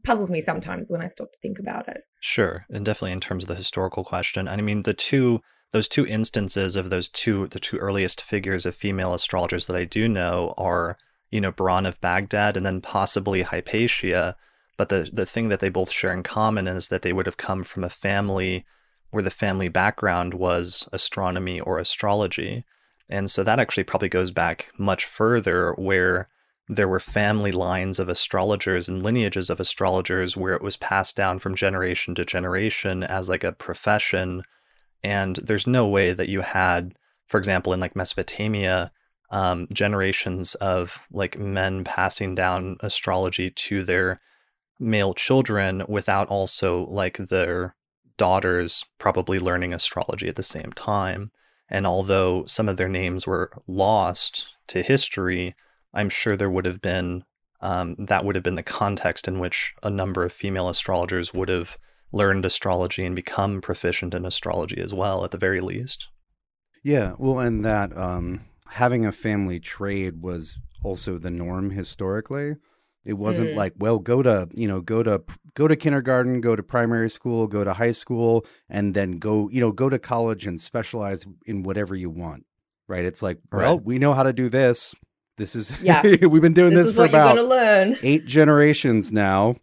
puzzles 0.04 0.30
me 0.30 0.42
sometimes 0.42 0.86
when 0.90 1.02
i 1.02 1.08
stop 1.10 1.32
to 1.32 1.38
think 1.42 1.60
about 1.60 1.88
it 1.88 2.02
sure 2.20 2.66
and 2.70 2.86
definitely 2.86 3.12
in 3.12 3.20
terms 3.20 3.44
of 3.44 3.48
the 3.48 3.56
historical 3.56 4.04
question 4.04 4.48
and 4.48 4.62
i 4.62 4.64
mean 4.64 4.84
the 4.84 4.94
two 4.94 5.42
those 5.72 5.88
two 5.88 6.06
instances 6.06 6.76
of 6.76 6.90
those 6.90 7.08
two 7.10 7.48
the 7.48 7.60
two 7.60 7.78
earliest 7.78 8.22
figures 8.22 8.66
of 8.66 8.76
female 8.76 9.14
astrologers 9.14 9.68
that 9.68 9.76
i 9.76 9.84
do 9.84 10.08
know 10.08 10.54
are 10.58 10.98
you 11.32 11.42
know, 11.42 11.52
Bahram 11.52 11.88
of 11.88 12.02
Baghdad 12.02 12.58
and 12.58 12.66
then 12.66 12.82
possibly 12.82 13.42
Hypatia. 13.42 14.36
But 14.78 14.90
the, 14.90 15.10
the 15.12 15.26
thing 15.26 15.50
that 15.50 15.60
they 15.60 15.70
both 15.70 15.92
share 15.92 16.12
in 16.12 16.24
common 16.24 16.68
is 16.68 16.88
that 16.88 17.02
they 17.02 17.14
would 17.14 17.26
have 17.26 17.38
come 17.38 17.64
from 17.64 17.84
a 17.84 17.90
family 17.90 18.66
where 19.12 19.24
the 19.24 19.32
family 19.32 19.70
background 19.70 20.34
was 20.34 20.88
astronomy 20.94 21.60
or 21.60 21.80
astrology. 21.80 22.64
And 23.10 23.30
so 23.30 23.44
that 23.44 23.60
actually 23.60 23.84
probably 23.84 24.10
goes 24.10 24.32
back 24.32 24.72
much 24.78 25.06
further, 25.06 25.74
where 25.74 26.30
there 26.70 26.88
were 26.88 27.00
family 27.00 27.52
lines 27.52 27.98
of 27.98 28.08
astrologers 28.08 28.88
and 28.88 29.02
lineages 29.02 29.50
of 29.50 29.60
astrologers 29.60 30.38
where 30.38 30.54
it 30.54 30.62
was 30.62 30.78
passed 30.78 31.16
down 31.16 31.40
from 31.40 31.56
generation 31.56 32.14
to 32.14 32.24
generation 32.24 33.02
as 33.02 33.28
like 33.28 33.44
a 33.44 33.52
profession. 33.52 34.44
And 35.04 35.38
there's 35.38 35.66
no 35.66 35.88
way 35.88 36.14
that 36.14 36.30
you 36.30 36.42
had, 36.42 36.94
for 37.28 37.40
example, 37.40 37.74
in 37.74 37.80
like 37.80 37.96
Mesopotamia, 37.96 38.92
um, 39.32 39.68
generations 39.74 40.54
of 40.56 41.00
like 41.12 41.40
men 41.40 41.84
passing 41.84 42.36
down 42.36 42.78
astrology 42.82 43.50
to 43.50 43.84
their 43.84 44.22
male 44.80 45.16
children 45.16 45.84
without 45.88 46.28
also 46.28 46.86
like 46.86 47.18
their 47.18 47.76
daughters 48.18 48.86
probably 49.00 49.40
learning 49.40 49.74
astrology 49.74 50.28
at 50.28 50.36
the 50.36 50.44
same 50.44 50.72
time. 50.74 51.32
And 51.68 51.88
although 51.88 52.46
some 52.46 52.70
of 52.70 52.78
their 52.78 52.90
names 52.90 53.26
were 53.26 53.52
lost 53.68 54.48
to 54.68 54.84
history, 54.84 55.56
I'm 55.94 56.10
sure 56.10 56.36
there 56.36 56.50
would 56.50 56.66
have 56.66 56.82
been 56.82 57.24
um, 57.62 57.96
that 58.00 58.24
would 58.24 58.36
have 58.36 58.44
been 58.44 58.56
the 58.56 58.64
context 58.64 59.28
in 59.28 59.40
which 59.40 59.74
a 59.84 59.90
number 59.90 60.24
of 60.24 60.32
female 60.32 60.70
astrologers 60.70 61.34
would 61.34 61.50
have 61.50 61.78
learned 62.12 62.46
astrology 62.46 63.06
and 63.06 63.16
become 63.16 63.62
proficient 63.62 64.14
in 64.14 64.26
astrology 64.26 64.80
as 64.80 64.94
well, 64.94 65.26
at 65.26 65.32
the 65.32 65.38
very 65.38 65.60
least. 65.60 66.08
Yeah, 66.84 67.16
well, 67.18 67.40
and 67.40 67.66
that 67.66 67.96
um, 67.98 68.46
having 68.70 69.06
a 69.06 69.12
family 69.12 69.60
trade 69.60 70.22
was 70.22 70.58
also 70.84 71.18
the 71.18 71.30
norm 71.30 71.72
historically. 71.72 72.56
It 73.06 73.14
wasn't 73.14 73.52
mm. 73.52 73.56
like, 73.56 73.74
well, 73.78 74.00
go 74.00 74.24
to, 74.24 74.48
you 74.54 74.68
know, 74.68 74.82
go 74.82 75.04
to 75.04 75.22
go 75.56 75.68
to 75.68 75.76
kindergarten, 75.76 76.42
go 76.42 76.56
to 76.56 76.64
primary 76.64 77.10
school, 77.10 77.48
go 77.48 77.64
to 77.64 77.74
high 77.74 77.92
school 77.92 78.46
and 78.70 78.94
then 78.94 79.20
go, 79.20 79.50
you 79.50 79.60
know, 79.60 79.72
go 79.72 79.90
to 79.90 80.00
college 80.00 80.46
and 80.46 80.60
specialize 80.60 81.26
in 81.46 81.64
whatever 81.64 81.96
you 81.96 82.10
want. 82.10 82.46
Right? 82.88 83.06
It's 83.06 83.22
like, 83.22 83.40
right. 83.52 83.66
well, 83.66 83.80
we 83.80 84.00
know 84.00 84.14
how 84.14 84.24
to 84.24 84.34
do 84.34 84.50
this. 84.50 84.96
This 85.40 85.56
is 85.56 85.72
yeah. 85.82 86.02
we've 86.28 86.42
been 86.42 86.54
doing 86.54 86.76
this, 86.76 86.88
this 86.88 86.96
for 86.96 87.06
about 87.06 87.38
learn. 87.38 87.98
8 88.04 88.26
generations 88.26 89.12
now. 89.12 89.56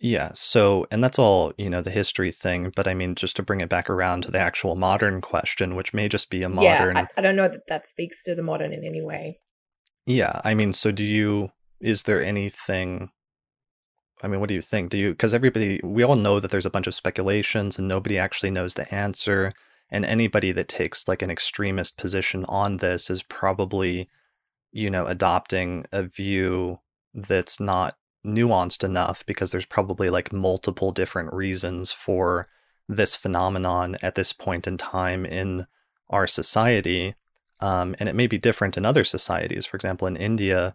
Yeah. 0.00 0.32
So, 0.34 0.88
and 0.90 1.02
that's 1.02 1.20
all, 1.20 1.52
you 1.56 1.70
know, 1.70 1.80
the 1.80 1.90
history 1.90 2.32
thing. 2.32 2.72
But 2.74 2.88
I 2.88 2.92
mean, 2.92 3.14
just 3.14 3.36
to 3.36 3.42
bring 3.44 3.60
it 3.60 3.68
back 3.68 3.88
around 3.88 4.24
to 4.24 4.32
the 4.32 4.40
actual 4.40 4.74
modern 4.74 5.20
question, 5.20 5.76
which 5.76 5.94
may 5.94 6.08
just 6.08 6.28
be 6.28 6.42
a 6.42 6.48
modern. 6.48 6.96
Yeah, 6.96 7.06
I, 7.16 7.20
I 7.20 7.22
don't 7.22 7.36
know 7.36 7.48
that 7.48 7.68
that 7.68 7.88
speaks 7.88 8.16
to 8.24 8.34
the 8.34 8.42
modern 8.42 8.72
in 8.72 8.84
any 8.84 9.00
way. 9.00 9.38
Yeah. 10.04 10.40
I 10.44 10.54
mean, 10.54 10.72
so 10.72 10.90
do 10.90 11.04
you, 11.04 11.52
is 11.80 12.02
there 12.02 12.22
anything, 12.22 13.10
I 14.20 14.26
mean, 14.26 14.40
what 14.40 14.48
do 14.48 14.56
you 14.56 14.62
think? 14.62 14.90
Do 14.90 14.98
you, 14.98 15.10
because 15.12 15.32
everybody, 15.32 15.80
we 15.84 16.02
all 16.02 16.16
know 16.16 16.40
that 16.40 16.50
there's 16.50 16.66
a 16.66 16.70
bunch 16.70 16.88
of 16.88 16.94
speculations 16.96 17.78
and 17.78 17.86
nobody 17.86 18.18
actually 18.18 18.50
knows 18.50 18.74
the 18.74 18.92
answer. 18.92 19.52
And 19.90 20.04
anybody 20.04 20.50
that 20.50 20.66
takes 20.66 21.06
like 21.06 21.22
an 21.22 21.30
extremist 21.30 21.96
position 21.96 22.44
on 22.48 22.78
this 22.78 23.08
is 23.08 23.22
probably, 23.22 24.08
you 24.72 24.90
know, 24.90 25.06
adopting 25.06 25.84
a 25.92 26.02
view 26.02 26.78
that's 27.14 27.60
not 27.60 27.96
nuanced 28.26 28.84
enough 28.84 29.24
because 29.26 29.50
there's 29.50 29.66
probably 29.66 30.08
like 30.08 30.32
multiple 30.32 30.92
different 30.92 31.32
reasons 31.32 31.90
for 31.92 32.46
this 32.88 33.14
phenomenon 33.14 33.96
at 34.02 34.14
this 34.14 34.32
point 34.32 34.66
in 34.66 34.78
time 34.78 35.26
in 35.26 35.66
our 36.10 36.26
society. 36.26 37.14
Um, 37.60 37.94
and 37.98 38.08
it 38.08 38.14
may 38.14 38.26
be 38.26 38.38
different 38.38 38.76
in 38.76 38.84
other 38.84 39.04
societies. 39.04 39.66
For 39.66 39.76
example, 39.76 40.08
in 40.08 40.16
India, 40.16 40.74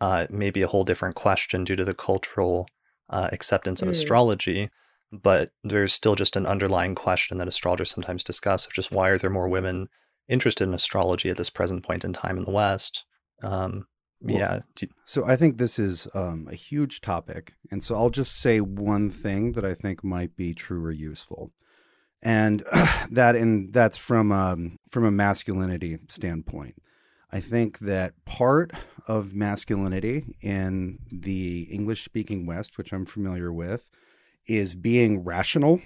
uh, 0.00 0.26
it 0.28 0.32
may 0.32 0.50
be 0.50 0.62
a 0.62 0.66
whole 0.68 0.84
different 0.84 1.14
question 1.14 1.64
due 1.64 1.76
to 1.76 1.84
the 1.84 1.94
cultural 1.94 2.68
uh, 3.10 3.28
acceptance 3.32 3.82
of 3.82 3.88
mm. 3.88 3.92
astrology. 3.92 4.70
But 5.12 5.52
there's 5.62 5.92
still 5.92 6.16
just 6.16 6.34
an 6.34 6.46
underlying 6.46 6.94
question 6.94 7.38
that 7.38 7.48
astrologers 7.48 7.90
sometimes 7.90 8.24
discuss 8.24 8.66
of 8.66 8.72
just 8.72 8.90
why 8.90 9.10
are 9.10 9.18
there 9.18 9.30
more 9.30 9.48
women 9.48 9.88
interested 10.28 10.64
in 10.64 10.74
astrology 10.74 11.30
at 11.30 11.36
this 11.36 11.50
present 11.50 11.84
point 11.84 12.04
in 12.04 12.12
time 12.12 12.36
in 12.36 12.44
the 12.44 12.50
West? 12.50 13.04
Um, 13.42 13.86
well, 14.20 14.38
yeah. 14.38 14.88
So 15.04 15.24
I 15.26 15.36
think 15.36 15.58
this 15.58 15.78
is 15.78 16.08
um, 16.14 16.48
a 16.50 16.54
huge 16.54 17.02
topic. 17.02 17.54
And 17.70 17.82
so 17.82 17.94
I'll 17.94 18.10
just 18.10 18.40
say 18.40 18.60
one 18.60 19.10
thing 19.10 19.52
that 19.52 19.64
I 19.64 19.74
think 19.74 20.02
might 20.02 20.34
be 20.34 20.54
true 20.54 20.82
or 20.82 20.92
useful. 20.92 21.52
And 22.22 22.64
that 23.10 23.36
and 23.36 23.72
that's 23.72 23.98
from 23.98 24.32
um, 24.32 24.78
from 24.88 25.04
a 25.04 25.10
masculinity 25.10 25.98
standpoint. 26.08 26.76
I 27.30 27.40
think 27.40 27.80
that 27.80 28.14
part 28.24 28.72
of 29.08 29.34
masculinity 29.34 30.36
in 30.40 31.00
the 31.10 31.62
English 31.62 32.04
speaking 32.04 32.46
West, 32.46 32.78
which 32.78 32.92
I'm 32.92 33.04
familiar 33.04 33.52
with, 33.52 33.90
is 34.46 34.74
being 34.74 35.24
rational. 35.24 35.82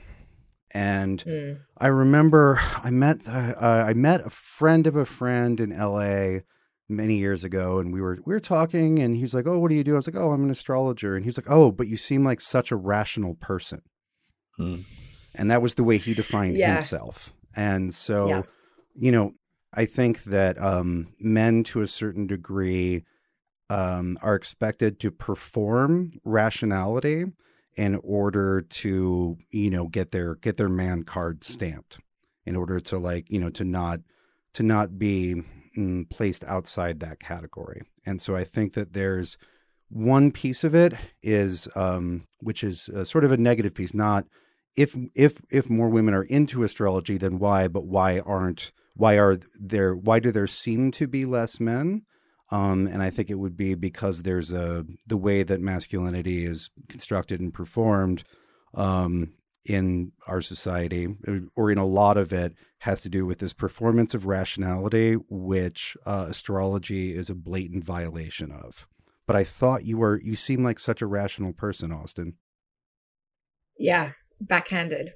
And 0.73 1.25
mm. 1.25 1.59
I 1.79 1.87
remember 1.87 2.61
I 2.85 2.91
met 2.91 3.27
uh, 3.27 3.55
I 3.59 3.95
met 3.95 4.25
a 4.25 4.31
friend 4.31 4.87
of 4.87 4.95
a 4.95 5.07
friend 5.07 5.59
in 5.59 5.71
LA 5.77 6.41
many 6.89 7.17
years 7.17 7.45
ago 7.45 7.79
and 7.79 7.93
we 7.93 8.01
were 8.01 8.19
we 8.25 8.33
were 8.33 8.41
talking 8.41 8.99
and 8.99 9.17
he's 9.17 9.35
like 9.35 9.47
oh 9.47 9.59
what 9.59 9.69
do 9.69 9.75
you 9.75 9.85
do 9.85 9.93
i 9.93 9.97
was 9.97 10.07
like 10.07 10.17
oh 10.17 10.33
i'm 10.33 10.43
an 10.43 10.51
astrologer 10.51 11.17
and 11.17 11.25
he's 11.25 11.37
like 11.37 11.51
oh 11.51 11.71
but 11.71 11.87
you 11.87 11.97
seem 11.97 12.25
like 12.25 12.41
such 12.41 12.71
a 12.71 12.77
rational 12.77 13.35
person 13.35 13.83
hmm. 14.57 14.77
and 15.35 15.51
that 15.51 15.61
was 15.61 15.75
the 15.75 15.85
way 15.85 15.99
he 15.99 16.15
defined 16.15 16.57
yeah. 16.57 16.75
himself 16.75 17.35
and 17.55 17.93
so 17.93 18.29
yeah. 18.29 18.43
you 18.95 19.13
know 19.13 19.33
i 19.75 19.85
think 19.85 20.25
that 20.25 20.61
um, 20.63 21.09
men 21.21 21.63
to 21.63 21.83
a 21.83 21.87
certain 21.87 22.27
degree 22.27 23.05
um, 23.71 24.17
are 24.23 24.35
expected 24.35 24.99
to 25.01 25.11
perform 25.11 26.13
rationality 26.25 27.27
in 27.77 28.01
order 28.03 28.63
to 28.63 29.37
you 29.51 29.71
know 29.71 29.87
get 29.89 30.11
their 30.11 30.37
get 30.37 30.57
their 30.57 30.71
man 30.71 31.03
card 31.03 31.45
stamped 31.45 31.99
in 32.47 32.57
order 32.57 32.81
to 32.81 32.99
like 32.99 33.31
you 33.31 33.39
know 33.39 33.51
to 33.51 33.63
not 33.63 34.01
to 34.55 34.63
not 34.63 34.99
be 34.99 35.43
placed 36.11 36.45
outside 36.45 37.01
that 37.01 37.21
category. 37.21 37.83
And 38.07 38.21
so 38.21 38.37
I 38.37 38.45
think 38.45 38.75
that 38.75 38.93
there's 38.93 39.39
one 39.91 40.31
piece 40.31 40.65
of 40.65 40.75
it 40.75 40.95
is 41.23 41.69
um, 41.75 42.27
which 42.41 42.63
is 42.63 42.89
uh, 42.91 43.05
sort 43.05 43.25
of 43.25 43.33
a 43.33 43.37
negative 43.37 43.75
piece, 43.75 43.95
not 43.95 44.25
if 44.77 44.97
if 45.15 45.41
if 45.51 45.69
more 45.69 45.89
women 45.89 46.15
are 46.15 46.25
into 46.25 46.63
astrology, 46.63 47.19
then 47.19 47.39
why? 47.39 47.69
But 47.69 47.87
why 47.87 48.21
aren't? 48.21 48.73
Why 48.95 49.19
are 49.19 49.39
there? 49.59 49.95
Why 49.95 50.21
do 50.21 50.31
there 50.31 50.47
seem 50.47 50.91
to 50.93 51.09
be 51.09 51.25
less 51.25 51.59
men? 51.59 52.03
Um, 52.51 52.87
and 52.87 53.03
I 53.03 53.11
think 53.11 53.29
it 53.29 53.39
would 53.39 53.57
be 53.57 53.75
because 53.75 54.23
there's 54.23 54.53
a 54.53 54.85
the 55.07 55.17
way 55.17 55.43
that 55.43 55.61
masculinity 55.61 56.47
is 56.47 56.71
constructed 56.89 57.41
and 57.41 57.53
performed. 57.53 58.25
Um, 58.75 59.33
in 59.69 60.13
our 60.27 60.41
society, 60.41 61.09
or 61.55 61.71
in 61.71 61.79
a 61.79 61.87
lot 61.87 62.17
of 62.17 62.33
it, 62.33 62.55
has 62.79 63.03
to 63.03 63.09
do 63.09 63.27
with 63.27 63.39
this 63.39 63.53
performance 63.53 64.15
of 64.15 64.27
rationality, 64.27 65.15
which 65.29 65.97
uh, 66.07 66.27
astrology 66.29 67.15
is 67.15 67.29
a 67.29 67.35
blatant 67.35 67.85
violation 67.85 68.51
of. 68.51 68.89
But 69.27 69.37
I 69.37 69.45
thought 69.45 69.85
you 69.85 69.99
were, 69.99 70.21
you 70.23 70.37
seem 70.37 70.65
like 70.65 70.79
such 70.79 71.03
a 71.03 71.07
rational 71.07 71.53
person, 71.53 71.93
Austin. 71.93 72.35
Yeah, 73.79 74.13
backhanded. 74.41 75.11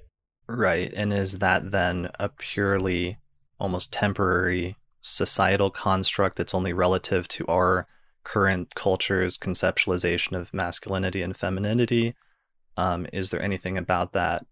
Right. 0.47 0.93
And 0.93 1.11
is 1.11 1.39
that 1.39 1.71
then 1.71 2.09
a 2.19 2.29
purely 2.29 3.17
almost 3.59 3.91
temporary 3.91 4.75
societal 5.01 5.71
construct 5.71 6.37
that's 6.37 6.53
only 6.53 6.73
relative 6.73 7.27
to 7.29 7.45
our 7.47 7.87
current 8.23 8.75
culture's 8.75 9.37
conceptualization 9.37 10.37
of 10.37 10.53
masculinity 10.53 11.21
and 11.21 11.35
femininity? 11.35 12.13
Um, 12.77 13.07
is 13.13 13.29
there 13.29 13.41
anything 13.41 13.77
about 13.77 14.13
that 14.13 14.45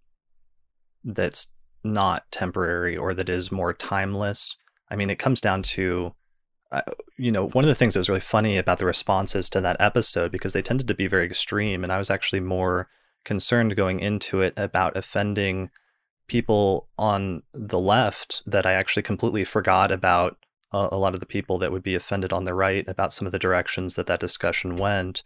that's 1.04 1.48
not 1.84 2.32
temporary 2.32 2.96
or 2.96 3.14
that 3.14 3.30
is 3.30 3.52
more 3.52 3.74
timeless? 3.74 4.56
I 4.90 4.96
mean, 4.96 5.10
it 5.10 5.20
comes 5.20 5.42
down 5.42 5.64
to, 5.64 6.14
uh, 6.72 6.82
you 7.18 7.32
know, 7.32 7.48
one 7.50 7.64
of 7.64 7.70
the 7.70 7.76
things 7.76 7.94
that 7.94 8.00
was 8.00 8.10
really 8.10 8.22
funny 8.22 8.58
about 8.58 8.80
the 8.80 8.86
responses 8.86 9.50
to 9.52 9.62
that 9.62 9.78
episode 9.80 10.32
because 10.32 10.54
they 10.54 10.62
tended 10.62 10.88
to 10.88 10.94
be 10.94 11.08
very 11.08 11.26
extreme, 11.26 11.84
and 11.84 11.92
I 11.92 11.98
was 11.98 12.12
actually 12.12 12.42
more 12.42 12.90
concerned 13.24 13.76
going 13.76 14.00
into 14.00 14.42
it 14.42 14.54
about 14.58 14.98
offending 14.98 15.70
people 16.28 16.88
on 16.98 17.44
the 17.54 17.80
left 17.80 18.42
that 18.46 18.66
I 18.66 18.74
actually 18.74 19.04
completely 19.04 19.44
forgot 19.44 19.92
about 19.92 20.38
a, 20.72 20.90
a 20.94 20.98
lot 20.98 21.14
of 21.14 21.20
the 21.20 21.26
people 21.26 21.58
that 21.60 21.72
would 21.72 21.84
be 21.84 21.96
offended 21.96 22.32
on 22.34 22.46
the 22.46 22.54
right 22.54 22.88
about 22.88 23.14
some 23.14 23.26
of 23.26 23.32
the 23.32 23.40
directions 23.40 23.96
that 23.96 24.08
that 24.08 24.20
discussion 24.20 24.78
went. 24.78 25.24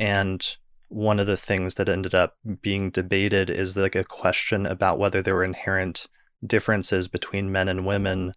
And 0.00 0.56
one 0.88 1.20
of 1.20 1.26
the 1.26 1.36
things 1.36 1.74
that 1.74 1.88
ended 1.88 2.14
up 2.14 2.36
being 2.62 2.90
debated 2.90 3.50
is 3.50 3.76
like 3.76 3.94
a 3.94 4.04
question 4.04 4.66
about 4.66 4.98
whether 4.98 5.22
there 5.22 5.34
were 5.34 5.44
inherent 5.44 6.06
differences 6.44 7.08
between 7.08 7.52
men 7.52 7.68
and 7.68 7.86
women 7.86 8.32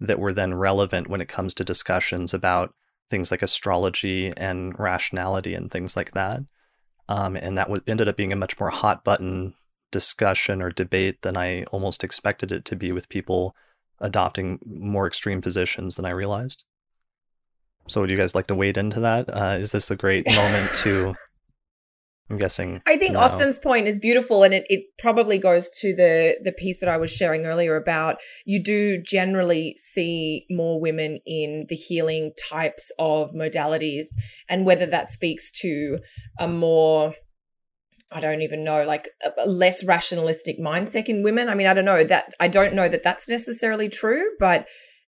that 0.00 0.18
were 0.18 0.32
then 0.32 0.54
relevant 0.54 1.08
when 1.08 1.20
it 1.20 1.28
comes 1.28 1.54
to 1.54 1.64
discussions 1.64 2.34
about 2.34 2.74
things 3.08 3.30
like 3.30 3.42
astrology 3.42 4.32
and 4.36 4.78
rationality 4.78 5.54
and 5.54 5.70
things 5.70 5.96
like 5.96 6.12
that. 6.12 6.40
Um, 7.08 7.36
and 7.36 7.56
that 7.56 7.66
w- 7.66 7.82
ended 7.86 8.08
up 8.08 8.16
being 8.16 8.32
a 8.32 8.36
much 8.36 8.58
more 8.58 8.70
hot 8.70 9.04
button 9.04 9.54
discussion 9.90 10.60
or 10.60 10.70
debate 10.70 11.22
than 11.22 11.36
I 11.36 11.64
almost 11.64 12.04
expected 12.04 12.52
it 12.52 12.64
to 12.66 12.76
be 12.76 12.92
with 12.92 13.08
people 13.08 13.54
adopting 14.00 14.58
more 14.66 15.06
extreme 15.06 15.40
positions 15.40 15.96
than 15.96 16.04
I 16.04 16.10
realized. 16.10 16.64
So, 17.88 18.00
would 18.00 18.10
you 18.10 18.16
guys 18.16 18.34
like 18.34 18.48
to 18.48 18.54
wade 18.54 18.76
into 18.76 19.00
that? 19.00 19.28
Uh, 19.28 19.56
is 19.58 19.72
this 19.72 19.90
a 19.90 19.96
great 19.96 20.26
moment 20.34 20.74
to? 20.76 21.14
I'm 22.28 22.38
guessing. 22.38 22.82
I 22.86 22.96
think. 22.96 23.16
Austin's 23.16 23.58
point 23.58 23.86
is 23.86 23.98
beautiful, 24.00 24.42
and 24.42 24.52
it, 24.52 24.64
it 24.68 24.84
probably 24.98 25.38
goes 25.38 25.70
to 25.80 25.94
the 25.94 26.34
the 26.42 26.52
piece 26.52 26.80
that 26.80 26.88
I 26.88 26.96
was 26.96 27.12
sharing 27.12 27.46
earlier 27.46 27.76
about 27.76 28.16
you 28.44 28.62
do 28.62 29.00
generally 29.00 29.76
see 29.94 30.44
more 30.50 30.80
women 30.80 31.20
in 31.24 31.66
the 31.68 31.76
healing 31.76 32.32
types 32.50 32.90
of 32.98 33.30
modalities, 33.30 34.08
and 34.48 34.66
whether 34.66 34.86
that 34.86 35.12
speaks 35.12 35.52
to 35.62 35.98
a 36.38 36.48
more 36.48 37.14
I 38.10 38.20
don't 38.20 38.42
even 38.42 38.64
know, 38.64 38.84
like 38.84 39.08
a, 39.24 39.46
less 39.48 39.84
rationalistic 39.84 40.60
mindset 40.60 41.08
in 41.08 41.22
women. 41.22 41.48
I 41.48 41.54
mean, 41.54 41.66
I 41.66 41.74
don't 41.74 41.84
know 41.84 42.04
that 42.04 42.32
I 42.40 42.48
don't 42.48 42.74
know 42.74 42.88
that 42.88 43.02
that's 43.04 43.28
necessarily 43.28 43.88
true, 43.88 44.30
but 44.38 44.66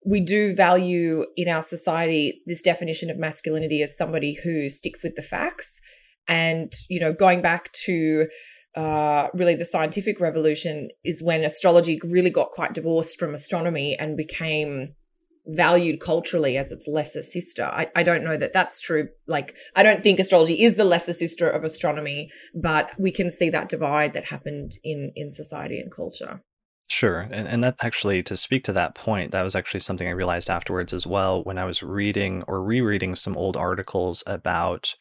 we 0.07 0.21
do 0.21 0.55
value 0.55 1.25
in 1.37 1.49
our 1.49 1.65
society 1.65 2.43
this 2.47 2.61
definition 2.61 3.11
of 3.11 3.19
masculinity 3.19 3.83
as 3.83 3.97
somebody 3.97 4.39
who 4.43 4.69
sticks 4.69 5.03
with 5.03 5.17
the 5.17 5.23
facts. 5.23 5.71
And, 6.29 6.73
you 6.89 7.01
know, 7.01 7.13
going 7.13 7.43
back 7.43 7.73
to 7.85 8.27
uh, 8.77 9.29
really 9.35 9.55
the 9.57 9.67
scientific 9.67 10.21
revolution 10.21 10.89
is 11.05 11.23
when 11.23 11.45
astrology 11.45 12.01
really 12.03 12.31
got 12.31 12.51
quite 12.51 12.73
divorced 12.73 13.19
from 13.19 13.35
astronomy 13.35 13.97
and 13.99 14.17
became 14.17 14.95
valued 15.47 16.01
culturally 16.01 16.57
as 16.57 16.73
its 16.73 16.89
lesser 16.89 17.23
sister. 17.23 17.65
I, 17.65 17.89
I 17.95 18.03
don't 18.03 18.25
know 18.25 18.39
that 18.39 18.53
that's 18.55 18.81
true. 18.81 19.09
Like, 19.27 19.55
I 19.77 19.83
don't 19.83 20.03
think 20.03 20.19
astrology 20.19 20.65
is 20.65 20.75
the 20.75 20.85
lesser 20.85 21.13
sister 21.13 21.49
of 21.49 21.65
astronomy, 21.65 22.31
but 22.55 22.91
we 22.99 23.13
can 23.13 23.31
see 23.31 23.51
that 23.51 23.69
divide 23.69 24.15
that 24.15 24.25
happened 24.25 24.73
in, 24.83 25.13
in 25.15 25.33
society 25.33 25.79
and 25.79 25.93
culture. 25.93 26.43
Sure. 26.89 27.21
And, 27.31 27.47
and 27.49 27.65
that 27.65 27.77
actually, 27.83 28.23
to 28.25 28.37
speak 28.37 28.65
to 28.65 28.73
that 28.73 28.95
point, 28.95 29.33
that 29.33 29.43
was 29.43 29.55
actually 29.55 29.81
something 29.81 30.09
I 30.09 30.13
realized 30.13 30.51
afterwards 30.51 30.93
as 30.93 31.07
well 31.07 31.43
when 31.45 31.59
I 31.59 31.65
was 31.65 31.83
reading 31.83 32.43
or 32.49 32.63
rereading 32.63 33.15
some 33.15 33.37
old 33.37 33.57
articles 33.57 34.23
about 34.27 34.95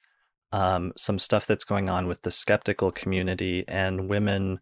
um, 0.54 0.94
some 0.96 1.18
stuff 1.18 1.48
that's 1.48 1.66
going 1.66 1.90
on 1.90 2.08
with 2.08 2.22
the 2.22 2.32
skeptical 2.32 2.92
community 2.92 3.66
and 3.68 4.08
women 4.08 4.60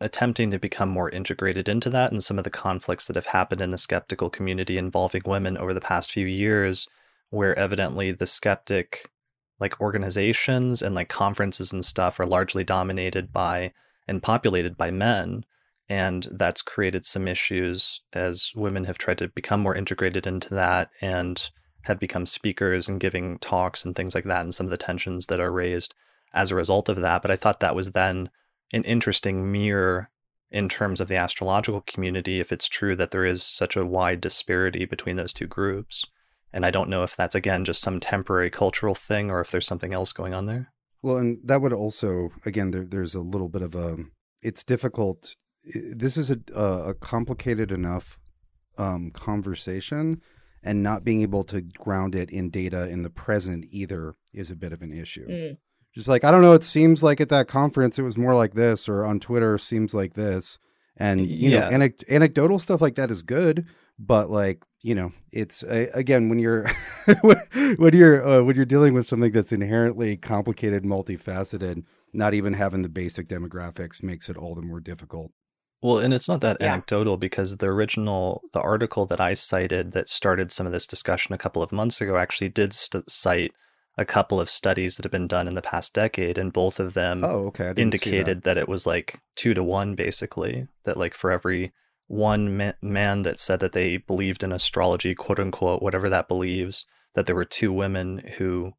attempting 0.00 0.50
to 0.50 0.58
become 0.58 0.90
more 0.90 1.08
integrated 1.10 1.66
into 1.66 1.88
that 1.90 2.12
and 2.12 2.22
some 2.22 2.36
of 2.36 2.44
the 2.44 2.50
conflicts 2.50 3.06
that 3.06 3.16
have 3.16 3.26
happened 3.26 3.60
in 3.62 3.70
the 3.70 3.78
skeptical 3.78 4.28
community 4.28 4.76
involving 4.76 5.22
women 5.24 5.56
over 5.56 5.72
the 5.72 5.80
past 5.80 6.12
few 6.12 6.26
years 6.26 6.86
where 7.30 7.58
evidently 7.58 8.12
the 8.12 8.26
skeptic 8.26 9.10
like 9.58 9.80
organizations 9.80 10.82
and 10.82 10.94
like 10.94 11.08
conferences 11.08 11.72
and 11.72 11.84
stuff 11.84 12.20
are 12.20 12.26
largely 12.26 12.62
dominated 12.62 13.32
by 13.32 13.72
and 14.06 14.22
populated 14.22 14.76
by 14.76 14.90
men 14.90 15.42
and 15.88 16.28
that's 16.32 16.60
created 16.60 17.06
some 17.06 17.26
issues 17.26 18.02
as 18.12 18.52
women 18.54 18.84
have 18.84 18.98
tried 18.98 19.18
to 19.18 19.28
become 19.28 19.60
more 19.60 19.74
integrated 19.74 20.26
into 20.26 20.54
that 20.54 20.90
and 21.00 21.48
have 21.82 21.98
become 21.98 22.26
speakers 22.26 22.88
and 22.88 23.00
giving 23.00 23.38
talks 23.38 23.84
and 23.84 23.94
things 23.94 24.14
like 24.14 24.24
that 24.24 24.42
and 24.42 24.54
some 24.54 24.66
of 24.66 24.70
the 24.70 24.76
tensions 24.76 25.26
that 25.26 25.40
are 25.40 25.52
raised 25.52 25.94
as 26.34 26.50
a 26.50 26.56
result 26.56 26.88
of 26.88 27.00
that 27.00 27.22
but 27.22 27.30
i 27.30 27.36
thought 27.36 27.60
that 27.60 27.76
was 27.76 27.92
then 27.92 28.28
an 28.72 28.82
interesting 28.84 29.50
mirror 29.50 30.10
in 30.50 30.68
terms 30.68 31.00
of 31.00 31.08
the 31.08 31.16
astrological 31.16 31.82
community 31.82 32.40
if 32.40 32.52
it's 32.52 32.68
true 32.68 32.96
that 32.96 33.10
there 33.10 33.24
is 33.24 33.42
such 33.42 33.76
a 33.76 33.84
wide 33.84 34.20
disparity 34.20 34.84
between 34.84 35.16
those 35.16 35.34
two 35.34 35.46
groups. 35.46 36.04
And 36.52 36.64
I 36.64 36.70
don't 36.70 36.88
know 36.88 37.02
if 37.02 37.14
that's, 37.14 37.34
again, 37.34 37.64
just 37.64 37.82
some 37.82 38.00
temporary 38.00 38.48
cultural 38.48 38.94
thing 38.94 39.30
or 39.30 39.40
if 39.40 39.50
there's 39.50 39.66
something 39.66 39.92
else 39.92 40.12
going 40.12 40.32
on 40.32 40.46
there. 40.46 40.72
Well, 41.02 41.18
and 41.18 41.38
that 41.44 41.60
would 41.60 41.74
also, 41.74 42.30
again, 42.46 42.70
there, 42.70 42.84
there's 42.84 43.14
a 43.14 43.20
little 43.20 43.50
bit 43.50 43.62
of 43.62 43.74
a, 43.74 43.98
it's 44.42 44.64
difficult. 44.64 45.34
This 45.74 46.16
is 46.16 46.30
a, 46.30 46.38
a 46.54 46.94
complicated 46.94 47.70
enough 47.70 48.18
um, 48.78 49.10
conversation, 49.10 50.22
and 50.62 50.82
not 50.82 51.04
being 51.04 51.22
able 51.22 51.44
to 51.44 51.62
ground 51.62 52.14
it 52.14 52.30
in 52.30 52.50
data 52.50 52.88
in 52.88 53.02
the 53.02 53.10
present 53.10 53.66
either 53.70 54.14
is 54.32 54.50
a 54.50 54.56
bit 54.56 54.72
of 54.72 54.82
an 54.82 54.92
issue. 54.92 55.28
Mm 55.28 55.56
just 55.98 56.08
like 56.08 56.24
I 56.24 56.30
don't 56.30 56.42
know. 56.42 56.52
It 56.52 56.64
seems 56.64 57.02
like 57.02 57.20
at 57.20 57.28
that 57.30 57.48
conference 57.48 57.98
it 57.98 58.02
was 58.02 58.16
more 58.16 58.34
like 58.34 58.54
this, 58.54 58.88
or 58.88 59.04
on 59.04 59.20
Twitter 59.20 59.58
seems 59.58 59.94
like 59.94 60.14
this, 60.14 60.58
and 60.96 61.26
you 61.26 61.50
yeah. 61.50 61.68
know, 61.70 61.78
anec- 61.78 62.08
anecdotal 62.08 62.58
stuff 62.58 62.80
like 62.80 62.94
that 62.94 63.10
is 63.10 63.22
good, 63.22 63.66
but 63.98 64.30
like 64.30 64.62
you 64.80 64.94
know, 64.94 65.12
it's 65.32 65.62
uh, 65.64 65.86
again 65.94 66.28
when 66.28 66.38
you're 66.38 66.68
when 67.22 67.94
you're 67.94 68.26
uh, 68.26 68.42
when 68.44 68.54
you're 68.54 68.64
dealing 68.64 68.94
with 68.94 69.06
something 69.06 69.32
that's 69.32 69.52
inherently 69.52 70.16
complicated, 70.16 70.84
multifaceted, 70.84 71.82
not 72.12 72.32
even 72.32 72.54
having 72.54 72.82
the 72.82 72.88
basic 72.88 73.28
demographics 73.28 74.02
makes 74.02 74.28
it 74.28 74.36
all 74.36 74.54
the 74.54 74.62
more 74.62 74.80
difficult. 74.80 75.32
Well, 75.80 75.98
and 75.98 76.12
it's 76.12 76.28
not 76.28 76.40
that 76.40 76.58
yeah. 76.60 76.72
anecdotal 76.72 77.16
because 77.16 77.58
the 77.58 77.68
original 77.68 78.42
the 78.52 78.60
article 78.60 79.06
that 79.06 79.20
I 79.20 79.34
cited 79.34 79.92
that 79.92 80.08
started 80.08 80.50
some 80.50 80.66
of 80.66 80.72
this 80.72 80.86
discussion 80.86 81.34
a 81.34 81.38
couple 81.38 81.62
of 81.62 81.70
months 81.70 82.00
ago 82.00 82.16
actually 82.16 82.48
did 82.48 82.72
st- 82.72 83.08
cite 83.08 83.52
a 83.96 84.04
couple 84.04 84.40
of 84.40 84.48
studies 84.48 84.96
that 84.96 85.04
have 85.04 85.12
been 85.12 85.26
done 85.26 85.48
in 85.48 85.54
the 85.54 85.62
past 85.62 85.92
decade, 85.92 86.38
and 86.38 86.52
both 86.52 86.78
of 86.78 86.94
them 86.94 87.24
oh, 87.24 87.46
okay. 87.46 87.72
indicated 87.76 88.42
that. 88.42 88.54
that. 88.54 88.58
it 88.58 88.68
was 88.68 88.86
like 88.86 89.20
two 89.34 89.54
to 89.54 89.62
one, 89.62 89.94
basically. 89.94 90.68
That 90.84 90.96
like 90.96 91.14
for 91.14 91.30
every 91.30 91.72
one 92.06 92.56
ma- 92.56 92.72
man 92.80 93.22
that 93.22 93.40
said 93.40 93.60
that 93.60 93.72
they 93.72 93.98
believed 93.98 94.42
in 94.42 94.52
astrology, 94.52 95.14
quote 95.14 95.40
unquote, 95.40 95.82
whatever 95.82 96.08
that 96.08 96.28
believes, 96.28 96.86
that 97.14 97.26
there 97.26 97.36
were 97.36 97.44
two 97.44 97.72
women 97.72 98.22
who 98.38 98.72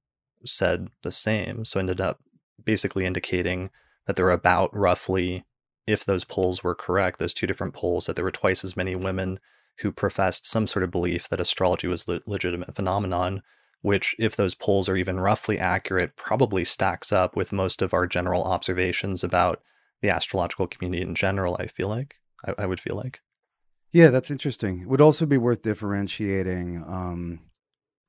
said 0.45 0.87
the 1.03 1.11
same. 1.11 1.65
So 1.65 1.79
ended 1.79 1.99
up 2.01 2.19
basically 2.63 3.05
indicating 3.05 3.69
that 4.07 4.15
there 4.15 4.25
were 4.25 4.31
about 4.31 4.75
roughly, 4.75 5.45
if 5.89 6.05
those 6.05 6.23
polls 6.23 6.63
were 6.63 6.75
correct, 6.75 7.19
those 7.19 7.33
two 7.33 7.47
different 7.47 7.73
polls, 7.73 8.05
that 8.05 8.15
there 8.15 8.25
were 8.25 8.31
twice 8.31 8.63
as 8.63 8.77
many 8.77 8.95
women 8.95 9.39
who 9.79 9.91
professed 9.91 10.45
some 10.45 10.67
sort 10.67 10.83
of 10.83 10.91
belief 10.91 11.29
that 11.29 11.39
astrology 11.39 11.87
was 11.87 12.07
a 12.07 12.11
le- 12.11 12.21
legitimate 12.25 12.75
phenomenon 12.75 13.41
which, 13.81 14.15
if 14.19 14.35
those 14.35 14.55
polls 14.55 14.89
are 14.89 14.95
even 14.95 15.19
roughly 15.19 15.57
accurate, 15.57 16.15
probably 16.15 16.65
stacks 16.65 17.11
up 17.11 17.35
with 17.35 17.51
most 17.51 17.81
of 17.81 17.93
our 17.93 18.05
general 18.05 18.43
observations 18.43 19.23
about 19.23 19.61
the 20.01 20.09
astrological 20.09 20.67
community 20.67 21.01
in 21.01 21.15
general, 21.15 21.55
I 21.59 21.67
feel 21.67 21.87
like. 21.87 22.15
I, 22.45 22.53
I 22.59 22.65
would 22.65 22.79
feel 22.79 22.95
like. 22.95 23.21
Yeah, 23.91 24.09
that's 24.09 24.31
interesting. 24.31 24.81
It 24.81 24.87
would 24.87 25.01
also 25.01 25.25
be 25.25 25.37
worth 25.37 25.61
differentiating 25.61 26.83
um, 26.87 27.39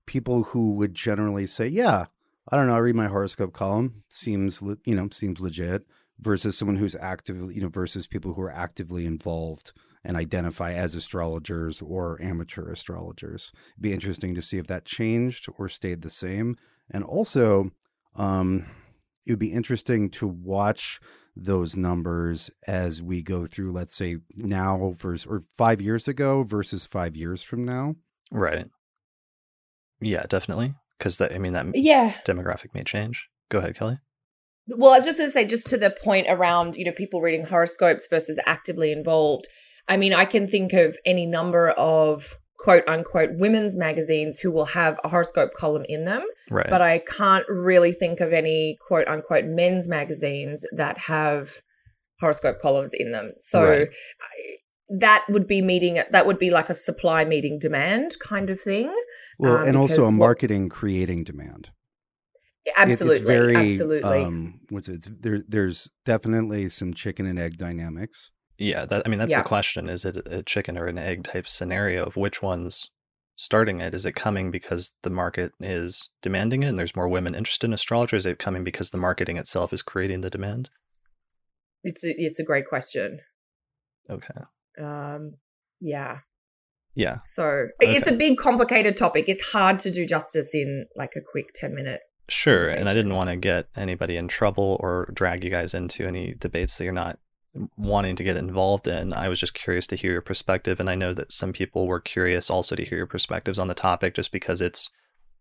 people 0.07 0.43
who 0.45 0.73
would 0.73 0.95
generally 0.95 1.47
say, 1.47 1.69
yeah, 1.69 2.07
I 2.49 2.57
don't 2.57 2.67
know, 2.67 2.75
I 2.75 2.79
read 2.79 2.97
my 2.97 3.09
horoscope 3.09 3.53
column, 3.53 4.03
seems, 4.09 4.63
you 4.85 4.95
know, 4.95 5.09
seems 5.11 5.41
legit, 5.41 5.85
versus 6.21 6.57
someone 6.57 6.77
who's 6.77 6.97
actively, 6.97 7.55
you 7.55 7.63
know, 7.63 7.69
versus 7.69 8.07
people 8.07 8.35
who 8.35 8.43
are 8.43 8.53
actively 8.53 9.07
involved 9.07 9.73
and 10.05 10.17
identify 10.17 10.73
as 10.73 10.95
astrologers 10.95 11.83
or 11.83 12.21
amateur 12.23 12.71
astrologers. 12.71 13.53
It'd 13.73 13.83
be 13.83 13.93
interesting 13.93 14.35
to 14.35 14.43
see 14.43 14.59
if 14.59 14.67
that 14.69 14.85
changed 14.85 15.49
or 15.59 15.69
stayed 15.69 16.03
the 16.03 16.11
same. 16.11 16.57
And 16.91 17.05
also, 17.05 17.71
um, 18.17 18.67
it 19.27 19.33
would 19.33 19.39
be 19.39 19.53
interesting 19.53 20.11
to 20.11 20.27
watch 20.27 21.01
those 21.37 21.77
numbers 21.77 22.51
as 22.67 23.03
we 23.03 23.23
go 23.23 23.47
through, 23.47 23.73
let's 23.73 23.95
say 23.95 24.17
now 24.37 24.95
versus 24.97 25.27
or 25.27 25.43
five 25.57 25.81
years 25.81 26.09
ago 26.09 26.43
versus 26.43 26.87
five 26.87 27.17
years 27.17 27.43
from 27.43 27.65
now. 27.65 27.95
Right. 28.31 28.67
Yeah, 30.01 30.25
definitely. 30.29 30.75
Because 30.99 31.19
that, 31.19 31.33
I 31.33 31.39
mean, 31.39 31.53
that 31.53 31.67
yeah 31.75 32.15
demographic 32.27 32.75
may 32.75 32.83
change. 32.83 33.29
Go 33.49 33.59
ahead, 33.59 33.77
Kelly. 33.77 33.99
Well, 34.77 34.93
I 34.93 34.99
was 34.99 35.07
just 35.07 35.19
going 35.19 35.29
to 35.29 35.33
say, 35.33 35.45
just 35.45 35.67
to 35.69 35.77
the 35.77 35.91
point 35.91 36.27
around, 36.29 36.77
you 36.77 36.85
know, 36.85 36.93
people 36.93 37.21
reading 37.21 37.45
horoscopes 37.45 38.07
versus 38.09 38.39
actively 38.47 38.93
involved. 38.93 39.47
I 39.89 39.97
mean, 39.97 40.13
I 40.13 40.25
can 40.25 40.49
think 40.49 40.73
of 40.73 40.97
any 41.05 41.27
number 41.27 41.71
of 41.71 42.37
quote 42.59 42.85
unquote 42.87 43.31
women's 43.33 43.75
magazines 43.75 44.39
who 44.39 44.53
will 44.53 44.67
have 44.67 44.99
a 45.03 45.09
horoscope 45.09 45.53
column 45.55 45.85
in 45.89 46.05
them. 46.05 46.23
Right. 46.51 46.69
But 46.69 46.83
I 46.83 47.01
can't 47.01 47.45
really 47.49 47.93
think 47.93 48.21
of 48.21 48.33
any 48.33 48.79
quote 48.87 49.09
unquote 49.09 49.47
men's 49.47 49.89
magazines 49.89 50.65
that 50.77 50.99
have 50.99 51.49
horoscope 52.21 52.61
columns 52.61 52.93
in 52.93 53.13
them. 53.13 53.33
So, 53.39 53.63
right. 53.63 53.89
that 55.01 55.25
would 55.29 55.47
be 55.47 55.63
meeting 55.63 56.03
that 56.11 56.27
would 56.27 56.39
be 56.39 56.51
like 56.51 56.69
a 56.69 56.75
supply 56.75 57.25
meeting 57.25 57.59
demand 57.59 58.17
kind 58.23 58.51
of 58.51 58.61
thing. 58.61 58.93
Well, 59.39 59.57
um, 59.57 59.69
and 59.69 59.77
also 59.77 60.03
a 60.03 60.07
what- 60.07 60.15
marketing 60.15 60.69
creating 60.69 61.25
demand. 61.25 61.71
Yeah, 62.77 62.83
It- 62.83 62.91
absolutely, 62.93 63.17
it's 63.19 63.27
very 63.27 63.57
absolutely. 63.73 64.23
um 64.25 64.61
what's 64.69 64.89
it? 64.89 64.95
It's, 64.95 65.09
there 65.21 65.41
there's 65.47 65.89
definitely 66.05 66.69
some 66.69 66.95
chicken 66.95 67.27
and 67.27 67.39
egg 67.39 67.57
dynamics. 67.59 68.31
Yeah, 68.59 68.85
that 68.87 69.03
I 69.07 69.09
mean 69.09 69.19
that's 69.19 69.33
Yeah. 69.33 69.43
the 69.43 69.49
question. 69.49 69.89
Is 69.89 70.05
it 70.05 70.27
a 70.31 70.43
chicken 70.43 70.77
or 70.79 70.87
an 70.87 70.99
egg 70.99 71.25
type 71.25 71.49
scenario 71.49 72.05
of 72.05 72.17
which 72.17 72.43
one's 72.43 72.91
starting 73.37 73.81
it? 73.81 73.95
Is 73.95 74.05
it 74.05 74.13
coming 74.15 74.51
because 74.51 74.93
the 75.03 75.09
market 75.11 75.53
is 75.61 76.11
demanding 76.21 76.63
it 76.63 76.69
and 76.69 76.77
there's 76.79 76.95
more 76.95 77.09
women 77.09 77.35
interested 77.35 77.67
in 77.67 77.73
astrology, 77.73 78.17
is 78.17 78.27
it 78.27 78.39
coming 78.39 78.65
because 78.65 78.91
the 78.91 78.99
marketing 78.99 79.39
itself 79.39 79.73
is 79.73 79.81
creating 79.83 80.21
the 80.21 80.31
demand? 80.31 80.69
it's 81.83 82.05
a, 82.05 82.11
it's 82.19 82.39
a 82.39 82.45
great 82.45 82.67
question. 82.69 83.21
Okay. 84.11 84.41
Um, 84.79 85.37
yeah. 85.81 86.19
Yeah. 86.95 87.19
So 87.35 87.69
it's 87.81 88.07
a 88.07 88.13
big, 88.13 88.37
complicated 88.37 88.99
topic. 88.99 89.25
It's 89.29 89.43
hard 89.43 89.79
to 89.81 89.91
do 89.91 90.05
justice 90.07 90.51
in 90.53 90.87
like 90.97 91.13
a 91.17 91.21
quick 91.33 91.47
ten 91.55 91.75
minute. 91.75 92.01
Sure. 92.31 92.69
And 92.69 92.89
I 92.89 92.95
didn't 92.95 93.15
want 93.15 93.29
to 93.31 93.37
get 93.37 93.69
anybody 93.75 94.17
in 94.17 94.29
trouble 94.29 94.79
or 94.81 95.11
drag 95.13 95.43
you 95.43 95.51
guys 95.51 95.75
into 95.75 96.07
any 96.07 96.35
debates 96.35 96.79
that 96.79 96.85
you're 96.85 96.93
not 96.93 97.19
wanting 97.77 98.15
to 98.15 98.25
get 98.25 98.37
involved 98.37 98.87
in. 98.87 99.13
I 99.13 99.29
was 99.29 99.41
just 99.41 99.55
curious 99.55 99.87
to 99.89 99.97
hear 99.97 100.13
your 100.13 100.21
perspective. 100.21 100.79
And 100.79 100.89
I 100.89 100.95
know 100.95 101.13
that 101.13 101.33
some 101.33 101.53
people 101.53 101.89
were 101.89 102.01
curious 102.01 102.49
also 102.49 102.77
to 102.77 102.85
hear 102.85 102.99
your 102.99 103.09
perspectives 103.09 103.59
on 103.59 103.67
the 103.67 103.75
topic 103.75 104.15
just 104.15 104.31
because 104.31 104.61
it's, 104.61 104.91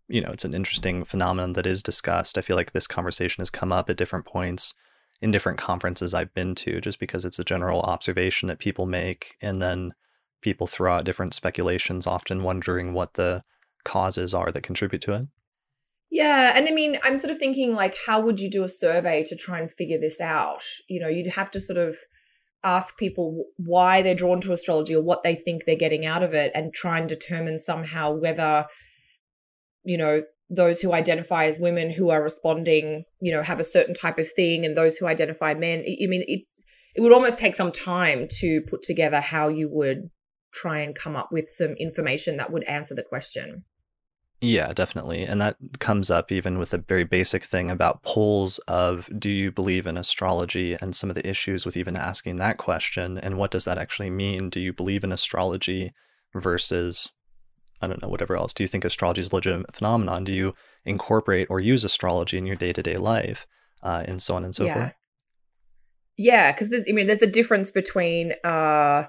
you 0.08 0.20
know, 0.20 0.30
it's 0.30 0.44
an 0.44 0.52
interesting 0.52 1.04
phenomenon 1.04 1.52
that 1.52 1.66
is 1.66 1.82
discussed. 1.82 2.36
I 2.36 2.40
feel 2.40 2.56
like 2.56 2.72
this 2.72 2.88
conversation 2.88 3.40
has 3.40 3.50
come 3.50 3.70
up 3.70 3.88
at 3.88 3.96
different 3.96 4.26
points 4.26 4.74
in 5.22 5.30
different 5.30 5.58
conferences 5.58 6.12
I've 6.12 6.34
been 6.34 6.56
to 6.56 6.80
just 6.80 6.98
because 6.98 7.24
it's 7.24 7.38
a 7.38 7.44
general 7.44 7.80
observation 7.82 8.48
that 8.48 8.58
people 8.58 8.86
make. 8.86 9.36
And 9.40 9.62
then 9.62 9.92
people 10.40 10.66
throw 10.66 10.96
out 10.96 11.04
different 11.04 11.34
speculations, 11.34 12.08
often 12.08 12.42
wondering 12.42 12.94
what 12.94 13.14
the 13.14 13.44
causes 13.84 14.34
are 14.34 14.50
that 14.50 14.62
contribute 14.62 15.02
to 15.02 15.12
it. 15.12 15.28
Yeah, 16.10 16.52
and 16.56 16.66
I 16.68 16.72
mean, 16.72 16.98
I'm 17.04 17.18
sort 17.18 17.30
of 17.30 17.38
thinking 17.38 17.72
like, 17.72 17.94
how 18.06 18.20
would 18.20 18.40
you 18.40 18.50
do 18.50 18.64
a 18.64 18.68
survey 18.68 19.24
to 19.28 19.36
try 19.36 19.60
and 19.60 19.70
figure 19.78 19.98
this 19.98 20.20
out? 20.20 20.62
You 20.88 21.00
know, 21.00 21.08
you'd 21.08 21.32
have 21.32 21.52
to 21.52 21.60
sort 21.60 21.78
of 21.78 21.96
ask 22.64 22.96
people 22.98 23.44
why 23.56 24.02
they're 24.02 24.14
drawn 24.14 24.40
to 24.42 24.52
astrology 24.52 24.94
or 24.94 25.02
what 25.02 25.22
they 25.22 25.36
think 25.36 25.62
they're 25.64 25.76
getting 25.76 26.04
out 26.04 26.22
of 26.22 26.34
it, 26.34 26.50
and 26.54 26.74
try 26.74 26.98
and 26.98 27.08
determine 27.08 27.60
somehow 27.60 28.12
whether, 28.12 28.66
you 29.84 29.96
know, 29.96 30.22
those 30.50 30.80
who 30.80 30.92
identify 30.92 31.46
as 31.46 31.60
women 31.60 31.92
who 31.92 32.10
are 32.10 32.22
responding, 32.22 33.04
you 33.20 33.32
know, 33.32 33.42
have 33.42 33.60
a 33.60 33.64
certain 33.64 33.94
type 33.94 34.18
of 34.18 34.26
thing, 34.34 34.64
and 34.64 34.76
those 34.76 34.96
who 34.96 35.06
identify 35.06 35.54
men. 35.54 35.78
I 35.80 36.06
mean, 36.06 36.24
it 36.26 36.40
it 36.96 37.00
would 37.02 37.12
almost 37.12 37.38
take 37.38 37.54
some 37.54 37.70
time 37.70 38.26
to 38.40 38.62
put 38.68 38.82
together 38.82 39.20
how 39.20 39.46
you 39.46 39.68
would 39.70 40.10
try 40.52 40.80
and 40.80 40.94
come 40.96 41.14
up 41.14 41.28
with 41.30 41.46
some 41.50 41.74
information 41.78 42.38
that 42.38 42.52
would 42.52 42.64
answer 42.64 42.96
the 42.96 43.04
question. 43.04 43.62
Yeah, 44.42 44.72
definitely. 44.72 45.24
And 45.24 45.40
that 45.40 45.56
comes 45.80 46.10
up 46.10 46.32
even 46.32 46.58
with 46.58 46.72
a 46.72 46.78
very 46.78 47.04
basic 47.04 47.44
thing 47.44 47.70
about 47.70 48.02
polls 48.02 48.58
of 48.68 49.08
do 49.18 49.28
you 49.28 49.52
believe 49.52 49.86
in 49.86 49.98
astrology 49.98 50.78
and 50.80 50.96
some 50.96 51.10
of 51.10 51.14
the 51.14 51.28
issues 51.28 51.66
with 51.66 51.76
even 51.76 51.94
asking 51.94 52.36
that 52.36 52.56
question 52.56 53.18
and 53.18 53.36
what 53.36 53.50
does 53.50 53.66
that 53.66 53.76
actually 53.76 54.08
mean? 54.08 54.48
Do 54.48 54.58
you 54.58 54.72
believe 54.72 55.04
in 55.04 55.12
astrology 55.12 55.92
versus 56.34 57.10
I 57.82 57.86
don't 57.86 58.02
know, 58.02 58.08
whatever 58.08 58.36
else. 58.36 58.52
Do 58.52 58.62
you 58.62 58.68
think 58.68 58.84
astrology 58.84 59.22
is 59.22 59.30
a 59.30 59.34
legitimate 59.34 59.74
phenomenon? 59.74 60.24
Do 60.24 60.32
you 60.32 60.54
incorporate 60.84 61.48
or 61.48 61.60
use 61.60 61.82
astrology 61.82 62.36
in 62.36 62.44
your 62.46 62.56
day-to-day 62.56 62.98
life? 62.98 63.46
Uh, 63.82 64.04
and 64.06 64.22
so 64.22 64.34
on 64.34 64.44
and 64.44 64.54
so 64.54 64.66
Yeah. 64.66 64.74
forth. 64.74 64.92
Yeah, 66.18 66.52
because 66.52 66.70
I 66.70 66.92
mean, 66.92 67.06
there's 67.06 67.22
a 67.22 67.26
difference 67.26 67.70
between 67.70 68.34
uh, 68.44 69.04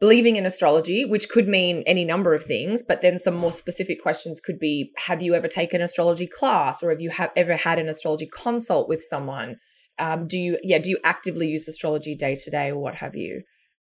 believing 0.00 0.36
in 0.36 0.46
astrology, 0.46 1.04
which 1.04 1.28
could 1.28 1.48
mean 1.48 1.82
any 1.86 2.04
number 2.04 2.34
of 2.34 2.44
things, 2.44 2.80
but 2.86 3.02
then 3.02 3.18
some 3.18 3.34
more 3.34 3.52
specific 3.52 4.02
questions 4.02 4.40
could 4.40 4.58
be: 4.58 4.92
Have 4.96 5.22
you 5.22 5.34
ever 5.34 5.48
taken 5.48 5.80
astrology 5.80 6.26
class, 6.26 6.82
or 6.82 6.90
have 6.90 7.00
you 7.00 7.10
have 7.10 7.30
ever 7.36 7.56
had 7.56 7.78
an 7.78 7.88
astrology 7.88 8.28
consult 8.32 8.88
with 8.88 9.02
someone? 9.02 9.56
Um, 9.98 10.28
do 10.28 10.38
you, 10.38 10.58
yeah, 10.62 10.78
do 10.78 10.88
you 10.88 10.98
actively 11.04 11.48
use 11.48 11.66
astrology 11.66 12.14
day 12.14 12.36
to 12.36 12.50
day, 12.50 12.70
or 12.70 12.78
what 12.78 12.94
have 12.96 13.16
you? 13.16 13.42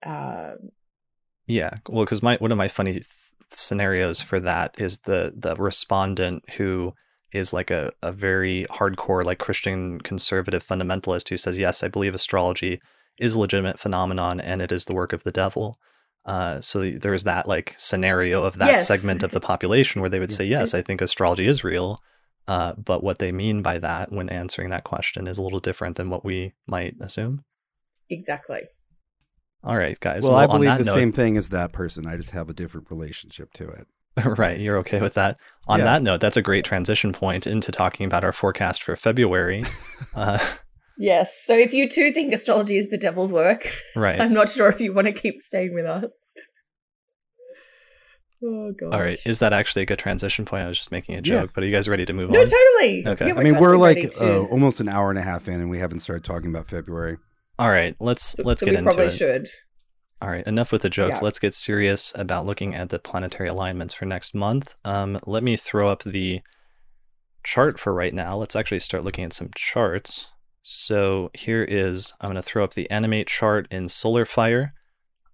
Um, 0.05 0.71
Yeah, 1.47 1.71
well, 1.89 2.05
because 2.05 2.23
my 2.23 2.37
one 2.37 2.53
of 2.53 2.59
my 2.59 2.69
funny 2.69 2.95
th- 2.95 3.07
scenarios 3.51 4.21
for 4.21 4.41
that 4.41 4.81
is 4.81 4.99
the 5.01 5.33
the 5.37 5.55
respondent 5.57 6.49
who 6.51 6.95
is 7.33 7.53
like 7.53 7.71
a, 7.71 7.93
a 8.03 8.13
very 8.13 8.67
hardcore 8.71 9.25
like 9.25 9.39
Christian 9.39 10.01
conservative 10.01 10.67
fundamentalist 10.67 11.29
who 11.29 11.37
says, 11.37 11.59
yes, 11.59 11.83
I 11.83 11.89
believe 11.89 12.15
astrology 12.15 12.81
is 13.19 13.35
a 13.35 13.41
legitimate 13.41 13.79
phenomenon 13.79 14.41
and 14.41 14.61
it 14.61 14.73
is 14.73 14.87
the 14.87 14.95
work 14.95 15.13
of 15.13 15.23
the 15.25 15.33
devil. 15.33 15.79
Uh, 16.25 16.61
so 16.61 16.89
there's 16.91 17.25
that 17.25 17.47
like 17.49 17.75
scenario 17.79 18.43
of 18.45 18.59
that 18.59 18.69
Yes. 18.69 18.87
segment 18.87 19.23
of 19.23 19.31
the 19.33 19.41
population 19.41 20.01
where 20.01 20.11
they 20.11 20.19
would 20.21 20.31
Yeah. 20.31 20.37
say, 20.37 20.45
yes, 20.45 20.75
I 20.75 20.83
think 20.83 21.01
astrology 21.01 21.47
is 21.47 21.65
real. 21.65 21.99
Uh, 22.49 22.75
but 22.75 23.03
what 23.05 23.19
they 23.21 23.31
mean 23.33 23.63
by 23.63 23.79
that 23.79 24.11
when 24.13 24.29
answering 24.29 24.71
that 24.71 24.85
question 24.85 25.27
is 25.27 25.39
a 25.39 25.43
little 25.43 25.61
different 25.61 25.97
than 25.97 26.11
what 26.11 26.25
we 26.25 26.53
might 26.67 26.95
assume. 27.01 27.45
exactly. 28.09 28.63
All 29.63 29.77
right, 29.77 29.99
guys. 30.01 30.23
well, 30.25 30.35
I 30.37 30.47
believe 30.47 30.79
the 30.79 30.85
note, 30.85 30.95
same 30.95 31.13
thing 31.13 31.37
as 31.37 31.51
that 31.51 31.73
person. 31.73 32.07
I 32.07 32.17
just 32.17 32.31
have 32.31 32.49
a 32.49 32.55
different 32.55 32.91
relationship 32.91 33.53
to 33.55 33.69
it. 33.69 33.87
right, 34.39 34.59
you're 34.59 34.79
okay 34.79 35.01
with 35.01 35.15
that. 35.15 35.37
On 35.69 35.79
Yeah. 35.79 35.85
that 35.85 36.03
note, 36.03 36.21
that's 36.21 36.37
a 36.39 36.43
great 36.43 36.65
transition 36.65 37.13
point 37.13 37.47
into 37.47 37.71
talking 37.71 38.07
about 38.07 38.25
our 38.25 38.33
forecast 38.33 38.83
for 38.83 38.97
February. 38.97 39.65
uh, 40.15 40.39
Yes. 41.01 41.33
So 41.47 41.55
if 41.55 41.73
you 41.73 41.89
too 41.89 42.13
think 42.13 42.33
astrology 42.35 42.77
is 42.79 42.91
the 42.91 42.99
devil's 42.99 43.33
work, 43.33 43.67
right. 43.97 44.21
I'm 44.21 44.35
not 44.35 44.51
sure 44.51 44.69
if 44.69 44.81
you 44.81 44.93
want 44.93 45.07
to 45.07 45.15
keep 45.15 45.37
staying 45.47 45.73
with 45.75 45.87
us. 45.87 46.05
Oh 48.43 48.73
god. 48.79 48.95
All 48.95 49.01
right. 49.01 49.21
Is 49.27 49.39
that 49.41 49.53
actually 49.53 49.83
a 49.83 49.87
good 49.87 49.99
transition 49.99 50.45
point? 50.45 50.65
I 50.65 50.69
was 50.69 50.79
just 50.79 50.91
making 50.93 51.15
a 51.15 51.19
Yeah. 51.19 51.41
joke, 51.41 51.51
but 51.55 51.63
are 51.63 51.67
you 51.67 51.73
guys 51.73 51.89
ready 51.89 52.07
to 52.07 52.13
move 52.13 52.31
No, 52.31 52.41
on? 52.41 52.45
No, 52.47 52.51
totally. 52.51 53.07
Okay. 53.07 53.27
Yeah, 53.29 53.35
I 53.35 53.41
I 53.41 53.45
mean, 53.45 53.55
totally 53.55 53.61
we're 53.61 53.77
like 53.77 54.15
uh, 54.21 54.45
almost 54.45 54.81
an 54.81 54.89
hour 54.89 55.11
and 55.11 55.19
a 55.19 55.23
half 55.23 55.47
in, 55.49 55.55
and 55.55 55.69
we 55.71 55.79
haven't 55.79 56.01
started 56.01 56.25
talking 56.25 56.49
about 56.51 56.67
February. 56.69 57.19
All 57.59 57.71
right. 57.71 57.95
Let's 58.01 58.37
let's 58.39 58.61
so 58.61 58.67
get 58.67 58.73
we 58.73 58.79
into 58.79 58.89
probably 58.91 59.07
it. 59.07 59.17
should. 59.17 59.47
All 60.23 60.31
right. 60.31 60.47
Enough 60.47 60.73
with 60.73 60.83
the 60.83 60.91
jokes. 60.91 61.19
Yeah. 61.21 61.25
Let's 61.25 61.39
get 61.39 61.55
serious 61.55 62.13
about 62.15 62.47
looking 62.47 62.75
at 62.75 62.89
the 62.91 62.99
planetary 62.99 63.49
alignments 63.49 63.93
for 63.95 64.07
next 64.07 64.35
month. 64.35 64.75
Um, 64.85 65.19
let 65.27 65.43
me 65.43 65.57
throw 65.57 65.89
up 65.89 66.03
the 66.03 66.41
chart 67.45 67.79
for 67.79 67.93
right 67.93 68.13
now. 68.15 68.37
Let's 68.37 68.57
actually 68.57 68.81
start 68.81 69.05
looking 69.05 69.25
at 69.25 69.33
some 69.35 69.51
charts. 69.55 70.27
So 70.73 71.33
here 71.35 71.65
is 71.65 72.13
I'm 72.21 72.29
going 72.29 72.37
to 72.37 72.43
throw 72.43 72.63
up 72.63 72.75
the 72.75 72.89
animate 72.93 73.27
chart 73.27 73.67
in 73.73 73.89
SolarFire. 73.89 74.71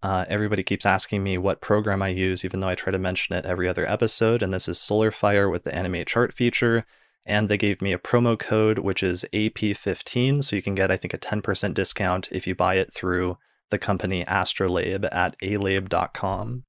Uh, 0.03 0.25
everybody 0.29 0.63
keeps 0.63 0.87
asking 0.87 1.23
me 1.23 1.37
what 1.37 1.61
program 1.61 2.01
I 2.01 2.09
use, 2.09 2.43
even 2.43 2.61
though 2.61 2.69
I 2.69 2.75
try 2.75 2.91
to 2.91 2.99
mention 2.99 3.37
it 3.37 3.45
every 3.45 3.69
other 3.69 3.87
episode. 3.87 4.43
And 4.43 4.51
this 4.51 4.67
is 4.67 4.79
SolarFire 4.79 5.53
with 5.53 5.65
the 5.65 5.75
animate 5.75 6.07
chart 6.07 6.33
feature. 6.33 6.87
And 7.27 7.51
they 7.51 7.59
gave 7.59 7.83
me 7.83 7.93
a 7.93 7.99
promo 7.99 8.39
code, 8.39 8.79
which 8.79 9.03
is 9.03 9.27
AP15. 9.35 10.43
So 10.43 10.57
you 10.57 10.63
can 10.63 10.75
get, 10.75 10.91
I 10.91 10.97
think, 10.97 11.13
a 11.13 11.19
10% 11.19 11.75
discount 11.75 12.29
if 12.33 12.47
you 12.47 12.55
buy 12.55 12.77
it 12.77 12.91
through 12.91 13.37
the 13.69 13.79
company 13.79 14.25
Astrolabe 14.27 15.05
at 15.13 15.39
alabe.com. 15.41 16.65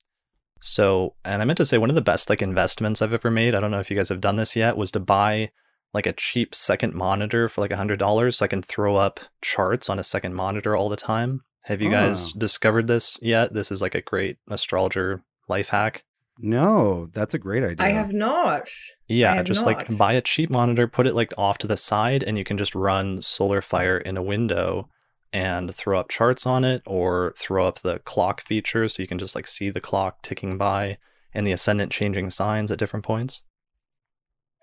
So, 0.59 1.15
and 1.23 1.41
I 1.41 1.45
meant 1.45 1.57
to 1.57 1.65
say 1.65 1.77
one 1.77 1.89
of 1.89 1.95
the 1.95 2.01
best 2.01 2.29
like 2.29 2.41
investments 2.41 3.01
I've 3.01 3.13
ever 3.13 3.31
made. 3.31 3.55
I 3.55 3.61
don't 3.61 3.71
know 3.71 3.79
if 3.79 3.89
you 3.89 3.95
guys 3.95 4.09
have 4.09 4.19
done 4.19 4.35
this 4.35 4.57
yet. 4.57 4.75
Was 4.75 4.91
to 4.91 4.99
buy 4.99 5.51
like 5.97 6.05
a 6.05 6.13
cheap 6.13 6.55
second 6.55 6.93
monitor 6.93 7.49
for 7.49 7.61
like 7.61 7.71
a 7.71 7.77
hundred 7.77 7.99
dollars, 7.99 8.37
so 8.37 8.45
I 8.45 8.47
can 8.47 8.61
throw 8.61 8.95
up 8.95 9.19
charts 9.41 9.89
on 9.89 9.99
a 9.99 10.03
second 10.03 10.33
monitor 10.35 10.75
all 10.75 10.89
the 10.89 10.95
time. 10.95 11.41
Have 11.65 11.81
you 11.81 11.89
guys 11.89 12.27
Oh. 12.27 12.39
discovered 12.39 12.87
this 12.87 13.17
yet? 13.21 13.53
This 13.53 13.71
is 13.71 13.81
like 13.81 13.95
a 13.95 14.01
great 14.01 14.37
astrologer 14.49 15.23
life 15.49 15.69
hack. 15.69 16.03
No, 16.39 17.07
that's 17.13 17.33
a 17.33 17.39
great 17.39 17.63
idea. 17.63 17.85
I 17.85 17.89
have 17.89 18.13
not. 18.13 18.69
Yeah, 19.07 19.33
have 19.33 19.45
just 19.45 19.65
like 19.65 19.97
buy 19.97 20.13
a 20.13 20.21
cheap 20.21 20.49
monitor, 20.51 20.87
put 20.87 21.07
it 21.07 21.15
like 21.15 21.33
off 21.37 21.57
to 21.59 21.67
the 21.67 21.75
side, 21.77 22.23
and 22.23 22.37
you 22.37 22.43
can 22.43 22.57
just 22.57 22.75
run 22.75 23.21
solar 23.21 23.61
fire 23.61 23.97
in 23.97 24.15
a 24.17 24.21
window 24.23 24.87
and 25.33 25.73
throw 25.75 25.99
up 25.99 26.09
charts 26.09 26.45
on 26.45 26.63
it 26.63 26.81
or 26.85 27.33
throw 27.37 27.65
up 27.65 27.79
the 27.79 27.99
clock 27.99 28.41
feature 28.45 28.87
so 28.87 29.01
you 29.01 29.07
can 29.07 29.17
just 29.19 29.35
like 29.35 29.47
see 29.47 29.69
the 29.71 29.81
clock 29.81 30.21
ticking 30.21 30.57
by 30.57 30.97
and 31.33 31.45
the 31.45 31.51
ascendant 31.51 31.91
changing 31.91 32.29
signs 32.29 32.71
at 32.71 32.79
different 32.79 33.03
points. 33.05 33.41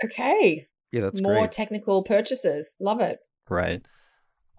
Okay. 0.05 0.67
Yeah, 0.95 1.01
that's 1.01 1.21
More 1.21 1.35
great. 1.35 1.51
technical 1.53 2.05
purchases. 2.05 2.67
Love 2.79 3.01
it. 3.01 3.19
Right. 3.51 3.83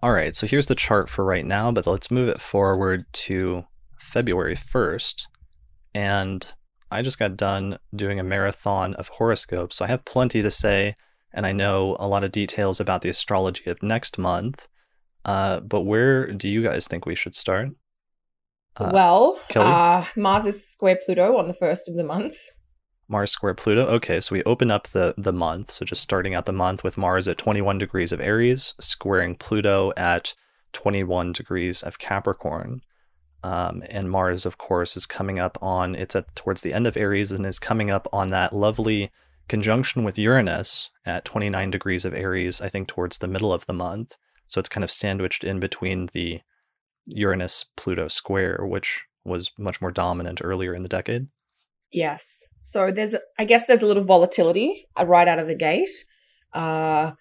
All 0.02 0.12
right, 0.12 0.36
so 0.36 0.46
here's 0.46 0.66
the 0.66 0.74
chart 0.74 1.08
for 1.08 1.24
right 1.24 1.46
now, 1.46 1.72
but 1.72 1.86
let's 1.86 2.10
move 2.10 2.28
it 2.28 2.42
forward 2.42 3.06
to 3.12 3.64
February 3.98 4.54
1st. 4.54 5.22
And 5.94 6.46
I 6.90 7.00
just 7.00 7.18
got 7.18 7.38
done 7.38 7.78
doing 7.94 8.20
a 8.20 8.22
marathon 8.22 8.92
of 8.94 9.08
horoscopes, 9.08 9.76
so 9.76 9.86
I 9.86 9.88
have 9.88 10.04
plenty 10.04 10.42
to 10.42 10.50
say, 10.50 10.94
and 11.32 11.46
I 11.46 11.52
know 11.52 11.96
a 11.98 12.06
lot 12.06 12.22
of 12.22 12.32
details 12.32 12.80
about 12.80 13.00
the 13.00 13.08
astrology 13.08 13.70
of 13.70 13.82
next 13.82 14.18
month. 14.18 14.68
Uh, 15.24 15.60
but 15.60 15.80
where 15.82 16.30
do 16.30 16.48
you 16.48 16.62
guys 16.62 16.86
think 16.86 17.06
we 17.06 17.14
should 17.14 17.34
start? 17.34 17.70
Uh, 18.76 18.90
well, 18.92 19.40
uh, 19.54 20.04
Mars 20.16 20.44
is 20.44 20.68
square 20.68 20.98
Pluto 21.02 21.38
on 21.38 21.48
the 21.48 21.54
first 21.54 21.88
of 21.88 21.96
the 21.96 22.04
month. 22.04 22.36
Mars 23.08 23.30
square 23.30 23.54
Pluto. 23.54 23.86
Okay, 23.86 24.20
so 24.20 24.34
we 24.34 24.42
open 24.44 24.70
up 24.70 24.88
the 24.88 25.14
the 25.16 25.32
month. 25.32 25.70
So 25.70 25.84
just 25.84 26.02
starting 26.02 26.34
out 26.34 26.46
the 26.46 26.52
month 26.52 26.82
with 26.82 26.98
Mars 26.98 27.28
at 27.28 27.38
21 27.38 27.78
degrees 27.78 28.12
of 28.12 28.20
Aries, 28.20 28.74
squaring 28.80 29.36
Pluto 29.36 29.92
at 29.96 30.34
21 30.72 31.32
degrees 31.32 31.82
of 31.82 31.98
Capricorn. 31.98 32.82
Um, 33.42 33.84
and 33.90 34.10
Mars, 34.10 34.44
of 34.44 34.58
course, 34.58 34.96
is 34.96 35.06
coming 35.06 35.38
up 35.38 35.56
on 35.62 35.94
it's 35.94 36.16
at 36.16 36.34
towards 36.34 36.62
the 36.62 36.72
end 36.72 36.86
of 36.86 36.96
Aries 36.96 37.30
and 37.30 37.46
is 37.46 37.58
coming 37.58 37.90
up 37.90 38.08
on 38.12 38.30
that 38.30 38.52
lovely 38.52 39.10
conjunction 39.48 40.02
with 40.02 40.18
Uranus 40.18 40.90
at 41.04 41.24
29 41.24 41.70
degrees 41.70 42.04
of 42.04 42.14
Aries, 42.14 42.60
I 42.60 42.68
think 42.68 42.88
towards 42.88 43.18
the 43.18 43.28
middle 43.28 43.52
of 43.52 43.66
the 43.66 43.72
month. 43.72 44.16
So 44.48 44.58
it's 44.58 44.68
kind 44.68 44.82
of 44.82 44.90
sandwiched 44.90 45.44
in 45.44 45.60
between 45.60 46.08
the 46.12 46.40
Uranus 47.06 47.64
Pluto 47.76 48.08
square, 48.08 48.64
which 48.64 49.04
was 49.24 49.52
much 49.58 49.80
more 49.80 49.92
dominant 49.92 50.40
earlier 50.42 50.74
in 50.74 50.82
the 50.82 50.88
decade. 50.88 51.28
Yes. 51.92 52.22
So 52.70 52.90
there's, 52.94 53.14
I 53.38 53.44
guess, 53.44 53.66
there's 53.66 53.82
a 53.82 53.86
little 53.86 54.04
volatility 54.04 54.86
uh, 54.98 55.06
right 55.06 55.28
out 55.28 55.38
of 55.38 55.46
the 55.46 55.54
gate. 55.54 55.88
Uh, 56.52 57.12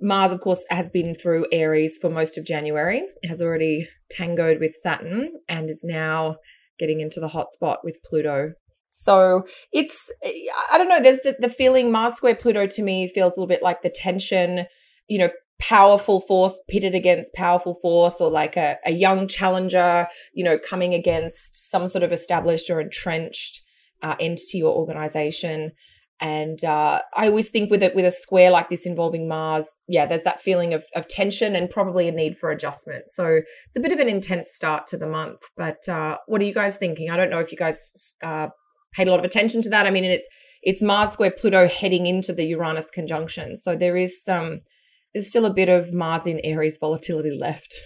Mars, 0.00 0.32
of 0.32 0.40
course, 0.40 0.60
has 0.68 0.90
been 0.90 1.14
through 1.14 1.46
Aries 1.52 1.96
for 2.00 2.10
most 2.10 2.36
of 2.36 2.44
January. 2.44 3.02
It 3.22 3.28
has 3.28 3.40
already 3.40 3.88
tangoed 4.10 4.60
with 4.60 4.72
Saturn 4.82 5.30
and 5.48 5.70
is 5.70 5.80
now 5.82 6.36
getting 6.78 7.00
into 7.00 7.20
the 7.20 7.28
hot 7.28 7.52
spot 7.52 7.80
with 7.82 8.02
Pluto. 8.04 8.52
So 8.88 9.42
it's, 9.72 10.10
I 10.24 10.78
don't 10.78 10.88
know, 10.88 11.00
there's 11.00 11.20
the, 11.20 11.36
the 11.38 11.50
feeling 11.50 11.92
Mars 11.92 12.14
square 12.14 12.36
Pluto 12.36 12.66
to 12.66 12.82
me 12.82 13.10
feels 13.14 13.32
a 13.32 13.40
little 13.40 13.46
bit 13.46 13.62
like 13.62 13.82
the 13.82 13.90
tension, 13.90 14.66
you 15.08 15.18
know, 15.18 15.28
powerful 15.58 16.20
force 16.20 16.54
pitted 16.68 16.94
against 16.94 17.32
powerful 17.34 17.78
force 17.80 18.14
or 18.20 18.30
like 18.30 18.56
a, 18.56 18.76
a 18.84 18.92
young 18.92 19.28
challenger, 19.28 20.06
you 20.34 20.44
know, 20.44 20.58
coming 20.58 20.94
against 20.94 21.56
some 21.70 21.88
sort 21.88 22.02
of 22.02 22.12
established 22.12 22.68
or 22.68 22.80
entrenched 22.80 23.62
uh, 24.02 24.14
entity 24.20 24.62
or 24.62 24.74
organization. 24.74 25.72
And 26.18 26.64
uh, 26.64 27.02
I 27.14 27.26
always 27.26 27.50
think 27.50 27.70
with 27.70 27.82
it 27.82 27.94
with 27.94 28.06
a 28.06 28.10
square 28.10 28.50
like 28.50 28.70
this 28.70 28.86
involving 28.86 29.28
Mars, 29.28 29.68
yeah, 29.86 30.06
there's 30.06 30.24
that 30.24 30.40
feeling 30.40 30.72
of, 30.72 30.82
of 30.94 31.08
tension 31.08 31.54
and 31.54 31.68
probably 31.68 32.08
a 32.08 32.12
need 32.12 32.38
for 32.38 32.50
adjustment. 32.50 33.04
So 33.10 33.26
it's 33.26 33.76
a 33.76 33.80
bit 33.80 33.92
of 33.92 33.98
an 33.98 34.08
intense 34.08 34.54
start 34.54 34.86
to 34.88 34.96
the 34.96 35.06
month. 35.06 35.40
But 35.58 35.86
uh, 35.88 36.16
what 36.26 36.40
are 36.40 36.44
you 36.44 36.54
guys 36.54 36.78
thinking? 36.78 37.10
I 37.10 37.16
don't 37.16 37.28
know 37.28 37.40
if 37.40 37.52
you 37.52 37.58
guys 37.58 38.14
uh, 38.22 38.48
paid 38.94 39.08
a 39.08 39.10
lot 39.10 39.18
of 39.18 39.26
attention 39.26 39.60
to 39.62 39.68
that. 39.70 39.86
I 39.86 39.90
mean, 39.90 40.04
it's 40.04 40.26
it's 40.62 40.82
Mars 40.82 41.12
square 41.12 41.30
Pluto 41.30 41.68
heading 41.68 42.06
into 42.06 42.32
the 42.32 42.44
Uranus 42.44 42.86
conjunction, 42.92 43.58
so 43.58 43.76
there 43.76 43.96
is 43.96 44.24
some 44.24 44.60
there's 45.12 45.28
still 45.28 45.46
a 45.46 45.54
bit 45.54 45.68
of 45.68 45.92
Mars 45.92 46.22
in 46.26 46.40
Aries 46.42 46.78
volatility 46.80 47.36
left. 47.38 47.82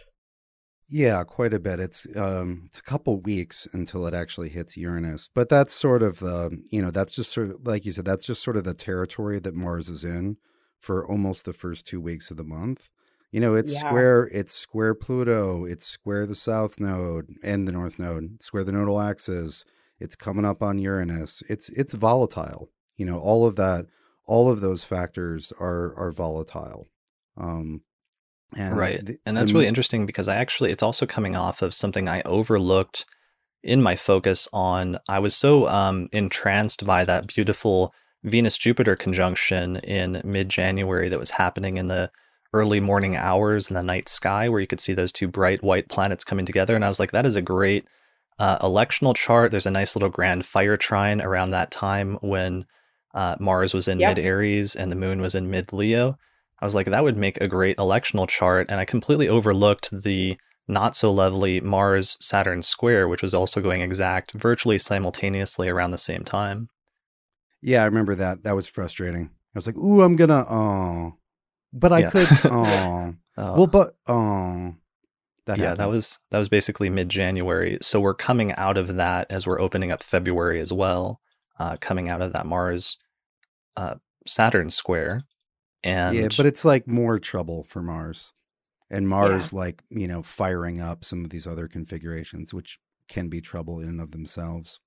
Yeah, 0.92 1.22
quite 1.22 1.54
a 1.54 1.60
bit. 1.60 1.78
It's 1.78 2.04
um, 2.16 2.64
it's 2.66 2.80
a 2.80 2.82
couple 2.82 3.20
weeks 3.20 3.68
until 3.72 4.06
it 4.08 4.14
actually 4.14 4.48
hits 4.48 4.76
Uranus, 4.76 5.28
but 5.32 5.48
that's 5.48 5.72
sort 5.72 6.02
of 6.02 6.18
the 6.18 6.60
you 6.70 6.82
know 6.82 6.90
that's 6.90 7.14
just 7.14 7.32
sort 7.32 7.50
of 7.50 7.64
like 7.64 7.86
you 7.86 7.92
said 7.92 8.04
that's 8.04 8.26
just 8.26 8.42
sort 8.42 8.56
of 8.56 8.64
the 8.64 8.74
territory 8.74 9.38
that 9.38 9.54
Mars 9.54 9.88
is 9.88 10.02
in 10.02 10.36
for 10.80 11.06
almost 11.06 11.44
the 11.44 11.52
first 11.52 11.86
two 11.86 12.00
weeks 12.00 12.32
of 12.32 12.36
the 12.36 12.44
month. 12.44 12.88
You 13.30 13.38
know, 13.38 13.54
it's 13.54 13.72
yeah. 13.72 13.88
square 13.88 14.28
it's 14.32 14.52
square 14.52 14.94
Pluto, 14.94 15.64
it's 15.64 15.86
square 15.86 16.26
the 16.26 16.34
South 16.34 16.80
Node 16.80 17.28
and 17.44 17.68
the 17.68 17.72
North 17.72 18.00
Node, 18.00 18.42
square 18.42 18.64
the 18.64 18.72
nodal 18.72 19.00
axis. 19.00 19.64
It's 20.00 20.16
coming 20.16 20.44
up 20.44 20.60
on 20.60 20.78
Uranus. 20.78 21.40
It's 21.48 21.68
it's 21.68 21.94
volatile. 21.94 22.68
You 22.96 23.06
know, 23.06 23.20
all 23.20 23.46
of 23.46 23.54
that, 23.56 23.86
all 24.26 24.50
of 24.50 24.60
those 24.60 24.82
factors 24.82 25.52
are 25.60 25.94
are 25.96 26.10
volatile. 26.10 26.88
Um, 27.36 27.82
and 28.56 28.76
right. 28.76 29.04
The, 29.04 29.18
and 29.26 29.36
that's 29.36 29.50
the, 29.50 29.54
really 29.54 29.66
interesting 29.66 30.06
because 30.06 30.28
I 30.28 30.36
actually, 30.36 30.70
it's 30.70 30.82
also 30.82 31.06
coming 31.06 31.36
off 31.36 31.62
of 31.62 31.74
something 31.74 32.08
I 32.08 32.22
overlooked 32.24 33.06
in 33.62 33.82
my 33.82 33.96
focus 33.96 34.48
on. 34.52 34.98
I 35.08 35.18
was 35.18 35.34
so 35.34 35.68
um, 35.68 36.08
entranced 36.12 36.84
by 36.84 37.04
that 37.04 37.26
beautiful 37.26 37.94
Venus 38.24 38.58
Jupiter 38.58 38.96
conjunction 38.96 39.76
in 39.76 40.20
mid 40.24 40.48
January 40.48 41.08
that 41.08 41.18
was 41.18 41.30
happening 41.30 41.76
in 41.76 41.86
the 41.86 42.10
early 42.52 42.80
morning 42.80 43.16
hours 43.16 43.68
in 43.68 43.74
the 43.74 43.82
night 43.82 44.08
sky, 44.08 44.48
where 44.48 44.60
you 44.60 44.66
could 44.66 44.80
see 44.80 44.92
those 44.92 45.12
two 45.12 45.28
bright 45.28 45.62
white 45.62 45.88
planets 45.88 46.24
coming 46.24 46.44
together. 46.44 46.74
And 46.74 46.84
I 46.84 46.88
was 46.88 47.00
like, 47.00 47.12
that 47.12 47.26
is 47.26 47.36
a 47.36 47.42
great 47.42 47.86
uh, 48.38 48.58
electional 48.58 49.14
chart. 49.14 49.50
There's 49.50 49.66
a 49.66 49.70
nice 49.70 49.94
little 49.94 50.08
grand 50.08 50.44
fire 50.44 50.76
trine 50.76 51.20
around 51.20 51.50
that 51.50 51.70
time 51.70 52.18
when 52.20 52.66
uh, 53.14 53.36
Mars 53.38 53.74
was 53.74 53.88
in 53.88 54.00
yep. 54.00 54.16
mid 54.16 54.24
Aries 54.24 54.74
and 54.74 54.90
the 54.90 54.96
moon 54.96 55.20
was 55.20 55.34
in 55.34 55.50
mid 55.50 55.72
Leo. 55.72 56.18
I 56.60 56.64
was 56.64 56.74
like, 56.74 56.86
that 56.86 57.02
would 57.02 57.16
make 57.16 57.40
a 57.40 57.48
great 57.48 57.76
electional 57.78 58.28
chart. 58.28 58.66
And 58.70 58.80
I 58.80 58.84
completely 58.84 59.28
overlooked 59.28 59.90
the 59.90 60.38
not 60.68 60.94
so 60.94 61.10
lovely 61.10 61.60
Mars 61.60 62.16
Saturn 62.20 62.62
square, 62.62 63.08
which 63.08 63.22
was 63.22 63.34
also 63.34 63.60
going 63.60 63.80
exact 63.80 64.32
virtually 64.32 64.78
simultaneously 64.78 65.68
around 65.68 65.90
the 65.90 65.98
same 65.98 66.22
time. 66.22 66.68
Yeah, 67.62 67.82
I 67.82 67.86
remember 67.86 68.14
that. 68.14 68.42
That 68.42 68.54
was 68.54 68.68
frustrating. 68.68 69.26
I 69.26 69.58
was 69.58 69.66
like, 69.66 69.76
ooh, 69.76 70.02
I'm 70.02 70.16
gonna 70.16 70.46
oh 70.48 71.14
but 71.72 71.92
I 71.92 71.98
yeah. 72.00 72.10
could 72.10 72.28
oh. 72.44 73.14
Well, 73.36 73.66
but 73.66 73.94
oh 74.06 74.74
that 75.46 75.56
yeah, 75.56 75.64
happened. 75.64 75.80
that 75.80 75.88
was 75.88 76.18
that 76.30 76.38
was 76.38 76.48
basically 76.48 76.90
mid 76.90 77.08
January. 77.08 77.78
So 77.80 78.00
we're 78.00 78.14
coming 78.14 78.52
out 78.52 78.76
of 78.76 78.96
that 78.96 79.30
as 79.32 79.46
we're 79.46 79.60
opening 79.60 79.90
up 79.90 80.02
February 80.02 80.60
as 80.60 80.72
well, 80.72 81.20
uh, 81.58 81.76
coming 81.80 82.08
out 82.08 82.20
of 82.20 82.32
that 82.32 82.46
Mars 82.46 82.98
uh, 83.76 83.94
Saturn 84.26 84.70
square. 84.70 85.24
And 85.82 86.16
yeah, 86.16 86.28
but 86.36 86.46
it's 86.46 86.64
like 86.64 86.86
more 86.86 87.18
trouble 87.18 87.64
for 87.64 87.82
Mars. 87.82 88.32
And 88.90 89.08
Mars, 89.08 89.52
yeah. 89.52 89.58
like, 89.58 89.82
you 89.90 90.08
know, 90.08 90.22
firing 90.22 90.80
up 90.80 91.04
some 91.04 91.24
of 91.24 91.30
these 91.30 91.46
other 91.46 91.68
configurations, 91.68 92.52
which 92.52 92.78
can 93.08 93.28
be 93.28 93.40
trouble 93.40 93.80
in 93.80 93.88
and 93.88 94.00
of 94.00 94.10
themselves. 94.10 94.80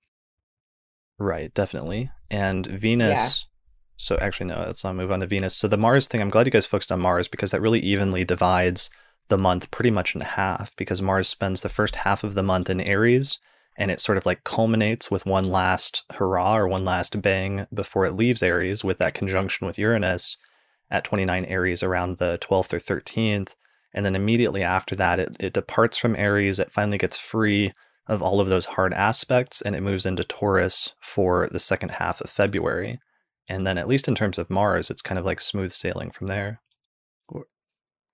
Right, 1.17 1.53
definitely. 1.53 2.11
And 2.29 2.65
Venus. 2.65 3.19
Yeah. 3.19 3.49
So 3.97 4.17
actually, 4.17 4.47
no, 4.47 4.57
let's 4.65 4.83
not 4.83 4.95
move 4.95 5.11
on 5.11 5.21
to 5.21 5.27
Venus. 5.27 5.55
So 5.55 5.67
the 5.67 5.77
Mars 5.77 6.07
thing, 6.07 6.21
I'm 6.21 6.29
glad 6.29 6.45
you 6.47 6.51
guys 6.51 6.65
focused 6.65 6.91
on 6.91 6.99
Mars 6.99 7.27
because 7.27 7.51
that 7.51 7.61
really 7.61 7.79
evenly 7.79 8.25
divides 8.25 8.89
the 9.29 9.37
month 9.37 9.71
pretty 9.71 9.91
much 9.91 10.15
in 10.15 10.21
half 10.21 10.75
because 10.75 11.01
Mars 11.01 11.27
spends 11.27 11.61
the 11.61 11.69
first 11.69 11.97
half 11.97 12.23
of 12.23 12.35
the 12.35 12.43
month 12.43 12.69
in 12.69 12.81
Aries 12.81 13.39
and 13.77 13.89
it 13.89 13.99
sort 13.99 14.17
of 14.17 14.25
like 14.25 14.43
culminates 14.43 15.09
with 15.09 15.25
one 15.25 15.45
last 15.45 16.03
hurrah 16.13 16.57
or 16.57 16.67
one 16.67 16.85
last 16.85 17.21
bang 17.21 17.65
before 17.73 18.05
it 18.05 18.13
leaves 18.13 18.43
Aries 18.43 18.83
with 18.83 18.97
that 18.97 19.13
conjunction 19.13 19.65
with 19.65 19.79
Uranus 19.79 20.37
at 20.89 21.03
29 21.03 21.45
Aries 21.45 21.83
around 21.83 22.17
the 22.17 22.37
12th 22.39 22.73
or 22.73 22.79
13th. 22.79 23.55
And 23.93 24.05
then 24.05 24.15
immediately 24.15 24.63
after 24.63 24.95
that, 24.95 25.19
it, 25.19 25.37
it 25.39 25.53
departs 25.53 25.97
from 25.97 26.15
Aries. 26.15 26.59
It 26.59 26.71
finally 26.71 26.97
gets 26.97 27.17
free 27.17 27.73
of 28.07 28.21
all 28.21 28.41
of 28.41 28.49
those 28.49 28.65
hard 28.65 28.93
aspects 28.93 29.61
and 29.61 29.75
it 29.75 29.81
moves 29.81 30.05
into 30.05 30.23
Taurus 30.23 30.93
for 31.01 31.47
the 31.47 31.59
second 31.59 31.91
half 31.91 32.19
of 32.21 32.29
February. 32.29 32.99
And 33.47 33.67
then, 33.67 33.77
at 33.77 33.87
least 33.87 34.07
in 34.07 34.15
terms 34.15 34.37
of 34.37 34.49
Mars, 34.49 34.89
it's 34.89 35.01
kind 35.01 35.19
of 35.19 35.25
like 35.25 35.41
smooth 35.41 35.73
sailing 35.73 36.11
from 36.11 36.27
there. 36.27 36.61
Or, 37.27 37.45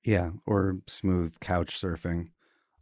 yeah, 0.04 0.32
or 0.48 0.80
smooth 0.88 1.40
couch 1.40 1.80
surfing. 1.80 2.30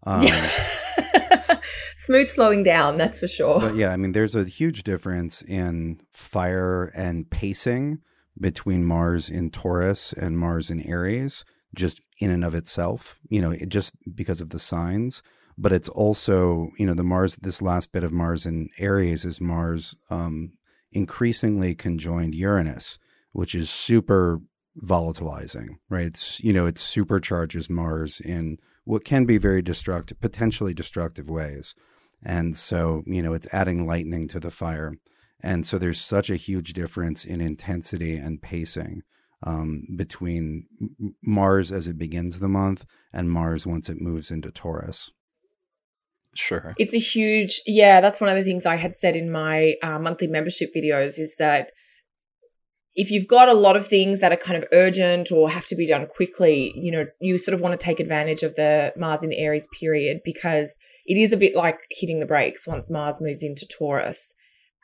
Um, 0.03 0.27
smooth 1.97 2.29
slowing 2.29 2.63
down, 2.63 2.97
that's 2.97 3.19
for 3.19 3.27
sure. 3.27 3.59
But 3.59 3.75
yeah, 3.75 3.91
I 3.91 3.97
mean, 3.97 4.13
there's 4.13 4.35
a 4.35 4.45
huge 4.45 4.83
difference 4.83 5.41
in 5.41 5.99
fire 6.13 6.85
and 6.95 7.29
pacing 7.29 7.99
between 8.39 8.85
Mars 8.85 9.29
in 9.29 9.49
Taurus 9.49 10.13
and 10.13 10.37
Mars 10.37 10.69
in 10.69 10.81
Aries, 10.81 11.43
just 11.75 12.01
in 12.19 12.31
and 12.31 12.43
of 12.43 12.55
itself, 12.55 13.19
you 13.29 13.41
know, 13.41 13.51
it, 13.51 13.69
just 13.69 13.93
because 14.15 14.41
of 14.41 14.49
the 14.49 14.59
signs. 14.59 15.21
But 15.57 15.71
it's 15.71 15.89
also, 15.89 16.69
you 16.77 16.85
know, 16.85 16.93
the 16.93 17.03
Mars, 17.03 17.35
this 17.37 17.61
last 17.61 17.91
bit 17.91 18.03
of 18.03 18.11
Mars 18.11 18.45
in 18.45 18.69
Aries 18.77 19.25
is 19.25 19.41
Mars 19.41 19.95
um, 20.09 20.53
increasingly 20.91 21.73
conjoined 21.73 22.35
Uranus, 22.35 22.99
which 23.31 23.55
is 23.55 23.69
super 23.69 24.39
volatilizing, 24.79 25.77
right? 25.89 26.05
It's, 26.05 26.39
you 26.41 26.53
know, 26.53 26.67
it 26.67 26.75
supercharges 26.75 27.69
Mars 27.69 28.19
in 28.19 28.59
what 28.83 29.03
can 29.03 29.25
be 29.25 29.37
very 29.37 29.61
destructive, 29.61 30.19
potentially 30.21 30.73
destructive 30.73 31.29
ways. 31.29 31.73
And 32.23 32.55
so, 32.55 33.03
you 33.05 33.21
know, 33.21 33.33
it's 33.33 33.47
adding 33.51 33.85
lightning 33.85 34.27
to 34.29 34.39
the 34.39 34.51
fire. 34.51 34.93
And 35.41 35.65
so 35.65 35.77
there's 35.77 36.01
such 36.01 36.29
a 36.29 36.35
huge 36.35 36.73
difference 36.73 37.25
in 37.25 37.41
intensity 37.41 38.17
and 38.17 38.41
pacing 38.41 39.03
um, 39.43 39.83
between 39.95 40.65
Mars 41.23 41.71
as 41.71 41.87
it 41.87 41.97
begins 41.97 42.39
the 42.39 42.47
month 42.47 42.85
and 43.13 43.29
Mars 43.29 43.67
once 43.67 43.89
it 43.89 44.01
moves 44.01 44.31
into 44.31 44.51
Taurus. 44.51 45.11
Sure. 46.33 46.75
It's 46.77 46.93
a 46.93 46.99
huge, 46.99 47.61
yeah, 47.65 48.01
that's 48.01 48.21
one 48.21 48.29
of 48.29 48.35
the 48.35 48.43
things 48.43 48.65
I 48.65 48.75
had 48.75 48.97
said 48.97 49.15
in 49.15 49.31
my 49.31 49.75
uh, 49.81 49.99
monthly 49.99 50.27
membership 50.27 50.71
videos 50.75 51.19
is 51.19 51.35
that 51.39 51.69
if 52.95 53.11
you've 53.11 53.27
got 53.27 53.47
a 53.47 53.53
lot 53.53 53.75
of 53.75 53.87
things 53.87 54.19
that 54.21 54.31
are 54.31 54.37
kind 54.37 54.57
of 54.57 54.67
urgent 54.71 55.31
or 55.31 55.49
have 55.49 55.67
to 55.67 55.75
be 55.75 55.87
done 55.87 56.07
quickly, 56.07 56.73
you 56.75 56.91
know, 56.91 57.05
you 57.19 57.37
sort 57.37 57.53
of 57.53 57.61
want 57.61 57.79
to 57.79 57.83
take 57.83 57.99
advantage 57.99 58.41
of 58.41 58.55
the 58.55 58.91
Mars 58.97 59.21
in 59.21 59.31
Aries 59.33 59.67
period 59.79 60.21
because 60.25 60.69
it 61.05 61.15
is 61.15 61.31
a 61.31 61.37
bit 61.37 61.55
like 61.55 61.77
hitting 61.91 62.19
the 62.19 62.25
brakes 62.25 62.65
once 62.65 62.89
Mars 62.89 63.17
moves 63.21 63.43
into 63.43 63.67
Taurus. 63.67 64.33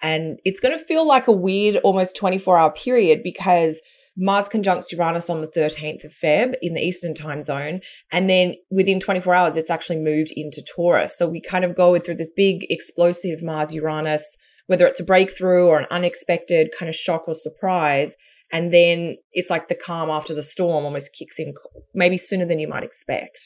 And 0.01 0.39
it's 0.43 0.59
going 0.59 0.77
to 0.77 0.85
feel 0.85 1.07
like 1.07 1.27
a 1.27 1.31
weird, 1.31 1.77
almost 1.77 2.15
24 2.15 2.57
hour 2.57 2.71
period 2.71 3.21
because 3.23 3.75
Mars 4.17 4.47
conjuncts 4.49 4.91
Uranus 4.91 5.29
on 5.29 5.41
the 5.41 5.47
13th 5.47 6.03
of 6.03 6.11
Feb 6.21 6.53
in 6.61 6.73
the 6.73 6.81
Eastern 6.81 7.15
time 7.15 7.43
zone. 7.43 7.81
And 8.11 8.29
then 8.29 8.55
within 8.69 8.99
24 8.99 9.33
hours, 9.33 9.55
it's 9.55 9.69
actually 9.69 9.99
moved 9.99 10.31
into 10.35 10.63
Taurus. 10.75 11.13
So 11.17 11.27
we 11.27 11.41
kind 11.41 11.65
of 11.65 11.75
go 11.75 11.97
through 11.99 12.17
this 12.17 12.31
big 12.35 12.65
explosive 12.69 13.41
Mars 13.41 13.73
Uranus, 13.73 14.23
whether 14.67 14.85
it's 14.85 14.99
a 14.99 15.05
breakthrough 15.05 15.65
or 15.65 15.79
an 15.79 15.87
unexpected 15.89 16.69
kind 16.77 16.89
of 16.89 16.95
shock 16.95 17.27
or 17.27 17.35
surprise. 17.35 18.11
And 18.51 18.71
then 18.71 19.17
it's 19.31 19.49
like 19.49 19.67
the 19.67 19.75
calm 19.75 20.09
after 20.09 20.35
the 20.35 20.43
storm 20.43 20.85
almost 20.85 21.09
kicks 21.17 21.35
in, 21.39 21.53
maybe 21.95 22.17
sooner 22.17 22.45
than 22.45 22.59
you 22.59 22.67
might 22.67 22.83
expect. 22.83 23.39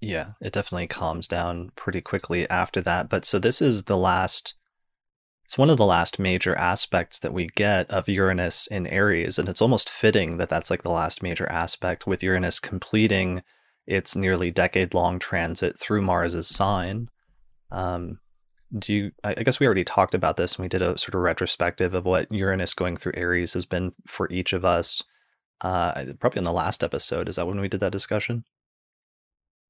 Yeah, 0.00 0.32
it 0.40 0.52
definitely 0.52 0.86
calms 0.86 1.28
down 1.28 1.70
pretty 1.76 2.00
quickly 2.00 2.48
after 2.48 2.80
that. 2.80 3.10
But 3.10 3.26
so 3.26 3.38
this 3.38 3.60
is 3.60 3.84
the 3.84 3.98
last, 3.98 4.54
it's 5.54 5.58
one 5.60 5.70
of 5.70 5.76
the 5.76 5.86
last 5.86 6.18
major 6.18 6.56
aspects 6.56 7.20
that 7.20 7.32
we 7.32 7.46
get 7.46 7.88
of 7.88 8.08
Uranus 8.08 8.66
in 8.72 8.88
Aries. 8.88 9.38
And 9.38 9.48
it's 9.48 9.62
almost 9.62 9.88
fitting 9.88 10.36
that 10.38 10.48
that's 10.48 10.68
like 10.68 10.82
the 10.82 10.90
last 10.90 11.22
major 11.22 11.48
aspect 11.48 12.08
with 12.08 12.24
Uranus 12.24 12.58
completing 12.58 13.40
its 13.86 14.16
nearly 14.16 14.50
decade 14.50 14.94
long 14.94 15.20
transit 15.20 15.78
through 15.78 16.02
Mars's 16.02 16.48
sign. 16.48 17.08
Um, 17.70 18.18
do 18.76 18.92
you, 18.92 19.10
I 19.22 19.34
guess 19.34 19.60
we 19.60 19.66
already 19.66 19.84
talked 19.84 20.12
about 20.12 20.36
this 20.36 20.56
and 20.56 20.64
we 20.64 20.68
did 20.68 20.82
a 20.82 20.98
sort 20.98 21.14
of 21.14 21.20
retrospective 21.20 21.94
of 21.94 22.04
what 22.04 22.32
Uranus 22.32 22.74
going 22.74 22.96
through 22.96 23.12
Aries 23.14 23.54
has 23.54 23.64
been 23.64 23.92
for 24.08 24.28
each 24.32 24.52
of 24.52 24.64
us. 24.64 25.04
Uh, 25.60 26.06
probably 26.18 26.38
in 26.38 26.44
the 26.44 26.50
last 26.50 26.82
episode. 26.82 27.28
Is 27.28 27.36
that 27.36 27.46
when 27.46 27.60
we 27.60 27.68
did 27.68 27.78
that 27.78 27.92
discussion? 27.92 28.42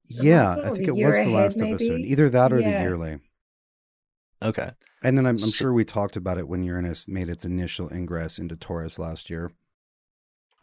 Yeah, 0.06 0.56
I 0.64 0.70
think 0.70 0.88
it 0.88 0.96
was 0.96 1.14
the 1.14 1.28
last 1.28 1.58
maybe? 1.58 1.74
episode. 1.74 2.00
Either 2.00 2.30
that 2.30 2.54
or 2.54 2.60
Yeah. 2.60 2.70
the 2.70 2.82
yearly. 2.84 3.18
Okay. 4.42 4.70
And 5.04 5.18
then 5.18 5.26
I'm, 5.26 5.36
I'm 5.36 5.50
sure 5.50 5.72
we 5.74 5.84
talked 5.84 6.16
about 6.16 6.38
it 6.38 6.48
when 6.48 6.64
Uranus 6.64 7.06
made 7.06 7.28
its 7.28 7.44
initial 7.44 7.92
ingress 7.92 8.38
into 8.38 8.56
Taurus 8.56 8.98
last 8.98 9.28
year. 9.28 9.52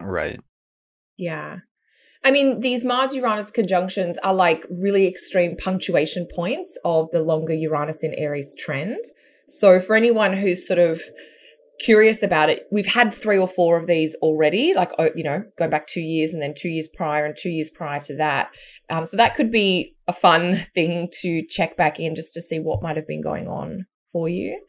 Right. 0.02 0.40
Yeah. 1.16 1.60
I 2.24 2.32
mean, 2.32 2.60
these 2.60 2.84
Mars 2.84 3.14
Uranus 3.14 3.52
conjunctions 3.52 4.18
are 4.24 4.34
like 4.34 4.66
really 4.70 5.08
extreme 5.08 5.56
punctuation 5.58 6.28
points 6.36 6.76
of 6.84 7.10
the 7.12 7.22
longer 7.22 7.54
Uranus 7.54 8.00
in 8.02 8.16
Aries 8.16 8.56
trend. 8.58 8.98
So, 9.52 9.80
for 9.80 9.96
anyone 9.96 10.36
who's 10.36 10.66
sort 10.66 10.80
of 10.80 11.02
curious 11.84 12.24
about 12.24 12.50
it, 12.50 12.68
we've 12.72 12.86
had 12.86 13.14
three 13.14 13.38
or 13.38 13.48
four 13.48 13.78
of 13.78 13.88
these 13.88 14.16
already, 14.22 14.74
like, 14.76 14.92
oh, 14.98 15.10
you 15.16 15.24
know, 15.24 15.44
going 15.58 15.72
back 15.72 15.88
two 15.88 16.02
years 16.02 16.32
and 16.32 16.42
then 16.42 16.54
two 16.56 16.70
years 16.70 16.88
prior 16.96 17.26
and 17.26 17.36
two 17.38 17.50
years 17.50 17.70
prior 17.70 18.00
to 18.02 18.16
that. 18.18 18.50
Um, 18.90 19.08
so, 19.10 19.18
that 19.18 19.36
could 19.36 19.52
be 19.52 19.96
a 20.08 20.14
fun 20.14 20.66
thing 20.74 21.10
to 21.22 21.46
check 21.48 21.76
back 21.76 22.00
in 22.00 22.16
just 22.16 22.34
to 22.34 22.42
see 22.42 22.60
what 22.60 22.82
might 22.82 22.98
have 22.98 23.08
been 23.08 23.22
going 23.22 23.48
on 23.48 23.86
for 24.12 24.30
you 24.30 24.60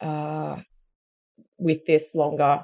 uh, 0.00 0.56
with 1.58 1.78
this 1.86 2.14
longer 2.14 2.60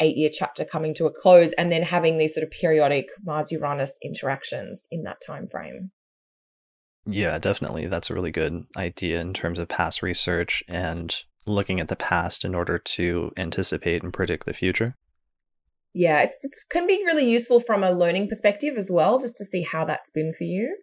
eight 0.00 0.16
year 0.16 0.30
chapter 0.32 0.64
coming 0.64 0.94
to 0.94 1.06
a 1.06 1.12
close 1.12 1.52
and 1.56 1.70
then 1.70 1.82
having 1.82 2.18
these 2.18 2.34
sort 2.34 2.44
of 2.44 2.50
periodic 2.50 3.08
Mars 3.24 3.52
Uranus 3.52 3.92
interactions 4.02 4.86
in 4.90 5.02
that 5.04 5.18
time 5.24 5.48
frame. 5.48 5.90
Yeah, 7.06 7.38
definitely. 7.38 7.86
That's 7.86 8.10
a 8.10 8.14
really 8.14 8.30
good 8.30 8.64
idea 8.76 9.20
in 9.20 9.32
terms 9.32 9.58
of 9.58 9.68
past 9.68 10.02
research 10.02 10.62
and 10.68 11.14
looking 11.46 11.80
at 11.80 11.88
the 11.88 11.96
past 11.96 12.44
in 12.44 12.54
order 12.54 12.78
to 12.78 13.32
anticipate 13.36 14.02
and 14.02 14.12
predict 14.12 14.46
the 14.46 14.54
future. 14.54 14.96
Yeah, 15.94 16.22
it's 16.22 16.36
it 16.42 16.52
can 16.70 16.86
be 16.86 17.02
really 17.04 17.28
useful 17.28 17.60
from 17.60 17.82
a 17.82 17.92
learning 17.92 18.28
perspective 18.28 18.74
as 18.78 18.90
well, 18.90 19.20
just 19.20 19.36
to 19.38 19.44
see 19.44 19.62
how 19.62 19.84
that's 19.84 20.10
been 20.10 20.32
for 20.36 20.44
you. 20.44 20.76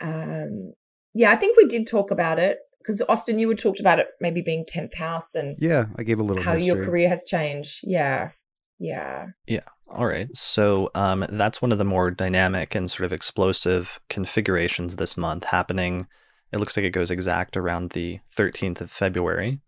Um, 0.00 0.72
yeah, 1.14 1.30
I 1.30 1.36
think 1.36 1.56
we 1.56 1.66
did 1.66 1.86
talk 1.86 2.10
about 2.10 2.38
it 2.38 2.58
because 2.86 3.02
Austin, 3.08 3.38
you 3.38 3.48
had 3.48 3.58
talked 3.58 3.80
about 3.80 3.98
it 3.98 4.08
maybe 4.20 4.42
being 4.42 4.64
tenth 4.66 4.94
house 4.94 5.26
and 5.34 5.56
Yeah, 5.58 5.86
I 5.96 6.02
gave 6.02 6.18
a 6.18 6.22
little 6.22 6.42
how 6.42 6.54
history. 6.54 6.66
your 6.66 6.84
career 6.84 7.08
has 7.08 7.24
changed. 7.24 7.80
Yeah, 7.82 8.30
yeah, 8.78 9.26
Yeah. 9.46 9.60
All 9.88 10.06
right. 10.06 10.28
So 10.34 10.90
um, 10.94 11.24
that's 11.30 11.62
one 11.62 11.70
of 11.70 11.78
the 11.78 11.84
more 11.84 12.10
dynamic 12.10 12.74
and 12.74 12.90
sort 12.90 13.04
of 13.04 13.12
explosive 13.12 14.00
configurations 14.08 14.96
this 14.96 15.16
month 15.16 15.44
happening. 15.44 16.08
It 16.52 16.58
looks 16.58 16.76
like 16.76 16.84
it 16.84 16.90
goes 16.90 17.10
exact 17.10 17.56
around 17.56 17.90
the 17.90 18.18
13th 18.36 18.80
of 18.80 18.90
February, 18.90 19.60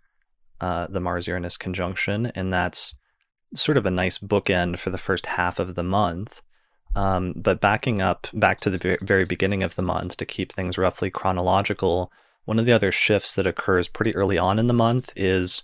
uh, 0.60 0.88
the 0.88 1.00
Mars 1.00 1.28
Uranus 1.28 1.56
conjunction. 1.56 2.26
And 2.34 2.52
that's 2.52 2.94
sort 3.54 3.78
of 3.78 3.86
a 3.86 3.90
nice 3.92 4.18
bookend 4.18 4.78
for 4.78 4.90
the 4.90 4.98
first 4.98 5.26
half 5.26 5.58
of 5.58 5.76
the 5.76 5.84
month. 5.84 6.42
Um, 6.96 7.32
but 7.36 7.60
backing 7.60 8.02
up 8.02 8.26
back 8.34 8.58
to 8.60 8.70
the 8.70 8.98
very 9.02 9.24
beginning 9.24 9.62
of 9.62 9.76
the 9.76 9.82
month 9.82 10.16
to 10.16 10.26
keep 10.26 10.52
things 10.52 10.76
roughly 10.76 11.10
chronological, 11.10 12.10
one 12.48 12.58
of 12.58 12.64
the 12.64 12.72
other 12.72 12.90
shifts 12.90 13.34
that 13.34 13.46
occurs 13.46 13.88
pretty 13.88 14.16
early 14.16 14.38
on 14.38 14.58
in 14.58 14.68
the 14.68 14.72
month 14.72 15.12
is 15.16 15.62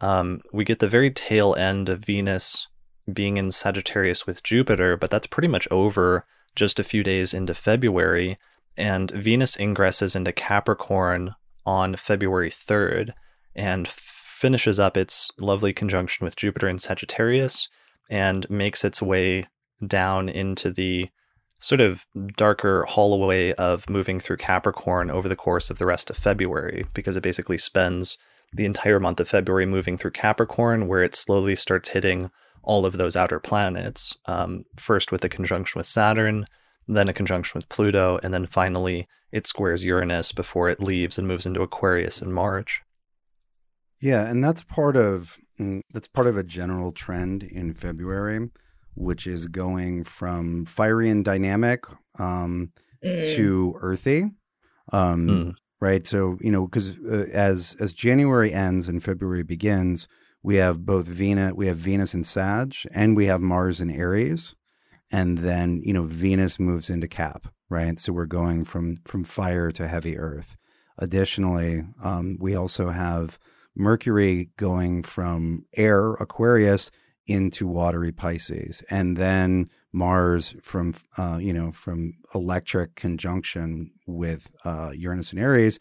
um, 0.00 0.40
we 0.52 0.64
get 0.64 0.80
the 0.80 0.88
very 0.88 1.08
tail 1.08 1.54
end 1.54 1.88
of 1.88 2.04
Venus 2.04 2.66
being 3.12 3.36
in 3.36 3.52
Sagittarius 3.52 4.26
with 4.26 4.42
Jupiter, 4.42 4.96
but 4.96 5.12
that's 5.12 5.28
pretty 5.28 5.46
much 5.46 5.68
over 5.70 6.26
just 6.56 6.80
a 6.80 6.82
few 6.82 7.04
days 7.04 7.32
into 7.34 7.54
February. 7.54 8.36
And 8.76 9.12
Venus 9.12 9.56
ingresses 9.56 10.16
into 10.16 10.32
Capricorn 10.32 11.36
on 11.64 11.94
February 11.94 12.50
3rd 12.50 13.12
and 13.54 13.86
finishes 13.86 14.80
up 14.80 14.96
its 14.96 15.30
lovely 15.38 15.72
conjunction 15.72 16.24
with 16.24 16.34
Jupiter 16.34 16.68
in 16.68 16.80
Sagittarius 16.80 17.68
and 18.10 18.50
makes 18.50 18.84
its 18.84 19.00
way 19.00 19.46
down 19.86 20.28
into 20.28 20.72
the 20.72 21.10
sort 21.64 21.80
of 21.80 22.04
darker 22.36 22.84
hallway 22.84 23.54
of 23.54 23.88
moving 23.88 24.20
through 24.20 24.36
Capricorn 24.36 25.10
over 25.10 25.30
the 25.30 25.34
course 25.34 25.70
of 25.70 25.78
the 25.78 25.86
rest 25.86 26.10
of 26.10 26.16
February 26.18 26.84
because 26.92 27.16
it 27.16 27.22
basically 27.22 27.56
spends 27.56 28.18
the 28.52 28.66
entire 28.66 29.00
month 29.00 29.18
of 29.18 29.30
February 29.30 29.64
moving 29.64 29.96
through 29.96 30.10
Capricorn, 30.10 30.88
where 30.88 31.02
it 31.02 31.14
slowly 31.14 31.56
starts 31.56 31.88
hitting 31.88 32.30
all 32.62 32.84
of 32.84 32.98
those 32.98 33.16
outer 33.16 33.40
planets. 33.40 34.14
Um, 34.26 34.66
first 34.76 35.10
with 35.10 35.24
a 35.24 35.28
conjunction 35.30 35.78
with 35.78 35.86
Saturn, 35.86 36.44
then 36.86 37.08
a 37.08 37.14
conjunction 37.14 37.58
with 37.58 37.70
Pluto, 37.70 38.20
and 38.22 38.34
then 38.34 38.44
finally 38.44 39.08
it 39.32 39.46
squares 39.46 39.86
Uranus 39.86 40.32
before 40.32 40.68
it 40.68 40.82
leaves 40.82 41.18
and 41.18 41.26
moves 41.26 41.46
into 41.46 41.62
Aquarius 41.62 42.20
in 42.20 42.30
March. 42.30 42.82
Yeah, 44.02 44.28
and 44.28 44.44
that's 44.44 44.62
part 44.62 44.98
of 44.98 45.38
mm, 45.58 45.80
that's 45.94 46.08
part 46.08 46.26
of 46.26 46.36
a 46.36 46.44
general 46.44 46.92
trend 46.92 47.42
in 47.42 47.72
February, 47.72 48.50
which 48.94 49.26
is 49.26 49.46
going 49.46 50.04
from 50.04 50.64
fiery 50.66 51.08
and 51.10 51.24
dynamic 51.24 51.84
um, 52.18 52.70
Mm. 53.04 53.36
to 53.36 53.76
earthy. 53.82 54.30
Um, 54.92 55.26
Mm. 55.28 55.54
Right. 55.80 56.06
So 56.06 56.38
you 56.40 56.50
know, 56.50 56.66
because 56.66 56.96
uh, 57.00 57.26
as 57.32 57.76
as 57.80 57.92
January 57.92 58.52
ends 58.54 58.88
and 58.88 59.02
February 59.04 59.42
begins, 59.42 60.08
we 60.42 60.54
have 60.56 60.86
both 60.86 61.06
Venus, 61.06 61.52
we 61.54 61.66
have 61.66 61.76
Venus 61.76 62.14
in 62.14 62.24
Sag, 62.24 62.74
and 62.94 63.14
we 63.16 63.26
have 63.26 63.42
Mars 63.42 63.80
in 63.82 63.90
Aries, 63.90 64.54
and 65.12 65.36
then 65.38 65.82
you 65.84 65.92
know 65.92 66.04
Venus 66.04 66.58
moves 66.58 66.88
into 66.88 67.08
Cap. 67.08 67.48
Right. 67.68 67.98
So 67.98 68.12
we're 68.14 68.24
going 68.26 68.64
from 68.64 68.96
from 69.04 69.24
fire 69.24 69.70
to 69.72 69.86
heavy 69.88 70.16
Earth. 70.16 70.56
Additionally, 70.96 71.84
um, 72.02 72.38
we 72.40 72.54
also 72.54 72.88
have 72.90 73.38
Mercury 73.76 74.50
going 74.56 75.02
from 75.02 75.66
air 75.76 76.14
Aquarius 76.14 76.90
into 77.26 77.66
watery 77.66 78.12
Pisces, 78.12 78.82
and 78.90 79.16
then 79.16 79.70
Mars 79.92 80.54
from 80.62 80.94
uh, 81.16 81.38
you 81.40 81.52
know 81.52 81.72
from 81.72 82.14
electric 82.34 82.94
conjunction 82.96 83.90
with 84.06 84.50
uh, 84.64 84.92
Uranus 84.94 85.32
and 85.32 85.40
Aries 85.40 85.78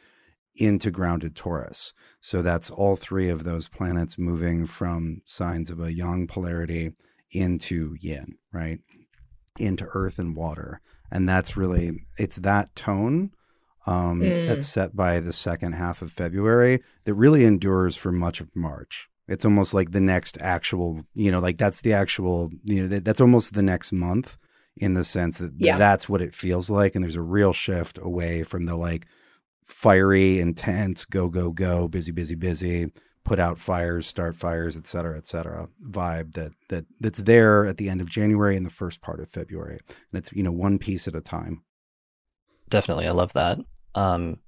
into 0.55 0.91
grounded 0.91 1.35
Taurus. 1.35 1.93
So 2.21 2.41
that's 2.41 2.69
all 2.69 2.95
three 2.95 3.29
of 3.29 3.43
those 3.43 3.67
planets 3.67 4.17
moving 4.19 4.67
from 4.67 5.21
signs 5.25 5.71
of 5.71 5.79
a 5.79 5.91
yang 5.93 6.27
polarity 6.27 6.93
into 7.31 7.95
yin, 7.99 8.37
right? 8.51 8.79
Into 9.59 9.87
earth 9.93 10.19
and 10.19 10.35
water. 10.35 10.79
And 11.11 11.27
that's 11.27 11.57
really 11.57 12.05
it's 12.17 12.35
that 12.37 12.75
tone 12.75 13.31
um, 13.85 14.21
Mm. 14.21 14.47
that's 14.47 14.67
set 14.67 14.95
by 14.95 15.19
the 15.19 15.33
second 15.33 15.73
half 15.73 16.01
of 16.01 16.11
February 16.11 16.81
that 17.05 17.13
really 17.15 17.43
endures 17.45 17.97
for 17.97 18.11
much 18.11 18.39
of 18.39 18.55
March. 18.55 19.09
It's 19.27 19.45
almost 19.45 19.73
like 19.73 19.91
the 19.91 20.01
next 20.01 20.37
actual, 20.41 21.05
you 21.13 21.31
know, 21.31 21.39
like 21.39 21.57
that's 21.57 21.81
the 21.81 21.93
actual, 21.93 22.51
you 22.65 22.81
know, 22.81 22.87
that, 22.87 23.05
that's 23.05 23.21
almost 23.21 23.53
the 23.53 23.63
next 23.63 23.91
month 23.93 24.37
in 24.77 24.95
the 24.95 25.03
sense 25.03 25.37
that 25.37 25.53
Yeah. 25.57 25.77
that's 25.77 26.09
what 26.09 26.21
it 26.21 26.33
feels 26.33 26.69
like. 26.69 26.95
And 26.95 27.03
there's 27.03 27.15
a 27.15 27.21
real 27.21 27.53
shift 27.53 27.97
away 28.01 28.43
from 28.43 28.63
the 28.63 28.75
like 28.75 29.07
fiery, 29.63 30.39
intense, 30.39 31.05
go, 31.05 31.29
go, 31.29 31.51
go, 31.51 31.87
busy, 31.87 32.11
busy, 32.11 32.35
busy, 32.35 32.91
put 33.23 33.39
out 33.39 33.57
fires, 33.57 34.07
start 34.07 34.35
fires, 34.35 34.75
et 34.75 34.87
cetera, 34.87 35.17
et 35.17 35.25
cetera 35.25 35.69
vibe 35.81 36.33
that, 36.33 36.51
that, 36.67 36.85
that's 36.99 37.19
there 37.19 37.65
at 37.65 37.77
the 37.77 37.87
end 37.87 38.01
of 38.01 38.09
January 38.09 38.57
and 38.57 38.65
the 38.65 38.69
first 38.69 38.99
part 39.01 39.21
of 39.21 39.29
February. 39.29 39.79
And 39.87 40.19
it's, 40.19 40.33
you 40.33 40.43
know, 40.43 40.51
one 40.51 40.77
piece 40.79 41.07
at 41.07 41.15
a 41.15 41.21
time. 41.21 41.63
Definitely. 42.67 43.07
I 43.07 43.11
love 43.11 43.31
that. 43.33 43.59
Um, 43.95 44.39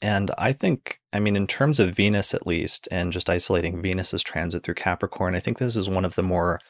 and 0.00 0.30
I 0.38 0.52
think, 0.52 1.00
I 1.12 1.20
mean, 1.20 1.36
in 1.36 1.46
terms 1.46 1.80
of 1.80 1.94
Venus 1.94 2.34
at 2.34 2.46
least, 2.46 2.88
and 2.90 3.12
just 3.12 3.28
isolating 3.28 3.82
Venus's 3.82 4.22
transit 4.22 4.62
through 4.62 4.74
Capricorn, 4.74 5.34
I 5.34 5.40
think 5.40 5.58
this 5.58 5.76
is 5.76 5.88
one 5.88 6.04
of 6.04 6.14
the 6.14 6.22
more 6.22 6.60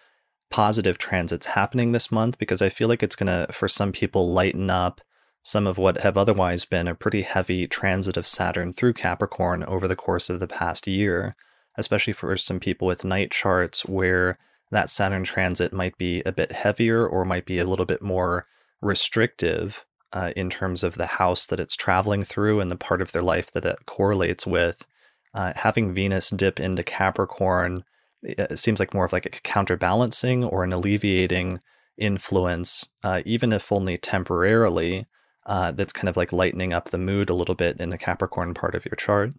positive 0.51 0.97
transits 0.97 1.47
happening 1.47 1.93
this 1.93 2.11
month 2.11 2.39
because 2.39 2.63
I 2.63 2.71
feel 2.71 2.89
like 2.89 3.03
it's 3.03 3.17
going 3.17 3.27
to, 3.27 3.53
for 3.53 3.69
some 3.69 3.93
people, 3.93 4.29
lighten 4.29 4.71
up 4.71 5.01
some 5.43 5.67
of 5.67 5.79
what 5.79 6.01
have 6.01 6.17
otherwise 6.17 6.65
been 6.65 6.89
a 6.89 6.95
pretty 6.95 7.23
heavy 7.23 7.67
transit 7.67 8.17
of 8.17 8.27
Saturn 8.27 8.73
through 8.73 8.95
Capricorn 8.95 9.63
over 9.65 9.87
the 9.87 9.97
course 9.97 10.29
of 10.31 10.41
the 10.41 10.49
past 10.49 10.87
year, 10.87 11.37
especially 11.77 12.13
for 12.13 12.37
some 12.37 12.61
people 12.61 12.87
with 12.87 13.05
night 13.05 13.31
charts 13.31 13.85
where 13.87 14.39
that 14.71 14.91
Saturn 14.91 15.25
transit 15.25 15.73
might 15.73 15.97
be 15.97 16.23
a 16.27 16.33
bit 16.33 16.53
heavier 16.53 17.07
or 17.07 17.25
might 17.25 17.47
be 17.47 17.59
a 17.59 17.65
little 17.65 17.87
bit 17.87 18.03
more 18.03 18.47
restrictive 18.81 19.85
uh, 20.13 20.33
in 20.37 20.51
terms 20.51 20.83
of 20.85 20.95
the 20.97 21.07
house 21.07 21.47
that 21.47 21.61
it's 21.61 21.77
traveling 21.77 22.23
through 22.23 22.61
and 22.61 22.71
the 22.71 22.77
part 22.77 23.03
of 23.03 23.13
their 23.13 23.23
life 23.23 23.51
that 23.53 23.65
it 23.65 23.87
correlates 23.87 24.47
with. 24.47 24.87
Uh, 25.35 25.53
having 25.57 25.93
Venus 25.93 26.31
dip 26.31 26.59
into 26.59 26.83
Capricorn 26.83 27.85
it 28.23 28.59
seems 28.59 28.81
like 28.81 28.95
more 28.95 29.05
of 29.05 29.13
like 29.13 29.27
a 29.27 29.31
counterbalancing 29.31 30.43
or 30.43 30.65
an 30.65 30.73
alleviating 30.73 31.61
influence, 31.97 32.89
uh, 33.05 33.23
even 33.25 33.53
if 33.53 33.71
only 33.71 33.97
temporarily, 33.97 35.07
uh, 35.47 35.71
that's 35.73 35.93
kind 35.93 36.09
of 36.09 36.17
like 36.17 36.33
lightening 36.33 36.73
up 36.73 36.91
the 36.91 36.99
mood 36.99 37.31
a 37.31 37.35
little 37.35 37.55
bit 37.55 37.79
in 37.81 37.91
the 37.91 37.99
Capricorn 37.99 38.55
part 38.55 38.75
of 38.75 38.85
your 38.85 38.97
chart. 38.97 39.33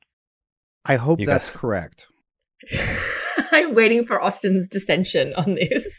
I 0.85 0.95
hope 0.95 1.19
You 1.19 1.25
that's 1.25 1.49
got- 1.49 1.59
correct. 1.59 2.07
I'm 3.51 3.75
waiting 3.75 4.05
for 4.05 4.21
Austin's 4.21 4.67
dissension 4.67 5.33
on 5.35 5.55
this. 5.55 5.93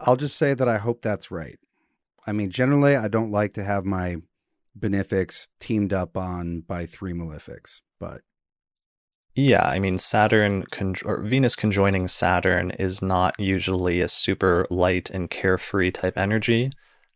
I'll 0.00 0.16
just 0.16 0.36
say 0.36 0.54
that 0.54 0.68
I 0.68 0.78
hope 0.78 1.02
that's 1.02 1.30
right. 1.30 1.58
I 2.26 2.32
mean, 2.32 2.50
generally, 2.50 2.96
I 2.96 3.08
don't 3.08 3.30
like 3.30 3.54
to 3.54 3.64
have 3.64 3.84
my 3.84 4.16
benefics 4.74 5.48
teamed 5.60 5.92
up 5.92 6.16
on 6.16 6.60
by 6.62 6.86
three 6.86 7.12
malefics, 7.12 7.80
but 8.00 8.22
Yeah, 9.34 9.66
I 9.66 9.78
mean 9.78 9.98
Saturn 9.98 10.64
con- 10.64 10.94
or 11.04 11.22
Venus 11.22 11.56
conjoining 11.56 12.06
Saturn 12.08 12.70
is 12.72 13.00
not 13.02 13.38
usually 13.38 14.00
a 14.00 14.08
super 14.08 14.66
light 14.70 15.08
and 15.10 15.30
carefree 15.30 15.90
type 15.90 16.18
energy. 16.18 16.70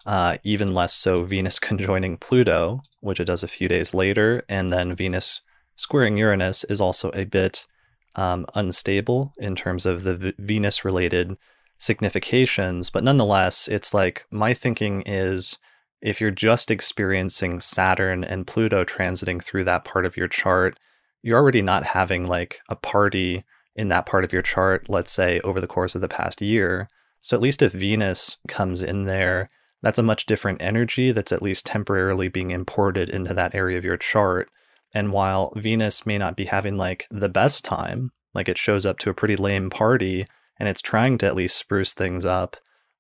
Uh, 0.06 0.36
even 0.44 0.72
less 0.74 0.94
so 0.94 1.24
Venus 1.24 1.58
conjoining 1.68 2.16
Pluto, 2.16 2.80
which 3.00 3.20
it 3.20 3.24
does 3.26 3.42
a 3.42 3.48
few 3.48 3.68
days 3.68 3.92
later, 3.94 4.42
and 4.48 4.72
then 4.72 4.94
Venus 4.94 5.40
squaring 5.76 6.16
Uranus 6.16 6.64
is 6.64 6.80
also 6.80 7.10
a 7.12 7.24
bit 7.24 7.66
um, 8.14 8.46
unstable 8.54 9.32
in 9.38 9.54
terms 9.54 9.84
of 9.84 10.02
the 10.04 10.16
v- 10.16 10.34
Venus-related 10.38 11.36
significations. 11.78 12.90
But 12.90 13.04
nonetheless, 13.04 13.68
it's 13.68 13.94
like 13.94 14.26
my 14.30 14.54
thinking 14.54 15.02
is 15.06 15.58
if 16.00 16.20
you're 16.20 16.30
just 16.30 16.70
experiencing 16.70 17.60
Saturn 17.60 18.22
and 18.24 18.46
Pluto 18.46 18.84
transiting 18.84 19.42
through 19.42 19.64
that 19.64 19.84
part 19.84 20.06
of 20.06 20.16
your 20.16 20.28
chart 20.28 20.78
you're 21.26 21.36
already 21.36 21.60
not 21.60 21.82
having 21.82 22.24
like 22.24 22.60
a 22.68 22.76
party 22.76 23.44
in 23.74 23.88
that 23.88 24.06
part 24.06 24.22
of 24.22 24.32
your 24.32 24.42
chart, 24.42 24.88
let's 24.88 25.10
say 25.10 25.40
over 25.40 25.60
the 25.60 25.66
course 25.66 25.96
of 25.96 26.00
the 26.00 26.08
past 26.08 26.40
year. 26.40 26.88
So 27.20 27.36
at 27.36 27.42
least 27.42 27.62
if 27.62 27.72
Venus 27.72 28.36
comes 28.46 28.80
in 28.80 29.06
there, 29.06 29.50
that's 29.82 29.98
a 29.98 30.04
much 30.04 30.26
different 30.26 30.62
energy 30.62 31.10
that's 31.10 31.32
at 31.32 31.42
least 31.42 31.66
temporarily 31.66 32.28
being 32.28 32.52
imported 32.52 33.08
into 33.08 33.34
that 33.34 33.56
area 33.56 33.76
of 33.76 33.84
your 33.84 33.96
chart. 33.96 34.48
And 34.94 35.10
while 35.10 35.52
Venus 35.56 36.06
may 36.06 36.16
not 36.16 36.36
be 36.36 36.44
having 36.44 36.76
like 36.76 37.08
the 37.10 37.28
best 37.28 37.64
time, 37.64 38.12
like 38.32 38.48
it 38.48 38.56
shows 38.56 38.86
up 38.86 39.00
to 39.00 39.10
a 39.10 39.14
pretty 39.14 39.34
lame 39.34 39.68
party 39.68 40.26
and 40.58 40.68
it's 40.68 40.82
trying 40.82 41.18
to 41.18 41.26
at 41.26 41.36
least 41.36 41.56
spruce 41.56 41.94
things 41.94 42.24
up, 42.24 42.56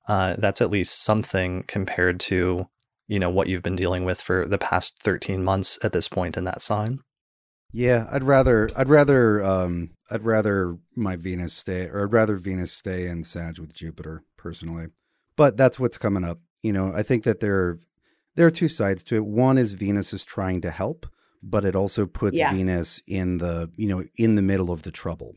uh, 0.08 0.34
that's 0.38 0.60
at 0.60 0.70
least 0.70 1.02
something 1.02 1.64
compared 1.66 2.20
to, 2.20 2.68
you 3.08 3.18
know, 3.18 3.30
what 3.30 3.48
you've 3.48 3.62
been 3.62 3.76
dealing 3.76 4.04
with 4.04 4.20
for 4.20 4.46
the 4.46 4.58
past 4.58 5.00
13 5.02 5.42
months 5.42 5.78
at 5.82 5.92
this 5.92 6.08
point 6.08 6.36
in 6.36 6.44
that 6.44 6.60
sign. 6.62 7.00
yeah, 7.72 8.06
I'd 8.10 8.24
rather 8.24 8.70
I'd 8.76 8.88
rather 8.88 9.44
um 9.44 9.90
I'd 10.10 10.24
rather 10.24 10.76
my 10.94 11.16
Venus 11.16 11.52
stay 11.52 11.88
or 11.88 12.04
I'd 12.04 12.12
rather 12.12 12.36
Venus 12.36 12.72
stay 12.72 13.06
in 13.08 13.22
Sag 13.24 13.58
with 13.58 13.74
Jupiter 13.74 14.22
personally. 14.36 14.86
But 15.36 15.56
that's 15.56 15.78
what's 15.78 15.98
coming 15.98 16.24
up. 16.24 16.38
You 16.62 16.72
know, 16.72 16.92
I 16.94 17.02
think 17.02 17.24
that 17.24 17.40
there 17.40 17.78
there 18.36 18.46
are 18.46 18.50
two 18.50 18.68
sides 18.68 19.02
to 19.04 19.16
it. 19.16 19.24
One 19.26 19.58
is 19.58 19.72
Venus 19.74 20.12
is 20.12 20.24
trying 20.24 20.60
to 20.62 20.70
help, 20.70 21.06
but 21.42 21.64
it 21.64 21.74
also 21.76 22.06
puts 22.06 22.38
Yeah. 22.38 22.52
Venus 22.52 23.00
in 23.06 23.38
the, 23.38 23.70
you 23.76 23.88
know, 23.88 24.04
in 24.16 24.36
the 24.36 24.42
middle 24.42 24.70
of 24.70 24.82
the 24.82 24.90
trouble. 24.92 25.36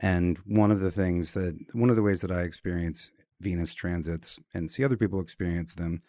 And 0.00 0.38
one 0.46 0.70
of 0.70 0.80
the 0.80 0.90
things 0.90 1.32
that 1.32 1.58
one 1.72 1.90
of 1.90 1.96
the 1.96 2.02
ways 2.02 2.22
that 2.22 2.30
I 2.30 2.42
experience 2.42 3.10
Venus 3.40 3.74
transits 3.74 4.38
and 4.54 4.70
see 4.70 4.84
other 4.84 4.96
people 4.96 5.20
experience 5.20 5.74
them 5.74 6.02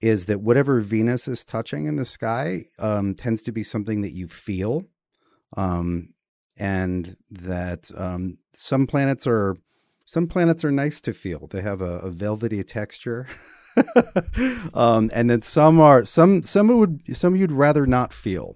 is 0.00 0.26
that 0.26 0.40
whatever 0.40 0.80
Venus 0.80 1.26
is 1.28 1.44
touching 1.44 1.86
in 1.86 1.96
the 1.96 2.04
sky 2.04 2.64
um, 2.78 3.14
tends 3.14 3.42
to 3.42 3.52
be 3.52 3.62
something 3.62 4.02
that 4.02 4.12
you 4.12 4.28
feel, 4.28 4.84
um, 5.56 6.10
and 6.56 7.16
that 7.30 7.90
um, 7.96 8.38
some 8.52 8.86
planets 8.86 9.26
are 9.26 9.56
some 10.04 10.26
planets 10.26 10.64
are 10.64 10.70
nice 10.70 11.00
to 11.02 11.12
feel. 11.12 11.46
They 11.46 11.62
have 11.62 11.80
a, 11.80 11.98
a 11.98 12.10
velvety 12.10 12.62
texture, 12.62 13.26
um, 14.74 15.10
and 15.12 15.28
then 15.28 15.42
some 15.42 15.80
are 15.80 16.04
some 16.04 16.42
some 16.42 16.68
would 16.68 17.02
some 17.16 17.34
you'd 17.34 17.52
rather 17.52 17.86
not 17.86 18.12
feel. 18.12 18.54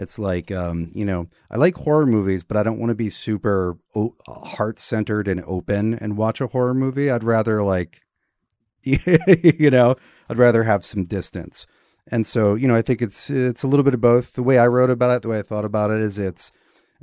It's 0.00 0.18
like 0.18 0.50
um, 0.50 0.90
you 0.94 1.04
know 1.04 1.28
I 1.50 1.56
like 1.56 1.76
horror 1.76 2.06
movies, 2.06 2.42
but 2.42 2.56
I 2.56 2.62
don't 2.62 2.78
want 2.78 2.88
to 2.88 2.94
be 2.94 3.10
super 3.10 3.76
o- 3.94 4.16
heart 4.26 4.80
centered 4.80 5.28
and 5.28 5.44
open 5.46 5.94
and 5.94 6.16
watch 6.16 6.40
a 6.40 6.46
horror 6.46 6.74
movie. 6.74 7.10
I'd 7.10 7.22
rather 7.22 7.62
like 7.62 8.00
you 8.82 9.70
know 9.70 9.96
I'd 10.28 10.38
rather 10.38 10.64
have 10.64 10.84
some 10.84 11.04
distance. 11.04 11.66
And 12.10 12.26
so, 12.26 12.54
you 12.54 12.66
know, 12.66 12.74
I 12.74 12.82
think 12.82 13.02
it's 13.02 13.30
it's 13.30 13.62
a 13.62 13.68
little 13.68 13.84
bit 13.84 13.94
of 13.94 14.00
both. 14.00 14.32
The 14.32 14.42
way 14.42 14.58
I 14.58 14.66
wrote 14.66 14.90
about 14.90 15.10
it, 15.10 15.22
the 15.22 15.28
way 15.28 15.38
I 15.38 15.42
thought 15.42 15.64
about 15.64 15.90
it, 15.90 16.00
is 16.00 16.18
it's 16.18 16.50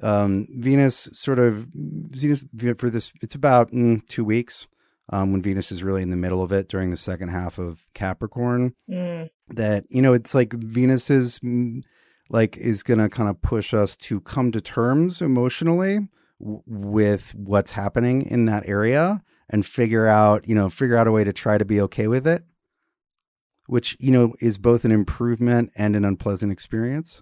um, 0.01 0.47
Venus 0.51 1.09
sort 1.13 1.39
of 1.39 1.67
Venus 1.73 2.43
for 2.77 2.89
this. 2.89 3.13
It's 3.21 3.35
about 3.35 3.71
mm, 3.71 4.05
two 4.07 4.25
weeks 4.25 4.67
um, 5.09 5.31
when 5.31 5.41
Venus 5.41 5.71
is 5.71 5.83
really 5.83 6.01
in 6.01 6.09
the 6.09 6.17
middle 6.17 6.43
of 6.43 6.51
it 6.51 6.67
during 6.67 6.89
the 6.89 6.97
second 6.97 7.29
half 7.29 7.57
of 7.57 7.85
Capricorn. 7.93 8.73
Mm. 8.89 9.29
That 9.49 9.85
you 9.89 10.01
know, 10.01 10.13
it's 10.13 10.35
like 10.35 10.53
Venus 10.53 11.09
is 11.09 11.39
mm, 11.39 11.83
like 12.29 12.57
is 12.57 12.83
going 12.83 12.99
to 12.99 13.09
kind 13.09 13.29
of 13.29 13.41
push 13.41 13.73
us 13.73 13.95
to 13.95 14.19
come 14.21 14.51
to 14.51 14.61
terms 14.61 15.21
emotionally 15.21 16.07
w- 16.39 16.61
with 16.65 17.33
what's 17.35 17.71
happening 17.71 18.23
in 18.23 18.45
that 18.45 18.67
area 18.67 19.21
and 19.49 19.65
figure 19.65 20.07
out, 20.07 20.47
you 20.47 20.55
know, 20.55 20.69
figure 20.69 20.97
out 20.97 21.07
a 21.07 21.11
way 21.11 21.23
to 21.23 21.31
try 21.31 21.57
to 21.57 21.65
be 21.65 21.79
okay 21.81 22.07
with 22.07 22.27
it 22.27 22.43
which 23.67 23.97
you 23.99 24.11
know 24.11 24.33
is 24.39 24.57
both 24.57 24.83
an 24.83 24.91
improvement 24.91 25.71
and 25.75 25.95
an 25.95 26.03
unpleasant 26.03 26.51
experience. 26.51 27.21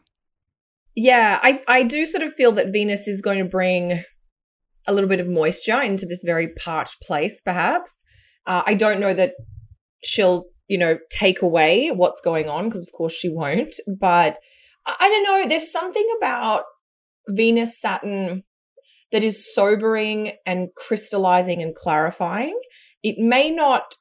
Yeah, 0.96 1.40
I, 1.44 1.62
I 1.68 1.84
do 1.84 2.06
sort 2.06 2.24
of 2.24 2.34
feel 2.36 2.54
that 2.54 2.72
Venus 2.72 3.08
is 3.08 3.20
going 3.20 3.40
to 3.40 3.50
bring 3.50 4.02
a 4.88 4.94
little 4.94 5.10
bit 5.10 5.20
of 5.20 5.28
moisture 5.28 5.82
into 5.82 6.06
this 6.06 6.22
very 6.24 6.54
parched 6.64 6.96
place, 7.02 7.42
perhaps. 7.44 7.92
Uh, 8.48 8.62
I 8.66 8.76
don't 8.76 9.02
know 9.02 9.14
that 9.14 9.32
she'll, 10.04 10.46
you 10.70 10.78
know, 10.78 10.98
take 11.10 11.42
away 11.42 11.92
what's 11.94 12.22
going 12.22 12.48
on, 12.48 12.70
because 12.70 12.84
of 12.84 12.94
course 12.94 13.14
she 13.14 13.28
won't. 13.28 13.76
But 14.00 14.38
I, 14.86 15.10
don't 15.10 15.24
know, 15.24 15.50
there's 15.50 15.72
something 15.72 16.08
about 16.18 16.64
Venus 17.30 17.80
Saturn 17.80 18.44
that 19.12 19.24
is 19.24 19.54
sobering 19.54 20.34
and 20.46 20.70
crystallizing 20.76 21.62
and 21.62 21.76
clarifying. 21.76 22.60
It 23.04 23.16
may 23.18 23.50
not 23.50 23.96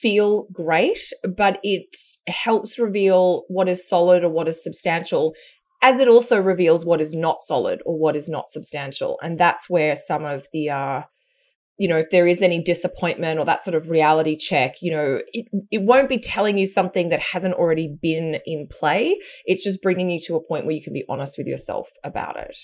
feel 0.00 0.46
great, 0.52 1.00
but 1.36 1.58
it 1.62 1.96
helps 2.26 2.78
reveal 2.78 3.44
what 3.48 3.68
is 3.68 3.88
solid 3.88 4.24
or 4.24 4.30
what 4.30 4.48
is 4.48 4.62
substantial, 4.62 5.32
as 5.82 5.98
it 5.98 6.08
also 6.08 6.38
reveals 6.38 6.84
what 6.84 7.00
is 7.00 7.14
not 7.14 7.38
solid 7.42 7.80
or 7.86 7.98
what 7.98 8.16
is 8.16 8.28
not 8.28 8.50
substantial. 8.50 9.18
And 9.22 9.38
that's 9.38 9.68
where 9.70 9.96
some 9.96 10.24
of 10.24 10.46
the, 10.52 10.70
uh, 10.70 11.02
you 11.80 11.88
know, 11.88 11.96
if 11.96 12.10
there 12.10 12.26
is 12.26 12.42
any 12.42 12.62
disappointment 12.62 13.38
or 13.38 13.46
that 13.46 13.64
sort 13.64 13.74
of 13.74 13.88
reality 13.88 14.36
check, 14.36 14.74
you 14.82 14.92
know, 14.92 15.18
it, 15.32 15.46
it 15.70 15.80
won't 15.80 16.10
be 16.10 16.18
telling 16.18 16.58
you 16.58 16.68
something 16.68 17.08
that 17.08 17.20
hasn't 17.20 17.54
already 17.54 17.88
been 18.02 18.38
in 18.44 18.68
play. 18.70 19.18
It's 19.46 19.64
just 19.64 19.80
bringing 19.80 20.10
you 20.10 20.20
to 20.26 20.36
a 20.36 20.42
point 20.42 20.66
where 20.66 20.74
you 20.74 20.82
can 20.82 20.92
be 20.92 21.06
honest 21.08 21.38
with 21.38 21.46
yourself 21.46 21.88
about 22.04 22.36
it. 22.36 22.54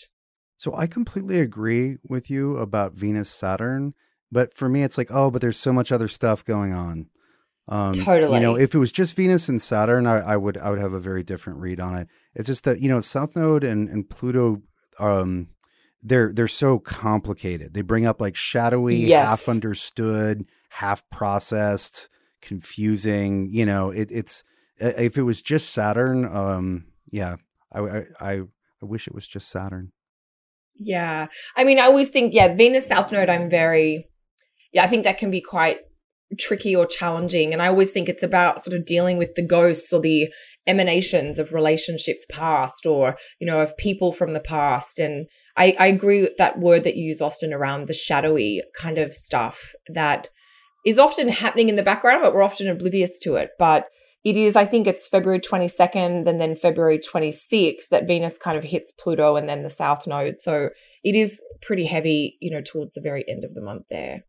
So 0.59 0.77
I 0.77 0.87
completely 0.87 1.41
agree 1.41 1.97
with 2.07 2.29
you 2.29 2.59
about 2.59 2.93
Venus 2.93 3.31
Saturn, 3.31 3.95
but 4.31 4.53
for 4.53 4.69
me 4.69 4.83
it's 4.83 4.99
like, 4.99 5.09
oh, 5.11 5.31
but 5.31 5.41
there's 5.41 5.57
so 5.57 5.73
much 5.73 5.93
other 5.93 6.09
stuff 6.09 6.45
going 6.45 6.75
on. 6.75 7.07
Um, 7.69 7.95
You 8.35 8.41
know, 8.41 8.55
if 8.55 8.75
it 8.75 8.79
was 8.79 8.93
just 8.93 9.17
Venus 9.17 9.49
and 9.49 9.63
Saturn, 9.63 10.07
I, 10.07 10.19
I 10.19 10.37
would 10.37 10.59
I 10.59 10.69
would 10.69 10.79
have 10.79 10.93
a 10.93 11.01
very 11.01 11.23
different 11.23 11.61
read 11.61 11.81
on 11.81 11.97
it. 11.97 12.09
It's 12.35 12.49
just 12.49 12.65
that 12.65 12.81
you 12.81 12.91
know 12.91 13.01
South 13.01 13.35
Node 13.35 13.65
and 13.65 13.89
and 13.89 14.09
Pluto, 14.09 14.61
um, 15.01 15.49
they're 16.07 16.33
they're 16.33 16.49
so 16.49 16.79
complicated. 16.79 17.75
They 17.75 17.83
bring 17.83 18.07
up 18.07 18.21
like 18.21 18.37
shadowy, 18.37 18.97
Yes. 18.97 19.29
half 19.29 19.49
understood, 19.49 20.47
half 20.69 21.09
processed, 21.11 22.09
confusing. 22.41 23.49
You 23.51 23.67
know, 23.67 23.91
it, 23.91 24.11
it's 24.11 24.45
if 24.79 25.17
it 25.17 25.23
was 25.23 25.43
just 25.43 25.71
Saturn, 25.71 26.25
um, 26.25 26.87
yeah, 27.11 27.37
I 27.73 27.81
I 27.81 28.05
I, 28.21 28.33
I 28.83 28.85
wish 28.85 29.07
it 29.09 29.15
was 29.15 29.27
just 29.27 29.49
Saturn. 29.51 29.93
Yeah. 30.79 31.27
I 31.57 31.65
mean, 31.65 31.79
I 31.79 31.85
always 31.87 32.11
think, 32.11 32.35
yeah, 32.35 32.55
Venus 32.55 32.87
South 32.87 33.11
Node, 33.11 33.31
I'm 33.31 33.49
very, 33.49 34.07
yeah, 34.73 34.85
I 34.85 34.89
think 34.89 35.05
that 35.05 35.17
can 35.17 35.31
be 35.31 35.41
quite 35.41 35.79
tricky 36.39 36.77
or 36.77 36.87
challenging. 36.87 37.55
And 37.55 37.63
I 37.63 37.69
always 37.69 37.91
think 37.91 38.09
it's 38.11 38.23
about 38.23 38.63
sort 38.63 38.77
of 38.77 38.85
dealing 38.85 39.17
with 39.17 39.35
the 39.37 39.47
ghosts 39.47 39.91
or 39.93 40.03
the 40.03 40.29
emanations 40.67 41.39
of 41.39 41.53
relationships 41.53 42.27
past 42.31 42.85
or, 42.85 43.17
you 43.41 43.47
know, 43.47 43.61
of 43.61 43.75
people 43.79 44.13
from 44.13 44.35
the 44.35 44.41
past. 44.41 44.99
And 44.99 45.27
I, 45.57 45.75
I 45.79 45.87
agree 45.87 46.23
with 46.23 46.37
that 46.39 46.59
word 46.59 46.85
that 46.85 46.97
you 46.97 47.05
use, 47.11 47.21
Austin, 47.21 47.53
around 47.53 47.89
the 47.89 47.95
shadowy 47.95 48.63
kind 48.79 48.99
of 48.99 49.15
stuff 49.15 49.59
that 49.93 50.29
is 50.85 50.99
often 50.99 51.29
happening 51.29 51.69
in 51.69 51.77
the 51.77 51.83
background, 51.83 52.23
but 52.23 52.35
we're 52.35 52.43
often 52.43 52.69
oblivious 52.69 53.19
to 53.23 53.37
it. 53.37 53.51
But 53.59 53.87
it 54.25 54.37
is, 54.37 54.57
I 54.57 54.67
think 54.67 54.87
it's 54.87 55.09
February 55.09 55.41
22nd 55.41 56.29
and 56.29 56.41
then 56.41 56.57
February 56.57 56.99
26th 56.99 57.89
that 57.91 58.07
Venus 58.07 58.37
kind 58.39 58.59
of 58.59 58.65
hits 58.65 58.93
Pluto 58.93 59.37
and 59.37 59.49
then 59.49 59.63
the 59.63 59.71
South 59.71 60.07
Node. 60.07 60.37
So 60.43 60.71
it 61.05 61.15
is 61.15 61.41
pretty 61.63 61.87
heavy, 61.87 62.37
you 62.41 62.51
know, 62.51 62.61
towards 62.61 62.95
the 62.95 63.01
very 63.01 63.25
end 63.29 63.45
of 63.45 63.55
the 63.55 63.61
month 63.61 63.85
there. 63.91 64.25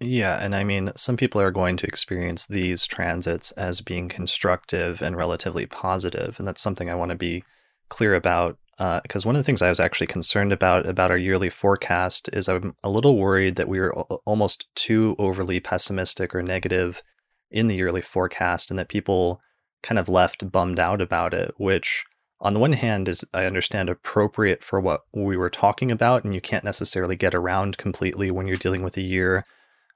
Yeah, 0.00 0.38
and 0.42 0.54
I 0.54 0.64
mean, 0.64 0.90
some 0.96 1.16
people 1.16 1.40
are 1.40 1.52
going 1.52 1.76
to 1.78 1.86
experience 1.86 2.46
these 2.46 2.86
transits 2.86 3.52
as 3.52 3.80
being 3.80 4.08
constructive 4.08 5.00
and 5.00 5.16
relatively 5.16 5.64
positive, 5.64 6.34
and 6.38 6.46
that's 6.46 6.60
something 6.60 6.90
I 6.90 6.96
want 6.96 7.10
to 7.10 7.16
be 7.16 7.44
clear 7.88 8.14
about. 8.14 8.58
Uh, 8.78 9.00
because 9.02 9.26
one 9.26 9.36
of 9.36 9.40
the 9.40 9.44
things 9.44 9.62
I 9.62 9.68
was 9.68 9.80
actually 9.80 10.06
concerned 10.06 10.52
about 10.52 10.86
about 10.86 11.10
our 11.10 11.16
yearly 11.16 11.50
forecast 11.50 12.30
is 12.32 12.48
I'm 12.48 12.74
a 12.82 12.90
little 12.90 13.18
worried 13.18 13.56
that 13.56 13.68
we 13.68 13.78
were 13.78 13.94
almost 14.24 14.66
too 14.74 15.14
overly 15.18 15.60
pessimistic 15.60 16.34
or 16.34 16.42
negative 16.42 17.02
in 17.50 17.66
the 17.66 17.76
yearly 17.76 18.00
forecast, 18.00 18.70
and 18.70 18.78
that 18.78 18.88
people 18.88 19.40
kind 19.82 19.98
of 19.98 20.08
left 20.08 20.50
bummed 20.50 20.80
out 20.80 21.00
about 21.00 21.34
it, 21.34 21.52
which 21.58 22.04
on 22.40 22.54
the 22.54 22.60
one 22.60 22.72
hand 22.72 23.08
is 23.08 23.24
I 23.34 23.44
understand 23.44 23.88
appropriate 23.88 24.64
for 24.64 24.80
what 24.80 25.02
we 25.12 25.36
were 25.36 25.50
talking 25.50 25.90
about, 25.90 26.24
and 26.24 26.34
you 26.34 26.40
can't 26.40 26.64
necessarily 26.64 27.14
get 27.14 27.34
around 27.34 27.76
completely 27.78 28.30
when 28.30 28.46
you're 28.46 28.56
dealing 28.56 28.82
with 28.82 28.96
a 28.96 29.02
year 29.02 29.44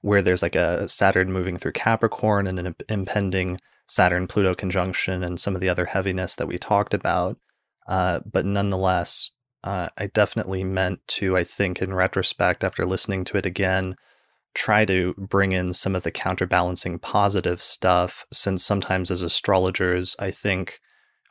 where 0.03 0.23
there's 0.23 0.43
like 0.43 0.55
a 0.55 0.89
Saturn 0.89 1.33
moving 1.33 1.57
through 1.57 1.73
Capricorn 1.73 2.47
and 2.47 2.61
an 2.61 2.75
impending 2.89 3.59
Saturn 3.89 4.29
Pluto 4.29 4.55
conjunction 4.55 5.25
and 5.25 5.41
some 5.41 5.55
of 5.55 5.61
the 5.61 5.69
other 5.69 5.87
heaviness 5.87 6.37
that 6.37 6.47
we 6.47 6.59
talked 6.59 6.95
about. 6.95 7.39
Uh, 7.89 8.21
but 8.31 8.45
nonetheless, 8.45 9.31
uh, 9.65 9.89
I 9.99 10.07
definitely 10.07 10.65
meant 10.65 11.01
to, 11.09 11.37
I 11.37 11.45
think, 11.45 11.83
in 11.83 11.95
retrospect, 11.95 12.65
after 12.65 12.87
listening 12.87 13.25
to 13.27 13.37
it 13.37 13.47
again, 13.47 13.97
try 14.55 14.85
to 14.85 15.15
bring 15.19 15.53
in 15.53 15.75
some 15.75 15.95
of 15.95 16.03
the 16.03 16.11
counterbalancing 16.11 16.99
positive 16.99 17.61
stuff, 17.61 18.25
since 18.33 18.65
sometimes 18.65 19.11
as 19.11 19.23
astrologers, 19.23 20.17
I 20.19 20.31
think 20.31 20.79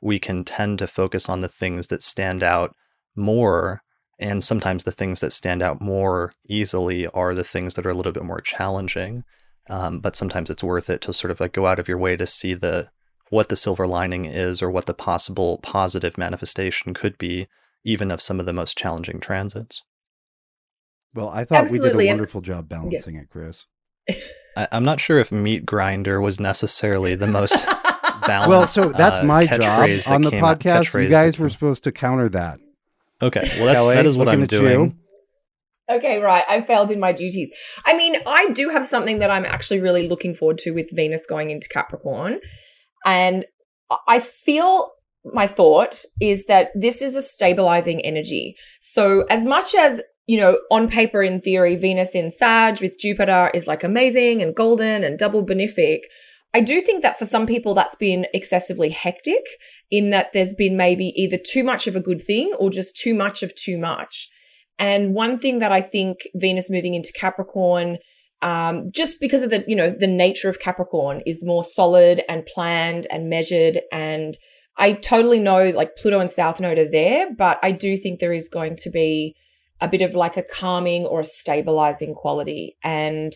we 0.02 0.19
can 0.19 0.44
tend 0.44 0.80
to 0.80 0.88
focus 0.88 1.30
on 1.30 1.41
the 1.41 1.48
things 1.48 1.88
that 1.88 2.03
stand 2.03 2.44
out 2.44 2.76
more. 3.15 3.82
And 4.19 4.44
sometimes 4.44 4.84
the 4.84 4.91
things 4.91 5.19
that 5.22 5.34
stand 5.34 5.61
out 5.61 5.82
more 5.82 6.34
easily 6.48 7.07
are 7.07 7.34
the 7.34 7.44
things 7.44 7.73
that 7.73 7.86
are 7.86 7.90
a 7.90 7.95
little 7.95 8.11
bit 8.11 8.23
more 8.23 8.41
challenging. 8.41 9.23
Um, 9.69 9.99
but 9.99 10.15
sometimes 10.15 10.49
it's 10.49 10.64
worth 10.64 10.90
it 10.90 11.02
to 11.02 11.14
sort 11.14 11.32
of 11.32 11.40
like 11.40 11.53
go 11.53 11.65
out 11.65 11.80
of 11.80 11.88
your 11.88 11.98
way 11.98 12.15
to 12.15 12.27
see 12.27 12.53
the 12.53 12.90
what 13.36 13.49
the 13.49 13.56
silver 13.56 13.86
lining 13.86 14.26
is 14.26 14.62
or 14.62 14.72
what 14.72 14.86
the 14.86 14.94
possible 14.94 15.60
positive 15.62 16.18
manifestation 16.18 16.94
could 16.94 17.18
be, 17.18 17.48
even 17.84 18.10
of 18.10 18.22
some 18.22 18.40
of 18.40 18.45
the 18.45 18.53
most 18.53 18.78
challenging 18.78 19.20
transits. 19.20 19.84
Well, 21.14 21.30
I 21.30 21.44
thought 21.44 21.64
Absolutely. 21.64 21.90
we 21.90 22.03
did 22.03 22.10
a 22.10 22.14
wonderful 22.14 22.41
job 22.41 22.70
balancing 22.70 23.16
yeah. 23.16 23.22
it, 23.22 23.30
Chris. 23.30 23.66
I, 24.56 24.68
am 24.72 24.86
not 24.86 25.02
sure 25.02 25.20
if 25.20 25.32
meat 25.32 25.66
grinder 25.66 26.22
was 26.22 26.40
necessarily 26.40 27.16
the 27.16 27.28
most 27.28 27.56
balanced. 28.26 28.49
well, 28.49 28.68
so 28.68 28.86
that's 28.86 29.20
uh, 29.20 29.24
my 29.24 29.45
job 29.45 29.90
on 30.07 30.22
the 30.22 30.32
podcast. 30.32 31.02
You 31.02 31.10
guys 31.10 31.38
were 31.38 31.49
supposed 31.49 31.84
to 31.84 31.91
counter 31.91 32.30
that. 32.30 32.60
Okay, 33.22 33.49
well 33.57 33.66
that's 33.66 33.84
Kelly, 33.84 33.95
that 33.95 34.06
is 34.06 34.18
what 34.18 34.30
I'm 34.30 34.45
doing. 34.45 34.98
Okay, 35.90 36.20
right. 36.20 36.44
I 36.49 36.62
failed 36.62 36.90
in 36.90 36.99
my 36.99 37.12
duties. 37.12 37.49
I 37.86 37.95
mean, 37.95 38.16
I 38.26 38.49
do 38.52 38.70
have 38.70 38.88
something 38.88 39.20
that 39.20 39.30
I'm 39.30 39.45
actually 39.45 39.82
really 39.82 40.07
looking 40.07 40.36
forward 40.36 40.57
to 40.60 40.72
with 40.72 40.88
Venus 40.91 41.22
going 41.30 41.52
into 41.52 41.70
Capricorn. 41.70 42.40
And 43.06 43.45
I 44.07 44.19
feel 44.19 44.91
my 45.34 45.48
thought 45.48 46.03
is 46.19 46.45
that 46.45 46.69
this 46.76 47.02
is 47.02 47.15
a 47.15 47.22
stabilizing 47.22 48.02
energy. 48.03 48.56
So 48.82 49.26
as 49.30 49.44
much 49.44 49.73
as, 49.76 49.99
you 50.27 50.40
know, 50.40 50.57
on 50.72 50.90
paper, 50.90 51.23
in 51.23 51.41
theory, 51.41 51.76
Venus 51.76 52.10
in 52.14 52.32
Sag 52.32 52.82
with 52.82 52.99
Jupiter 52.99 53.52
is 53.53 53.68
like 53.68 53.84
amazing 53.84 54.41
and 54.41 54.56
golden 54.56 55.03
and 55.03 55.18
double 55.18 55.45
benefic. 55.45 56.02
I 56.53 56.61
do 56.61 56.82
think 56.82 57.03
that 57.03 57.19
for 57.19 57.26
some 57.26 57.48
people 57.48 57.76
that's 57.76 57.95
been 57.98 58.26
excessively 58.34 58.90
hectic 58.90 59.44
in 59.91 60.11
that 60.11 60.27
there's 60.34 60.53
been 60.53 60.77
maybe 60.77 61.14
either 61.15 61.38
too 61.38 61.64
much 61.64 61.86
of 61.86 61.95
a 61.95 62.02
good 62.02 62.23
thing 62.26 62.53
or 62.60 62.69
just 62.69 62.95
too 62.95 63.14
much 63.14 63.44
of 63.44 63.53
too 63.56 63.77
much. 63.77 64.30
And 64.80 65.14
one 65.14 65.40
thing 65.40 65.60
that 65.60 65.72
I 65.72 65.82
think 65.82 66.19
Venus 66.36 66.69
moving 66.69 66.94
into 66.94 67.14
Capricorn, 67.14 67.98
um, 68.45 68.91
just 68.91 69.19
because 69.19 69.41
of 69.41 69.49
the, 69.49 69.63
you 69.67 69.76
know, 69.76 69.89
the 69.89 70.05
nature 70.05 70.49
of 70.49 70.59
Capricorn 70.59 71.23
is 71.26 71.43
more 71.43 71.63
solid 71.63 72.22
and 72.30 72.45
planned 72.45 73.07
and 73.09 73.27
measured. 73.27 73.81
And 73.91 74.38
I 74.77 74.93
totally 74.93 75.39
know 75.39 75.72
like 75.72 75.95
Pluto 75.95 76.19
and 76.19 76.31
South 76.31 76.59
Node 76.59 76.77
are 76.77 76.89
there, 76.89 77.34
but 77.35 77.57
I 77.63 77.72
do 77.72 77.97
think 77.97 78.19
there 78.19 78.34
is 78.34 78.47
going 78.47 78.77
to 78.77 78.91
be 78.91 79.35
a 79.81 79.88
bit 79.88 80.01
of 80.01 80.13
like 80.13 80.38
a 80.38 80.43
calming 80.43 81.05
or 81.05 81.22
a 81.22 81.26
stabilizing 81.26 82.13
quality. 82.13 82.77
And 82.84 83.34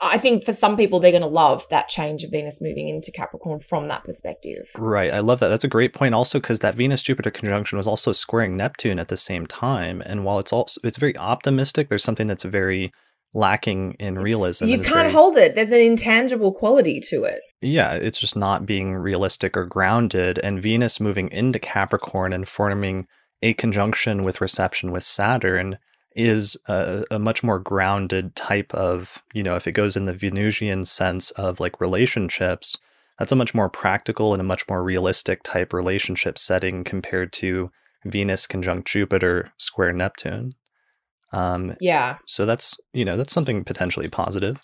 I 0.00 0.18
think 0.18 0.44
for 0.44 0.52
some 0.52 0.76
people, 0.76 1.00
they're 1.00 1.10
going 1.10 1.22
to 1.22 1.26
love 1.26 1.64
that 1.70 1.88
change 1.88 2.22
of 2.22 2.30
Venus 2.30 2.60
moving 2.60 2.88
into 2.88 3.10
Capricorn 3.10 3.60
from 3.68 3.88
that 3.88 4.04
perspective. 4.04 4.66
Right. 4.76 5.12
I 5.12 5.18
love 5.20 5.40
that. 5.40 5.48
That's 5.48 5.64
a 5.64 5.68
great 5.68 5.92
point. 5.92 6.14
Also, 6.14 6.38
because 6.38 6.60
that 6.60 6.76
Venus 6.76 7.02
Jupiter 7.02 7.32
conjunction 7.32 7.78
was 7.78 7.88
also 7.88 8.12
squaring 8.12 8.56
Neptune 8.56 9.00
at 9.00 9.08
the 9.08 9.16
same 9.16 9.48
time. 9.48 10.04
And 10.06 10.24
while 10.24 10.38
it's 10.38 10.52
also 10.52 10.80
it's 10.84 10.98
very 10.98 11.16
optimistic, 11.16 11.88
there's 11.88 12.04
something 12.04 12.28
that's 12.28 12.44
very 12.44 12.92
lacking 13.34 13.96
in 13.98 14.16
realism. 14.16 14.66
You 14.66 14.78
can't 14.78 14.88
very, 14.88 15.12
hold 15.12 15.36
it. 15.36 15.54
There's 15.54 15.68
an 15.68 15.74
intangible 15.74 16.52
quality 16.52 17.00
to 17.08 17.24
it. 17.24 17.40
Yeah, 17.60 17.94
it's 17.94 18.20
just 18.20 18.36
not 18.36 18.64
being 18.64 18.94
realistic 18.94 19.56
or 19.56 19.66
grounded. 19.66 20.38
And 20.38 20.62
Venus 20.62 21.00
moving 21.00 21.30
into 21.30 21.58
Capricorn 21.58 22.32
and 22.32 22.48
forming 22.48 23.06
a 23.42 23.52
conjunction 23.54 24.22
with 24.22 24.40
reception 24.40 24.92
with 24.92 25.02
Saturn 25.02 25.78
is 26.14 26.56
a, 26.68 27.04
a, 27.10 27.18
much 27.18 27.42
more 27.42 27.58
grounded 27.58 28.36
type 28.36 28.72
of, 28.72 29.22
you 29.32 29.42
know, 29.42 29.56
if 29.56 29.66
it 29.66 29.72
goes 29.72 29.96
in 29.96 30.04
the 30.04 30.14
Venusian 30.14 30.84
sense 30.84 31.32
of 31.32 31.58
like 31.58 31.80
relationships, 31.80 32.78
that's 33.18 33.32
a 33.32 33.36
much 33.36 33.52
more 33.52 33.68
practical 33.68 34.32
and 34.32 34.40
a 34.40 34.44
much 34.44 34.68
more 34.68 34.82
realistic 34.82 35.42
type 35.42 35.72
relationship 35.72 36.38
setting 36.38 36.84
compared 36.84 37.32
to 37.32 37.70
Venus 38.04 38.46
conjunct 38.46 38.88
Jupiter 38.88 39.52
square 39.58 39.92
Neptune. 39.92 40.54
Um, 41.34 41.74
yeah. 41.80 42.18
So 42.26 42.46
that's, 42.46 42.76
you 42.92 43.04
know, 43.04 43.16
that's 43.16 43.32
something 43.32 43.64
potentially 43.64 44.08
positive. 44.08 44.58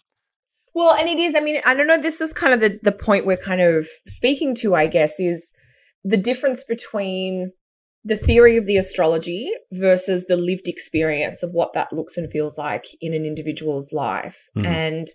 Well, 0.75 0.93
and 0.95 1.09
it 1.09 1.19
is, 1.19 1.35
I 1.35 1.41
mean, 1.41 1.61
I 1.65 1.75
don't 1.75 1.87
know, 1.87 2.01
this 2.01 2.21
is 2.21 2.33
kind 2.33 2.55
of 2.55 2.61
the, 2.61 2.79
the 2.83 2.93
point 2.93 3.27
we're 3.27 3.37
kind 3.37 3.61
of 3.61 3.89
speaking 4.09 4.55
to, 4.57 4.75
I 4.75 4.87
guess, 4.87 5.15
is 5.19 5.43
the 6.05 6.17
difference 6.17 6.63
between 6.63 7.53
the 8.05 8.17
theory 8.17 8.57
of 8.57 8.67
the 8.67 8.77
astrology 8.77 9.51
versus 9.73 10.25
the 10.29 10.37
lived 10.37 10.67
experience 10.67 11.43
of 11.43 11.51
what 11.51 11.75
that 11.75 11.93
looks 11.93 12.17
and 12.17 12.31
feels 12.31 12.57
like 12.57 12.85
in 13.01 13.13
an 13.13 13.27
individual's 13.27 13.93
life. 13.93 14.37
Mm-hmm. 14.57 14.67
And 14.67 15.11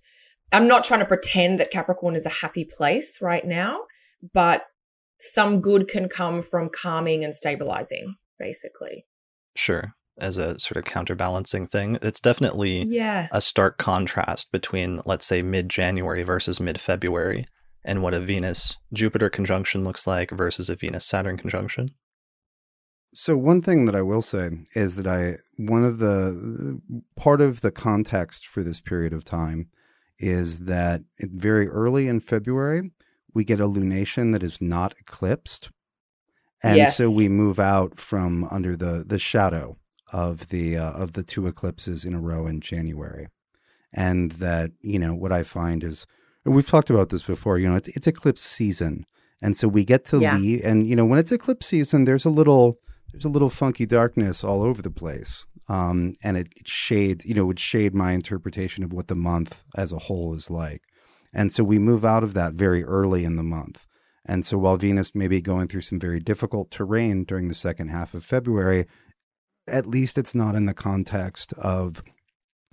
I'm 0.52 0.68
not 0.68 0.84
trying 0.84 1.00
to 1.00 1.06
pretend 1.06 1.60
that 1.60 1.72
Capricorn 1.72 2.16
is 2.16 2.26
a 2.26 2.30
happy 2.30 2.66
place 2.66 3.18
right 3.22 3.46
now, 3.46 3.80
but 4.34 4.64
some 5.20 5.62
good 5.62 5.88
can 5.88 6.10
come 6.10 6.44
from 6.44 6.70
calming 6.70 7.24
and 7.24 7.36
stabilizing, 7.36 8.16
basically. 8.38 9.06
Sure. 9.56 9.94
As 10.18 10.38
a 10.38 10.58
sort 10.60 10.78
of 10.78 10.86
counterbalancing 10.86 11.68
thing, 11.68 11.98
it's 12.02 12.22
definitely 12.22 12.86
yeah. 12.86 13.28
a 13.32 13.42
stark 13.42 13.78
contrast 13.78 14.50
between, 14.52 15.02
let's 15.06 15.26
say, 15.26 15.42
mid 15.42 15.68
January 15.68 16.24
versus 16.24 16.60
mid 16.60 16.80
February 16.80 17.46
and 17.86 18.02
what 18.02 18.14
a 18.14 18.20
Venus 18.20 18.76
Jupiter 18.94 19.30
conjunction 19.30 19.84
looks 19.84 20.08
like 20.08 20.32
versus 20.32 20.70
a 20.70 20.76
Venus 20.76 21.06
Saturn 21.06 21.38
conjunction. 21.38 21.92
So 23.14 23.38
one 23.38 23.62
thing 23.62 23.86
that 23.86 23.96
I 23.96 24.02
will 24.02 24.22
say 24.22 24.50
is 24.74 24.98
that 24.98 25.08
I 25.08 25.38
one 25.56 25.86
of 25.86 26.00
the 26.00 26.82
part 27.16 27.40
of 27.40 27.62
the 27.62 27.72
context 27.72 28.46
for 28.46 28.62
this 28.62 28.82
period 28.82 29.14
of 29.14 29.24
time 29.24 29.70
is 30.20 30.62
that 30.62 31.02
very 31.20 31.70
early 31.70 32.10
in 32.10 32.20
February 32.20 32.92
we 33.34 33.46
get 33.46 33.62
a 33.62 33.68
lunation 33.68 34.34
that 34.34 34.44
is 34.44 34.62
not 34.62 34.96
eclipsed, 35.00 35.70
and 36.62 36.78
yes. 36.78 36.98
so 36.98 37.10
we 37.10 37.30
move 37.30 37.60
out 37.60 37.98
from 38.00 38.46
under 38.52 38.76
the 38.76 39.06
the 39.08 39.20
shadow 39.20 39.78
of 40.12 40.50
the 40.50 40.78
uh, 40.78 40.92
of 40.92 41.14
the 41.14 41.24
two 41.24 41.48
eclipses 41.48 42.06
in 42.06 42.14
a 42.14 42.20
row 42.20 42.48
in 42.48 42.62
January, 42.62 43.28
and 43.94 44.32
that 44.34 44.72
you 44.82 45.00
know 45.00 45.14
what 45.14 45.32
I 45.32 45.44
find 45.44 45.84
is 45.84 46.06
we've 46.44 46.68
talked 46.68 46.90
about 46.90 47.10
this 47.10 47.24
before. 47.24 47.58
You 47.60 47.70
know, 47.70 47.76
it's 47.76 47.90
it's 47.90 48.08
eclipse 48.08 48.44
season, 48.44 49.06
and 49.42 49.56
so 49.56 49.68
we 49.68 49.84
get 49.84 50.06
to 50.06 50.20
yeah. 50.20 50.38
leave, 50.38 50.62
and 50.64 50.88
you 50.88 50.96
know 50.96 51.06
when 51.06 51.20
it's 51.20 51.32
eclipse 51.32 51.68
season, 51.68 52.06
there's 52.06 52.26
a 52.26 52.30
little 52.30 52.76
there's 53.12 53.26
a 53.26 53.30
little 53.30 53.50
funky 53.50 53.86
darkness 53.86 54.44
all 54.44 54.62
over 54.62 54.82
the 54.82 54.92
place. 54.92 55.46
Um, 55.68 56.14
and 56.24 56.38
it, 56.38 56.50
it 56.58 56.68
shades, 56.68 57.26
you 57.26 57.34
know, 57.34 57.46
would 57.46 57.60
shade 57.60 57.96
my 57.96 58.12
interpretation 58.12 58.84
of 58.84 58.94
what 58.94 59.08
the 59.08 59.16
month 59.16 59.64
as 59.76 59.92
a 59.92 59.98
whole 59.98 60.36
is 60.36 60.52
like. 60.52 60.84
And 61.34 61.52
so 61.52 61.64
we 61.64 61.80
move 61.80 62.06
out 62.06 62.24
of 62.24 62.34
that 62.34 62.54
very 62.54 62.84
early 62.84 63.26
in 63.26 63.36
the 63.36 63.44
month. 63.44 63.88
And 64.26 64.46
so 64.46 64.58
while 64.58 64.78
Venus 64.78 65.14
may 65.14 65.28
be 65.28 65.42
going 65.42 65.68
through 65.68 65.82
some 65.82 66.00
very 66.00 66.20
difficult 66.20 66.72
terrain 66.72 67.24
during 67.24 67.48
the 67.48 67.54
second 67.54 67.90
half 67.90 68.14
of 68.14 68.24
February, 68.24 68.86
at 69.68 69.86
least 69.86 70.18
it's 70.18 70.36
not 70.36 70.56
in 70.56 70.66
the 70.66 70.74
context 70.74 71.54
of 71.54 72.04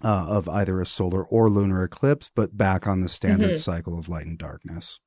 uh, 0.05 0.27
of 0.29 0.49
either 0.49 0.81
a 0.81 0.87
solar 0.87 1.25
or 1.25 1.49
lunar 1.49 1.85
eclipse, 1.85 2.31
but 2.35 2.57
back 2.57 2.87
on 2.87 3.01
the 3.01 3.09
standard 3.09 3.53
mm-hmm. 3.53 3.57
cycle 3.57 3.99
of 3.99 4.09
light 4.09 4.27
and 4.27 4.39
darkness. 4.39 4.99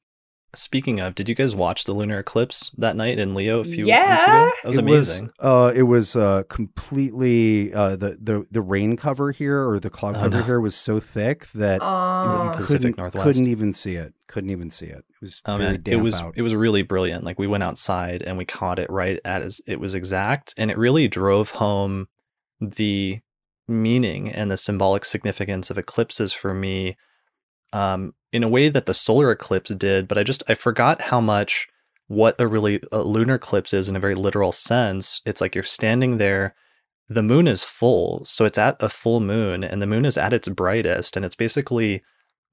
Speaking 0.55 0.99
of, 0.99 1.15
did 1.15 1.29
you 1.29 1.35
guys 1.35 1.55
watch 1.55 1.83
the 1.83 1.93
lunar 1.93 2.19
eclipse 2.19 2.71
that 2.77 2.95
night 2.95 3.19
in 3.19 3.33
Leo 3.33 3.59
a 3.59 3.65
few 3.65 3.85
yeah. 3.85 4.13
weeks 4.13 4.23
ago? 4.23 4.51
That 4.63 4.67
was 4.67 4.77
it 4.77 4.81
amazing. 4.81 5.31
Was, 5.39 5.71
uh, 5.73 5.73
it 5.75 5.83
was 5.83 6.15
uh, 6.15 6.43
completely 6.49 7.73
uh, 7.73 7.95
the 7.95 8.17
the 8.21 8.45
the 8.51 8.61
rain 8.61 8.97
cover 8.97 9.31
here 9.31 9.67
or 9.67 9.79
the 9.79 9.89
cloud 9.89 10.15
oh, 10.17 10.21
cover 10.21 10.37
no. 10.39 10.43
here 10.43 10.59
was 10.59 10.75
so 10.75 10.99
thick 10.99 11.47
that 11.51 11.79
oh. 11.81 12.55
you 12.59 12.65
couldn't, 12.65 12.93
couldn't 13.13 13.47
even 13.47 13.73
see 13.73 13.95
it. 13.95 14.13
Couldn't 14.27 14.49
even 14.49 14.69
see 14.69 14.87
it. 14.87 15.05
It 15.09 15.21
was 15.21 15.41
oh, 15.45 15.57
man. 15.57 15.81
it 15.85 15.97
was 15.97 16.15
out. 16.15 16.33
it 16.35 16.41
was 16.41 16.55
really 16.55 16.81
brilliant. 16.81 17.23
Like 17.23 17.37
we 17.37 17.47
went 17.47 17.63
outside 17.63 18.23
and 18.23 18.37
we 18.37 18.45
caught 18.45 18.79
it 18.79 18.89
right 18.89 19.19
at 19.23 19.41
as 19.41 19.61
it 19.67 19.79
was 19.79 19.93
exact, 19.93 20.53
and 20.57 20.71
it 20.71 20.77
really 20.77 21.07
drove 21.07 21.51
home 21.51 22.07
the 22.59 23.19
meaning 23.67 24.29
and 24.29 24.51
the 24.51 24.57
symbolic 24.57 25.05
significance 25.05 25.69
of 25.69 25.77
eclipses 25.77 26.33
for 26.33 26.53
me 26.53 26.95
um, 27.73 28.13
in 28.31 28.43
a 28.43 28.49
way 28.49 28.69
that 28.69 28.85
the 28.85 28.93
solar 28.93 29.31
eclipse 29.31 29.73
did, 29.75 30.07
but 30.07 30.17
I 30.17 30.23
just 30.23 30.43
I 30.47 30.55
forgot 30.55 31.01
how 31.01 31.21
much 31.21 31.67
what 32.07 32.39
a 32.39 32.47
really 32.47 32.81
a 32.91 33.01
lunar 33.01 33.35
eclipse 33.35 33.73
is 33.73 33.89
in 33.89 33.95
a 33.95 33.99
very 33.99 34.15
literal 34.15 34.51
sense. 34.51 35.21
It's 35.25 35.41
like 35.41 35.55
you're 35.55 35.63
standing 35.63 36.17
there, 36.17 36.55
the 37.07 37.23
moon 37.23 37.47
is 37.47 37.63
full, 37.63 38.25
so 38.25 38.45
it's 38.45 38.57
at 38.57 38.81
a 38.81 38.89
full 38.89 39.19
moon, 39.19 39.63
and 39.63 39.81
the 39.81 39.87
moon 39.87 40.05
is 40.05 40.17
at 40.17 40.33
its 40.33 40.47
brightest, 40.47 41.15
and 41.15 41.25
it's 41.25 41.35
basically 41.35 42.03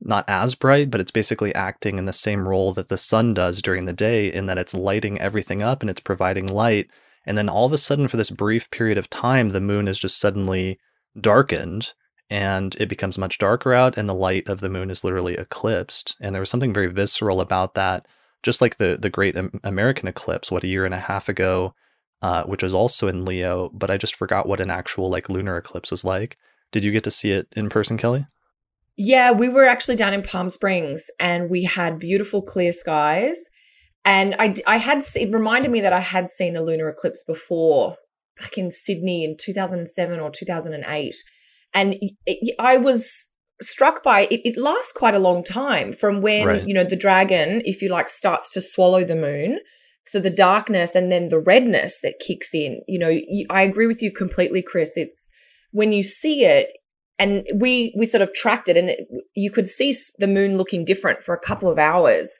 not 0.04 0.24
as 0.28 0.54
bright, 0.54 0.90
but 0.90 1.00
it's 1.00 1.10
basically 1.10 1.54
acting 1.54 1.96
in 1.98 2.06
the 2.06 2.12
same 2.12 2.48
role 2.48 2.72
that 2.72 2.88
the 2.88 2.98
sun 2.98 3.34
does 3.34 3.62
during 3.62 3.84
the 3.84 3.92
day 3.92 4.26
in 4.32 4.46
that 4.46 4.58
it's 4.58 4.74
lighting 4.74 5.20
everything 5.20 5.62
up 5.62 5.80
and 5.80 5.88
it's 5.88 6.00
providing 6.00 6.46
light. 6.46 6.90
And 7.24 7.38
then 7.38 7.48
all 7.48 7.66
of 7.66 7.72
a 7.72 7.78
sudden, 7.78 8.08
for 8.08 8.16
this 8.16 8.30
brief 8.30 8.68
period 8.70 8.98
of 8.98 9.08
time, 9.08 9.50
the 9.50 9.60
moon 9.60 9.86
is 9.86 9.98
just 9.98 10.18
suddenly 10.18 10.78
darkened 11.20 11.92
and 12.32 12.74
it 12.80 12.88
becomes 12.88 13.18
much 13.18 13.36
darker 13.36 13.74
out, 13.74 13.98
and 13.98 14.08
the 14.08 14.14
light 14.14 14.48
of 14.48 14.60
the 14.60 14.70
moon 14.70 14.90
is 14.90 15.04
literally 15.04 15.34
eclipsed. 15.34 16.16
And 16.18 16.34
there 16.34 16.40
was 16.40 16.48
something 16.48 16.72
very 16.72 16.86
visceral 16.86 17.42
about 17.42 17.74
that, 17.74 18.06
just 18.42 18.62
like 18.62 18.78
the, 18.78 18.96
the 18.98 19.10
great 19.10 19.36
American 19.62 20.08
eclipse, 20.08 20.50
what, 20.50 20.64
a 20.64 20.66
year 20.66 20.86
and 20.86 20.94
a 20.94 20.98
half 20.98 21.28
ago, 21.28 21.74
uh, 22.22 22.44
which 22.44 22.62
was 22.62 22.72
also 22.72 23.06
in 23.06 23.26
Leo, 23.26 23.68
but 23.74 23.90
I 23.90 23.98
just 23.98 24.16
forgot 24.16 24.48
what 24.48 24.60
an 24.60 24.70
actual 24.70 25.10
like 25.10 25.28
lunar 25.28 25.58
eclipse 25.58 25.90
was 25.90 26.06
like. 26.06 26.38
Did 26.70 26.84
you 26.84 26.90
get 26.90 27.04
to 27.04 27.10
see 27.10 27.32
it 27.32 27.48
in 27.54 27.68
person, 27.68 27.98
Kelly? 27.98 28.24
Yeah, 28.96 29.32
we 29.32 29.50
were 29.50 29.66
actually 29.66 29.96
down 29.96 30.14
in 30.14 30.22
Palm 30.22 30.48
Springs 30.48 31.02
and 31.20 31.50
we 31.50 31.64
had 31.64 31.98
beautiful 31.98 32.40
clear 32.40 32.72
skies. 32.72 33.36
And 34.06 34.34
I, 34.38 34.56
I 34.66 34.78
had, 34.78 35.04
it 35.14 35.30
reminded 35.34 35.70
me 35.70 35.82
that 35.82 35.92
I 35.92 36.00
had 36.00 36.30
seen 36.32 36.56
a 36.56 36.62
lunar 36.62 36.88
eclipse 36.88 37.22
before 37.26 37.96
back 38.40 38.56
in 38.56 38.72
Sydney 38.72 39.22
in 39.22 39.36
2007 39.38 40.18
or 40.18 40.30
2008. 40.30 41.14
And 41.74 41.96
it, 42.26 42.54
I 42.58 42.76
was 42.76 43.10
struck 43.60 44.02
by 44.02 44.22
it, 44.22 44.40
it 44.44 44.58
lasts 44.58 44.92
quite 44.94 45.14
a 45.14 45.18
long 45.18 45.44
time 45.44 45.94
from 45.94 46.20
when, 46.20 46.46
right. 46.46 46.66
you 46.66 46.74
know, 46.74 46.84
the 46.84 46.96
dragon, 46.96 47.62
if 47.64 47.80
you 47.80 47.88
like, 47.88 48.08
starts 48.08 48.50
to 48.52 48.60
swallow 48.60 49.04
the 49.04 49.16
moon. 49.16 49.58
So 50.08 50.20
the 50.20 50.30
darkness 50.30 50.90
and 50.94 51.12
then 51.12 51.28
the 51.28 51.38
redness 51.38 51.98
that 52.02 52.14
kicks 52.18 52.48
in, 52.52 52.80
you 52.88 52.98
know, 52.98 53.08
you, 53.08 53.46
I 53.50 53.62
agree 53.62 53.86
with 53.86 54.02
you 54.02 54.12
completely, 54.12 54.60
Chris. 54.60 54.92
It's 54.96 55.28
when 55.70 55.92
you 55.92 56.02
see 56.02 56.44
it, 56.44 56.68
and 57.18 57.44
we 57.54 57.94
we 57.96 58.06
sort 58.06 58.22
of 58.22 58.32
tracked 58.34 58.68
it 58.68 58.76
and 58.76 58.90
it, 58.90 59.00
you 59.34 59.50
could 59.50 59.68
see 59.68 59.94
the 60.18 60.26
moon 60.26 60.56
looking 60.56 60.84
different 60.84 61.22
for 61.22 61.34
a 61.34 61.46
couple 61.46 61.70
of 61.70 61.78
hours 61.78 62.30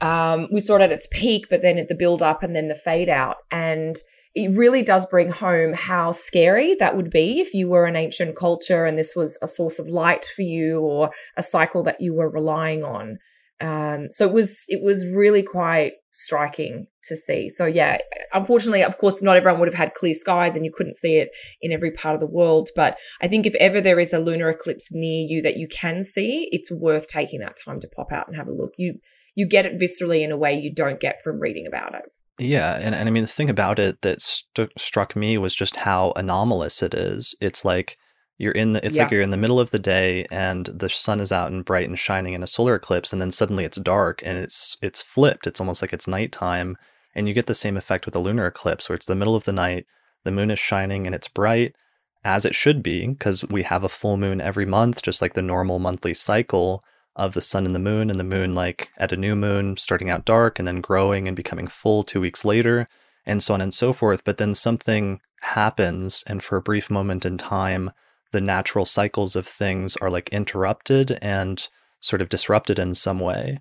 um, 0.00 0.48
we 0.52 0.60
saw 0.60 0.76
it 0.76 0.82
at 0.82 0.92
its 0.92 1.08
peak 1.10 1.46
but 1.48 1.62
then 1.62 1.78
at 1.78 1.88
the 1.88 1.94
build 1.94 2.22
up 2.22 2.42
and 2.42 2.54
then 2.54 2.68
the 2.68 2.74
fade 2.74 3.08
out 3.08 3.36
and 3.50 3.96
it 4.38 4.56
really 4.56 4.82
does 4.82 5.06
bring 5.06 5.30
home 5.30 5.72
how 5.72 6.12
scary 6.12 6.76
that 6.78 6.94
would 6.94 7.10
be 7.10 7.40
if 7.40 7.54
you 7.54 7.68
were 7.68 7.86
an 7.86 7.96
ancient 7.96 8.36
culture 8.36 8.84
and 8.84 8.98
this 8.98 9.16
was 9.16 9.38
a 9.40 9.48
source 9.48 9.78
of 9.78 9.88
light 9.88 10.26
for 10.36 10.42
you 10.42 10.80
or 10.80 11.10
a 11.36 11.42
cycle 11.42 11.82
that 11.82 12.00
you 12.00 12.14
were 12.14 12.28
relying 12.28 12.84
on 12.84 13.18
um, 13.60 14.08
so 14.10 14.26
it 14.26 14.34
was 14.34 14.64
it 14.68 14.82
was 14.82 15.06
really 15.06 15.42
quite 15.42 15.92
striking 16.12 16.86
to 17.04 17.16
see. 17.16 17.50
So 17.54 17.64
yeah, 17.64 17.98
unfortunately, 18.34 18.82
of 18.82 18.98
course, 18.98 19.22
not 19.22 19.36
everyone 19.36 19.60
would 19.60 19.68
have 19.68 19.74
had 19.74 19.94
clear 19.94 20.14
skies, 20.14 20.54
and 20.54 20.64
you 20.64 20.72
couldn't 20.74 20.98
see 20.98 21.16
it 21.16 21.30
in 21.62 21.72
every 21.72 21.90
part 21.90 22.14
of 22.14 22.20
the 22.20 22.26
world. 22.26 22.68
But 22.76 22.96
I 23.22 23.28
think 23.28 23.46
if 23.46 23.54
ever 23.54 23.80
there 23.80 23.98
is 23.98 24.12
a 24.12 24.18
lunar 24.18 24.50
eclipse 24.50 24.88
near 24.90 25.26
you 25.26 25.42
that 25.42 25.56
you 25.56 25.68
can 25.68 26.04
see, 26.04 26.48
it's 26.52 26.70
worth 26.70 27.06
taking 27.06 27.40
that 27.40 27.56
time 27.64 27.80
to 27.80 27.88
pop 27.88 28.12
out 28.12 28.28
and 28.28 28.36
have 28.36 28.48
a 28.48 28.52
look. 28.52 28.72
You 28.76 28.98
you 29.34 29.48
get 29.48 29.66
it 29.66 29.78
viscerally 29.78 30.22
in 30.22 30.32
a 30.32 30.36
way 30.36 30.58
you 30.58 30.74
don't 30.74 31.00
get 31.00 31.22
from 31.22 31.40
reading 31.40 31.66
about 31.66 31.94
it. 31.94 32.02
Yeah, 32.38 32.78
and, 32.80 32.94
and 32.94 33.08
I 33.08 33.12
mean 33.12 33.22
the 33.22 33.28
thing 33.28 33.48
about 33.48 33.78
it 33.78 34.02
that 34.02 34.20
st- 34.20 34.70
struck 34.78 35.16
me 35.16 35.38
was 35.38 35.54
just 35.54 35.76
how 35.76 36.12
anomalous 36.16 36.82
it 36.82 36.92
is. 36.92 37.34
It's 37.40 37.64
like 37.64 37.96
you're 38.38 38.52
in 38.52 38.74
the, 38.74 38.84
it's 38.84 38.96
yeah. 38.96 39.04
like 39.04 39.12
you're 39.12 39.22
in 39.22 39.30
the 39.30 39.38
middle 39.38 39.58
of 39.58 39.70
the 39.70 39.78
day 39.78 40.26
and 40.30 40.66
the 40.66 40.90
sun 40.90 41.20
is 41.20 41.32
out 41.32 41.50
and 41.50 41.64
bright 41.64 41.88
and 41.88 41.98
shining 41.98 42.34
in 42.34 42.42
a 42.42 42.46
solar 42.46 42.74
eclipse 42.74 43.12
and 43.12 43.22
then 43.22 43.30
suddenly 43.30 43.64
it's 43.64 43.78
dark 43.78 44.22
and 44.24 44.36
it's 44.38 44.76
it's 44.82 45.00
flipped. 45.00 45.46
It's 45.46 45.60
almost 45.60 45.80
like 45.80 45.94
it's 45.94 46.06
nighttime 46.06 46.76
and 47.14 47.26
you 47.26 47.32
get 47.32 47.46
the 47.46 47.54
same 47.54 47.78
effect 47.78 48.04
with 48.04 48.14
a 48.14 48.18
lunar 48.18 48.46
eclipse 48.46 48.88
where 48.88 48.96
it's 48.96 49.06
the 49.06 49.14
middle 49.14 49.36
of 49.36 49.44
the 49.44 49.52
night, 49.52 49.86
the 50.24 50.30
moon 50.30 50.50
is 50.50 50.58
shining 50.58 51.06
and 51.06 51.14
it's 51.14 51.28
bright 51.28 51.74
as 52.22 52.44
it 52.44 52.54
should 52.54 52.82
be 52.82 53.06
because 53.06 53.44
we 53.44 53.62
have 53.62 53.84
a 53.84 53.88
full 53.88 54.18
moon 54.18 54.40
every 54.42 54.66
month 54.66 55.00
just 55.00 55.22
like 55.22 55.32
the 55.32 55.42
normal 55.42 55.78
monthly 55.78 56.12
cycle 56.12 56.84
of 57.16 57.34
the 57.34 57.40
sun 57.40 57.66
and 57.66 57.74
the 57.74 57.80
moon 57.80 58.10
and 58.10 58.20
the 58.20 58.24
moon 58.24 58.54
like 58.54 58.90
at 58.98 59.12
a 59.12 59.16
new 59.16 59.34
moon 59.34 59.76
starting 59.76 60.10
out 60.10 60.24
dark 60.24 60.58
and 60.58 60.68
then 60.68 60.80
growing 60.80 61.26
and 61.26 61.36
becoming 61.36 61.66
full 61.66 62.04
2 62.04 62.20
weeks 62.20 62.44
later 62.44 62.88
and 63.24 63.42
so 63.42 63.54
on 63.54 63.60
and 63.60 63.74
so 63.74 63.92
forth 63.92 64.22
but 64.24 64.38
then 64.38 64.54
something 64.54 65.20
happens 65.40 66.22
and 66.26 66.42
for 66.42 66.56
a 66.56 66.62
brief 66.62 66.90
moment 66.90 67.24
in 67.24 67.36
time 67.36 67.90
the 68.32 68.40
natural 68.40 68.84
cycles 68.84 69.34
of 69.36 69.46
things 69.46 69.96
are 69.96 70.10
like 70.10 70.28
interrupted 70.30 71.18
and 71.22 71.68
sort 72.00 72.22
of 72.22 72.28
disrupted 72.28 72.78
in 72.78 72.94
some 72.94 73.20
way. 73.20 73.58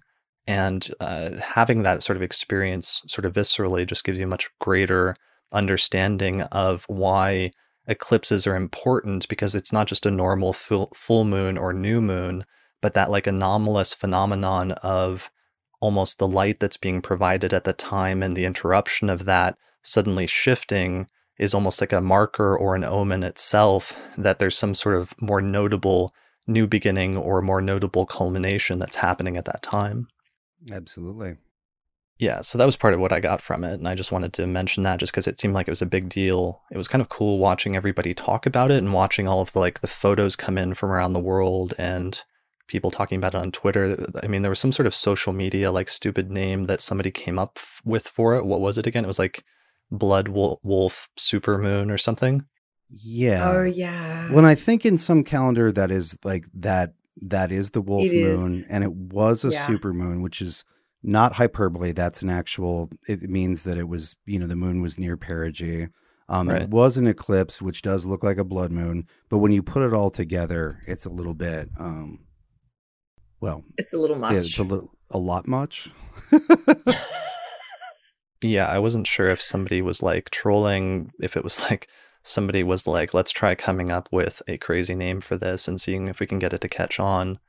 And 0.48 0.88
uh, 1.00 1.32
having 1.38 1.84
that 1.84 2.04
sort 2.04 2.18
of 2.18 2.22
experience 2.22 3.02
sort 3.08 3.26
of 3.26 3.34
viscerally 3.34 3.88
just 3.88 4.04
gives 4.04 4.20
you 4.20 4.26
a 4.26 4.30
much 4.30 4.50
greater 4.60 5.16
understanding 5.52 6.42
of 6.44 6.86
why 6.88 7.52
eclipses 7.88 8.46
are 8.46 8.56
important 8.56 9.28
because 9.28 9.56
it's 9.56 9.72
not 9.74 9.88
just 9.88 10.06
a 10.06 10.12
normal 10.12 10.54
full 10.54 11.24
moon 11.24 11.58
or 11.58 11.74
new 11.74 12.02
moon, 12.02 12.46
but 12.86 12.94
that 12.94 13.10
like 13.10 13.26
anomalous 13.26 13.96
phenomenon 13.96 14.74
of 14.74 15.32
almost 15.80 16.20
the 16.20 16.28
light 16.28 16.60
that's 16.60 16.78
being 16.78 17.02
provided 17.02 17.52
at 17.52 17.64
the 17.64 17.74
time 17.74 18.22
and 18.22 18.38
the 18.38 18.46
interruption 18.46 19.10
of 19.10 19.26
that 19.26 19.58
suddenly 19.82 20.28
shifting 20.28 21.08
is 21.40 21.56
almost 21.56 21.82
like 21.82 21.92
a 21.92 22.00
marker 22.00 22.56
or 22.56 22.76
an 22.76 22.84
omen 22.84 23.24
itself 23.24 24.14
that 24.20 24.38
there's 24.38 24.56
some 24.56 24.76
sort 24.76 24.94
of 24.94 25.20
more 25.20 25.42
notable 25.42 26.14
new 26.46 26.68
beginning 26.68 27.18
or 27.18 27.42
more 27.42 27.60
notable 27.60 28.06
culmination 28.06 28.78
that's 28.78 28.98
happening 28.98 29.36
at 29.36 29.46
that 29.46 29.64
time. 29.64 30.08
Absolutely. 30.72 31.38
Yeah, 32.20 32.42
so 32.42 32.60
that 32.60 32.66
was 32.66 32.76
part 32.76 32.94
of 32.94 33.00
what 33.00 33.12
I 33.12 33.20
got 33.20 33.42
from 33.42 33.64
it. 33.64 33.74
And 33.74 33.88
I 33.88 33.96
just 33.96 34.12
wanted 34.12 34.32
to 34.34 34.46
mention 34.46 34.84
that 34.84 35.00
just 35.00 35.12
because 35.12 35.26
it 35.26 35.40
seemed 35.40 35.56
like 35.56 35.68
it 35.68 35.72
was 35.72 35.82
a 35.82 35.88
big 35.88 36.08
deal. 36.08 36.62
It 36.72 36.78
was 36.78 36.88
kind 36.88 37.02
of 37.02 37.10
cool 37.10 37.40
watching 37.40 37.76
everybody 37.76 38.14
talk 38.14 38.46
about 38.46 38.70
it 38.70 38.78
and 38.78 38.94
watching 38.94 39.28
all 39.28 39.42
of 39.42 39.54
the 39.54 39.60
like 39.60 39.80
the 39.80 39.88
photos 39.88 40.36
come 40.36 40.60
in 40.60 40.76
from 40.76 40.92
around 40.92 41.14
the 41.14 41.20
world 41.20 41.74
and 41.80 42.22
people 42.68 42.92
talking 42.92 43.18
about 43.18 43.36
it 43.36 43.42
on 43.42 43.52
Twitter. 43.52 44.06
I 44.24 44.28
mean, 44.28 44.42
there 44.42 44.50
was 44.50 44.60
some 44.60 44.72
sort 44.72 44.88
of 44.88 44.96
social 44.96 45.34
media 45.34 45.72
like 45.72 45.90
stupid 45.90 46.32
name 46.32 46.66
that 46.66 46.82
somebody 46.82 47.12
came 47.12 47.40
up 47.40 47.60
with 47.84 48.08
for 48.08 48.36
it. 48.36 48.46
What 48.46 48.62
was 48.62 48.78
it 48.78 48.88
again? 48.88 49.04
It 49.04 49.08
was 49.08 49.20
like 49.20 49.44
blood 49.92 50.28
wolf 50.30 51.10
supermoon 51.18 51.92
or 51.92 51.98
something. 51.98 52.46
Yeah. 52.90 53.50
Oh 53.50 53.64
yeah. 53.64 54.32
When 54.32 54.46
I 54.46 54.56
think 54.56 54.86
in 54.86 54.98
some 54.98 55.24
calendar 55.24 55.72
that 55.72 55.92
is 55.92 56.18
like 56.24 56.46
that 56.56 56.94
that 57.22 57.52
is 57.52 57.72
the 57.72 57.82
wolf 57.82 58.12
it 58.12 58.24
moon 58.24 58.64
is. 58.64 58.66
and 58.70 58.84
it 58.84 58.94
was 58.94 59.46
a 59.46 59.50
yeah. 59.50 59.66
supermoon 59.66 60.22
which 60.22 60.42
is 60.42 60.66
not 61.02 61.34
hyperbole 61.34 61.94
that's 61.94 62.22
an 62.22 62.30
actual 62.30 62.90
it 63.08 63.22
means 63.22 63.64
that 63.64 63.78
it 63.78 63.88
was 63.88 64.16
you 64.26 64.38
know 64.38 64.48
the 64.48 64.56
moon 64.56 64.82
was 64.82 65.00
near 65.00 65.16
perigee 65.16 65.88
um, 66.28 66.50
right. 66.50 66.64
It 66.64 66.70
was 66.70 66.98
an 66.98 67.08
eclipse, 67.08 67.62
which 67.62 67.82
does 67.82 68.06
look 68.06 68.24
like 68.24 68.38
a 68.38 68.44
blood 68.44 68.72
moon, 68.72 69.08
but 69.30 69.40
when 69.40 69.52
you 69.52 69.62
put 69.62 69.84
it 69.84 69.94
all 69.94 70.10
together, 70.10 70.82
it's 70.88 71.06
a 71.06 71.10
little 71.10 71.36
bit, 71.36 71.70
um, 71.80 72.20
well, 73.42 73.64
it's 73.78 73.94
a 73.94 73.98
little 73.98 74.18
much. 74.18 74.34
Yeah, 74.34 74.40
it's 74.40 74.58
a, 74.58 74.64
li- 74.64 74.88
a 75.12 75.18
lot 75.18 75.48
much. 75.48 75.90
Yeah, 78.46 78.68
I 78.68 78.80
wasn't 78.80 79.08
sure 79.08 79.30
if 79.30 79.42
somebody 79.42 79.82
was 79.82 80.04
like 80.04 80.30
trolling, 80.30 81.12
if 81.20 81.36
it 81.36 81.44
was 81.44 81.60
like 81.70 81.88
somebody 82.24 82.64
was 82.64 82.88
like, 82.88 83.14
let's 83.14 83.32
try 83.32 83.56
coming 83.56 83.90
up 83.90 84.10
with 84.12 84.42
a 84.48 84.58
crazy 84.58 84.96
name 84.96 85.22
for 85.22 85.38
this 85.38 85.68
and 85.68 85.80
seeing 85.80 86.08
if 86.08 86.20
we 86.20 86.28
can 86.28 86.40
get 86.40 86.54
it 86.54 86.62
to 86.62 86.70
catch 86.70 87.00
on. 87.00 87.40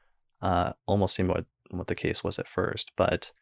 Uh, 0.42 0.72
almost 0.86 1.14
seemed 1.14 1.30
what 1.30 1.46
what 1.70 1.86
the 1.88 1.94
case 1.94 2.22
was 2.22 2.38
at 2.38 2.46
first, 2.46 2.92
but 2.96 3.32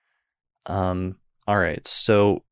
um, 0.67 1.17
all 1.47 1.59
right. 1.59 1.87
So 1.87 2.45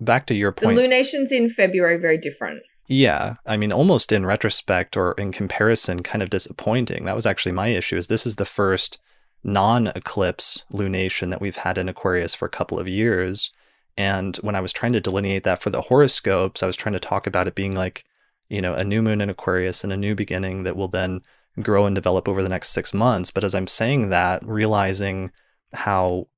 back 0.00 0.26
to 0.26 0.34
your 0.34 0.52
point. 0.52 0.76
The 0.76 0.82
lunations 0.82 1.32
in 1.32 1.50
February 1.50 1.98
very 1.98 2.16
different. 2.16 2.62
Yeah, 2.88 3.34
I 3.44 3.58
mean, 3.58 3.70
almost 3.70 4.12
in 4.12 4.24
retrospect 4.24 4.96
or 4.96 5.12
in 5.18 5.30
comparison, 5.30 6.02
kind 6.02 6.22
of 6.22 6.30
disappointing. 6.30 7.04
That 7.04 7.16
was 7.16 7.26
actually 7.26 7.52
my 7.52 7.68
issue. 7.68 7.96
Is 7.96 8.06
this 8.06 8.24
is 8.24 8.36
the 8.36 8.46
first 8.46 8.98
non-eclipse 9.44 10.64
lunation 10.72 11.30
that 11.30 11.40
we've 11.40 11.56
had 11.56 11.78
in 11.78 11.88
Aquarius 11.88 12.34
for 12.34 12.46
a 12.46 12.50
couple 12.50 12.78
of 12.78 12.88
years, 12.88 13.50
and 13.98 14.36
when 14.38 14.54
I 14.54 14.60
was 14.60 14.72
trying 14.72 14.92
to 14.92 15.00
delineate 15.00 15.42
that 15.42 15.60
for 15.60 15.70
the 15.70 15.82
horoscopes, 15.82 16.62
I 16.62 16.66
was 16.66 16.76
trying 16.76 16.92
to 16.92 17.00
talk 17.00 17.26
about 17.26 17.48
it 17.48 17.56
being 17.56 17.74
like, 17.74 18.04
you 18.48 18.62
know, 18.62 18.74
a 18.74 18.84
new 18.84 19.02
moon 19.02 19.20
in 19.20 19.28
Aquarius 19.28 19.82
and 19.82 19.92
a 19.92 19.96
new 19.96 20.14
beginning 20.14 20.62
that 20.62 20.76
will 20.76 20.88
then 20.88 21.20
grow 21.60 21.84
and 21.84 21.96
develop 21.96 22.28
over 22.28 22.42
the 22.42 22.48
next 22.48 22.68
six 22.68 22.94
months. 22.94 23.32
But 23.32 23.42
as 23.42 23.56
I'm 23.56 23.66
saying 23.66 24.10
that, 24.10 24.46
realizing 24.46 25.32
how, 25.72 26.28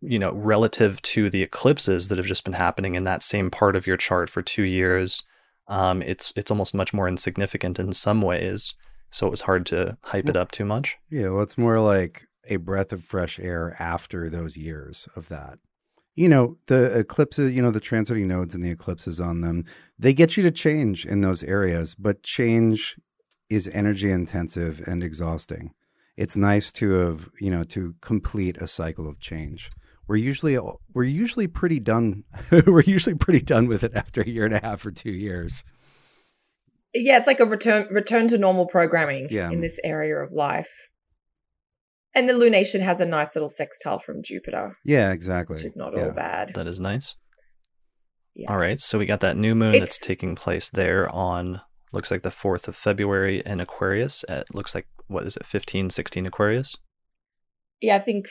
you 0.00 0.18
know, 0.18 0.32
relative 0.32 1.00
to 1.02 1.28
the 1.28 1.42
eclipses 1.42 2.08
that 2.08 2.16
have 2.16 2.26
just 2.26 2.44
been 2.44 2.54
happening 2.54 2.94
in 2.94 3.04
that 3.04 3.22
same 3.22 3.50
part 3.50 3.76
of 3.76 3.86
your 3.86 3.98
chart 3.98 4.30
for 4.30 4.40
two 4.40 4.64
years, 4.64 5.22
um, 5.68 6.00
it's 6.00 6.32
it's 6.36 6.50
almost 6.50 6.74
much 6.74 6.94
more 6.94 7.06
insignificant 7.06 7.78
in 7.78 7.92
some 7.92 8.22
ways. 8.22 8.74
So 9.10 9.26
it 9.26 9.30
was 9.30 9.42
hard 9.42 9.66
to 9.66 9.96
hype 10.02 10.28
it 10.28 10.36
up 10.36 10.50
too 10.50 10.64
much. 10.64 10.96
Yeah, 11.10 11.28
well, 11.28 11.42
it's 11.42 11.58
more 11.58 11.78
like 11.80 12.26
a 12.48 12.56
breath 12.56 12.92
of 12.92 13.02
fresh 13.02 13.38
air 13.38 13.76
after 13.78 14.28
those 14.28 14.56
years 14.56 15.08
of 15.16 15.28
that. 15.28 15.58
You 16.14 16.28
know 16.28 16.56
the 16.66 16.98
eclipses 16.98 17.50
you 17.52 17.60
know 17.60 17.72
the 17.72 17.80
transiting 17.80 18.26
nodes 18.26 18.54
and 18.54 18.62
the 18.62 18.70
eclipses 18.70 19.20
on 19.20 19.40
them 19.40 19.64
they 19.98 20.14
get 20.14 20.36
you 20.36 20.44
to 20.44 20.52
change 20.52 21.04
in 21.04 21.22
those 21.22 21.42
areas 21.42 21.96
but 21.96 22.22
change 22.22 22.96
is 23.50 23.68
energy 23.72 24.10
intensive 24.10 24.80
and 24.86 25.02
exhausting. 25.02 25.72
It's 26.16 26.36
nice 26.36 26.70
to 26.72 26.90
have 26.92 27.28
you 27.40 27.50
know 27.50 27.64
to 27.64 27.94
complete 28.00 28.58
a 28.58 28.68
cycle 28.68 29.08
of 29.08 29.18
change. 29.18 29.70
We're 30.06 30.16
usually 30.16 30.56
we're 30.92 31.02
usually 31.02 31.48
pretty 31.48 31.80
done 31.80 32.24
we're 32.66 32.82
usually 32.82 33.16
pretty 33.16 33.40
done 33.40 33.66
with 33.66 33.82
it 33.82 33.92
after 33.94 34.20
a 34.22 34.28
year 34.28 34.44
and 34.44 34.54
a 34.54 34.60
half 34.60 34.86
or 34.86 34.92
two 34.92 35.12
years. 35.12 35.64
Yeah 36.94 37.18
it's 37.18 37.26
like 37.26 37.40
a 37.40 37.44
return 37.44 37.88
return 37.90 38.28
to 38.28 38.38
normal 38.38 38.66
programming 38.66 39.26
yeah. 39.30 39.50
in 39.50 39.60
this 39.60 39.80
area 39.82 40.14
of 40.14 40.30
life 40.30 40.68
And 42.14 42.28
the 42.28 42.32
lunation 42.32 42.80
has 42.80 43.00
a 43.00 43.04
nice 43.04 43.30
little 43.34 43.50
sextile 43.50 43.98
from 43.98 44.22
Jupiter, 44.22 44.76
Yeah, 44.84 45.12
exactly. 45.12 45.56
which 45.56 45.64
is 45.64 45.76
not 45.76 45.96
yeah. 45.96 46.06
all 46.06 46.12
bad. 46.12 46.52
That 46.54 46.66
is 46.66 46.78
nice. 46.78 47.16
Yeah. 48.36 48.50
All 48.50 48.58
right, 48.58 48.80
so 48.80 48.98
we 48.98 49.06
got 49.06 49.20
that 49.20 49.36
new 49.36 49.54
moon 49.54 49.78
that's 49.78 49.98
taking 49.98 50.34
place 50.34 50.68
there 50.68 51.08
on 51.14 51.60
looks 51.92 52.10
like 52.10 52.22
the 52.22 52.30
4th 52.30 52.68
of 52.68 52.76
February 52.76 53.42
in 53.46 53.60
Aquarius. 53.60 54.24
It 54.28 54.46
looks 54.52 54.74
like 54.74 54.86
what 55.06 55.24
is 55.24 55.36
it 55.36 55.46
15 55.46 55.90
16 55.90 56.26
Aquarius? 56.26 56.76
Yeah, 57.80 57.96
I 57.96 58.00
think 58.00 58.26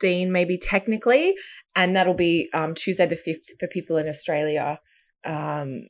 15 0.00 0.32
maybe 0.32 0.58
technically. 0.58 1.34
And 1.74 1.94
that'll 1.94 2.14
be 2.14 2.48
um, 2.54 2.74
Tuesday 2.74 3.06
the 3.06 3.16
5th 3.16 3.58
for 3.60 3.68
people 3.68 3.96
in 3.96 4.08
Australia. 4.08 4.80
Um, 5.24 5.88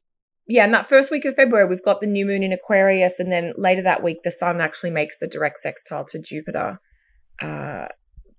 yeah, 0.49 0.65
and 0.65 0.75
that 0.75 0.89
first 0.89 1.11
week 1.11 1.25
of 1.25 1.35
February, 1.35 1.69
we've 1.69 1.85
got 1.85 2.01
the 2.01 2.07
new 2.07 2.27
moon 2.27 2.43
in 2.43 2.53
Aquarius. 2.53 3.19
And 3.19 3.33
then 3.33 3.53
later 3.57 3.83
that 3.83 4.03
week, 4.03 4.19
the 4.25 4.31
sun 4.31 4.61
actually 4.61 4.91
makes 4.91 5.17
the 5.19 5.27
direct 5.27 5.61
sextile 5.61 6.05
to 6.07 6.19
Jupiter. 6.19 6.81
Uh, 7.41 7.87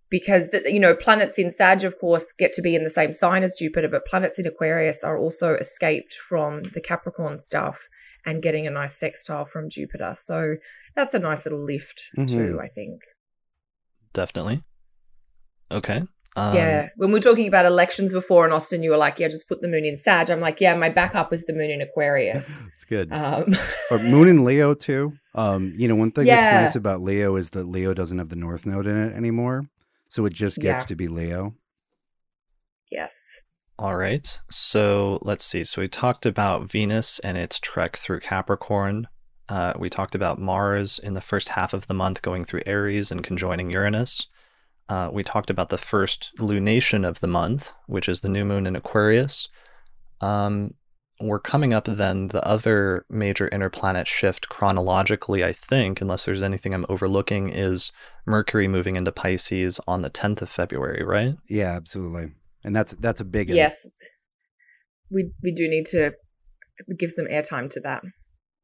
because, 0.10 0.52
the, 0.52 0.64
you 0.66 0.80
know, 0.80 0.96
planets 0.96 1.38
in 1.38 1.52
Sag, 1.52 1.84
of 1.84 2.00
course, 2.00 2.34
get 2.38 2.54
to 2.54 2.62
be 2.62 2.76
in 2.76 2.84
the 2.84 2.90
same 2.90 3.14
sign 3.14 3.44
as 3.44 3.56
Jupiter, 3.56 3.90
but 3.90 4.06
planets 4.06 4.40
in 4.40 4.48
Aquarius 4.48 5.04
are 5.04 5.18
also 5.18 5.56
escaped 5.56 6.16
from 6.30 6.64
the 6.74 6.80
Capricorn 6.82 7.40
stuff 7.40 7.78
and 8.26 8.42
getting 8.42 8.66
a 8.66 8.72
nice 8.72 8.98
sextile 8.98 9.46
from 9.46 9.70
Jupiter. 9.70 10.18
So 10.24 10.56
that's 10.96 11.14
a 11.14 11.20
nice 11.20 11.46
little 11.46 11.64
lift, 11.64 12.02
Mhm. 12.18 12.30
too, 12.30 12.60
I 12.62 12.70
think. 12.70 13.02
Definitely. 14.14 14.64
Okay. 15.72 16.04
Um, 16.38 16.56
yeah, 16.56 16.90
when 16.98 17.10
we 17.12 17.16
were 17.16 17.24
talking 17.24 17.48
about 17.48 17.66
elections 17.66 18.14
before 18.14 18.46
in 18.46 18.52
Austin, 18.52 18.84
you 18.84 18.92
were 18.92 18.98
like, 18.98 19.18
"Yeah, 19.20 19.28
just 19.28 19.48
put 19.50 19.62
the 19.62 19.68
moon 19.68 19.86
in 19.86 20.00
Sag." 20.00 20.30
I'm 20.30 20.40
like, 20.40 20.62
"Yeah, 20.62 20.76
my 20.76 20.90
backup 20.90 21.34
is 21.34 21.46
the 21.48 21.54
moon 21.54 21.72
in 21.72 21.82
Aquarius." 21.82 22.48
It's 22.76 22.86
good. 22.86 23.12
Um, 23.12 23.58
or 23.90 23.98
Moon 23.98 24.28
in 24.28 24.44
Leo 24.50 24.74
too. 24.76 25.14
Um, 25.34 25.74
you 25.78 25.88
know, 25.88 25.96
one 25.96 26.12
thing 26.12 26.26
that's 26.28 26.48
nice 26.48 26.76
about 26.76 27.02
Leo 27.02 27.36
is 27.38 27.50
that 27.52 27.64
Leo 27.66 27.94
doesn't 27.96 28.20
have 28.20 28.30
the 28.30 28.36
North 28.36 28.66
Node 28.68 28.86
in 28.86 28.96
it 28.98 29.16
anymore, 29.16 29.68
so 30.10 30.26
it 30.28 30.34
just 30.34 30.60
gets 30.60 30.84
Yeah. 30.84 30.88
to 30.88 30.96
be 30.96 31.08
Leo. 31.08 31.56
yes, 32.92 33.12
All 33.80 33.96
right. 33.96 34.40
So 34.50 35.20
let's 35.22 35.44
see. 35.46 35.64
So 35.64 35.82
we 35.82 35.88
talked 35.88 36.26
about 36.26 36.72
Venus 36.72 37.20
and 37.20 37.38
its 37.38 37.60
trek 37.60 37.96
through 37.98 38.20
Capricorn. 38.22 39.08
Uh, 39.50 39.74
we 39.78 39.90
talked 39.90 40.16
about 40.16 40.40
Mars 40.40 41.00
in 41.00 41.14
the 41.14 41.22
first 41.22 41.50
half 41.50 41.74
of 41.74 41.88
the 41.88 41.94
month 41.94 42.22
going 42.22 42.44
through 42.46 42.62
Aries 42.66 43.12
and 43.12 43.24
conjoining 43.24 43.70
Uranus. 43.72 44.28
Uh, 44.90 45.10
we 45.12 45.24
talked 45.24 45.50
about 45.50 45.70
the 45.70 45.78
first 45.78 46.32
lunation 46.40 47.08
of 47.08 47.20
the 47.20 47.28
month, 47.28 47.72
which 47.88 48.08
is 48.08 48.22
the 48.22 48.30
new 48.30 48.46
moon 48.46 48.66
in 48.66 48.76
Aquarius. 48.76 49.50
Um, 50.22 50.74
we're 51.20 51.40
coming 51.40 51.74
up 51.74 51.86
then 51.86 52.28
the 52.28 52.46
other 52.48 53.06
major 53.10 53.50
interplanet 53.50 54.06
shift 54.06 54.50
chronologically, 54.50 55.44
I 55.44 55.52
think, 55.52 56.00
unless 56.00 56.26
there's 56.26 56.44
anything 56.44 56.74
I'm 56.74 56.86
overlooking, 56.90 57.50
is 57.50 57.92
Mercury 58.26 58.68
moving 58.68 58.96
into 58.96 59.12
Pisces 59.12 59.80
on 59.88 60.04
the 60.04 60.10
10th 60.10 60.44
of 60.44 60.50
February, 60.50 61.04
right? 61.04 61.36
Yeah, 61.48 61.72
absolutely. 61.72 62.34
And 62.64 62.76
that's 62.76 62.94
that's 62.94 63.22
a 63.22 63.26
big 63.26 63.50
one. 63.50 63.56
yes, 63.56 63.86
we 65.10 65.32
we 65.42 65.54
do 65.54 65.68
need 65.70 65.86
to 65.88 66.14
give 67.00 67.12
some 67.12 67.26
airtime 67.26 67.70
to 67.72 67.80
that. 67.82 68.02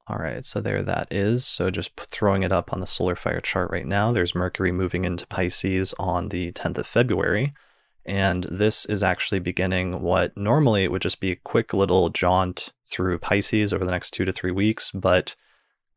All 0.08 0.18
right, 0.18 0.46
so 0.46 0.60
there 0.60 0.84
that 0.84 1.08
is. 1.12 1.46
So 1.46 1.70
just 1.70 1.92
throwing 2.12 2.44
it 2.44 2.52
up 2.52 2.74
on 2.74 2.82
the 2.82 2.88
solar 2.88 3.16
fire 3.16 3.40
chart 3.40 3.72
right 3.72 3.86
now, 3.86 4.12
there's 4.12 4.36
Mercury 4.36 4.72
moving 4.72 5.06
into 5.06 5.26
Pisces 5.28 5.94
on 5.98 6.30
the 6.30 6.52
10th 6.52 6.80
of 6.80 6.88
February. 6.88 7.54
And 8.06 8.44
this 8.44 8.86
is 8.86 9.02
actually 9.02 9.40
beginning 9.40 10.02
what 10.02 10.36
normally 10.36 10.84
it 10.84 10.92
would 10.92 11.02
just 11.02 11.22
be 11.22 11.32
a 11.32 11.38
quick 11.38 11.74
little 11.74 12.10
jaunt 12.10 12.74
through 12.86 13.20
Pisces 13.20 13.74
over 13.74 13.86
the 13.86 13.92
next 13.92 14.12
two 14.12 14.26
to 14.26 14.34
three 14.34 14.52
weeks. 14.52 14.92
But 14.92 15.38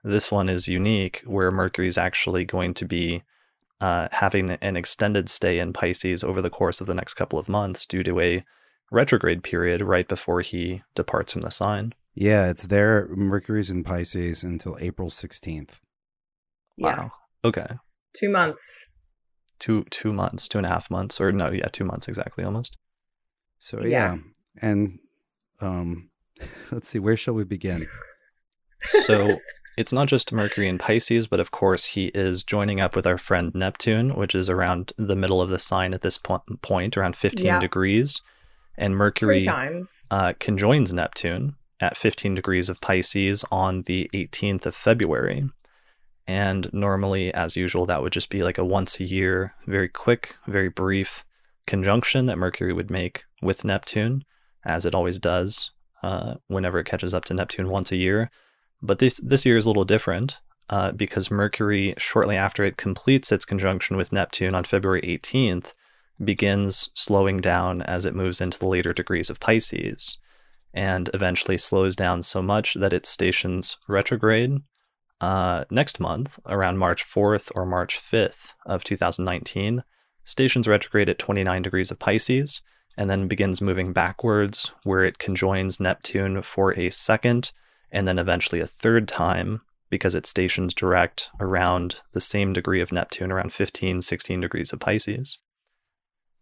this 0.04 0.30
one 0.30 0.48
is 0.48 0.68
unique 0.68 1.22
where 1.26 1.50
Mercury 1.50 1.88
is 1.88 1.98
actually 1.98 2.44
going 2.44 2.74
to 2.74 2.84
be 2.84 3.24
uh, 3.80 4.06
having 4.12 4.50
an 4.50 4.76
extended 4.76 5.28
stay 5.28 5.58
in 5.58 5.72
Pisces 5.72 6.22
over 6.22 6.40
the 6.40 6.48
course 6.48 6.80
of 6.80 6.86
the 6.86 6.94
next 6.94 7.14
couple 7.14 7.40
of 7.40 7.48
months 7.48 7.84
due 7.84 8.04
to 8.04 8.20
a 8.20 8.44
retrograde 8.92 9.42
period 9.42 9.82
right 9.82 10.06
before 10.06 10.42
he 10.42 10.82
departs 10.94 11.32
from 11.32 11.42
the 11.42 11.50
sign. 11.50 11.92
Yeah, 12.16 12.48
it's 12.48 12.64
there. 12.64 13.08
Mercury's 13.14 13.70
in 13.70 13.84
Pisces 13.84 14.42
until 14.42 14.76
April 14.80 15.10
16th. 15.10 15.80
Yeah, 16.78 16.96
Wow. 17.02 17.12
Okay. 17.44 17.66
two 18.18 18.30
months. 18.30 18.62
two 19.58 19.84
two 19.90 20.12
months, 20.12 20.48
two 20.48 20.58
and 20.58 20.66
a 20.66 20.70
half 20.70 20.90
months, 20.90 21.20
or 21.20 21.30
no, 21.32 21.50
yeah, 21.50 21.68
two 21.68 21.84
months 21.84 22.08
exactly, 22.08 22.42
almost. 22.44 22.76
So 23.58 23.82
Yeah. 23.82 23.88
yeah. 23.88 24.16
And 24.60 24.98
um 25.60 26.10
let's 26.70 26.88
see, 26.88 26.98
where 26.98 27.16
shall 27.16 27.34
we 27.34 27.44
begin? 27.44 27.86
So 29.06 29.38
it's 29.78 29.92
not 29.92 30.08
just 30.08 30.32
Mercury 30.32 30.68
in 30.68 30.78
Pisces, 30.78 31.26
but 31.26 31.40
of 31.40 31.50
course 31.50 31.84
he 31.84 32.06
is 32.14 32.42
joining 32.42 32.80
up 32.80 32.94
with 32.96 33.06
our 33.06 33.18
friend 33.18 33.52
Neptune, 33.54 34.14
which 34.14 34.34
is 34.34 34.48
around 34.50 34.92
the 34.98 35.16
middle 35.16 35.40
of 35.42 35.48
the 35.50 35.58
sign 35.58 35.92
at 35.94 36.02
this 36.02 36.18
po- 36.18 36.42
point, 36.62 36.96
around 36.96 37.16
15 37.16 37.44
Yeah. 37.46 37.58
degrees, 37.58 38.20
and 38.76 38.96
Mercury 38.96 39.44
times. 39.44 39.90
uh, 40.10 40.32
conjoins 40.38 40.92
Neptune 40.92 41.56
at 41.80 41.96
15 41.96 42.34
degrees 42.34 42.68
of 42.68 42.80
Pisces 42.80 43.44
on 43.50 43.82
the 43.82 44.10
18th 44.14 44.66
of 44.66 44.74
February. 44.74 45.48
And 46.26 46.72
normally, 46.72 47.32
as 47.32 47.56
usual, 47.56 47.86
that 47.86 48.02
would 48.02 48.12
just 48.12 48.30
be 48.30 48.42
like 48.42 48.58
a 48.58 48.64
once 48.64 48.98
a 48.98 49.04
year, 49.04 49.54
very 49.66 49.88
quick, 49.88 50.34
very 50.46 50.68
brief 50.68 51.24
conjunction 51.66 52.26
that 52.26 52.38
Mercury 52.38 52.72
would 52.72 52.90
make 52.90 53.24
with 53.42 53.64
Neptune, 53.64 54.24
as 54.64 54.84
it 54.84 54.94
always 54.94 55.18
does 55.18 55.70
uh, 56.02 56.34
whenever 56.48 56.78
it 56.78 56.86
catches 56.86 57.14
up 57.14 57.24
to 57.26 57.34
Neptune 57.34 57.68
once 57.68 57.92
a 57.92 57.96
year. 57.96 58.30
But 58.82 58.98
this 58.98 59.20
this 59.22 59.46
year 59.46 59.56
is 59.56 59.66
a 59.66 59.68
little 59.68 59.84
different 59.84 60.40
uh, 60.68 60.92
because 60.92 61.30
Mercury, 61.30 61.94
shortly 61.98 62.36
after 62.36 62.64
it 62.64 62.76
completes 62.76 63.30
its 63.30 63.44
conjunction 63.44 63.96
with 63.96 64.12
Neptune 64.12 64.54
on 64.54 64.64
February 64.64 65.02
18th, 65.02 65.72
begins 66.22 66.90
slowing 66.94 67.38
down 67.38 67.82
as 67.82 68.04
it 68.04 68.14
moves 68.14 68.40
into 68.40 68.58
the 68.58 68.66
later 68.66 68.92
degrees 68.92 69.30
of 69.30 69.40
Pisces, 69.40 70.18
and 70.74 71.10
eventually 71.14 71.58
slows 71.58 71.96
down 71.96 72.22
so 72.22 72.42
much 72.42 72.74
that 72.74 72.92
it 72.92 73.06
stations 73.06 73.76
retrograde 73.88 74.60
uh, 75.20 75.64
next 75.70 75.98
month, 75.98 76.38
around 76.46 76.78
March 76.78 77.04
4th 77.04 77.50
or 77.54 77.64
March 77.64 77.98
5th 77.98 78.52
of 78.66 78.84
2019, 78.84 79.82
stations 80.24 80.68
retrograde 80.68 81.08
at 81.08 81.18
29 81.18 81.62
degrees 81.62 81.90
of 81.90 81.98
Pisces, 81.98 82.60
and 82.98 83.08
then 83.08 83.28
begins 83.28 83.60
moving 83.60 83.92
backwards, 83.92 84.74
where 84.84 85.04
it 85.04 85.18
conjoins 85.18 85.80
Neptune 85.80 86.42
for 86.42 86.78
a 86.78 86.90
second 86.90 87.52
and 87.90 88.06
then 88.06 88.18
eventually 88.18 88.60
a 88.60 88.66
third 88.66 89.08
time 89.08 89.62
because 89.88 90.14
it 90.14 90.26
stations 90.26 90.74
direct 90.74 91.30
around 91.40 91.96
the 92.12 92.20
same 92.20 92.52
degree 92.52 92.80
of 92.80 92.92
Neptune, 92.92 93.30
around 93.30 93.52
15, 93.52 94.02
16 94.02 94.40
degrees 94.40 94.72
of 94.72 94.80
Pisces. 94.80 95.38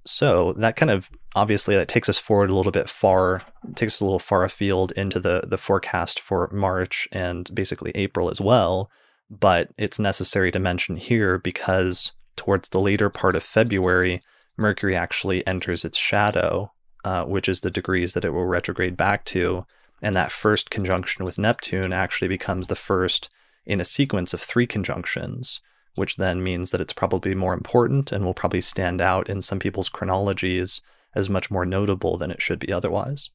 So 0.06 0.52
that 0.54 0.76
kind 0.76 0.90
of 0.90 1.08
obviously 1.34 1.74
that 1.76 1.88
takes 1.88 2.08
us 2.08 2.18
forward 2.18 2.50
a 2.50 2.54
little 2.54 2.72
bit 2.72 2.88
far, 2.88 3.42
takes 3.74 3.96
us 3.96 4.00
a 4.00 4.04
little 4.04 4.18
far 4.18 4.44
afield 4.44 4.92
into 4.92 5.18
the 5.18 5.42
the 5.46 5.58
forecast 5.58 6.20
for 6.20 6.48
March 6.52 7.08
and 7.12 7.52
basically 7.54 7.92
April 7.94 8.30
as 8.30 8.40
well. 8.40 8.90
But 9.30 9.70
it's 9.78 9.98
necessary 9.98 10.52
to 10.52 10.58
mention 10.58 10.96
here 10.96 11.38
because 11.38 12.12
towards 12.36 12.68
the 12.68 12.80
later 12.80 13.08
part 13.08 13.36
of 13.36 13.42
February, 13.42 14.20
Mercury 14.56 14.94
actually 14.94 15.46
enters 15.46 15.84
its 15.84 15.96
shadow, 15.96 16.72
uh, 17.04 17.24
which 17.24 17.48
is 17.48 17.60
the 17.60 17.70
degrees 17.70 18.12
that 18.12 18.24
it 18.24 18.30
will 18.30 18.46
retrograde 18.46 18.96
back 18.96 19.24
to, 19.26 19.64
and 20.02 20.14
that 20.14 20.30
first 20.30 20.70
conjunction 20.70 21.24
with 21.24 21.38
Neptune 21.38 21.92
actually 21.92 22.28
becomes 22.28 22.68
the 22.68 22.76
first 22.76 23.30
in 23.64 23.80
a 23.80 23.84
sequence 23.84 24.34
of 24.34 24.42
three 24.42 24.66
conjunctions 24.66 25.60
which 25.94 26.16
then 26.16 26.42
means 26.42 26.70
that 26.70 26.80
it's 26.80 26.92
probably 26.92 27.34
more 27.34 27.54
important 27.54 28.12
and 28.12 28.24
will 28.24 28.34
probably 28.34 28.60
stand 28.60 29.00
out 29.00 29.28
in 29.28 29.42
some 29.42 29.58
people's 29.58 29.88
chronologies 29.88 30.80
as 31.14 31.30
much 31.30 31.50
more 31.50 31.64
notable 31.64 32.16
than 32.16 32.30
it 32.30 32.42
should 32.42 32.58
be 32.58 32.72
otherwise. 32.72 33.30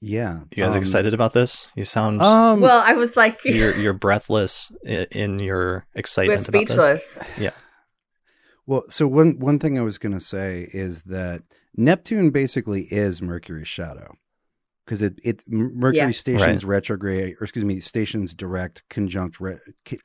Yeah. 0.00 0.40
You 0.54 0.64
guys 0.64 0.72
um, 0.72 0.78
excited 0.82 1.14
about 1.14 1.32
this? 1.32 1.68
You 1.74 1.84
sound 1.84 2.20
Um 2.20 2.60
well, 2.60 2.82
I 2.84 2.92
was 2.94 3.16
like, 3.16 3.38
you're 3.44 3.76
you're 3.76 3.92
breathless 3.94 4.70
i- 4.86 5.06
in 5.10 5.38
your 5.38 5.86
excitement 5.94 6.48
we're 6.52 6.60
excitement 6.60 6.68
about 6.78 6.96
this. 6.96 7.10
speechless. 7.12 7.28
Well, 8.66 8.84
so 8.88 9.06
one 9.06 9.38
one 9.38 9.58
thing 9.58 9.78
I 9.78 9.82
was 9.82 9.96
going 9.98 10.12
to 10.14 10.20
say 10.20 10.68
is 10.72 11.04
that 11.04 11.42
Neptune 11.76 12.30
basically 12.30 12.82
is 12.90 13.22
Mercury's 13.22 13.68
shadow 13.68 14.16
because 14.86 15.02
it 15.02 15.18
it 15.22 15.42
Mercury 15.48 16.06
Yeah. 16.06 16.10
stations 16.12 16.64
retrograde 16.64 17.34
or 17.40 17.44
excuse 17.44 17.64
me 17.64 17.80
stations 17.80 18.32
direct 18.34 18.88
conjunct 18.88 19.40
re, 19.40 19.58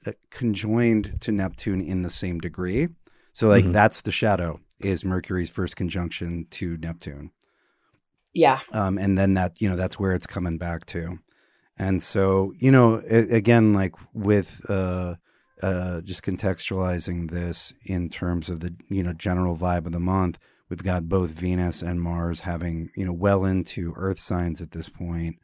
uh, 0.06 0.12
conjoined 0.32 1.22
to 1.22 1.32
Neptune 1.32 1.80
in 1.82 2.02
the 2.02 2.10
same 2.10 2.40
degree. 2.40 2.90
So 3.34 3.48
like 3.48 3.64
Mhm. 3.66 3.74
that's 3.74 4.02
the 4.02 4.12
shadow 4.12 4.60
is 4.80 5.06
Mercury's 5.06 5.50
first 5.50 5.76
conjunction 5.76 6.48
to 6.52 6.76
Neptune. 6.78 7.32
Yeah, 8.34 8.60
um, 8.72 8.98
and 8.98 9.18
then 9.18 9.36
that 9.36 9.62
you 9.62 9.70
know 9.70 9.76
that's 9.76 10.00
where 10.00 10.14
it's 10.14 10.28
coming 10.28 10.58
back 10.58 10.86
to 10.88 11.20
and 11.78 12.02
so 12.02 12.54
you 12.58 12.72
know 12.72 13.02
a- 13.10 13.36
again 13.36 13.74
like 13.74 13.94
with 14.14 14.62
uh, 14.70 15.16
uh, 15.62 16.02
just 16.02 16.24
contextualizing 16.24 17.30
this 17.30 17.74
in 17.86 18.10
terms 18.10 18.50
of 18.50 18.62
the 18.62 18.74
you 18.90 19.04
know 19.04 19.14
general 19.14 19.58
vibe 19.58 19.86
of 19.86 19.92
the 19.92 20.00
month 20.00 20.40
we've 20.72 20.84
got 20.84 21.08
both 21.08 21.30
venus 21.30 21.84
and 21.84 22.02
mars 22.02 22.42
having 22.42 22.90
you 22.96 23.06
know 23.06 23.14
well 23.14 23.46
into 23.46 23.94
earth 23.96 24.20
signs 24.20 24.60
at 24.60 24.72
this 24.72 24.90
point 24.90 25.38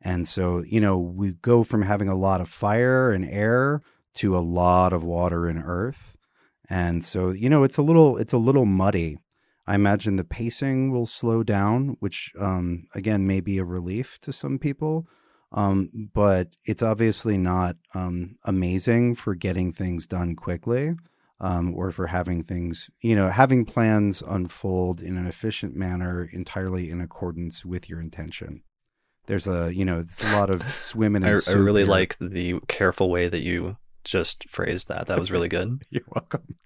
and 0.00 0.28
so 0.28 0.62
you 0.62 0.80
know 0.80 0.96
we 0.96 1.32
go 1.32 1.64
from 1.64 1.82
having 1.82 2.08
a 2.08 2.16
lot 2.16 2.40
of 2.40 2.48
fire 2.48 3.10
and 3.10 3.28
air 3.28 3.82
to 4.12 4.36
a 4.36 4.38
lot 4.38 4.92
of 4.92 5.02
water 5.02 5.48
and 5.48 5.60
earth 5.64 6.14
and 6.68 7.04
so 7.04 7.30
you 7.30 7.48
know 7.48 7.62
it's 7.62 7.78
a 7.78 7.82
little 7.82 8.16
it's 8.16 8.32
a 8.32 8.38
little 8.38 8.66
muddy. 8.66 9.18
I 9.66 9.74
imagine 9.74 10.16
the 10.16 10.24
pacing 10.24 10.90
will 10.92 11.06
slow 11.06 11.42
down, 11.42 11.96
which 12.00 12.32
um, 12.38 12.86
again 12.94 13.26
may 13.26 13.40
be 13.40 13.58
a 13.58 13.64
relief 13.64 14.18
to 14.22 14.32
some 14.32 14.58
people. 14.58 15.06
Um, 15.52 16.10
but 16.12 16.48
it's 16.64 16.82
obviously 16.82 17.38
not 17.38 17.76
um, 17.94 18.36
amazing 18.44 19.14
for 19.14 19.36
getting 19.36 19.72
things 19.72 20.04
done 20.04 20.34
quickly 20.34 20.94
um, 21.40 21.74
or 21.74 21.90
for 21.90 22.06
having 22.06 22.42
things, 22.42 22.90
you 23.00 23.16
know, 23.16 23.28
having 23.28 23.64
plans 23.64 24.22
unfold 24.26 25.02
in 25.02 25.16
an 25.16 25.26
efficient 25.26 25.74
manner 25.74 26.28
entirely 26.32 26.90
in 26.90 27.00
accordance 27.00 27.64
with 27.64 27.88
your 27.88 28.00
intention. 28.00 28.62
There's 29.26 29.46
a, 29.46 29.74
you 29.74 29.84
know, 29.84 29.98
it's 29.98 30.22
a 30.22 30.32
lot 30.32 30.50
of 30.50 30.62
swimming. 30.78 31.24
I, 31.24 31.36
I 31.48 31.52
really 31.52 31.82
here. 31.82 31.90
like 31.90 32.16
the 32.20 32.60
careful 32.68 33.10
way 33.10 33.28
that 33.28 33.42
you 33.42 33.76
just 34.04 34.48
phrased 34.48 34.88
that. 34.88 35.06
That 35.06 35.18
was 35.18 35.30
really 35.30 35.48
good. 35.48 35.82
You're 35.90 36.04
welcome. 36.14 36.56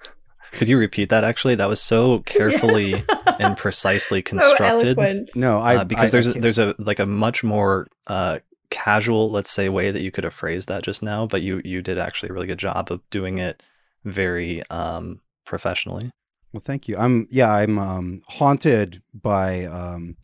Could 0.52 0.68
you 0.68 0.78
repeat 0.78 1.10
that? 1.10 1.24
Actually, 1.24 1.56
that 1.56 1.68
was 1.68 1.80
so 1.80 2.20
carefully 2.20 3.04
and 3.38 3.56
precisely 3.56 4.22
constructed. 4.22 4.96
So 4.96 5.26
no, 5.34 5.58
I 5.58 5.76
uh, 5.76 5.84
because 5.84 6.10
I, 6.10 6.20
there's 6.20 6.28
I 6.28 6.30
a, 6.30 6.40
there's 6.40 6.58
a 6.58 6.74
like 6.78 6.98
a 6.98 7.06
much 7.06 7.44
more 7.44 7.86
uh, 8.06 8.38
casual, 8.70 9.30
let's 9.30 9.50
say, 9.50 9.68
way 9.68 9.90
that 9.90 10.02
you 10.02 10.10
could 10.10 10.24
have 10.24 10.32
phrased 10.32 10.68
that 10.68 10.82
just 10.84 11.02
now, 11.02 11.26
but 11.26 11.42
you 11.42 11.60
you 11.64 11.82
did 11.82 11.98
actually 11.98 12.30
a 12.30 12.32
really 12.32 12.46
good 12.46 12.58
job 12.58 12.90
of 12.90 13.02
doing 13.10 13.38
it 13.38 13.62
very 14.10 14.62
um, 14.70 15.20
professionally. 15.44 16.10
Well, 16.52 16.60
thank 16.60 16.88
you. 16.88 16.96
I'm 16.96 17.26
yeah, 17.30 17.50
I'm 17.52 17.78
um, 17.78 18.22
haunted 18.26 19.02
by 19.12 19.64
um, 19.64 20.16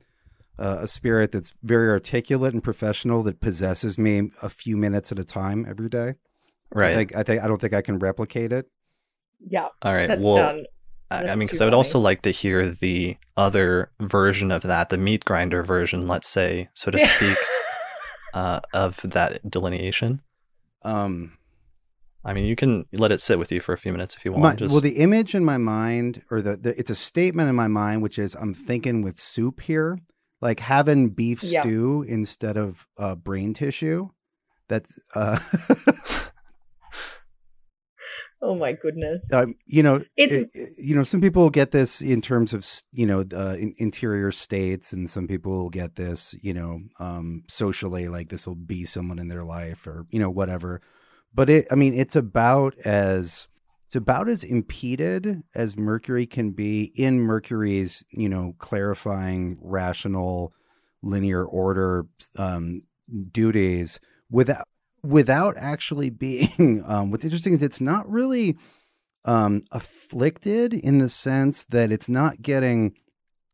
uh, 0.59 0.79
a 0.81 0.87
spirit 0.87 1.33
that's 1.33 1.55
very 1.63 1.89
articulate 1.89 2.55
and 2.55 2.63
professional 2.63 3.23
that 3.25 3.41
possesses 3.41 3.99
me 3.99 4.31
a 4.43 4.49
few 4.49 4.77
minutes 4.77 5.13
at 5.13 5.19
a 5.19 5.25
time 5.25 5.67
every 5.69 5.89
day. 5.89 6.15
Right. 6.75 6.93
I 6.93 6.95
think 6.95 7.17
I, 7.17 7.23
think, 7.23 7.43
I 7.43 7.49
don't 7.49 7.61
think 7.61 7.75
I 7.75 7.83
can 7.83 7.99
replicate 7.99 8.53
it. 8.53 8.67
Yeah. 9.47 9.69
All 9.83 9.95
right. 9.95 10.19
Well, 10.19 10.37
done. 10.37 10.67
I, 11.11 11.33
I 11.33 11.35
mean, 11.37 11.47
because 11.47 11.61
I 11.61 11.65
would 11.67 11.75
also 11.75 11.99
like 11.99 12.23
to 12.23 12.31
hear 12.31 12.69
the 12.69 13.17
other 13.37 13.91
version 14.01 14.51
of 14.51 14.63
that, 14.63 14.89
the 14.89 14.97
meat 14.97 15.25
grinder 15.25 15.63
version, 15.63 16.09
let's 16.09 16.29
say, 16.29 16.69
so 16.75 16.91
to 16.91 16.99
speak 17.07 17.39
uh, 18.33 18.61
of 18.73 19.01
that 19.03 19.49
delineation? 19.49 20.23
Um, 20.83 21.37
I 22.25 22.33
mean, 22.33 22.47
you 22.47 22.57
can 22.57 22.87
let 22.93 23.13
it 23.13 23.21
sit 23.21 23.39
with 23.39 23.53
you 23.53 23.61
for 23.61 23.73
a 23.73 23.79
few 23.79 23.93
minutes 23.93 24.17
if 24.17 24.25
you 24.25 24.33
want. 24.33 24.43
My, 24.43 24.55
Just... 24.55 24.73
Well, 24.73 24.81
the 24.81 24.97
image 24.97 25.35
in 25.35 25.45
my 25.45 25.59
mind, 25.59 26.23
or 26.31 26.41
the, 26.41 26.57
the, 26.57 26.79
it's 26.79 26.91
a 26.91 26.95
statement 26.95 27.49
in 27.49 27.55
my 27.55 27.69
mind, 27.69 28.03
which 28.03 28.19
is 28.19 28.35
I'm 28.35 28.55
thinking 28.55 29.03
with 29.03 29.19
soup 29.19 29.61
here, 29.61 29.99
like 30.41 30.61
having 30.61 31.11
beef 31.11 31.43
yeah. 31.43 31.61
stew 31.61 32.05
instead 32.09 32.57
of 32.57 32.87
uh, 32.99 33.15
brain 33.15 33.53
tissue. 33.53 34.09
That's 34.69 34.99
uh, 35.15 35.39
Oh 38.45 38.55
my 38.55 38.73
goodness! 38.73 39.23
Um, 39.33 39.55
you 39.67 39.83
know, 39.83 40.03
it, 40.17 40.49
you 40.79 40.95
know, 40.95 41.03
some 41.03 41.21
people 41.21 41.49
get 41.51 41.71
this 41.71 42.03
in 42.03 42.21
terms 42.21 42.53
of 42.53 42.67
you 42.93 43.07
know 43.07 43.25
uh, 43.33 43.57
in, 43.59 43.75
interior 43.79 44.31
states, 44.31 44.93
and 44.93 45.09
some 45.09 45.27
people 45.27 45.71
get 45.71 45.97
this, 45.97 46.35
you 46.43 46.53
know, 46.53 46.81
um, 47.01 47.43
socially, 47.49 48.09
like 48.09 48.29
this 48.29 48.47
will 48.47 48.55
be 48.55 48.85
someone 48.85 49.19
in 49.19 49.29
their 49.29 49.45
life, 49.45 49.87
or 49.87 50.07
you 50.11 50.21
know, 50.21 50.31
whatever. 50.31 50.83
But 51.35 51.51
it, 51.51 51.67
I 51.71 51.75
mean, 51.75 51.95
it's 51.95 52.17
about 52.17 52.79
as 52.85 53.49
it's 53.87 53.97
about 53.97 54.29
as 54.29 54.45
impeded 54.45 55.43
as 55.55 55.77
Mercury 55.77 56.27
can 56.27 56.53
be 56.53 56.93
in 56.97 57.21
Mercury's, 57.21 58.05
you 58.11 58.29
know, 58.29 58.55
clarifying, 58.59 59.59
rational, 59.61 60.53
linear 61.03 61.45
order 61.45 62.07
um, 62.37 62.83
duties 63.31 64.01
without 64.31 64.67
without 65.03 65.57
actually 65.59 66.11
being 66.11 66.83
um, 66.87 67.11
what's 67.11 67.25
interesting 67.25 67.53
is 67.53 67.63
it's 67.63 67.81
not 67.81 68.09
really 68.09 68.57
um, 69.27 69.63
afflicted 69.73 70.73
in 70.73 70.99
the 70.99 71.09
sense 71.09 71.65
that 71.67 71.93
it's 71.93 72.09
not 72.09 72.43
getting 72.43 72.95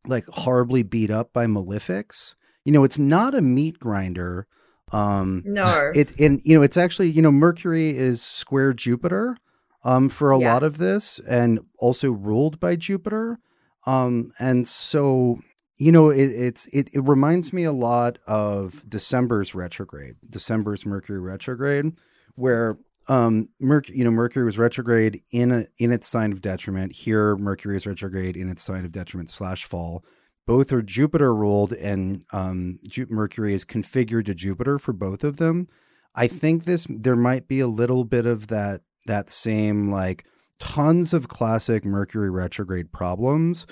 like 0.07 0.25
horribly 0.27 0.83
beat 0.83 1.11
up 1.11 1.33
by 1.33 1.47
malefics. 1.47 2.35
You 2.65 2.73
know 2.73 2.85
it's 2.85 2.99
not 2.99 3.35
a 3.35 3.43
meat 3.43 3.79
grinder 3.79 4.47
um 4.93 5.43
no 5.47 5.91
it 5.95 6.19
and 6.19 6.41
you 6.45 6.57
know 6.57 6.63
it's 6.63 6.77
actually 6.77 7.09
you 7.09 7.23
know 7.23 7.31
mercury 7.31 7.97
is 7.97 8.21
square 8.23 8.73
jupiter 8.73 9.37
um 9.85 10.09
for 10.09 10.31
a 10.33 10.39
yeah. 10.39 10.53
lot 10.53 10.63
of 10.63 10.79
this 10.79 11.21
and 11.29 11.61
also 11.79 12.11
ruled 12.11 12.59
by 12.59 12.75
jupiter 12.75 13.39
um 13.87 14.33
and 14.39 14.67
so 14.67 15.39
you 15.81 15.91
know, 15.91 16.11
it, 16.11 16.27
it's 16.27 16.67
it, 16.67 16.91
it 16.93 17.01
reminds 17.01 17.55
me 17.55 17.65
a 17.65 17.73
lot 17.73 18.19
of 18.27 18.85
December's 18.89 19.55
retrograde, 19.55 20.15
December's 20.29 20.85
Mercury 20.85 21.19
retrograde, 21.19 21.93
where 22.35 22.79
um 23.09 23.49
Mercury, 23.59 23.97
you 23.97 24.05
know, 24.05 24.11
Mercury 24.11 24.45
was 24.45 24.59
retrograde 24.59 25.23
in 25.31 25.51
a 25.51 25.67
in 25.79 25.91
its 25.91 26.07
sign 26.07 26.33
of 26.33 26.43
detriment. 26.43 26.93
Here, 26.93 27.35
Mercury 27.37 27.79
is 27.79 27.87
retrograde 27.87 28.37
in 28.37 28.51
its 28.51 28.63
sign 28.63 28.85
of 28.85 28.93
detriment 28.93 29.31
slash 29.31 29.65
fall. 29.65 30.05
Both 30.47 30.73
are 30.73 30.83
Jupiter 30.83 31.35
ruled, 31.35 31.73
and 31.73 32.25
um, 32.33 32.79
Mercury 33.09 33.55
is 33.55 33.65
configured 33.65 34.27
to 34.27 34.35
Jupiter 34.35 34.79
for 34.79 34.93
both 34.93 35.23
of 35.23 35.37
them. 35.37 35.69
I 36.15 36.27
think 36.27 36.65
this 36.65 36.87
there 36.89 37.17
might 37.17 37.47
be 37.47 37.61
a 37.61 37.69
little 37.69 38.05
bit 38.05 38.27
of 38.27 38.49
that 38.49 38.83
that 39.07 39.31
same 39.31 39.91
like 39.91 40.25
tons 40.59 41.15
of 41.15 41.29
classic 41.29 41.85
Mercury 41.85 42.31
retrograde 42.31 42.93
problems, 42.93 43.67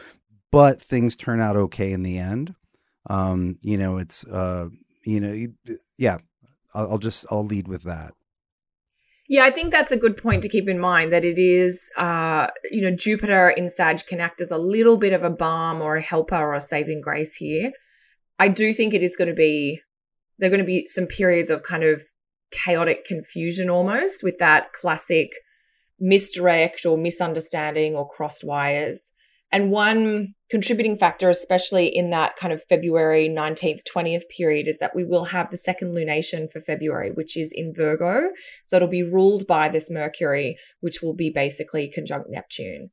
but 0.53 0.81
things 0.81 1.17
turn 1.17 1.41
out 1.41 1.57
okay 1.57 1.93
in 1.93 2.03
the 2.03 2.19
end. 2.19 2.55
Um, 3.11 3.59
you 3.63 3.77
know, 3.77 3.99
it's 3.99 4.25
uh, 4.25 4.69
you 5.05 5.21
know, 5.21 5.47
yeah. 5.97 6.19
I'll, 6.75 6.93
I'll 6.93 6.99
just 6.99 7.25
I'll 7.31 7.45
lead 7.45 7.67
with 7.67 7.85
that. 7.85 8.13
Yeah, 9.31 9.45
I 9.45 9.51
think 9.51 9.73
that's 9.73 9.93
a 9.93 9.97
good 9.97 10.17
point 10.17 10.43
to 10.43 10.49
keep 10.49 10.71
in 10.71 10.79
mind 10.79 11.13
that 11.13 11.25
it 11.25 11.39
is, 11.39 11.91
uh, 11.99 12.47
you 12.71 12.81
know, 12.81 12.97
Jupiter 12.97 13.51
in 13.51 13.69
Sag 13.69 14.07
can 14.07 14.21
act 14.21 14.41
as 14.41 14.51
a 14.51 14.57
little 14.57 14.97
bit 14.97 15.13
of 15.13 15.23
a 15.23 15.29
balm 15.29 15.83
or 15.83 15.97
a 15.97 16.03
helper 16.03 16.35
or 16.35 16.55
a 16.55 16.63
saving 16.63 17.03
grace 17.03 17.37
here. 17.37 17.73
I 18.39 18.49
do 18.49 18.73
think 18.73 18.95
it 18.95 19.03
is 19.03 19.17
going 19.17 19.29
to 19.29 19.35
be, 19.35 19.83
there 20.39 20.49
are 20.49 20.51
going 20.51 20.61
to 20.61 20.67
be 20.67 20.87
some 20.87 21.07
periods 21.07 21.51
of 21.51 21.63
kind 21.63 21.85
of 21.85 22.01
chaotic 22.51 23.05
confusion 23.05 23.69
almost 23.69 24.23
with 24.23 24.39
that 24.39 24.73
classic 24.73 25.29
misdirect 26.01 26.87
or 26.87 26.97
misunderstanding 26.97 27.97
or 27.97 28.09
crossed 28.09 28.45
wires. 28.45 28.99
And 29.53 29.71
one 29.71 30.35
contributing 30.51 30.97
factor, 30.97 31.29
especially 31.31 31.95
in 31.95 32.11
that 32.11 32.37
kind 32.37 32.53
of 32.53 32.63
February 32.69 33.29
19th, 33.29 33.81
20th 33.95 34.29
period, 34.35 34.67
is 34.69 34.79
that 34.81 34.95
we 34.95 35.05
will 35.05 35.25
have 35.25 35.51
the 35.51 35.59
second 35.59 35.95
lunation 35.95 36.51
for 36.51 36.61
February, 36.61 37.11
which 37.11 37.37
is 37.37 37.51
in 37.53 37.75
Virgo. 37.75 38.29
So 38.67 38.77
it'll 38.77 38.89
be 38.89 39.03
ruled 39.03 39.47
by 39.47 39.69
this 39.69 39.91
Mercury, 39.91 40.57
which 40.81 41.03
will 41.03 41.15
be 41.15 41.31
basically 41.31 41.91
conjunct 41.95 42.31
Neptune. 42.31 42.91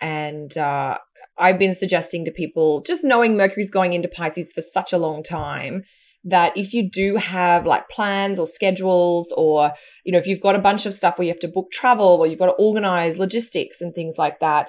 And 0.00 0.56
uh, 0.58 0.98
I've 1.38 1.58
been 1.58 1.74
suggesting 1.74 2.24
to 2.24 2.30
people, 2.30 2.82
just 2.82 3.04
knowing 3.04 3.36
Mercury's 3.36 3.70
going 3.70 3.92
into 3.92 4.08
Pisces 4.08 4.52
for 4.54 4.62
such 4.72 4.92
a 4.92 4.98
long 4.98 5.22
time, 5.22 5.84
that 6.26 6.56
if 6.56 6.74
you 6.74 6.90
do 6.90 7.16
have 7.16 7.66
like 7.66 7.88
plans 7.88 8.38
or 8.38 8.46
schedules 8.48 9.32
or 9.36 9.72
you 10.04 10.10
know 10.12 10.18
if 10.18 10.26
you've 10.26 10.40
got 10.40 10.56
a 10.56 10.60
bunch 10.60 10.84
of 10.84 10.94
stuff 10.94 11.16
where 11.16 11.24
you 11.24 11.32
have 11.32 11.40
to 11.40 11.48
book 11.48 11.70
travel 11.70 12.18
or 12.20 12.26
you've 12.26 12.38
got 12.38 12.46
to 12.46 12.52
organize 12.52 13.16
logistics 13.16 13.80
and 13.80 13.94
things 13.94 14.16
like 14.18 14.40
that 14.40 14.66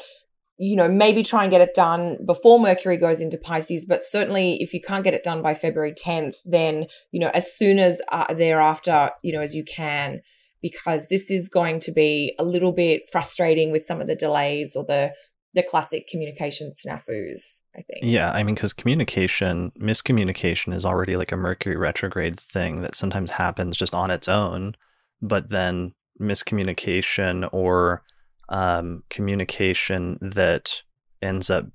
you 0.58 0.76
know, 0.76 0.90
maybe 0.90 1.24
try 1.24 1.44
and 1.44 1.52
get 1.52 1.62
it 1.62 1.76
done 1.76 2.18
before 2.26 2.60
Mercury 2.60 2.98
goes 2.98 3.22
into 3.22 3.38
Pisces. 3.38 3.86
But 3.86 4.04
certainly, 4.04 4.62
if 4.62 4.74
you 4.74 4.82
can't 4.82 5.04
get 5.04 5.14
it 5.14 5.24
done 5.24 5.42
by 5.42 5.54
February 5.54 5.94
10th, 5.94 6.36
then, 6.46 6.88
you 7.12 7.20
know, 7.20 7.30
as 7.34 7.56
soon 7.56 7.78
as 7.78 8.02
uh, 8.12 8.34
thereafter, 8.34 9.12
you 9.22 9.34
know, 9.34 9.42
as 9.42 9.54
you 9.54 9.64
can, 9.64 10.22
because 10.62 11.04
this 11.10 11.30
is 11.30 11.48
going 11.48 11.80
to 11.82 11.92
be 11.92 12.36
a 12.40 12.44
little 12.44 12.72
bit 12.72 13.04
frustrating 13.12 13.72
with 13.72 13.86
some 13.86 14.02
of 14.02 14.08
the 14.08 14.16
delays 14.16 14.76
or 14.76 14.84
the, 14.84 15.12
the 15.54 15.64
classic 15.64 16.08
communication 16.10 16.72
snafus. 16.72 17.42
I 17.76 17.84
think. 17.84 18.00
Yeah, 18.02 18.32
I 18.32 18.42
mean, 18.42 18.56
because 18.56 18.74
communication, 18.74 19.72
miscommunication 19.80 20.74
is 20.74 20.84
already 20.84 21.16
like 21.16 21.32
a 21.32 21.38
Mercury 21.38 21.76
retrograde 21.76 22.40
thing 22.40 22.82
that 22.82 22.96
sometimes 22.96 23.32
happens 23.32 23.78
just 23.78 23.94
on 23.94 24.10
its 24.10 24.28
own, 24.28 24.74
but 25.22 25.50
then 25.50 25.94
miscommunication 26.20 27.48
or 27.54 28.04
um, 28.50 29.04
communication 29.10 30.18
that 30.22 30.82
ends 31.22 31.50
up, 31.50 31.66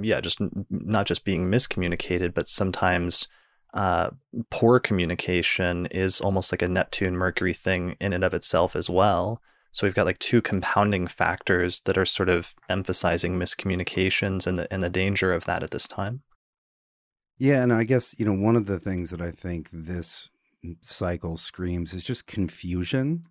yeah, 0.00 0.20
just 0.20 0.38
not 0.70 1.06
just 1.06 1.24
being 1.24 1.48
miscommunicated, 1.48 2.34
but 2.34 2.48
sometimes 2.48 3.28
uh, 3.74 4.10
poor 4.50 4.78
communication 4.78 5.86
is 5.86 6.20
almost 6.20 6.52
like 6.52 6.62
a 6.62 6.68
Neptune 6.68 7.16
Mercury 7.16 7.52
thing 7.52 7.96
in 8.00 8.12
and 8.12 8.24
of 8.24 8.32
itself 8.32 8.76
as 8.76 8.88
well. 8.88 9.40
So 9.72 9.84
we've 9.86 9.94
got 9.94 10.06
like 10.06 10.20
two 10.20 10.40
compounding 10.40 11.08
factors 11.08 11.80
that 11.84 11.98
are 11.98 12.04
sort 12.04 12.28
of 12.28 12.54
emphasizing 12.68 13.36
miscommunications 13.36 14.46
and 14.46 14.56
the 14.56 14.72
and 14.72 14.84
the 14.84 14.88
danger 14.88 15.32
of 15.32 15.44
that 15.46 15.64
at 15.64 15.72
this 15.72 15.88
time. 15.88 16.22
Yeah, 17.38 17.64
and 17.64 17.72
I 17.72 17.82
guess 17.82 18.14
you 18.16 18.24
know 18.24 18.32
one 18.32 18.54
of 18.54 18.66
the 18.66 18.78
things 18.78 19.10
that 19.10 19.20
I 19.20 19.32
think 19.32 19.68
this 19.72 20.30
cycle 20.80 21.36
screams 21.36 21.92
is 21.92 22.04
just 22.04 22.28
confusion. 22.28 23.24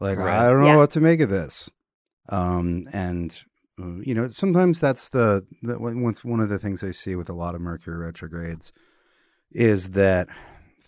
Like 0.00 0.18
right. 0.18 0.44
I 0.44 0.50
don't 0.50 0.60
know 0.60 0.66
yeah. 0.66 0.76
what 0.76 0.90
to 0.92 1.00
make 1.00 1.20
of 1.20 1.30
this. 1.30 1.70
Um, 2.28 2.86
and 2.92 3.42
uh, 3.80 4.00
you 4.02 4.14
know, 4.14 4.28
sometimes 4.28 4.78
that's 4.78 5.08
the, 5.08 5.44
the 5.62 5.78
once 5.78 6.24
one 6.24 6.40
of 6.40 6.48
the 6.48 6.58
things 6.58 6.82
I 6.84 6.92
see 6.92 7.16
with 7.16 7.28
a 7.28 7.34
lot 7.34 7.54
of 7.54 7.60
Mercury 7.60 7.96
retrogrades 7.96 8.72
is 9.50 9.90
that 9.90 10.28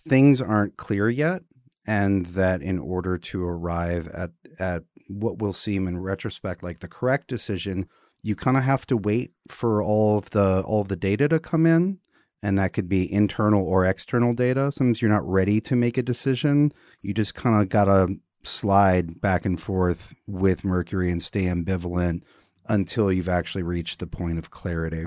things 0.07 0.41
aren't 0.41 0.77
clear 0.77 1.09
yet, 1.09 1.41
and 1.85 2.25
that 2.27 2.61
in 2.61 2.79
order 2.79 3.17
to 3.17 3.45
arrive 3.45 4.07
at 4.07 4.31
at 4.59 4.83
what 5.07 5.39
will 5.39 5.53
seem 5.53 5.87
in 5.87 5.99
retrospect 5.99 6.63
like 6.63 6.79
the 6.79 6.87
correct 6.87 7.27
decision, 7.27 7.87
you 8.21 8.35
kind 8.35 8.57
of 8.57 8.63
have 8.63 8.85
to 8.87 8.97
wait 8.97 9.31
for 9.47 9.81
all 9.81 10.17
of 10.17 10.29
the 10.31 10.61
all 10.61 10.81
of 10.81 10.89
the 10.89 10.95
data 10.95 11.27
to 11.29 11.39
come 11.39 11.65
in 11.65 11.99
and 12.43 12.57
that 12.57 12.73
could 12.73 12.87
be 12.87 13.11
internal 13.11 13.65
or 13.65 13.85
external 13.85 14.33
data. 14.33 14.71
Sometimes 14.71 15.01
you're 15.01 15.11
not 15.11 15.27
ready 15.27 15.59
to 15.61 15.75
make 15.75 15.97
a 15.97 16.03
decision. 16.03 16.71
You 17.01 17.13
just 17.13 17.35
kind 17.35 17.61
of 17.61 17.69
got 17.69 17.85
to 17.85 18.15
slide 18.47 19.21
back 19.21 19.45
and 19.45 19.59
forth 19.59 20.13
with 20.25 20.63
Mercury 20.63 21.11
and 21.11 21.21
stay 21.21 21.43
ambivalent 21.43 22.21
until 22.67 23.11
you've 23.11 23.29
actually 23.29 23.63
reached 23.63 23.99
the 23.99 24.07
point 24.07 24.37
of 24.37 24.51
clarity. 24.51 25.05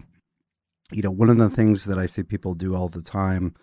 You 0.93 1.03
know, 1.03 1.11
one 1.11 1.29
of 1.29 1.39
the 1.39 1.51
things 1.51 1.85
that 1.85 1.99
I 1.99 2.07
see 2.07 2.23
people 2.23 2.55
do 2.55 2.75
all 2.75 2.89
the 2.89 3.03
time 3.03 3.55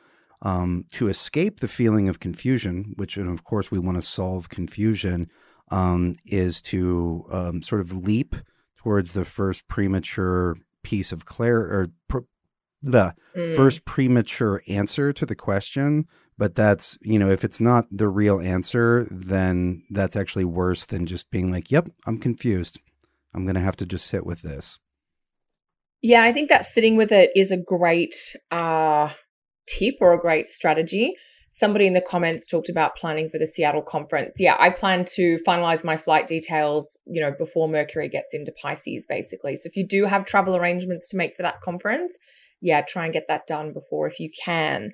um, 0.41 0.85
to 0.93 1.09
escape 1.09 1.59
the 1.59 1.67
feeling 1.67 2.07
of 2.07 2.19
confusion, 2.19 2.93
which, 2.95 3.17
and 3.17 3.29
of 3.29 3.43
course, 3.43 3.71
we 3.71 3.79
want 3.79 3.95
to 3.95 4.01
solve 4.01 4.49
confusion, 4.49 5.27
um, 5.71 6.15
is 6.25 6.61
to 6.63 7.25
um, 7.31 7.61
sort 7.61 7.81
of 7.81 7.93
leap 7.93 8.35
towards 8.77 9.13
the 9.13 9.25
first 9.25 9.67
premature 9.67 10.55
piece 10.83 11.11
of 11.11 11.25
clarity 11.25 11.73
or 11.73 11.87
pr- 12.07 12.19
the 12.81 13.13
mm. 13.35 13.55
first 13.55 13.83
premature 13.83 14.61
answer 14.67 15.11
to 15.11 15.25
the 15.25 15.35
question. 15.35 16.05
But 16.37 16.53
that's, 16.53 16.97
you 17.01 17.17
know, 17.17 17.31
if 17.31 17.43
it's 17.43 17.59
not 17.59 17.85
the 17.91 18.07
real 18.07 18.39
answer, 18.39 19.07
then 19.09 19.83
that's 19.89 20.15
actually 20.15 20.45
worse 20.45 20.85
than 20.85 21.07
just 21.07 21.31
being 21.31 21.51
like, 21.51 21.71
yep, 21.71 21.89
I'm 22.05 22.19
confused. 22.19 22.79
I'm 23.33 23.43
going 23.43 23.55
to 23.55 23.61
have 23.61 23.77
to 23.77 23.85
just 23.85 24.05
sit 24.05 24.25
with 24.25 24.43
this. 24.43 24.79
Yeah, 26.01 26.21
I 26.21 26.31
think 26.31 26.49
that 26.49 26.67
sitting 26.67 26.95
with 26.95 27.11
it 27.11 27.31
is 27.35 27.51
a 27.51 27.57
great 27.57 28.15
uh, 28.51 29.09
tip 29.67 29.95
or 29.99 30.13
a 30.13 30.19
great 30.19 30.45
strategy. 30.45 31.15
Somebody 31.55 31.87
in 31.87 31.93
the 31.93 32.05
comments 32.07 32.47
talked 32.47 32.69
about 32.69 32.95
planning 32.95 33.31
for 33.31 33.39
the 33.39 33.47
Seattle 33.51 33.81
conference. 33.81 34.33
Yeah, 34.37 34.55
I 34.59 34.69
plan 34.69 35.05
to 35.15 35.39
finalize 35.45 35.83
my 35.83 35.97
flight 35.97 36.27
details, 36.27 36.85
you 37.07 37.19
know, 37.19 37.31
before 37.35 37.67
Mercury 37.67 38.09
gets 38.09 38.27
into 38.31 38.53
Pisces, 38.61 39.05
basically. 39.09 39.55
So 39.55 39.63
if 39.65 39.75
you 39.75 39.87
do 39.87 40.05
have 40.05 40.27
travel 40.27 40.55
arrangements 40.55 41.09
to 41.09 41.17
make 41.17 41.35
for 41.35 41.41
that 41.41 41.61
conference, 41.61 42.13
yeah, 42.61 42.81
try 42.81 43.05
and 43.05 43.13
get 43.13 43.25
that 43.27 43.47
done 43.47 43.73
before 43.73 44.07
if 44.07 44.19
you 44.19 44.29
can. 44.43 44.91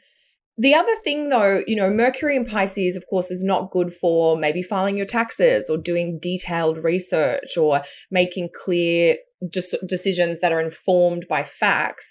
The 0.58 0.76
other 0.76 0.96
thing, 1.04 1.30
though, 1.30 1.64
you 1.66 1.76
know, 1.76 1.90
Mercury 1.90 2.36
in 2.36 2.46
Pisces, 2.46 2.96
of 2.96 3.04
course, 3.10 3.32
is 3.32 3.44
not 3.44 3.72
good 3.72 3.94
for 4.00 4.38
maybe 4.38 4.62
filing 4.62 4.98
your 4.98 5.08
taxes 5.08 5.66
or 5.68 5.78
doing 5.78 6.20
detailed 6.22 6.78
research 6.78 7.58
or 7.58 7.82
making 8.12 8.50
clear 8.64 9.18
decisions 9.50 10.40
that 10.42 10.52
are 10.52 10.62
informed 10.62 11.26
by 11.28 11.44
facts. 11.44 12.06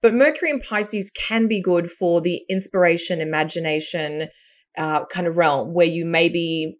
But 0.00 0.14
Mercury 0.14 0.50
in 0.50 0.60
Pisces 0.60 1.10
can 1.10 1.48
be 1.48 1.60
good 1.60 1.90
for 1.90 2.20
the 2.20 2.42
inspiration, 2.48 3.20
imagination 3.20 4.28
uh, 4.76 5.04
kind 5.06 5.26
of 5.26 5.36
realm 5.36 5.74
where 5.74 5.86
you 5.86 6.04
may 6.04 6.28
be 6.28 6.78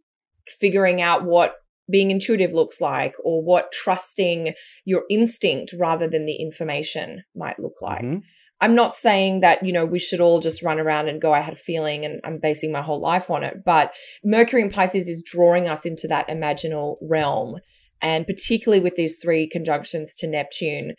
figuring 0.60 1.02
out 1.02 1.24
what 1.24 1.56
being 1.90 2.10
intuitive 2.12 2.52
looks 2.52 2.80
like 2.80 3.14
or 3.24 3.42
what 3.42 3.72
trusting 3.72 4.52
your 4.84 5.02
instinct 5.10 5.74
rather 5.76 6.08
than 6.08 6.26
the 6.26 6.36
information 6.36 7.24
might 7.34 7.58
look 7.58 7.74
like. 7.80 8.02
Mm-hmm. 8.02 8.18
I'm 8.60 8.74
not 8.74 8.96
saying 8.96 9.40
that, 9.40 9.64
you 9.64 9.72
know, 9.72 9.86
we 9.86 9.98
should 9.98 10.20
all 10.20 10.40
just 10.40 10.62
run 10.62 10.80
around 10.80 11.08
and 11.08 11.20
go, 11.20 11.32
I 11.32 11.40
had 11.40 11.54
a 11.54 11.58
feeling 11.58 12.04
and 12.04 12.20
I'm 12.24 12.38
basing 12.38 12.72
my 12.72 12.82
whole 12.82 13.00
life 13.00 13.30
on 13.30 13.44
it. 13.44 13.64
But 13.64 13.92
Mercury 14.24 14.62
in 14.62 14.70
Pisces 14.70 15.08
is 15.08 15.22
drawing 15.22 15.68
us 15.68 15.84
into 15.84 16.08
that 16.08 16.28
imaginal 16.28 16.96
realm. 17.00 17.56
And 18.02 18.26
particularly 18.26 18.82
with 18.82 18.96
these 18.96 19.16
three 19.20 19.48
conjunctions 19.48 20.10
to 20.18 20.26
Neptune, 20.26 20.94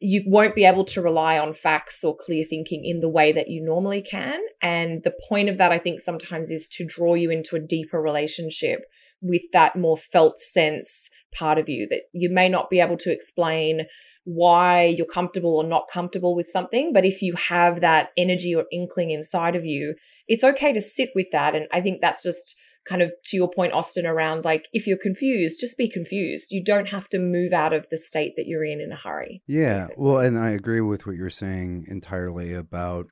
you 0.00 0.22
won't 0.26 0.54
be 0.54 0.64
able 0.64 0.84
to 0.84 1.00
rely 1.00 1.38
on 1.38 1.54
facts 1.54 2.02
or 2.02 2.16
clear 2.16 2.44
thinking 2.48 2.84
in 2.84 3.00
the 3.00 3.08
way 3.08 3.32
that 3.32 3.48
you 3.48 3.64
normally 3.64 4.02
can. 4.02 4.40
And 4.60 5.02
the 5.04 5.14
point 5.28 5.48
of 5.48 5.58
that, 5.58 5.72
I 5.72 5.78
think, 5.78 6.00
sometimes 6.02 6.50
is 6.50 6.68
to 6.72 6.86
draw 6.86 7.14
you 7.14 7.30
into 7.30 7.56
a 7.56 7.60
deeper 7.60 8.00
relationship 8.00 8.80
with 9.22 9.42
that 9.52 9.76
more 9.76 9.96
felt 9.96 10.40
sense 10.40 11.08
part 11.32 11.58
of 11.58 11.68
you 11.68 11.88
that 11.88 12.02
you 12.12 12.28
may 12.28 12.48
not 12.48 12.70
be 12.70 12.80
able 12.80 12.98
to 12.98 13.10
explain 13.10 13.86
why 14.24 14.86
you're 14.86 15.06
comfortable 15.06 15.56
or 15.56 15.64
not 15.64 15.88
comfortable 15.92 16.34
with 16.34 16.48
something. 16.48 16.92
But 16.92 17.04
if 17.04 17.22
you 17.22 17.34
have 17.48 17.80
that 17.82 18.10
energy 18.16 18.54
or 18.54 18.64
inkling 18.72 19.10
inside 19.10 19.54
of 19.54 19.64
you, 19.64 19.94
it's 20.26 20.44
okay 20.44 20.72
to 20.72 20.80
sit 20.80 21.10
with 21.14 21.26
that. 21.32 21.54
And 21.54 21.66
I 21.72 21.80
think 21.80 22.00
that's 22.00 22.22
just 22.22 22.56
kind 22.88 23.02
of 23.02 23.12
to 23.26 23.36
your 23.36 23.50
point, 23.50 23.72
Austin, 23.72 24.06
around 24.06 24.44
like 24.44 24.66
if 24.72 24.86
you're 24.86 24.98
confused, 24.98 25.60
just 25.60 25.76
be 25.76 25.90
confused. 25.90 26.46
You 26.50 26.64
don't 26.64 26.86
have 26.86 27.08
to 27.10 27.18
move 27.18 27.52
out 27.52 27.72
of 27.72 27.86
the 27.90 27.98
state 27.98 28.34
that 28.36 28.46
you're 28.46 28.64
in 28.64 28.80
in 28.80 28.92
a 28.92 28.96
hurry. 28.96 29.42
Yeah. 29.46 29.86
Basically. 29.86 30.04
Well, 30.04 30.18
and 30.18 30.38
I 30.38 30.50
agree 30.50 30.80
with 30.80 31.06
what 31.06 31.16
you're 31.16 31.30
saying 31.30 31.86
entirely 31.88 32.54
about 32.54 33.06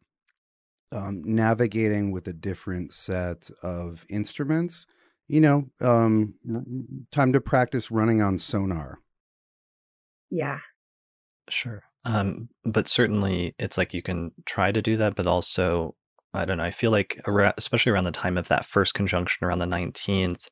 um, 0.93 1.22
navigating 1.24 2.10
with 2.10 2.28
a 2.28 2.34
different 2.34 2.93
set 2.93 3.51
of 3.62 4.05
instruments. 4.09 4.86
You 5.28 5.40
know, 5.40 5.64
um, 5.80 6.34
time 7.10 7.32
to 7.32 7.40
practice 7.40 7.90
running 7.90 8.20
on 8.20 8.36
sonar. 8.36 8.98
Yeah. 10.30 10.59
Sure. 11.48 11.82
Um, 12.05 12.48
but 12.64 12.89
certainly 12.89 13.55
it's 13.59 13.78
like 13.78 13.94
you 13.94 14.02
can 14.02 14.32
try 14.44 14.73
to 14.73 14.82
do 14.82 14.97
that, 14.97 15.14
but 15.14 15.27
also 15.27 15.94
I 16.35 16.44
don't 16.44 16.56
know. 16.56 16.64
I 16.64 16.70
feel 16.70 16.90
like, 16.90 17.20
especially 17.59 17.93
around 17.93 18.05
the 18.05 18.10
time 18.10 18.39
of 18.39 18.48
that 18.48 18.64
first 18.64 18.94
conjunction 18.94 19.44
around 19.47 19.59
the 19.59 19.66
19th, 19.66 20.48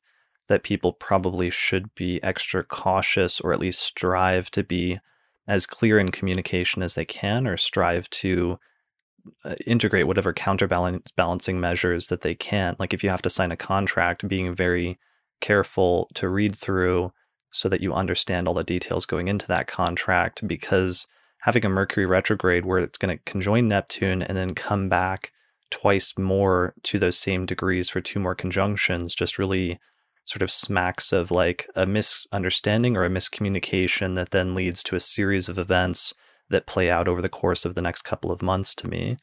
that 0.47 0.63
people 0.63 0.93
probably 0.93 1.49
should 1.49 1.93
be 1.95 2.21
extra 2.21 2.63
cautious 2.63 3.39
or 3.39 3.51
at 3.51 3.59
least 3.59 3.81
strive 3.81 4.51
to 4.51 4.63
be 4.63 4.99
as 5.47 5.65
clear 5.65 5.97
in 5.97 6.11
communication 6.11 6.83
as 6.83 6.93
they 6.93 7.05
can 7.05 7.47
or 7.47 7.57
strive 7.57 8.09
to 8.11 8.59
uh, 9.43 9.55
integrate 9.65 10.07
whatever 10.07 10.33
counterbalancing 10.33 11.59
measures 11.59 12.07
that 12.07 12.21
they 12.21 12.35
can. 12.35 12.75
Like 12.77 12.93
if 12.93 13.03
you 13.03 13.09
have 13.09 13.21
to 13.23 13.29
sign 13.29 13.51
a 13.51 13.57
contract, 13.57 14.27
being 14.27 14.55
very 14.55 14.99
careful 15.39 16.09
to 16.15 16.29
read 16.29 16.55
through 16.55 17.11
so 17.51 17.69
that 17.69 17.81
you 17.81 17.93
understand 17.93 18.47
all 18.47 18.53
the 18.53 18.63
details 18.63 19.05
going 19.05 19.27
into 19.27 19.47
that 19.47 19.67
contract 19.67 20.45
because 20.47 21.07
having 21.39 21.65
a 21.65 21.69
Mercury 21.69 22.05
retrograde 22.05 22.65
where 22.65 22.79
it's 22.79 22.97
going 22.97 23.15
to 23.15 23.23
conjoin 23.31 23.67
Neptune 23.67 24.21
and 24.21 24.37
then 24.37 24.55
come 24.55 24.89
back 24.89 25.31
twice 25.69 26.17
more 26.17 26.73
to 26.83 26.99
those 26.99 27.17
same 27.17 27.45
degrees 27.45 27.89
for 27.89 28.01
two 28.01 28.19
more 28.19 28.35
conjunctions 28.35 29.15
just 29.15 29.39
really 29.39 29.79
sort 30.25 30.41
of 30.41 30.51
smacks 30.51 31.11
of 31.11 31.31
like 31.31 31.67
a 31.75 31.85
misunderstanding 31.85 32.95
or 32.95 33.03
a 33.03 33.09
miscommunication 33.09 34.15
that 34.15 34.31
then 34.31 34.53
leads 34.53 34.83
to 34.83 34.95
a 34.95 34.99
series 34.99 35.49
of 35.49 35.57
events 35.57 36.13
that 36.49 36.67
play 36.67 36.89
out 36.89 37.07
over 37.07 37.21
the 37.21 37.29
course 37.29 37.65
of 37.65 37.75
the 37.75 37.81
next 37.81 38.03
couple 38.03 38.31
of 38.31 38.41
months 38.41 38.75
to 38.75 38.87
me. 38.87 39.17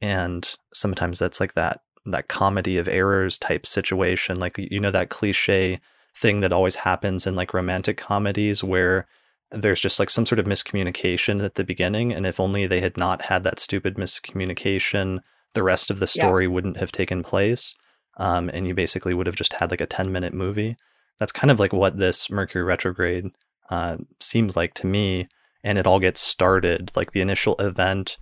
And 0.00 0.54
sometimes 0.72 1.18
that's 1.18 1.40
like 1.40 1.54
that 1.54 1.80
that 2.06 2.28
comedy 2.28 2.78
of 2.78 2.88
errors 2.88 3.38
type 3.38 3.66
situation 3.66 4.40
like 4.40 4.56
you 4.56 4.80
know 4.80 4.90
that 4.90 5.10
cliche 5.10 5.78
thing 6.14 6.40
that 6.40 6.52
always 6.52 6.76
happens 6.76 7.26
in 7.26 7.34
like 7.34 7.54
romantic 7.54 7.96
comedies 7.96 8.62
where 8.62 9.06
there's 9.52 9.80
just 9.80 9.98
like 9.98 10.10
some 10.10 10.26
sort 10.26 10.38
of 10.38 10.46
miscommunication 10.46 11.42
at 11.44 11.56
the 11.56 11.64
beginning 11.64 12.12
and 12.12 12.26
if 12.26 12.38
only 12.38 12.66
they 12.66 12.80
had 12.80 12.96
not 12.96 13.22
had 13.22 13.42
that 13.42 13.58
stupid 13.58 13.96
miscommunication 13.96 15.20
the 15.54 15.62
rest 15.62 15.90
of 15.90 16.00
the 16.00 16.06
story 16.06 16.44
yeah. 16.44 16.50
wouldn't 16.50 16.76
have 16.76 16.92
taken 16.92 17.22
place. 17.22 17.74
Um, 18.16 18.50
and 18.52 18.66
you 18.66 18.74
basically 18.74 19.14
would 19.14 19.26
have 19.26 19.36
just 19.36 19.54
had 19.54 19.70
like 19.70 19.80
a 19.80 19.86
10 19.86 20.12
minute 20.12 20.34
movie. 20.34 20.76
That's 21.18 21.32
kind 21.32 21.50
of 21.50 21.58
like 21.58 21.72
what 21.72 21.98
this 21.98 22.30
Mercury 22.30 22.64
retrograde 22.64 23.26
uh, 23.70 23.98
seems 24.20 24.56
like 24.56 24.74
to 24.74 24.86
me. 24.86 25.28
And 25.62 25.78
it 25.78 25.86
all 25.86 26.00
gets 26.00 26.20
started 26.20 26.90
like 26.96 27.12
the 27.12 27.20
initial 27.20 27.54
event 27.58 28.18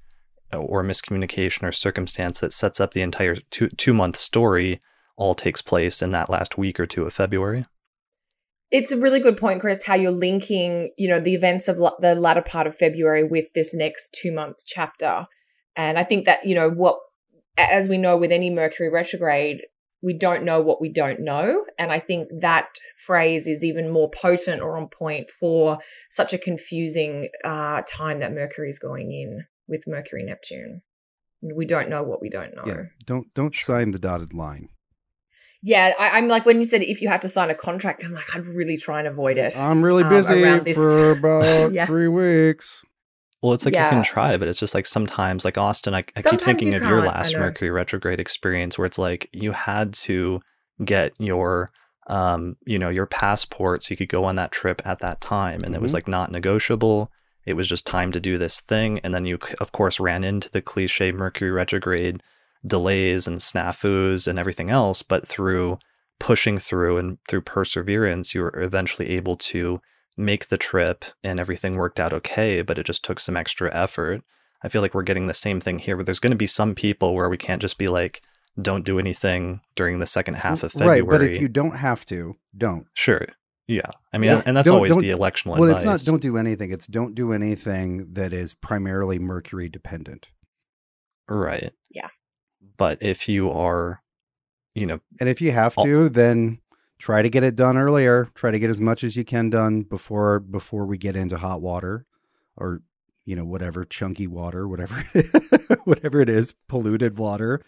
uh, 0.53 0.59
or 0.59 0.83
miscommunication 0.83 1.63
or 1.65 1.73
circumstance 1.73 2.41
that 2.41 2.53
sets 2.53 2.81
up 2.81 2.93
the 2.93 3.03
entire 3.03 3.37
two, 3.51 3.69
two 3.69 3.95
month 3.95 4.17
story 4.17 4.81
all 5.17 5.35
takes 5.35 5.63
place 5.63 6.01
in 6.01 6.13
that 6.13 6.31
last 6.31 6.57
week 6.57 6.79
or 6.79 6.87
two 6.87 7.05
of 7.05 7.13
February. 7.13 7.67
It's 8.71 8.93
a 8.93 8.99
really 8.99 9.21
good 9.21 9.39
point, 9.39 9.61
Chris, 9.61 9.85
how 9.85 9.95
you're 9.95 10.11
linking, 10.11 10.91
you 10.99 11.09
know, 11.09 11.21
the 11.21 11.35
events 11.35 11.69
of 11.69 11.77
the 11.77 12.15
latter 12.15 12.43
part 12.43 12.67
of 12.67 12.77
February 12.77 13.25
with 13.25 13.47
this 13.55 13.71
next 13.73 14.09
two 14.13 14.33
month 14.33 14.59
chapter. 14.67 15.27
And 15.75 15.99
I 15.99 16.05
think 16.05 16.27
that, 16.27 16.45
you 16.45 16.55
know, 16.55 16.69
what 16.71 16.99
as 17.57 17.89
we 17.89 17.99
know 17.99 18.17
with 18.17 18.31
any 18.31 18.51
Mercury 18.51 18.91
retrograde, 18.91 19.63
we 20.03 20.17
don't 20.17 20.45
know 20.45 20.61
what 20.61 20.81
we 20.81 20.93
don't 20.93 21.21
know. 21.21 21.65
And 21.79 21.91
I 21.91 21.99
think 21.99 22.29
that 22.41 22.69
phrase 23.07 23.47
is 23.47 23.65
even 23.65 23.91
more 23.91 24.11
potent 24.11 24.63
or 24.63 24.77
on 24.77 24.89
point 24.89 25.29
for 25.41 25.79
such 26.11 26.33
a 26.33 26.39
confusing 26.39 27.29
uh, 27.45 27.83
time 27.89 28.21
that 28.21 28.33
Mercury 28.33 28.71
is 28.71 28.79
going 28.79 29.13
in 29.13 29.45
with 29.67 29.83
Mercury 29.87 30.25
Neptune. 30.25 30.83
We 31.43 31.67
don't 31.67 31.89
know 31.89 32.03
what 32.03 32.21
we 32.21 32.31
don't 32.31 32.55
know. 32.55 32.63
Yeah, 32.67 32.83
don't 33.07 33.33
don't 33.35 33.55
sign 33.55 33.93
the 33.93 33.99
dotted 33.99 34.35
line. 34.35 34.69
Yeah, 35.63 35.93
I, 35.99 36.19
am 36.19 36.29
like 36.29 36.47
when 36.47 36.61
you 36.61 36.67
said 36.67 36.83
if 36.83 37.03
you 37.03 37.09
had 37.09 37.23
to 37.23 37.29
sign 37.29 37.51
a 37.51 37.55
contract, 37.55 38.05
I'm 38.05 38.15
like 38.15 38.35
I'd 38.35 38.47
really 38.47 38.77
try 38.77 39.01
and 39.01 39.09
avoid 39.09 39.39
it. 39.39 39.57
I'm 39.57 39.83
really 39.83 40.05
um, 40.05 40.09
busy 40.09 40.45
um, 40.45 40.65
for 40.73 41.11
about 41.11 41.73
yeah. 41.73 41.87
three 41.87 42.09
weeks. 42.09 42.85
Well, 43.43 43.53
it's 43.53 43.65
like 43.65 43.75
yeah. 43.75 43.87
you 43.87 43.91
can 43.91 44.03
try, 44.03 44.37
but 44.37 44.49
it's 44.49 44.59
just 44.59 44.75
like 44.75 44.87
sometimes, 44.87 45.45
like 45.45 45.59
Austin, 45.59 45.95
I, 45.95 46.05
I 46.17 46.23
keep 46.23 46.41
thinking 46.41 46.73
you 46.73 46.79
of 46.79 46.85
your 46.85 47.03
last 47.03 47.37
Mercury 47.37 47.71
retrograde 47.71 48.19
experience 48.19 48.77
where 48.77 48.87
it's 48.87 48.99
like 48.99 49.29
you 49.33 49.53
had 49.53 49.95
to 49.95 50.41
get 50.85 51.13
your, 51.21 51.71
um, 52.09 52.57
you 52.67 52.81
know, 52.81 52.89
your 52.89 53.07
passport 53.07 53.85
so 53.85 53.93
you 53.93 53.97
could 53.97 54.09
go 54.09 54.25
on 54.25 54.37
that 54.37 54.51
trip 54.51 54.83
at 54.85 54.99
that 55.01 55.21
time. 55.21 55.63
And 55.63 55.67
mm-hmm. 55.67 55.75
it 55.75 55.83
was 55.83 55.91
mm-hmm. 55.91 55.97
like 55.97 56.09
not 56.09 56.33
negotiable. 56.33 57.13
It 57.47 57.55
was 57.55 57.69
just 57.69 57.87
time 57.87 58.11
to 58.13 58.21
do 58.21 58.39
this 58.39 58.61
thing. 58.61 58.99
And 59.05 59.15
then 59.15 59.25
you, 59.25 59.39
of 59.61 59.71
course, 59.71 60.01
ran 60.01 60.25
into 60.25 60.51
the 60.51 60.61
cliche 60.61 61.13
Mercury 61.13 61.53
retrograde 61.53 62.23
delays 62.67 63.27
and 63.27 63.39
snafus 63.39 64.27
and 64.27 64.39
everything 64.39 64.71
else. 64.71 65.03
But 65.03 65.27
through 65.27 65.79
pushing 66.19 66.59
through 66.59 66.99
and 66.99 67.19
through 67.29 67.43
perseverance, 67.43 68.35
you 68.35 68.43
were 68.43 68.61
eventually 68.61 69.11
able 69.11 69.37
to 69.37 69.81
make 70.17 70.49
the 70.49 70.59
trip 70.59 71.05
and 71.23 71.39
everything 71.39 71.77
worked 71.77 72.01
out 72.01 72.13
okay, 72.13 72.61
but 72.63 72.79
it 72.79 72.87
just 72.87 73.05
took 73.05 73.21
some 73.21 73.37
extra 73.37 73.73
effort. 73.75 74.23
I 74.63 74.69
feel 74.69 74.83
like 74.83 74.95
we're 74.95 75.03
getting 75.05 75.27
the 75.27 75.35
same 75.35 75.61
thing 75.61 75.79
here, 75.79 75.97
but 75.97 76.07
there's 76.07 76.19
going 76.19 76.33
to 76.33 76.37
be 76.37 76.49
some 76.49 76.75
people 76.75 77.15
where 77.15 77.29
we 77.29 77.37
can't 77.37 77.63
just 77.63 77.79
be 77.79 77.87
like, 77.87 78.21
don't 78.61 78.85
do 78.85 78.99
anything 78.99 79.61
during 79.77 80.01
the 80.01 80.07
second 80.07 80.35
half 80.35 80.65
of 80.65 80.73
February. 80.73 81.03
Right, 81.03 81.09
but 81.09 81.23
if 81.23 81.41
you 81.41 81.47
don't 81.49 81.77
have 81.77 82.05
to, 82.07 82.35
don't. 82.57 82.87
Sure. 82.95 83.25
Yeah. 83.69 83.91
I 84.13 84.19
mean, 84.19 84.31
Yeah, 84.31 84.43
and 84.45 84.57
that's 84.57 84.69
always 84.69 84.95
don't- 84.95 85.03
the 85.03 85.11
electional 85.11 85.59
Well, 85.59 85.65
advice. 85.69 85.77
it's 85.77 85.85
not 85.85 86.01
don't 86.11 86.21
do 86.23 86.37
anything. 86.37 86.73
It's 86.73 86.89
don't 86.89 87.15
do 87.15 87.33
anything 87.33 88.15
that 88.15 88.33
is 88.33 88.55
primarily 88.55 89.21
Mercury 89.21 89.69
dependent. 89.69 90.31
Right. 91.29 91.73
Yeah. 91.91 92.09
But 92.79 93.03
if 93.03 93.29
you 93.29 93.51
are, 93.51 94.03
you 94.75 94.87
know, 94.87 95.01
And 95.21 95.29
if 95.29 95.43
you 95.43 95.53
have 95.53 95.77
Al- 95.77 95.85
to, 95.85 96.09
then 96.09 96.61
try 96.99 97.21
to 97.21 97.29
get 97.29 97.43
it 97.43 97.55
done 97.57 97.77
earlier. 97.77 98.29
Try 98.35 98.51
to 98.53 98.59
get 98.59 98.71
as 98.71 98.81
much 98.81 99.05
as 99.05 99.17
you 99.17 99.25
can 99.25 99.51
done 99.51 99.83
before 99.83 100.41
before 100.41 100.87
we 100.87 100.97
get 100.97 101.17
into 101.17 101.37
hot 101.37 101.61
water 101.61 102.07
or 102.57 102.81
you 103.27 103.37
know 103.37 103.45
whatever 103.45 103.85
chunky 103.85 104.27
water, 104.27 104.67
whatever 104.67 105.05
whatever 105.85 106.21
it 106.21 106.29
is, 106.31 106.55
polluted 106.69 107.19
water, 107.19 107.61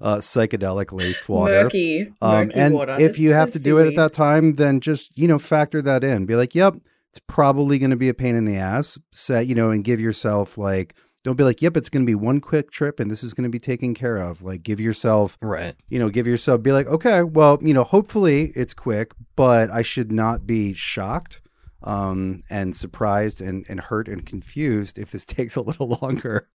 uh, 0.00 0.16
psychedelic 0.16 0.92
laced 0.92 1.28
water. 1.28 1.64
Murky, 1.64 2.12
Um, 2.20 2.48
murky 2.48 2.60
and 2.60 2.74
water. 2.74 2.96
if 3.00 3.18
you 3.18 3.32
have 3.32 3.52
to 3.52 3.58
do 3.58 3.78
it 3.78 3.86
at 3.86 3.94
that 3.96 4.12
time, 4.12 4.54
then 4.54 4.80
just 4.80 5.16
you 5.16 5.26
know 5.28 5.38
factor 5.38 5.80
that 5.82 6.04
in. 6.04 6.26
Be 6.26 6.36
like, 6.36 6.54
yep, 6.54 6.74
it's 7.10 7.20
probably 7.26 7.78
going 7.78 7.90
to 7.92 7.96
be 7.96 8.08
a 8.08 8.14
pain 8.14 8.34
in 8.36 8.44
the 8.44 8.56
ass. 8.56 8.98
Set 9.10 9.46
you 9.46 9.54
know, 9.54 9.70
and 9.70 9.84
give 9.84 10.00
yourself 10.00 10.58
like, 10.58 10.94
don't 11.26 11.34
be 11.34 11.42
like, 11.42 11.60
yep, 11.60 11.76
it's 11.76 11.88
going 11.88 12.04
to 12.04 12.08
be 12.08 12.14
one 12.14 12.40
quick 12.40 12.70
trip, 12.70 13.00
and 13.00 13.10
this 13.10 13.24
is 13.24 13.34
going 13.34 13.42
to 13.42 13.50
be 13.50 13.58
taken 13.58 13.94
care 13.94 14.16
of. 14.16 14.42
Like, 14.42 14.62
give 14.62 14.78
yourself, 14.78 15.36
right. 15.42 15.74
you 15.88 15.98
know, 15.98 16.08
give 16.08 16.24
yourself, 16.24 16.62
be 16.62 16.70
like, 16.70 16.86
okay, 16.86 17.24
well, 17.24 17.58
you 17.60 17.74
know, 17.74 17.82
hopefully 17.82 18.52
it's 18.54 18.72
quick, 18.72 19.10
but 19.34 19.68
I 19.72 19.82
should 19.82 20.12
not 20.12 20.46
be 20.46 20.72
shocked. 20.72 21.40
Um, 21.82 22.42
and 22.48 22.74
surprised 22.74 23.40
and, 23.40 23.66
and 23.68 23.80
hurt 23.80 24.08
and 24.08 24.24
confused 24.24 24.98
if 24.98 25.10
this 25.10 25.24
takes 25.24 25.56
a 25.56 25.60
little 25.60 25.98
longer. 26.00 26.48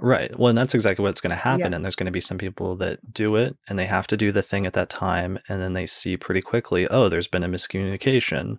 Right. 0.00 0.36
Well, 0.38 0.48
and 0.48 0.58
that's 0.58 0.74
exactly 0.74 1.02
what's 1.02 1.20
going 1.20 1.30
to 1.30 1.36
happen. 1.36 1.72
Yeah. 1.72 1.76
And 1.76 1.84
there's 1.84 1.96
going 1.96 2.06
to 2.06 2.12
be 2.12 2.20
some 2.20 2.38
people 2.38 2.74
that 2.76 3.12
do 3.12 3.36
it 3.36 3.56
and 3.68 3.78
they 3.78 3.86
have 3.86 4.06
to 4.08 4.16
do 4.16 4.32
the 4.32 4.42
thing 4.42 4.66
at 4.66 4.74
that 4.74 4.90
time. 4.90 5.38
And 5.48 5.62
then 5.62 5.72
they 5.72 5.86
see 5.86 6.16
pretty 6.16 6.42
quickly, 6.42 6.86
oh, 6.88 7.08
there's 7.08 7.28
been 7.28 7.44
a 7.44 7.48
miscommunication. 7.48 8.58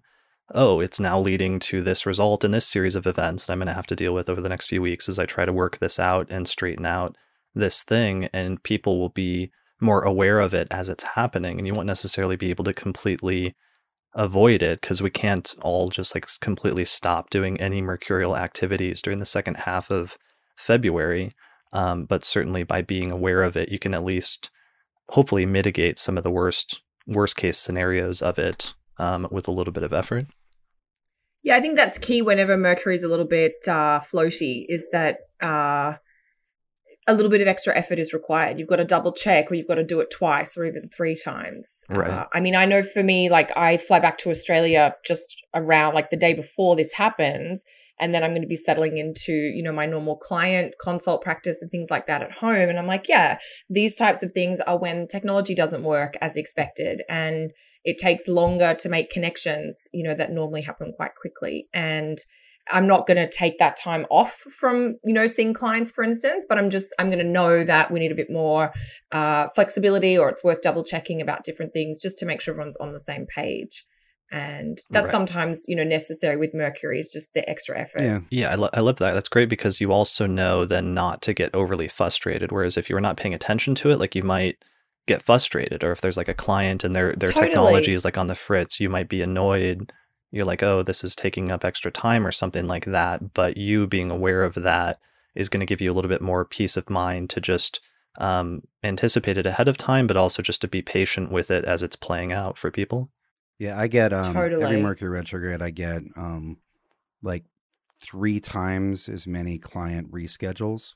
Oh, 0.54 0.80
it's 0.80 1.00
now 1.00 1.20
leading 1.20 1.60
to 1.60 1.82
this 1.82 2.06
result 2.06 2.46
in 2.46 2.52
this 2.52 2.66
series 2.66 2.96
of 2.96 3.06
events 3.06 3.46
that 3.46 3.54
I'm 3.54 3.60
going 3.60 3.68
to 3.68 3.74
have 3.74 3.88
to 3.88 3.98
deal 3.98 4.14
with 4.14 4.30
over 4.30 4.40
the 4.40 4.48
next 4.48 4.68
few 4.68 4.82
weeks 4.82 5.10
as 5.10 5.20
I 5.20 5.26
try 5.26 5.44
to 5.44 5.52
work 5.52 5.80
this 5.80 6.00
out 6.00 6.28
and 6.30 6.48
straighten 6.48 6.86
out 6.86 7.18
this 7.54 7.84
thing. 7.84 8.30
And 8.32 8.64
people 8.64 8.98
will 8.98 9.10
be 9.10 9.52
more 9.82 10.02
aware 10.04 10.40
of 10.40 10.54
it 10.54 10.70
as 10.72 10.88
it's 10.88 11.04
happening. 11.04 11.58
And 11.58 11.68
you 11.68 11.74
won't 11.74 11.88
necessarily 11.88 12.38
be 12.38 12.50
able 12.50 12.64
to 12.64 12.74
completely 12.74 13.56
avoid 14.16 14.62
it 14.64 14.80
because 14.80 15.02
we 15.02 15.10
can't 15.10 15.54
all 15.62 15.90
just 15.90 16.16
like 16.16 16.28
completely 16.40 16.86
stop 16.86 17.30
doing 17.30 17.60
any 17.60 17.82
mercurial 17.82 18.38
activities 18.38 19.02
during 19.02 19.20
the 19.20 19.26
second 19.26 19.58
half 19.58 19.92
of 19.92 20.18
February. 20.56 21.34
Um, 21.74 22.06
but 22.06 22.24
certainly 22.24 22.64
by 22.64 22.82
being 22.82 23.12
aware 23.12 23.44
of 23.44 23.58
it, 23.58 23.70
you 23.70 23.80
can 23.80 23.94
at 23.94 24.06
least 24.06 24.50
hopefully 25.10 25.46
mitigate 25.46 26.00
some 26.00 26.18
of 26.18 26.24
the 26.24 26.32
worst 26.32 26.82
worst 27.06 27.36
case 27.36 27.58
scenarios 27.58 28.22
of 28.22 28.40
it 28.40 28.74
um, 28.98 29.28
with 29.30 29.48
a 29.50 29.52
little 29.52 29.74
bit 29.74 29.84
of 29.84 29.92
effort. 29.92 30.28
Yeah, 31.48 31.56
I 31.56 31.62
think 31.62 31.78
that's 31.78 31.98
key 31.98 32.22
whenever 32.22 32.58
Mercury's 32.58 33.04
a 33.04 33.08
little 33.08 33.26
bit 33.26 33.54
uh, 33.70 34.02
floaty, 34.14 34.66
is 34.68 34.86
that 34.92 35.20
uh, 35.42 35.94
a 37.08 37.14
little 37.14 37.32
bit 37.32 37.40
of 37.40 37.48
extra 37.48 37.74
effort 37.74 38.00
is 38.00 38.12
required. 38.12 38.60
You've 38.60 38.68
got 38.68 38.76
to 38.76 38.84
double 38.84 39.14
check, 39.14 39.50
or 39.50 39.54
you've 39.54 39.70
got 39.70 39.76
to 39.76 39.84
do 39.86 40.02
it 40.02 40.12
twice 40.12 40.58
or 40.58 40.66
even 40.66 40.90
three 40.90 41.16
times. 41.16 41.70
Right. 41.88 42.10
Uh, 42.10 42.26
I 42.34 42.42
mean, 42.42 42.54
I 42.54 42.66
know 42.66 42.84
for 42.84 43.02
me, 43.02 43.30
like 43.30 43.56
I 43.56 43.78
fly 43.78 44.02
back 44.02 44.18
to 44.20 44.30
Australia 44.30 44.94
just 45.06 45.24
around 45.56 45.94
like 45.94 46.10
the 46.10 46.18
day 46.18 46.34
before 46.34 46.76
this 46.76 46.92
happens, 46.92 47.62
and 47.98 48.14
then 48.14 48.26
I'm 48.26 48.32
going 48.32 48.42
to 48.42 48.48
be 48.50 48.58
settling 48.58 48.98
into 48.98 49.32
you 49.32 49.64
know 49.64 49.72
my 49.72 49.86
normal 49.86 50.18
client 50.18 50.74
consult 50.84 51.22
practice 51.22 51.60
and 51.62 51.72
things 51.72 51.88
like 51.90 52.08
that 52.08 52.24
at 52.24 52.34
home. 52.34 52.68
And 52.68 52.78
I'm 52.78 52.88
like, 52.88 53.06
yeah, 53.08 53.38
these 53.70 53.96
types 53.96 54.22
of 54.22 54.34
things 54.34 54.60
are 54.68 54.78
when 54.78 55.08
technology 55.08 55.56
doesn't 55.56 55.86
work 55.86 56.18
as 56.20 56.36
expected, 56.36 57.04
and 57.08 57.54
it 57.88 57.98
takes 57.98 58.28
longer 58.28 58.76
to 58.78 58.90
make 58.90 59.10
connections, 59.10 59.78
you 59.94 60.04
know, 60.04 60.14
that 60.14 60.34
normally 60.34 60.62
happen 60.62 60.92
quite 60.98 61.16
quickly. 61.16 61.70
And 61.74 62.20
I'm 62.70 62.86
not 62.86 63.08
going 63.08 63.16
to 63.16 63.30
take 63.30 63.60
that 63.60 63.80
time 63.80 64.06
off 64.12 64.36
from, 64.60 64.98
you 65.06 65.14
know, 65.14 65.28
seeing 65.28 65.54
clients, 65.54 65.94
for 65.94 66.04
instance, 66.04 66.44
but 66.50 66.58
I'm 66.58 66.70
just, 66.70 66.88
I'm 67.00 67.08
going 67.08 67.20
to 67.20 67.24
know 67.24 67.64
that 67.64 67.90
we 67.90 68.02
need 68.02 68.12
a 68.12 68.16
bit 68.16 68.30
more 68.30 68.74
uh, 69.14 69.48
flexibility 69.56 70.18
or 70.18 70.28
it's 70.28 70.44
worth 70.44 70.62
double 70.62 70.84
checking 70.84 71.22
about 71.22 71.46
different 71.46 71.72
things 71.72 72.02
just 72.02 72.18
to 72.18 72.26
make 72.26 72.42
sure 72.42 72.54
everyone's 72.54 72.76
on 72.82 72.92
the 72.92 73.00
same 73.00 73.26
page. 73.34 73.86
And 74.34 74.78
that's 74.90 75.06
Right. 75.06 75.12
sometimes, 75.12 75.60
you 75.66 75.78
know, 75.78 75.86
necessary 75.86 76.36
with 76.36 76.54
Mercury 76.54 77.00
is 77.00 77.10
just 77.14 77.30
the 77.34 77.50
extra 77.50 77.80
effort. 77.80 78.02
Yeah. 78.02 78.20
Yeah, 78.30 78.50
I, 78.50 78.56
lo- 78.56 78.70
I 78.74 78.82
love 78.82 78.98
that. 78.98 79.14
That's 79.14 79.30
great 79.30 79.48
because 79.48 79.80
you 79.80 79.94
also 79.94 80.26
know 80.26 80.66
then 80.66 80.94
not 80.94 81.22
to 81.22 81.34
get 81.34 81.56
overly 81.56 81.88
frustrated. 81.88 82.52
Whereas 82.52 82.76
if 82.76 82.90
you 82.90 82.96
were 82.96 83.02
not 83.02 83.16
paying 83.16 83.34
attention 83.34 83.76
to 83.76 83.92
it, 83.92 83.98
like 84.00 84.14
you 84.14 84.24
might 84.24 84.58
get 85.08 85.24
frustrated, 85.24 85.84
or 85.84 85.92
if 85.92 86.02
there's 86.02 86.18
like 86.18 86.28
a 86.28 86.34
client 86.34 86.84
and 86.84 86.96
their 86.96 87.14
their 87.14 87.32
Totally. 87.32 87.48
technology 87.48 87.94
is 87.94 88.06
like 88.06 88.18
on 88.18 88.28
the 88.28 88.36
fritz, 88.36 88.80
you 88.80 88.90
might 88.90 89.10
be 89.10 89.22
annoyed. 89.22 89.92
You're 90.32 90.46
like, 90.46 90.62
oh, 90.62 90.84
this 90.84 91.04
is 91.04 91.16
taking 91.16 91.52
up 91.52 91.64
extra 91.66 91.90
time 91.90 92.28
or 92.28 92.32
something 92.32 92.68
like 92.68 92.86
that. 92.86 93.34
But 93.34 93.58
you 93.58 93.88
being 93.88 94.12
aware 94.12 94.44
of 94.44 94.56
that 94.56 95.00
is 95.36 95.50
going 95.50 95.62
to 95.62 95.66
give 95.66 95.82
you 95.82 95.92
a 95.92 95.96
little 95.96 96.10
bit 96.10 96.22
more 96.22 96.44
peace 96.46 96.76
of 96.76 96.90
mind 96.90 97.30
to 97.32 97.42
just 97.42 97.80
um, 98.20 98.64
anticipate 98.84 99.38
it 99.38 99.46
ahead 99.46 99.68
of 99.68 99.78
time, 99.78 100.06
but 100.06 100.18
also 100.18 100.42
just 100.42 100.62
to 100.62 100.68
be 100.68 100.82
patient 100.82 101.32
with 101.32 101.50
it 101.50 101.64
as 101.64 101.82
it's 101.82 101.96
playing 101.96 102.34
out 102.34 102.58
for 102.58 102.70
people. 102.72 103.10
Yeah, 103.60 103.80
I 103.80 103.88
get 103.88 104.14
um 104.14 104.38
every 104.38 104.78
Mercury 104.78 105.10
retrograde 105.10 105.62
I 105.62 105.72
get 105.72 106.04
um 106.16 106.58
like 107.24 107.46
three 108.00 108.40
times 108.40 109.10
as 109.10 109.26
many 109.26 109.58
client 109.58 110.12
reschedules 110.12 110.94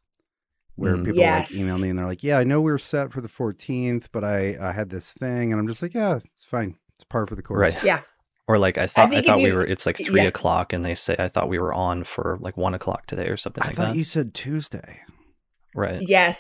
where 0.76 0.96
Mm. 0.96 1.06
people 1.06 1.20
Yes. 1.20 1.50
like 1.52 1.60
email 1.60 1.78
me 1.78 1.90
and 1.90 1.98
they're 2.00 2.06
like, 2.06 2.24
"Yeah, 2.24 2.38
I 2.40 2.44
know 2.44 2.62
we 2.62 2.72
are 2.72 2.78
set 2.78 3.12
for 3.12 3.22
the 3.22 3.28
14th, 3.28 4.10
but 4.12 4.24
I 4.24 4.58
I 4.60 4.72
had 4.72 4.90
this 4.90 5.12
thing." 5.12 5.52
And 5.52 5.60
I'm 5.60 5.68
just 5.68 5.82
like, 5.82 5.94
"Yeah, 5.94 6.20
it's 6.34 6.46
fine. 6.46 6.76
It's 6.96 7.04
par 7.04 7.28
for 7.28 7.36
the 7.36 7.42
course." 7.44 7.60
Right. 7.76 7.84
Yeah. 7.84 8.02
Or 8.48 8.58
like 8.58 8.78
I 8.78 8.88
thought 8.88 9.08
I, 9.08 9.10
think 9.10 9.20
if 9.20 9.26
thought 9.28 9.38
we 9.38 9.46
you- 9.48 9.54
were 9.56 9.64
it's 9.66 9.86
like 9.86 9.98
three 9.98 10.22
yeah. 10.22 10.28
o'clock 10.28 10.74
and 10.74 10.84
they 10.84 10.96
say 10.96 11.16
I 11.20 11.28
thought 11.28 11.48
we 11.50 11.60
were 11.60 11.74
on 11.74 12.04
for 12.04 12.38
like 12.42 12.58
one 12.58 12.74
o'clock 12.74 13.06
today 13.06 13.28
or 13.30 13.38
something 13.38 13.64
I 13.64 13.68
like 13.68 13.76
thought 13.76 13.88
that. 13.90 13.96
you 13.96 14.04
said 14.04 14.34
Tuesday. 14.34 15.00
Right. 15.76 16.02
Yes. 16.02 16.38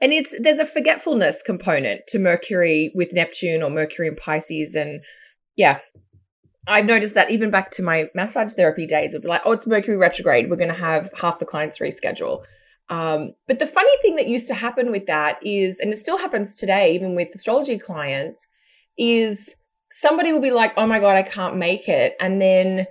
And 0.00 0.12
it's 0.12 0.34
there's 0.40 0.58
a 0.58 0.66
forgetfulness 0.66 1.36
component 1.46 2.02
to 2.08 2.18
Mercury 2.18 2.92
with 2.94 3.12
Neptune 3.12 3.62
or 3.62 3.70
Mercury 3.70 4.08
and 4.08 4.16
Pisces 4.16 4.74
and 4.74 5.00
yeah. 5.56 5.78
I've 6.66 6.84
noticed 6.84 7.14
that 7.14 7.30
even 7.30 7.50
back 7.50 7.72
to 7.72 7.82
my 7.82 8.08
massage 8.14 8.52
therapy 8.52 8.86
days, 8.86 9.10
it'd 9.10 9.22
be 9.22 9.28
like, 9.28 9.40
oh, 9.44 9.50
it's 9.52 9.66
Mercury 9.66 9.96
retrograde. 9.96 10.48
We're 10.48 10.56
going 10.56 10.68
to 10.68 10.74
have 10.74 11.10
half 11.16 11.40
the 11.40 11.44
clients 11.44 11.80
reschedule. 11.80 12.42
Um, 12.92 13.32
but 13.48 13.58
the 13.58 13.66
funny 13.66 13.90
thing 14.02 14.16
that 14.16 14.28
used 14.28 14.46
to 14.48 14.54
happen 14.54 14.90
with 14.90 15.06
that 15.06 15.38
is, 15.42 15.78
and 15.80 15.94
it 15.94 15.98
still 15.98 16.18
happens 16.18 16.56
today, 16.56 16.94
even 16.94 17.14
with 17.16 17.28
astrology 17.34 17.78
clients, 17.78 18.46
is 18.98 19.48
somebody 19.92 20.30
will 20.30 20.42
be 20.42 20.50
like, 20.50 20.72
oh 20.76 20.86
my 20.86 21.00
God, 21.00 21.16
I 21.16 21.22
can't 21.22 21.56
make 21.56 21.88
it. 21.88 22.14
And 22.20 22.38
then 22.38 22.86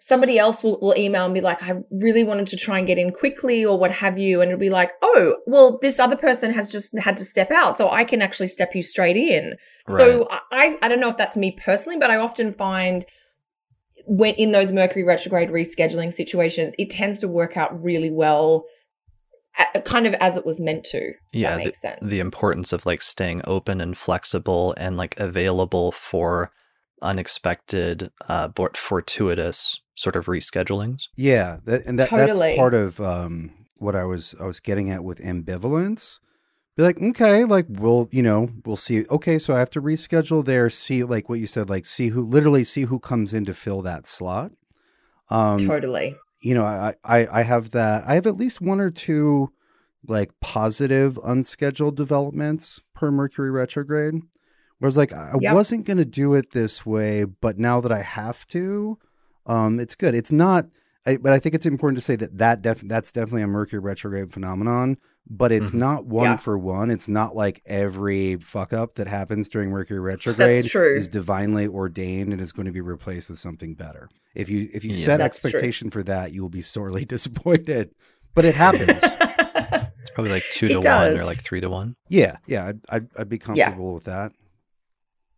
somebody 0.00 0.38
else 0.38 0.62
will, 0.62 0.78
will 0.80 0.94
email 0.98 1.24
and 1.24 1.32
be 1.32 1.40
like, 1.40 1.62
I 1.62 1.80
really 1.90 2.24
wanted 2.24 2.48
to 2.48 2.58
try 2.58 2.76
and 2.76 2.86
get 2.86 2.98
in 2.98 3.10
quickly 3.10 3.64
or 3.64 3.78
what 3.78 3.90
have 3.90 4.18
you. 4.18 4.42
And 4.42 4.50
it'll 4.50 4.60
be 4.60 4.68
like, 4.68 4.90
oh, 5.00 5.36
well, 5.46 5.78
this 5.80 5.98
other 5.98 6.16
person 6.16 6.52
has 6.52 6.70
just 6.70 6.96
had 6.98 7.16
to 7.16 7.24
step 7.24 7.50
out. 7.50 7.78
So 7.78 7.88
I 7.88 8.04
can 8.04 8.20
actually 8.20 8.48
step 8.48 8.74
you 8.74 8.82
straight 8.82 9.16
in. 9.16 9.54
So 9.96 10.28
I, 10.52 10.76
I 10.82 10.88
don't 10.88 11.00
know 11.00 11.08
if 11.08 11.16
that's 11.16 11.38
me 11.38 11.58
personally, 11.64 11.98
but 11.98 12.10
I 12.10 12.16
often 12.16 12.52
find 12.52 13.06
when 14.04 14.34
in 14.34 14.52
those 14.52 14.72
Mercury 14.72 15.04
retrograde 15.04 15.48
rescheduling 15.48 16.14
situations, 16.14 16.74
it 16.78 16.90
tends 16.90 17.20
to 17.20 17.28
work 17.28 17.56
out 17.56 17.82
really 17.82 18.10
well, 18.10 18.66
kind 19.84 20.06
of 20.06 20.14
as 20.14 20.36
it 20.36 20.46
was 20.46 20.60
meant 20.60 20.84
to. 20.84 21.12
Yeah, 21.32 21.56
that 21.56 21.64
makes 21.64 21.80
sense. 21.80 21.98
the 22.02 22.20
importance 22.20 22.72
of 22.72 22.86
like 22.86 23.02
staying 23.02 23.42
open 23.44 23.80
and 23.80 23.96
flexible 23.96 24.74
and 24.76 24.96
like 24.96 25.18
available 25.18 25.92
for 25.92 26.50
unexpected 27.00 28.10
uh 28.28 28.48
but 28.48 28.76
fortuitous 28.76 29.80
sort 29.98 30.14
of 30.16 30.26
reschedulings. 30.26 31.08
Yeah, 31.16 31.58
that, 31.64 31.84
and 31.86 31.98
that 31.98 32.10
Totally. 32.10 32.38
that's 32.38 32.56
part 32.56 32.74
of 32.74 33.00
um, 33.00 33.52
what 33.76 33.96
I 33.96 34.04
was 34.04 34.34
I 34.40 34.44
was 34.44 34.60
getting 34.60 34.90
at 34.90 35.02
with 35.02 35.18
ambivalence. 35.18 36.20
Be 36.76 36.84
like, 36.84 37.02
okay, 37.02 37.44
like 37.44 37.66
we'll 37.68 38.08
you 38.12 38.22
know 38.22 38.50
we'll 38.64 38.76
see. 38.76 39.04
Okay, 39.10 39.38
so 39.38 39.54
I 39.54 39.58
have 39.58 39.70
to 39.70 39.82
reschedule 39.82 40.44
there. 40.44 40.70
See, 40.70 41.02
like 41.02 41.28
what 41.28 41.40
you 41.40 41.48
said, 41.48 41.68
like 41.68 41.84
see 41.84 42.08
who 42.08 42.22
literally 42.22 42.62
see 42.62 42.82
who 42.82 43.00
comes 43.00 43.34
in 43.34 43.44
to 43.46 43.54
fill 43.54 43.82
that 43.82 44.06
slot. 44.06 44.52
Um, 45.30 45.66
totally. 45.66 46.16
You 46.40 46.54
know, 46.54 46.64
I, 46.64 46.94
I 47.04 47.40
I 47.40 47.42
have 47.42 47.70
that. 47.70 48.04
I 48.06 48.14
have 48.14 48.26
at 48.26 48.36
least 48.36 48.60
one 48.60 48.80
or 48.80 48.90
two 48.90 49.52
like 50.06 50.30
positive 50.40 51.18
unscheduled 51.24 51.96
developments 51.96 52.80
per 52.94 53.10
Mercury 53.10 53.50
retrograde. 53.50 54.14
Whereas 54.78 54.96
like 54.96 55.12
I 55.12 55.32
Yep. 55.40 55.52
wasn't 55.54 55.86
going 55.86 55.96
to 55.98 56.04
do 56.04 56.34
it 56.34 56.52
this 56.52 56.86
way, 56.86 57.24
but 57.24 57.58
now 57.58 57.80
that 57.80 57.90
I 57.92 58.02
have 58.02 58.46
to, 58.48 58.98
um, 59.46 59.80
it's 59.80 59.96
good. 59.96 60.14
It's 60.14 60.30
not 60.32 60.66
I, 61.06 61.16
but 61.16 61.32
I 61.32 61.38
think 61.38 61.54
it's 61.54 61.66
important 61.66 61.96
to 61.96 62.00
say 62.04 62.16
that, 62.16 62.38
that 62.38 62.62
def, 62.62 62.80
that's 62.82 63.12
definitely 63.12 63.42
a 63.42 63.46
Mercury 63.46 63.80
retrograde 63.80 64.32
phenomenon, 64.32 64.98
but 65.30 65.52
it's 65.52 65.70
Mhm. 65.72 65.74
not 65.78 66.06
one 66.06 66.24
Yeah. 66.24 66.36
for 66.36 66.56
one. 66.58 66.90
It's 66.90 67.08
not 67.08 67.36
like 67.36 67.62
every 67.66 68.36
fuck 68.36 68.72
up 68.72 68.94
that 68.96 69.06
happens 69.08 69.48
during 69.48 69.70
Mercury 69.70 70.00
retrograde 70.14 70.64
is 70.74 71.08
divinely 71.08 71.66
ordained 71.66 72.32
and 72.32 72.40
is 72.40 72.52
going 72.52 72.66
to 72.66 72.72
be 72.72 72.80
replaced 72.80 73.28
with 73.28 73.38
something 73.38 73.74
better. 73.74 74.08
If 74.34 74.48
you 74.48 74.68
if 74.72 74.84
you 74.84 74.90
Yeah. 74.90 75.04
set 75.04 75.16
That's 75.18 75.40
true. 75.40 75.48
expectation 75.48 75.90
for 75.90 76.02
that, 76.04 76.32
you 76.32 76.42
will 76.42 76.48
be 76.48 76.62
sorely 76.62 77.04
disappointed. 77.16 77.90
But 78.34 78.44
it 78.44 78.54
happens. 78.54 79.02
It's 80.00 80.10
probably 80.14 80.32
like 80.32 80.44
two 80.52 80.68
to 80.68 80.80
one 80.80 81.18
or 81.18 81.24
like 81.24 81.42
three 81.42 81.60
to 81.60 81.68
one. 81.68 81.94
yeah, 82.08 82.36
yeah, 82.46 82.66
I'd, 82.68 82.80
I'd, 82.88 83.06
I'd 83.18 83.28
be 83.28 83.38
comfortable 83.38 83.94
with 83.94 84.04
that. 84.04 84.32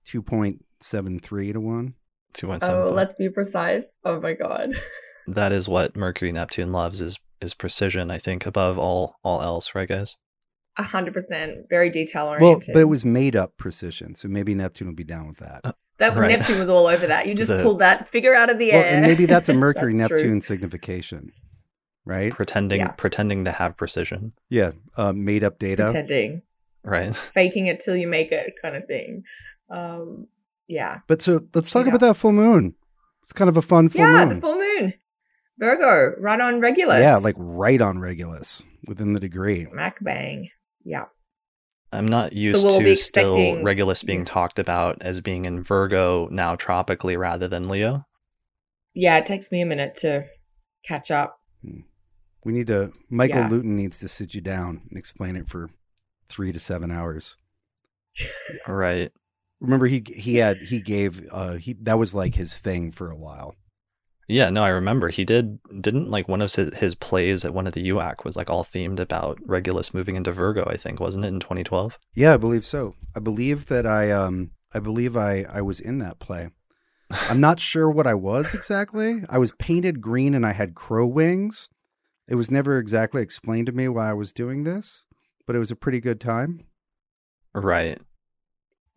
Two 0.05 0.23
point 0.23 0.65
seven 0.81 1.19
three 1.19 1.53
to 1.53 1.61
one. 1.61 1.95
Two 2.35 2.47
point 2.47 2.63
seven. 2.63 2.77
oh, 2.79 2.85
five. 2.87 2.95
let's 2.95 3.15
be 3.17 3.29
precise. 3.29 3.85
Oh 4.05 4.21
my 4.21 4.35
god. 4.35 4.71
that 5.27 5.53
is 5.53 5.69
what 5.69 5.97
Mercury 5.97 6.31
Neptune 6.33 6.73
loves 6.73 7.01
is 7.01 7.19
is 7.41 7.55
precision. 7.55 8.11
I 8.11 8.19
think 8.19 8.47
above 8.47 8.79
all 8.79 9.17
all 9.23 9.43
else, 9.43 9.75
right, 9.75 9.89
guys? 9.89 10.17
A 10.79 10.83
hundred 10.83 11.15
percent. 11.15 11.67
Very 11.69 11.91
detail 11.91 12.25
oriented. 12.27 12.43
Well, 12.43 12.51
oriented. 12.53 12.75
but 12.75 12.81
it 12.81 12.85
was 12.85 13.05
made 13.05 13.37
up 13.37 13.57
precision, 13.57 14.15
so 14.15 14.29
maybe 14.29 14.55
Neptune 14.55 14.89
will 14.89 14.95
be 14.95 15.05
down 15.05 15.27
with 15.27 15.39
that. 15.39 15.75
that 15.99 16.17
right. 16.17 16.39
Neptune 16.39 16.59
was 16.61 16.69
all 16.69 16.87
over 16.87 17.07
that. 17.07 17.27
You 17.27 17.35
just 17.43 17.51
The- 17.51 17.63
pulled 17.63 17.81
that 17.81 18.09
figure 18.09 18.35
out 18.35 18.51
of 18.51 18.59
the 18.59 18.71
Well, 18.71 18.83
air. 18.85 18.93
and 18.95 19.03
maybe 19.07 19.27
that's 19.27 19.49
a 19.49 19.55
Mercury 19.67 19.97
That's 19.97 20.09
true. 20.09 20.19
Neptune 20.19 20.41
signification, 20.41 21.33
right? 22.05 22.33
Pretending 22.33 22.81
Yeah. 22.81 22.89
pretending 22.93 23.45
to 23.47 23.53
have 23.53 23.77
precision, 23.77 24.33
Yeah, 24.49 24.73
uh, 24.97 25.13
made 25.13 25.43
up 25.45 25.59
data. 25.59 25.85
pretending, 25.85 26.43
right? 26.85 27.15
faking 27.35 27.67
it 27.67 27.81
till 27.81 27.97
you 27.97 28.07
make 28.09 28.31
it, 28.33 28.55
kind 28.63 28.77
of 28.77 28.87
thing. 28.87 29.25
Um, 29.71 30.29
yeah, 30.69 30.99
But 31.09 31.21
so 31.21 31.41
let's 31.53 31.71
talk 31.71 31.85
Yeah. 31.85 31.91
about 31.91 32.01
that 32.07 32.15
full 32.15 32.33
moon. 32.33 32.75
It's 33.25 33.33
kind 33.33 33.49
of 33.51 33.57
a 33.57 33.63
fun 33.63 33.89
full 33.89 34.01
yeah. 34.01 34.25
moon. 34.25 34.37
The 34.37 34.41
full 34.41 34.55
moon, 34.57 34.60
Virgo, 35.61 36.15
right 36.19 36.41
on 36.41 36.61
Regulus. 36.61 36.99
Yeah, 37.01 37.17
like 37.17 37.37
right 37.39 37.81
on 37.81 38.01
Regulus 38.01 38.63
within 38.89 39.13
the 39.13 39.21
degree. 39.21 39.67
Mac 39.73 40.03
bang. 40.03 40.49
Yeah. 40.85 41.05
I'm 41.93 42.07
not 42.07 42.33
used 42.33 42.61
so 42.63 42.69
we'll 42.69 42.79
to 42.79 42.85
be 42.85 42.97
still 42.97 43.35
expecting- 43.35 43.65
Regulus 43.65 44.03
being 44.03 44.25
talked 44.25 44.59
about 44.59 45.03
as 45.03 45.21
being 45.21 45.45
in 45.45 45.63
Virgo 45.63 46.29
now 46.31 46.57
tropically 46.57 47.17
rather 47.17 47.47
than 47.47 47.69
Leo. 47.69 48.07
Yeah, 48.95 49.19
it 49.19 49.27
takes 49.27 49.53
me 49.53 49.61
a 49.61 49.67
minute 49.67 49.97
to 49.97 50.25
catch 50.87 51.11
up. 51.11 51.39
We 52.45 52.53
need 52.53 52.69
to. 52.69 52.93
Michael 53.11 53.41
Yeah. 53.41 53.49
Lutin 53.51 53.77
needs 53.77 53.99
to 54.01 54.09
sit 54.09 54.35
you 54.35 54.41
down 54.41 54.81
and 54.89 54.99
explain 54.99 55.37
it 55.37 55.49
for 55.49 55.69
three 56.29 56.53
to 56.53 56.59
seven 56.59 56.91
hours. 56.91 57.37
All 58.67 58.75
right. 58.75 59.13
Remember, 59.61 59.87
he 59.87 60.03
he 60.07 60.37
had 60.37 60.57
he 60.59 60.81
gave 60.81 61.23
uh 61.31 61.55
he 61.57 61.75
that 61.83 61.99
was 61.99 62.15
like 62.15 62.35
his 62.35 62.55
thing 62.57 62.93
for 62.93 63.11
a 63.11 63.17
while. 63.17 63.55
Yeah, 64.31 64.49
no, 64.49 64.63
I 64.63 64.69
remember 64.69 65.09
he 65.09 65.25
did 65.25 65.59
didn't 65.81 66.09
like 66.09 66.29
one 66.29 66.41
of 66.41 66.55
his, 66.55 66.77
his 66.79 66.95
plays 66.95 67.45
at 67.45 67.53
one 67.53 67.67
of 67.67 67.73
the 67.73 67.89
UAC 67.89 68.25
was 68.25 68.37
like 68.37 68.49
all 68.49 68.63
themed 68.65 69.01
about 69.01 69.41
Regulus 69.45 69.93
moving 69.93 70.15
into 70.15 70.31
Virgo, 70.31 70.65
I 70.71 70.77
think, 70.77 71.01
wasn't 71.01 71.25
it 71.25 71.29
in 71.29 71.41
2012? 71.41 71.99
Yeah, 72.15 72.35
I 72.35 72.37
believe 72.37 72.65
so. 72.65 72.95
I 73.17 73.19
believe 73.19 73.67
that 73.67 73.87
I 73.87 74.13
um 74.13 74.53
I 74.73 74.79
believe 74.79 75.17
I 75.17 75.45
I 75.53 75.63
was 75.63 75.81
in 75.81 75.99
that 75.99 76.21
play. 76.21 76.51
I'm 77.29 77.41
not 77.41 77.59
sure 77.59 77.91
what 77.91 78.07
I 78.07 78.15
was 78.15 78.55
exactly. 78.55 79.25
I 79.29 79.39
was 79.39 79.51
painted 79.59 80.01
green 80.01 80.33
and 80.37 80.47
I 80.47 80.53
had 80.53 80.77
crow 80.77 81.09
wings. 81.09 81.69
It 82.29 82.37
was 82.37 82.53
never 82.53 82.79
exactly 82.79 83.23
explained 83.23 83.67
to 83.67 83.73
me 83.73 83.89
why 83.89 84.11
I 84.11 84.13
was 84.15 84.33
doing 84.33 84.63
this, 84.63 85.03
but 85.45 85.57
it 85.57 85.59
was 85.59 85.73
a 85.73 85.77
pretty 85.77 86.01
good 86.01 86.21
time. 86.21 86.67
Right. 87.53 87.99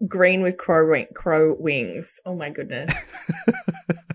Green 0.07 0.43
with 0.43 0.59
crow 0.59 0.87
wing- 0.91 1.07
crow 1.15 1.55
wings. 1.57 2.05
Oh 2.23 2.35
my 2.35 2.51
goodness. 2.51 2.93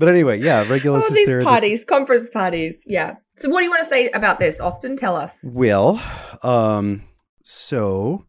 But 0.00 0.08
anyway, 0.08 0.40
yeah, 0.40 0.66
Regulus 0.66 1.04
All 1.04 1.10
is 1.10 1.14
these 1.14 1.26
there. 1.26 1.42
parties, 1.44 1.84
conference 1.86 2.30
parties. 2.30 2.74
Yeah. 2.86 3.16
So, 3.36 3.50
what 3.50 3.60
do 3.60 3.64
you 3.64 3.70
want 3.70 3.84
to 3.84 3.88
say 3.94 4.08
about 4.10 4.38
this, 4.38 4.58
Austin? 4.58 4.96
Tell 4.96 5.14
us. 5.14 5.32
Will, 5.42 6.00
um, 6.42 7.04
so 7.44 8.24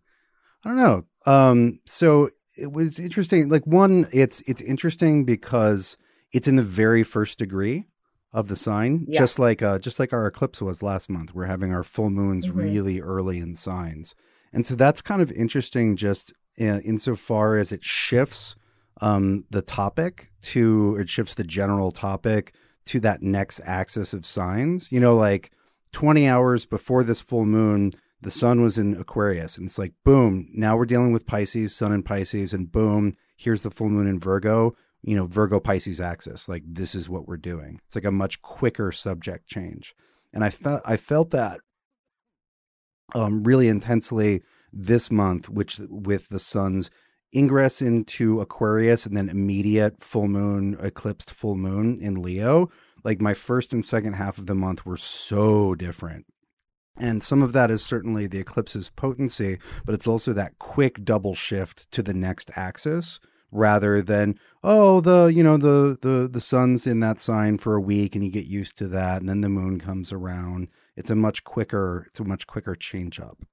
I 0.65 0.69
don't 0.69 0.77
know. 0.77 1.03
Um, 1.25 1.79
so 1.85 2.29
it 2.57 2.71
was 2.71 2.99
interesting. 2.99 3.49
Like 3.49 3.65
one, 3.65 4.07
it's 4.11 4.41
it's 4.41 4.61
interesting 4.61 5.23
because 5.25 5.97
it's 6.33 6.47
in 6.47 6.57
the 6.57 6.63
very 6.63 7.03
first 7.03 7.39
degree 7.39 7.85
of 8.33 8.47
the 8.47 8.55
sign, 8.55 9.05
Yeah. 9.07 9.19
just 9.19 9.39
like 9.39 9.61
uh, 9.61 9.79
just 9.79 9.97
like 9.99 10.13
our 10.13 10.27
eclipse 10.27 10.61
was 10.61 10.83
last 10.83 11.09
month. 11.09 11.33
We're 11.33 11.45
having 11.45 11.73
our 11.73 11.83
full 11.83 12.09
moons 12.09 12.47
Mhm. 12.47 12.55
really 12.55 13.01
early 13.01 13.39
in 13.39 13.55
signs, 13.55 14.13
and 14.53 14.65
so 14.65 14.75
that's 14.75 15.01
kind 15.01 15.21
of 15.21 15.31
interesting. 15.31 15.95
Just 15.95 16.33
in, 16.57 16.81
insofar 16.81 17.55
as 17.57 17.71
it 17.71 17.83
shifts 17.83 18.55
um, 19.01 19.45
the 19.49 19.61
topic 19.61 20.31
to 20.41 20.97
it 20.99 21.09
shifts 21.09 21.33
the 21.33 21.43
general 21.43 21.91
topic 21.91 22.53
to 22.85 22.99
that 23.01 23.21
next 23.21 23.59
axis 23.65 24.13
of 24.13 24.25
signs. 24.25 24.91
You 24.91 24.99
know, 24.99 25.15
like 25.15 25.51
20 25.91 26.27
hours 26.27 26.65
before 26.65 27.03
this 27.03 27.21
full 27.21 27.45
moon, 27.45 27.91
the 28.21 28.31
sun 28.31 28.61
was 28.61 28.77
in 28.77 28.95
Aquarius. 28.95 29.57
And 29.57 29.65
it's 29.65 29.79
like, 29.79 29.93
boom, 30.03 30.49
now 30.53 30.77
we're 30.77 30.85
dealing 30.85 31.11
with 31.11 31.25
Pisces, 31.25 31.75
sun 31.75 31.91
in 31.91 32.03
Pisces, 32.03 32.53
and 32.53 32.71
boom, 32.71 33.15
here's 33.35 33.63
the 33.63 33.71
full 33.71 33.89
moon 33.89 34.07
in 34.07 34.19
Virgo, 34.19 34.75
you 35.01 35.15
know, 35.15 35.25
Virgo 35.25 35.59
Pisces 35.59 35.99
axis. 35.99 36.47
Like, 36.47 36.63
this 36.65 36.93
is 36.93 37.09
what 37.09 37.27
we're 37.27 37.37
doing. 37.37 37.81
It's 37.85 37.95
like 37.95 38.05
a 38.05 38.11
much 38.11 38.41
quicker 38.41 38.91
subject 38.91 39.47
change. 39.47 39.95
And 40.33 40.43
I 40.43 40.49
felt 40.49 40.81
I 40.85 40.95
felt 40.95 41.31
that 41.31 41.59
um, 43.13 43.43
really 43.43 43.67
intensely 43.67 44.43
this 44.71 45.11
month, 45.11 45.49
which 45.49 45.79
with 45.89 46.29
the 46.29 46.39
sun's 46.39 46.89
ingress 47.35 47.81
into 47.81 48.41
Aquarius 48.41 49.05
and 49.05 49.15
then 49.15 49.29
immediate 49.29 50.03
full 50.03 50.27
moon, 50.27 50.77
eclipsed 50.81 51.31
full 51.31 51.55
moon 51.55 51.99
in 52.01 52.21
Leo. 52.21 52.69
Like 53.03 53.21
my 53.21 53.33
first 53.33 53.73
and 53.73 53.83
second 53.83 54.13
half 54.13 54.37
of 54.37 54.45
the 54.45 54.55
month 54.55 54.85
were 54.85 54.97
so 54.97 55.75
different. 55.75 56.25
And 56.97 57.23
some 57.23 57.41
of 57.41 57.53
that 57.53 57.71
is 57.71 57.81
certainly 57.81 58.27
the 58.27 58.39
eclipse's 58.39 58.89
potency, 58.89 59.57
but 59.85 59.95
it's 59.95 60.07
also 60.07 60.33
that 60.33 60.59
quick 60.59 61.03
double 61.03 61.33
shift 61.33 61.89
to 61.91 62.03
the 62.03 62.13
next 62.13 62.51
axis 62.55 63.19
rather 63.51 64.01
than 64.01 64.39
oh 64.63 65.01
the 65.01 65.25
you 65.25 65.43
know 65.43 65.57
the 65.57 65.97
the 66.01 66.29
the 66.31 66.41
sun's 66.41 66.87
in 66.87 66.99
that 66.99 67.19
sign 67.19 67.57
for 67.57 67.75
a 67.75 67.81
week 67.81 68.15
and 68.15 68.23
you 68.23 68.31
get 68.31 68.45
used 68.45 68.77
to 68.77 68.87
that 68.87 69.19
and 69.19 69.27
then 69.27 69.41
the 69.41 69.49
moon 69.49 69.79
comes 69.79 70.11
around 70.13 70.67
it's 70.95 71.09
a 71.09 71.15
much 71.15 71.43
quicker 71.43 72.05
it's 72.07 72.19
a 72.19 72.23
much 72.23 72.47
quicker 72.47 72.75
change 72.75 73.19
up 73.19 73.43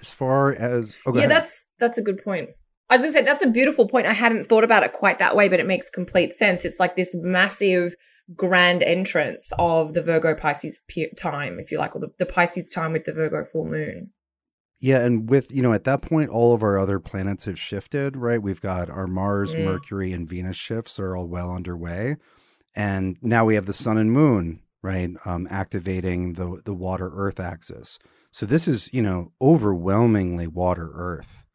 as 0.00 0.10
far 0.10 0.52
as 0.54 0.98
oh, 1.06 1.12
yeah, 1.14 1.20
ahead. 1.20 1.30
that's 1.30 1.64
that's 1.78 1.98
a 1.98 2.02
good 2.02 2.22
point. 2.22 2.50
I 2.88 2.94
was 2.94 3.02
gonna 3.02 3.12
say 3.12 3.22
that's 3.22 3.44
a 3.44 3.50
beautiful 3.50 3.88
point. 3.88 4.06
I 4.06 4.12
hadn't 4.12 4.48
thought 4.48 4.64
about 4.64 4.82
it 4.84 4.92
quite 4.92 5.18
that 5.18 5.34
way, 5.36 5.48
but 5.48 5.60
it 5.60 5.66
makes 5.66 5.90
complete 5.90 6.34
sense. 6.34 6.64
It's 6.64 6.78
like 6.78 6.96
this 6.96 7.14
massive 7.14 7.94
grand 8.34 8.82
entrance 8.82 9.46
of 9.58 9.94
the 9.94 10.02
Virgo 10.02 10.34
Pisces 10.34 10.76
time, 11.16 11.58
if 11.60 11.70
you 11.70 11.78
like, 11.78 11.94
or 11.94 12.00
the, 12.00 12.12
the 12.18 12.26
Pisces 12.26 12.72
time 12.72 12.92
with 12.92 13.04
the 13.04 13.12
Virgo 13.12 13.44
full 13.52 13.64
moon. 13.64 14.10
Yeah, 14.78 15.04
and 15.04 15.28
with 15.28 15.50
you 15.52 15.62
know 15.62 15.72
at 15.72 15.84
that 15.84 16.02
point, 16.02 16.30
all 16.30 16.52
of 16.52 16.62
our 16.62 16.78
other 16.78 17.00
planets 17.00 17.46
have 17.46 17.58
shifted, 17.58 18.16
right? 18.16 18.42
We've 18.42 18.60
got 18.60 18.90
our 18.90 19.06
Mars, 19.06 19.54
Mm. 19.54 19.64
Mercury, 19.64 20.12
and 20.12 20.28
Venus 20.28 20.56
shifts 20.56 20.98
are 20.98 21.16
all 21.16 21.26
well 21.26 21.50
underway, 21.50 22.16
and 22.74 23.16
now 23.22 23.44
we 23.46 23.54
have 23.54 23.66
the 23.66 23.72
Sun 23.72 23.96
and 23.96 24.12
Moon, 24.12 24.60
right, 24.82 25.10
um, 25.24 25.48
activating 25.50 26.34
the 26.34 26.60
the 26.64 26.74
Water 26.74 27.10
Earth 27.14 27.40
axis. 27.40 27.98
So 28.36 28.44
this 28.44 28.68
is 28.68 28.90
you 28.92 29.00
know 29.00 29.32
overwhelmingly 29.40 30.46
Water 30.46 30.90
Earth, 30.94 31.46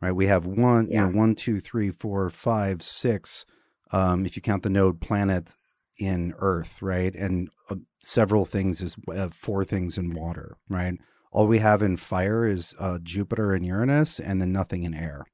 right? 0.00 0.12
We 0.12 0.26
have 0.26 0.46
one, 0.46 0.86
you 0.88 1.00
know, 1.00 1.08
one, 1.08 1.34
two, 1.34 1.58
three, 1.58 1.90
four, 1.90 2.30
five, 2.30 2.80
six, 2.80 3.44
um, 3.90 4.24
if 4.24 4.36
you 4.36 4.42
count 4.42 4.62
the 4.62 4.70
node 4.70 5.00
planet 5.00 5.56
in 5.98 6.32
Earth, 6.38 6.80
right, 6.80 7.12
and 7.12 7.48
uh, 7.68 7.74
several 7.98 8.44
things 8.44 8.80
is 8.80 8.94
uh, 9.12 9.30
four 9.32 9.64
things 9.64 9.98
in 9.98 10.14
water, 10.14 10.56
right? 10.68 10.94
all 11.32 11.48
we 11.48 11.58
have 11.58 11.82
in 11.82 11.96
fire 11.96 12.46
is 12.46 12.72
uh, 12.78 13.00
Jupiter 13.02 13.52
and 13.52 13.66
Uranus, 13.66 14.20
and 14.20 14.40
then 14.40 14.52
nothing 14.52 14.84
in 14.84 14.94
air. 14.94 15.24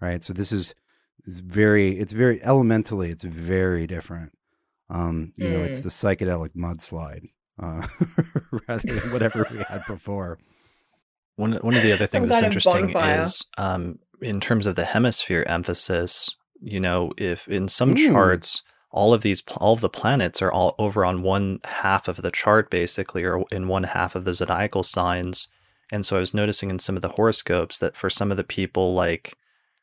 Right. 0.00 0.24
So 0.24 0.32
this 0.32 0.50
is 0.50 0.74
is 1.26 1.40
very. 1.40 1.98
It's 1.98 2.14
very 2.14 2.42
elementally. 2.42 3.10
It's 3.10 3.22
very 3.22 3.86
different. 3.86 4.32
Um, 4.88 5.34
you 5.36 5.50
know, 5.50 5.62
it's 5.62 5.80
Mm. 5.80 5.82
the 5.82 5.90
psychedelic 5.90 6.56
mudslide 6.56 7.26
uh, 7.60 7.86
rather 8.68 8.94
than 8.94 9.12
whatever 9.12 9.46
we 9.50 9.62
had 9.68 9.84
before. 9.86 10.38
One 11.36 11.52
one 11.54 11.74
of 11.74 11.82
the 11.82 11.92
other 11.92 12.06
things 12.06 12.28
that's 12.28 12.40
kind 12.42 12.46
interesting 12.46 12.90
is 13.24 13.44
um, 13.58 13.98
in 14.20 14.40
terms 14.40 14.66
of 14.66 14.76
the 14.76 14.84
hemisphere 14.84 15.44
emphasis. 15.48 16.30
You 16.60 16.78
know, 16.80 17.10
if 17.16 17.48
in 17.48 17.68
some 17.68 17.96
Mm. 17.96 18.12
charts, 18.12 18.62
all 18.90 19.12
of 19.12 19.22
these 19.22 19.42
all 19.56 19.72
of 19.74 19.80
the 19.80 19.88
planets 19.88 20.40
are 20.40 20.52
all 20.52 20.74
over 20.78 21.04
on 21.04 21.22
one 21.22 21.58
half 21.64 22.06
of 22.06 22.22
the 22.22 22.30
chart, 22.30 22.70
basically, 22.70 23.24
or 23.24 23.44
in 23.50 23.66
one 23.66 23.82
half 23.84 24.14
of 24.14 24.24
the 24.24 24.34
zodiacal 24.34 24.82
signs. 24.82 25.48
And 25.90 26.06
so 26.06 26.16
I 26.16 26.20
was 26.20 26.32
noticing 26.32 26.70
in 26.70 26.78
some 26.78 26.96
of 26.96 27.02
the 27.02 27.10
horoscopes 27.10 27.78
that 27.78 27.96
for 27.96 28.08
some 28.08 28.30
of 28.30 28.36
the 28.36 28.44
people, 28.44 28.94
like 28.94 29.34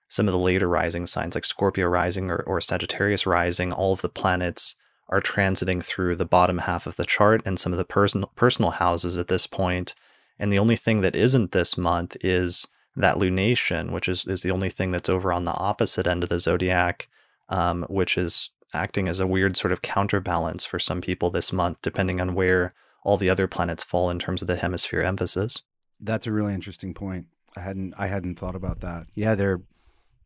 some 0.07 0.27
of 0.27 0.31
the 0.31 0.39
later 0.39 0.67
rising 0.67 1.05
signs, 1.05 1.35
like 1.35 1.45
Scorpio 1.45 1.85
rising 1.87 2.31
or, 2.31 2.37
or 2.47 2.59
Sagittarius 2.61 3.27
rising, 3.27 3.71
all 3.71 3.93
of 3.93 4.01
the 4.01 4.09
planets 4.09 4.73
are 5.09 5.21
transiting 5.21 5.83
through 5.83 6.15
the 6.15 6.25
bottom 6.25 6.59
half 6.59 6.87
of 6.87 6.95
the 6.95 7.05
chart 7.05 7.41
and 7.45 7.59
some 7.59 7.73
of 7.73 7.77
the 7.77 7.85
personal 7.85 8.31
personal 8.35 8.71
houses 8.71 9.17
at 9.17 9.27
this 9.27 9.47
point. 9.47 9.95
And 10.37 10.53
the 10.53 10.59
only 10.59 10.75
thing 10.75 11.01
that 11.01 11.15
isn't 11.15 11.51
this 11.51 11.77
month 11.77 12.15
is 12.21 12.65
that 12.95 13.17
lunation, 13.17 13.91
which 13.91 14.07
is, 14.07 14.25
is 14.25 14.41
the 14.41 14.51
only 14.51 14.69
thing 14.69 14.91
that's 14.91 15.09
over 15.09 15.33
on 15.33 15.45
the 15.45 15.53
opposite 15.53 16.07
end 16.07 16.23
of 16.23 16.29
the 16.29 16.39
zodiac, 16.39 17.09
um, 17.49 17.85
which 17.89 18.17
is 18.17 18.51
acting 18.73 19.07
as 19.07 19.19
a 19.19 19.27
weird 19.27 19.57
sort 19.57 19.71
of 19.71 19.81
counterbalance 19.81 20.65
for 20.65 20.79
some 20.79 21.01
people 21.01 21.29
this 21.29 21.51
month, 21.51 21.81
depending 21.81 22.21
on 22.21 22.35
where 22.35 22.73
all 23.03 23.17
the 23.17 23.29
other 23.29 23.47
planets 23.47 23.83
fall 23.83 24.09
in 24.09 24.19
terms 24.19 24.41
of 24.41 24.47
the 24.47 24.57
hemisphere 24.57 25.01
emphasis. 25.01 25.61
That's 25.99 26.27
a 26.27 26.31
really 26.31 26.53
interesting 26.53 26.93
point. 26.93 27.25
I 27.55 27.61
hadn't 27.61 27.93
I 27.97 28.07
hadn't 28.07 28.35
thought 28.35 28.55
about 28.55 28.81
that. 28.81 29.07
Yeah, 29.15 29.35
they're 29.35 29.61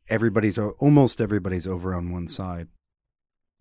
everybody's 0.10 0.58
almost 0.58 1.22
everybody's 1.22 1.66
over 1.66 1.94
on 1.96 2.12
one 2.12 2.28
side. 2.28 2.68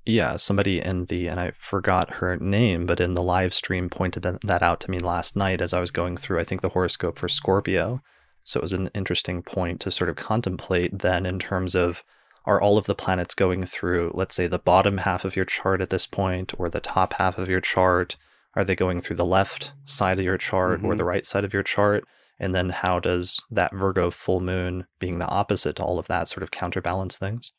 Yeah, 0.05 0.37
somebody 0.37 0.81
in 0.81 1.05
the 1.05 1.29
and 1.29 1.39
I 1.39 1.53
forgot 1.59 2.15
her 2.15 2.37
name, 2.37 2.87
but 2.87 3.01
in 3.01 3.15
the 3.15 3.23
live 3.23 3.55
stream 3.55 3.89
pointed 3.89 4.23
that 4.43 4.63
out 4.63 4.81
to 4.81 4.91
me 4.91 4.99
last 4.99 5.37
night 5.37 5.61
as 5.61 5.73
I 5.73 5.81
was 5.81 5.93
going 5.93 6.17
through 6.17 6.41
I 6.41 6.45
think 6.45 6.61
the 6.61 6.71
horoscope 6.71 7.19
for 7.19 7.29
Scorpio. 7.29 8.03
So 8.45 8.59
it 8.59 8.63
was 8.63 8.73
an 8.73 8.91
interesting 8.95 9.43
point 9.43 9.81
to 9.83 9.93
sort 9.93 10.11
of 10.11 10.17
contemplate 10.17 10.99
then 10.99 11.25
in 11.25 11.39
terms 11.39 11.77
of 11.77 12.03
are 12.45 12.61
all 12.61 12.77
of 12.77 12.87
the 12.87 12.95
planets 12.95 13.35
going 13.35 13.65
through, 13.65 14.11
let's 14.15 14.35
say, 14.35 14.49
the 14.49 14.59
bottom 14.59 14.99
half 14.99 15.25
of 15.25 15.37
your 15.37 15.45
chart 15.45 15.81
at 15.81 15.91
this 15.91 16.09
point 16.09 16.53
or 16.59 16.69
the 16.69 16.81
top 16.81 17.15
half 17.15 17.39
of 17.39 17.49
your 17.49 17.61
chart? 17.61 18.17
Are 18.55 18.65
they 18.65 18.75
going 18.75 19.01
through 19.01 19.17
the 19.17 19.25
left 19.25 19.73
side 19.85 20.19
of 20.19 20.25
your 20.25 20.39
chart 20.39 20.79
mm-hmm. 20.79 20.87
or 20.87 20.97
the 20.97 21.05
right 21.05 21.25
side 21.25 21.45
of 21.45 21.55
your 21.55 21.63
chart? 21.63 22.05
And 22.41 22.53
then 22.53 22.71
how 22.71 22.99
does 22.99 23.39
that 23.51 23.73
Virgo 23.73 24.11
full 24.11 24.41
moon 24.41 24.87
being 24.99 25.21
the 25.21 25.29
opposite 25.29 25.77
to 25.77 25.85
all 25.85 26.01
of 26.01 26.09
that 26.09 26.29
sort 26.29 26.43
of 26.43 26.51
counterbalance 26.51 27.17
things? 27.17 27.53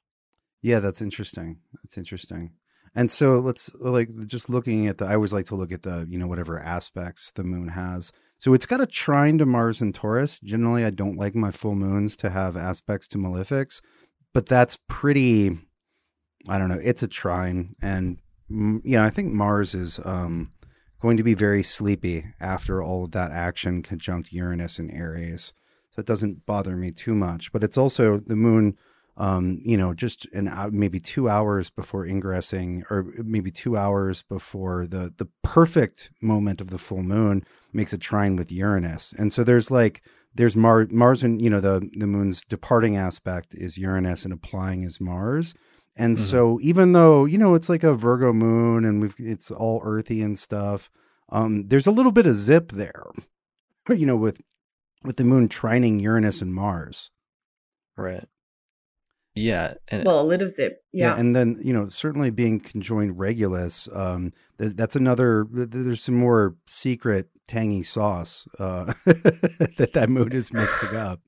Yeah, 0.63 0.79
that's 0.79 1.01
interesting. 1.01 1.59
That's 1.83 1.97
interesting. 1.97 2.53
And 2.95 3.11
so 3.11 3.39
let's 3.39 3.69
like 3.75 4.09
just 4.25 4.49
looking 4.49 4.87
at 4.87 4.97
the 4.97 5.05
I 5.05 5.15
always 5.15 5.33
like 5.33 5.45
to 5.47 5.55
look 5.55 5.71
at 5.71 5.83
the, 5.83 6.07
you 6.09 6.17
know, 6.17 6.27
whatever 6.27 6.59
aspects 6.59 7.31
the 7.35 7.43
moon 7.43 7.67
has. 7.67 8.11
So 8.39 8.53
it's 8.53 8.65
got 8.65 8.81
a 8.81 8.87
trine 8.87 9.37
to 9.37 9.45
Mars 9.45 9.81
and 9.81 9.93
Taurus. 9.93 10.39
Generally, 10.39 10.85
I 10.85 10.89
don't 10.89 11.17
like 11.17 11.35
my 11.35 11.51
full 11.51 11.75
moons 11.75 12.15
to 12.17 12.29
have 12.29 12.57
aspects 12.57 13.07
to 13.09 13.17
malefics, 13.17 13.81
but 14.33 14.47
that's 14.47 14.79
pretty 14.89 15.59
I 16.47 16.57
don't 16.57 16.69
know, 16.69 16.79
it's 16.81 17.03
a 17.03 17.07
trine 17.07 17.75
and 17.81 18.17
yeah, 18.83 19.03
I 19.03 19.09
think 19.09 19.33
Mars 19.33 19.75
is 19.75 19.99
um 20.05 20.51
going 21.01 21.17
to 21.17 21.23
be 21.23 21.33
very 21.33 21.63
sleepy 21.63 22.25
after 22.39 22.81
all 22.81 23.03
of 23.03 23.11
that 23.11 23.31
action 23.31 23.83
conjunct 23.83 24.31
Uranus 24.31 24.79
and 24.79 24.89
Aries. 24.91 25.51
So 25.89 25.99
it 25.99 26.05
doesn't 26.05 26.45
bother 26.45 26.77
me 26.77 26.91
too 26.91 27.13
much. 27.13 27.51
But 27.51 27.63
it's 27.63 27.77
also 27.77 28.17
the 28.17 28.37
moon, 28.37 28.77
um, 29.17 29.61
you 29.63 29.77
know, 29.77 29.93
just 29.93 30.25
an 30.33 30.51
maybe 30.71 30.99
two 30.99 31.29
hours 31.29 31.69
before 31.69 32.05
ingressing, 32.05 32.83
or 32.89 33.05
maybe 33.17 33.51
two 33.51 33.77
hours 33.77 34.23
before 34.23 34.87
the 34.87 35.13
the 35.17 35.27
perfect 35.43 36.11
moment 36.21 36.61
of 36.61 36.69
the 36.69 36.79
full 36.79 37.03
moon 37.03 37.43
makes 37.73 37.93
a 37.93 37.97
trine 37.97 38.35
with 38.35 38.51
Uranus. 38.51 39.13
And 39.17 39.31
so 39.31 39.43
there's 39.43 39.69
like 39.69 40.01
there's 40.33 40.55
Mars, 40.55 40.87
Mars, 40.91 41.21
and 41.21 41.41
you 41.41 41.49
know 41.49 41.59
the 41.59 41.87
the 41.95 42.07
moon's 42.07 42.43
departing 42.43 42.97
aspect 42.97 43.53
is 43.53 43.77
Uranus 43.77 44.23
and 44.23 44.33
applying 44.33 44.83
is 44.83 44.99
Mars. 44.99 45.53
And 45.95 46.15
mm-hmm. 46.15 46.25
so 46.25 46.59
even 46.61 46.93
though, 46.93 47.25
you 47.25 47.37
know, 47.37 47.53
it's 47.53 47.69
like 47.69 47.83
a 47.83 47.93
Virgo 47.93 48.33
moon 48.33 48.83
and 48.85 48.99
we've 49.01 49.15
it's 49.19 49.51
all 49.51 49.81
earthy 49.83 50.23
and 50.23 50.37
stuff, 50.37 50.89
um, 51.29 51.67
there's 51.67 51.87
a 51.87 51.91
little 51.91 52.11
bit 52.11 52.25
of 52.25 52.33
zip 52.33 52.71
there. 52.71 53.05
You 53.89 54.05
know, 54.05 54.15
with 54.15 54.39
with 55.03 55.17
the 55.17 55.25
moon 55.25 55.49
trining 55.49 56.01
Uranus 56.01 56.41
and 56.41 56.55
Mars. 56.55 57.11
Right. 57.97 58.25
Yeah. 59.35 59.75
And, 59.87 60.05
well, 60.05 60.21
a 60.21 60.23
little 60.23 60.51
zip. 60.51 60.83
Yeah. 60.91 61.13
yeah. 61.13 61.19
And 61.19 61.35
then, 61.35 61.59
you 61.63 61.73
know, 61.73 61.89
certainly 61.89 62.29
being 62.29 62.59
conjoined 62.59 63.17
Regulus, 63.17 63.89
um, 63.93 64.33
that's 64.57 64.95
another, 64.95 65.47
there's 65.51 66.03
some 66.03 66.15
more 66.15 66.55
secret 66.67 67.29
tangy 67.47 67.83
sauce 67.83 68.47
uh, 68.59 68.93
that 69.05 69.91
that 69.93 70.09
moon 70.09 70.31
is 70.31 70.53
mixing 70.53 70.95
up. 70.95 71.19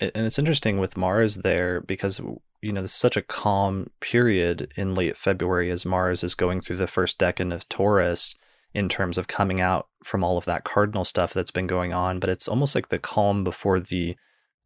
And 0.00 0.26
it's 0.26 0.38
interesting 0.38 0.78
with 0.78 0.96
Mars 0.96 1.36
there 1.36 1.80
because 1.80 2.20
you 2.64 2.72
know, 2.72 2.80
this 2.80 2.92
is 2.92 2.96
such 2.96 3.16
a 3.18 3.22
calm 3.22 3.90
period 4.00 4.72
in 4.74 4.94
late 4.94 5.18
February 5.18 5.70
as 5.70 5.84
Mars 5.84 6.24
is 6.24 6.34
going 6.34 6.60
through 6.60 6.76
the 6.76 6.86
first 6.86 7.18
decan 7.18 7.52
of 7.52 7.68
Taurus 7.68 8.34
in 8.72 8.88
terms 8.88 9.18
of 9.18 9.28
coming 9.28 9.60
out 9.60 9.88
from 10.02 10.24
all 10.24 10.38
of 10.38 10.46
that 10.46 10.64
cardinal 10.64 11.04
stuff 11.04 11.34
that's 11.34 11.50
been 11.50 11.66
going 11.66 11.92
on. 11.92 12.18
But 12.18 12.30
it's 12.30 12.48
almost 12.48 12.74
like 12.74 12.88
the 12.88 12.98
calm 12.98 13.44
before 13.44 13.80
the 13.80 14.16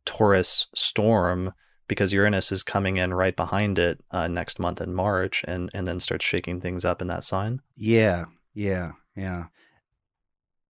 Taurus 0.04 0.68
storm 0.76 1.52
because 1.88 2.12
Uranus 2.12 2.52
is 2.52 2.62
coming 2.62 2.98
in 2.98 3.14
right 3.14 3.34
behind 3.34 3.78
it 3.78 4.00
uh, 4.10 4.28
next 4.28 4.58
month 4.58 4.80
in 4.80 4.94
March 4.94 5.44
and, 5.48 5.70
and 5.74 5.86
then 5.86 5.98
starts 5.98 6.24
shaking 6.24 6.60
things 6.60 6.84
up 6.84 7.02
in 7.02 7.08
that 7.08 7.24
sign. 7.24 7.60
Yeah, 7.74 8.26
yeah, 8.54 8.92
yeah. 9.16 9.46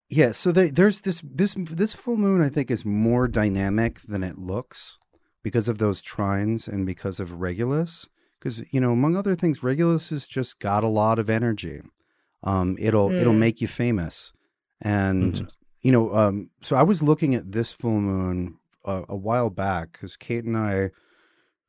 Yeah, 0.09 0.33
so 0.33 0.53
they, 0.53 0.71
there's 0.71 1.03
this 1.03 1.21
this 1.23 1.55
this 1.59 1.95
full 1.95 2.17
moon 2.17 2.41
I 2.41 2.49
think 2.49 2.71
is 2.71 2.83
more 2.83 3.29
dynamic 3.29 4.01
than 4.01 4.25
it 4.25 4.39
looks 4.39 4.97
because 5.43 5.69
of 5.69 5.77
those 5.77 6.03
trines 6.03 6.67
and 6.67 6.87
because 6.87 7.21
of 7.21 7.41
Regulus. 7.41 8.07
Because 8.39 8.63
you 8.73 8.81
know, 8.81 8.93
among 8.93 9.17
other 9.17 9.35
things, 9.35 9.63
Regulus 9.63 10.09
has 10.09 10.27
just 10.27 10.61
got 10.61 10.83
a 10.83 10.89
lot 10.89 11.19
of 11.19 11.29
energy. 11.29 11.83
Um, 12.43 12.77
it'll 12.79 13.11
mm. 13.11 13.21
it'll 13.21 13.35
make 13.35 13.61
you 13.61 13.69
famous, 13.69 14.33
and 14.81 15.35
mm-hmm. 15.35 15.47
you 15.83 15.93
know. 15.93 16.15
Um, 16.15 16.51
so 16.63 16.77
I 16.77 16.85
was 16.85 17.03
looking 17.03 17.35
at 17.35 17.53
this 17.53 17.75
full 17.75 18.01
moon 18.01 18.57
uh, 18.87 19.03
a 19.11 19.17
while 19.17 19.51
back 19.51 19.93
because 19.93 20.17
Kate 20.17 20.45
and 20.45 20.57
I 20.57 20.91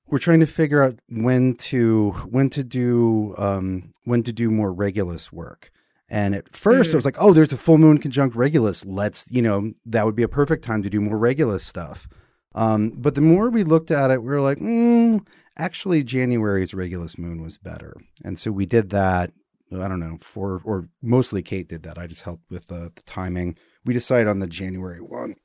were 0.10 0.20
trying 0.20 0.40
to 0.40 0.46
figure 0.46 0.84
out 0.84 1.00
when 1.10 1.56
to 1.56 2.12
when 2.30 2.50
to 2.52 2.64
do 2.64 3.36
um, 3.38 3.94
when 4.04 4.24
to 4.24 4.34
do 4.34 4.50
more 4.52 4.74
Regulus 4.74 5.32
work. 5.32 5.72
And 6.12 6.34
at 6.34 6.56
first, 6.56 6.90
mm. 6.90 6.94
I 6.94 6.98
was 6.98 7.06
like, 7.06 7.18
"Oh, 7.20 7.34
there's 7.34 7.54
a 7.54 7.58
full 7.58 7.78
moon 7.78 8.00
conjunct 8.00 8.36
Regulus. 8.36 8.84
Let's, 8.86 9.26
you 9.30 9.42
know, 9.42 9.74
that 9.86 10.06
would 10.06 10.16
be 10.16 10.24
a 10.24 10.28
perfect 10.28 10.66
time 10.66 10.82
to 10.84 10.90
do 10.90 11.00
more 11.00 11.18
Regulus 11.18 11.64
stuff." 11.64 12.08
Um, 12.56 12.94
but 12.98 13.16
the 13.16 13.22
more 13.22 13.50
we 13.50 13.64
looked 13.64 13.92
at 13.92 14.12
it, 14.12 14.24
we 14.24 14.30
were 14.30 14.42
like, 14.42 14.58
mm, 14.60 15.26
actually, 15.58 16.04
January's 16.04 16.74
Regulus 16.74 17.18
moon 17.18 17.42
was 17.42 17.58
better. 17.58 17.96
And 18.24 18.38
so 18.38 18.52
we 18.52 18.66
did 18.66 18.90
that. 18.90 19.32
I 19.72 19.88
don't 19.88 20.00
know, 20.00 20.18
for, 20.20 20.62
or 20.66 20.90
mostly 21.04 21.44
Kate 21.44 21.68
did 21.68 21.84
that. 21.84 22.00
I 22.00 22.08
just 22.08 22.24
helped 22.24 22.50
with 22.50 22.68
the, 22.68 22.92
the 22.96 23.04
timing. 23.06 23.56
We 23.86 23.94
decided 23.94 24.28
on 24.28 24.40
the 24.40 24.48
January 24.48 25.00
one. 25.00 25.36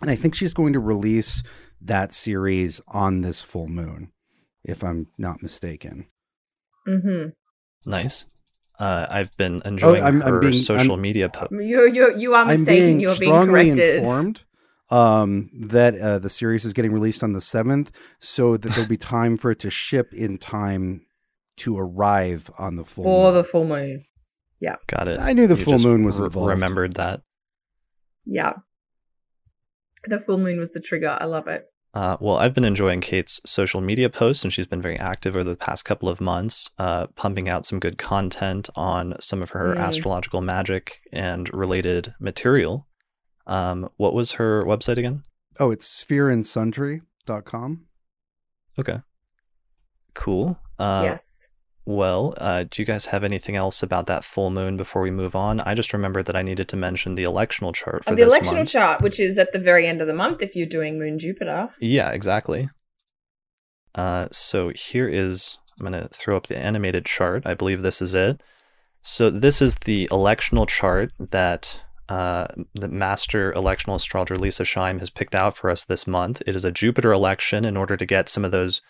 And 0.00 0.10
I 0.10 0.16
think 0.16 0.34
she's 0.34 0.54
going 0.54 0.72
to 0.72 0.80
release 0.80 1.44
that 1.80 2.12
series 2.12 2.80
on 2.88 3.22
this 3.22 3.40
full 3.40 3.68
moon, 3.68 4.12
if 4.64 4.82
I'm 4.82 5.08
not 5.18 5.42
mistaken. 5.42 6.06
Mm-hmm. 6.86 7.30
Nice. 7.90 8.26
Uh, 8.78 9.06
I've 9.10 9.36
been 9.36 9.60
oh, 9.64 9.68
enjoying 9.68 10.02
oh, 10.02 10.06
I'm, 10.06 10.20
her 10.22 10.34
I'm 10.36 10.40
being, 10.40 10.62
social 10.62 10.94
I'm, 10.94 11.00
media 11.00 11.28
posts. 11.28 11.52
You 11.52 11.90
you 11.92 12.14
you 12.16 12.34
are 12.34 12.46
mistaken. 12.46 13.00
You're 13.00 13.16
being 13.16 13.46
corrected. 13.46 14.00
informed 14.00 14.42
um, 14.90 15.50
that 15.54 15.98
uh, 15.98 16.18
the 16.18 16.30
series 16.30 16.64
is 16.64 16.72
getting 16.72 16.92
released 16.92 17.22
on 17.22 17.32
the 17.32 17.38
7th 17.38 17.90
so 18.18 18.56
that 18.56 18.70
there'll 18.72 18.88
be 18.88 18.96
time 18.96 19.36
for 19.36 19.50
it 19.52 19.60
to 19.60 19.70
ship 19.70 20.12
in 20.12 20.38
time 20.38 21.06
to 21.58 21.78
arrive 21.78 22.50
on 22.58 22.76
the 22.76 22.84
full 22.84 23.04
For 23.04 23.32
moon. 23.32 23.34
the 23.34 23.44
full 23.44 23.64
moon. 23.66 24.04
Yeah. 24.60 24.76
Got 24.88 25.08
it. 25.08 25.20
I 25.20 25.32
knew 25.32 25.46
the 25.46 25.56
you 25.56 25.64
full 25.64 25.78
moon 25.78 26.04
was 26.04 26.18
involved. 26.18 26.50
Remembered 26.50 26.94
that. 26.94 27.22
Yeah. 28.26 28.54
The 30.06 30.20
full 30.20 30.38
moon 30.38 30.58
was 30.58 30.72
the 30.72 30.80
trigger. 30.80 31.16
I 31.18 31.26
love 31.26 31.46
it. 31.46 31.69
Uh, 31.92 32.16
well, 32.20 32.36
I've 32.36 32.54
been 32.54 32.64
enjoying 32.64 33.00
Kate's 33.00 33.40
social 33.44 33.80
media 33.80 34.08
posts, 34.08 34.44
and 34.44 34.52
she's 34.52 34.66
been 34.66 34.82
very 34.82 34.98
active 34.98 35.34
over 35.34 35.42
the 35.44 35.56
past 35.56 35.84
couple 35.84 36.08
of 36.08 36.20
months, 36.20 36.70
uh, 36.78 37.08
pumping 37.08 37.48
out 37.48 37.66
some 37.66 37.80
good 37.80 37.98
content 37.98 38.70
on 38.76 39.14
some 39.20 39.42
of 39.42 39.50
her 39.50 39.74
mm. 39.74 39.78
astrological 39.78 40.40
magic 40.40 41.00
and 41.12 41.52
related 41.52 42.14
material. 42.20 42.86
Um, 43.46 43.88
what 43.96 44.14
was 44.14 44.32
her 44.32 44.64
website 44.64 44.98
again? 44.98 45.24
Oh, 45.58 45.72
it's 45.72 46.04
sphereandsundry.com. 46.04 47.86
Okay. 48.78 49.00
Cool. 50.14 50.58
Uh, 50.78 51.02
yes. 51.04 51.22
Well, 51.90 52.34
uh, 52.36 52.66
do 52.70 52.80
you 52.80 52.86
guys 52.86 53.06
have 53.06 53.24
anything 53.24 53.56
else 53.56 53.82
about 53.82 54.06
that 54.06 54.22
full 54.22 54.50
moon 54.50 54.76
before 54.76 55.02
we 55.02 55.10
move 55.10 55.34
on? 55.34 55.58
I 55.58 55.74
just 55.74 55.92
remembered 55.92 56.26
that 56.26 56.36
I 56.36 56.42
needed 56.42 56.68
to 56.68 56.76
mention 56.76 57.16
the 57.16 57.24
electional 57.24 57.74
chart 57.74 58.04
for 58.04 58.12
oh, 58.12 58.14
the 58.14 58.22
electional 58.22 58.58
month. 58.58 58.70
chart, 58.70 59.02
which 59.02 59.18
is 59.18 59.36
at 59.38 59.52
the 59.52 59.58
very 59.58 59.88
end 59.88 60.00
of 60.00 60.06
the 60.06 60.14
month 60.14 60.40
if 60.40 60.54
you're 60.54 60.68
doing 60.68 61.00
Moon 61.00 61.18
Jupiter. 61.18 61.68
Yeah, 61.80 62.10
exactly. 62.10 62.68
Uh, 63.96 64.28
so 64.30 64.68
here 64.68 65.08
is 65.08 65.58
I'm 65.80 65.90
going 65.90 66.00
to 66.00 66.08
throw 66.10 66.36
up 66.36 66.46
the 66.46 66.56
animated 66.56 67.06
chart. 67.06 67.44
I 67.44 67.54
believe 67.54 67.82
this 67.82 68.00
is 68.00 68.14
it. 68.14 68.40
So 69.02 69.28
this 69.28 69.60
is 69.60 69.74
the 69.74 70.06
electional 70.12 70.68
chart 70.68 71.10
that 71.18 71.80
uh, 72.08 72.46
the 72.72 72.86
master 72.86 73.52
electional 73.54 73.96
astrologer 73.96 74.36
Leisa 74.36 74.64
Schaim 74.64 75.00
has 75.00 75.10
picked 75.10 75.34
out 75.34 75.56
for 75.56 75.68
us 75.68 75.84
this 75.84 76.06
month. 76.06 76.40
It 76.46 76.54
is 76.54 76.64
a 76.64 76.70
Jupiter 76.70 77.10
election 77.10 77.64
in 77.64 77.76
order 77.76 77.96
to 77.96 78.06
get 78.06 78.28
some 78.28 78.44
of 78.44 78.52
those 78.52 78.80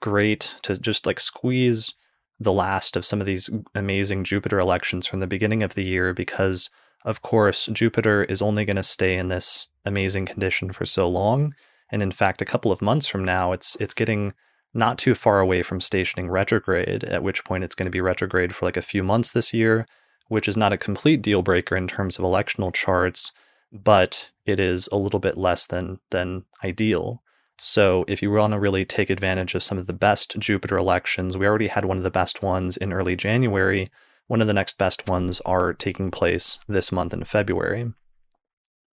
great, 0.00 0.54
to 0.62 0.78
just 0.78 1.04
like 1.04 1.20
squeeze 1.20 1.92
the 2.38 2.52
last 2.52 2.96
of 2.96 3.04
some 3.04 3.20
of 3.20 3.26
these 3.26 3.48
amazing 3.74 4.24
Jupiter 4.24 4.58
elections 4.58 5.06
from 5.06 5.20
the 5.20 5.26
beginning 5.26 5.62
of 5.62 5.74
the 5.74 5.84
year 5.84 6.12
because, 6.12 6.68
of 7.04 7.22
course, 7.22 7.66
Jupiter 7.72 8.24
is 8.24 8.42
only 8.42 8.64
going 8.64 8.76
to 8.76 8.82
stay 8.82 9.16
in 9.16 9.28
this 9.28 9.68
amazing 9.84 10.26
condition 10.26 10.72
for 10.72 10.84
so 10.84 11.08
long. 11.08 11.54
And 11.90 12.02
in 12.02 12.12
fact, 12.12 12.42
a 12.42 12.46
couple 12.46 12.72
of 12.72 12.82
months 12.82 13.06
from 13.06 13.24
now, 13.24 13.52
it's 13.52 13.76
it's 13.76 13.94
getting 13.94 14.34
not 14.74 14.98
too 14.98 15.14
far 15.14 15.40
away 15.40 15.62
from 15.62 15.80
stationing 15.80 16.28
retrograde, 16.28 17.04
at 17.04 17.22
which 17.22 17.44
point 17.44 17.64
it's 17.64 17.74
going 17.74 17.86
to 17.86 17.90
be 17.90 18.00
retrograde 18.00 18.54
for 18.54 18.66
like 18.66 18.76
a 18.76 18.82
few 18.82 19.02
months 19.02 19.30
this 19.30 19.54
year 19.54 19.86
which 20.28 20.48
is 20.48 20.56
not 20.56 20.72
a 20.72 20.78
complete 20.78 21.22
deal 21.22 21.42
breaker 21.42 21.76
in 21.76 21.86
terms 21.86 22.18
of 22.18 22.24
electional 22.24 22.72
charts, 22.72 23.32
but 23.72 24.28
it 24.44 24.58
is 24.58 24.88
a 24.90 24.96
little 24.96 25.20
bit 25.20 25.36
less 25.36 25.66
than 25.66 25.98
than 26.10 26.44
ideal. 26.64 27.22
So, 27.58 28.04
if 28.06 28.20
you 28.20 28.30
want 28.30 28.52
to 28.52 28.60
really 28.60 28.84
take 28.84 29.08
advantage 29.08 29.54
of 29.54 29.62
some 29.62 29.78
of 29.78 29.86
the 29.86 29.94
best 29.94 30.38
Jupiter 30.38 30.76
elections, 30.76 31.36
we 31.36 31.46
already 31.46 31.68
had 31.68 31.86
one 31.86 31.96
of 31.96 32.02
the 32.02 32.10
best 32.10 32.42
ones 32.42 32.76
in 32.76 32.92
early 32.92 33.16
January. 33.16 33.88
One 34.26 34.40
of 34.40 34.46
the 34.46 34.52
next 34.52 34.76
best 34.76 35.08
ones 35.08 35.40
are 35.46 35.72
taking 35.72 36.10
place 36.10 36.58
this 36.68 36.92
month 36.92 37.14
in 37.14 37.24
February. 37.24 37.92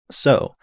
So, 0.09 0.55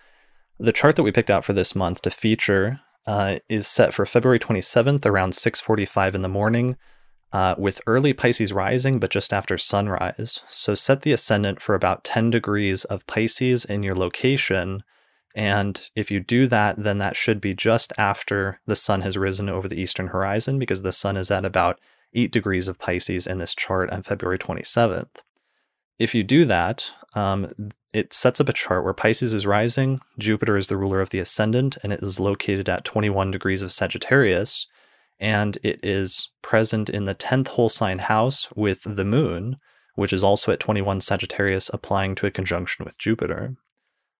the 0.59 0.72
chart 0.72 0.97
that 0.97 1.02
we 1.02 1.12
picked 1.12 1.31
out 1.31 1.44
for 1.44 1.52
this 1.52 1.74
month 1.74 2.02
to 2.02 2.10
feature 2.10 2.81
uh, 3.06 3.36
is 3.48 3.66
set 3.66 3.93
for 3.93 4.06
February 4.06 4.39
27th 4.39 5.05
around 5.05 5.35
6:45 5.35 6.14
in 6.14 6.22
the 6.22 6.28
morning, 6.28 6.77
uh, 7.32 7.55
with 7.59 7.81
early 7.86 8.12
Pisces 8.12 8.52
rising, 8.52 8.98
but 8.98 9.10
just 9.10 9.32
after 9.32 9.56
sunrise. 9.59 10.43
So 10.48 10.74
set 10.74 11.02
the 11.02 11.12
ascendant 11.12 11.60
for 11.60 11.74
about 11.74 12.05
10 12.05 12.31
degrees 12.31 12.85
of 12.85 13.06
Pisces 13.06 13.64
in 13.64 13.82
your 13.82 13.94
location. 13.94 14.82
And 15.35 15.90
if 15.94 16.11
you 16.11 16.20
do 16.20 16.47
that, 16.48 16.82
then 16.82 16.98
that 16.98 17.16
should 17.16 17.40
be 17.40 17.55
just 17.55 17.93
after 17.97 18.61
the 18.66 18.77
sun 18.77 19.02
has 19.02 19.16
risen 19.16 19.48
over 19.48 19.69
the 19.69 19.81
eastern 19.81 20.09
horizon, 20.09 20.59
because 20.59 20.82
the 20.82 20.93
sun 20.93 21.16
is 21.16 21.31
at 21.31 21.44
about 21.44 21.78
8 22.15 22.32
degrees 22.32 22.66
of 22.66 22.78
Pisces 22.78 23.27
in 23.27 23.39
this 23.39 23.55
chart 23.55 23.90
on 23.90 24.02
February 24.02 24.39
27th. 24.39 25.23
If 25.98 26.15
you 26.15 26.24
do 26.24 26.44
that, 26.47 26.90
um, 27.15 27.52
it 27.94 28.12
sets 28.12 28.40
up 28.40 28.48
a 28.48 28.52
chart 28.52 28.85
where 28.85 28.94
Pisces 28.94 29.35
is 29.35 29.47
rising, 29.47 30.01
Jupiter 30.19 30.57
is 30.57 30.66
the 30.66 30.77
ruler 30.77 31.01
of 31.01 31.11
the 31.11 31.19
ascendant, 31.19 31.77
and 31.82 31.93
it 31.93 32.02
is 32.02 32.19
located 32.19 32.69
at 32.69 32.85
21 32.85 33.31
degrees 33.31 33.62
of 33.62 33.70
Sagittarius 33.70 34.66
and 35.20 35.59
it 35.62 35.78
is 35.85 36.31
present 36.40 36.89
in 36.89 37.05
the 37.05 37.15
10th 37.15 37.48
whole 37.48 37.69
sign 37.69 37.98
house 37.98 38.48
with 38.57 38.82
the 38.85 39.05
moon, 39.05 39.59
which 39.94 40.12
is 40.12 40.24
also 40.24 40.51
at 40.51 40.59
21 40.59 41.02
Sagittarius, 41.02 41.70
applying 41.73 42.15
to 42.15 42.27
a 42.27 42.31
conjunction 42.31 42.86
with 42.86 42.98
Jupiter. 42.98 43.55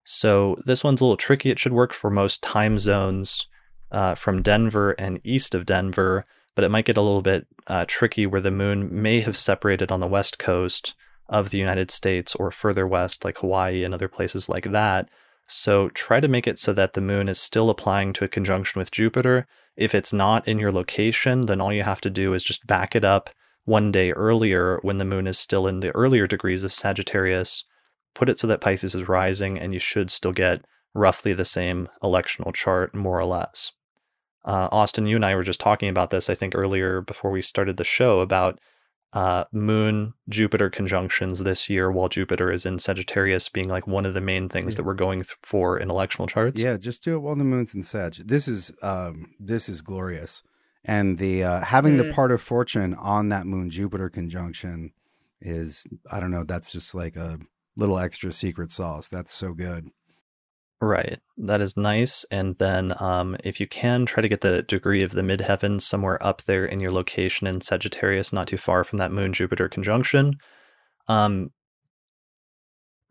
So 0.05 0.57
this 0.65 0.83
one's 0.83 1.01
a 1.01 1.05
little 1.05 1.17
tricky. 1.17 1.51
It 1.51 1.59
should 1.59 1.73
work 1.73 1.93
for 1.93 2.11
most 2.11 2.43
time 2.43 2.79
zones 2.79 3.47
uh, 3.91 4.15
from 4.15 4.43
Denver 4.43 4.93
and 4.93 5.21
east 5.25 5.55
of 5.55 5.67
Denver, 5.67 6.25
but 6.55 6.65
it 6.65 6.71
might 6.71 6.85
get 6.85 6.97
a 6.97 7.03
little 7.03 7.23
bit 7.23 7.47
uh, 7.67 7.85
tricky 7.87 8.27
where 8.27 8.41
the 8.41 8.51
moon 8.51 8.89
may 8.91 9.21
have 9.21 9.37
separated 9.37 9.93
on 9.93 10.01
the 10.01 10.07
west 10.07 10.39
coast 10.39 10.95
of 11.29 11.51
the 11.51 11.59
United 11.59 11.91
States 11.91 12.35
or 12.35 12.51
further 12.51 12.87
west, 12.87 13.25
like 13.25 13.39
Hawaii 13.39 13.85
and 13.85 13.95
other 13.95 14.09
places 14.09 14.49
like 14.49 14.73
that. 14.73 15.09
So 15.47 15.89
try 15.91 16.21
to 16.21 16.29
make 16.29 16.47
it 16.47 16.59
so 16.59 16.73
that 16.73 16.95
the 16.95 17.01
moon 17.01 17.29
is 17.29 17.41
still 17.41 17.71
applying 17.71 18.13
to 18.15 18.25
a 18.25 18.29
conjunction 18.29 18.79
with 18.79 18.91
Jupiter, 18.91 19.47
if 19.81 19.95
it's 19.95 20.13
not 20.13 20.47
in 20.47 20.59
your 20.59 20.73
location, 20.73 21.47
then 21.47 21.61
all 21.61 21.73
you 21.73 21.83
have 21.83 22.01
to 22.03 22.11
do 22.11 22.35
is 22.35 22.45
just 22.45 22.67
back 22.67 22.95
it 22.95 23.05
up 23.05 23.31
one 23.65 23.91
day 23.91 24.13
earlier 24.13 24.79
when 24.83 24.99
the 24.99 25.05
moon 25.05 25.27
is 25.27 25.39
still 25.39 25.67
in 25.67 25.81
the 25.81 25.91
earlier 25.93 26.27
degrees 26.27 26.65
of 26.65 26.73
Sagittarius, 26.73 27.65
put 28.15 28.29
it 28.29 28.39
so 28.39 28.47
that 28.47 28.61
Pisces 28.61 28.95
is 28.95 29.09
rising, 29.09 29.59
and 29.59 29.73
you 29.73 29.81
should 29.81 30.11
still 30.11 30.33
get 30.33 30.65
roughly 30.95 31.33
the 31.33 31.45
same 31.45 31.89
electional 32.03 32.55
chart, 32.55 32.95
more 32.95 33.19
or 33.19 33.25
less. 33.25 33.73
Uh, 34.45 34.69
Austin, 34.73 35.07
you 35.07 35.17
and 35.17 35.25
I 35.25 35.35
were 35.35 35.43
just 35.43 35.61
talking 35.61 35.89
about 35.89 36.11
this, 36.11 36.31
I 36.31 36.35
think, 36.35 36.55
earlier 36.55 37.03
before 37.03 37.31
we 37.31 37.43
started 37.43 37.77
the 37.77 37.85
show 37.85 38.21
about 38.21 38.59
uh, 39.13 39.45
Moon 39.53 40.15
Jupiter 40.29 40.71
conjunctions 40.71 41.41
this 41.41 41.69
year, 41.69 41.91
while 41.91 42.09
Jupiter 42.09 42.51
is 42.51 42.65
in 42.65 42.79
Sagittarius, 42.79 43.49
being 43.49 43.69
like 43.69 43.87
one 43.87 44.07
of 44.07 44.15
the 44.15 44.21
main 44.21 44.49
things 44.49 44.75
yeah. 44.75 44.77
that 44.77 44.85
we're 44.85 44.95
going 44.95 45.21
th- 45.21 45.37
for 45.43 45.79
in 45.79 45.89
electional 45.89 46.29
charts. 46.29 46.61
Yeah, 46.61 46.77
just 46.77 47.03
do 47.05 47.17
it 47.17 47.21
while 47.21 47.37
the 47.37 47.45
moon's 47.45 47.75
in 47.75 47.83
Sag. 47.83 48.15
This 48.15 48.47
is 48.47 48.73
um, 48.83 49.35
this 49.41 49.69
is 49.69 49.81
glorious, 49.81 50.43
and 50.85 51.19
the 51.19 51.43
uh, 51.43 51.61
having 51.61 51.95
mm. 51.95 52.07
the 52.07 52.13
part 52.13 52.31
of 52.31 52.41
fortune 52.41 52.95
on 52.95 53.31
that 53.31 53.47
Moon 53.47 53.69
Jupiter 53.69 54.09
conjunction 54.09 54.93
is 55.41 55.85
I 56.11 56.21
don't 56.21 56.31
know. 56.31 56.45
That's 56.45 56.71
just 56.71 56.95
like 56.95 57.17
a 57.17 57.41
little 57.81 57.99
extra 57.99 58.31
secret 58.33 58.71
sauce. 58.71 59.09
That's 59.09 59.33
so 59.33 59.53
good. 59.53 59.91
Right. 60.83 61.19
That 61.37 61.61
is 61.61 61.77
nice. 61.77 62.25
And 62.31 62.57
then 62.59 62.95
um, 63.03 63.37
if 63.45 63.61
you 63.61 63.67
can, 63.67 64.07
try 64.07 64.23
to 64.23 64.29
get 64.29 64.41
the 64.41 64.63
degree 64.63 65.03
of 65.03 65.13
the 65.13 65.23
midheavens 65.23 65.83
somewhere 65.83 66.25
up 66.25 66.43
there 66.45 66.65
in 66.65 66.81
your 66.81 66.93
location 66.93 67.47
in 67.47 67.61
Sagittarius, 67.61 68.33
not 68.33 68.49
too 68.49 68.57
far 68.57 68.83
from 68.85 68.97
that 68.99 69.13
Moon 69.13 69.33
Jupiter 69.33 69.69
conjunction. 69.69 70.39
Um, 71.07 71.51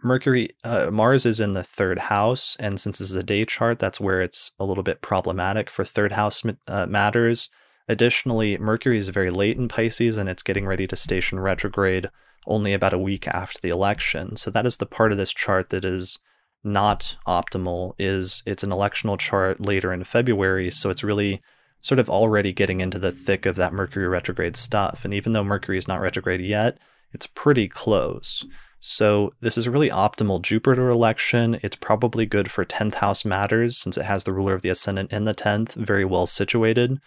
Mercury, 0.01 0.47
uh, 0.63 0.89
Mars 0.91 1.25
is 1.25 1.39
in 1.39 1.53
the 1.53 1.63
third 1.63 1.99
house. 1.99 2.55
And 2.59 2.79
since 2.79 2.97
this 2.97 3.09
is 3.09 3.15
a 3.15 3.23
day 3.23 3.45
chart, 3.45 3.77
that's 3.77 3.99
where 3.99 4.21
it's 4.21 4.51
a 4.59 4.65
little 4.65 4.83
bit 4.83 5.01
problematic 5.01 5.69
for 5.69 5.83
third 5.83 6.13
house 6.13 6.41
uh, 6.67 6.87
matters. 6.87 7.49
Additionally, 7.87 8.57
Mercury 8.57 8.97
is 8.97 9.09
very 9.09 9.29
late 9.29 9.57
in 9.57 9.67
Pisces 9.67 10.17
and 10.17 10.29
it's 10.29 10.43
getting 10.43 10.65
ready 10.65 10.87
to 10.87 10.95
station 10.95 11.39
retrograde 11.39 12.09
only 12.47 12.73
about 12.73 12.93
a 12.93 12.99
week 12.99 13.27
after 13.27 13.59
the 13.61 13.69
election. 13.69 14.35
So 14.35 14.51
that 14.51 14.65
is 14.65 14.77
the 14.77 14.85
part 14.85 15.11
of 15.11 15.17
this 15.17 15.33
chart 15.33 15.69
that 15.69 15.85
is 15.85 16.19
not 16.63 17.15
optimal 17.27 17.93
is 17.97 18.43
it's 18.45 18.63
an 18.63 18.71
electional 18.71 19.17
chart 19.17 19.61
later 19.61 19.93
in 19.93 20.03
February, 20.03 20.69
so 20.69 20.89
it's 20.89 21.03
really 21.03 21.41
sort 21.81 21.99
of 21.99 22.09
already 22.09 22.51
getting 22.51 22.81
into 22.81 22.99
the 22.99 23.11
thick 23.11 23.45
of 23.45 23.55
that 23.55 23.73
Mercury 23.73 24.07
retrograde 24.07 24.55
stuff. 24.55 25.05
And 25.05 25.13
even 25.13 25.33
though 25.33 25.43
Mercury 25.43 25.77
is 25.77 25.87
not 25.87 26.01
retrograde 26.01 26.41
yet, 26.41 26.77
it's 27.13 27.27
pretty 27.27 27.67
close. 27.67 28.45
So 28.81 29.33
this 29.41 29.57
is 29.57 29.67
a 29.67 29.71
really 29.71 29.89
optimal 29.89 30.41
Jupiter 30.41 30.89
election. 30.89 31.59
It's 31.63 31.75
probably 31.75 32.25
good 32.25 32.51
for 32.51 32.65
10th 32.65 32.95
house 32.95 33.25
matters 33.25 33.77
since 33.77 33.97
it 33.97 34.05
has 34.05 34.23
the 34.23 34.33
ruler 34.33 34.53
of 34.53 34.61
the 34.61 34.69
ascendant 34.69 35.11
in 35.11 35.25
the 35.25 35.33
10th, 35.33 35.73
very 35.73 36.05
well 36.05 36.25
situated. 36.25 36.99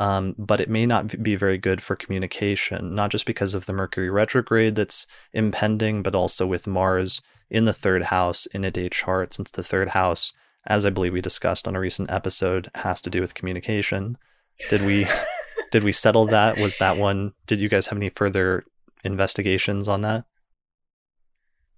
Um, 0.00 0.34
but 0.38 0.62
it 0.62 0.70
may 0.70 0.86
not 0.86 1.22
be 1.22 1.36
very 1.36 1.58
good 1.58 1.82
for 1.82 1.94
communication, 1.94 2.94
not 2.94 3.10
just 3.10 3.26
because 3.26 3.52
of 3.52 3.66
the 3.66 3.74
Mercury 3.74 4.08
retrograde 4.08 4.74
that's 4.74 5.06
impending, 5.34 6.02
but 6.02 6.14
also 6.14 6.46
with 6.46 6.66
Mars 6.66 7.20
in 7.50 7.66
the 7.66 7.74
third 7.74 8.04
house 8.04 8.46
in 8.46 8.64
a 8.64 8.70
day 8.70 8.88
chart, 8.88 9.34
since 9.34 9.50
the 9.50 9.62
third 9.62 9.90
house, 9.90 10.32
as 10.66 10.86
I 10.86 10.90
believe 10.90 11.12
we 11.12 11.20
discussed 11.20 11.68
on 11.68 11.76
a 11.76 11.80
recent 11.80 12.10
episode, 12.10 12.70
has 12.76 13.02
to 13.02 13.10
do 13.10 13.20
with 13.20 13.34
communication. 13.34 14.16
Did 14.70 14.82
we 14.82 15.06
did 15.70 15.84
we 15.84 15.92
settle 15.92 16.26
that? 16.26 16.56
Was 16.56 16.76
that 16.76 16.96
one? 16.96 17.32
Did 17.46 17.60
you 17.60 17.68
guys 17.68 17.86
have 17.88 17.98
any 17.98 18.10
further 18.10 18.64
investigations 19.04 19.86
on 19.86 20.00
that? 20.00 20.24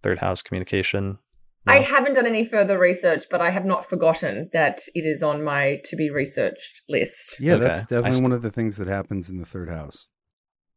Third 0.02 0.18
house 0.18 0.42
communication. 0.42 1.18
No? 1.66 1.72
I 1.72 1.82
haven't 1.82 2.14
done 2.14 2.26
any 2.26 2.44
further 2.44 2.78
research, 2.78 3.24
but 3.30 3.40
I 3.40 3.50
have 3.50 3.64
not 3.64 3.88
forgotten 3.88 4.50
that 4.52 4.80
it 4.94 5.02
is 5.02 5.22
on 5.22 5.44
my 5.44 5.80
to 5.84 5.96
be 5.96 6.10
researched 6.10 6.82
list. 6.88 7.36
Yeah, 7.38 7.54
okay. 7.54 7.64
that's 7.64 7.82
definitely 7.82 8.12
st- 8.12 8.22
one 8.22 8.32
of 8.32 8.42
the 8.42 8.50
things 8.50 8.76
that 8.78 8.88
happens 8.88 9.30
in 9.30 9.38
the 9.38 9.46
third 9.46 9.68
house. 9.68 10.08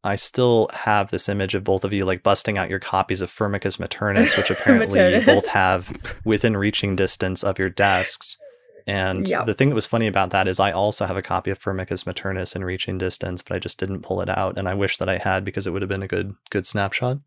I 0.03 0.15
still 0.15 0.69
have 0.71 1.09
this 1.09 1.27
image 1.27 1.55
of 1.55 1.63
both 1.63 1.83
of 1.83 1.91
you 1.91 2.05
like 2.05 2.21
busting 2.21 2.59
out 2.59 2.69
your 2.69 2.79
copies 2.79 3.21
of 3.21 3.31
Firmicus 3.31 3.79
Maternus, 3.79 4.37
which 4.37 4.51
apparently 4.51 5.15
you 5.15 5.25
both 5.25 5.47
have 5.47 5.91
within 6.23 6.55
reaching 6.55 6.95
distance 6.95 7.43
of 7.43 7.57
your 7.57 7.71
desks. 7.71 8.37
And 8.85 9.27
yep. 9.27 9.47
the 9.47 9.55
thing 9.55 9.69
that 9.69 9.75
was 9.75 9.87
funny 9.87 10.05
about 10.05 10.29
that 10.29 10.47
is 10.47 10.59
I 10.59 10.71
also 10.71 11.07
have 11.07 11.17
a 11.17 11.23
copy 11.23 11.49
of 11.49 11.59
Firmicus 11.59 12.05
Maternus 12.05 12.55
in 12.55 12.63
reaching 12.63 12.99
distance, 12.99 13.41
but 13.41 13.55
I 13.55 13.59
just 13.59 13.79
didn't 13.79 14.03
pull 14.03 14.21
it 14.21 14.29
out, 14.29 14.59
and 14.59 14.69
I 14.69 14.75
wish 14.75 14.97
that 14.97 15.09
I 15.09 15.17
had 15.17 15.43
because 15.43 15.65
it 15.65 15.71
would 15.71 15.81
have 15.81 15.89
been 15.89 16.03
a 16.03 16.07
good 16.07 16.35
good 16.51 16.67
snapshot. 16.67 17.17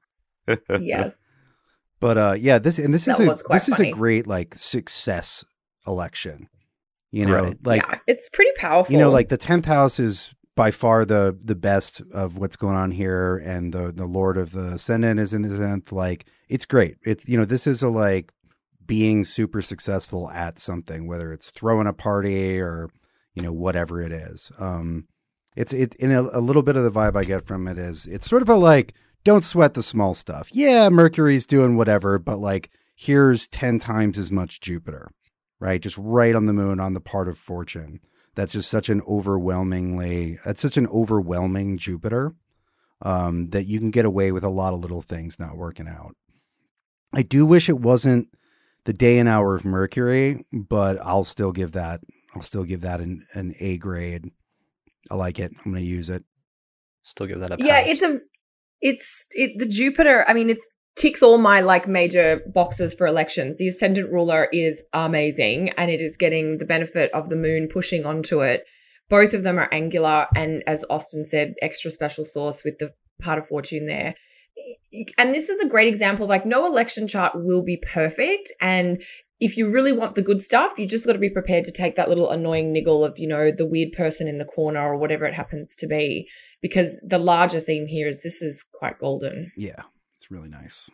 yeah. 0.80 1.10
But 2.00 2.18
uh, 2.18 2.34
yeah, 2.38 2.58
this 2.58 2.78
and 2.78 2.94
this 2.94 3.06
that 3.06 3.18
is 3.20 3.28
a 3.28 3.44
this 3.50 3.66
funny. 3.66 3.88
is 3.88 3.94
a 3.94 3.96
great 3.96 4.26
like 4.26 4.54
success 4.54 5.44
election. 5.86 6.48
You 7.10 7.26
know, 7.26 7.42
right. 7.42 7.56
like 7.64 7.82
yeah, 7.82 7.98
it's 8.06 8.28
pretty 8.32 8.52
powerful. 8.56 8.92
You 8.92 8.98
know, 8.98 9.10
like 9.10 9.30
the 9.30 9.38
tenth 9.38 9.64
house 9.64 9.98
is 9.98 10.34
by 10.58 10.72
far 10.72 11.04
the 11.04 11.38
the 11.44 11.54
best 11.54 12.02
of 12.12 12.36
what's 12.36 12.56
going 12.56 12.74
on 12.74 12.90
here 12.90 13.36
and 13.36 13.72
the 13.72 13.92
the 13.92 14.06
lord 14.06 14.36
of 14.36 14.50
the 14.50 14.72
ascendant 14.72 15.20
is 15.20 15.32
in 15.32 15.42
the 15.42 15.48
10th 15.48 15.92
like 15.92 16.24
it's 16.48 16.66
great 16.66 16.96
it's 17.04 17.28
you 17.28 17.38
know 17.38 17.44
this 17.44 17.64
is 17.64 17.80
a 17.80 17.88
like 17.88 18.32
being 18.84 19.22
super 19.22 19.62
successful 19.62 20.28
at 20.30 20.58
something 20.58 21.06
whether 21.06 21.32
it's 21.32 21.52
throwing 21.52 21.86
a 21.86 21.92
party 21.92 22.58
or 22.58 22.90
you 23.36 23.42
know 23.42 23.52
whatever 23.52 24.02
it 24.02 24.12
is 24.12 24.50
um 24.58 25.06
it's 25.54 25.72
it 25.72 25.94
in 25.94 26.10
a, 26.10 26.22
a 26.22 26.40
little 26.40 26.62
bit 26.62 26.74
of 26.74 26.82
the 26.82 26.90
vibe 26.90 27.16
i 27.16 27.22
get 27.22 27.46
from 27.46 27.68
it 27.68 27.78
is 27.78 28.06
it's 28.06 28.28
sort 28.28 28.42
of 28.42 28.48
a 28.48 28.56
like 28.56 28.94
don't 29.28 29.44
sweat 29.44 29.74
the 29.74 29.82
small 29.82 30.14
stuff 30.14 30.48
yeah 30.52 30.88
mercury's 30.88 31.46
doing 31.46 31.76
whatever 31.76 32.18
but 32.18 32.38
like 32.38 32.70
here's 32.94 33.46
10 33.48 33.78
times 33.78 34.18
as 34.18 34.32
much 34.32 34.60
jupiter 34.60 35.10
right 35.60 35.82
just 35.82 35.96
right 35.98 36.34
on 36.34 36.46
the 36.46 36.52
moon 36.52 36.80
on 36.80 36.94
the 36.94 37.00
part 37.00 37.28
of 37.28 37.38
fortune 37.38 38.00
that's 38.38 38.52
just 38.52 38.70
such 38.70 38.88
an 38.88 39.02
overwhelmingly 39.02 40.38
that's 40.44 40.60
such 40.60 40.76
an 40.76 40.86
overwhelming 40.86 41.76
Jupiter 41.76 42.36
um, 43.02 43.50
that 43.50 43.64
you 43.64 43.80
can 43.80 43.90
get 43.90 44.04
away 44.04 44.30
with 44.30 44.44
a 44.44 44.48
lot 44.48 44.72
of 44.72 44.78
little 44.78 45.02
things 45.02 45.40
not 45.40 45.56
working 45.56 45.88
out. 45.88 46.14
I 47.12 47.22
do 47.22 47.44
wish 47.44 47.68
it 47.68 47.80
wasn't 47.80 48.28
the 48.84 48.92
day 48.92 49.18
and 49.18 49.28
hour 49.28 49.56
of 49.56 49.64
Mercury, 49.64 50.46
but 50.52 50.98
I'll 51.02 51.24
still 51.24 51.50
give 51.50 51.72
that 51.72 52.00
I'll 52.32 52.42
still 52.42 52.62
give 52.62 52.82
that 52.82 53.00
an, 53.00 53.26
an 53.34 53.56
A 53.58 53.76
grade. 53.76 54.30
I 55.10 55.16
like 55.16 55.40
it. 55.40 55.50
I'm 55.58 55.72
going 55.72 55.82
to 55.82 55.90
use 55.90 56.08
it. 56.08 56.22
Still 57.02 57.26
give 57.26 57.40
that 57.40 57.50
a 57.50 57.56
pass. 57.56 57.66
Yeah, 57.66 57.80
it's 57.80 58.02
a 58.02 58.20
it's 58.80 59.26
it 59.32 59.58
the 59.58 59.66
Jupiter. 59.66 60.24
I 60.28 60.34
mean, 60.34 60.50
it 60.50 60.58
ticks 60.96 61.22
all 61.22 61.38
my 61.38 61.60
like 61.60 61.88
major 61.88 62.42
boxes 62.52 62.94
for 62.94 63.06
elections. 63.06 63.56
The 63.56 63.68
ascendant 63.68 64.12
ruler 64.12 64.48
is 64.52 64.80
amazing 64.92 65.70
and 65.76 65.90
it 65.90 66.00
is 66.00 66.16
getting 66.16 66.58
the 66.58 66.64
benefit 66.64 67.10
of 67.12 67.28
the 67.28 67.36
moon 67.36 67.68
pushing 67.72 68.04
onto 68.04 68.40
it. 68.40 68.64
Both 69.08 69.32
of 69.32 69.44
them 69.44 69.58
are 69.58 69.72
angular 69.72 70.26
and 70.34 70.62
as 70.66 70.84
Austin 70.90 71.26
said, 71.28 71.54
extra 71.62 71.90
special 71.90 72.26
source 72.26 72.62
with 72.64 72.78
the 72.78 72.92
part 73.22 73.38
of 73.38 73.48
fortune 73.48 73.86
there. 73.86 74.14
And 75.16 75.32
this 75.32 75.48
is 75.48 75.60
a 75.60 75.68
great 75.68 75.92
example 75.92 76.24
of 76.24 76.30
like 76.30 76.44
no 76.44 76.66
election 76.66 77.06
chart 77.06 77.32
will 77.36 77.62
be 77.62 77.80
perfect 77.92 78.52
and 78.60 79.00
if 79.40 79.56
you 79.56 79.70
really 79.70 79.92
want 79.92 80.16
the 80.16 80.22
good 80.22 80.42
stuff, 80.42 80.72
you 80.76 80.86
just 80.86 81.06
got 81.06 81.12
to 81.12 81.18
be 81.18 81.30
prepared 81.30 81.64
to 81.64 81.70
take 81.70 81.94
that 81.96 82.08
little 82.08 82.30
annoying 82.30 82.72
niggle 82.72 83.04
of, 83.04 83.18
you 83.18 83.28
know, 83.28 83.52
the 83.56 83.66
weird 83.66 83.92
person 83.92 84.26
in 84.26 84.38
the 84.38 84.44
corner 84.44 84.80
or 84.80 84.96
whatever 84.96 85.24
it 85.26 85.34
happens 85.34 85.70
to 85.78 85.86
be. 85.86 86.28
Because 86.60 86.96
the 87.06 87.18
larger 87.18 87.60
theme 87.60 87.86
here 87.86 88.08
is 88.08 88.22
this 88.22 88.42
is 88.42 88.64
quite 88.78 88.98
golden. 88.98 89.52
Yeah, 89.56 89.82
it's 90.16 90.30
really 90.30 90.48
nice. 90.48 90.90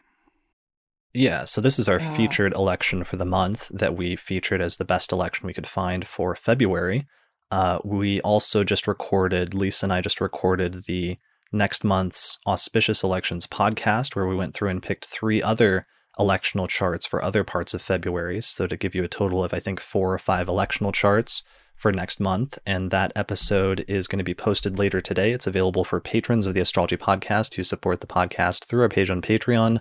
Yeah, 1.15 1.45
so 1.45 1.61
this 1.61 1.79
is 1.79 1.89
our 1.89 2.01
Yeah. 2.01 2.17
featured 2.17 2.55
election 2.55 3.05
for 3.05 3.17
the 3.17 3.25
month 3.25 3.69
that 3.73 3.97
we 3.97 4.17
featured 4.17 4.61
as 4.61 4.77
the 4.77 4.85
best 4.85 5.13
election 5.13 5.47
we 5.47 5.55
could 5.55 5.67
find 5.67 6.07
for 6.07 6.35
February. 6.35 7.07
Uh, 7.51 7.79
we 7.85 8.21
also 8.23 8.65
just 8.65 8.89
recorded, 8.89 9.53
Leisa 9.53 9.85
and 9.85 9.93
I 9.93 10.01
just 10.01 10.21
recorded 10.21 10.85
the 10.85 11.19
next 11.53 11.85
month's 11.85 12.39
Auspicious 12.47 13.05
Elections 13.05 13.47
podcast, 13.47 14.17
where 14.17 14.27
we 14.27 14.35
went 14.35 14.55
through 14.55 14.71
and 14.71 14.83
picked 14.83 15.05
three 15.05 15.41
other 15.41 15.87
electional 16.19 16.69
charts 16.69 17.07
for 17.07 17.25
other 17.25 17.45
parts 17.45 17.75
of 17.75 17.81
February. 17.83 18.41
So 18.41 18.67
to 18.67 18.77
give 18.77 18.95
you 18.95 19.05
a 19.05 19.09
total 19.09 19.45
of, 19.45 19.55
I 19.55 19.61
think, 19.61 19.81
four 19.81 20.13
or 20.13 20.19
five 20.19 20.49
electional 20.49 20.93
charts 20.93 21.43
for 21.77 21.93
next 21.93 22.21
month. 22.21 22.59
And 22.67 22.91
that 22.91 23.13
episode 23.15 23.85
is 23.89 24.07
going 24.07 24.19
to 24.19 24.25
be 24.25 24.35
posted 24.35 24.79
later 24.79 25.01
today. 25.01 25.33
It's 25.33 25.47
available 25.47 25.85
for 25.85 26.01
patrons 26.01 26.47
of 26.47 26.55
the 26.55 26.61
Astrology 26.61 26.97
Podcast 26.97 27.55
who 27.55 27.65
support 27.65 28.01
the 28.01 28.07
podcast 28.07 28.65
through 28.65 28.83
our 28.83 28.89
page 28.89 29.11
on 29.11 29.23
Patreon 29.23 29.81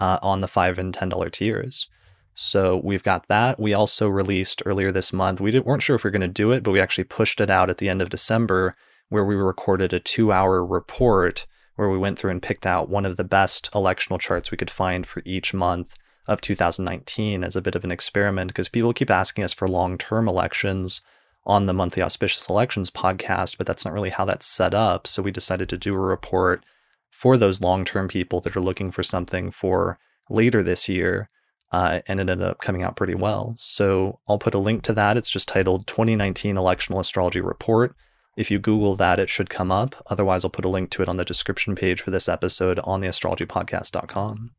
uh, 0.00 0.18
on 0.22 0.40
the 0.40 0.48
five 0.48 0.78
and 0.78 0.92
ten 0.92 1.08
dollar 1.08 1.30
tiers. 1.30 1.88
So 2.34 2.80
we've 2.84 3.02
got 3.02 3.26
that. 3.26 3.58
We 3.58 3.74
also 3.74 4.08
released 4.08 4.62
earlier 4.64 4.92
this 4.92 5.12
month. 5.12 5.40
We 5.40 5.58
weren't 5.58 5.82
sure 5.82 5.96
if 5.96 6.04
we 6.04 6.08
were 6.08 6.12
going 6.12 6.20
to 6.20 6.28
do 6.28 6.52
it, 6.52 6.62
but 6.62 6.70
we 6.70 6.80
actually 6.80 7.04
pushed 7.04 7.40
it 7.40 7.50
out 7.50 7.68
at 7.68 7.78
the 7.78 7.88
end 7.88 8.00
of 8.00 8.10
December, 8.10 8.74
where 9.08 9.24
we 9.24 9.34
recorded 9.34 9.92
a 9.92 9.98
two-hour 9.98 10.64
report 10.64 11.46
where 11.74 11.88
we 11.88 11.98
went 11.98 12.18
through 12.18 12.30
and 12.30 12.42
picked 12.42 12.66
out 12.66 12.88
one 12.88 13.06
of 13.06 13.16
the 13.16 13.24
best 13.24 13.70
electional 13.72 14.20
charts 14.20 14.50
we 14.50 14.56
could 14.56 14.70
find 14.70 15.06
for 15.06 15.22
each 15.24 15.52
month 15.52 15.94
of 16.28 16.40
2019 16.40 17.42
as 17.42 17.56
a 17.56 17.62
bit 17.62 17.74
of 17.74 17.84
an 17.84 17.90
experiment 17.90 18.48
because 18.48 18.68
people 18.68 18.92
keep 18.92 19.10
asking 19.10 19.42
us 19.42 19.54
for 19.54 19.68
long-term 19.68 20.28
elections 20.28 21.00
on 21.48 21.66
the 21.66 21.72
monthly 21.72 22.02
auspicious 22.02 22.48
elections 22.48 22.90
podcast, 22.90 23.56
but 23.56 23.66
that's 23.66 23.84
not 23.84 23.94
really 23.94 24.10
how 24.10 24.24
that's 24.24 24.46
set 24.46 24.74
up. 24.74 25.06
So 25.06 25.22
we 25.22 25.30
decided 25.30 25.68
to 25.70 25.78
do 25.78 25.94
a 25.94 25.98
report 25.98 26.62
for 27.10 27.36
those 27.36 27.60
long 27.60 27.84
term 27.84 28.06
people 28.06 28.40
that 28.42 28.56
are 28.56 28.60
looking 28.60 28.92
for 28.92 29.02
something 29.02 29.50
for 29.50 29.98
later 30.28 30.62
this 30.62 30.88
year. 30.88 31.30
Uh, 31.70 32.00
and 32.06 32.18
it 32.18 32.30
ended 32.30 32.42
up 32.42 32.60
coming 32.60 32.82
out 32.82 32.96
pretty 32.96 33.14
well. 33.14 33.54
So 33.58 34.20
I'll 34.26 34.38
put 34.38 34.54
a 34.54 34.58
link 34.58 34.82
to 34.84 34.92
that. 34.94 35.18
It's 35.18 35.28
just 35.28 35.48
titled 35.48 35.86
2019 35.86 36.56
Electional 36.56 37.00
Astrology 37.00 37.40
Report. 37.40 37.94
If 38.38 38.50
you 38.50 38.58
Google 38.58 38.94
that, 38.96 39.18
it 39.18 39.28
should 39.28 39.50
come 39.50 39.70
up. 39.70 39.94
Otherwise, 40.08 40.44
I'll 40.44 40.50
put 40.50 40.64
a 40.64 40.70
link 40.70 40.90
to 40.90 41.02
it 41.02 41.08
on 41.08 41.16
the 41.18 41.24
description 41.26 41.74
page 41.74 42.00
for 42.00 42.10
this 42.10 42.28
episode 42.28 42.78
on 42.84 43.00
the 43.00 43.08
astrologypodcast.com. 43.08 44.52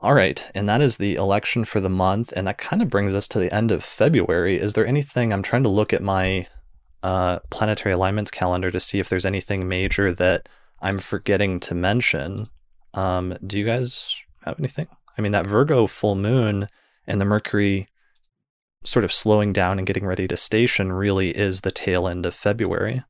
All 0.00 0.14
right, 0.14 0.50
and 0.54 0.68
that 0.68 0.82
is 0.82 0.98
the 0.98 1.14
election 1.14 1.64
for 1.64 1.80
the 1.80 1.88
month, 1.88 2.32
and 2.36 2.46
that 2.46 2.58
kind 2.58 2.82
of 2.82 2.90
brings 2.90 3.14
us 3.14 3.26
to 3.28 3.38
the 3.38 3.52
end 3.52 3.70
of 3.70 3.84
February. 3.84 4.56
Is 4.56 4.74
there 4.74 4.86
anything 4.86 5.32
I'm 5.32 5.42
trying 5.42 5.62
to 5.62 5.70
look 5.70 5.92
at 5.92 6.02
my 6.02 6.46
uh, 7.02 7.38
planetary 7.50 7.94
alignments 7.94 8.30
calendar 8.30 8.70
to 8.70 8.80
see 8.80 8.98
if 8.98 9.08
there's 9.08 9.24
anything 9.24 9.68
major 9.68 10.12
that 10.12 10.48
I'm 10.80 10.98
forgetting 10.98 11.60
to 11.60 11.74
mention? 11.74 12.46
Um, 12.92 13.36
do 13.46 13.58
you 13.58 13.64
guys 13.64 14.14
have 14.44 14.58
anything? 14.58 14.86
I 15.16 15.22
mean, 15.22 15.32
that 15.32 15.46
Virgo 15.46 15.86
full 15.86 16.14
moon 16.14 16.66
and 17.06 17.20
the 17.20 17.24
Mercury 17.24 17.88
sort 18.84 19.04
of 19.04 19.12
slowing 19.12 19.52
down 19.52 19.78
and 19.78 19.86
getting 19.86 20.06
ready 20.06 20.28
to 20.28 20.36
station 20.36 20.92
really 20.92 21.30
is 21.30 21.62
the 21.62 21.70
tail 21.70 22.06
end 22.06 22.26
of 22.26 22.34
February, 22.34 23.02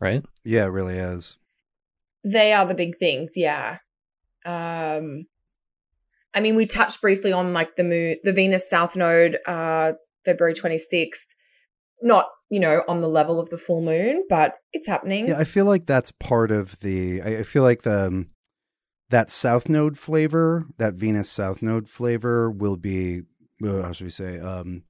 right? 0.00 0.24
Yeah, 0.44 0.64
it 0.64 0.68
really 0.68 0.98
is. 0.98 1.38
They 2.24 2.52
are 2.52 2.66
the 2.66 2.74
big 2.74 2.98
things, 2.98 3.32
yeah. 3.36 3.78
Um, 4.44 5.26
I 6.36 6.40
mean, 6.40 6.54
we 6.54 6.66
touched 6.66 7.00
briefly 7.00 7.32
on 7.32 7.54
like 7.54 7.76
the 7.76 7.82
moon, 7.82 8.16
the 8.22 8.32
Venus 8.34 8.68
South 8.68 8.94
Node, 8.94 9.38
uh, 9.46 9.92
February 10.26 10.54
twenty 10.54 10.78
sixth. 10.78 11.26
Not 12.02 12.26
you 12.50 12.60
know 12.60 12.82
on 12.86 13.00
the 13.00 13.08
level 13.08 13.40
of 13.40 13.48
the 13.48 13.56
full 13.56 13.80
moon, 13.80 14.26
but 14.28 14.52
it's 14.74 14.86
happening. 14.86 15.28
Yeah, 15.28 15.38
I 15.38 15.44
feel 15.44 15.64
like 15.64 15.86
that's 15.86 16.12
part 16.12 16.50
of 16.50 16.78
the. 16.80 17.22
I, 17.22 17.38
I 17.38 17.42
feel 17.42 17.62
like 17.62 17.82
the 17.82 18.08
um, 18.08 18.28
that 19.08 19.30
South 19.30 19.70
Node 19.70 19.96
flavor, 19.98 20.66
that 20.76 20.94
Venus 20.94 21.30
South 21.30 21.62
Node 21.62 21.88
flavor, 21.88 22.50
will 22.50 22.76
be 22.76 23.22
uh, 23.64 23.80
how 23.80 23.92
should 23.92 24.04
we 24.04 24.10
say 24.10 24.38
um, 24.38 24.82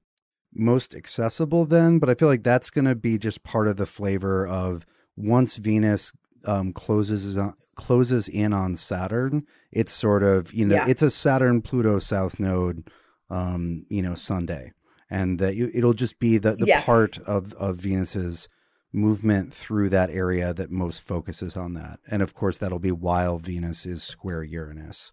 most 0.53 0.93
accessible 0.93 1.65
then. 1.65 1.99
But 1.99 2.09
I 2.09 2.15
feel 2.15 2.27
like 2.27 2.43
that's 2.43 2.69
going 2.69 2.85
to 2.85 2.95
be 2.95 3.17
just 3.17 3.43
part 3.43 3.69
of 3.69 3.77
the 3.77 3.85
flavor 3.85 4.45
of 4.45 4.85
once 5.15 5.55
Venus 5.55 6.11
um, 6.45 6.73
closes 6.73 7.37
on, 7.37 7.53
closes 7.75 8.27
in 8.27 8.53
on 8.53 8.75
Saturn. 8.75 9.45
It's 9.71 9.91
sort 9.91 10.23
of 10.23 10.53
you 10.53 10.65
know 10.65 10.75
Yeah. 10.75 10.85
it's 10.87 11.01
a 11.01 11.09
Saturn 11.11 11.61
Pluto 11.61 11.99
South 11.99 12.39
Node, 12.39 12.89
um, 13.29 13.85
you 13.89 14.01
know 14.01 14.15
Sunday, 14.15 14.73
and 15.09 15.39
that 15.39 15.55
you, 15.55 15.69
it'll 15.73 15.93
just 15.93 16.19
be 16.19 16.37
the 16.37 16.55
the 16.55 16.67
Yeah. 16.67 16.81
part 16.83 17.17
of 17.19 17.53
of 17.53 17.77
Venus's 17.77 18.47
movement 18.93 19.53
through 19.53 19.89
that 19.89 20.09
area 20.09 20.53
that 20.53 20.71
most 20.71 21.01
focuses 21.01 21.57
on 21.57 21.73
that. 21.73 21.99
And 22.09 22.21
of 22.21 22.33
course, 22.33 22.57
that'll 22.57 22.79
be 22.79 22.91
while 22.91 23.37
Venus 23.37 23.85
is 23.85 24.01
square 24.01 24.43
Uranus. 24.43 25.11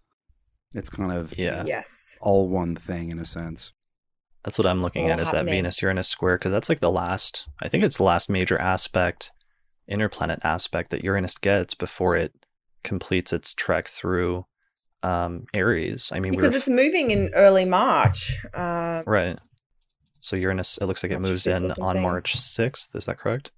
It's 0.73 0.89
kind 0.89 1.11
of 1.11 1.37
Yeah. 1.37 1.63
Yes. 1.67 1.85
all 2.21 2.49
one 2.49 2.75
thing 2.75 3.11
in 3.11 3.19
a 3.19 3.25
sense. 3.25 3.73
That's 4.43 4.57
what 4.57 4.65
I'm 4.67 4.81
looking 4.81 5.05
All 5.05 5.11
at 5.11 5.19
is 5.19 5.31
that. 5.31 5.45
Venus 5.45 5.81
Uranus 5.81 6.07
square 6.07 6.37
because 6.37 6.51
that's 6.51 6.69
like 6.69 6.79
the 6.79 6.91
last, 6.91 7.47
I 7.61 7.67
think 7.67 7.83
it's 7.83 7.97
the 7.97 8.03
last 8.03 8.29
major 8.29 8.57
aspect, 8.59 9.31
interplanet 9.89 10.43
aspect 10.43 10.91
that 10.91 11.03
Uranus 11.03 11.37
gets 11.37 11.73
before 11.73 12.15
it 12.15 12.33
completes 12.83 13.33
its 13.33 13.53
trek 13.53 13.87
through 13.87 14.45
um, 15.03 15.45
Aries. 15.53 16.11
I 16.13 16.19
mean, 16.19 16.31
we 16.31 16.37
Because 16.37 16.53
were 16.53 16.57
it's 16.57 16.67
moving 16.69 17.11
in 17.11 17.31
early 17.35 17.65
March. 17.65 18.35
Uh, 18.53 19.03
right. 19.05 19.37
So 20.21 20.35
Uranus, 20.35 20.79
it 20.79 20.85
looks 20.85 21.03
like 21.03 21.11
it 21.11 21.19
March 21.19 21.29
moves 21.29 21.47
in 21.47 21.71
on. 21.73 22.01
March 22.01 22.35
6th. 22.35 22.95
Is 22.95 23.05
that 23.05 23.19
correct? 23.19 23.51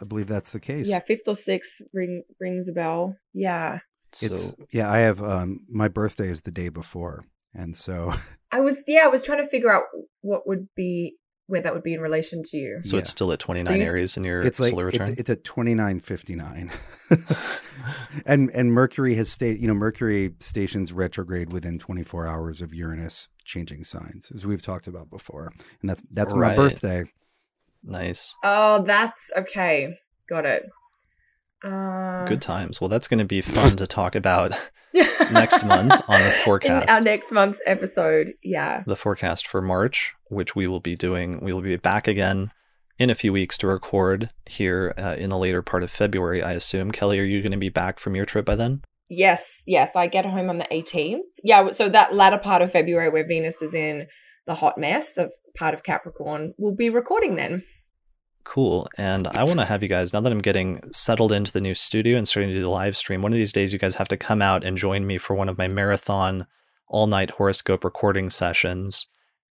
I 0.00 0.04
believe 0.04 0.28
that's 0.28 0.52
the 0.52 0.60
case. 0.60 0.88
yeah, 0.88 1.00
fifth 1.00 1.26
or 1.26 1.36
sixth 1.36 1.74
ring, 1.92 2.22
rings 2.38 2.68
a 2.68 2.72
bell. 2.72 3.16
Yeah. 3.34 3.80
It's 4.20 4.42
So 4.42 4.54
yeah, 4.70 4.90
I 4.90 4.98
have 4.98 5.22
um 5.22 5.60
my 5.68 5.88
birthday 5.88 6.28
is 6.28 6.40
the 6.42 6.50
day 6.50 6.68
before. 6.68 7.24
And 7.54 7.76
so 7.76 8.12
I 8.52 8.60
was 8.60 8.76
yeah, 8.86 9.04
I 9.04 9.08
was 9.08 9.22
trying 9.22 9.44
to 9.44 9.48
figure 9.50 9.72
out 9.72 9.84
what 10.22 10.46
would 10.46 10.68
be 10.74 11.16
where 11.50 11.60
that 11.62 11.74
would 11.74 11.82
be 11.82 11.92
in 11.94 12.00
relation 12.00 12.42
to 12.44 12.56
you. 12.56 12.80
so 12.84 12.96
yeah. 12.96 13.00
it's 13.00 13.10
still 13.10 13.30
at 13.32 13.38
29 13.40 13.72
So 13.72 13.76
you- 13.78 13.84
Aries 13.84 14.16
in 14.16 14.24
your 14.24 14.40
it's 14.40 14.58
like 14.60 14.70
solar 14.70 14.88
it's 14.88 14.98
return. 14.98 15.14
it's 15.18 15.30
at 15.30 15.44
2959. 15.44 16.70
and 18.26 18.50
and 18.50 18.72
Mercury 18.72 19.14
has 19.16 19.28
stayed, 19.30 19.58
you 19.58 19.66
know, 19.68 19.74
Mercury 19.74 20.34
stations 20.40 20.92
retrograde 20.92 21.52
within 21.52 21.78
24 21.78 22.26
hours 22.26 22.60
of 22.60 22.72
Uranus 22.74 23.28
changing 23.44 23.84
signs 23.84 24.30
as 24.34 24.46
we've 24.46 24.62
talked 24.62 24.86
about 24.86 25.10
before. 25.10 25.52
And 25.80 25.90
that's 25.90 26.02
that's 26.10 26.34
my 26.34 26.54
birthday. 26.54 27.04
nice. 27.82 28.34
Oh, 28.44 28.84
that's 28.86 29.18
okay. 29.36 29.98
Got 30.28 30.46
it. 30.46 30.62
Uh, 31.64 32.24
Good 32.26 32.40
times. 32.40 32.80
Well, 32.80 32.88
that's 32.88 33.08
going 33.08 33.18
to 33.18 33.24
be 33.26 33.40
fun 33.42 33.76
to 33.76 33.86
talk 33.86 34.14
about 34.14 34.52
next 34.94 35.62
month 35.64 35.92
on 36.08 36.18
the 36.20 36.26
In 36.38 36.44
forecast. 36.44 36.88
our 36.88 37.00
next 37.00 37.30
month's 37.30 37.60
episode. 37.66 38.32
Yeah. 38.42 38.82
the 38.86 38.96
forecast 38.96 39.46
for 39.46 39.60
March, 39.60 40.14
which 40.30 40.54
we 40.54 40.66
will 40.66 40.80
be 40.80 40.96
doing. 40.96 41.40
We 41.40 41.52
will 41.52 41.60
be 41.60 41.76
back 41.76 42.08
again 42.08 42.52
in 42.98 43.10
a 43.10 43.14
few 43.14 43.32
weeks 43.32 43.56
to 43.58 43.66
record 43.66 44.30
here 44.46 44.94
uh, 44.98 45.16
in 45.18 45.30
the 45.30 45.38
later 45.38 45.62
part 45.62 45.82
of 45.82 45.90
February, 45.90 46.42
I 46.42 46.52
assume. 46.52 46.90
Kelly, 46.90 47.18
are 47.18 47.24
you 47.24 47.40
going 47.42 47.52
to 47.52 47.58
be 47.58 47.68
back 47.68 47.98
from 47.98 48.14
your 48.14 48.26
trip 48.26 48.44
by 48.44 48.56
then? 48.56 48.82
Yes, 49.08 49.60
yes. 49.66 49.90
I 49.96 50.06
get 50.06 50.24
home 50.24 50.50
on 50.50 50.58
the 50.58 50.68
18th. 50.70 51.20
Yeah, 51.42 51.72
so 51.72 51.88
that 51.88 52.14
latter 52.14 52.38
part 52.38 52.62
of 52.62 52.72
February 52.72 53.10
where 53.10 53.26
Venus 53.26 53.60
is 53.60 53.74
in 53.74 54.06
the 54.46 54.54
hot 54.54 54.78
mess 54.78 55.16
of 55.16 55.30
part 55.56 55.74
of 55.74 55.82
Capricorn, 55.82 56.54
we'll 56.58 56.74
be 56.74 56.90
recording 56.90 57.36
then. 57.36 57.64
Cool. 58.44 58.88
And 58.96 59.26
I 59.28 59.44
want 59.44 59.58
to 59.60 59.66
have 59.66 59.82
you 59.82 59.88
guys, 59.88 60.12
now 60.12 60.20
that 60.20 60.32
I'm 60.32 60.38
getting 60.38 60.80
settled 60.92 61.32
into 61.32 61.52
the 61.52 61.60
new 61.60 61.74
studio 61.74 62.16
and 62.16 62.28
starting 62.28 62.50
to 62.50 62.56
do 62.56 62.62
the 62.62 62.70
live 62.70 62.96
stream, 62.96 63.22
one 63.22 63.32
of 63.32 63.38
these 63.38 63.52
days 63.52 63.72
you 63.72 63.78
guys 63.78 63.96
have 63.96 64.08
to 64.08 64.16
come 64.16 64.42
out 64.42 64.64
and 64.64 64.76
join 64.76 65.06
me 65.06 65.18
for 65.18 65.34
one 65.34 65.48
of 65.48 65.58
my 65.58 65.68
marathon 65.68 66.46
all 66.88 67.06
night 67.06 67.30
horoscope 67.32 67.84
recording 67.84 68.30
sessions. 68.30 69.06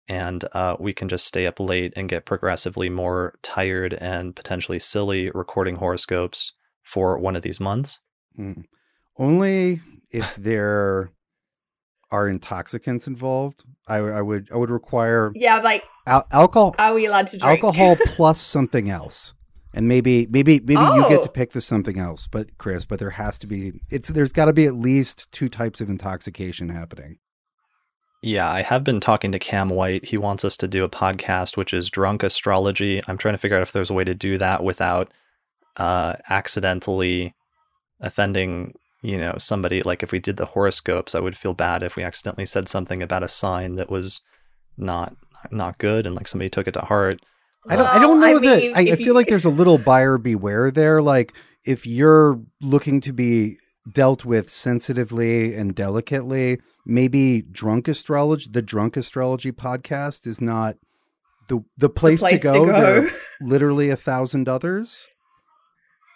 And 0.09 0.45
uh, 0.53 0.77
we 0.79 0.93
can 0.93 1.09
just 1.09 1.25
stay 1.25 1.45
up 1.47 1.59
late 1.59 1.91
and 1.97 2.07
get 2.07 2.25
progressively 2.25 2.89
more 2.89 3.33
tired 3.43 3.93
and 3.95 4.35
potentially 4.35 4.79
silly 4.79 5.29
recording 5.31 5.75
horoscopes 5.75 6.53
for 6.83 7.19
one 7.19 7.35
of 7.35 7.41
these 7.41 7.59
months. 7.59 7.99
Mm. 8.39 8.63
Only 9.17 9.81
if 10.09 10.35
there 10.35 11.11
are 12.11 12.29
intoxicants 12.29 13.07
involved. 13.07 13.63
I, 13.87 13.97
I 13.97 14.21
would 14.21 14.47
I 14.53 14.55
would 14.57 14.69
require 14.69 15.31
Yeah, 15.35 15.57
like, 15.57 15.83
al- 16.05 16.27
alcohol 16.31 16.75
are 16.77 16.93
we 16.93 17.05
allowed 17.05 17.27
to 17.29 17.37
drink? 17.37 17.63
alcohol 17.63 17.97
plus 18.05 18.39
something 18.39 18.89
else. 18.89 19.33
And 19.73 19.87
maybe 19.87 20.25
maybe 20.29 20.59
maybe 20.61 20.81
you 20.81 21.09
get 21.09 21.19
Oh. 21.19 21.23
to 21.23 21.29
pick 21.29 21.51
the 21.51 21.61
something 21.61 21.99
else, 21.99 22.27
but 22.27 22.57
Chris, 22.57 22.85
but 22.85 22.99
there 22.99 23.09
has 23.11 23.37
to 23.39 23.47
be 23.47 23.73
it's 23.91 24.07
there's 24.09 24.31
got 24.31 24.45
to 24.45 24.53
be 24.53 24.65
at 24.65 24.73
least 24.73 25.29
two 25.33 25.49
types 25.49 25.81
of 25.81 25.89
intoxication 25.89 26.69
happening. 26.69 27.17
Yeah, 28.23 28.51
I 28.51 28.61
have 28.61 28.83
been 28.83 28.99
talking 28.99 29.31
to 29.31 29.39
Cam 29.39 29.69
White. 29.69 30.05
He 30.05 30.17
wants 30.17 30.43
us 30.43 30.57
to 30.57 30.67
do 30.67 30.83
a 30.83 30.89
podcast, 30.89 31.55
which 31.55 31.73
is 31.73 31.89
drunk 31.89 32.23
astrology. 32.23 33.01
I'm 33.07 33.17
trying 33.17 33.35
to 33.35 33.37
figure 33.37 33.55
out 33.57 33.63
if 33.63 33.71
there's 33.71 33.89
a 33.91 33.93
way 33.93 34.03
to 34.03 34.15
do 34.15 34.37
that 34.39 34.63
without 34.63 35.11
uh, 35.77 36.15
accidentally 36.29 37.35
offending, 38.01 38.73
you 39.03 39.17
know, 39.17 39.35
somebody 39.37 39.83
like 39.83 40.01
if 40.01 40.11
we 40.11 40.19
did 40.19 40.37
the 40.37 40.45
horoscopes, 40.45 41.13
I 41.13 41.19
would 41.19 41.37
feel 41.37 41.53
bad 41.53 41.83
if 41.83 41.95
we 41.95 42.03
accidentally 42.03 42.47
said 42.47 42.67
something 42.67 43.03
about 43.03 43.23
a 43.23 43.27
sign 43.27 43.75
that 43.75 43.89
was 43.91 44.21
not 44.77 45.15
not 45.51 45.77
good 45.77 46.05
and 46.07 46.15
like 46.15 46.27
somebody 46.27 46.49
took 46.49 46.67
it 46.67 46.71
to 46.73 46.81
heart. 46.81 47.19
I 47.69 47.75
don't. 47.75 47.87
I 47.87 47.99
don't 47.99 48.19
know 48.19 48.25
I 48.27 48.33
that. 48.33 48.61
mean, 48.63 48.73
I, 48.75 48.79
I 48.79 48.95
feel 48.95 49.07
you- 49.07 49.13
like 49.13 49.27
there's 49.27 49.45
a 49.45 49.49
little 49.49 49.77
buyer 49.77 50.17
beware 50.17 50.71
there. 50.71 51.01
Like 51.01 51.33
if 51.65 51.85
you're 51.85 52.41
looking 52.61 52.99
to 53.01 53.13
be 53.13 53.57
dealt 53.91 54.25
with 54.25 54.49
sensitively 54.49 55.53
and 55.53 55.75
delicately, 55.75 56.59
maybe 56.88 57.43
drunk 57.51 57.88
astrology, 57.88 58.49
the 58.49 58.61
drunk 58.61 58.98
astrology 58.98 59.51
podcast 59.51 60.25
is 60.25 60.41
not 60.41 60.75
the 61.49 61.64
the 61.77 61.90
place, 61.90 62.24
to, 62.24 62.38
go. 62.40 62.66
There 62.66 63.06
are 63.06 63.09
literally 63.41 63.90
a 63.90 63.95
thousand 63.95 64.49
others. 64.49 65.07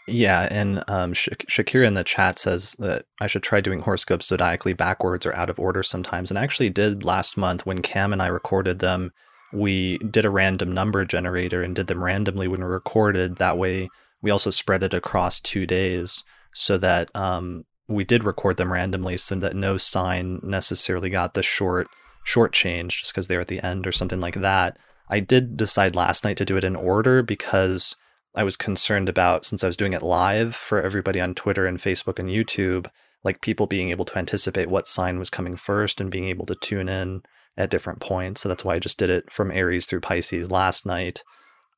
Yeah, 0.07 0.47
and 0.49 0.83
um, 0.87 1.13
Sha- 1.13 1.35
Shakira 1.47 1.85
in 1.85 1.93
the 1.93 2.03
chat 2.03 2.39
says 2.39 2.75
that 2.79 3.05
I 3.21 3.27
should 3.27 3.43
try 3.43 3.61
doing 3.61 3.81
horoscopes 3.81 4.29
zodiacally 4.29 4.75
backwards 4.75 5.25
or 5.25 5.35
out 5.35 5.49
of 5.49 5.59
order 5.59 5.83
sometimes. 5.83 6.31
And 6.31 6.39
I 6.39 6.43
actually 6.43 6.69
did 6.69 7.05
last 7.05 7.37
month 7.37 7.65
when 7.65 7.81
Cam 7.81 8.11
and 8.11 8.21
I 8.21 8.27
recorded 8.27 8.79
them. 8.79 9.11
We 9.53 9.97
did 9.99 10.25
a 10.25 10.29
random 10.29 10.71
number 10.71 11.05
generator 11.05 11.61
and 11.61 11.75
did 11.75 11.87
them 11.87 12.03
randomly 12.03 12.47
when 12.47 12.61
we 12.61 12.65
recorded. 12.65 13.37
That 13.37 13.57
way, 13.57 13.89
we 14.21 14.31
also 14.31 14.49
spread 14.49 14.81
it 14.81 14.93
across 14.93 15.39
two 15.39 15.65
days 15.65 16.23
so 16.53 16.77
that 16.77 17.13
um, 17.15 17.65
we 17.87 18.03
did 18.03 18.23
record 18.23 18.57
them 18.57 18.71
randomly 18.71 19.17
so 19.17 19.35
that 19.35 19.55
no 19.55 19.77
sign 19.77 20.39
necessarily 20.43 21.09
got 21.09 21.33
the 21.33 21.43
short 21.43 21.87
short 22.23 22.53
change 22.53 22.99
just 22.99 23.13
because 23.13 23.27
they're 23.27 23.41
at 23.41 23.47
the 23.47 23.63
end 23.63 23.87
or 23.87 23.91
something 23.91 24.19
like 24.19 24.35
that. 24.35 24.77
I 25.09 25.19
did 25.19 25.57
decide 25.57 25.95
last 25.95 26.23
night 26.23 26.37
to 26.37 26.45
do 26.45 26.55
it 26.55 26.63
in 26.63 26.75
order 26.75 27.21
because 27.23 27.95
I 28.35 28.43
was 28.43 28.55
concerned 28.55 29.09
about 29.09 29.43
since 29.43 29.63
I 29.63 29.67
was 29.67 29.75
doing 29.75 29.93
it 29.93 30.01
live 30.03 30.55
for 30.55 30.81
everybody 30.81 31.19
on 31.19 31.35
Twitter 31.35 31.65
and 31.65 31.79
Facebook 31.79 32.17
and 32.17 32.29
YouTube, 32.29 32.87
like 33.23 33.41
people 33.41 33.67
being 33.67 33.89
able 33.89 34.05
to 34.05 34.17
anticipate 34.17 34.69
what 34.69 34.87
sign 34.87 35.19
was 35.19 35.29
coming 35.29 35.55
first 35.55 35.99
and 35.99 36.11
being 36.11 36.27
able 36.27 36.45
to 36.45 36.55
tune 36.55 36.87
in 36.87 37.23
at 37.57 37.69
different 37.69 37.99
points. 37.99 38.41
So 38.41 38.47
that's 38.47 38.63
why 38.63 38.75
I 38.75 38.79
just 38.79 38.97
did 38.97 39.09
it 39.09 39.31
from 39.31 39.51
Aries 39.51 39.85
through 39.85 40.01
Pisces 40.01 40.49
last 40.49 40.85
night. 40.85 41.23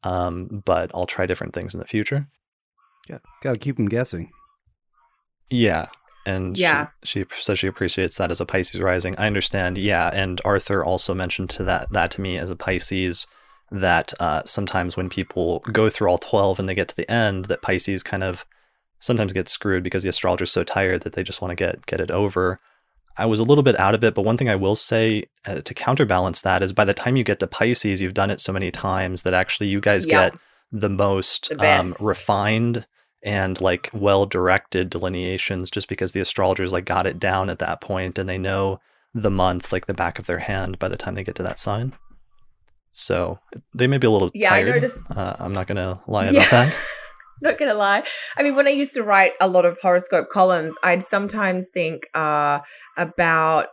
Um, 0.03 0.61
but 0.65 0.91
I'll 0.93 1.07
try 1.07 1.25
different 1.25 1.53
things 1.53 1.73
in 1.73 1.79
the 1.79 1.87
future. 1.87 2.27
Yeah, 3.09 3.19
got 3.41 3.53
to 3.53 3.59
keep 3.59 3.77
them 3.77 3.87
guessing. 3.89 4.29
Yeah. 5.53 5.87
And 6.25 6.57
Yeah. 6.57 6.87
she, 7.03 7.25
she 7.35 7.41
says 7.43 7.59
she 7.59 7.67
appreciates 7.67 8.17
that 8.17 8.31
as 8.31 8.39
a 8.41 8.45
Pisces 8.45 8.79
rising. 8.81 9.15
I 9.17 9.27
understand. 9.27 9.77
Yeah. 9.77 10.09
And 10.13 10.41
Arthur 10.45 10.83
also 10.83 11.13
mentioned 11.13 11.49
to 11.51 11.63
that 11.63 11.91
that 11.91 12.11
to 12.11 12.21
me 12.21 12.37
as 12.37 12.49
a 12.49 12.55
Pisces 12.55 13.27
that 13.71 14.13
uh, 14.19 14.43
sometimes 14.45 14.95
when 14.95 15.09
people 15.09 15.59
go 15.71 15.89
through 15.89 16.09
all 16.09 16.17
12 16.17 16.59
and 16.59 16.69
they 16.69 16.75
get 16.75 16.87
to 16.89 16.95
the 16.95 17.09
end, 17.11 17.45
that 17.45 17.61
Pisces 17.61 18.03
kind 18.03 18.23
of 18.23 18.45
sometimes 18.99 19.33
get 19.33 19.49
screwed 19.49 19.83
because 19.83 20.03
the 20.03 20.09
astrologer's 20.09 20.51
so 20.51 20.63
tired 20.63 21.01
that 21.03 21.13
they 21.13 21.23
just 21.23 21.41
want 21.41 21.51
to 21.51 21.55
get 21.55 21.85
get 21.85 21.99
it 21.99 22.11
over. 22.11 22.59
I 23.17 23.25
was 23.27 23.39
a 23.39 23.43
little 23.43 23.63
bit 23.63 23.79
out 23.79 23.93
of 23.93 24.03
it, 24.03 24.15
but 24.15 24.23
one 24.23 24.37
thing 24.37 24.49
I 24.49 24.55
will 24.55 24.75
say 24.75 25.25
uh, 25.45 25.59
to 25.61 25.73
counterbalance 25.73 26.41
that 26.41 26.63
is 26.63 26.73
by 26.73 26.85
the 26.85 26.93
time 26.95 27.15
you 27.15 27.23
get 27.23 27.39
to 27.41 27.47
Pisces, 27.47 28.01
you've 28.01 28.13
done 28.15 28.31
it 28.31 28.39
so 28.39 28.53
many 28.53 28.71
times 28.71 29.21
that 29.23 29.33
actually 29.35 29.67
you 29.67 29.79
guys 29.81 30.05
Yep. 30.07 30.31
get 30.31 30.41
the 30.71 30.89
most 30.89 31.49
The 31.55 31.69
um, 31.79 31.95
refined 31.99 32.87
and 33.25 33.59
like 33.61 33.89
well 33.93 34.25
directed 34.25 34.89
delineations 34.89 35.71
just 35.71 35.87
because 35.87 36.11
the 36.11 36.19
astrologers 36.19 36.71
like 36.73 36.85
got 36.85 37.07
it 37.07 37.19
down 37.19 37.49
at 37.49 37.59
that 37.59 37.79
point 37.81 38.17
and 38.19 38.27
they 38.27 38.37
know 38.37 38.79
the 39.13 39.31
month 39.31 39.71
like 39.71 39.85
the 39.85 39.93
back 39.93 40.19
of 40.19 40.25
their 40.25 40.39
hand 40.39 40.77
by 40.79 40.87
the 40.89 40.97
time 40.97 41.15
they 41.15 41.23
get 41.23 41.35
to 41.35 41.43
that 41.43 41.59
sign. 41.59 41.93
So 42.91 43.39
they 43.73 43.87
may 43.87 43.97
be 43.97 44.07
a 44.07 44.09
little 44.11 44.29
Yeah, 44.33 44.53
I 44.53 44.63
tired. 44.63 44.81
noticed- 44.83 44.97
Uh, 45.15 45.33
I'm 45.39 45.53
not 45.53 45.67
gonna 45.67 46.01
lie 46.07 46.25
Yeah. 46.25 46.31
about 46.31 46.49
that. 46.51 46.77
Not 47.41 47.57
gonna 47.57 47.73
lie. 47.73 48.03
I 48.37 48.43
mean, 48.43 48.55
when 48.55 48.67
I 48.67 48.71
used 48.71 48.93
to 48.93 49.03
write 49.03 49.31
a 49.41 49.47
lot 49.47 49.65
of 49.65 49.77
horoscope 49.81 50.27
columns, 50.31 50.75
I'd 50.83 51.05
sometimes 51.05 51.65
think 51.73 52.03
uh, 52.13 52.59
about, 52.97 53.65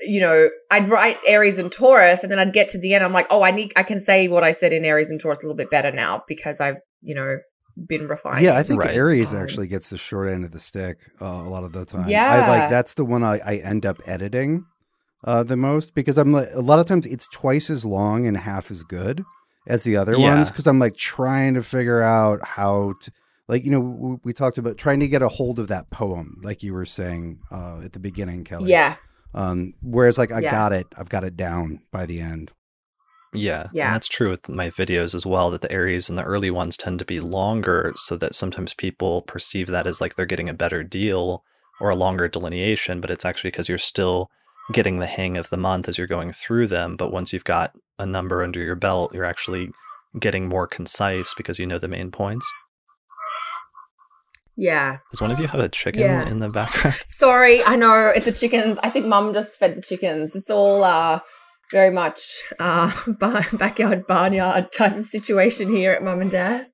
you 0.00 0.20
know, 0.20 0.48
I'd 0.70 0.90
write 0.90 1.18
Aries 1.26 1.58
and 1.58 1.70
Taurus, 1.70 2.20
and 2.22 2.32
then 2.32 2.40
I'd 2.40 2.52
get 2.52 2.70
to 2.70 2.78
the 2.78 2.94
end. 2.94 3.04
I'm 3.04 3.12
like, 3.12 3.26
oh, 3.30 3.42
I 3.42 3.52
need, 3.52 3.72
I 3.76 3.84
can 3.84 4.00
say 4.00 4.26
what 4.26 4.42
I 4.42 4.52
said 4.52 4.72
in 4.72 4.84
Aries 4.84 5.08
and 5.08 5.20
Taurus 5.20 5.38
a 5.38 5.42
little 5.42 5.56
bit 5.56 5.70
better 5.70 5.92
now 5.92 6.24
because 6.26 6.56
I've, 6.58 6.76
you 7.00 7.14
know, 7.14 7.36
been 7.76 8.08
refined. 8.08 8.44
Yeah, 8.44 8.56
I 8.56 8.62
think 8.62 8.80
Right. 8.80 8.94
Aries 8.94 9.32
Um, 9.32 9.40
actually 9.40 9.66
gets 9.68 9.88
the 9.88 9.98
short 9.98 10.28
end 10.28 10.44
of 10.44 10.50
the 10.52 10.60
stick 10.60 10.98
uh, 11.20 11.24
a 11.26 11.48
lot 11.48 11.64
of 11.64 11.72
the 11.72 11.84
time. 11.84 12.10
Yeah, 12.10 12.26
I 12.28 12.40
Yeah. 12.40 12.48
like 12.48 12.68
that's 12.68 12.94
the 12.94 13.04
one 13.04 13.22
I, 13.22 13.38
I 13.44 13.56
end 13.56 13.86
up 13.86 14.00
editing 14.06 14.64
uh, 15.24 15.42
the 15.42 15.56
most 15.56 15.94
because 15.94 16.18
I'm 16.18 16.32
like 16.32 16.48
a 16.52 16.60
lot 16.60 16.78
of 16.78 16.86
times 16.86 17.06
it's 17.06 17.28
twice 17.28 17.70
as 17.70 17.84
long 17.84 18.26
and 18.26 18.36
half 18.36 18.70
as 18.70 18.82
good 18.82 19.24
as 19.66 19.84
the 19.84 19.96
other 19.96 20.18
Yeah. 20.18 20.30
ones 20.30 20.50
because 20.50 20.66
I'm 20.66 20.78
like 20.78 20.96
trying 20.96 21.54
to 21.54 21.62
figure 21.62 22.02
out 22.02 22.44
how 22.44 22.94
to 23.02 23.12
like 23.48 23.64
you 23.64 23.70
know 23.70 23.80
we, 23.80 24.16
we 24.24 24.32
talked 24.32 24.58
about 24.58 24.78
trying 24.78 25.00
to 25.00 25.08
get 25.08 25.22
a 25.22 25.28
hold 25.28 25.58
of 25.58 25.68
that 25.68 25.90
poem 25.90 26.40
like 26.42 26.62
you 26.62 26.72
were 26.74 26.86
saying 26.86 27.38
uh, 27.50 27.80
at 27.84 27.92
the 27.92 28.00
beginning, 28.00 28.44
Kelly. 28.44 28.70
yeah, 28.70 28.96
Um, 29.34 29.74
whereas 29.82 30.18
like 30.18 30.32
I 30.32 30.40
Yeah. 30.40 30.50
got 30.50 30.72
it, 30.72 30.86
I've 30.96 31.08
got 31.08 31.24
it 31.24 31.36
down 31.36 31.80
by 31.92 32.06
the 32.06 32.20
end. 32.20 32.50
Yeah, 33.34 33.68
Yeah. 33.72 33.86
and 33.86 33.94
that's 33.94 34.08
true 34.08 34.28
with 34.30 34.48
my 34.48 34.70
videos 34.70 35.14
as 35.14 35.24
well. 35.24 35.50
That 35.50 35.62
the 35.62 35.72
Aries 35.72 36.08
and 36.08 36.18
the 36.18 36.22
early 36.24 36.50
ones 36.50 36.76
tend 36.76 36.98
to 36.98 37.04
be 37.04 37.18
longer, 37.20 37.92
so 37.96 38.16
that 38.18 38.34
sometimes 38.34 38.74
people 38.74 39.22
perceive 39.22 39.68
that 39.68 39.86
as 39.86 40.00
like 40.00 40.16
they're 40.16 40.26
getting 40.26 40.48
a 40.48 40.54
better 40.54 40.82
deal 40.82 41.42
or 41.80 41.90
a 41.90 41.96
longer 41.96 42.28
delineation, 42.28 43.00
but 43.00 43.10
it's 43.10 43.24
actually 43.24 43.50
because 43.50 43.68
you're 43.68 43.78
still 43.78 44.30
getting 44.72 44.98
the 44.98 45.06
hang 45.06 45.36
of 45.36 45.50
the 45.50 45.56
month 45.56 45.88
as 45.88 45.98
you're 45.98 46.06
going 46.06 46.32
through 46.32 46.66
them. 46.66 46.96
But 46.96 47.10
once 47.12 47.32
you've 47.32 47.42
got 47.44 47.74
a 47.98 48.06
number 48.06 48.42
under 48.42 48.60
your 48.60 48.76
belt, 48.76 49.14
you're 49.14 49.24
actually 49.24 49.70
getting 50.20 50.48
more 50.48 50.66
concise 50.66 51.32
because 51.34 51.58
you 51.58 51.66
know 51.66 51.78
the 51.78 51.88
main 51.88 52.10
points. 52.10 52.46
yeah. 54.56 54.98
Does 55.10 55.20
one 55.22 55.30
of 55.30 55.40
you 55.40 55.46
have 55.48 55.60
a 55.60 55.68
chicken 55.68 56.02
Yeah. 56.02 56.28
in 56.28 56.38
the 56.38 56.48
background? 56.50 56.96
Sorry, 57.08 57.64
I 57.64 57.76
know 57.76 58.08
it's 58.14 58.26
the 58.26 58.32
chickens. 58.32 58.78
I 58.82 58.90
think 58.90 59.06
Mum 59.06 59.32
just 59.32 59.58
fed 59.58 59.76
the 59.76 59.82
chickens. 59.82 60.32
It's 60.34 60.50
all 60.50 60.84
uh, 60.84 61.20
very 61.72 61.90
much 61.90 62.20
uh, 62.60 62.92
bar- 63.18 63.46
backyard 63.54 64.06
barnyard 64.06 64.72
type 64.76 64.96
of 64.96 65.08
situation 65.08 65.74
here 65.74 65.92
at 65.92 66.02
Mum 66.04 66.20
and 66.20 66.30
Dad's. 66.30 66.68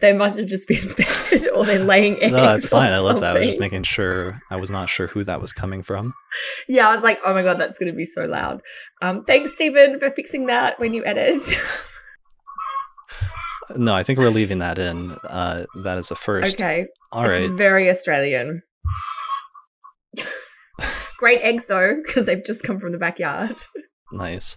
They 0.00 0.12
must 0.12 0.38
have 0.38 0.48
just 0.48 0.66
been 0.68 0.94
fed, 0.98 1.48
or 1.54 1.64
they're 1.64 1.78
laying 1.78 2.20
eggs. 2.20 2.32
no, 2.32 2.42
that's 2.42 2.66
fine. 2.66 2.92
I 2.92 2.98
love 2.98 3.20
that. 3.20 3.36
I 3.36 3.38
was 3.38 3.46
just 3.46 3.60
making 3.60 3.84
sure. 3.84 4.42
I 4.50 4.56
was 4.56 4.70
not 4.70 4.90
sure 4.90 5.06
who 5.06 5.22
that 5.24 5.40
was 5.40 5.52
coming 5.52 5.82
from. 5.82 6.12
Yeah, 6.68 6.88
I 6.88 6.94
was 6.94 7.04
like, 7.04 7.18
oh 7.24 7.32
my 7.32 7.42
god, 7.42 7.60
that's 7.60 7.78
going 7.78 7.90
to 7.92 7.96
be 7.96 8.06
so 8.06 8.22
loud. 8.24 8.60
Um, 9.00 9.24
thanks, 9.24 9.52
Stephen, 9.54 9.98
for 10.00 10.10
fixing 10.10 10.46
that 10.46 10.78
when 10.80 10.92
you 10.92 11.04
edit. 11.04 11.42
No, 13.76 13.94
I 13.94 14.02
think 14.02 14.18
we're 14.18 14.28
leaving 14.28 14.58
that 14.58 14.78
in. 14.78 15.12
Uh, 15.24 15.64
that 15.84 15.96
is 15.98 16.10
a 16.10 16.16
first. 16.16 16.56
okay, 16.56 16.86
All 17.12 17.26
right. 17.28 17.50
very 17.50 17.88
Australian. 17.88 18.62
Great 21.18 21.40
eggs 21.42 21.64
though, 21.68 21.96
because 22.04 22.26
they've 22.26 22.44
just 22.44 22.62
come 22.62 22.78
from 22.78 22.92
the 22.92 22.98
backyard. 22.98 23.56
Nice. 24.12 24.56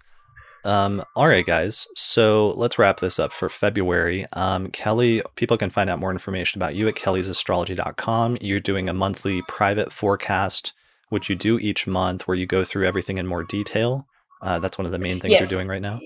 Um, 0.64 1.02
all 1.16 1.28
right, 1.28 1.46
guys. 1.46 1.88
So 1.96 2.54
let's 2.58 2.78
wrap 2.78 3.00
this 3.00 3.20
up 3.20 3.32
for 3.32 3.48
February. 3.48 4.26
Um, 4.34 4.68
Kelly, 4.72 5.22
people 5.36 5.58
can 5.58 5.70
find 5.70 5.90
out 5.90 6.00
more 6.00 6.12
information 6.12 6.62
about 6.62 6.76
you 6.76 6.88
at 6.88 6.96
kellysastrology.com. 6.96 8.38
You're 8.42 8.60
doing 8.60 8.90
a 8.90 8.94
monthly 8.94 9.42
private 9.48 9.94
forecast, 9.94 10.74
which 11.10 11.30
you 11.30 11.36
do 11.36 11.58
each 11.60 11.88
month, 11.88 12.28
where 12.28 12.36
you 12.36 12.46
go 12.46 12.66
through 12.66 12.86
everything 12.86 13.18
in 13.18 13.28
more 13.28 13.44
detail. 13.44 14.08
Uh, 14.42 14.60
that's 14.60 14.78
one 14.78 14.86
of 14.86 14.92
the 14.92 15.00
main 15.00 15.20
things 15.20 15.40
you're 15.40 15.48
doing 15.48 15.68
right 15.68 15.82
now. 15.82 16.00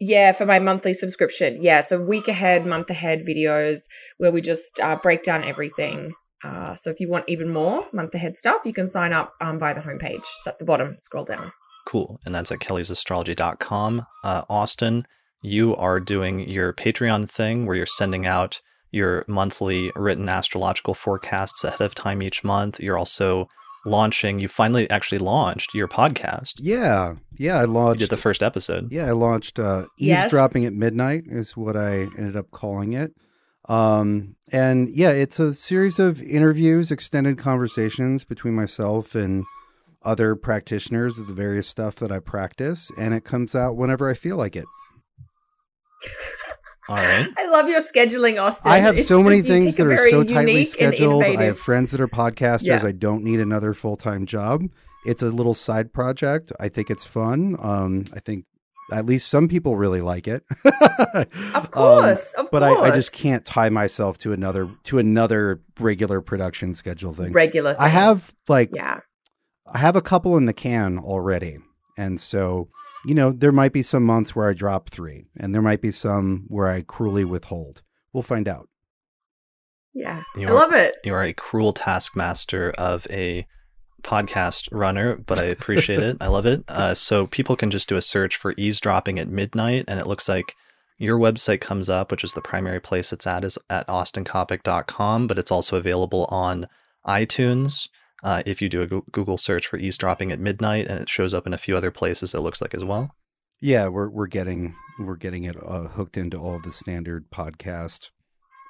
Yeah, 0.00 0.32
for 0.32 0.46
my 0.46 0.58
monthly 0.58 0.94
subscription. 0.94 1.62
Yeah, 1.62 1.82
so 1.82 2.00
week 2.00 2.28
ahead, 2.28 2.66
month 2.66 2.90
ahead 2.90 3.24
videos 3.26 3.80
where 4.18 4.30
we 4.30 4.40
just 4.40 4.78
uh, 4.80 4.96
break 4.96 5.24
down 5.24 5.42
everything. 5.44 6.12
Uh, 6.44 6.76
so 6.76 6.90
if 6.90 7.00
you 7.00 7.08
want 7.08 7.24
even 7.26 7.52
more 7.52 7.84
month 7.92 8.14
ahead 8.14 8.36
stuff, 8.38 8.60
you 8.64 8.72
can 8.72 8.90
sign 8.90 9.12
up 9.12 9.32
um, 9.40 9.58
by 9.58 9.72
the 9.72 9.80
homepage. 9.80 10.22
It's 10.36 10.46
at 10.46 10.58
the 10.58 10.64
bottom. 10.64 10.98
Scroll 11.02 11.24
down. 11.24 11.52
Cool. 11.88 12.20
And 12.26 12.34
that's 12.34 12.52
at 12.52 12.58
kellysastrology.com. 12.58 14.06
Uh, 14.22 14.42
Austin, 14.50 15.06
you 15.40 15.74
are 15.76 15.98
doing 15.98 16.46
your 16.46 16.74
Patreon 16.74 17.30
thing 17.30 17.64
where 17.64 17.76
you're 17.76 17.86
sending 17.86 18.26
out 18.26 18.60
your 18.90 19.24
monthly 19.26 19.90
written 19.96 20.28
astrological 20.28 20.92
forecasts 20.92 21.64
ahead 21.64 21.80
of 21.80 21.94
time 21.94 22.20
each 22.22 22.44
month. 22.44 22.78
You're 22.78 22.98
also 22.98 23.48
launching, 23.86 24.38
you 24.38 24.48
finally 24.48 24.90
actually 24.90 25.16
launched 25.18 25.72
your 25.72 25.88
podcast. 25.88 26.54
Yeah, 26.58 27.14
yeah. 27.38 27.56
I 27.56 27.62
You 27.62 27.68
launched 27.68 28.00
did 28.00 28.10
the 28.10 28.18
first 28.18 28.42
episode. 28.42 28.92
Yeah, 28.92 29.06
I 29.06 29.12
launched 29.12 29.58
uh, 29.58 29.86
Yes. 29.96 30.24
Eavesdropping 30.24 30.66
at 30.66 30.74
Midnight, 30.74 31.24
is 31.26 31.56
what 31.56 31.74
I 31.74 32.02
ended 32.18 32.36
up 32.36 32.50
calling 32.50 32.92
it. 32.92 33.14
Um, 33.66 34.36
and 34.52 34.90
yeah, 34.90 35.10
it's 35.10 35.38
a 35.38 35.54
series 35.54 35.98
of 35.98 36.20
interviews, 36.20 36.90
extended 36.90 37.38
conversations 37.38 38.24
between 38.24 38.54
myself 38.54 39.14
and 39.14 39.44
other 40.08 40.34
practitioners 40.34 41.18
of 41.18 41.26
the 41.26 41.34
various 41.34 41.68
stuff 41.68 41.96
that 41.96 42.10
I 42.10 42.18
practice. 42.20 42.90
And 42.98 43.12
it 43.14 43.24
comes 43.24 43.54
out 43.54 43.76
whenever 43.76 44.08
I 44.10 44.14
feel 44.14 44.36
like 44.36 44.56
it. 44.56 44.64
All 46.88 46.96
right. 46.96 47.28
I 47.38 47.48
love 47.50 47.68
your 47.68 47.82
scheduling, 47.82 48.40
Austin. 48.40 48.70
I 48.72 48.78
have 48.78 48.96
It's 48.98 49.06
so 49.06 49.20
many 49.22 49.38
just- 49.38 49.48
things 49.48 49.76
that 49.76 49.86
are 49.86 50.08
so 50.08 50.24
tightly 50.24 50.64
scheduled. 50.64 51.24
I 51.24 51.42
have 51.44 51.58
friends 51.58 51.90
that 51.90 52.00
are 52.00 52.08
podcasters. 52.08 52.62
Yeah. 52.64 52.80
I 52.86 52.92
don't 52.92 53.22
need 53.24 53.40
another 53.40 53.74
full 53.74 53.96
time 53.96 54.26
job. 54.26 54.62
It's 55.04 55.22
a 55.22 55.26
little 55.30 55.54
side 55.54 55.92
project. 55.92 56.52
I 56.58 56.68
think 56.68 56.90
it's 56.90 57.04
fun. 57.04 57.56
Um, 57.60 58.06
I 58.14 58.20
think 58.20 58.44
at 58.90 59.04
least 59.06 59.28
some 59.28 59.48
people 59.48 59.76
really 59.76 60.00
like 60.00 60.26
it. 60.26 60.44
Of 61.54 61.70
course, 61.72 62.32
of 62.36 62.40
Um, 62.44 62.48
but 62.52 62.60
course. 62.62 62.78
I, 62.88 62.90
I 62.90 62.94
just 62.94 63.12
can't 63.12 63.44
tie 63.44 63.68
myself 63.70 64.16
to 64.18 64.32
another 64.32 64.68
to 64.84 64.98
another 64.98 65.60
regular 65.80 66.20
production 66.20 66.72
schedule 66.74 67.12
thing. 67.12 67.32
regular. 67.32 67.74
I 67.78 67.88
have 67.88 68.32
like 68.48 68.70
yeah. 68.74 69.00
I 69.72 69.78
have 69.78 69.96
a 69.96 70.02
couple 70.02 70.36
in 70.36 70.46
the 70.46 70.52
can 70.52 70.98
already. 70.98 71.58
And 71.96 72.20
so, 72.20 72.68
you 73.06 73.14
know, 73.14 73.32
there 73.32 73.52
might 73.52 73.72
be 73.72 73.82
some 73.82 74.04
months 74.04 74.34
where 74.34 74.48
I 74.48 74.54
drop 74.54 74.88
three, 74.90 75.26
and 75.36 75.54
there 75.54 75.62
might 75.62 75.80
be 75.82 75.90
some 75.90 76.44
where 76.48 76.68
I 76.68 76.82
cruelly 76.82 77.24
withhold. 77.24 77.82
We'll 78.12 78.22
find 78.22 78.48
out. 78.48 78.68
Yeah. 79.94 80.22
You 80.36 80.48
I 80.48 80.50
are- 80.50 80.54
love 80.54 80.72
it. 80.72 80.96
You 81.04 81.14
are 81.14 81.22
a 81.24 81.32
cruel 81.32 81.72
taskmaster 81.72 82.70
of 82.78 83.06
a 83.10 83.46
podcast 84.02 84.68
runner, 84.70 85.16
but 85.16 85.38
I 85.38 85.44
appreciate 85.44 86.00
it. 86.00 86.18
I 86.20 86.28
love 86.28 86.46
it. 86.46 86.62
Uh, 86.68 86.94
so 86.94 87.26
people 87.26 87.56
can 87.56 87.70
just 87.70 87.88
do 87.88 87.96
a 87.96 88.02
search 88.02 88.36
for 88.36 88.54
eavesdropping 88.56 89.18
at 89.18 89.28
midnight, 89.28 89.84
and 89.88 89.98
it 89.98 90.06
looks 90.06 90.28
like 90.28 90.54
your 90.98 91.18
website 91.18 91.60
comes 91.60 91.88
up, 91.88 92.10
which 92.10 92.24
is 92.24 92.32
the 92.32 92.40
primary 92.40 92.80
place 92.80 93.12
it's 93.12 93.26
at, 93.26 93.44
is 93.44 93.58
at 93.70 93.86
austincoppock.com, 93.88 95.26
but 95.26 95.38
it's 95.38 95.50
also 95.50 95.76
available 95.76 96.26
on 96.26 96.68
iTunes. 97.06 97.88
Uh, 98.22 98.42
if 98.46 98.60
you 98.60 98.68
do 98.68 98.82
a 98.82 98.86
Google 98.86 99.38
search 99.38 99.66
for 99.66 99.76
eavesdropping 99.76 100.32
at 100.32 100.40
midnight, 100.40 100.88
and 100.88 101.00
it 101.00 101.08
shows 101.08 101.34
up 101.34 101.46
in 101.46 101.54
a 101.54 101.58
few 101.58 101.76
other 101.76 101.90
places, 101.90 102.34
it 102.34 102.40
looks 102.40 102.60
like 102.60 102.74
as 102.74 102.84
well. 102.84 103.14
Yeah, 103.60 103.88
we're 103.88 104.08
we're 104.08 104.26
getting 104.26 104.74
we're 104.98 105.16
getting 105.16 105.44
it 105.44 105.56
uh, 105.56 105.88
hooked 105.88 106.16
into 106.16 106.38
all 106.38 106.56
of 106.56 106.62
the 106.62 106.72
standard 106.72 107.30
podcast 107.30 108.10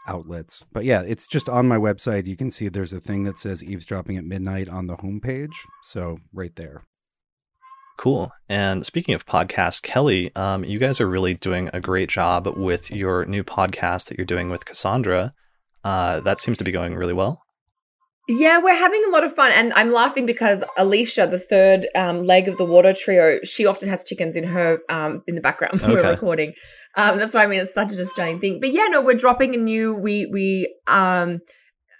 outlets. 0.06 0.64
But 0.72 0.84
yeah, 0.84 1.02
it's 1.02 1.28
just 1.28 1.48
on 1.48 1.68
my 1.68 1.76
website. 1.76 2.26
You 2.26 2.36
can 2.36 2.50
see 2.50 2.68
there's 2.68 2.92
a 2.92 3.00
thing 3.00 3.24
that 3.24 3.38
says 3.38 3.62
eavesdropping 3.62 4.16
at 4.16 4.24
midnight 4.24 4.68
on 4.68 4.86
the 4.86 4.96
homepage. 4.96 5.52
So 5.82 6.18
right 6.32 6.54
there. 6.56 6.84
Cool. 7.98 8.30
And 8.48 8.86
speaking 8.86 9.14
of 9.14 9.26
podcasts, 9.26 9.82
Kelly, 9.82 10.34
um, 10.36 10.64
you 10.64 10.78
guys 10.78 11.00
are 11.00 11.08
really 11.08 11.34
doing 11.34 11.68
a 11.72 11.80
great 11.80 12.08
job 12.08 12.46
with 12.56 12.92
your 12.92 13.24
new 13.24 13.42
podcast 13.42 14.06
that 14.06 14.16
you're 14.16 14.24
doing 14.24 14.50
with 14.50 14.64
Cassandra. 14.64 15.34
Uh, 15.84 16.20
that 16.20 16.40
seems 16.40 16.58
to 16.58 16.64
be 16.64 16.70
going 16.70 16.94
really 16.94 17.12
well. 17.12 17.42
Yeah, 18.28 18.58
we're 18.62 18.76
having 18.76 19.02
a 19.08 19.10
lot 19.10 19.24
of 19.24 19.34
fun, 19.34 19.52
and 19.52 19.72
I'm 19.72 19.90
laughing 19.90 20.26
because 20.26 20.62
Alicia, 20.76 21.28
the 21.30 21.38
third 21.38 21.88
um, 21.94 22.26
leg 22.26 22.46
of 22.46 22.58
the 22.58 22.64
water 22.64 22.92
trio, 22.92 23.38
she 23.42 23.64
often 23.64 23.88
has 23.88 24.04
chickens 24.04 24.36
in 24.36 24.44
her 24.44 24.80
um, 24.90 25.22
in 25.26 25.34
the 25.34 25.40
background 25.40 25.80
when 25.80 25.90
Okay. 25.92 26.02
we're 26.02 26.10
recording. 26.10 26.52
Um, 26.94 27.18
that's 27.18 27.34
why 27.34 27.44
I 27.44 27.46
mean 27.46 27.60
it's 27.60 27.74
such 27.74 27.92
an 27.92 28.00
Australian 28.06 28.38
thing. 28.40 28.58
But 28.60 28.72
yeah, 28.72 28.86
no, 28.88 29.00
we're 29.00 29.14
dropping 29.16 29.54
a 29.54 29.58
new. 29.58 29.94
We 29.94 30.26
we 30.30 30.74
um, 30.86 31.40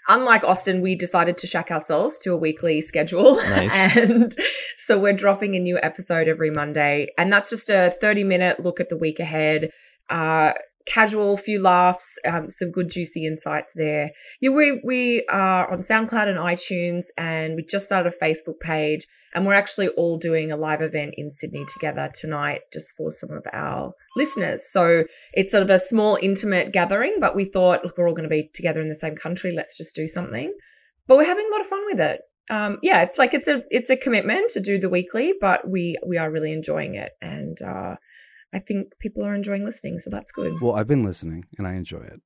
unlike 0.07 0.43
Austin, 0.43 0.81
we 0.81 0.95
decided 0.95 1.37
to 1.39 1.47
shack 1.47 1.71
ourselves 1.71 2.19
to 2.19 2.33
a 2.33 2.37
weekly 2.37 2.81
schedule, 2.81 3.35
Nice. 3.37 3.71
and 3.97 4.37
so 4.85 4.99
we're 4.99 5.13
dropping 5.17 5.55
a 5.55 5.59
new 5.59 5.79
episode 5.81 6.27
every 6.27 6.51
Monday, 6.51 7.07
and 7.17 7.33
that's 7.33 7.49
just 7.49 7.71
a 7.71 7.95
30 8.01 8.23
minute 8.23 8.59
look 8.59 8.79
at 8.79 8.89
the 8.89 8.97
week 8.97 9.19
ahead. 9.19 9.71
Uh, 10.09 10.53
casual, 10.85 11.37
few 11.37 11.61
laughs, 11.61 12.17
um, 12.25 12.49
some 12.49 12.71
good 12.71 12.89
juicy 12.89 13.25
insights 13.25 13.71
there. 13.75 14.11
Yeah, 14.41 14.51
we 14.51 14.81
we 14.83 15.25
are 15.29 15.71
on 15.71 15.83
SoundCloud 15.83 16.27
and 16.27 16.39
iTunes, 16.39 17.05
and 17.17 17.55
we 17.55 17.63
just 17.63 17.85
started 17.85 18.13
a 18.13 18.23
Facebook 18.23 18.59
page, 18.59 19.07
and 19.33 19.45
we're 19.45 19.53
actually 19.53 19.89
all 19.89 20.17
doing 20.17 20.51
a 20.51 20.57
live 20.57 20.81
event 20.81 21.15
in 21.17 21.31
Sydney 21.31 21.65
together 21.73 22.09
tonight, 22.13 22.61
just 22.73 22.87
for 22.97 23.11
some 23.11 23.31
of 23.31 23.43
our 23.53 23.93
listeners. 24.15 24.65
So 24.71 25.03
it's 25.33 25.51
sort 25.51 25.63
of 25.63 25.69
a 25.69 25.79
small, 25.79 26.17
intimate 26.21 26.71
gathering, 26.71 27.17
but 27.19 27.35
we 27.35 27.45
thought, 27.45 27.83
look, 27.83 27.97
we're 27.97 28.07
all 28.07 28.15
going 28.15 28.23
to 28.23 28.29
be 28.29 28.49
together 28.53 28.81
in 28.81 28.89
the 28.89 28.95
same 28.95 29.15
country. 29.15 29.53
Let's 29.55 29.77
just 29.77 29.95
do 29.95 30.07
something. 30.07 30.53
But 31.07 31.17
we're 31.17 31.25
having 31.25 31.47
a 31.47 31.51
lot 31.51 31.61
of 31.61 31.67
fun 31.67 31.85
with 31.87 31.99
it. 31.99 32.21
Um, 32.51 32.79
yeah, 32.81 33.03
it's 33.03 33.17
like 33.17 33.33
it's 33.33 33.47
a 33.47 33.61
it's 33.69 33.91
a 33.91 33.97
commitment 33.97 34.51
to 34.51 34.59
do 34.59 34.79
the 34.79 34.89
weekly, 34.89 35.33
but 35.39 35.69
we 35.69 35.97
we 36.05 36.17
are 36.17 36.31
really 36.31 36.51
enjoying 36.51 36.95
it, 36.95 37.11
and 37.21 37.61
uh, 37.61 37.95
I 38.53 38.59
think 38.59 38.87
people 38.99 39.23
are 39.23 39.35
enjoying 39.35 39.65
listening, 39.65 39.99
so 40.03 40.09
that's 40.09 40.31
good. 40.31 40.59
Well, 40.61 40.75
I've 40.75 40.87
been 40.87 41.03
listening 41.03 41.45
and 41.57 41.67
I 41.67 41.73
enjoy 41.75 41.99
it. 42.01 42.21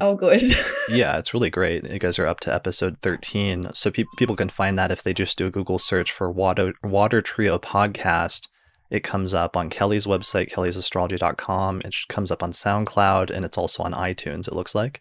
Oh, 0.00 0.16
good. 0.16 0.56
Yeah, 0.90 1.16
it's 1.16 1.32
really 1.32 1.48
great. 1.48 1.90
You 1.90 1.98
guys 1.98 2.18
are 2.18 2.26
up 2.26 2.40
to 2.40 2.54
episode 2.54 2.98
13. 3.00 3.68
So 3.72 3.90
pe- 3.90 4.04
people 4.18 4.36
can 4.36 4.50
find 4.50 4.78
that 4.78 4.90
if 4.92 5.02
they 5.02 5.14
just 5.14 5.38
do 5.38 5.46
a 5.46 5.50
Google 5.50 5.78
search 5.78 6.12
for 6.12 6.30
Water, 6.30 6.74
Water 6.82 7.22
Trio 7.22 7.56
Podcast. 7.58 8.48
It 8.90 9.02
comes 9.02 9.32
up 9.32 9.56
on 9.56 9.70
Kelly's 9.70 10.04
website, 10.04 10.50
kellysastrology.com. 10.50 11.80
It 11.86 11.94
comes 12.10 12.30
up 12.30 12.42
on 12.42 12.52
SoundCloud, 12.52 13.30
and 13.30 13.46
it's 13.46 13.56
also 13.56 13.82
on 13.82 13.92
iTunes, 13.94 14.46
it 14.46 14.52
looks 14.52 14.74
like. 14.74 15.00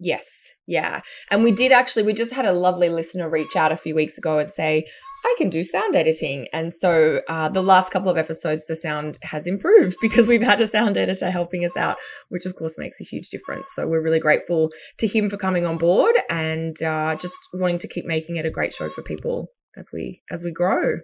Yes. 0.00 0.24
Yeah. 0.66 1.00
And 1.30 1.44
we 1.44 1.52
did 1.52 1.70
actually, 1.70 2.02
we 2.02 2.12
just 2.12 2.32
had 2.32 2.44
a 2.44 2.52
lovely 2.52 2.88
listener 2.88 3.30
reach 3.30 3.54
out 3.54 3.70
a 3.70 3.76
few 3.76 3.94
weeks 3.94 4.18
ago 4.18 4.38
and 4.38 4.52
say, 4.52 4.84
I 5.24 5.34
can 5.36 5.50
do 5.50 5.64
sound 5.64 5.94
editing. 5.96 6.46
And 6.52 6.72
so 6.80 7.20
uh, 7.28 7.48
the 7.48 7.62
last 7.62 7.90
couple 7.90 8.10
of 8.10 8.16
episodes, 8.16 8.64
the 8.68 8.76
sound 8.76 9.18
has 9.22 9.46
improved 9.46 9.96
because 10.00 10.26
we've 10.26 10.42
had 10.42 10.60
a 10.60 10.68
sound 10.68 10.96
editor 10.96 11.30
helping 11.30 11.64
us 11.64 11.76
out, 11.76 11.96
which 12.28 12.46
of 12.46 12.54
course 12.56 12.74
makes 12.78 13.00
a 13.00 13.04
huge 13.04 13.28
difference. 13.28 13.66
So 13.74 13.86
we're 13.86 14.02
really 14.02 14.20
grateful 14.20 14.70
to 14.98 15.06
him 15.06 15.28
for 15.28 15.36
coming 15.36 15.66
on 15.66 15.78
board 15.78 16.14
and 16.30 16.80
uh, 16.82 17.16
just 17.16 17.34
wanting 17.52 17.78
to 17.80 17.88
keep 17.88 18.06
making 18.06 18.36
it 18.36 18.46
a 18.46 18.50
great 18.50 18.74
show 18.74 18.88
for 18.90 19.02
people 19.02 19.48
as 19.76 19.86
we 19.92 20.22
as 20.30 20.42
we 20.42 20.52
grow. 20.52 20.98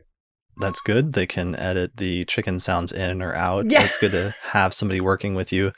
That's 0.59 0.81
good. 0.81 1.15
They 1.15 1.27
can 1.27 1.57
edit 1.57 1.97
the 1.97 2.25
chicken 2.27 2.61
sounds 2.61 2.93
in 2.93 3.23
or 3.23 3.35
out. 3.35 3.71
Yeah. 3.71 3.85
It's 3.85 3.99
good 3.99 4.13
to 4.13 4.35
have 4.43 4.73
somebody 4.73 5.01
working 5.01 5.35
with 5.35 5.53
you 5.53 5.73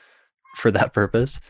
for 0.56 0.70
that 0.70 0.92
purpose. 0.92 1.40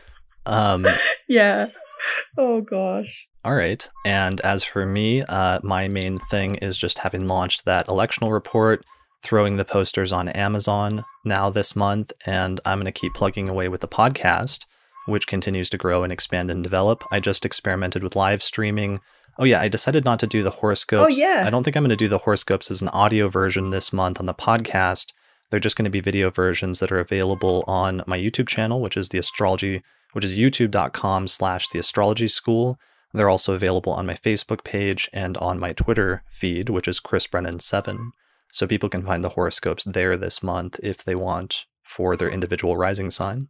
Um, 0.45 0.87
Yeah. 1.27 1.67
Oh 2.37 2.61
gosh. 2.61 3.27
All 3.43 3.55
right. 3.55 3.87
And 4.05 4.41
as 4.41 4.63
for 4.63 4.85
me, 4.85 5.21
uh, 5.23 5.59
my 5.63 5.87
main 5.87 6.19
thing 6.19 6.55
is 6.55 6.77
just 6.77 6.99
having 6.99 7.27
launched 7.27 7.65
that 7.65 7.87
electional 7.87 8.31
report, 8.31 8.83
throwing 9.23 9.57
the 9.57 9.65
posters 9.65 10.11
on 10.11 10.29
Amazon 10.29 11.03
now 11.25 11.49
this 11.49 11.75
month, 11.75 12.11
and 12.25 12.59
I'm 12.65 12.79
going 12.79 12.85
to 12.85 12.91
keep 12.91 13.13
plugging 13.13 13.49
away 13.49 13.69
with 13.69 13.81
the 13.81 13.87
podcast, 13.87 14.65
which 15.05 15.27
continues 15.27 15.69
to 15.71 15.77
grow 15.77 16.03
and 16.03 16.13
expand 16.13 16.51
and 16.51 16.63
develop. 16.63 17.03
I 17.11 17.19
just 17.19 17.45
experimented 17.45 18.03
with 18.03 18.15
live 18.15 18.43
streaming. 18.43 18.99
Oh, 19.39 19.45
yeah, 19.45 19.61
I 19.61 19.67
decided 19.67 20.03
not 20.05 20.19
to 20.19 20.27
do 20.27 20.43
the 20.43 20.51
horoscopes. 20.51 21.15
Oh 21.15 21.19
yeah. 21.19 21.43
I 21.45 21.49
don't 21.49 21.63
think 21.63 21.75
I'm 21.75 21.83
going 21.83 21.89
to 21.89 21.95
do 21.95 22.07
the 22.07 22.17
horoscopes 22.19 22.69
as 22.71 22.81
an 22.81 22.89
audio 22.89 23.29
version 23.29 23.69
this 23.69 23.93
month 23.93 24.19
on 24.19 24.25
the 24.25 24.33
podcast. 24.33 25.13
They're 25.49 25.59
just 25.59 25.75
going 25.75 25.85
to 25.85 25.91
be 25.91 26.01
video 26.01 26.29
versions 26.29 26.79
that 26.79 26.91
are 26.91 26.99
available 26.99 27.63
on 27.67 28.03
my 28.05 28.17
YouTube 28.17 28.47
channel, 28.47 28.81
which 28.81 28.97
is 28.97 29.09
the 29.09 29.17
astrology, 29.17 29.81
which 30.13 30.25
is 30.25 30.37
youtube.com 30.37 31.27
slash 31.27 31.67
the 31.69 31.79
astrology 31.79 32.27
school. 32.27 32.77
They're 33.13 33.29
also 33.29 33.53
available 33.53 33.93
on 33.93 34.05
my 34.05 34.15
Facebook 34.15 34.63
page 34.63 35.09
and 35.13 35.37
on 35.37 35.59
my 35.59 35.73
Twitter 35.73 36.23
feed, 36.29 36.69
which 36.69 36.87
is 36.87 36.99
Chris 36.99 37.27
Brennan7. 37.27 38.09
So 38.51 38.67
people 38.67 38.89
can 38.89 39.05
find 39.05 39.23
the 39.23 39.29
horoscopes 39.29 39.85
there 39.85 40.17
this 40.17 40.43
month 40.43 40.79
if 40.83 41.03
they 41.03 41.15
want 41.15 41.65
for 41.83 42.15
their 42.15 42.29
individual 42.29 42.75
rising 42.75 43.11
sign. 43.11 43.47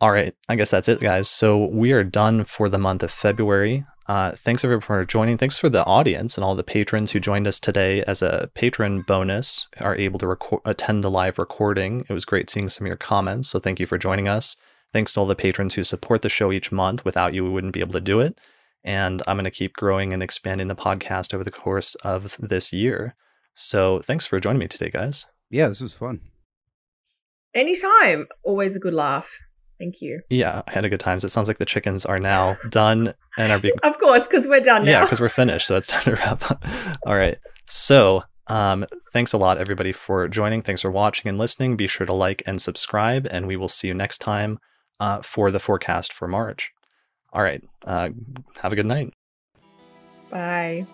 All 0.00 0.12
right, 0.12 0.34
I 0.48 0.56
guess 0.56 0.70
that's 0.70 0.88
it, 0.88 1.00
guys. 1.00 1.28
So 1.28 1.66
we 1.66 1.92
are 1.92 2.04
done 2.04 2.44
for 2.44 2.68
the 2.68 2.78
month 2.78 3.02
of 3.02 3.10
February. 3.10 3.84
Uh, 4.06 4.32
thanks 4.32 4.62
everyone 4.62 4.82
for 4.82 5.02
joining. 5.04 5.38
Thanks 5.38 5.56
for 5.56 5.70
the 5.70 5.84
audience 5.86 6.36
and 6.36 6.44
all 6.44 6.54
the 6.54 6.62
patrons 6.62 7.10
who 7.10 7.20
joined 7.20 7.46
us 7.46 7.58
today 7.58 8.02
as 8.02 8.20
a 8.20 8.50
patron 8.54 9.02
bonus 9.02 9.66
are 9.80 9.96
able 9.96 10.18
to 10.18 10.26
record, 10.26 10.60
attend 10.66 11.02
the 11.02 11.10
live 11.10 11.38
recording. 11.38 12.04
It 12.08 12.12
was 12.12 12.26
great 12.26 12.50
seeing 12.50 12.68
some 12.68 12.86
of 12.86 12.88
your 12.88 12.96
comments. 12.96 13.48
So 13.48 13.58
thank 13.58 13.80
you 13.80 13.86
for 13.86 13.96
joining 13.96 14.28
us. 14.28 14.56
Thanks 14.92 15.14
to 15.14 15.20
all 15.20 15.26
the 15.26 15.34
patrons 15.34 15.74
who 15.74 15.84
support 15.84 16.20
the 16.20 16.28
show 16.28 16.52
each 16.52 16.70
month. 16.70 17.04
Without 17.04 17.32
you, 17.32 17.44
we 17.44 17.50
wouldn't 17.50 17.72
be 17.72 17.80
able 17.80 17.94
to 17.94 18.00
do 18.00 18.20
it. 18.20 18.38
And 18.84 19.22
I'm 19.26 19.36
going 19.36 19.44
to 19.44 19.50
keep 19.50 19.72
growing 19.72 20.12
and 20.12 20.22
expanding 20.22 20.68
the 20.68 20.74
podcast 20.74 21.32
over 21.32 21.42
the 21.42 21.50
course 21.50 21.94
of 21.96 22.36
this 22.38 22.74
year. 22.74 23.14
So 23.54 24.02
thanks 24.02 24.26
for 24.26 24.38
joining 24.38 24.58
me 24.58 24.68
today, 24.68 24.90
guys. 24.90 25.24
Yeah, 25.48 25.68
this 25.68 25.80
was 25.80 25.94
fun. 25.94 26.20
Anytime. 27.54 28.26
Always 28.42 28.76
a 28.76 28.80
good 28.80 28.92
laugh. 28.92 29.28
Thank 29.78 30.00
you. 30.00 30.20
Yeah, 30.30 30.62
I 30.66 30.70
had 30.70 30.84
a 30.84 30.88
good 30.88 31.00
time. 31.00 31.18
So 31.20 31.26
it 31.26 31.30
sounds 31.30 31.48
like 31.48 31.58
the 31.58 31.64
chickens 31.64 32.06
are 32.06 32.18
now 32.18 32.56
done 32.68 33.12
and 33.38 33.52
are 33.52 33.58
being 33.58 33.74
Of 33.82 33.98
course, 33.98 34.22
because 34.22 34.46
we're 34.46 34.60
done 34.60 34.84
now. 34.84 34.90
yeah 34.90 35.04
because 35.04 35.20
we're 35.20 35.28
finished 35.28 35.66
so 35.66 35.76
it's 35.76 35.86
time 35.94 36.04
to 36.04 36.14
wrap 36.14 36.50
up 36.50 36.64
all 37.06 37.16
right 37.16 37.36
so 37.66 38.22
um 38.48 38.84
thanks 39.12 39.32
a 39.32 39.38
lot 39.38 39.58
everybody 39.58 39.90
for 39.90 40.28
joining 40.28 40.62
thanks 40.62 40.82
for 40.82 40.90
watching 40.90 41.28
and 41.28 41.38
listening 41.38 41.76
be 41.76 41.86
sure 41.88 42.06
to 42.06 42.12
like 42.12 42.42
and 42.46 42.60
subscribe 42.62 43.26
and 43.30 43.46
we 43.46 43.56
will 43.56 43.68
see 43.68 43.88
you 43.88 43.94
next 43.94 44.18
time 44.18 44.58
uh, 45.00 45.20
for 45.22 45.50
the 45.50 45.58
forecast 45.58 46.12
for 46.12 46.28
march 46.28 46.70
all 47.32 47.42
right 47.42 47.62
uh, 47.86 48.10
have 48.60 48.72
a 48.72 48.76
good 48.76 48.86
night 48.86 49.12
Bye. 50.30 50.86